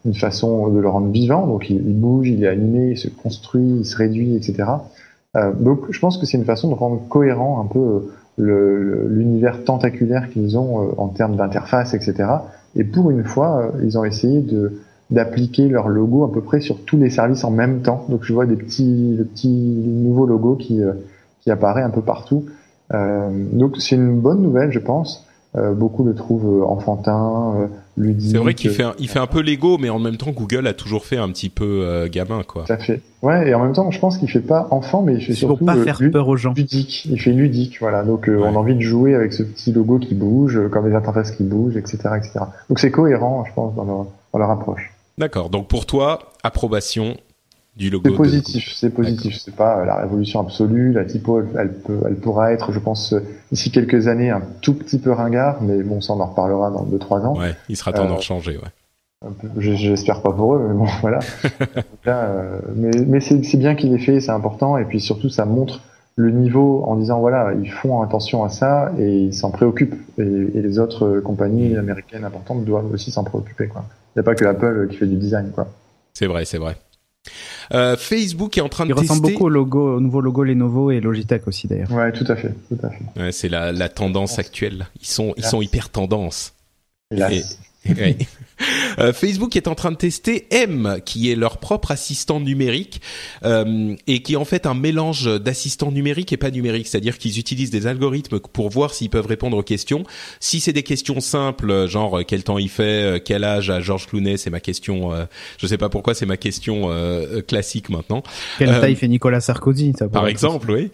une 0.05 0.13
façon 0.13 0.69
de 0.69 0.79
le 0.79 0.87
rendre 0.87 1.09
vivant. 1.09 1.47
Donc, 1.47 1.69
il, 1.69 1.77
il, 1.85 1.99
bouge, 1.99 2.29
il 2.29 2.43
est 2.45 2.47
animé, 2.47 2.91
il 2.91 2.97
se 2.97 3.09
construit, 3.09 3.79
il 3.79 3.85
se 3.85 3.97
réduit, 3.97 4.35
etc. 4.35 4.69
donc, 5.59 5.91
je 5.91 5.99
pense 5.99 6.17
que 6.17 6.25
c'est 6.25 6.37
une 6.37 6.45
façon 6.45 6.69
de 6.69 6.73
rendre 6.75 7.01
cohérent 7.07 7.61
un 7.61 7.67
peu 7.67 8.09
l'univers 8.39 9.63
tentaculaire 9.63 10.29
qu'ils 10.29 10.57
ont 10.57 10.81
euh, 10.81 10.91
en 10.97 11.07
termes 11.07 11.35
d'interface, 11.35 11.93
etc. 11.93 12.29
Et 12.75 12.83
pour 12.83 13.11
une 13.11 13.23
fois, 13.23 13.71
euh, 13.75 13.83
ils 13.83 13.97
ont 13.97 14.05
essayé 14.05 14.41
de 14.41 14.79
d'appliquer 15.09 15.67
leur 15.67 15.87
logo 15.87 16.23
à 16.23 16.31
peu 16.31 16.41
près 16.41 16.61
sur 16.61 16.83
tous 16.83 16.97
les 16.97 17.09
services 17.09 17.43
en 17.43 17.51
même 17.51 17.81
temps. 17.81 18.05
Donc 18.09 18.23
je 18.23 18.33
vois 18.33 18.45
des 18.45 18.55
petits, 18.55 19.15
des 19.17 19.23
petits 19.23 19.49
nouveaux 19.49 20.25
logos 20.25 20.55
qui, 20.55 20.81
euh, 20.81 20.93
qui 21.41 21.51
apparaissent 21.51 21.85
un 21.85 21.89
peu 21.89 22.01
partout. 22.01 22.45
Euh, 22.93 23.29
donc 23.53 23.77
c'est 23.77 23.95
une 23.95 24.19
bonne 24.19 24.41
nouvelle, 24.41 24.71
je 24.71 24.79
pense. 24.79 25.25
Euh, 25.55 25.73
beaucoup 25.73 26.03
le 26.03 26.13
trouvent 26.13 26.63
enfantin, 26.63 27.69
c'est 28.19 28.37
vrai 28.37 28.53
qu'il 28.53 28.71
fait 28.71 28.83
un, 28.83 28.93
il 28.99 29.09
fait 29.09 29.19
un 29.19 29.27
peu 29.27 29.41
Lego, 29.41 29.77
mais 29.77 29.89
en 29.89 29.99
même 29.99 30.17
temps 30.17 30.31
Google 30.31 30.67
a 30.67 30.73
toujours 30.73 31.05
fait 31.05 31.17
un 31.17 31.29
petit 31.29 31.49
peu 31.49 31.81
euh, 31.83 32.07
gamin 32.09 32.43
quoi. 32.43 32.65
Ça 32.67 32.77
fait. 32.77 33.01
Ouais, 33.21 33.49
et 33.49 33.53
en 33.53 33.63
même 33.63 33.73
temps, 33.73 33.91
je 33.91 33.99
pense 33.99 34.17
qu'il 34.17 34.29
fait 34.29 34.39
pas 34.39 34.67
enfant, 34.71 35.01
mais 35.01 35.15
il 35.15 35.21
fait 35.21 35.33
surtout 35.33 35.65
pas 35.65 35.75
faire 35.75 35.99
peur 36.11 36.27
aux 36.27 36.37
gens. 36.37 36.53
ludique. 36.53 37.05
Il 37.05 37.19
fait 37.19 37.31
ludique, 37.31 37.77
voilà. 37.81 38.03
Donc 38.03 38.29
euh, 38.29 38.39
on 38.39 38.55
a 38.55 38.57
envie 38.57 38.75
de 38.75 38.81
jouer 38.81 39.15
avec 39.15 39.33
ce 39.33 39.43
petit 39.43 39.73
logo 39.73 39.99
qui 39.99 40.15
bouge, 40.15 40.57
euh, 40.57 40.69
comme 40.69 40.87
les 40.87 40.95
interfaces 40.95 41.31
qui 41.31 41.43
bougent, 41.43 41.77
etc., 41.77 41.97
etc. 42.17 42.39
Donc 42.69 42.79
c'est 42.79 42.91
cohérent, 42.91 43.43
je 43.47 43.53
pense, 43.53 43.75
dans 43.75 43.83
leur, 43.83 44.05
dans 44.33 44.39
leur 44.39 44.51
approche. 44.51 44.93
D'accord. 45.19 45.49
Donc 45.49 45.67
pour 45.67 45.85
toi, 45.85 46.31
approbation 46.43 47.17
c'est 47.79 48.15
positif, 48.15 48.73
c'est 48.75 48.89
positif. 48.89 49.37
C'est 49.37 49.55
pas 49.55 49.85
la 49.85 49.95
révolution 50.01 50.41
absolue. 50.41 50.91
La 50.91 51.05
typo, 51.05 51.41
elle, 51.57 51.73
peut, 51.73 51.99
elle 52.05 52.15
pourra 52.15 52.51
être, 52.51 52.73
je 52.73 52.79
pense, 52.79 53.15
d'ici 53.51 53.71
quelques 53.71 54.07
années, 54.07 54.29
un 54.29 54.41
tout 54.61 54.73
petit 54.73 54.99
peu 54.99 55.11
ringard, 55.11 55.61
mais 55.61 55.81
bon, 55.83 56.01
ça 56.01 56.13
on 56.13 56.19
en 56.19 56.25
reparlera 56.25 56.71
dans 56.71 56.83
deux 56.83 56.99
trois 56.99 57.21
ans. 57.21 57.37
Ouais, 57.37 57.55
il 57.69 57.77
sera 57.77 57.93
temps 57.93 58.05
euh, 58.05 58.09
d'en 58.09 58.19
changer, 58.19 58.57
ouais. 58.57 59.29
J'espère 59.57 60.21
pas 60.21 60.31
pour 60.31 60.55
eux, 60.55 60.65
mais 60.67 60.73
bon, 60.73 60.87
voilà. 61.01 61.19
euh, 62.07 62.59
mais 62.75 62.91
mais 63.07 63.19
c'est 63.21 63.57
bien 63.57 63.75
qu'il 63.75 63.93
ait 63.93 63.99
fait, 63.99 64.19
c'est 64.19 64.31
important, 64.31 64.77
et 64.77 64.83
puis 64.83 64.99
surtout 64.99 65.29
ça 65.29 65.45
montre 65.45 65.81
le 66.15 66.31
niveau 66.31 66.83
en 66.85 66.97
disant 66.97 67.19
voilà, 67.19 67.53
ils 67.53 67.71
font 67.71 68.01
attention 68.01 68.43
à 68.43 68.49
ça 68.49 68.91
et 68.99 69.09
ils 69.09 69.33
s'en 69.33 69.51
préoccupent. 69.51 69.95
Et, 70.17 70.23
et, 70.23 70.61
les 70.61 70.79
autres 70.79 71.21
compagnies 71.21 71.77
américaines 71.77 72.25
importantes 72.25 72.65
doivent 72.65 72.91
aussi 72.91 73.09
s'en 73.09 73.23
préoccuper, 73.23 73.67
quoi. 73.67 73.85
Il 74.15 74.19
n'y 74.19 74.21
a 74.21 74.23
pas 74.23 74.35
que 74.35 74.45
Apple 74.45 74.87
qui 74.89 74.97
fait 74.97 75.07
du 75.07 75.15
design, 75.17 75.51
quoi. 75.51 75.67
C'est 76.13 76.27
vrai, 76.27 76.45
c'est 76.45 76.57
vrai. 76.57 76.77
Euh, 77.73 77.95
Facebook 77.95 78.57
est 78.57 78.61
en 78.61 78.69
train 78.69 78.85
de 78.85 78.89
Il 78.89 78.93
ressemble 78.93 79.21
beaucoup 79.21 79.45
au 79.45 79.49
logo, 79.49 79.97
au 79.97 79.99
nouveau 79.99 80.21
logo 80.21 80.43
Lenovo 80.43 80.89
et 80.89 80.99
Logitech 80.99 81.47
aussi 81.47 81.67
d'ailleurs. 81.67 81.91
Ouais, 81.91 82.11
tout 82.11 82.25
à 82.27 82.35
fait, 82.35 82.53
tout 82.67 82.77
à 82.81 82.89
fait. 82.89 83.03
Ouais, 83.21 83.31
c'est 83.31 83.49
la, 83.49 83.71
la 83.71 83.89
tendance 83.89 84.39
actuelle. 84.39 84.87
Ils 84.99 85.07
sont, 85.07 85.33
ils 85.37 85.45
sont 85.45 85.61
hyper 85.61 85.89
tendance. 85.89 86.53
Euh, 88.99 89.13
Facebook 89.13 89.55
est 89.55 89.67
en 89.67 89.75
train 89.75 89.91
de 89.91 89.97
tester 89.97 90.47
M, 90.51 90.99
qui 91.05 91.31
est 91.31 91.35
leur 91.35 91.57
propre 91.57 91.91
assistant 91.91 92.39
numérique 92.39 93.01
euh, 93.45 93.95
et 94.07 94.21
qui 94.21 94.33
est 94.33 94.37
en 94.37 94.45
fait 94.45 94.65
un 94.65 94.73
mélange 94.73 95.25
d'assistants 95.39 95.91
numériques 95.91 96.33
et 96.33 96.37
pas 96.37 96.51
numériques, 96.51 96.87
c'est-à-dire 96.87 97.17
qu'ils 97.17 97.39
utilisent 97.39 97.69
des 97.69 97.87
algorithmes 97.87 98.39
pour 98.39 98.69
voir 98.69 98.93
s'ils 98.93 99.09
peuvent 99.09 99.27
répondre 99.27 99.57
aux 99.57 99.63
questions. 99.63 100.03
Si 100.39 100.59
c'est 100.59 100.73
des 100.73 100.83
questions 100.83 101.19
simples, 101.19 101.87
genre 101.87 102.21
quel 102.27 102.43
temps 102.43 102.57
il 102.57 102.69
fait, 102.69 103.23
quel 103.23 103.43
âge 103.43 103.69
a 103.69 103.79
Georges 103.79 104.07
Clooney, 104.07 104.37
c'est 104.37 104.49
ma 104.49 104.59
question. 104.59 105.13
Euh, 105.13 105.25
je 105.57 105.67
sais 105.67 105.77
pas 105.77 105.89
pourquoi 105.89 106.13
c'est 106.13 106.25
ma 106.25 106.37
question 106.37 106.91
euh, 106.91 107.41
classique 107.41 107.89
maintenant. 107.89 108.23
Quelle 108.57 108.79
taille 108.79 108.95
fait 108.95 109.07
Nicolas 109.07 109.41
Sarkozy 109.41 109.93
ça 109.97 110.07
Par 110.07 110.27
exemple, 110.27 110.71
oui. 110.71 110.91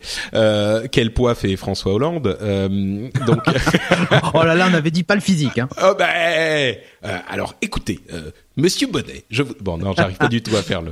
quel 0.91 1.13
poids 1.13 1.35
fait 1.35 1.55
François 1.55 1.93
Hollande 1.93 2.37
Donc. 3.27 3.39
oh 4.33 4.43
là 4.43 4.55
là, 4.55 4.67
on 4.69 4.73
avait 4.73 4.91
dit 4.91 5.03
pas 5.03 5.15
le 5.15 5.21
physique. 5.21 5.57
Hein. 5.57 5.69
Oh 5.83 5.93
ben. 7.05 7.21
alors, 7.29 7.55
écoutez, 7.61 7.99
euh, 8.13 8.31
Monsieur 8.57 8.87
Bonnet, 8.87 9.25
je 9.29 9.43
bon 9.43 9.77
non, 9.77 9.93
j'arrive 9.95 10.17
pas 10.17 10.27
du 10.27 10.41
tout 10.41 10.55
à 10.55 10.61
faire 10.61 10.81
le 10.81 10.91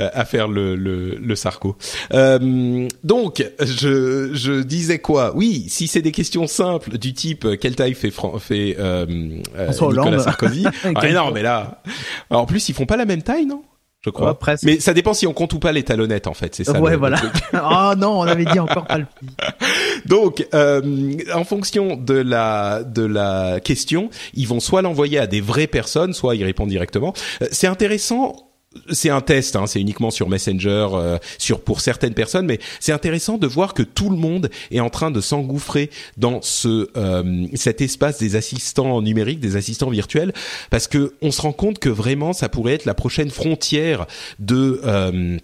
euh, 0.00 0.10
à 0.12 0.24
faire 0.24 0.48
le 0.48 0.76
le, 0.76 1.16
le 1.16 1.36
sarco. 1.36 1.76
Euh, 2.12 2.88
donc 3.04 3.44
je 3.60 4.30
je 4.32 4.62
disais 4.62 4.98
quoi? 4.98 5.32
Oui, 5.34 5.66
si 5.68 5.88
c'est 5.88 6.02
des 6.02 6.12
questions 6.12 6.46
simples 6.46 6.98
du 6.98 7.12
type 7.14 7.58
quelle 7.60 7.76
taille 7.76 7.94
fait 7.94 8.10
Fran 8.10 8.38
fait 8.38 8.76
Nicolas 9.08 10.18
Sarkozy? 10.20 10.66
Ah 10.94 11.12
non, 11.12 11.32
mais 11.32 11.42
là 11.42 11.82
en 12.30 12.46
plus 12.46 12.68
ils 12.68 12.74
font 12.74 12.86
pas 12.86 12.96
la 12.96 13.04
même 13.04 13.22
taille, 13.22 13.46
non? 13.46 13.62
Je 14.04 14.10
crois. 14.10 14.38
presque. 14.38 14.64
Mais 14.64 14.80
ça 14.80 14.94
dépend 14.94 15.14
si 15.14 15.26
on 15.26 15.32
compte 15.32 15.52
ou 15.52 15.58
pas 15.58 15.72
les 15.72 15.84
talonnettes 15.84 16.26
en 16.26 16.34
fait, 16.34 16.54
c'est 16.54 16.64
ça. 16.64 16.80
Ouais, 16.80 16.96
voilà. 16.96 17.20
oh 17.54 17.92
non, 17.98 18.20
on 18.20 18.22
avait 18.22 18.44
dit 18.44 18.58
encore 18.58 18.86
pas 18.86 18.98
le. 18.98 19.06
Donc, 20.06 20.46
euh, 20.54 21.16
en 21.32 21.44
fonction 21.44 21.96
de 21.96 22.14
la 22.14 22.82
de 22.82 23.04
la 23.04 23.60
question, 23.60 24.10
ils 24.34 24.48
vont 24.48 24.60
soit 24.60 24.82
l'envoyer 24.82 25.18
à 25.18 25.26
des 25.26 25.40
vraies 25.40 25.66
personnes, 25.66 26.12
soit 26.12 26.34
y 26.34 26.44
répondent 26.44 26.68
directement. 26.68 27.14
Euh, 27.42 27.46
c'est 27.52 27.68
intéressant 27.68 28.51
c'est 28.90 29.10
un 29.10 29.20
test, 29.20 29.56
hein, 29.56 29.66
c'est 29.66 29.80
uniquement 29.80 30.10
sur 30.10 30.28
Messenger, 30.28 30.88
euh, 30.92 31.18
sur 31.38 31.60
pour 31.60 31.80
certaines 31.80 32.14
personnes, 32.14 32.46
mais 32.46 32.58
c'est 32.80 32.92
intéressant 32.92 33.38
de 33.38 33.46
voir 33.46 33.74
que 33.74 33.82
tout 33.82 34.10
le 34.10 34.16
monde 34.16 34.50
est 34.70 34.80
en 34.80 34.90
train 34.90 35.10
de 35.10 35.20
s'engouffrer 35.20 35.90
dans 36.16 36.40
ce 36.42 36.88
euh, 36.96 37.46
cet 37.54 37.80
espace 37.80 38.18
des 38.18 38.36
assistants 38.36 39.00
numériques, 39.02 39.40
des 39.40 39.56
assistants 39.56 39.90
virtuels, 39.90 40.32
parce 40.70 40.88
que 40.88 41.14
on 41.22 41.30
se 41.30 41.42
rend 41.42 41.52
compte 41.52 41.78
que 41.78 41.88
vraiment 41.88 42.32
ça 42.32 42.48
pourrait 42.48 42.74
être 42.74 42.84
la 42.84 42.94
prochaine 42.94 43.30
frontière 43.30 44.06
de 44.38 44.80
euh, 44.84 45.38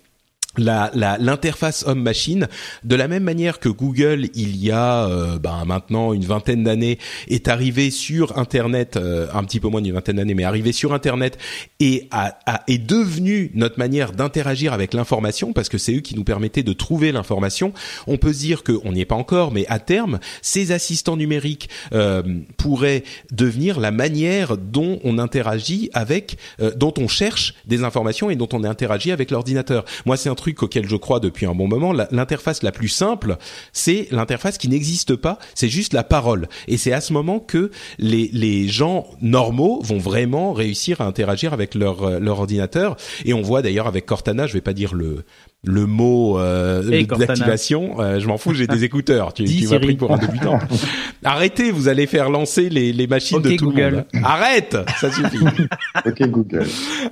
la, 0.59 0.91
l'interface 1.19 1.85
homme-machine, 1.87 2.49
de 2.85 2.97
la 2.97 3.09
même 3.09 3.23
manière 3.23 3.59
que 3.59 3.69
Google, 3.69 4.29
il 4.35 4.57
y 4.57 4.71
a 4.71 5.07
euh, 5.07 5.39
ben, 5.39 5.65
maintenant 5.65 6.13
une 6.13 6.25
vingtaine 6.25 6.65
d'années, 6.65 6.99
est 7.29 7.49
arrivé 7.49 7.91
sur 7.91 8.39
Internet, 8.39 8.97
euh, 8.97 9.27
un 9.33 9.45
petit 9.45 9.61
peu 9.61 9.69
moins 9.69 9.81
d'une 9.81 9.95
vingtaine 9.95 10.17
d'années, 10.17 10.35
mais 10.35 10.45
arrivé 10.45 10.73
sur 10.73 10.93
Internet 10.93 11.39
et 11.81 12.09
a, 12.11 12.39
est 12.67 12.79
devenu 12.79 13.51
notre 13.55 13.79
manière 13.79 14.13
d'interagir 14.13 14.73
avec 14.73 14.95
l'information, 14.95 15.53
parce 15.53 15.69
que 15.69 15.79
c'est 15.79 15.95
eux 15.95 16.01
qui 16.01 16.15
nous 16.15 16.25
permettaient 16.25 16.63
de 16.63 16.73
trouver 16.73 17.13
l'information. 17.13 17.73
On 18.07 18.17
peut 18.17 18.33
se 18.33 18.41
dire 18.41 18.63
qu'on 18.65 18.93
n'y 18.93 19.01
est 19.01 19.07
pas 19.07 19.15
encore, 19.15 19.53
mais 19.53 19.67
à 19.69 19.79
terme, 19.79 20.19
ces 20.43 20.73
assistants 20.73 21.17
numériques 21.17 21.69
euh, 21.93 22.23
pourraient 22.57 23.05
devenir 23.31 23.81
la 23.81 23.91
manière 23.91 24.57
dont 24.57 25.01
on 25.05 25.19
interagit 25.19 25.91
avec, 25.93 26.39
dont 26.77 26.95
on 26.99 27.09
cherche 27.09 27.55
des 27.67 27.85
informations 27.85 28.31
et 28.31 28.37
dont 28.37 28.49
on 28.53 28.65
interagit 28.65 29.13
avec 29.13 29.31
l'ordinateur. 29.31 29.85
Moi, 30.07 30.17
c'est 30.17 30.29
un 30.29 30.35
truc 30.35 30.48
auquel 30.63 30.89
je 30.89 30.97
crois 30.97 31.21
depuis 31.21 31.47
un 31.47 31.55
bon 31.55 31.69
moment. 31.69 31.93
L'interface 32.11 32.63
la, 32.63 32.73
plus 32.73 32.89
simple, 32.89 33.37
c'est 33.73 34.09
l'interface 34.11 34.59
qui 34.59 34.69
n'existe 34.69 35.17
pas, 35.17 35.39
c'est 35.55 35.69
juste 35.69 35.93
la 35.93 36.05
parole. 36.05 36.49
Et 36.67 36.77
c'est 36.77 36.93
à 36.93 37.01
ce 37.01 37.13
moment 37.13 37.41
que 37.41 37.71
les, 37.99 38.31
les 38.33 38.69
gens 38.69 39.07
normaux 39.21 39.81
vont 39.83 39.99
vraiment 39.99 40.53
réussir 40.53 41.01
à 41.01 41.05
interagir 41.05 41.53
avec 41.53 41.75
leur, 41.75 42.03
euh, 42.03 42.19
leur 42.19 42.41
ordinateur. 42.41 42.97
Et 43.25 43.35
on 43.35 43.43
voit 43.43 43.63
d'ailleurs 43.63 43.87
avec 43.87 44.07
Cortana, 44.07 44.47
je 44.47 44.55
vais 44.55 44.61
pas 44.61 44.73
dire 44.73 44.95
le 44.95 45.25
le 45.65 45.87
mot 45.87 46.39
euh, 46.39 46.83
d'activation. 47.05 48.01
Euh, 48.01 48.21
je 48.21 48.29
m'en 48.29 48.39
fous, 48.39 48.55
j'ai 48.55 48.67
des 48.67 48.85
écouteurs. 48.85 49.33
Tu, 49.33 49.45
tu 49.45 49.69
m'as 49.69 49.81
pris 49.81 49.97
pour 49.97 50.13
un 50.13 50.19
débutant. 50.19 50.59
Arrêtez, 51.25 51.73
vous 51.73 51.89
allez 51.89 52.07
faire 52.07 52.31
lancer 52.31 52.69
les, 52.69 52.93
les 52.93 53.07
machines 53.07 53.43
de 53.43 53.57
tout 53.57 53.67
Google. 53.67 53.83
le 53.83 53.97
monde. 53.97 54.25
Arrête, 54.25 54.77
ça 54.99 55.11
suffit. 55.11 55.45
ok 56.07 56.29
Google. 56.29 56.67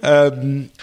Euh, 0.05 0.31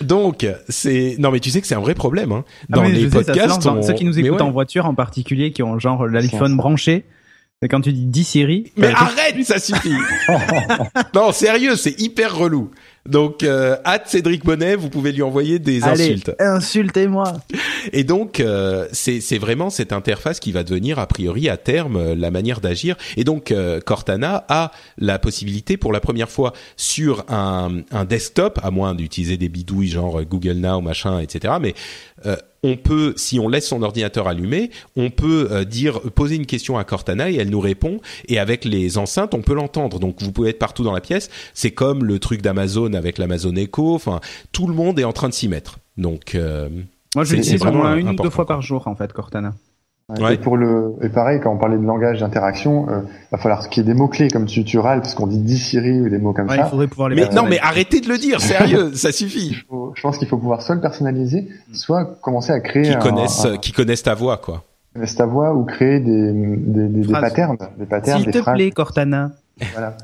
donc 0.01 0.45
c'est 0.67 1.15
non 1.19 1.31
mais 1.31 1.39
tu 1.39 1.49
sais 1.49 1.61
que 1.61 1.67
c'est 1.67 1.75
un 1.75 1.79
vrai 1.79 1.95
problème 1.95 2.31
hein. 2.31 2.43
Ah 2.71 2.77
dans 2.77 2.83
les 2.83 3.07
podcasts. 3.07 3.61
Ceux 3.81 3.93
qui 3.93 4.05
nous 4.05 4.19
écoutent 4.19 4.41
en 4.41 4.51
voiture 4.51 4.85
en 4.85 4.95
particulier, 4.95 5.51
qui 5.51 5.63
ont 5.63 5.79
genre 5.79 6.05
l'iPhone 6.05 6.57
branché. 6.57 7.05
Et 7.61 7.69
quand 7.69 7.79
tu 7.79 7.93
dis 7.93 8.05
10 8.05 8.23
Siri. 8.25 8.73
Mais 8.75 8.87
arrête, 8.87 9.41
ça 9.45 9.57
suffit. 9.57 9.95
non, 11.15 11.31
sérieux, 11.31 11.77
c'est 11.77 11.97
hyper 11.97 12.35
relou. 12.35 12.71
Donc, 13.07 13.43
euh, 13.43 13.75
Cédric 14.05 14.45
Bonnet, 14.45 14.75
vous 14.75 14.89
pouvez 14.89 15.11
lui 15.11 15.23
envoyer 15.23 15.59
des 15.59 15.83
Allez, 15.83 16.05
insultes. 16.05 16.31
Insultez-moi. 16.39 17.33
Et 17.91 18.05
donc, 18.05 18.39
euh, 18.39 18.87
c'est 18.93 19.37
vraiment 19.37 19.69
cette 19.69 19.91
interface 19.91 20.39
qui 20.39 20.53
va 20.53 20.63
devenir 20.63 20.99
a 20.99 21.07
priori 21.07 21.49
à 21.49 21.57
terme 21.57 21.97
euh, 21.97 22.15
la 22.15 22.31
manière 22.31 22.61
d'agir. 22.61 22.95
Et 23.17 23.25
donc, 23.25 23.51
euh, 23.51 23.81
Cortana 23.81 24.45
a 24.47 24.71
la 24.97 25.19
possibilité 25.19 25.75
pour 25.75 25.91
la 25.91 25.99
première 25.99 26.29
fois 26.29 26.53
sur 26.77 27.25
un, 27.27 27.81
un 27.91 28.05
desktop, 28.05 28.59
à 28.63 28.71
moins 28.71 28.95
d'utiliser 28.95 29.35
des 29.35 29.49
bidouilles 29.49 29.89
genre 29.89 30.23
Google 30.23 30.53
Now, 30.53 30.79
machin, 30.79 31.19
etc. 31.19 31.55
Mais 31.59 31.73
on 32.63 32.77
peut, 32.77 33.13
si 33.17 33.39
on 33.39 33.49
laisse 33.49 33.67
son 33.67 33.83
ordinateur 33.83 34.27
allumé, 34.27 34.71
on 34.95 35.09
peut 35.09 35.49
euh, 35.51 35.65
dire 35.65 35.99
poser 35.99 36.35
une 36.35 36.45
question 36.45 36.77
à 36.77 36.83
Cortana 36.83 37.29
et 37.29 37.35
elle 37.35 37.49
nous 37.49 37.59
répond. 37.59 37.99
Et 38.27 38.39
avec 38.39 38.65
les 38.65 38.97
enceintes, 38.97 39.33
on 39.33 39.41
peut 39.41 39.53
l'entendre. 39.53 39.99
Donc 39.99 40.21
vous 40.21 40.31
pouvez 40.31 40.49
être 40.49 40.59
partout 40.59 40.83
dans 40.83 40.93
la 40.93 41.01
pièce. 41.01 41.29
C'est 41.53 41.71
comme 41.71 42.05
le 42.05 42.19
truc 42.19 42.41
d'Amazon 42.41 42.93
avec 42.93 43.17
l'Amazon 43.17 43.55
Echo. 43.55 43.93
Enfin, 43.93 44.21
tout 44.51 44.67
le 44.67 44.73
monde 44.73 44.99
est 44.99 45.03
en 45.03 45.13
train 45.13 45.29
de 45.29 45.33
s'y 45.33 45.47
mettre. 45.47 45.79
Donc 45.97 46.35
euh, 46.35 46.69
moi, 47.15 47.23
je 47.25 47.35
l'utilise 47.35 47.59
vraiment 47.59 47.93
une 47.93 48.09
ou 48.09 48.15
deux 48.15 48.29
fois 48.29 48.47
par 48.47 48.61
jour 48.61 48.87
en 48.87 48.95
fait, 48.95 49.13
Cortana. 49.13 49.53
Ouais. 50.21 50.35
Et 50.35 50.37
pour 50.37 50.57
le, 50.57 50.95
et 51.01 51.09
pareil, 51.09 51.39
quand 51.41 51.51
on 51.51 51.57
parlait 51.57 51.77
de 51.77 51.83
langage 51.85 52.19
d'interaction, 52.19 52.87
euh, 52.89 52.99
va 53.31 53.37
falloir 53.37 53.67
qu'il 53.69 53.83
y 53.83 53.89
ait 53.89 53.93
des 53.93 53.97
mots 53.97 54.07
clés 54.07 54.29
comme 54.29 54.45
tu, 54.45 54.63
tu 54.63 54.77
râles 54.79 55.01
parce 55.01 55.15
qu'on 55.15 55.27
dit 55.27 55.37
10 55.39 55.57
Siri 55.57 56.01
ou 56.01 56.09
des 56.09 56.17
mots 56.19 56.33
comme 56.33 56.47
Ouais, 56.49 56.55
il 56.55 56.59
ça. 56.59 56.65
faudrait 56.65 56.87
pouvoir 56.87 57.09
les 57.09 57.15
Mais 57.15 57.29
non, 57.29 57.43
mais 57.47 57.59
arrêtez 57.59 58.01
de 58.01 58.07
le 58.09 58.17
dire, 58.17 58.39
sérieux, 58.41 58.91
ça 58.95 59.11
suffit. 59.11 59.47
Il 59.49 59.65
faut- 59.69 59.91
je 59.95 60.01
pense 60.01 60.17
qu'il 60.17 60.27
faut 60.27 60.37
pouvoir 60.37 60.61
soit 60.61 60.75
le 60.75 60.81
personnaliser, 60.81 61.47
soit 61.73 62.05
commencer 62.21 62.51
à 62.51 62.59
créer 62.59 62.83
Qui 62.93 62.97
connaissent, 62.99 63.45
un- 63.45 63.57
qui 63.57 63.71
connaissent 63.71 64.03
ta 64.03 64.13
voix, 64.13 64.37
quoi. 64.37 64.63
connaissent 64.93 65.15
ta 65.15 65.25
voix 65.25 65.53
ou 65.53 65.63
créer 65.63 65.99
des, 65.99 66.31
des, 66.33 66.87
des, 66.87 67.01
des 67.07 67.11
patterns, 67.13 67.57
des 67.79 67.85
patterns, 67.85 68.21
S'il 68.21 68.31
te 68.31 68.37
phrases. 68.39 68.55
plaît, 68.55 68.71
Cortana. 68.71 69.31
Voilà. 69.71 69.95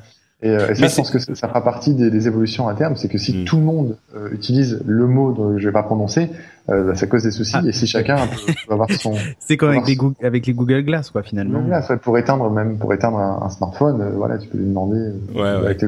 Et, 0.42 0.50
euh, 0.50 0.70
et 0.70 0.76
ça, 0.76 0.88
je 0.88 0.96
pense 0.96 1.12
que 1.12 1.20
ça 1.20 1.36
ça 1.36 1.48
fera 1.50 1.62
partie 1.64 1.94
des, 1.94 2.10
des 2.10 2.28
évolutions 2.28 2.70
à 2.70 2.74
terme, 2.74 2.96
c'est 2.96 3.10
que 3.10 3.18
si 3.18 3.36
Mm. 3.42 3.44
tout 3.46 3.58
le 3.58 3.64
monde 3.64 3.98
euh, 4.16 4.30
utilise 4.32 4.82
le 4.86 5.06
mot 5.06 5.34
dont 5.34 5.58
je 5.58 5.66
vais 5.66 5.74
pas 5.74 5.84
prononcer, 5.84 6.30
euh, 6.70 6.88
bah, 6.88 6.96
ça 6.96 7.08
cause 7.08 7.24
des 7.24 7.32
soucis. 7.32 7.58
Ah. 7.58 7.62
Et 7.68 7.74
si 7.74 7.88
chacun 7.88 8.16
peut, 8.16 8.54
peut 8.68 8.74
avoir 8.74 8.90
son 8.92 9.16
C'est 9.40 9.58
comme 9.58 9.70
avec 9.72 9.86
les, 9.88 9.96
Google, 9.98 10.16
avec 10.24 10.48
les 10.48 10.54
Google 10.54 10.84
Glass, 10.84 11.10
quoi, 11.10 11.24
finalement. 11.24 11.60
Donc 11.60 11.70
là, 11.70 11.82
ça, 11.82 11.98
pour 11.98 12.18
éteindre 12.18 12.50
même 12.50 12.78
pour 12.78 12.94
éteindre 12.94 13.18
un, 13.18 13.42
un 13.44 13.50
smartphone, 13.50 14.02
euh, 14.02 14.10
voilà, 14.16 14.38
tu 14.38 14.48
peux 14.48 14.58
lui 14.58 14.66
demander. 14.66 14.98
euh, 14.98 15.14
Ouais, 15.36 15.42
ouais. 15.42 15.66
avec 15.66 15.84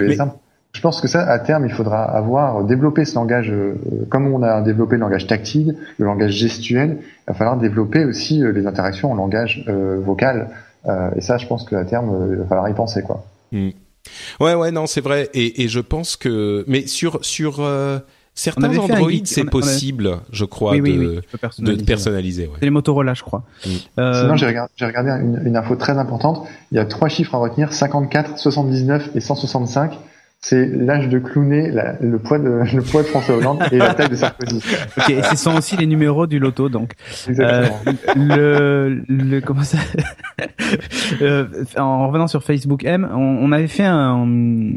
Mais-. 0.00 0.16
Je 0.74 0.80
pense 0.80 1.00
que 1.00 1.06
ça, 1.08 1.22
à 1.22 1.38
terme, 1.38 1.64
il 1.64 1.72
faudra 1.72 2.02
avoir 2.02 2.64
développé 2.64 3.04
ce 3.04 3.14
langage, 3.14 3.48
euh, 3.50 3.74
comme 4.10 4.26
on 4.26 4.42
a 4.42 4.60
développé 4.60 4.96
le 4.96 5.02
langage 5.02 5.26
tactile, 5.28 5.76
le 5.98 6.04
langage 6.04 6.32
gestuel, 6.32 6.98
il 7.00 7.06
va 7.28 7.34
falloir 7.34 7.56
développer 7.56 8.04
aussi 8.04 8.42
euh, 8.42 8.50
les 8.52 8.66
interactions 8.66 9.12
en 9.12 9.14
langage 9.14 9.64
euh, 9.68 9.98
vocal. 10.04 10.48
Euh, 10.86 11.10
et 11.16 11.20
ça, 11.20 11.38
je 11.38 11.46
pense 11.46 11.64
qu'à 11.64 11.84
terme, 11.84 12.10
euh, 12.12 12.28
il 12.32 12.36
va 12.40 12.44
falloir 12.46 12.68
y 12.68 12.74
penser, 12.74 13.02
quoi. 13.02 13.24
Ouais, 14.40 14.54
ouais, 14.54 14.70
non, 14.70 14.86
c'est 14.86 15.00
vrai. 15.00 15.30
Et, 15.34 15.64
et 15.64 15.68
je 15.68 15.80
pense 15.80 16.16
que, 16.16 16.64
mais 16.66 16.86
sur 16.86 17.24
sur 17.24 17.60
euh, 17.60 17.98
certains 18.34 18.76
Android, 18.76 19.10
c'est 19.24 19.44
possible, 19.44 20.18
je 20.32 20.44
crois, 20.44 20.72
oui, 20.72 20.80
oui, 20.80 20.92
de, 20.92 20.98
oui, 20.98 21.20
peux 21.30 21.36
de 21.36 21.40
personnaliser. 21.40 21.84
personnaliser. 21.84 22.46
Ouais. 22.46 22.54
C'est 22.58 22.64
les 22.66 22.70
Motorola, 22.70 23.14
je 23.14 23.22
crois. 23.22 23.44
Mm. 23.64 23.70
Euh, 24.00 24.20
Sinon, 24.22 24.36
j'ai 24.36 24.46
regardé, 24.46 24.72
j'ai 24.76 24.86
regardé 24.86 25.10
une, 25.10 25.42
une 25.44 25.56
info 25.56 25.76
très 25.76 25.98
importante. 25.98 26.46
Il 26.72 26.76
y 26.76 26.78
a 26.78 26.84
trois 26.84 27.08
chiffres 27.08 27.34
à 27.34 27.38
retenir 27.38 27.72
54, 27.72 28.38
79 28.38 29.10
et 29.14 29.20
165. 29.20 29.98
C'est 30.46 30.66
l'âge 30.66 31.08
de 31.08 31.18
Clooney, 31.18 31.70
la- 31.70 31.96
le 32.02 32.18
poids 32.18 32.38
de 32.38 32.50
le 32.76 32.82
poids 32.82 33.02
de 33.02 33.06
François 33.08 33.36
Hollande 33.36 33.62
et 33.72 33.78
la 33.78 33.94
taille 33.94 34.10
de 34.10 34.14
Sarkozy. 34.14 34.60
ok, 34.98 35.08
et 35.10 35.22
ce 35.22 35.36
sont 35.36 35.56
aussi 35.56 35.74
les 35.78 35.86
numéros 35.86 36.26
du 36.26 36.38
loto, 36.38 36.68
donc. 36.68 36.92
Exactement. 37.26 37.78
le, 38.14 39.02
le 39.08 39.40
comment 39.40 39.62
ça 39.62 39.78
Euh, 41.22 41.46
En 41.78 42.08
revenant 42.08 42.26
sur 42.26 42.42
Facebook 42.42 42.84
M, 42.84 43.08
on, 43.12 43.16
on 43.18 43.52
avait 43.52 43.68
fait 43.68 43.84
un, 43.84 44.26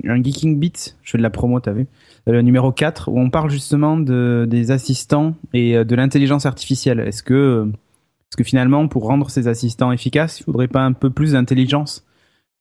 un 0.08 0.24
Geeking 0.24 0.58
Beat, 0.60 0.96
je 1.04 1.12
fais 1.12 1.18
de 1.18 1.24
la 1.24 1.30
promo, 1.30 1.60
t'as 1.60 1.72
vu 1.74 1.88
Euh, 2.28 2.34
le 2.34 2.42
numéro 2.42 2.72
4, 2.72 3.10
où 3.10 3.20
on 3.20 3.30
parle 3.30 3.50
justement 3.50 3.98
de, 3.98 4.46
des 4.50 4.72
assistants 4.72 5.36
et 5.54 5.76
euh, 5.78 5.84
de 5.84 5.96
l'intelligence 5.96 6.46
artificielle. 6.46 7.00
Est-ce 7.00 7.24
que, 7.24 7.68
est-ce 7.68 8.38
que 8.38 8.44
finalement, 8.44 8.88
pour 8.88 9.06
rendre 9.06 9.30
ces 9.30 9.48
assistants 9.48 9.92
efficaces, 9.92 10.40
il 10.40 10.44
faudrait 10.44 10.68
pas 10.68 10.82
un 10.84 10.94
peu 10.94 11.10
plus 11.10 11.34
d'intelligence? 11.34 12.06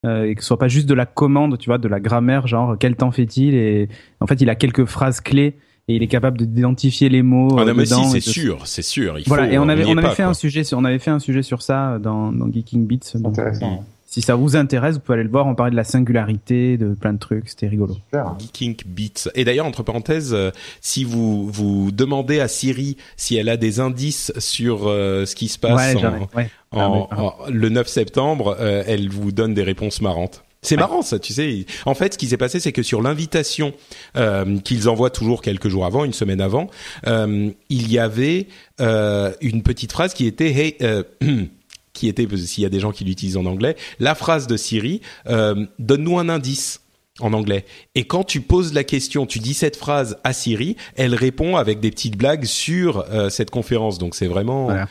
Euh, 0.07 0.25
et 0.29 0.35
que 0.35 0.41
ce 0.41 0.47
soit 0.47 0.59
pas 0.59 0.69
juste 0.69 0.89
de 0.89 0.95
la 0.95 1.05
commande, 1.05 1.59
tu 1.59 1.69
vois, 1.69 1.79
de 1.79 1.89
la 1.89 2.01
grammaire, 2.01 2.47
genre 2.47 2.77
quel 2.79 2.97
temps 2.97 3.11
fait-il 3.11 3.55
et 3.55 3.89
en 4.21 4.27
fait 4.27 4.41
il 4.41 4.49
a 4.49 4.55
quelques 4.55 4.85
phrases 4.87 5.21
clés 5.21 5.57
et 5.89 5.95
il 5.97 6.03
est 6.03 6.07
capable 6.09 6.39
de- 6.39 6.45
d'identifier 6.47 7.09
les 7.09 7.23
mots. 7.23 7.57
Ah 7.59 7.63
euh, 7.63 7.65
non, 7.67 7.75
mais 7.75 7.85
dedans 7.85 8.05
si, 8.05 8.17
et 8.17 8.21
c'est 8.21 8.29
de- 8.31 8.35
sûr, 8.35 8.67
c'est 8.67 8.83
sûr. 8.83 9.19
Il 9.19 9.25
voilà, 9.27 9.47
faut, 9.47 9.53
et 9.53 9.59
on 9.59 9.69
avait, 9.69 9.85
n'y 9.85 9.91
est 9.91 9.95
on 9.95 9.99
avait 9.99 10.09
pas, 10.09 10.15
fait 10.15 10.23
quoi. 10.25 10.31
un 10.31 10.35
sujet, 10.35 10.65
sur- 10.65 10.79
on 10.79 10.85
avait 10.85 10.99
fait 10.99 11.11
un 11.13 11.19
sujet 11.21 11.43
sur 11.43 11.61
ça 11.63 11.99
dans, 12.01 12.33
dans 12.33 12.51
Geeking 12.51 12.87
Beats. 12.87 13.19
Donc, 13.19 13.39
intéressant. 13.39 13.85
Si 14.17 14.23
ça 14.23 14.35
vous 14.35 14.57
intéresse, 14.57 14.95
vous 14.95 15.01
pouvez 15.01 15.17
aller 15.17 15.25
le 15.25 15.31
voir. 15.31 15.47
On 15.47 15.55
parlait 15.55 15.73
de 15.73 15.77
la 15.77 15.85
singularité, 15.85 16.79
de 16.79 16.95
plein 16.95 17.13
de 17.13 17.19
trucs. 17.19 17.51
C'était 17.51 17.69
rigolo. 17.69 17.99
Geeking 18.39 18.75
Beats. 18.87 19.29
Et 19.35 19.45
d'ailleurs, 19.45 19.67
entre 19.67 19.83
parenthèses, 19.83 20.33
euh, 20.33 20.51
si 20.81 21.05
vous 21.05 21.51
vous 21.51 21.91
demandez 21.93 22.41
à 22.41 22.49
Siri 22.49 22.97
si 23.19 23.37
elle 23.37 23.51
a 23.51 23.59
des 23.59 23.79
indices 23.79 24.33
sur 24.39 24.87
euh, 24.89 25.27
ce 25.27 25.35
qui 25.35 25.49
se 25.49 25.59
passe 25.59 25.93
ouais, 25.93 25.97
en- 25.97 26.01
j'avais- 26.01 26.19
ouais. 26.35 26.51
en, 26.71 26.81
Ah, 26.81 26.89
mais- 27.15 27.19
en- 27.19 27.35
le 27.51 27.69
9 27.69 27.89
septembre, 27.89 28.57
euh, 28.59 28.83
elle 28.87 29.11
vous 29.11 29.33
donne 29.33 29.53
des 29.53 29.63
réponses 29.63 30.01
marrantes. 30.01 30.43
C'est 30.63 30.77
marrant 30.77 31.03
ça, 31.03 31.19
tu 31.21 31.33
sais. 31.35 31.67
En 31.85 31.95
fait, 31.95 32.15
ce 32.15 32.19
qui 32.19 32.27
s'est 32.27 32.39
passé, 32.39 32.59
c'est 32.59 32.73
que 32.73 32.83
sur 32.83 33.01
l'invitation 33.03 33.73
euh, 34.17 34.59
qu'ils 34.61 34.89
envoient 34.89 35.11
toujours 35.11 35.41
quelques 35.43 35.69
jours 35.69 35.85
avant, 35.85 36.05
une 36.05 36.15
semaine 36.15 36.41
avant, 36.41 36.71
euh, 37.07 37.51
il 37.69 37.93
y 37.93 37.99
avait 37.99 38.49
euh, 38.81 39.31
une 39.43 39.63
petite 39.63 39.93
phrase 39.93 40.13
qui 40.15 40.27
était 40.27 40.51
Hey, 40.51 40.75
euh, 40.81 41.03
qui 41.97 42.09
était 42.09 42.27
s'il 42.37 42.63
y 42.63 42.67
a 42.67 42.71
des 42.71 42.81
gens 42.81 42.93
qui 42.93 43.05
l'utilisent 43.05 43.37
en 43.37 43.47
anglais, 43.47 43.75
la 43.99 44.15
phrase 44.15 44.47
de 44.47 44.57
Siri 44.57 45.01
euh, 45.29 45.67
donne-nous 45.79 46.19
un 46.19 46.29
indice 46.29 46.81
en 47.21 47.33
anglais. 47.33 47.65
Et 47.95 48.05
quand 48.05 48.25
tu 48.25 48.43
poses 48.43 48.75
la 48.75 48.85
question, 48.85 49.25
tu 49.27 49.39
dis 49.39 49.55
cette 49.55 49.77
phrase 49.77 50.19
à 50.23 50.33
Siri, 50.35 50.77
elle 50.97 51.15
répond 51.15 51.57
avec 51.57 51.81
des 51.81 51.91
petites 51.91 52.17
blagues 52.17 52.45
sur 52.45 53.05
euh, 53.11 53.31
cette 53.31 53.51
conférence. 53.51 53.99
Donc 53.99 54.15
c'est 54.15 54.27
vraiment 54.29 54.65
Voilà. 54.67 54.87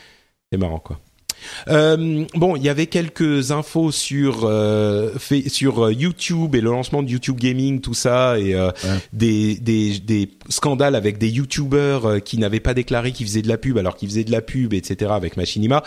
c'est 0.52 0.58
marrant 0.58 0.80
quoi. 0.80 0.98
Euh, 1.68 2.24
bon, 2.34 2.56
il 2.56 2.62
y 2.64 2.68
avait 2.68 2.86
quelques 2.86 3.52
infos 3.52 3.92
sur 3.92 4.40
euh, 4.44 5.12
fait, 5.18 5.48
sur 5.48 5.90
YouTube 5.92 6.54
et 6.56 6.60
le 6.60 6.70
lancement 6.70 7.02
de 7.02 7.10
YouTube 7.10 7.36
Gaming, 7.38 7.80
tout 7.80 7.94
ça, 7.94 8.38
et 8.38 8.54
euh, 8.54 8.70
Ouais. 8.84 8.98
des, 9.12 9.54
des 9.56 9.98
des 10.00 10.30
scandales 10.48 10.96
avec 10.96 11.18
des 11.18 11.28
YouTubers 11.28 12.22
qui 12.24 12.38
n'avaient 12.38 12.58
pas 12.58 12.74
déclaré 12.74 13.12
qu'ils 13.12 13.26
faisaient 13.26 13.42
de 13.42 13.48
la 13.48 13.58
pub 13.58 13.78
alors 13.78 13.96
qu'ils 13.96 14.08
faisaient 14.08 14.24
de 14.24 14.32
la 14.32 14.40
pub, 14.40 14.72
etc. 14.74 15.12
Avec 15.14 15.36
Machinima. 15.36 15.84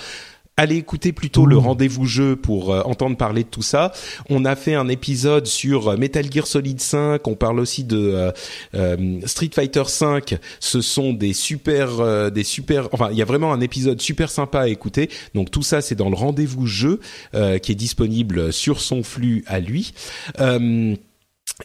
Allez 0.59 0.75
écouter 0.75 1.13
plutôt 1.13 1.45
le 1.45 1.57
rendez-vous 1.57 2.03
jeu 2.03 2.35
pour 2.35 2.73
euh, 2.73 2.81
entendre 2.81 3.15
parler 3.15 3.45
de 3.45 3.47
tout 3.47 3.61
ça. 3.61 3.93
On 4.29 4.43
a 4.43 4.57
fait 4.57 4.75
un 4.75 4.89
épisode 4.89 5.47
sur 5.47 5.87
euh, 5.87 5.95
Metal 5.95 6.29
Gear 6.29 6.45
Solid 6.45 6.81
5. 6.81 7.25
On 7.29 7.35
parle 7.35 7.61
aussi 7.61 7.85
de 7.85 8.33
euh, 8.73 9.21
Street 9.25 9.51
Fighter 9.55 9.85
5. 9.87 10.35
Ce 10.59 10.81
sont 10.81 11.13
des 11.13 11.31
super, 11.31 12.01
euh, 12.01 12.29
des 12.29 12.43
super. 12.43 12.89
Enfin, 12.91 13.07
il 13.09 13.17
y 13.17 13.21
a 13.21 13.25
vraiment 13.25 13.53
un 13.53 13.61
épisode 13.61 14.01
super 14.01 14.29
sympa 14.29 14.59
à 14.59 14.67
écouter. 14.67 15.09
Donc 15.33 15.49
tout 15.49 15.63
ça, 15.63 15.79
c'est 15.79 15.95
dans 15.95 16.09
le 16.09 16.17
rendez-vous 16.17 16.65
jeu 16.67 16.99
qui 17.31 17.71
est 17.71 17.75
disponible 17.75 18.51
sur 18.51 18.81
son 18.81 19.01
flux 19.01 19.45
à 19.47 19.61
lui. 19.61 19.93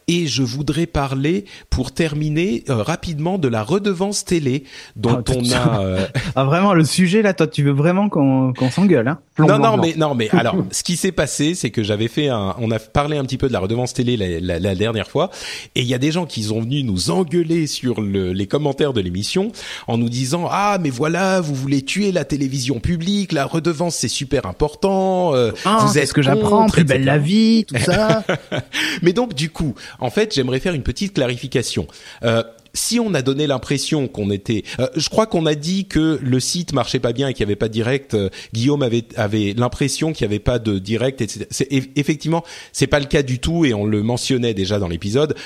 Et 0.08 0.26
je 0.26 0.42
voudrais 0.42 0.86
parler, 0.86 1.44
pour 1.70 1.92
terminer, 1.92 2.64
euh, 2.68 2.82
rapidement 2.82 3.38
de 3.38 3.48
la 3.48 3.62
redevance 3.62 4.24
télé 4.24 4.64
dont 4.96 5.22
Ah, 5.26 5.32
on 5.36 5.52
a. 5.52 5.80
euh, 5.82 6.06
Ah, 6.36 6.44
vraiment, 6.44 6.74
le 6.74 6.84
sujet 6.84 7.22
là, 7.22 7.32
toi, 7.32 7.46
tu 7.46 7.62
veux 7.62 7.72
vraiment 7.72 8.08
qu'on 8.08 8.52
qu'on 8.52 8.70
s'engueule, 8.70 9.06
hein? 9.08 9.18
Non, 9.38 9.58
non, 9.58 9.76
mais 9.76 9.94
non, 9.96 10.14
mais 10.14 10.28
alors, 10.32 10.56
ce 10.72 10.82
qui 10.82 10.96
s'est 10.96 11.12
passé, 11.12 11.54
c'est 11.54 11.70
que 11.70 11.82
j'avais 11.82 12.08
fait 12.08 12.28
un, 12.28 12.54
on 12.58 12.70
a 12.70 12.78
parlé 12.78 13.16
un 13.16 13.24
petit 13.24 13.38
peu 13.38 13.48
de 13.48 13.52
la 13.52 13.60
redevance 13.60 13.94
télé 13.94 14.16
la, 14.16 14.40
la- 14.40 14.58
la 14.58 14.74
dernière 14.74 15.08
fois, 15.08 15.30
et 15.74 15.80
il 15.82 15.86
y 15.86 15.94
a 15.94 15.98
des 15.98 16.10
gens 16.12 16.26
qui 16.26 16.44
sont 16.44 16.60
venus 16.60 16.84
nous 16.84 17.10
engueuler 17.10 17.66
sur 17.66 18.00
le, 18.00 18.32
les 18.32 18.46
commentaires 18.46 18.92
de 18.92 19.00
l'émission 19.00 19.52
en 19.86 19.96
nous 19.98 20.08
disant 20.08 20.48
ah 20.50 20.78
mais 20.80 20.90
voilà, 20.90 21.40
vous 21.40 21.54
voulez 21.54 21.82
tuer 21.82 22.12
la 22.12 22.24
télévision 22.24 22.80
publique, 22.80 23.32
la 23.32 23.44
redevance 23.46 23.94
c'est 23.96 24.08
super 24.08 24.46
important, 24.46 25.34
euh, 25.34 25.52
Ah, 25.64 25.78
vous 25.80 25.92
c'est 25.92 26.00
êtes 26.00 26.08
ce 26.08 26.14
que 26.14 26.22
j'apprends, 26.22 26.66
plus 26.68 26.84
belle 26.84 27.04
la 27.04 27.18
vie, 27.18 27.64
tout 27.66 27.76
ça. 27.78 28.24
Mais 29.02 29.12
donc 29.12 29.34
du 29.34 29.50
coup, 29.50 29.74
en 30.00 30.10
fait, 30.10 30.34
j'aimerais 30.34 30.60
faire 30.60 30.74
une 30.74 30.82
petite 30.82 31.14
clarification. 31.14 31.86
Euh, 32.22 32.42
si 32.76 32.98
on 32.98 33.14
a 33.14 33.22
donné 33.22 33.46
l'impression 33.46 34.08
qu'on 34.08 34.30
était, 34.32 34.64
euh, 34.80 34.88
je 34.96 35.08
crois 35.08 35.26
qu'on 35.26 35.46
a 35.46 35.54
dit 35.54 35.86
que 35.86 36.18
le 36.20 36.40
site 36.40 36.72
marchait 36.72 36.98
pas 36.98 37.12
bien 37.12 37.28
et 37.28 37.32
qu'il 37.34 37.46
n'y 37.46 37.50
avait 37.50 37.56
pas 37.56 37.68
de 37.68 37.72
direct. 37.72 38.14
euh, 38.14 38.30
Guillaume 38.52 38.82
avait 38.82 39.04
avait 39.16 39.54
l'impression 39.56 40.12
qu'il 40.12 40.26
n'y 40.26 40.32
avait 40.34 40.40
pas 40.42 40.58
de 40.58 40.80
direct, 40.80 41.20
etc. 41.20 41.46
C'est 41.50 41.70
eff- 41.70 41.90
effectivement, 41.94 42.42
c'est 42.72 42.88
pas 42.88 42.98
le 42.98 43.06
cas 43.06 43.22
du 43.22 43.38
tout 43.38 43.64
et 43.64 43.74
on 43.74 43.86
le 43.86 44.02
mentionnait 44.02 44.54
déjà 44.54 44.80
dans 44.80 44.88
l'épisode. 44.88 45.36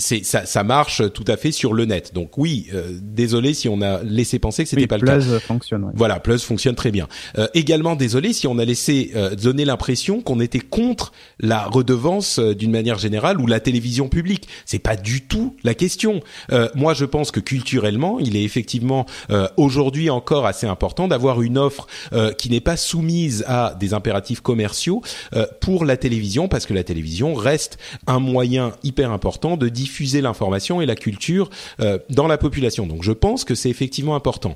C'est 0.00 0.24
ça, 0.24 0.46
ça 0.46 0.62
marche 0.62 1.02
tout 1.12 1.24
à 1.26 1.36
fait 1.36 1.50
sur 1.50 1.74
le 1.74 1.84
net. 1.84 2.14
Donc 2.14 2.38
oui, 2.38 2.68
euh, 2.72 2.96
désolé 3.02 3.52
si 3.52 3.68
on 3.68 3.82
a 3.82 4.00
laissé 4.04 4.38
penser 4.38 4.62
que 4.62 4.70
c'était 4.70 4.82
Oui, 4.82 4.86
pas 4.86 4.96
le 4.98 5.04
cas. 5.04 5.16
Plus 5.18 5.38
fonctionne. 5.40 5.82
ouais. 5.84 5.92
Voilà, 5.96 6.20
Plus 6.20 6.40
fonctionne 6.44 6.76
très 6.76 6.92
bien. 6.92 7.08
Euh, 7.36 7.48
également, 7.54 7.96
désolé 7.96 8.32
si 8.32 8.46
on 8.46 8.58
a 8.58 8.64
laissé 8.64 9.10
euh, 9.16 9.34
donner 9.34 9.64
l'impression 9.64 10.20
qu'on 10.22 10.38
était 10.38 10.60
contre 10.60 11.12
la 11.40 11.64
redevance 11.64 12.38
euh, 12.38 12.54
d'une 12.54 12.70
manière 12.70 12.96
générale 12.96 13.40
ou 13.40 13.48
la 13.48 13.58
télévision 13.58 14.08
publique. 14.08 14.46
C'est 14.66 14.78
pas 14.78 14.94
du 14.94 15.22
tout 15.22 15.56
la 15.64 15.74
question. 15.74 16.20
Euh, 16.52 16.68
moi, 16.76 16.94
je 16.94 17.04
pense 17.04 17.32
que 17.32 17.40
culturellement, 17.40 18.20
il 18.20 18.36
est 18.36 18.44
effectivement 18.44 19.04
euh, 19.30 19.48
aujourd'hui 19.56 20.10
encore 20.10 20.46
assez 20.46 20.68
important 20.68 21.08
d'avoir 21.08 21.42
une 21.42 21.58
offre 21.58 21.88
euh, 22.12 22.32
qui 22.32 22.50
n'est 22.50 22.60
pas 22.60 22.76
soumise 22.76 23.44
à 23.48 23.74
des 23.80 23.94
impératifs 23.94 24.42
commerciaux 24.42 25.02
euh, 25.34 25.44
pour 25.60 25.84
la 25.84 25.96
télévision, 25.96 26.46
parce 26.46 26.66
que 26.66 26.72
la 26.74 26.84
télévision 26.84 27.34
reste 27.34 27.78
un 28.06 28.20
moyen 28.20 28.72
hyper 28.84 29.10
important 29.10 29.56
de 29.56 29.68
diffuser 29.68 29.87
l'information 30.20 30.80
et 30.80 30.86
la 30.86 30.96
culture 30.96 31.50
euh, 31.80 31.98
dans 32.10 32.26
la 32.26 32.38
population. 32.38 32.86
Donc, 32.86 33.02
je 33.02 33.12
pense 33.12 33.44
que 33.44 33.54
c'est 33.54 33.70
effectivement 33.70 34.14
important. 34.14 34.54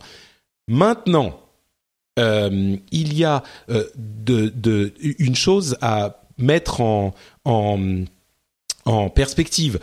Maintenant, 0.69 1.39
euh, 2.19 2.77
il 2.91 3.15
y 3.15 3.25
a 3.25 3.43
euh, 3.71 3.85
une 5.19 5.35
chose 5.35 5.77
à 5.81 6.23
mettre 6.39 6.81
en, 6.81 7.13
perspective. 9.15 9.79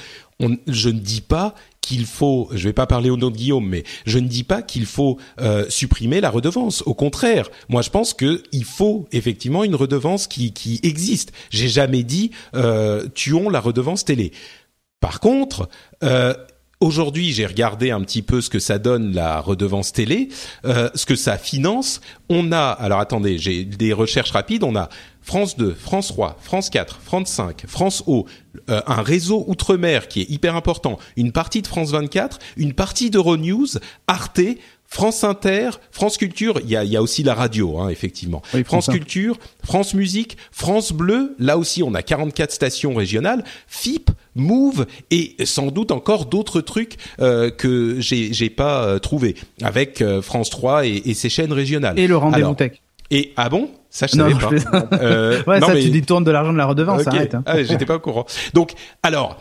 Je 0.67 0.89
ne 0.89 0.99
dis 0.99 1.21
pas 1.21 1.55
qu'il 1.81 2.05
faut, 2.05 2.49
je 2.51 2.67
vais 2.67 2.73
pas 2.73 2.85
parler 2.85 3.09
au 3.09 3.17
nom 3.17 3.29
de 3.29 3.35
Guillaume, 3.35 3.67
mais 3.67 3.83
je 4.05 4.19
ne 4.19 4.27
dis 4.27 4.43
pas 4.43 4.61
qu'il 4.61 4.85
faut 4.85 5.17
supprimer 5.69 6.21
la 6.21 6.29
redevance. 6.29 6.83
Au 6.85 6.93
contraire, 6.93 7.49
moi 7.69 7.81
je 7.81 7.89
pense 7.89 8.13
que 8.13 8.43
il 8.51 8.65
faut 8.65 9.07
effectivement 9.11 9.63
une 9.63 9.75
redevance 9.75 10.27
qui, 10.27 10.53
qui 10.53 10.79
existe. 10.83 11.31
J'ai 11.49 11.69
jamais 11.69 12.03
dit 12.03 12.31
tuons 13.15 13.49
la 13.49 13.59
redevance 13.59 14.05
télé. 14.05 14.31
Par 14.99 15.19
contre, 15.19 15.69
euh, 16.03 16.33
Aujourd'hui, 16.81 17.33
j'ai 17.33 17.45
regardé 17.45 17.91
un 17.91 17.99
petit 17.99 18.21
peu 18.21 18.39
ce 18.39 18.49
que 18.49 18.59
ça 18.59 18.79
donne 18.79 19.13
la 19.13 19.41
redevance 19.41 19.91
télé, 19.91 20.29
euh, 20.63 20.89
ce 20.95 21.05
que 21.05 21.17
ça 21.17 21.37
finance. 21.37 21.99
On 22.29 22.53
a, 22.53 22.69
alors 22.69 23.01
attendez, 23.01 23.37
j'ai 23.37 23.65
des 23.65 23.91
recherches 23.91 24.31
rapides. 24.31 24.63
On 24.63 24.77
a 24.77 24.87
France 25.21 25.57
2, 25.57 25.73
France 25.73 26.07
3, 26.07 26.37
France 26.39 26.69
4, 26.69 27.01
France 27.03 27.27
5, 27.31 27.65
France 27.67 28.01
O, 28.07 28.27
euh, 28.69 28.81
un 28.87 29.01
réseau 29.01 29.43
outre-mer 29.47 30.07
qui 30.07 30.21
est 30.21 30.29
hyper 30.29 30.55
important, 30.55 30.97
une 31.17 31.33
partie 31.33 31.61
de 31.61 31.67
France 31.67 31.91
24, 31.91 32.39
une 32.55 32.71
partie 32.71 33.09
d'Euronews, 33.09 33.67
Arte, 34.07 34.39
France 34.85 35.25
Inter, 35.25 35.71
France 35.91 36.17
Culture, 36.17 36.61
il 36.63 36.69
y 36.69 36.77
a, 36.77 36.85
y 36.85 36.95
a 36.95 37.01
aussi 37.01 37.23
la 37.23 37.33
radio, 37.33 37.77
hein, 37.79 37.89
effectivement. 37.89 38.41
Oui, 38.53 38.63
France 38.63 38.85
France 38.85 38.95
Culture, 38.95 39.37
France 39.65 39.93
Musique, 39.93 40.37
France 40.53 40.93
Bleu, 40.93 41.35
là 41.39 41.57
aussi 41.57 41.83
on 41.83 41.93
a 41.93 42.01
44 42.01 42.51
stations 42.51 42.95
régionales, 42.95 43.43
FIP, 43.67 44.09
Move 44.35 44.85
et 45.11 45.35
sans 45.45 45.67
doute 45.67 45.91
encore 45.91 46.25
d'autres 46.25 46.61
trucs 46.61 46.95
euh, 47.19 47.49
que 47.49 47.99
j'ai 47.99 48.31
j'ai 48.33 48.49
pas 48.49 48.83
euh, 48.85 48.99
trouvé 48.99 49.35
avec 49.61 50.01
euh, 50.01 50.21
France 50.21 50.49
3 50.49 50.85
et, 50.85 51.01
et 51.05 51.13
ses 51.13 51.29
chaînes 51.29 51.53
régionales. 51.53 51.97
Et 51.99 52.07
le 52.07 52.17
rendez-vous 52.17 52.53
tech. 52.53 52.73
Et 53.11 53.33
ah 53.37 53.49
bon? 53.49 53.69
Ça 53.89 54.05
je 54.05 54.15
Non, 54.17 54.29
savais 54.39 54.59
pas. 54.59 54.87
Euh, 55.01 55.41
Ouais, 55.47 55.59
non, 55.59 55.67
ça, 55.67 55.73
mais- 55.73 55.81
tu 55.81 55.89
détournes 55.89 56.23
de 56.23 56.29
l'argent 56.31 56.53
de 56.53 56.57
la 56.59 56.65
redevance, 56.67 57.01
Ok. 57.01 57.07
arrête. 57.07 57.33
Hein. 57.35 57.43
Ah, 57.47 57.63
j'étais 57.63 57.85
pas 57.85 57.95
au 57.95 57.99
courant. 57.99 58.25
Donc, 58.53 58.73
alors, 59.01 59.37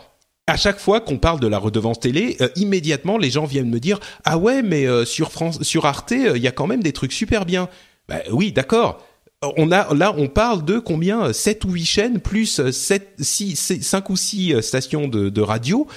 à 0.47 0.57
chaque 0.57 0.79
fois 0.79 0.99
qu'on 1.01 1.17
parle 1.19 1.39
de 1.39 1.45
la 1.47 1.59
redevance 1.59 1.99
télé, 1.99 2.35
euh, 2.41 2.49
immédiatement 2.55 3.19
les 3.19 3.29
gens 3.29 3.45
viennent 3.45 3.69
me 3.69 3.79
dire 3.79 3.99
ah 4.25 4.39
ouais, 4.39 4.63
mais 4.63 4.87
euh, 4.87 5.05
sur 5.05 5.31
France, 5.31 5.61
sur 5.61 5.85
Arte, 5.85 6.13
euh, 6.13 6.33
il 6.35 6.41
y 6.41 6.47
a 6.47 6.51
quand 6.51 6.65
même 6.65 6.81
des 6.81 6.93
trucs 6.93 7.13
super 7.13 7.45
bien. 7.45 7.69
Bah, 8.07 8.21
oui, 8.31 8.51
d'accord. 8.51 9.05
On 9.41 9.71
a 9.71 9.93
là, 9.93 10.13
on 10.17 10.27
parle 10.27 10.65
de 10.65 10.79
combien 10.79 11.31
7 11.31 11.63
ou 11.63 11.71
8 11.71 11.85
chaînes 11.85 12.19
plus 12.19 12.61
7 12.71 13.13
6 13.19 13.81
5 13.81 14.09
ou 14.09 14.17
6 14.17 14.61
stations 14.61 15.07
de, 15.07 15.29
de 15.29 15.41
radio. 15.41 15.87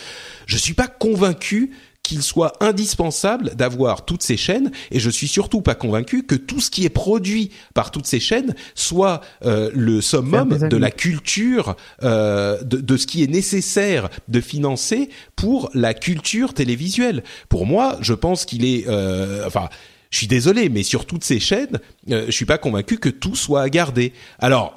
Je 0.47 0.57
suis 0.57 0.75
pas 0.75 0.87
convaincu 0.87 1.73
qu'il 2.05 2.23
soit 2.23 2.53
indispensable 2.61 3.55
d'avoir 3.57 4.05
toutes 4.05 4.23
ces 4.23 4.37
chaînes 4.37 4.71
et 4.93 5.01
je 5.01 5.11
suis 5.11 5.27
surtout 5.27 5.61
pas 5.61 5.75
convaincu 5.75 6.25
que 6.25 6.37
tout 6.37 6.61
ce 6.61 6.71
qui 6.71 6.85
est 6.85 6.91
produit 6.91 7.51
par 7.75 7.91
toutes 7.91 8.07
ces 8.07 8.21
chaînes 8.21 8.55
soit 8.77 9.21
euh, 9.45 9.71
le 9.75 10.01
summum 10.01 10.69
de 10.69 10.77
la 10.77 10.91
culture 10.91 11.77
euh, 12.05 12.63
de, 12.63 12.79
de 12.79 12.97
ce 12.97 13.07
qui 13.09 13.25
est 13.25 13.31
nécessaire 13.31 14.09
de 14.29 14.41
financer 14.41 15.11
pour 15.35 15.71
la 15.75 15.95
culture 15.95 16.55
télévisuelle. 16.55 17.25
Pour 17.49 17.67
moi, 17.67 17.99
je 18.01 18.15
pense 18.15 18.45
qu'il 18.45 18.65
est 18.65 18.85
euh, 18.89 19.47
enfin 19.47 19.69
je 20.13 20.19
suis 20.19 20.29
désolé, 20.29 20.69
mais 20.69 20.85
sur 20.85 21.05
toutes 21.07 21.25
ces 21.25 21.41
chaînes, 21.41 21.81
euh, 22.11 22.27
je 22.27 22.31
suis 22.31 22.45
pas 22.45 22.59
convaincu 22.59 22.99
que 22.99 23.09
tout 23.09 23.35
soit 23.35 23.63
à 23.63 23.69
garder. 23.69 24.13
Alors, 24.39 24.77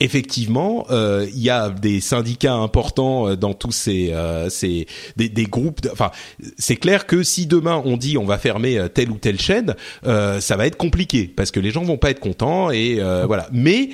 effectivement, 0.00 0.86
euh, 0.90 1.26
il 1.34 1.42
y 1.42 1.50
a 1.50 1.70
des 1.70 2.00
syndicats 2.00 2.54
importants 2.54 3.28
euh, 3.28 3.36
dans 3.36 3.52
tous 3.52 3.72
ces, 3.72 4.12
euh, 4.12 4.48
ces 4.48 4.86
des, 5.16 5.28
des 5.28 5.44
groupes. 5.44 5.80
de- 5.80 5.90
Enfin, 5.90 6.12
c'est 6.56 6.76
clair 6.76 7.04
que 7.06 7.24
si 7.24 7.46
demain 7.46 7.82
on 7.84 7.96
dit 7.96 8.16
on 8.16 8.24
va 8.24 8.38
fermer 8.38 8.78
euh, 8.78 8.86
telle 8.88 9.10
ou 9.10 9.18
telle 9.18 9.40
chaîne, 9.40 9.74
euh, 10.06 10.40
ça 10.40 10.56
va 10.56 10.66
être 10.68 10.76
compliqué 10.76 11.24
parce 11.26 11.50
que 11.50 11.58
les 11.58 11.72
gens 11.72 11.82
vont 11.82 11.98
pas 11.98 12.10
être 12.10 12.20
contents 12.20 12.70
et 12.70 13.00
voilà. 13.26 13.48
Mais 13.52 13.90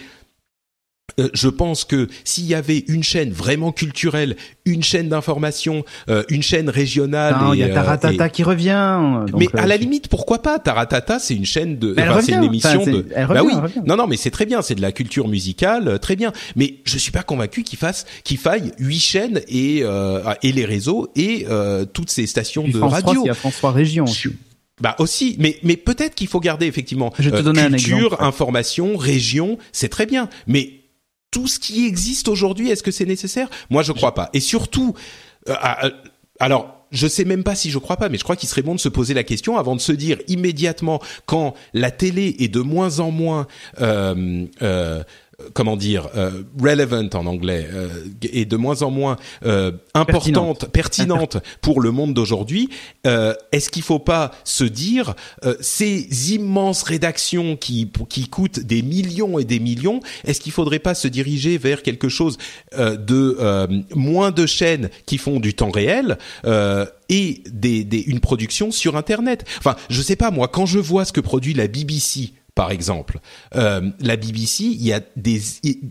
euh, 1.20 1.28
je 1.32 1.48
pense 1.48 1.84
que 1.84 2.08
s'il 2.24 2.46
y 2.46 2.54
avait 2.54 2.84
une 2.88 3.04
chaîne 3.04 3.30
vraiment 3.30 3.72
culturelle, 3.72 4.36
une 4.64 4.82
chaîne 4.82 5.10
d'information, 5.10 5.84
euh, 6.08 6.24
une 6.28 6.42
chaîne 6.42 6.68
régionale, 6.68 7.36
il 7.52 7.60
y 7.60 7.62
a 7.62 7.66
euh, 7.66 7.74
Taratata 7.74 8.26
et- 8.26 8.30
qui 8.30 8.42
revient. 8.42 8.98
donc, 9.30 9.38
mais 9.38 9.46
euh, 9.54 9.62
à 9.62 9.66
la 9.66 9.76
limite, 9.76 10.08
pourquoi 10.08 10.40
pas? 10.40 10.58
Taratata, 10.58 11.18
c'est 11.18 11.34
une 11.34 11.44
chaîne 11.44 11.78
de, 11.78 11.94
enfin, 11.98 12.20
c'est 12.20 12.32
une 12.32 12.44
émission 12.44 12.82
enfin, 12.82 12.90
de. 12.90 13.06
elle 13.14 13.26
bah 13.28 13.42
oui. 13.44 13.52
elle 13.54 13.60
revient. 13.60 13.80
Non, 13.86 13.96
non, 13.96 14.06
mais 14.06 14.16
c'est 14.16 14.30
très 14.30 14.46
bien, 14.46 14.62
c'est 14.62 14.74
de 14.74 14.82
la 14.82 14.92
culture 14.92 15.28
musicale, 15.28 15.98
très 16.00 16.16
bien. 16.16 16.32
Mais 16.56 16.76
je 16.84 16.98
suis 16.98 17.12
pas 17.12 17.22
convaincu 17.22 17.62
qu'il 17.62 17.78
fasse, 17.78 18.06
qu'il 18.24 18.38
faille 18.38 18.72
huit 18.78 18.98
chaînes 18.98 19.42
et 19.46 19.80
euh, 19.82 20.22
et 20.42 20.52
les 20.52 20.64
réseaux 20.64 21.10
et 21.14 21.46
euh, 21.48 21.84
toutes 21.84 22.10
ces 22.10 22.26
stations 22.26 22.66
de 22.66 22.78
France 22.78 22.90
3, 22.90 23.00
radio. 23.02 23.22
il 23.24 23.26
y 23.28 23.30
a 23.30 23.34
France 23.34 23.56
3 23.58 23.72
Région. 23.72 24.06
Bah 24.80 24.96
aussi, 24.98 25.36
mais 25.38 25.58
mais 25.62 25.76
peut-être 25.76 26.16
qu'il 26.16 26.26
faut 26.26 26.40
garder 26.40 26.66
effectivement 26.66 27.12
Je 27.20 27.30
te 27.30 27.36
euh, 27.36 27.50
un 27.50 27.68
culture, 27.68 27.96
exemple. 28.06 28.24
information, 28.24 28.96
région, 28.96 29.58
c'est 29.70 29.88
très 29.88 30.06
bien, 30.06 30.28
mais 30.48 30.80
tout 31.34 31.48
ce 31.48 31.58
qui 31.58 31.84
existe 31.84 32.28
aujourd'hui, 32.28 32.70
est-ce 32.70 32.84
que 32.84 32.92
c'est 32.92 33.06
nécessaire? 33.06 33.48
Moi, 33.68 33.82
je 33.82 33.90
crois 33.90 34.14
pas. 34.14 34.30
Et 34.32 34.40
surtout, 34.40 34.94
euh, 35.48 35.54
alors. 36.38 36.70
Je 36.90 37.08
sais 37.08 37.24
même 37.24 37.42
pas 37.42 37.56
si 37.56 37.70
je 37.70 37.78
crois 37.78 37.96
pas, 37.96 38.08
mais 38.08 38.18
je 38.18 38.22
crois 38.22 38.36
qu'il 38.36 38.48
serait 38.48 38.62
bon 38.62 38.76
de 38.76 38.78
se 38.78 38.88
poser 38.88 39.14
la 39.14 39.24
question 39.24 39.58
avant 39.58 39.74
de 39.74 39.80
se 39.80 39.90
dire 39.90 40.18
immédiatement 40.28 41.02
quand 41.26 41.54
la 41.72 41.90
télé 41.90 42.36
est 42.38 42.46
de 42.46 42.60
moins 42.60 43.00
en 43.00 43.10
moins 43.10 43.48
euh, 43.80 44.46
euh, 44.62 45.02
comment 45.52 45.76
dire 45.76 46.08
euh, 46.16 46.42
relevant 46.60 47.08
en 47.14 47.26
anglais 47.26 47.66
euh, 47.72 47.88
et 48.22 48.44
de 48.44 48.56
moins 48.56 48.82
en 48.82 48.90
moins 48.90 49.16
euh, 49.44 49.72
importante 49.94 50.68
pertinente 50.70 51.38
pour 51.60 51.80
le 51.80 51.90
monde 51.90 52.14
d'aujourd'hui 52.14 52.68
est-ce 53.04 53.70
qu'il 53.70 53.82
faut 53.82 53.98
pas 53.98 54.32
se 54.44 54.64
dire 54.64 55.14
ces 55.60 56.34
immenses 56.34 56.82
rédactions 56.82 57.56
qui 57.56 57.90
qui 58.08 58.28
coûtent 58.28 58.60
des 58.60 58.82
millions 58.82 59.38
et 59.38 59.44
des 59.44 59.58
millions 59.58 60.00
est-ce 60.24 60.40
qu'il 60.40 60.52
faudrait 60.52 60.78
pas 60.78 60.94
se 60.94 61.08
diriger 61.08 61.58
vers 61.58 61.82
quelque 61.82 62.08
chose 62.08 62.38
de 62.76 63.84
moins 63.94 64.30
de 64.30 64.46
chaînes 64.46 64.90
qui 65.06 65.18
font 65.18 65.40
du 65.40 65.54
temps 65.54 65.70
réel 65.70 66.18
et 67.08 67.42
des, 67.50 67.84
des, 67.84 68.00
une 68.00 68.20
production 68.20 68.70
sur 68.70 68.96
Internet? 68.96 69.44
Enfin, 69.58 69.76
je 69.90 70.00
sais 70.02 70.16
pas 70.16 70.30
moi, 70.30 70.48
quand 70.48 70.66
je 70.66 70.78
vois 70.78 71.04
ce 71.04 71.12
que 71.12 71.20
produit 71.20 71.54
la 71.54 71.68
BBC 71.68 72.32
par 72.54 72.70
exemple. 72.70 73.18
Euh, 73.56 73.90
la 74.00 74.16
BBC, 74.16 74.64
il 74.64 74.84
y 74.84 74.92
a 74.92 75.00
des, 75.16 75.40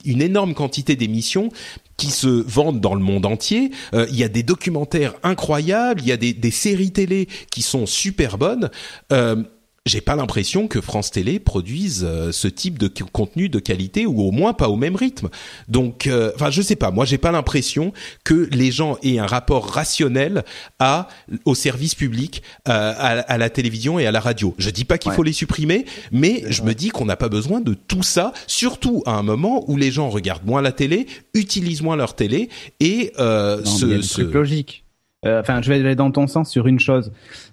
une 0.05 0.21
énorme 0.21 0.53
quantité 0.53 0.95
d'émissions 0.95 1.49
qui 1.97 2.09
se 2.09 2.27
vendent 2.27 2.79
dans 2.79 2.95
le 2.95 3.01
monde 3.01 3.25
entier. 3.25 3.71
Euh, 3.93 4.07
il 4.09 4.17
y 4.17 4.23
a 4.23 4.29
des 4.29 4.43
documentaires 4.43 5.13
incroyables, 5.23 6.01
il 6.01 6.07
y 6.07 6.11
a 6.11 6.17
des, 6.17 6.51
séries 6.51 6.91
télé 6.91 7.27
qui 7.51 7.61
sont 7.61 7.85
super 7.85 8.37
bonnes. 8.37 8.69
Euh, 9.11 9.43
j'ai 9.85 9.99
pas 9.99 10.15
l'impression 10.15 10.69
que 10.69 10.79
France 10.79 11.11
Télé 11.11 11.39
produise 11.39 12.05
euh, 12.07 12.31
ce 12.31 12.47
type 12.47 12.79
de 12.79 12.87
contenu 13.11 13.49
de 13.49 13.59
qualité 13.59 14.05
ou 14.05 14.21
au 14.21 14.31
moins 14.31 14.53
pas 14.53 14.69
au 14.69 14.77
même 14.77 14.95
rythme. 14.95 15.27
Donc, 15.67 16.07
euh, 16.07 16.31
enfin, 16.35 16.49
je 16.51 16.61
sais 16.61 16.77
pas. 16.77 16.89
Moi, 16.89 17.03
j'ai 17.03 17.17
pas 17.17 17.33
l'impression 17.33 17.91
que 18.23 18.47
les 18.53 18.71
gens 18.71 18.97
aient 19.03 19.19
un 19.19 19.25
rapport 19.25 19.67
rationnel 19.69 20.45
à 20.79 21.09
au 21.43 21.53
service 21.53 21.95
public, 21.95 22.43
euh, 22.69 22.93
à, 22.97 23.19
à 23.19 23.37
la 23.37 23.49
télévision 23.49 23.99
et 23.99 24.05
à 24.05 24.11
la 24.13 24.21
radio. 24.21 24.55
Je 24.57 24.69
dis 24.69 24.85
pas 24.85 24.97
qu'il 24.97 25.09
Ouais. 25.11 25.15
faut 25.17 25.23
les 25.23 25.33
supprimer, 25.33 25.83
mais 26.13 26.43
je 26.49 26.61
me 26.63 26.73
dis 26.73 26.87
qu'on 26.89 27.05
n'a 27.05 27.17
pas 27.17 27.27
besoin 27.29 27.59
de 27.59 27.73
tout 27.73 28.03
ça, 28.03 28.31
surtout 28.47 29.03
à 29.05 29.11
un 29.11 29.23
moment 29.23 29.65
où 29.69 29.75
les 29.75 29.91
gens 29.91 30.09
regardent 30.09 30.45
moins 30.45 30.61
la 30.61 30.71
télé, 30.71 31.07
utilisent 31.33 31.81
moins 31.81 31.97
leur 31.97 32.15
télé 32.15 32.47
et 32.79 33.11
euh, 33.19 33.61
Non, 33.61 33.87
des 33.87 34.01
se- 34.01 34.13
trucs 34.13 34.33
logiques. 34.33 34.85
Euh, 35.25 35.41
Enfin, 35.41 35.61
je 35.61 35.67
vais 35.67 35.75
aller 35.81 35.95
dans 35.95 36.11
ton 36.11 36.27
sens 36.27 36.49
sur 36.49 36.67
une 36.67 36.79
chose. 36.79 37.11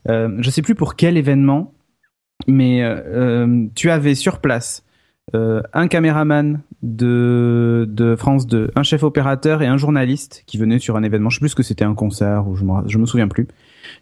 Euh, 0.09 0.28
je 0.40 0.48
sais 0.51 0.62
plus 0.62 0.74
pour 0.77 0.94
quel 0.94 1.16
événement, 1.16 1.73
mais 2.46 2.82
euh, 2.82 3.00
euh, 3.06 3.66
tu 3.74 3.90
avais 3.90 4.14
sur 4.14 4.40
place 4.40 4.84
euh, 5.34 5.62
un 5.72 5.86
caméraman 5.86 6.60
de, 6.82 7.86
de 7.88 8.16
France 8.16 8.46
2, 8.46 8.72
un 8.74 8.82
chef 8.82 9.02
opérateur 9.02 9.62
et 9.62 9.66
un 9.66 9.76
journaliste 9.76 10.42
qui 10.46 10.58
venait 10.58 10.78
sur 10.78 10.96
un 10.96 11.02
événement. 11.02 11.30
Je 11.30 11.36
sais 11.36 11.40
plus 11.40 11.54
que 11.54 11.62
c'était 11.62 11.84
un 11.84 11.94
concert 11.94 12.48
ou 12.48 12.56
je 12.56 12.64
me, 12.64 12.88
je 12.88 12.98
me 12.98 13.06
souviens 13.06 13.28
plus. 13.28 13.46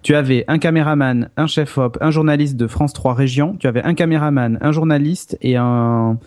Tu 0.02 0.14
avais 0.14 0.44
un 0.48 0.58
caméraman, 0.58 1.28
un 1.36 1.46
chef 1.46 1.76
op, 1.76 1.98
un 2.00 2.10
journaliste 2.10 2.56
de 2.56 2.66
France 2.66 2.92
3 2.92 3.14
Région. 3.14 3.56
Tu 3.58 3.66
avais 3.66 3.82
un 3.82 3.94
caméraman, 3.94 4.58
un 4.60 4.72
journaliste 4.72 5.36
et 5.42 5.56
un 5.56 6.18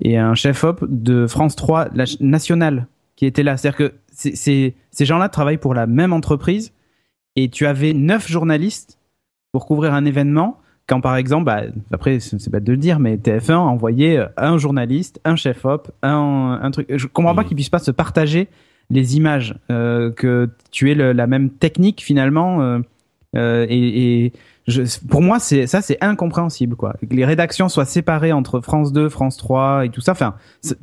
et 0.00 0.18
un 0.18 0.34
chef 0.34 0.64
op 0.64 0.84
de 0.88 1.26
France 1.26 1.56
3 1.56 1.88
la 1.94 2.04
nationale 2.20 2.86
qui 3.16 3.26
était 3.26 3.42
là. 3.42 3.56
C'est-à-dire 3.56 3.78
que 3.78 3.94
ces 4.12 4.74
gens-là 4.98 5.28
travaillent 5.28 5.58
pour 5.58 5.74
la 5.74 5.86
même 5.86 6.12
entreprise 6.12 6.72
et 7.34 7.50
tu 7.50 7.66
avais 7.66 7.92
neuf 7.92 8.28
journalistes 8.28 8.98
pour 9.52 9.66
couvrir 9.66 9.94
un 9.94 10.04
événement. 10.04 10.58
Quand 10.88 11.00
par 11.00 11.16
exemple, 11.16 11.44
bah, 11.44 11.62
après 11.92 12.20
c'est 12.20 12.48
bête 12.50 12.62
de 12.64 12.72
le 12.72 12.78
dire, 12.78 12.98
mais 13.00 13.16
TF1 13.16 13.56
envoyait 13.56 14.18
euh, 14.18 14.26
un 14.36 14.56
journaliste, 14.58 15.20
un 15.24 15.34
chef 15.36 15.64
op, 15.64 15.90
un, 16.02 16.58
un 16.62 16.70
truc. 16.70 16.86
Je 16.94 17.06
comprends 17.08 17.34
pas 17.34 17.42
Mhm. 17.42 17.48
qu'ils 17.48 17.56
puissent 17.56 17.70
pas 17.70 17.78
se 17.80 17.90
partager 17.90 18.48
les 18.90 19.16
images, 19.16 19.56
euh, 19.70 20.12
que 20.12 20.48
tu 20.70 20.90
aies 20.90 20.94
le- 20.94 21.12
la 21.12 21.26
même 21.26 21.50
technique 21.50 22.02
finalement. 22.02 22.60
euh, 22.62 22.78
euh, 23.34 23.66
et, 23.68 24.24
et 24.26 24.32
je, 24.68 24.82
pour 25.08 25.22
moi, 25.22 25.38
c'est 25.40 25.66
ça, 25.66 25.82
c'est 25.82 25.98
incompréhensible, 26.02 26.76
quoi. 26.76 26.94
Que 27.00 27.14
les 27.14 27.24
rédactions 27.24 27.68
soient 27.68 27.84
séparées 27.84 28.32
entre 28.32 28.60
France 28.60 28.92
2, 28.92 29.08
France 29.08 29.36
3 29.36 29.84
et 29.84 29.90
tout 29.90 30.00
ça. 30.00 30.12
Enfin, 30.12 30.34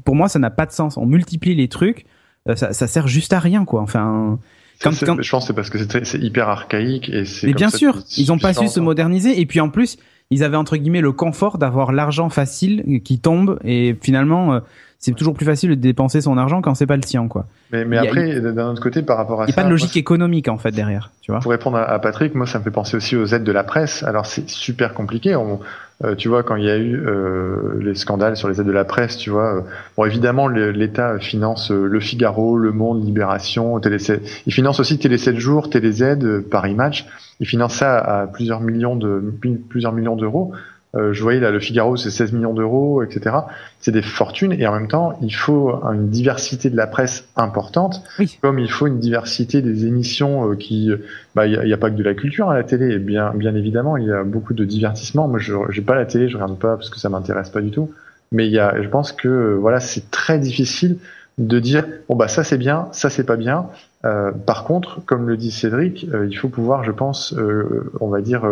pour 0.03 0.15
moi, 0.15 0.27
ça 0.27 0.37
n'a 0.39 0.49
pas 0.51 0.65
de 0.65 0.71
sens. 0.73 0.97
On 0.97 1.05
multiplie 1.05 1.55
les 1.55 1.67
trucs, 1.69 2.05
euh, 2.49 2.55
ça, 2.55 2.73
ça 2.73 2.87
sert 2.87 3.07
juste 3.07 3.31
à 3.33 3.39
rien, 3.39 3.63
quoi. 3.65 3.81
Enfin, 3.81 4.37
Comme- 4.83 4.93
c'est- 4.93 5.05
comme- 5.05 5.23
Je 5.23 5.29
pense 5.31 5.43
que 5.43 5.47
c'est 5.47 5.53
parce 5.53 5.69
que 5.69 6.03
c'est 6.05 6.19
hyper 6.19 6.49
archaïque 6.49 7.09
et 7.09 7.25
c'est. 7.25 7.47
mais 7.47 7.53
bien 7.53 7.69
ça 7.69 7.77
sûr, 7.77 7.99
ils 8.17 8.31
ont 8.31 8.37
pas 8.37 8.53
su 8.53 8.59
se 8.61 8.67
s'entendent. 8.67 8.83
moderniser. 8.85 9.39
Et 9.39 9.45
puis 9.45 9.59
en 9.59 9.69
plus, 9.69 9.97
ils 10.29 10.43
avaient 10.43 10.57
entre 10.57 10.77
guillemets 10.77 11.01
le 11.01 11.11
confort 11.11 11.57
d'avoir 11.57 11.91
l'argent 11.91 12.29
facile 12.29 13.01
qui 13.03 13.19
tombe. 13.19 13.59
Et 13.63 13.95
finalement, 14.01 14.59
euh, 15.03 15.05
c'est 15.05 15.13
toujours 15.13 15.33
plus 15.33 15.45
facile 15.45 15.71
de 15.71 15.75
dépenser 15.75 16.21
son 16.21 16.37
argent 16.37 16.61
quand 16.61 16.75
c'est 16.75 16.85
pas 16.85 16.95
le 16.95 17.03
sien, 17.03 17.27
quoi. 17.27 17.45
Mais, 17.71 17.85
mais 17.85 17.97
après, 17.97 18.39
d'un 18.39 18.69
autre 18.69 18.81
côté, 18.81 19.01
par 19.01 19.17
rapport 19.17 19.41
à 19.41 19.45
ça, 19.45 19.51
il 19.51 19.55
n'y 19.55 19.59
a 19.59 19.63
pas 19.63 19.67
de 19.67 19.71
logique 19.71 19.97
économique 19.97 20.47
en 20.47 20.57
fait 20.57 20.71
derrière, 20.71 21.11
tu 21.21 21.31
vois. 21.31 21.41
Pour 21.41 21.51
répondre 21.51 21.77
à, 21.77 21.99
Patrick, 21.99 22.35
moi, 22.35 22.45
ça 22.45 22.59
me 22.59 22.63
fait 22.63 22.71
penser 22.71 22.97
aussi 22.97 23.15
aux 23.15 23.25
aides 23.25 23.43
de 23.43 23.51
la 23.51 23.63
presse. 23.63 24.03
Alors 24.03 24.25
c'est 24.25 24.49
super 24.49 24.93
compliqué. 24.93 25.35
On, 25.35 25.59
euh, 26.03 26.15
tu 26.15 26.27
vois, 26.27 26.43
quand 26.43 26.55
il 26.55 26.65
y 26.65 26.69
a 26.69 26.77
eu 26.77 27.01
euh, 27.05 27.79
les 27.79 27.95
scandales 27.95 28.35
sur 28.35 28.49
les 28.49 28.59
aides 28.59 28.67
de 28.67 28.71
la 28.71 28.83
presse, 28.83 29.17
tu 29.17 29.29
vois, 29.29 29.57
euh, 29.57 29.61
bon 29.95 30.05
évidemment 30.05 30.47
l'État 30.47 31.17
finance 31.19 31.71
Le 31.71 31.99
Figaro, 31.99 32.57
Le 32.57 32.71
Monde, 32.71 33.05
Libération, 33.05 33.79
Télé 33.79 33.99
7. 33.99 34.43
Il 34.45 34.53
finance 34.53 34.79
aussi 34.79 34.97
Télé 34.97 35.17
7 35.17 35.37
jours, 35.37 35.69
Télé 35.69 35.91
Z, 35.91 36.41
Paris 36.49 36.75
Match. 36.75 37.05
Il 37.39 37.47
finance 37.47 37.75
ça 37.75 37.97
à 37.97 38.27
plusieurs 38.27 38.59
millions 38.59 38.95
de 38.95 39.33
plusieurs 39.69 39.93
millions 39.93 40.15
d'euros. 40.15 40.53
Euh, 40.95 41.11
je 41.11 41.23
voyais 41.23 41.39
là 41.39 41.49
le 41.49 41.59
Figaro 41.59 41.97
c'est 41.97 42.11
16 42.11 42.33
millions 42.33 42.53
d'euros, 42.53 43.01
etc. 43.01 43.35
C'est 43.79 43.91
des 43.91 44.03
fortunes 44.03 44.53
et 44.53 44.67
en 44.67 44.73
même 44.73 44.87
temps 44.87 45.17
il 45.21 45.33
faut 45.33 45.73
une 45.91 46.09
diversité 46.09 46.69
de 46.69 46.77
la 46.77 46.85
presse 46.85 47.27
importante, 47.35 48.03
comme 48.41 48.59
il 48.59 48.69
faut 48.69 48.85
une 48.85 48.99
diversité 48.99 49.63
des 49.63 49.87
émissions 49.87 50.51
euh, 50.51 50.55
qui, 50.55 50.91
bah 51.33 51.47
il 51.47 51.59
n'y 51.59 51.73
a, 51.73 51.77
pas 51.77 51.89
que 51.89 51.95
de 51.95 52.03
la 52.03 52.13
culture 52.13 52.49
à 52.49 52.55
la 52.55 52.63
télé, 52.63 52.99
bien 52.99 53.33
bien 53.33 53.55
évidemment 53.55 53.97
il 53.97 54.05
y 54.05 54.11
a 54.11 54.23
beaucoup 54.23 54.53
de 54.53 54.65
divertissement. 54.65 55.27
Moi 55.27 55.39
je 55.39 55.53
j'ai 55.69 55.81
pas 55.81 55.95
la 55.95 56.05
télé, 56.05 56.29
je 56.29 56.35
regarde 56.35 56.59
pas 56.59 56.75
parce 56.75 56.91
que 56.91 56.99
ça 56.99 57.09
m'intéresse 57.09 57.49
pas 57.49 57.61
du 57.61 57.71
tout. 57.71 57.91
Mais 58.31 58.47
il 58.47 58.53
y 58.53 58.59
a, 58.59 58.81
je 58.81 58.87
pense 58.87 59.13
que 59.13 59.57
voilà 59.59 59.79
c'est 59.79 60.11
très 60.11 60.37
difficile 60.37 60.97
de 61.39 61.59
dire 61.59 61.85
bon 62.07 62.15
bah 62.15 62.27
ça 62.27 62.43
c'est 62.43 62.57
bien, 62.59 62.87
ça 62.91 63.09
c'est 63.09 63.23
pas 63.23 63.37
bien. 63.37 63.65
Euh, 64.05 64.31
par 64.31 64.65
contre, 64.65 64.99
comme 65.05 65.27
le 65.27 65.37
dit 65.37 65.51
Cédric, 65.51 66.07
euh, 66.13 66.27
il 66.29 66.35
faut 66.35 66.49
pouvoir, 66.49 66.83
je 66.83 66.91
pense, 66.91 67.33
euh, 67.33 67.89
on 68.01 68.09
va 68.09 68.21
dire, 68.21 68.43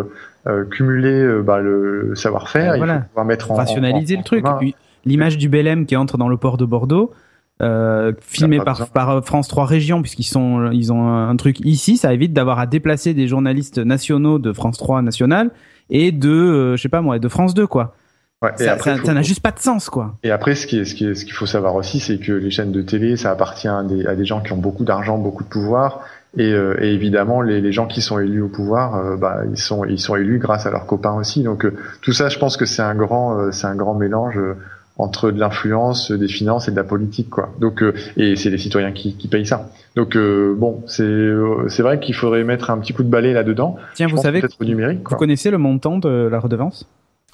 euh, 0.47 0.63
cumuler 0.65 1.41
bah, 1.43 1.59
le 1.59 2.13
savoir-faire. 2.15 2.77
Voilà. 2.77 2.93
Il 2.93 2.99
faut 2.99 3.07
pouvoir 3.07 3.25
mettre 3.25 3.51
en 3.51 3.55
rationaliser 3.55 4.15
le 4.15 4.23
truc. 4.23 4.45
L'image 5.03 5.37
du 5.37 5.49
Belém 5.49 5.85
qui 5.85 5.95
entre 5.95 6.17
dans 6.17 6.29
le 6.29 6.37
port 6.37 6.57
de 6.57 6.65
Bordeaux. 6.65 7.11
filmé 8.21 8.59
par, 8.59 8.89
par 8.89 9.25
France 9.25 9.47
3 9.47 9.65
Régions 9.65 10.01
puisqu'ils 10.01 10.23
sont 10.23 10.71
ils 10.71 10.93
ont 10.93 11.07
un 11.07 11.35
truc 11.35 11.59
ici 11.59 11.97
ça 11.97 12.11
évite 12.13 12.33
d'avoir 12.33 12.57
à 12.57 12.65
déplacer 12.65 13.13
des 13.13 13.27
journalistes 13.27 13.77
nationaux 13.77 14.39
de 14.39 14.51
France 14.51 14.77
3 14.79 15.03
national 15.03 15.51
et 15.91 16.11
de 16.11 16.75
je 16.75 16.81
sais 16.81 16.89
pas 16.89 17.01
moi 17.01 17.19
de 17.19 17.27
France 17.27 17.53
2 17.53 17.67
quoi 17.67 17.95
Ouais, 18.41 18.51
ça, 18.57 19.13
n'a 19.13 19.21
juste 19.21 19.41
pas 19.41 19.51
de 19.51 19.59
sens, 19.59 19.91
quoi. 19.91 20.15
Et 20.23 20.31
après, 20.31 20.55
ce 20.55 20.65
qui 20.65 20.79
est, 20.79 20.85
ce 20.85 20.95
qui 20.95 21.05
est, 21.05 21.13
ce 21.13 21.25
qu'il 21.25 21.33
faut 21.33 21.45
savoir 21.45 21.75
aussi, 21.75 21.99
c'est 21.99 22.17
que 22.17 22.31
les 22.31 22.49
chaînes 22.49 22.71
de 22.71 22.81
télé, 22.81 23.15
ça 23.15 23.29
appartient 23.29 23.67
à 23.67 23.83
des, 23.83 24.07
à 24.07 24.15
des 24.15 24.25
gens 24.25 24.41
qui 24.41 24.51
ont 24.51 24.57
beaucoup 24.57 24.83
d'argent, 24.83 25.19
beaucoup 25.19 25.43
de 25.43 25.49
pouvoir, 25.49 26.01
et, 26.37 26.51
euh, 26.51 26.75
et 26.81 26.91
évidemment, 26.93 27.41
les, 27.41 27.61
les, 27.61 27.71
gens 27.71 27.85
qui 27.85 28.01
sont 28.01 28.17
élus 28.17 28.41
au 28.41 28.47
pouvoir, 28.47 28.95
euh, 28.95 29.15
bah, 29.15 29.41
ils 29.51 29.59
sont, 29.59 29.85
ils 29.85 29.99
sont 29.99 30.15
élus 30.15 30.39
grâce 30.39 30.65
à 30.65 30.71
leurs 30.71 30.87
copains 30.87 31.13
aussi. 31.13 31.43
Donc 31.43 31.65
euh, 31.65 31.75
tout 32.01 32.13
ça, 32.13 32.29
je 32.29 32.39
pense 32.39 32.57
que 32.57 32.65
c'est 32.65 32.81
un 32.81 32.95
grand, 32.95 33.51
c'est 33.51 33.67
un 33.67 33.75
grand 33.75 33.93
mélange 33.93 34.39
entre 34.97 35.29
de 35.29 35.39
l'influence, 35.39 36.11
des 36.11 36.27
finances 36.27 36.67
et 36.67 36.71
de 36.71 36.75
la 36.75 36.83
politique, 36.83 37.29
quoi. 37.29 37.49
Donc 37.59 37.83
et 38.17 38.35
c'est 38.35 38.49
les 38.49 38.57
citoyens 38.57 38.91
qui, 38.91 39.15
qui 39.17 39.27
payent 39.27 39.45
ça. 39.45 39.69
Donc 39.95 40.17
bon, 40.17 40.81
c'est 40.87 41.31
c'est 41.67 41.83
vrai 41.83 41.99
qu'il 41.99 42.15
faudrait 42.15 42.43
mettre 42.43 42.69
un 42.69 42.77
petit 42.77 42.93
coup 42.93 43.03
de 43.03 43.09
balai 43.09 43.33
là-dedans. 43.33 43.75
Tiens, 43.93 44.07
vous 44.07 44.17
savez, 44.17 44.41
numérique, 44.61 45.07
vous 45.09 45.15
connaissez 45.17 45.51
le 45.51 45.57
montant 45.57 45.97
de 45.97 46.29
la 46.31 46.39
redevance? 46.39 46.87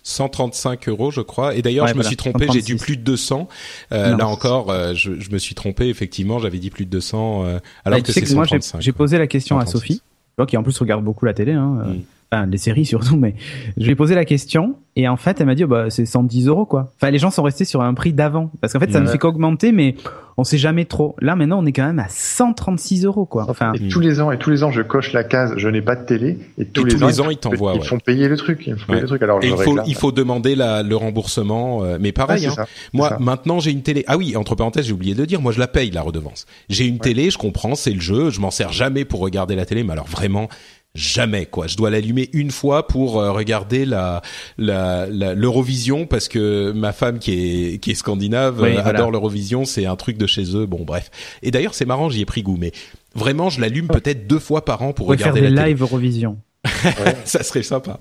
135 0.08 0.88
euros, 0.88 1.12
je 1.12 1.20
crois. 1.20 1.54
Et 1.56 1.62
d'ailleurs, 1.62 1.88
je 1.88 1.96
me 1.96 2.04
suis 2.04 2.16
trompé, 2.16 2.48
j'ai 2.52 2.62
dit 2.62 2.76
plus 2.76 2.96
de 2.96 3.04
200. 3.04 3.50
Euh, 3.92 4.16
là 4.16 4.28
encore, 4.28 4.72
euh, 4.72 4.94
je, 4.94 5.20
je, 5.20 5.30
me 5.32 5.38
suis 5.38 5.54
trompé. 5.54 5.90
Effectivement, 5.90 6.40
j'avais 6.40 6.60
dit 6.60 6.70
plus 6.70 6.86
de 6.86 6.90
200, 6.90 7.44
euh, 7.44 7.60
alors 7.84 8.00
bah, 8.00 8.04
que 8.04 8.14
c'est 8.14 8.26
135. 8.26 8.74
Moi, 8.76 8.82
j'ai 8.82 8.92
posé 8.94 9.18
la 9.18 9.28
question 9.28 9.60
à 9.60 9.66
Sophie, 9.66 10.02
qui 10.48 10.56
en 10.56 10.64
plus 10.64 10.78
regarde 10.80 11.04
beaucoup 11.04 11.26
la 11.26 11.34
télé. 11.34 11.52
Hein, 11.52 11.84
mm 11.88 12.02
enfin 12.32 12.46
les 12.46 12.58
séries 12.58 12.86
surtout, 12.86 13.18
mais 13.18 13.36
je 13.78 13.86
lui 13.86 13.92
ai 13.92 13.96
posé 13.96 14.16
la 14.16 14.26
question 14.26 14.76
et 14.96 15.08
en 15.08 15.18
fait 15.18 15.40
elle 15.40 15.46
m'a 15.46 15.56
dit 15.56 15.64
oh, 15.64 15.68
bah 15.68 15.90
c'est 15.90 16.06
110 16.06 16.48
euros 16.48 16.66
quoi. 16.66 16.92
Enfin 16.96 17.12
les 17.12 17.20
gens 17.20 17.32
sont 17.32 17.44
restés 17.44 17.66
sur 17.66 17.82
un 17.82 17.94
prix 17.94 18.14
d'avant. 18.14 18.52
Parce 18.62 18.74
qu'en 18.74 18.80
fait 18.80 18.92
ça 18.92 19.00
ne 19.00 19.08
fait 19.08 19.18
qu'augmenter 19.18 19.72
mais 19.72 19.96
on 20.38 20.44
sait 20.44 20.58
jamais 20.58 20.86
trop. 20.86 21.16
Là 21.22 21.36
maintenant 21.36 21.60
on 21.62 21.66
est 21.66 21.72
quand 21.72 21.86
même 21.86 22.00
à 22.00 22.08
136 22.10 23.06
euros 23.06 23.26
quoi. 23.26 23.46
Enfin 23.48 23.74
et 23.74 23.88
tous 23.88 24.00
les 24.00 24.20
ans 24.20 24.32
et 24.32 24.38
tous 24.38 24.50
les 24.50 24.64
ans 24.64 24.72
je 24.72 24.82
coche 24.82 25.14
la 25.14 25.24
case 25.24 25.54
je 25.58 25.68
n'ai 25.70 25.82
pas 25.82 25.96
de 25.96 26.06
télé 26.06 26.38
et 26.58 26.66
tous, 26.66 26.84
les, 26.84 27.22
ans, 27.22 27.30
ils 27.30 27.38
t'envoient 27.38 27.76
ils 27.76 27.84
font 27.84 28.00
payer 28.00 28.28
le 28.28 28.36
truc 28.36 28.64
ils 28.68 28.78
font 28.78 28.88
payer 28.88 29.02
le 29.02 29.08
truc. 29.08 29.22
Alors 29.22 29.44
et 29.44 29.48
il 29.48 29.58
faut 29.58 29.78
il 29.86 29.96
faut 29.96 30.12
demander 30.12 30.56
la, 30.56 30.84
le 30.84 30.96
remboursement 30.96 31.84
euh, 31.84 31.98
mais 32.00 32.12
pareil 32.12 32.48
hein. 32.48 32.66
moi 32.94 33.18
maintenant 33.20 33.60
j'ai 33.60 33.72
une 33.72 33.84
télé. 33.84 34.04
Ah 34.08 34.18
oui 34.18 34.36
entre 34.36 34.56
parenthèses 34.56 34.86
j'ai 34.86 34.94
oublié 34.94 35.16
de 35.16 35.26
dire 35.26 35.42
moi 35.42 35.52
je 35.52 35.60
la 35.60 35.68
paye 35.68 35.92
la 35.92 36.02
redevance. 36.02 36.46
J'ai 36.70 36.86
une 36.86 37.00
télé 37.00 37.30
je 37.30 37.38
comprends 37.38 37.76
c'est 37.76 37.94
le 37.94 38.02
jeu 38.02 38.30
je 38.32 38.42
m'en 38.42 38.52
sers 38.52 38.72
jamais 38.74 39.06
pour 39.06 39.22
regarder 39.22 39.56
la 39.56 39.66
télé 39.66 39.84
mais 39.84 39.94
alors 39.94 40.08
vraiment 40.08 40.50
jamais 40.98 41.46
quoi. 41.46 41.68
Je 41.68 41.78
dois 41.78 41.90
l'allumer 41.90 42.30
une 42.34 42.52
fois 42.52 42.88
pour 42.88 43.20
euh, 43.20 43.32
regarder 43.32 43.86
la 43.86 44.22
l'Eurovision 44.58 46.06
parce 46.06 46.28
que 46.28 46.72
ma 46.72 46.92
femme 46.92 47.20
qui 47.20 47.32
est 47.32 47.78
qui 47.78 47.92
est 47.92 47.96
scandinave 47.96 48.64
euh, 48.64 48.84
adore 48.84 49.12
l'Eurovision, 49.12 49.64
c'est 49.64 49.86
un 49.86 49.96
truc 49.96 50.18
de 50.18 50.28
chez 50.28 50.56
eux. 50.56 50.66
Bon 50.66 50.84
bref. 50.84 51.10
Et 51.44 51.52
d'ailleurs 51.52 51.76
c'est 51.76 51.86
marrant, 51.86 52.10
j'y 52.10 52.22
ai 52.22 52.26
pris 52.26 52.42
goût 52.42 52.58
mais 52.58 52.72
vraiment 53.16 53.50
je 53.50 53.62
l'allume 53.62 53.88
peut-être 53.88 54.28
deux 54.28 54.40
fois 54.40 54.66
par 54.66 54.82
an 54.82 54.92
pour 54.92 55.08
regarder 55.08 55.42
faire 55.42 55.50
des 55.50 55.56
live 55.56 55.82
Eurovision. 55.82 56.38
ça 57.26 57.44
serait 57.44 57.64
sympa. 57.64 58.00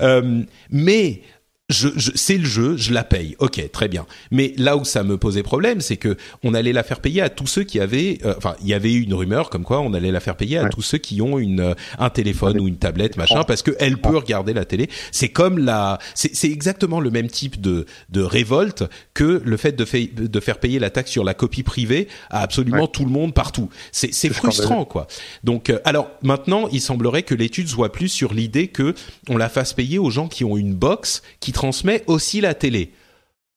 Euh, 0.00 0.42
mais 0.70 1.22
je, 1.68 1.88
je 1.96 2.10
c'est 2.14 2.38
le 2.38 2.46
jeu, 2.46 2.76
je 2.78 2.94
la 2.94 3.04
paye. 3.04 3.36
Ok, 3.40 3.62
très 3.72 3.88
bien. 3.88 4.06
Mais 4.30 4.54
là 4.56 4.76
où 4.76 4.84
ça 4.84 5.02
me 5.02 5.18
posait 5.18 5.42
problème, 5.42 5.82
c'est 5.82 5.98
que 5.98 6.16
on 6.42 6.54
allait 6.54 6.72
la 6.72 6.82
faire 6.82 7.00
payer 7.00 7.20
à 7.20 7.28
tous 7.28 7.46
ceux 7.46 7.64
qui 7.64 7.78
avaient, 7.78 8.18
euh, 8.24 8.34
enfin, 8.38 8.56
il 8.62 8.68
y 8.68 8.74
avait 8.74 8.94
une 8.94 9.12
rumeur 9.12 9.50
comme 9.50 9.64
quoi 9.64 9.80
on 9.80 9.92
allait 9.92 10.10
la 10.10 10.20
faire 10.20 10.36
payer 10.36 10.58
à 10.58 10.68
tous 10.68 10.80
ceux 10.80 10.98
qui 10.98 11.20
ont 11.20 11.38
une 11.38 11.60
euh, 11.60 11.74
un 11.98 12.08
téléphone 12.08 12.58
ou 12.58 12.68
une 12.68 12.78
tablette, 12.78 13.18
machin, 13.18 13.44
parce 13.44 13.62
que 13.62 13.72
elle 13.78 13.98
peut 13.98 14.16
regarder 14.16 14.54
la 14.54 14.64
télé. 14.64 14.88
C'est 15.12 15.28
comme 15.28 15.58
la, 15.58 15.98
c'est 16.14 16.50
exactement 16.50 17.00
le 17.00 17.10
même 17.10 17.28
type 17.28 17.60
de 17.60 17.84
de 18.08 18.22
révolte 18.22 18.84
que 19.12 19.42
le 19.44 19.56
fait 19.58 19.72
de, 19.72 19.84
fait, 19.84 20.06
de 20.06 20.40
faire 20.40 20.60
payer 20.60 20.78
la 20.78 20.88
taxe 20.88 21.10
sur 21.10 21.24
la 21.24 21.34
copie 21.34 21.62
privée 21.62 22.08
à 22.30 22.40
absolument 22.40 22.86
tout 22.86 23.04
le 23.04 23.10
monde 23.10 23.34
partout. 23.34 23.68
C'est 23.92 24.14
c'est 24.14 24.30
frustrant, 24.30 24.86
quoi. 24.86 25.06
Donc, 25.44 25.68
euh, 25.68 25.80
alors 25.84 26.08
maintenant, 26.22 26.68
il 26.72 26.80
semblerait 26.80 27.24
que 27.24 27.34
l'étude 27.34 27.68
soit 27.68 27.92
plus 27.92 28.08
sur 28.08 28.32
l'idée 28.32 28.68
que 28.68 28.94
on 29.28 29.36
la 29.36 29.50
fasse 29.50 29.74
payer 29.74 29.98
aux 29.98 30.10
gens 30.10 30.28
qui 30.28 30.44
ont 30.44 30.56
une 30.56 30.74
box 30.74 31.22
qui 31.40 31.52
transmet 31.58 32.04
aussi 32.06 32.40
la 32.40 32.54
télé. 32.54 32.92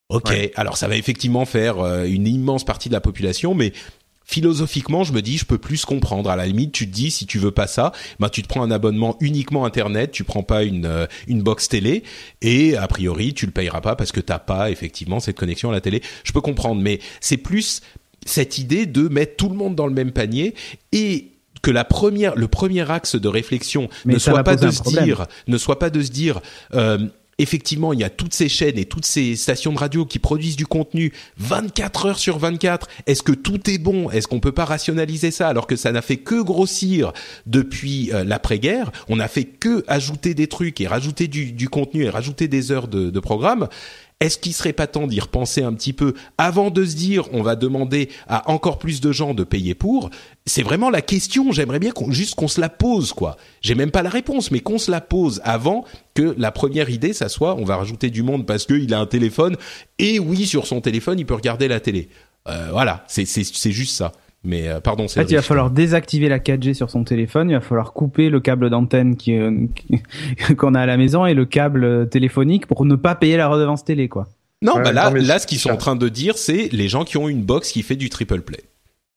Ok, 0.09 0.33
alors 0.55 0.75
ça 0.75 0.87
va 0.87 0.97
effectivement 0.97 1.45
faire 1.45 1.79
euh, 1.79 2.03
une 2.05 2.27
immense 2.27 2.65
partie 2.65 2.89
de 2.89 2.93
la 2.93 2.99
population, 2.99 3.53
mais 3.53 3.73
philosophiquement, 4.25 5.03
je 5.03 5.13
me 5.13 5.21
dis, 5.21 5.37
je 5.37 5.45
peux 5.45 5.59
plus 5.59 5.85
comprendre. 5.85 6.31
À 6.31 6.35
la 6.35 6.47
limite, 6.47 6.71
tu 6.71 6.87
te 6.87 6.93
dis, 6.93 7.11
si 7.11 7.27
tu 7.27 7.37
veux 7.37 7.51
pas 7.51 7.67
ça, 7.67 7.91
bah 8.19 8.29
tu 8.29 8.41
te 8.41 8.47
prends 8.47 8.63
un 8.63 8.71
abonnement 8.71 9.17
uniquement 9.19 9.65
internet, 9.65 10.11
tu 10.11 10.23
prends 10.23 10.41
pas 10.41 10.63
une 10.63 10.87
euh, 10.87 11.05
une 11.27 11.43
box 11.43 11.69
télé, 11.69 12.01
et 12.41 12.75
a 12.75 12.87
priori, 12.87 13.35
tu 13.35 13.45
le 13.45 13.51
payeras 13.51 13.81
pas 13.81 13.95
parce 13.95 14.11
que 14.11 14.19
t'as 14.19 14.39
pas 14.39 14.71
effectivement 14.71 15.19
cette 15.19 15.37
connexion 15.37 15.69
à 15.69 15.73
la 15.73 15.81
télé. 15.81 16.01
Je 16.23 16.31
peux 16.31 16.41
comprendre, 16.41 16.81
mais 16.81 16.99
c'est 17.19 17.37
plus 17.37 17.81
cette 18.25 18.57
idée 18.57 18.87
de 18.87 19.07
mettre 19.09 19.35
tout 19.35 19.47
le 19.47 19.55
monde 19.55 19.75
dans 19.75 19.87
le 19.87 19.93
même 19.93 20.11
panier 20.11 20.55
et 20.91 21.31
que 21.61 21.71
la 21.71 21.83
première, 21.83 22.35
le 22.35 22.47
premier 22.47 22.89
axe 22.89 23.15
de 23.15 23.27
réflexion 23.27 23.89
ne 24.05 24.17
soit, 24.17 24.43
pas 24.43 24.55
de 24.55 24.71
se 24.71 24.81
dire, 24.81 25.27
ne 25.47 25.57
soit 25.59 25.77
pas 25.77 25.91
de 25.91 26.01
se 26.01 26.09
dire, 26.09 26.41
euh, 26.73 27.07
effectivement, 27.41 27.93
il 27.93 27.99
y 27.99 28.03
a 28.03 28.09
toutes 28.09 28.33
ces 28.33 28.49
chaînes 28.49 28.77
et 28.77 28.85
toutes 28.85 29.05
ces 29.05 29.35
stations 29.35 29.73
de 29.73 29.77
radio 29.77 30.05
qui 30.05 30.19
produisent 30.19 30.55
du 30.55 30.67
contenu 30.67 31.11
24 31.37 32.05
heures 32.05 32.19
sur 32.19 32.37
24. 32.37 32.87
Est-ce 33.07 33.23
que 33.23 33.31
tout 33.31 33.69
est 33.69 33.77
bon? 33.77 34.09
Est-ce 34.09 34.27
qu'on 34.27 34.39
peut 34.39 34.51
pas 34.51 34.65
rationaliser 34.65 35.31
ça 35.31 35.47
alors 35.47 35.67
que 35.67 35.75
ça 35.75 35.91
n'a 35.91 36.01
fait 36.01 36.17
que 36.17 36.41
grossir 36.41 37.13
depuis 37.45 38.11
euh, 38.13 38.23
l'après-guerre? 38.23 38.91
On 39.09 39.15
n'a 39.17 39.27
fait 39.27 39.45
que 39.45 39.83
ajouter 39.87 40.33
des 40.33 40.47
trucs 40.47 40.81
et 40.81 40.87
rajouter 40.87 41.27
du, 41.27 41.69
contenu 41.69 42.03
et 42.03 42.09
rajouter 42.09 42.47
des 42.47 42.71
heures 42.71 42.87
de, 42.87 43.09
de 43.09 43.19
programme. 43.19 43.67
Est-ce 44.21 44.37
qu'il 44.37 44.53
serait 44.53 44.71
pas 44.71 44.87
temps 44.87 45.07
d'y 45.07 45.19
repenser 45.19 45.63
un 45.63 45.73
petit 45.73 45.93
peu 45.93 46.13
avant 46.37 46.69
de 46.69 46.85
se 46.85 46.95
dire 46.95 47.27
on 47.33 47.41
va 47.41 47.55
demander 47.55 48.09
à 48.27 48.49
encore 48.51 48.77
plus 48.77 49.01
de 49.01 49.11
gens 49.11 49.33
de 49.33 49.43
payer 49.43 49.73
pour? 49.73 50.11
C'est 50.45 50.61
vraiment 50.61 50.91
la 50.91 51.01
question. 51.01 51.51
J'aimerais 51.51 51.79
bien 51.79 51.91
qu'on, 51.91 52.11
juste 52.11 52.35
qu'on 52.35 52.47
se 52.47 52.61
la 52.61 52.69
pose 52.69 53.13
quoi. 53.13 53.35
J'ai 53.61 53.73
même 53.75 53.91
pas 53.91 54.03
la 54.03 54.09
réponse, 54.11 54.51
mais 54.51 54.59
qu'on 54.59 54.77
se 54.77 54.91
la 54.91 55.01
pose 55.01 55.41
avant 55.43 55.85
que 56.13 56.35
la 56.37 56.51
première 56.51 56.89
idée 56.91 57.13
ça 57.13 57.29
soit 57.29 57.55
on 57.55 57.65
va 57.65 57.77
rajouter 57.77 58.11
du 58.11 58.21
monde 58.21 58.45
parce 58.45 58.65
qu'il 58.65 58.93
a 58.93 58.99
un 58.99 59.07
téléphone 59.07 59.57
et 59.97 60.19
oui 60.19 60.45
sur 60.45 60.67
son 60.67 60.81
téléphone 60.81 61.19
il 61.19 61.25
peut 61.25 61.35
regarder 61.35 61.67
la 61.67 61.79
télé. 61.79 62.09
Euh, 62.47 62.69
voilà, 62.71 63.03
c'est 63.07 63.25
c'est 63.25 63.71
juste 63.71 63.95
ça. 63.95 64.11
Mais 64.43 64.67
euh, 64.67 64.79
pardon, 64.79 65.07
c'est. 65.07 65.19
En 65.19 65.23
fait, 65.23 65.31
il 65.31 65.35
va 65.35 65.41
falloir 65.41 65.69
désactiver 65.69 66.27
la 66.27 66.39
4G 66.39 66.73
sur 66.73 66.89
son 66.89 67.03
téléphone. 67.03 67.49
Il 67.49 67.53
va 67.53 67.61
falloir 67.61 67.93
couper 67.93 68.29
le 68.29 68.39
câble 68.39 68.69
d'antenne 68.69 69.15
qui 69.15 69.37
euh, 69.37 69.67
qu'on 70.57 70.73
a 70.73 70.81
à 70.81 70.85
la 70.85 70.97
maison 70.97 71.25
et 71.25 71.33
le 71.33 71.45
câble 71.45 72.09
téléphonique 72.09 72.65
pour 72.65 72.85
ne 72.85 72.95
pas 72.95 73.15
payer 73.15 73.37
la 73.37 73.47
redevance 73.47 73.83
télé, 73.83 74.09
quoi. 74.09 74.27
Non, 74.63 74.73
bah 74.75 74.91
là, 74.91 75.09
là, 75.09 75.39
ce 75.39 75.47
qu'ils 75.47 75.57
sont 75.57 75.71
en 75.71 75.77
train 75.77 75.95
de 75.95 76.07
dire, 76.07 76.37
c'est 76.37 76.69
les 76.71 76.87
gens 76.87 77.03
qui 77.03 77.17
ont 77.17 77.27
une 77.27 77.41
box 77.41 77.71
qui 77.71 77.81
fait 77.81 77.95
du 77.95 78.09
triple 78.09 78.41
play. 78.41 78.59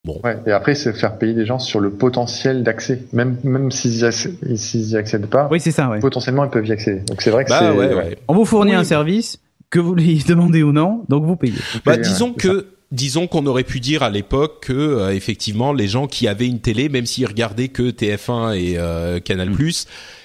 Bon. 0.04 0.20
Ouais, 0.22 0.38
et 0.46 0.52
après, 0.52 0.74
c'est 0.74 0.92
faire 0.92 1.16
payer 1.16 1.32
les 1.32 1.46
gens 1.46 1.58
sur 1.58 1.80
le 1.80 1.90
potentiel 1.90 2.62
d'accès. 2.62 3.02
Même, 3.12 3.36
même 3.42 3.70
s'ils 3.70 4.00
y, 4.00 4.96
accèdent 4.96 5.26
pas. 5.26 5.48
Oui, 5.50 5.60
c'est 5.60 5.70
ça, 5.70 5.88
ouais. 5.88 5.98
Potentiellement, 5.98 6.44
ils 6.44 6.50
peuvent 6.50 6.66
y 6.66 6.72
accéder. 6.72 7.00
Donc 7.00 7.22
c'est 7.22 7.30
vrai 7.30 7.44
que 7.44 7.50
bah, 7.50 7.58
c'est. 7.60 7.70
Ouais, 7.70 7.94
ouais. 7.94 8.18
On 8.28 8.34
vous 8.34 8.44
fournit 8.44 8.74
un 8.74 8.84
service 8.84 9.38
que 9.70 9.80
vous 9.80 9.94
lui 9.94 10.22
demandez 10.28 10.62
ou 10.62 10.72
non, 10.72 11.04
donc 11.08 11.24
vous 11.24 11.36
payez. 11.36 11.54
bah, 11.86 11.96
disons 11.96 12.32
que 12.32 12.73
disons 12.94 13.26
qu'on 13.26 13.46
aurait 13.46 13.64
pu 13.64 13.80
dire 13.80 14.02
à 14.02 14.10
l'époque 14.10 14.64
que 14.66 14.72
euh, 14.72 15.14
effectivement 15.14 15.72
les 15.72 15.88
gens 15.88 16.06
qui 16.06 16.28
avaient 16.28 16.46
une 16.46 16.60
télé, 16.60 16.88
même 16.88 17.06
s'ils 17.06 17.26
regardaient 17.26 17.68
que 17.68 17.90
TF1 17.90 18.56
et 18.56 18.78
euh, 18.78 19.20
Canal+, 19.20 19.50
mm. 19.50 19.70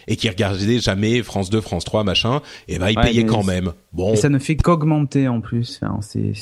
et 0.08 0.16
qui 0.16 0.30
regardaient 0.30 0.80
jamais 0.80 1.22
France 1.24 1.50
2, 1.50 1.62
France 1.62 1.86
3, 1.86 2.04
machin, 2.04 2.42
et 2.68 2.76
eh 2.76 2.80
ben 2.80 2.90
ils 2.90 2.96
payaient 2.96 3.26
quand 3.26 3.44
même. 3.44 3.74
Bon. 3.94 4.14
Et 4.14 4.16
ça 4.16 4.30
ne 4.30 4.40
fait 4.40 4.56
qu'augmenter 4.56 5.28
en 5.28 5.42
plus. 5.42 5.82
c'est 6.02 6.34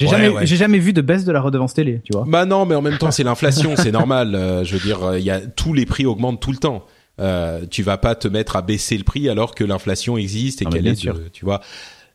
J'ai 0.00 0.06
Ouais, 0.06 0.06
jamais, 0.06 0.28
ouais. 0.28 0.46
j'ai 0.46 0.56
jamais 0.56 0.78
vu 0.78 0.92
de 0.92 1.00
baisse 1.00 1.24
de 1.24 1.32
la 1.32 1.40
redevance 1.40 1.74
télé, 1.74 2.00
tu 2.04 2.12
vois. 2.12 2.24
Bah 2.26 2.46
non, 2.46 2.66
mais 2.66 2.76
en 2.76 2.82
même 2.82 2.98
temps, 2.98 3.10
c'est 3.10 3.24
l'inflation, 3.24 3.74
c'est 3.76 3.90
normal. 3.90 4.36
Euh, 4.36 4.62
je 4.62 4.76
veux 4.76 4.80
dire, 4.80 5.16
il 5.16 5.24
y 5.24 5.30
a 5.30 5.40
tous 5.40 5.74
les 5.74 5.86
prix 5.86 6.06
augmentent 6.06 6.40
tout 6.40 6.52
le 6.52 6.58
temps. 6.58 6.86
Euh, 7.20 7.64
tu 7.68 7.82
vas 7.82 7.98
pas 7.98 8.14
te 8.14 8.28
mettre 8.28 8.54
à 8.54 8.62
baisser 8.62 8.96
le 8.96 9.02
prix 9.02 9.28
alors 9.28 9.54
que 9.54 9.64
l'inflation 9.64 10.16
existe 10.16 10.62
et 10.62 10.66
qu'elle 10.66 10.86
est, 10.86 10.94
sûr. 10.94 11.18
tu 11.32 11.44
vois. 11.44 11.60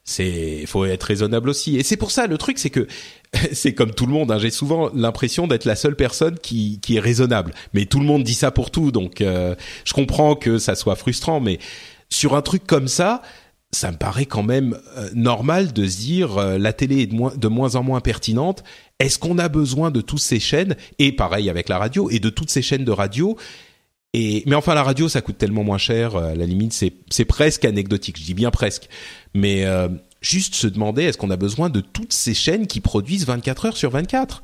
C'est, 0.06 0.66
faut 0.66 0.84
être 0.84 1.04
raisonnable 1.04 1.50
aussi. 1.50 1.78
Et 1.78 1.84
c'est 1.84 1.96
pour 1.96 2.12
ça, 2.12 2.28
le 2.28 2.38
truc, 2.38 2.60
c'est 2.60 2.70
que 2.70 2.88
c'est 3.54 3.74
comme 3.74 3.94
tout 3.94 4.06
le 4.06 4.12
monde. 4.12 4.32
Hein, 4.32 4.38
J'ai 4.38 4.52
souvent 4.52 4.90
l'impression 4.94 5.48
d'être 5.48 5.66
la 5.66 5.76
seule 5.76 5.96
personne 5.96 6.38
qui 6.40 6.80
qui 6.82 6.98
est 6.98 7.00
raisonnable. 7.00 7.54
Mais 7.74 7.86
tout 7.86 8.00
le 8.00 8.06
monde 8.06 8.24
dit 8.24 8.34
ça 8.34 8.52
pour 8.52 8.70
tout, 8.70 8.92
donc 8.92 9.22
euh, 9.22 9.56
je 9.86 9.94
comprends 9.94 10.36
que 10.36 10.58
ça 10.58 10.76
soit 10.76 10.96
frustrant. 10.96 11.40
Mais 11.40 11.60
sur 12.10 12.36
un 12.36 12.42
truc 12.42 12.68
comme 12.68 12.88
ça, 12.88 13.22
ça 13.72 13.92
me 13.92 13.98
paraît 13.98 14.26
quand 14.26 14.44
même 14.44 14.78
euh, 14.98 15.10
normal 15.14 15.74
de 15.74 15.88
se 15.88 15.98
dire 15.98 16.38
euh, 16.38 16.58
la 16.58 16.74
télé 16.74 17.02
est 17.02 17.08
de 17.08 17.16
moins, 17.16 17.34
de 17.36 17.48
moins 17.48 17.76
en 17.76 17.84
moins 17.84 18.02
pertinente. 18.02 18.64
Est-ce 19.00 19.18
qu'on 19.18 19.38
a 19.40 19.50
besoin 19.50 19.90
de 19.90 20.02
toutes 20.02 20.20
ces 20.20 20.40
chaînes? 20.40 20.76
Et 21.00 21.12
pareil 21.12 21.50
avec 21.50 21.70
la 21.70 21.80
radio 21.80 22.10
et 22.10 22.20
de 22.20 22.30
toutes 22.30 22.50
ces 22.50 22.62
chaînes 22.62 22.86
de 22.86 22.92
radio 22.92 23.38
et 24.14 24.44
mais 24.46 24.56
enfin 24.56 24.74
la 24.74 24.84
radio 24.84 25.10
ça 25.10 25.22
coûte 25.22 25.38
tellement 25.38 25.64
moins 25.64 25.78
cher 25.78 26.16
euh, 26.16 26.36
la 26.36 26.46
limite 26.46 26.74
c'est 26.74 27.26
presque 27.26 27.66
anecdotique 27.66 28.20
je 28.20 28.24
dis 28.24 28.34
bien 28.34 28.52
presque 28.52 28.88
mais 29.34 29.66
euh, 29.66 29.88
juste 30.22 30.56
se 30.56 30.68
demander 30.68 31.04
est-ce 31.04 31.18
qu'on 31.18 31.32
a 31.32 31.36
besoin 31.38 31.70
de 31.70 31.80
toutes 31.82 32.14
ces 32.14 32.34
chaînes 32.34 32.68
qui 32.68 32.80
produisent 32.80 33.26
24 33.26 33.66
heures 33.66 33.78
sur 33.78 33.90
24 33.92 34.44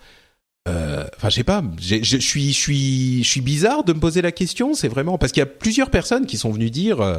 Euh, 0.67 1.05
Enfin, 1.15 1.29
je 1.29 1.35
sais 1.35 1.43
pas. 1.43 1.63
je 1.79 2.17
suis, 2.17 2.51
je 2.53 2.59
suis, 2.59 3.23
je 3.23 3.29
suis 3.29 3.41
bizarre 3.41 3.83
de 3.83 3.93
me 3.93 3.99
poser 3.99 4.21
la 4.21 4.31
question. 4.31 4.73
C'est 4.73 4.89
vraiment 4.89 5.17
parce 5.17 5.31
qu'il 5.31 5.39
y 5.41 5.43
a 5.43 5.47
plusieurs 5.47 5.89
personnes 5.89 6.25
qui 6.25 6.37
sont 6.37 6.51
venues 6.51 6.69
dire 6.69 7.01
euh, 7.01 7.17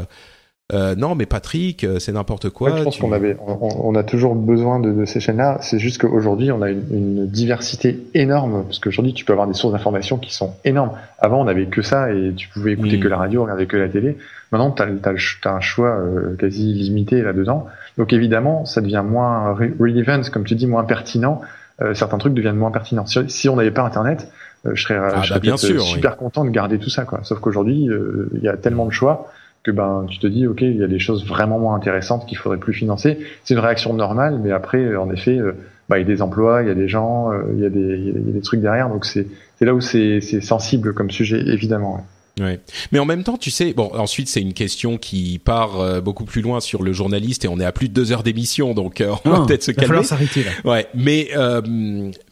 euh, 0.73 0.95
non, 0.95 1.15
mais 1.15 1.27
Patrick, 1.27 1.85
euh, 1.85 1.99
c'est 1.99 2.13
n'importe 2.13 2.51
quoi. 2.51 2.71
Ouais, 2.73 2.79
je 2.79 2.83
pense 2.85 2.95
tu- 2.97 3.01
qu'on 3.03 3.13
avait, 3.13 3.37
on, 3.47 3.69
on 3.83 3.95
a 3.95 4.03
toujours 4.03 4.35
besoin 4.35 4.81
de, 4.81 4.93
de 4.93 5.05
ces 5.05 5.21
chaînes-là. 5.21 5.59
C'est 5.63 5.79
juste 5.79 6.01
qu'aujourd'hui, 6.01 6.53
on 6.53 6.63
a 6.63 6.71
une, 6.71 6.83
une 6.91 7.27
diversité 7.27 8.01
énorme 8.15 8.65
parce 8.65 8.79
qu'aujourd'hui, 8.79 9.13
tu 9.13 9.25
peux 9.25 9.33
avoir 9.33 9.47
des 9.49 9.55
sources 9.55 9.73
d'informations 9.73 10.19
qui 10.19 10.35
sont 10.35 10.55
énormes. 10.65 10.93
Avant, 11.19 11.41
on 11.41 11.45
n'avait 11.45 11.67
que 11.67 11.83
ça 11.83 12.13
et 12.13 12.33
tu 12.37 12.49
pouvais 12.49 12.73
écouter 12.73 12.97
Mm. 12.99 13.01
que 13.01 13.09
la 13.09 13.17
radio, 13.17 13.43
regarder 13.43 13.67
que 13.67 13.77
la 13.77 13.89
télé. 13.89 14.17
Maintenant, 14.53 14.71
tu 14.73 14.83
as, 14.83 15.51
un 15.53 15.61
choix 15.61 15.91
euh, 15.97 16.35
quasi 16.39 16.71
illimité 16.71 17.23
là-dedans. 17.23 17.67
Donc 17.99 18.13
évidemment, 18.13 18.65
ça 18.65 18.81
devient 18.81 19.05
moins 19.09 19.53
re- 19.55 19.73
relevant, 19.79 20.23
comme 20.33 20.45
tu 20.45 20.55
dis, 20.55 20.67
moins 20.67 20.85
pertinent. 20.85 21.41
Euh, 21.83 21.95
certains 21.95 22.19
trucs 22.19 22.35
deviennent 22.35 22.57
moins 22.57 22.71
pertinents. 22.71 23.07
Si, 23.07 23.19
si 23.29 23.49
on 23.49 23.57
n'avait 23.57 23.71
pas 23.71 23.83
Internet, 23.83 24.29
euh, 24.67 24.73
je 24.75 24.83
serais, 24.83 24.99
bah, 24.99 25.21
je 25.23 25.29
serais 25.29 25.41
bien 25.41 25.53
peut-être, 25.53 25.61
sûr, 25.67 25.77
euh, 25.81 25.85
oui. 25.85 25.91
super 25.93 26.17
content 26.17 26.45
de 26.45 26.51
garder 26.51 26.79
tout 26.79 26.91
ça. 26.91 27.05
Quoi. 27.05 27.21
Sauf 27.23 27.39
qu'aujourd'hui, 27.41 27.89
euh, 27.89 28.29
il 28.35 28.43
y 28.43 28.49
a 28.49 28.57
tellement 28.57 28.85
de 28.87 28.91
choix 28.91 29.31
que 29.63 29.71
ben 29.71 30.07
tu 30.09 30.19
te 30.19 30.27
dis 30.27 30.47
ok 30.47 30.63
il 30.63 30.77
y 30.77 30.85
a 30.85 30.89
des 30.89 30.99
choses 30.99 31.27
vraiment 31.27 31.59
moins 31.59 31.75
intéressantes 31.75 32.27
qu'il 32.27 32.39
faudrait 32.39 32.59
plus 32.59 32.73
financer 32.73 33.19
c'est 33.45 33.55
une 33.55 33.61
réaction 33.61 33.93
normale 33.93 34.39
mais 34.43 34.53
après 34.53 34.79
euh, 34.79 35.01
en 35.01 35.11
effet 35.11 35.39
euh, 35.39 35.53
bah, 35.89 35.99
il 35.99 36.03
y 36.03 36.05
a 36.05 36.07
des 36.07 36.23
emplois 36.23 36.63
il 36.63 36.69
y 36.69 36.71
a 36.71 36.75
des 36.75 36.89
gens 36.89 37.33
euh, 37.33 37.43
il 37.53 37.61
y 37.61 37.67
a 37.67 37.71
des 37.71 38.15
il 38.17 38.37
y 38.37 38.41
trucs 38.41 38.61
derrière 38.61 38.89
donc 38.89 39.05
c'est 39.05 39.27
là 39.61 39.75
où 39.75 39.81
c'est 39.81 40.21
c'est 40.21 40.41
sensible 40.41 40.95
comme 40.95 41.11
sujet 41.11 41.43
évidemment. 41.47 42.07
Ouais. 42.39 42.61
Mais 42.93 42.99
en 42.99 43.05
même 43.05 43.25
temps, 43.25 43.37
tu 43.37 43.51
sais, 43.51 43.73
bon, 43.73 43.91
ensuite 43.95 44.29
c'est 44.29 44.41
une 44.41 44.55
question 44.55 44.97
qui 44.99 45.39
part 45.39 45.81
euh, 45.81 46.01
beaucoup 46.01 46.25
plus 46.25 46.43
loin 46.43 46.61
sur 46.61 46.83
le 46.83 46.93
journaliste 46.93 47.45
et 47.45 47.49
on 47.49 47.59
est 47.61 47.65
à 47.65 47.73
plus 47.73 47.89
de 47.89 47.95
deux 47.95 48.13
heures 48.13 48.23
d'émission, 48.23 48.73
donc 48.75 49.01
euh, 49.01 49.15
on 49.25 49.31
va 49.31 49.39
Ah, 49.43 49.47
peut-être 49.47 49.63
se 49.65 49.73
calmer. 49.73 50.05
s'arrêter 50.05 50.45
là. 50.45 50.51
Ouais, 50.65 50.87
mais 50.95 51.31
euh, 51.37 51.61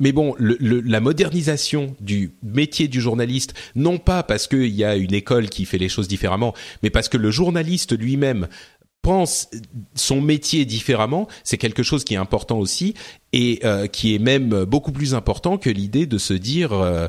mais 0.00 0.12
bon, 0.12 0.34
le, 0.38 0.56
le- 0.60 0.80
la 0.80 1.00
modernisation 1.00 1.94
du 2.00 2.32
métier 2.42 2.88
du 2.88 3.00
journaliste, 3.00 3.54
non 3.74 3.98
pas 3.98 4.22
parce 4.22 4.46
qu'il 4.46 4.68
y 4.74 4.84
a 4.84 4.96
une 4.96 5.14
école 5.14 5.48
qui 5.48 5.64
fait 5.64 5.78
les 5.78 5.88
choses 5.88 6.08
différemment, 6.08 6.54
mais 6.82 6.90
parce 6.90 7.08
que 7.08 7.16
le 7.18 7.30
journaliste 7.30 7.98
lui-même 7.98 8.48
pense 9.02 9.48
son 9.94 10.20
métier 10.20 10.64
différemment, 10.64 11.28
c'est 11.44 11.56
quelque 11.56 11.82
chose 11.82 12.04
qui 12.04 12.14
est 12.14 12.18
important 12.18 12.58
aussi 12.58 12.94
et 13.32 13.60
euh, 13.64 13.86
qui 13.86 14.14
est 14.14 14.18
même 14.18 14.64
beaucoup 14.64 14.92
plus 14.92 15.14
important 15.14 15.56
que 15.56 15.70
l'idée 15.70 16.06
de 16.06 16.18
se 16.18 16.34
dire 16.34 16.72
euh, 16.72 17.06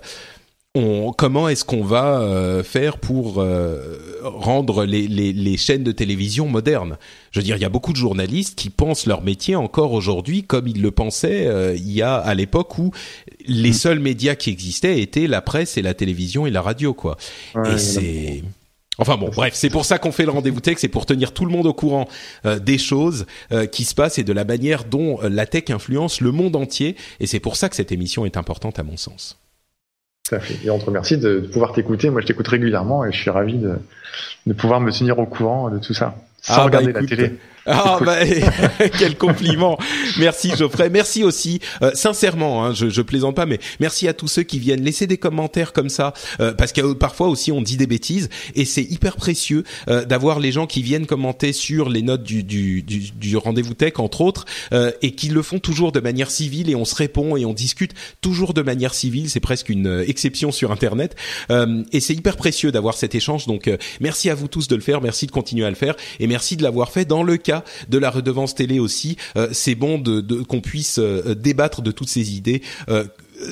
on, 0.75 1.11
comment 1.11 1.49
est-ce 1.49 1.65
qu'on 1.65 1.83
va 1.83 2.21
euh, 2.21 2.63
faire 2.63 2.99
pour 2.99 3.39
euh, 3.39 3.97
rendre 4.23 4.85
les, 4.85 5.07
les, 5.07 5.33
les 5.33 5.57
chaînes 5.57 5.83
de 5.83 5.91
télévision 5.91 6.47
modernes? 6.47 6.97
Je 7.31 7.39
veux 7.39 7.43
dire, 7.43 7.55
il 7.55 7.61
y 7.61 7.65
a 7.65 7.69
beaucoup 7.69 7.91
de 7.91 7.97
journalistes 7.97 8.57
qui 8.57 8.69
pensent 8.69 9.05
leur 9.05 9.23
métier 9.23 9.55
encore 9.55 9.93
aujourd'hui 9.93 10.43
comme 10.43 10.67
ils 10.67 10.81
le 10.81 10.91
pensaient 10.91 11.47
euh, 11.47 11.75
il 11.75 11.91
y 11.91 12.01
a 12.01 12.15
à 12.15 12.33
l'époque 12.35 12.77
où 12.77 12.91
les 13.45 13.73
seuls 13.73 13.99
médias 13.99 14.35
qui 14.35 14.51
existaient 14.51 15.01
étaient 15.01 15.27
la 15.27 15.41
presse 15.41 15.77
et 15.77 15.81
la 15.81 15.93
télévision 15.93 16.45
et 16.45 16.51
la 16.51 16.61
radio, 16.61 16.93
quoi. 16.93 17.17
Ouais, 17.55 17.73
et 17.73 17.77
c'est 17.77 18.43
Enfin 18.99 19.15
bon, 19.15 19.29
bref, 19.29 19.53
c'est 19.55 19.69
pour 19.69 19.85
ça 19.85 19.97
qu'on 19.97 20.11
fait 20.11 20.25
le 20.25 20.31
rendez-vous 20.31 20.59
tech, 20.59 20.75
c'est 20.77 20.89
pour 20.89 21.05
tenir 21.05 21.33
tout 21.33 21.45
le 21.45 21.51
monde 21.51 21.65
au 21.65 21.73
courant 21.73 22.07
euh, 22.45 22.59
des 22.59 22.77
choses 22.77 23.25
euh, 23.53 23.65
qui 23.65 23.85
se 23.85 23.95
passent 23.95 24.19
et 24.19 24.25
de 24.25 24.33
la 24.33 24.43
manière 24.43 24.83
dont 24.83 25.23
euh, 25.23 25.29
la 25.29 25.45
tech 25.45 25.69
influence 25.69 26.19
le 26.19 26.33
monde 26.33 26.57
entier. 26.57 26.97
Et 27.21 27.25
c'est 27.25 27.39
pour 27.39 27.55
ça 27.55 27.69
que 27.69 27.77
cette 27.77 27.93
émission 27.93 28.25
est 28.25 28.35
importante 28.35 28.77
à 28.77 28.83
mon 28.83 28.97
sens. 28.97 29.39
Tout 30.29 30.35
à 30.35 30.39
fait. 30.39 30.55
Et 30.63 30.69
on 30.69 30.77
te 30.77 30.85
remercie 30.85 31.17
de, 31.17 31.39
de 31.39 31.47
pouvoir 31.47 31.73
t'écouter 31.73 32.09
moi 32.11 32.21
je 32.21 32.27
t'écoute 32.27 32.47
régulièrement 32.47 33.03
et 33.05 33.11
je 33.11 33.17
suis 33.19 33.29
ravi 33.31 33.57
de, 33.57 33.73
de 34.45 34.53
pouvoir 34.53 34.79
me 34.79 34.91
tenir 34.91 35.17
au 35.19 35.25
courant 35.25 35.69
de 35.69 35.79
tout 35.79 35.93
ça 35.95 36.15
sans 36.41 36.53
Ah, 36.53 36.57
bah, 36.57 36.63
regarder 36.65 36.89
écoute. 36.91 37.01
la 37.09 37.15
télé 37.17 37.33
Ah 37.65 37.99
bah 38.03 38.17
quel 38.99 39.17
compliment. 39.17 39.77
Merci 40.17 40.51
Geoffrey. 40.55 40.89
Merci 40.89 41.23
aussi 41.23 41.59
euh, 41.81 41.91
sincèrement, 41.93 42.65
hein, 42.65 42.73
je, 42.73 42.89
je 42.89 43.01
plaisante 43.01 43.35
pas, 43.35 43.45
mais 43.45 43.59
merci 43.79 44.07
à 44.07 44.13
tous 44.13 44.27
ceux 44.27 44.43
qui 44.43 44.59
viennent 44.59 44.83
laisser 44.83 45.07
des 45.07 45.17
commentaires 45.17 45.73
comme 45.73 45.89
ça, 45.89 46.13
euh, 46.39 46.53
parce 46.53 46.71
que 46.71 46.81
euh, 46.81 46.93
parfois 46.95 47.27
aussi 47.27 47.51
on 47.51 47.61
dit 47.61 47.77
des 47.77 47.87
bêtises 47.87 48.29
et 48.55 48.65
c'est 48.65 48.83
hyper 48.83 49.15
précieux 49.15 49.63
euh, 49.89 50.05
d'avoir 50.05 50.39
les 50.39 50.51
gens 50.51 50.67
qui 50.67 50.81
viennent 50.81 51.05
commenter 51.05 51.53
sur 51.53 51.89
les 51.89 52.01
notes 52.01 52.23
du, 52.23 52.43
du, 52.43 52.81
du, 52.81 53.11
du 53.11 53.37
rendez-vous 53.37 53.73
tech 53.73 53.93
entre 53.97 54.21
autres 54.21 54.45
euh, 54.73 54.91
et 55.01 55.11
qui 55.11 55.29
le 55.29 55.41
font 55.41 55.59
toujours 55.59 55.91
de 55.91 55.99
manière 55.99 56.31
civile 56.31 56.69
et 56.69 56.75
on 56.75 56.85
se 56.85 56.95
répond 56.95 57.35
et 57.37 57.45
on 57.45 57.53
discute 57.53 57.91
toujours 58.21 58.53
de 58.53 58.61
manière 58.61 58.93
civile. 58.93 59.29
C'est 59.29 59.39
presque 59.39 59.69
une 59.69 59.87
euh, 59.87 60.05
exception 60.07 60.51
sur 60.51 60.71
Internet 60.71 61.15
Euh, 61.51 61.83
et 61.91 61.99
c'est 61.99 62.13
hyper 62.13 62.37
précieux 62.37 62.71
d'avoir 62.71 62.95
cet 62.95 63.15
échange. 63.15 63.45
Donc 63.47 63.67
euh, 63.67 63.77
merci 63.99 64.29
à 64.29 64.35
vous 64.35 64.47
tous 64.47 64.67
de 64.67 64.75
le 64.75 64.81
faire, 64.81 65.01
merci 65.01 65.25
de 65.25 65.31
continuer 65.31 65.65
à 65.65 65.69
le 65.69 65.75
faire 65.75 65.95
et 66.19 66.27
merci 66.27 66.57
de 66.57 66.63
l'avoir 66.63 66.91
fait 66.91 67.05
dans 67.05 67.23
le 67.23 67.37
cas 67.49 67.63
de 67.87 67.97
la 67.97 68.09
redevance 68.09 68.53
télé 68.55 68.79
aussi. 68.79 69.17
Euh, 69.37 69.47
c'est 69.51 69.75
bon 69.75 69.97
de, 69.97 70.21
de- 70.21 70.41
qu'on 70.49 70.61
puisse 70.61 70.99
euh, 70.99 71.35
débattre 71.35 71.81
de 71.81 71.91
toutes 71.91 72.09
ces 72.09 72.33
idées. 72.39 72.61
euh, 72.89 73.05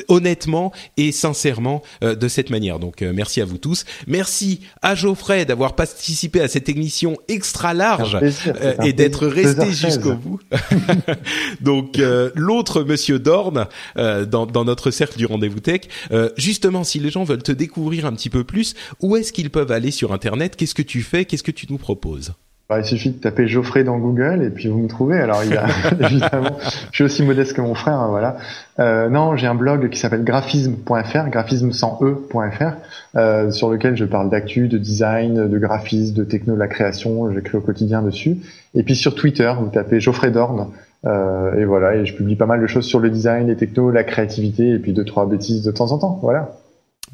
honnêtement 0.09 0.73
et 0.97 1.13
sincèrement 1.13 1.81
euh, 2.03 2.13
de 2.13 2.27
cette 2.27 2.49
manière. 2.49 2.77
Donc 2.77 3.01
euh, 3.01 3.13
merci 3.15 3.39
à 3.39 3.45
vous 3.45 3.57
tous. 3.57 3.85
Merci 4.05 4.59
à 4.81 4.95
Geoffrey 4.95 5.45
d'avoir 5.45 5.75
participé 5.77 6.41
à 6.41 6.49
cette 6.49 6.67
émission 6.67 7.15
extra 7.29 7.73
large 7.73 8.17
plaisir, 8.19 8.53
euh, 8.61 8.73
et 8.83 8.91
d'être 8.91 9.25
resté 9.27 9.61
2h16. 9.61 9.71
jusqu'au 9.87 10.13
bout. 10.15 10.39
Donc 11.61 11.99
euh, 11.99 12.31
l'autre 12.35 12.83
Monsieur 12.83 13.17
Dorn 13.19 13.67
euh, 13.97 14.25
dans, 14.25 14.45
dans 14.45 14.65
notre 14.65 14.91
cercle 14.91 15.17
du 15.17 15.25
rendez-vous 15.25 15.61
tech. 15.61 15.81
euh, 16.11 16.29
justement, 16.35 16.83
si 16.83 16.99
les 16.99 17.09
gens 17.09 17.23
veulent 17.23 17.41
te 17.43 17.53
découvrir 17.53 18.05
un 18.05 18.13
petit 18.13 18.29
peu 18.29 18.43
plus, 18.43 18.75
où 19.01 19.15
est-ce 19.15 19.31
qu'ils 19.31 19.49
peuvent 19.49 19.71
aller 19.71 19.91
sur 19.91 20.11
Internet? 20.11 20.57
Qu'est-ce 20.57 20.75
que 20.75 20.81
tu 20.81 21.01
fais? 21.01 21.23
Qu'est-ce 21.23 21.43
que 21.43 21.51
tu 21.51 21.65
nous 21.69 21.77
proposes? 21.77 22.33
Bah, 22.69 22.80
il 22.80 22.85
suffit 22.85 23.11
de 23.11 23.18
taper 23.18 23.48
Geoffrey 23.48 23.85
dans 23.85 23.98
Google 23.98 24.44
et 24.44 24.49
puis 24.49 24.68
vous 24.68 24.80
me 24.80 24.89
trouvez. 24.89 25.18
Alors 25.18 25.41
il 25.41 25.53
y 25.53 25.57
a 25.57 25.68
évidemment, 26.02 26.57
je 26.91 26.95
suis 26.95 27.03
aussi 27.06 27.23
modeste 27.23 27.53
que 27.53 27.61
mon 27.61 27.76
frère, 27.76 27.94
hein, 27.94 28.10
voilà. 28.10 28.38
Euh, 28.80 29.07
non, 29.07 29.38
j'ai 29.38 29.48
un 29.48 29.56
blog 29.56 29.89
qui 29.89 29.98
s'appelle 29.98 30.26
graphisme.fr, 30.26 31.30
graphisme 31.30 31.72
sans 31.72 31.98
e.fr, 32.02 32.73
euh, 33.15 33.52
sur 33.52 33.69
lequel 33.69 33.95
je 33.95 34.03
parle 34.03 34.30
d'actu, 34.30 34.68
de 34.68 34.77
design, 34.77 35.48
de 35.48 35.57
graphisme, 35.60 36.14
de 36.14 36.26
techno, 36.26 36.56
de 36.56 36.60
la 36.60 36.68
création. 36.68 37.31
J'écris 37.31 37.57
au 37.57 37.61
quotidien 37.61 38.02
dessus. 38.02 38.38
Et 38.76 38.84
puis 38.84 38.98
sur 38.98 39.15
Twitter, 39.15 39.52
vous 39.57 39.69
tapez 39.69 40.02
Geoffrey 40.02 40.31
Dorn. 40.31 40.68
Euh, 41.06 41.57
et 41.57 41.64
voilà, 41.64 41.95
et 41.95 42.06
je 42.06 42.15
publie 42.15 42.35
pas 42.35 42.48
mal 42.48 42.60
de 42.60 42.68
choses 42.68 42.85
sur 42.85 42.99
le 42.99 43.10
design, 43.10 43.48
les 43.48 43.56
technos, 43.56 43.91
la 43.91 44.03
créativité, 44.03 44.72
et 44.72 44.80
puis 44.80 44.91
deux 44.91 45.06
trois 45.06 45.26
bêtises 45.26 45.64
de 45.64 45.72
temps 45.72 45.94
en 45.94 45.99
temps. 45.99 46.19
Voilà. 46.22 46.57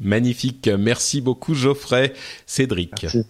Magnifique. 0.00 0.68
Merci 0.76 1.20
beaucoup 1.20 1.54
Geoffrey. 1.54 2.12
Cédric. 2.44 2.92
Merci. 3.02 3.24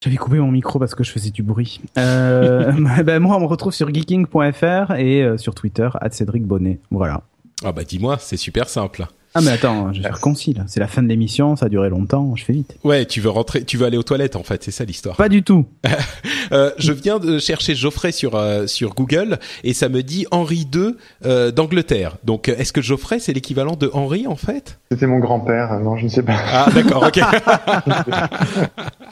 J'avais 0.00 0.16
coupé 0.16 0.38
mon 0.38 0.52
micro 0.52 0.78
parce 0.78 0.94
que 0.94 1.02
je 1.02 1.10
faisais 1.10 1.30
du 1.30 1.42
bruit. 1.42 1.80
Euh, 1.98 2.72
ben 3.04 3.18
moi, 3.18 3.36
on 3.36 3.40
me 3.40 3.46
retrouve 3.46 3.72
sur 3.72 3.92
geeking.fr 3.92 4.92
et 4.94 5.22
euh, 5.22 5.36
sur 5.36 5.56
Twitter, 5.56 5.88
Cédric 6.12 6.44
Bonnet. 6.44 6.78
Voilà. 6.92 7.22
Ah 7.64 7.72
bah 7.72 7.82
dis-moi, 7.82 8.16
c'est 8.20 8.36
super 8.36 8.68
simple. 8.68 9.06
Ah 9.38 9.40
mais 9.44 9.50
attends, 9.52 9.92
je 9.92 9.98
vais 10.02 10.08
faire 10.08 10.20
concis 10.20 10.52
là. 10.52 10.64
C'est 10.66 10.80
la 10.80 10.88
fin 10.88 11.00
de 11.00 11.06
l'émission, 11.08 11.54
ça 11.54 11.66
a 11.66 11.68
duré 11.68 11.88
longtemps, 11.88 12.34
je 12.34 12.44
fais 12.44 12.52
vite. 12.52 12.76
Ouais, 12.82 13.06
tu 13.06 13.20
veux 13.20 13.30
rentrer, 13.30 13.62
tu 13.62 13.76
veux 13.76 13.86
aller 13.86 13.96
aux 13.96 14.02
toilettes 14.02 14.34
en 14.34 14.42
fait, 14.42 14.64
c'est 14.64 14.72
ça 14.72 14.84
l'histoire. 14.84 15.16
Pas 15.16 15.28
du 15.28 15.42
tout. 15.42 15.66
Euh, 16.50 16.70
je 16.78 16.92
viens 16.94 17.18
de 17.18 17.38
chercher 17.38 17.74
Geoffrey 17.74 18.10
sur 18.10 18.34
euh, 18.34 18.66
sur 18.66 18.94
Google 18.94 19.38
et 19.64 19.74
ça 19.74 19.90
me 19.90 20.02
dit 20.02 20.24
Henri 20.30 20.66
II 20.74 20.94
euh, 21.26 21.50
d'Angleterre. 21.50 22.16
Donc 22.24 22.48
euh, 22.48 22.56
est-ce 22.56 22.72
que 22.72 22.80
Geoffrey 22.80 23.18
c'est 23.18 23.34
l'équivalent 23.34 23.76
de 23.76 23.90
Henri 23.92 24.26
en 24.26 24.36
fait? 24.36 24.78
C'était 24.90 25.06
mon 25.06 25.18
grand-père. 25.18 25.78
Non, 25.80 25.98
je 25.98 26.04
ne 26.04 26.08
sais 26.08 26.22
pas. 26.22 26.36
Ah 26.50 26.68
d'accord, 26.74 27.02
ok. 27.06 27.20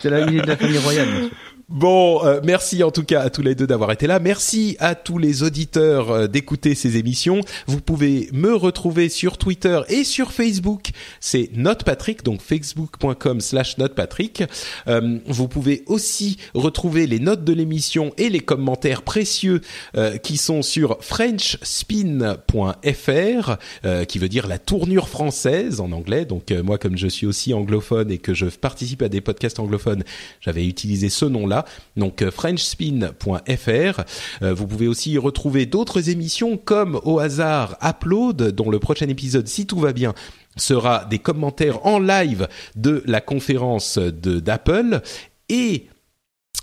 C'est 0.00 0.08
la, 0.08 0.20
est 0.20 0.30
de 0.30 0.46
la 0.46 0.56
famille 0.56 0.78
royale. 0.78 1.08
monsieur. 1.08 1.30
Bon, 1.68 2.24
euh, 2.24 2.40
merci 2.44 2.84
en 2.84 2.92
tout 2.92 3.02
cas 3.02 3.22
à 3.22 3.28
tous 3.28 3.42
les 3.42 3.56
deux 3.56 3.66
d'avoir 3.66 3.90
été 3.90 4.06
là. 4.06 4.20
Merci 4.20 4.76
à 4.78 4.94
tous 4.94 5.18
les 5.18 5.42
auditeurs 5.42 6.12
euh, 6.12 6.26
d'écouter 6.28 6.76
ces 6.76 6.96
émissions. 6.96 7.40
Vous 7.66 7.80
pouvez 7.80 8.28
me 8.32 8.54
retrouver 8.54 9.08
sur 9.08 9.36
Twitter 9.36 9.80
et 9.88 10.04
sur 10.04 10.30
Facebook. 10.30 10.90
C'est 11.18 11.50
NotePatrick, 11.54 12.22
donc 12.22 12.40
facebook.com 12.40 13.40
slash 13.40 13.78
NotePatrick. 13.78 14.44
Euh, 14.86 15.18
vous 15.26 15.48
pouvez 15.48 15.82
aussi 15.86 16.36
retrouver 16.54 17.08
les 17.08 17.18
notes 17.18 17.42
de 17.42 17.52
l'émission 17.52 18.12
et 18.16 18.28
les 18.28 18.38
commentaires 18.38 19.02
précieux 19.02 19.60
qui 20.22 20.36
sont 20.36 20.62
sur 20.62 20.98
frenchspin.fr, 21.00 23.56
qui 24.06 24.18
veut 24.18 24.28
dire 24.28 24.46
la 24.46 24.58
tournure 24.58 25.08
française 25.08 25.80
en 25.80 25.90
anglais. 25.92 26.24
Donc 26.24 26.52
moi, 26.52 26.78
comme 26.78 26.96
je 26.96 27.08
suis 27.08 27.26
aussi 27.26 27.54
anglophone 27.54 28.10
et 28.10 28.18
que 28.18 28.34
je 28.34 28.46
participe 28.46 29.02
à 29.02 29.08
des 29.08 29.20
podcasts 29.20 29.58
anglophones, 29.58 30.04
j'avais 30.40 30.66
utilisé 30.66 31.08
ce 31.08 31.24
nom-là 31.24 31.55
donc 31.96 32.22
euh, 32.22 32.30
frenchspin.fr. 32.30 34.00
Euh, 34.42 34.54
vous 34.54 34.66
pouvez 34.66 34.88
aussi 34.88 35.12
y 35.12 35.18
retrouver 35.18 35.66
d'autres 35.66 36.10
émissions 36.10 36.56
comme 36.56 37.00
au 37.04 37.18
hasard 37.18 37.76
Upload, 37.82 38.50
dont 38.50 38.70
le 38.70 38.78
prochain 38.78 39.08
épisode, 39.08 39.48
si 39.48 39.66
tout 39.66 39.78
va 39.78 39.92
bien, 39.92 40.14
sera 40.56 41.04
des 41.04 41.18
commentaires 41.18 41.84
en 41.86 41.98
live 41.98 42.48
de 42.74 43.02
la 43.06 43.20
conférence 43.20 43.98
de 43.98 44.40
d'Apple 44.40 45.02
et 45.48 45.86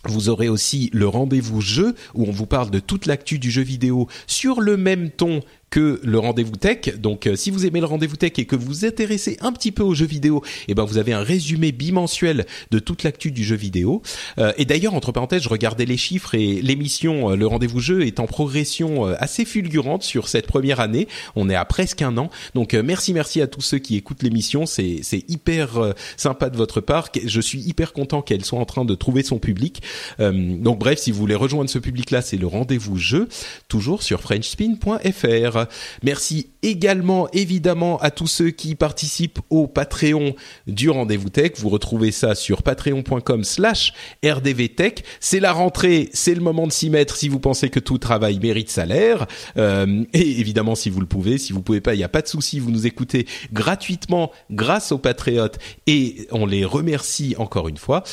vous 0.06 0.28
aurez 0.28 0.50
aussi 0.50 0.90
le 0.94 1.08
rendez-vous 1.08 1.62
jeu 1.62 1.96
où 2.14 2.26
on 2.26 2.32
vous 2.32 2.46
parle 2.46 2.70
de 2.70 2.80
toute 2.80 3.06
l'actu 3.06 3.40
du 3.40 3.50
jeu 3.50 3.62
vidéo 3.62 4.08
sur 4.28 4.60
le 4.60 4.76
même 4.76 5.10
ton 5.10 5.42
que 5.74 6.00
le 6.04 6.20
rendez-vous 6.20 6.56
tech. 6.56 7.00
Donc, 7.00 7.26
euh, 7.26 7.36
si 7.36 7.50
vous 7.50 7.66
aimez 7.66 7.80
le 7.80 7.88
rendez-vous 7.88 8.16
tech 8.16 8.34
et 8.38 8.46
que 8.46 8.56
vous 8.56 8.68
vous 8.68 8.86
intéressez 8.86 9.38
un 9.42 9.52
petit 9.52 9.72
peu 9.72 9.82
aux 9.82 9.96
jeux 9.96 10.06
vidéo, 10.06 10.44
eh 10.68 10.76
ben 10.76 10.84
vous 10.84 11.00
avez 11.00 11.14
un 11.14 11.24
résumé 11.24 11.72
bimensuel 11.72 12.46
de 12.70 12.78
toute 12.78 13.02
l'actu 13.02 13.32
du 13.32 13.44
jeu 13.44 13.56
vidéo. 13.56 14.04
Euh, 14.38 14.54
et 14.60 14.66
d'ailleurs, 14.66 14.94
entre 14.94 15.12
parenthèses, 15.12 15.42
je 15.42 15.50
regardais 15.50 15.86
les 15.86 15.98
chiffres 15.98 16.36
et 16.36 16.62
l'émission 16.62 17.32
euh, 17.32 17.36
Le 17.36 17.48
Rendez-vous 17.48 17.80
Jeu 17.80 18.06
est 18.06 18.20
en 18.20 18.28
progression 18.28 19.06
assez 19.18 19.46
fulgurante 19.46 20.04
sur 20.04 20.28
cette 20.28 20.46
première 20.46 20.80
année. 20.80 21.08
On 21.36 21.50
est 21.50 21.56
à 21.56 21.66
presque 21.66 22.04
un 22.04 22.20
an. 22.20 22.30
Donc, 22.54 22.76
merci, 22.76 23.12
merci 23.12 23.42
à 23.42 23.48
tous 23.48 23.62
ceux 23.62 23.80
qui 23.80 23.96
écoutent 23.96 24.22
l'émission. 24.22 24.68
C'est 24.68 25.00
c'est 25.02 25.28
hyper 25.28 25.96
sympa 26.18 26.52
de 26.52 26.58
votre 26.58 26.82
part. 26.82 27.10
Je 27.26 27.42
suis 27.42 27.62
hyper 27.62 27.94
content 27.94 28.22
qu'elle 28.22 28.46
soit 28.46 28.60
en 28.60 28.66
train 28.66 28.86
de 28.86 28.94
trouver 28.94 29.24
son 29.24 29.40
public. 29.40 29.82
donc, 30.20 30.78
bref, 30.78 31.00
si 31.00 31.12
vous 31.12 31.18
voulez 31.18 31.34
rejoindre 31.34 31.72
ce 31.72 31.80
public-là, 31.80 32.22
c'est 32.22 32.38
le 32.38 32.46
Rendez-vous 32.46 32.98
Jeu, 32.98 33.28
toujours 33.68 34.04
sur 34.04 34.22
FrenchSpin.fr. 34.22 35.63
Merci 36.04 36.53
également 36.64 37.30
évidemment 37.32 37.98
à 38.00 38.10
tous 38.10 38.28
ceux 38.28 38.50
qui 38.50 38.76
participent 38.76 39.40
au 39.50 39.68
Patreon 39.68 40.36
du 40.66 40.90
Rendez-vous 40.90 41.30
Tech. 41.30 41.52
Vous 41.58 41.70
retrouvez 41.70 42.12
ça 42.12 42.34
sur 42.34 42.64
patreon.com 42.64 43.44
slash 43.44 43.94
rdvtech. 44.26 45.04
C'est 45.20 45.40
la 45.40 45.52
rentrée, 45.52 46.10
c'est 46.14 46.34
le 46.34 46.42
moment 46.42 46.66
de 46.66 46.72
s'y 46.72 46.90
mettre 46.90 47.16
si 47.16 47.30
vous 47.30 47.40
pensez 47.40 47.70
que 47.70 47.80
tout 47.80 47.98
travail 47.98 48.40
mérite 48.40 48.70
salaire. 48.70 49.28
Euh, 49.58 50.04
et 50.14 50.40
évidemment 50.40 50.76
si 50.76 50.90
vous 50.90 51.02
le 51.02 51.06
pouvez, 51.06 51.38
si 51.38 51.54
vous 51.54 51.62
pouvez 51.62 51.82
pas, 51.82 51.94
il 51.94 51.98
n'y 51.98 52.04
a 52.04 52.10
pas 52.10 52.22
de 52.22 52.28
souci, 52.28 52.60
vous 52.60 52.72
nous 52.72 52.88
écoutez 52.88 53.28
gratuitement 53.52 54.32
grâce 54.50 54.92
aux 54.92 54.98
patriotes 54.98 55.60
et 55.86 56.28
on 56.32 56.46
les 56.46 56.66
remercie 56.66 57.36
encore 57.38 57.68
une 57.68 57.78
fois. 57.78 58.04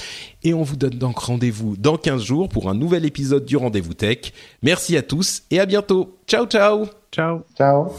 Et 0.43 0.55
on 0.55 0.63
vous 0.63 0.77
donne 0.77 0.91
donc 0.91 1.19
rendez-vous 1.19 1.77
dans 1.77 1.97
15 1.97 2.23
jours 2.23 2.49
pour 2.49 2.69
un 2.69 2.75
nouvel 2.75 3.05
épisode 3.05 3.45
du 3.45 3.57
Rendez-vous 3.57 3.95
Tech. 3.95 4.33
Merci 4.63 4.97
à 4.97 5.03
tous 5.03 5.43
et 5.51 5.61
à 5.61 5.67
bientôt. 5.67 6.19
Ciao 6.27 6.47
ciao 6.47 6.87
Ciao. 7.13 7.45
Ciao. 7.57 7.91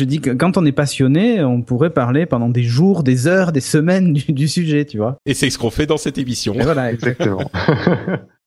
Je 0.00 0.06
dis 0.06 0.18
que 0.18 0.30
quand 0.30 0.56
on 0.56 0.64
est 0.64 0.72
passionné, 0.72 1.44
on 1.44 1.60
pourrait 1.60 1.90
parler 1.90 2.24
pendant 2.24 2.48
des 2.48 2.62
jours, 2.62 3.02
des 3.02 3.26
heures, 3.26 3.52
des 3.52 3.60
semaines 3.60 4.14
du, 4.14 4.32
du 4.32 4.48
sujet, 4.48 4.86
tu 4.86 4.96
vois. 4.96 5.18
Et 5.26 5.34
c'est 5.34 5.50
ce 5.50 5.58
qu'on 5.58 5.68
fait 5.70 5.84
dans 5.84 5.98
cette 5.98 6.16
émission. 6.16 6.54
Et 6.54 6.62
voilà, 6.62 6.90
Exactement. 6.90 7.50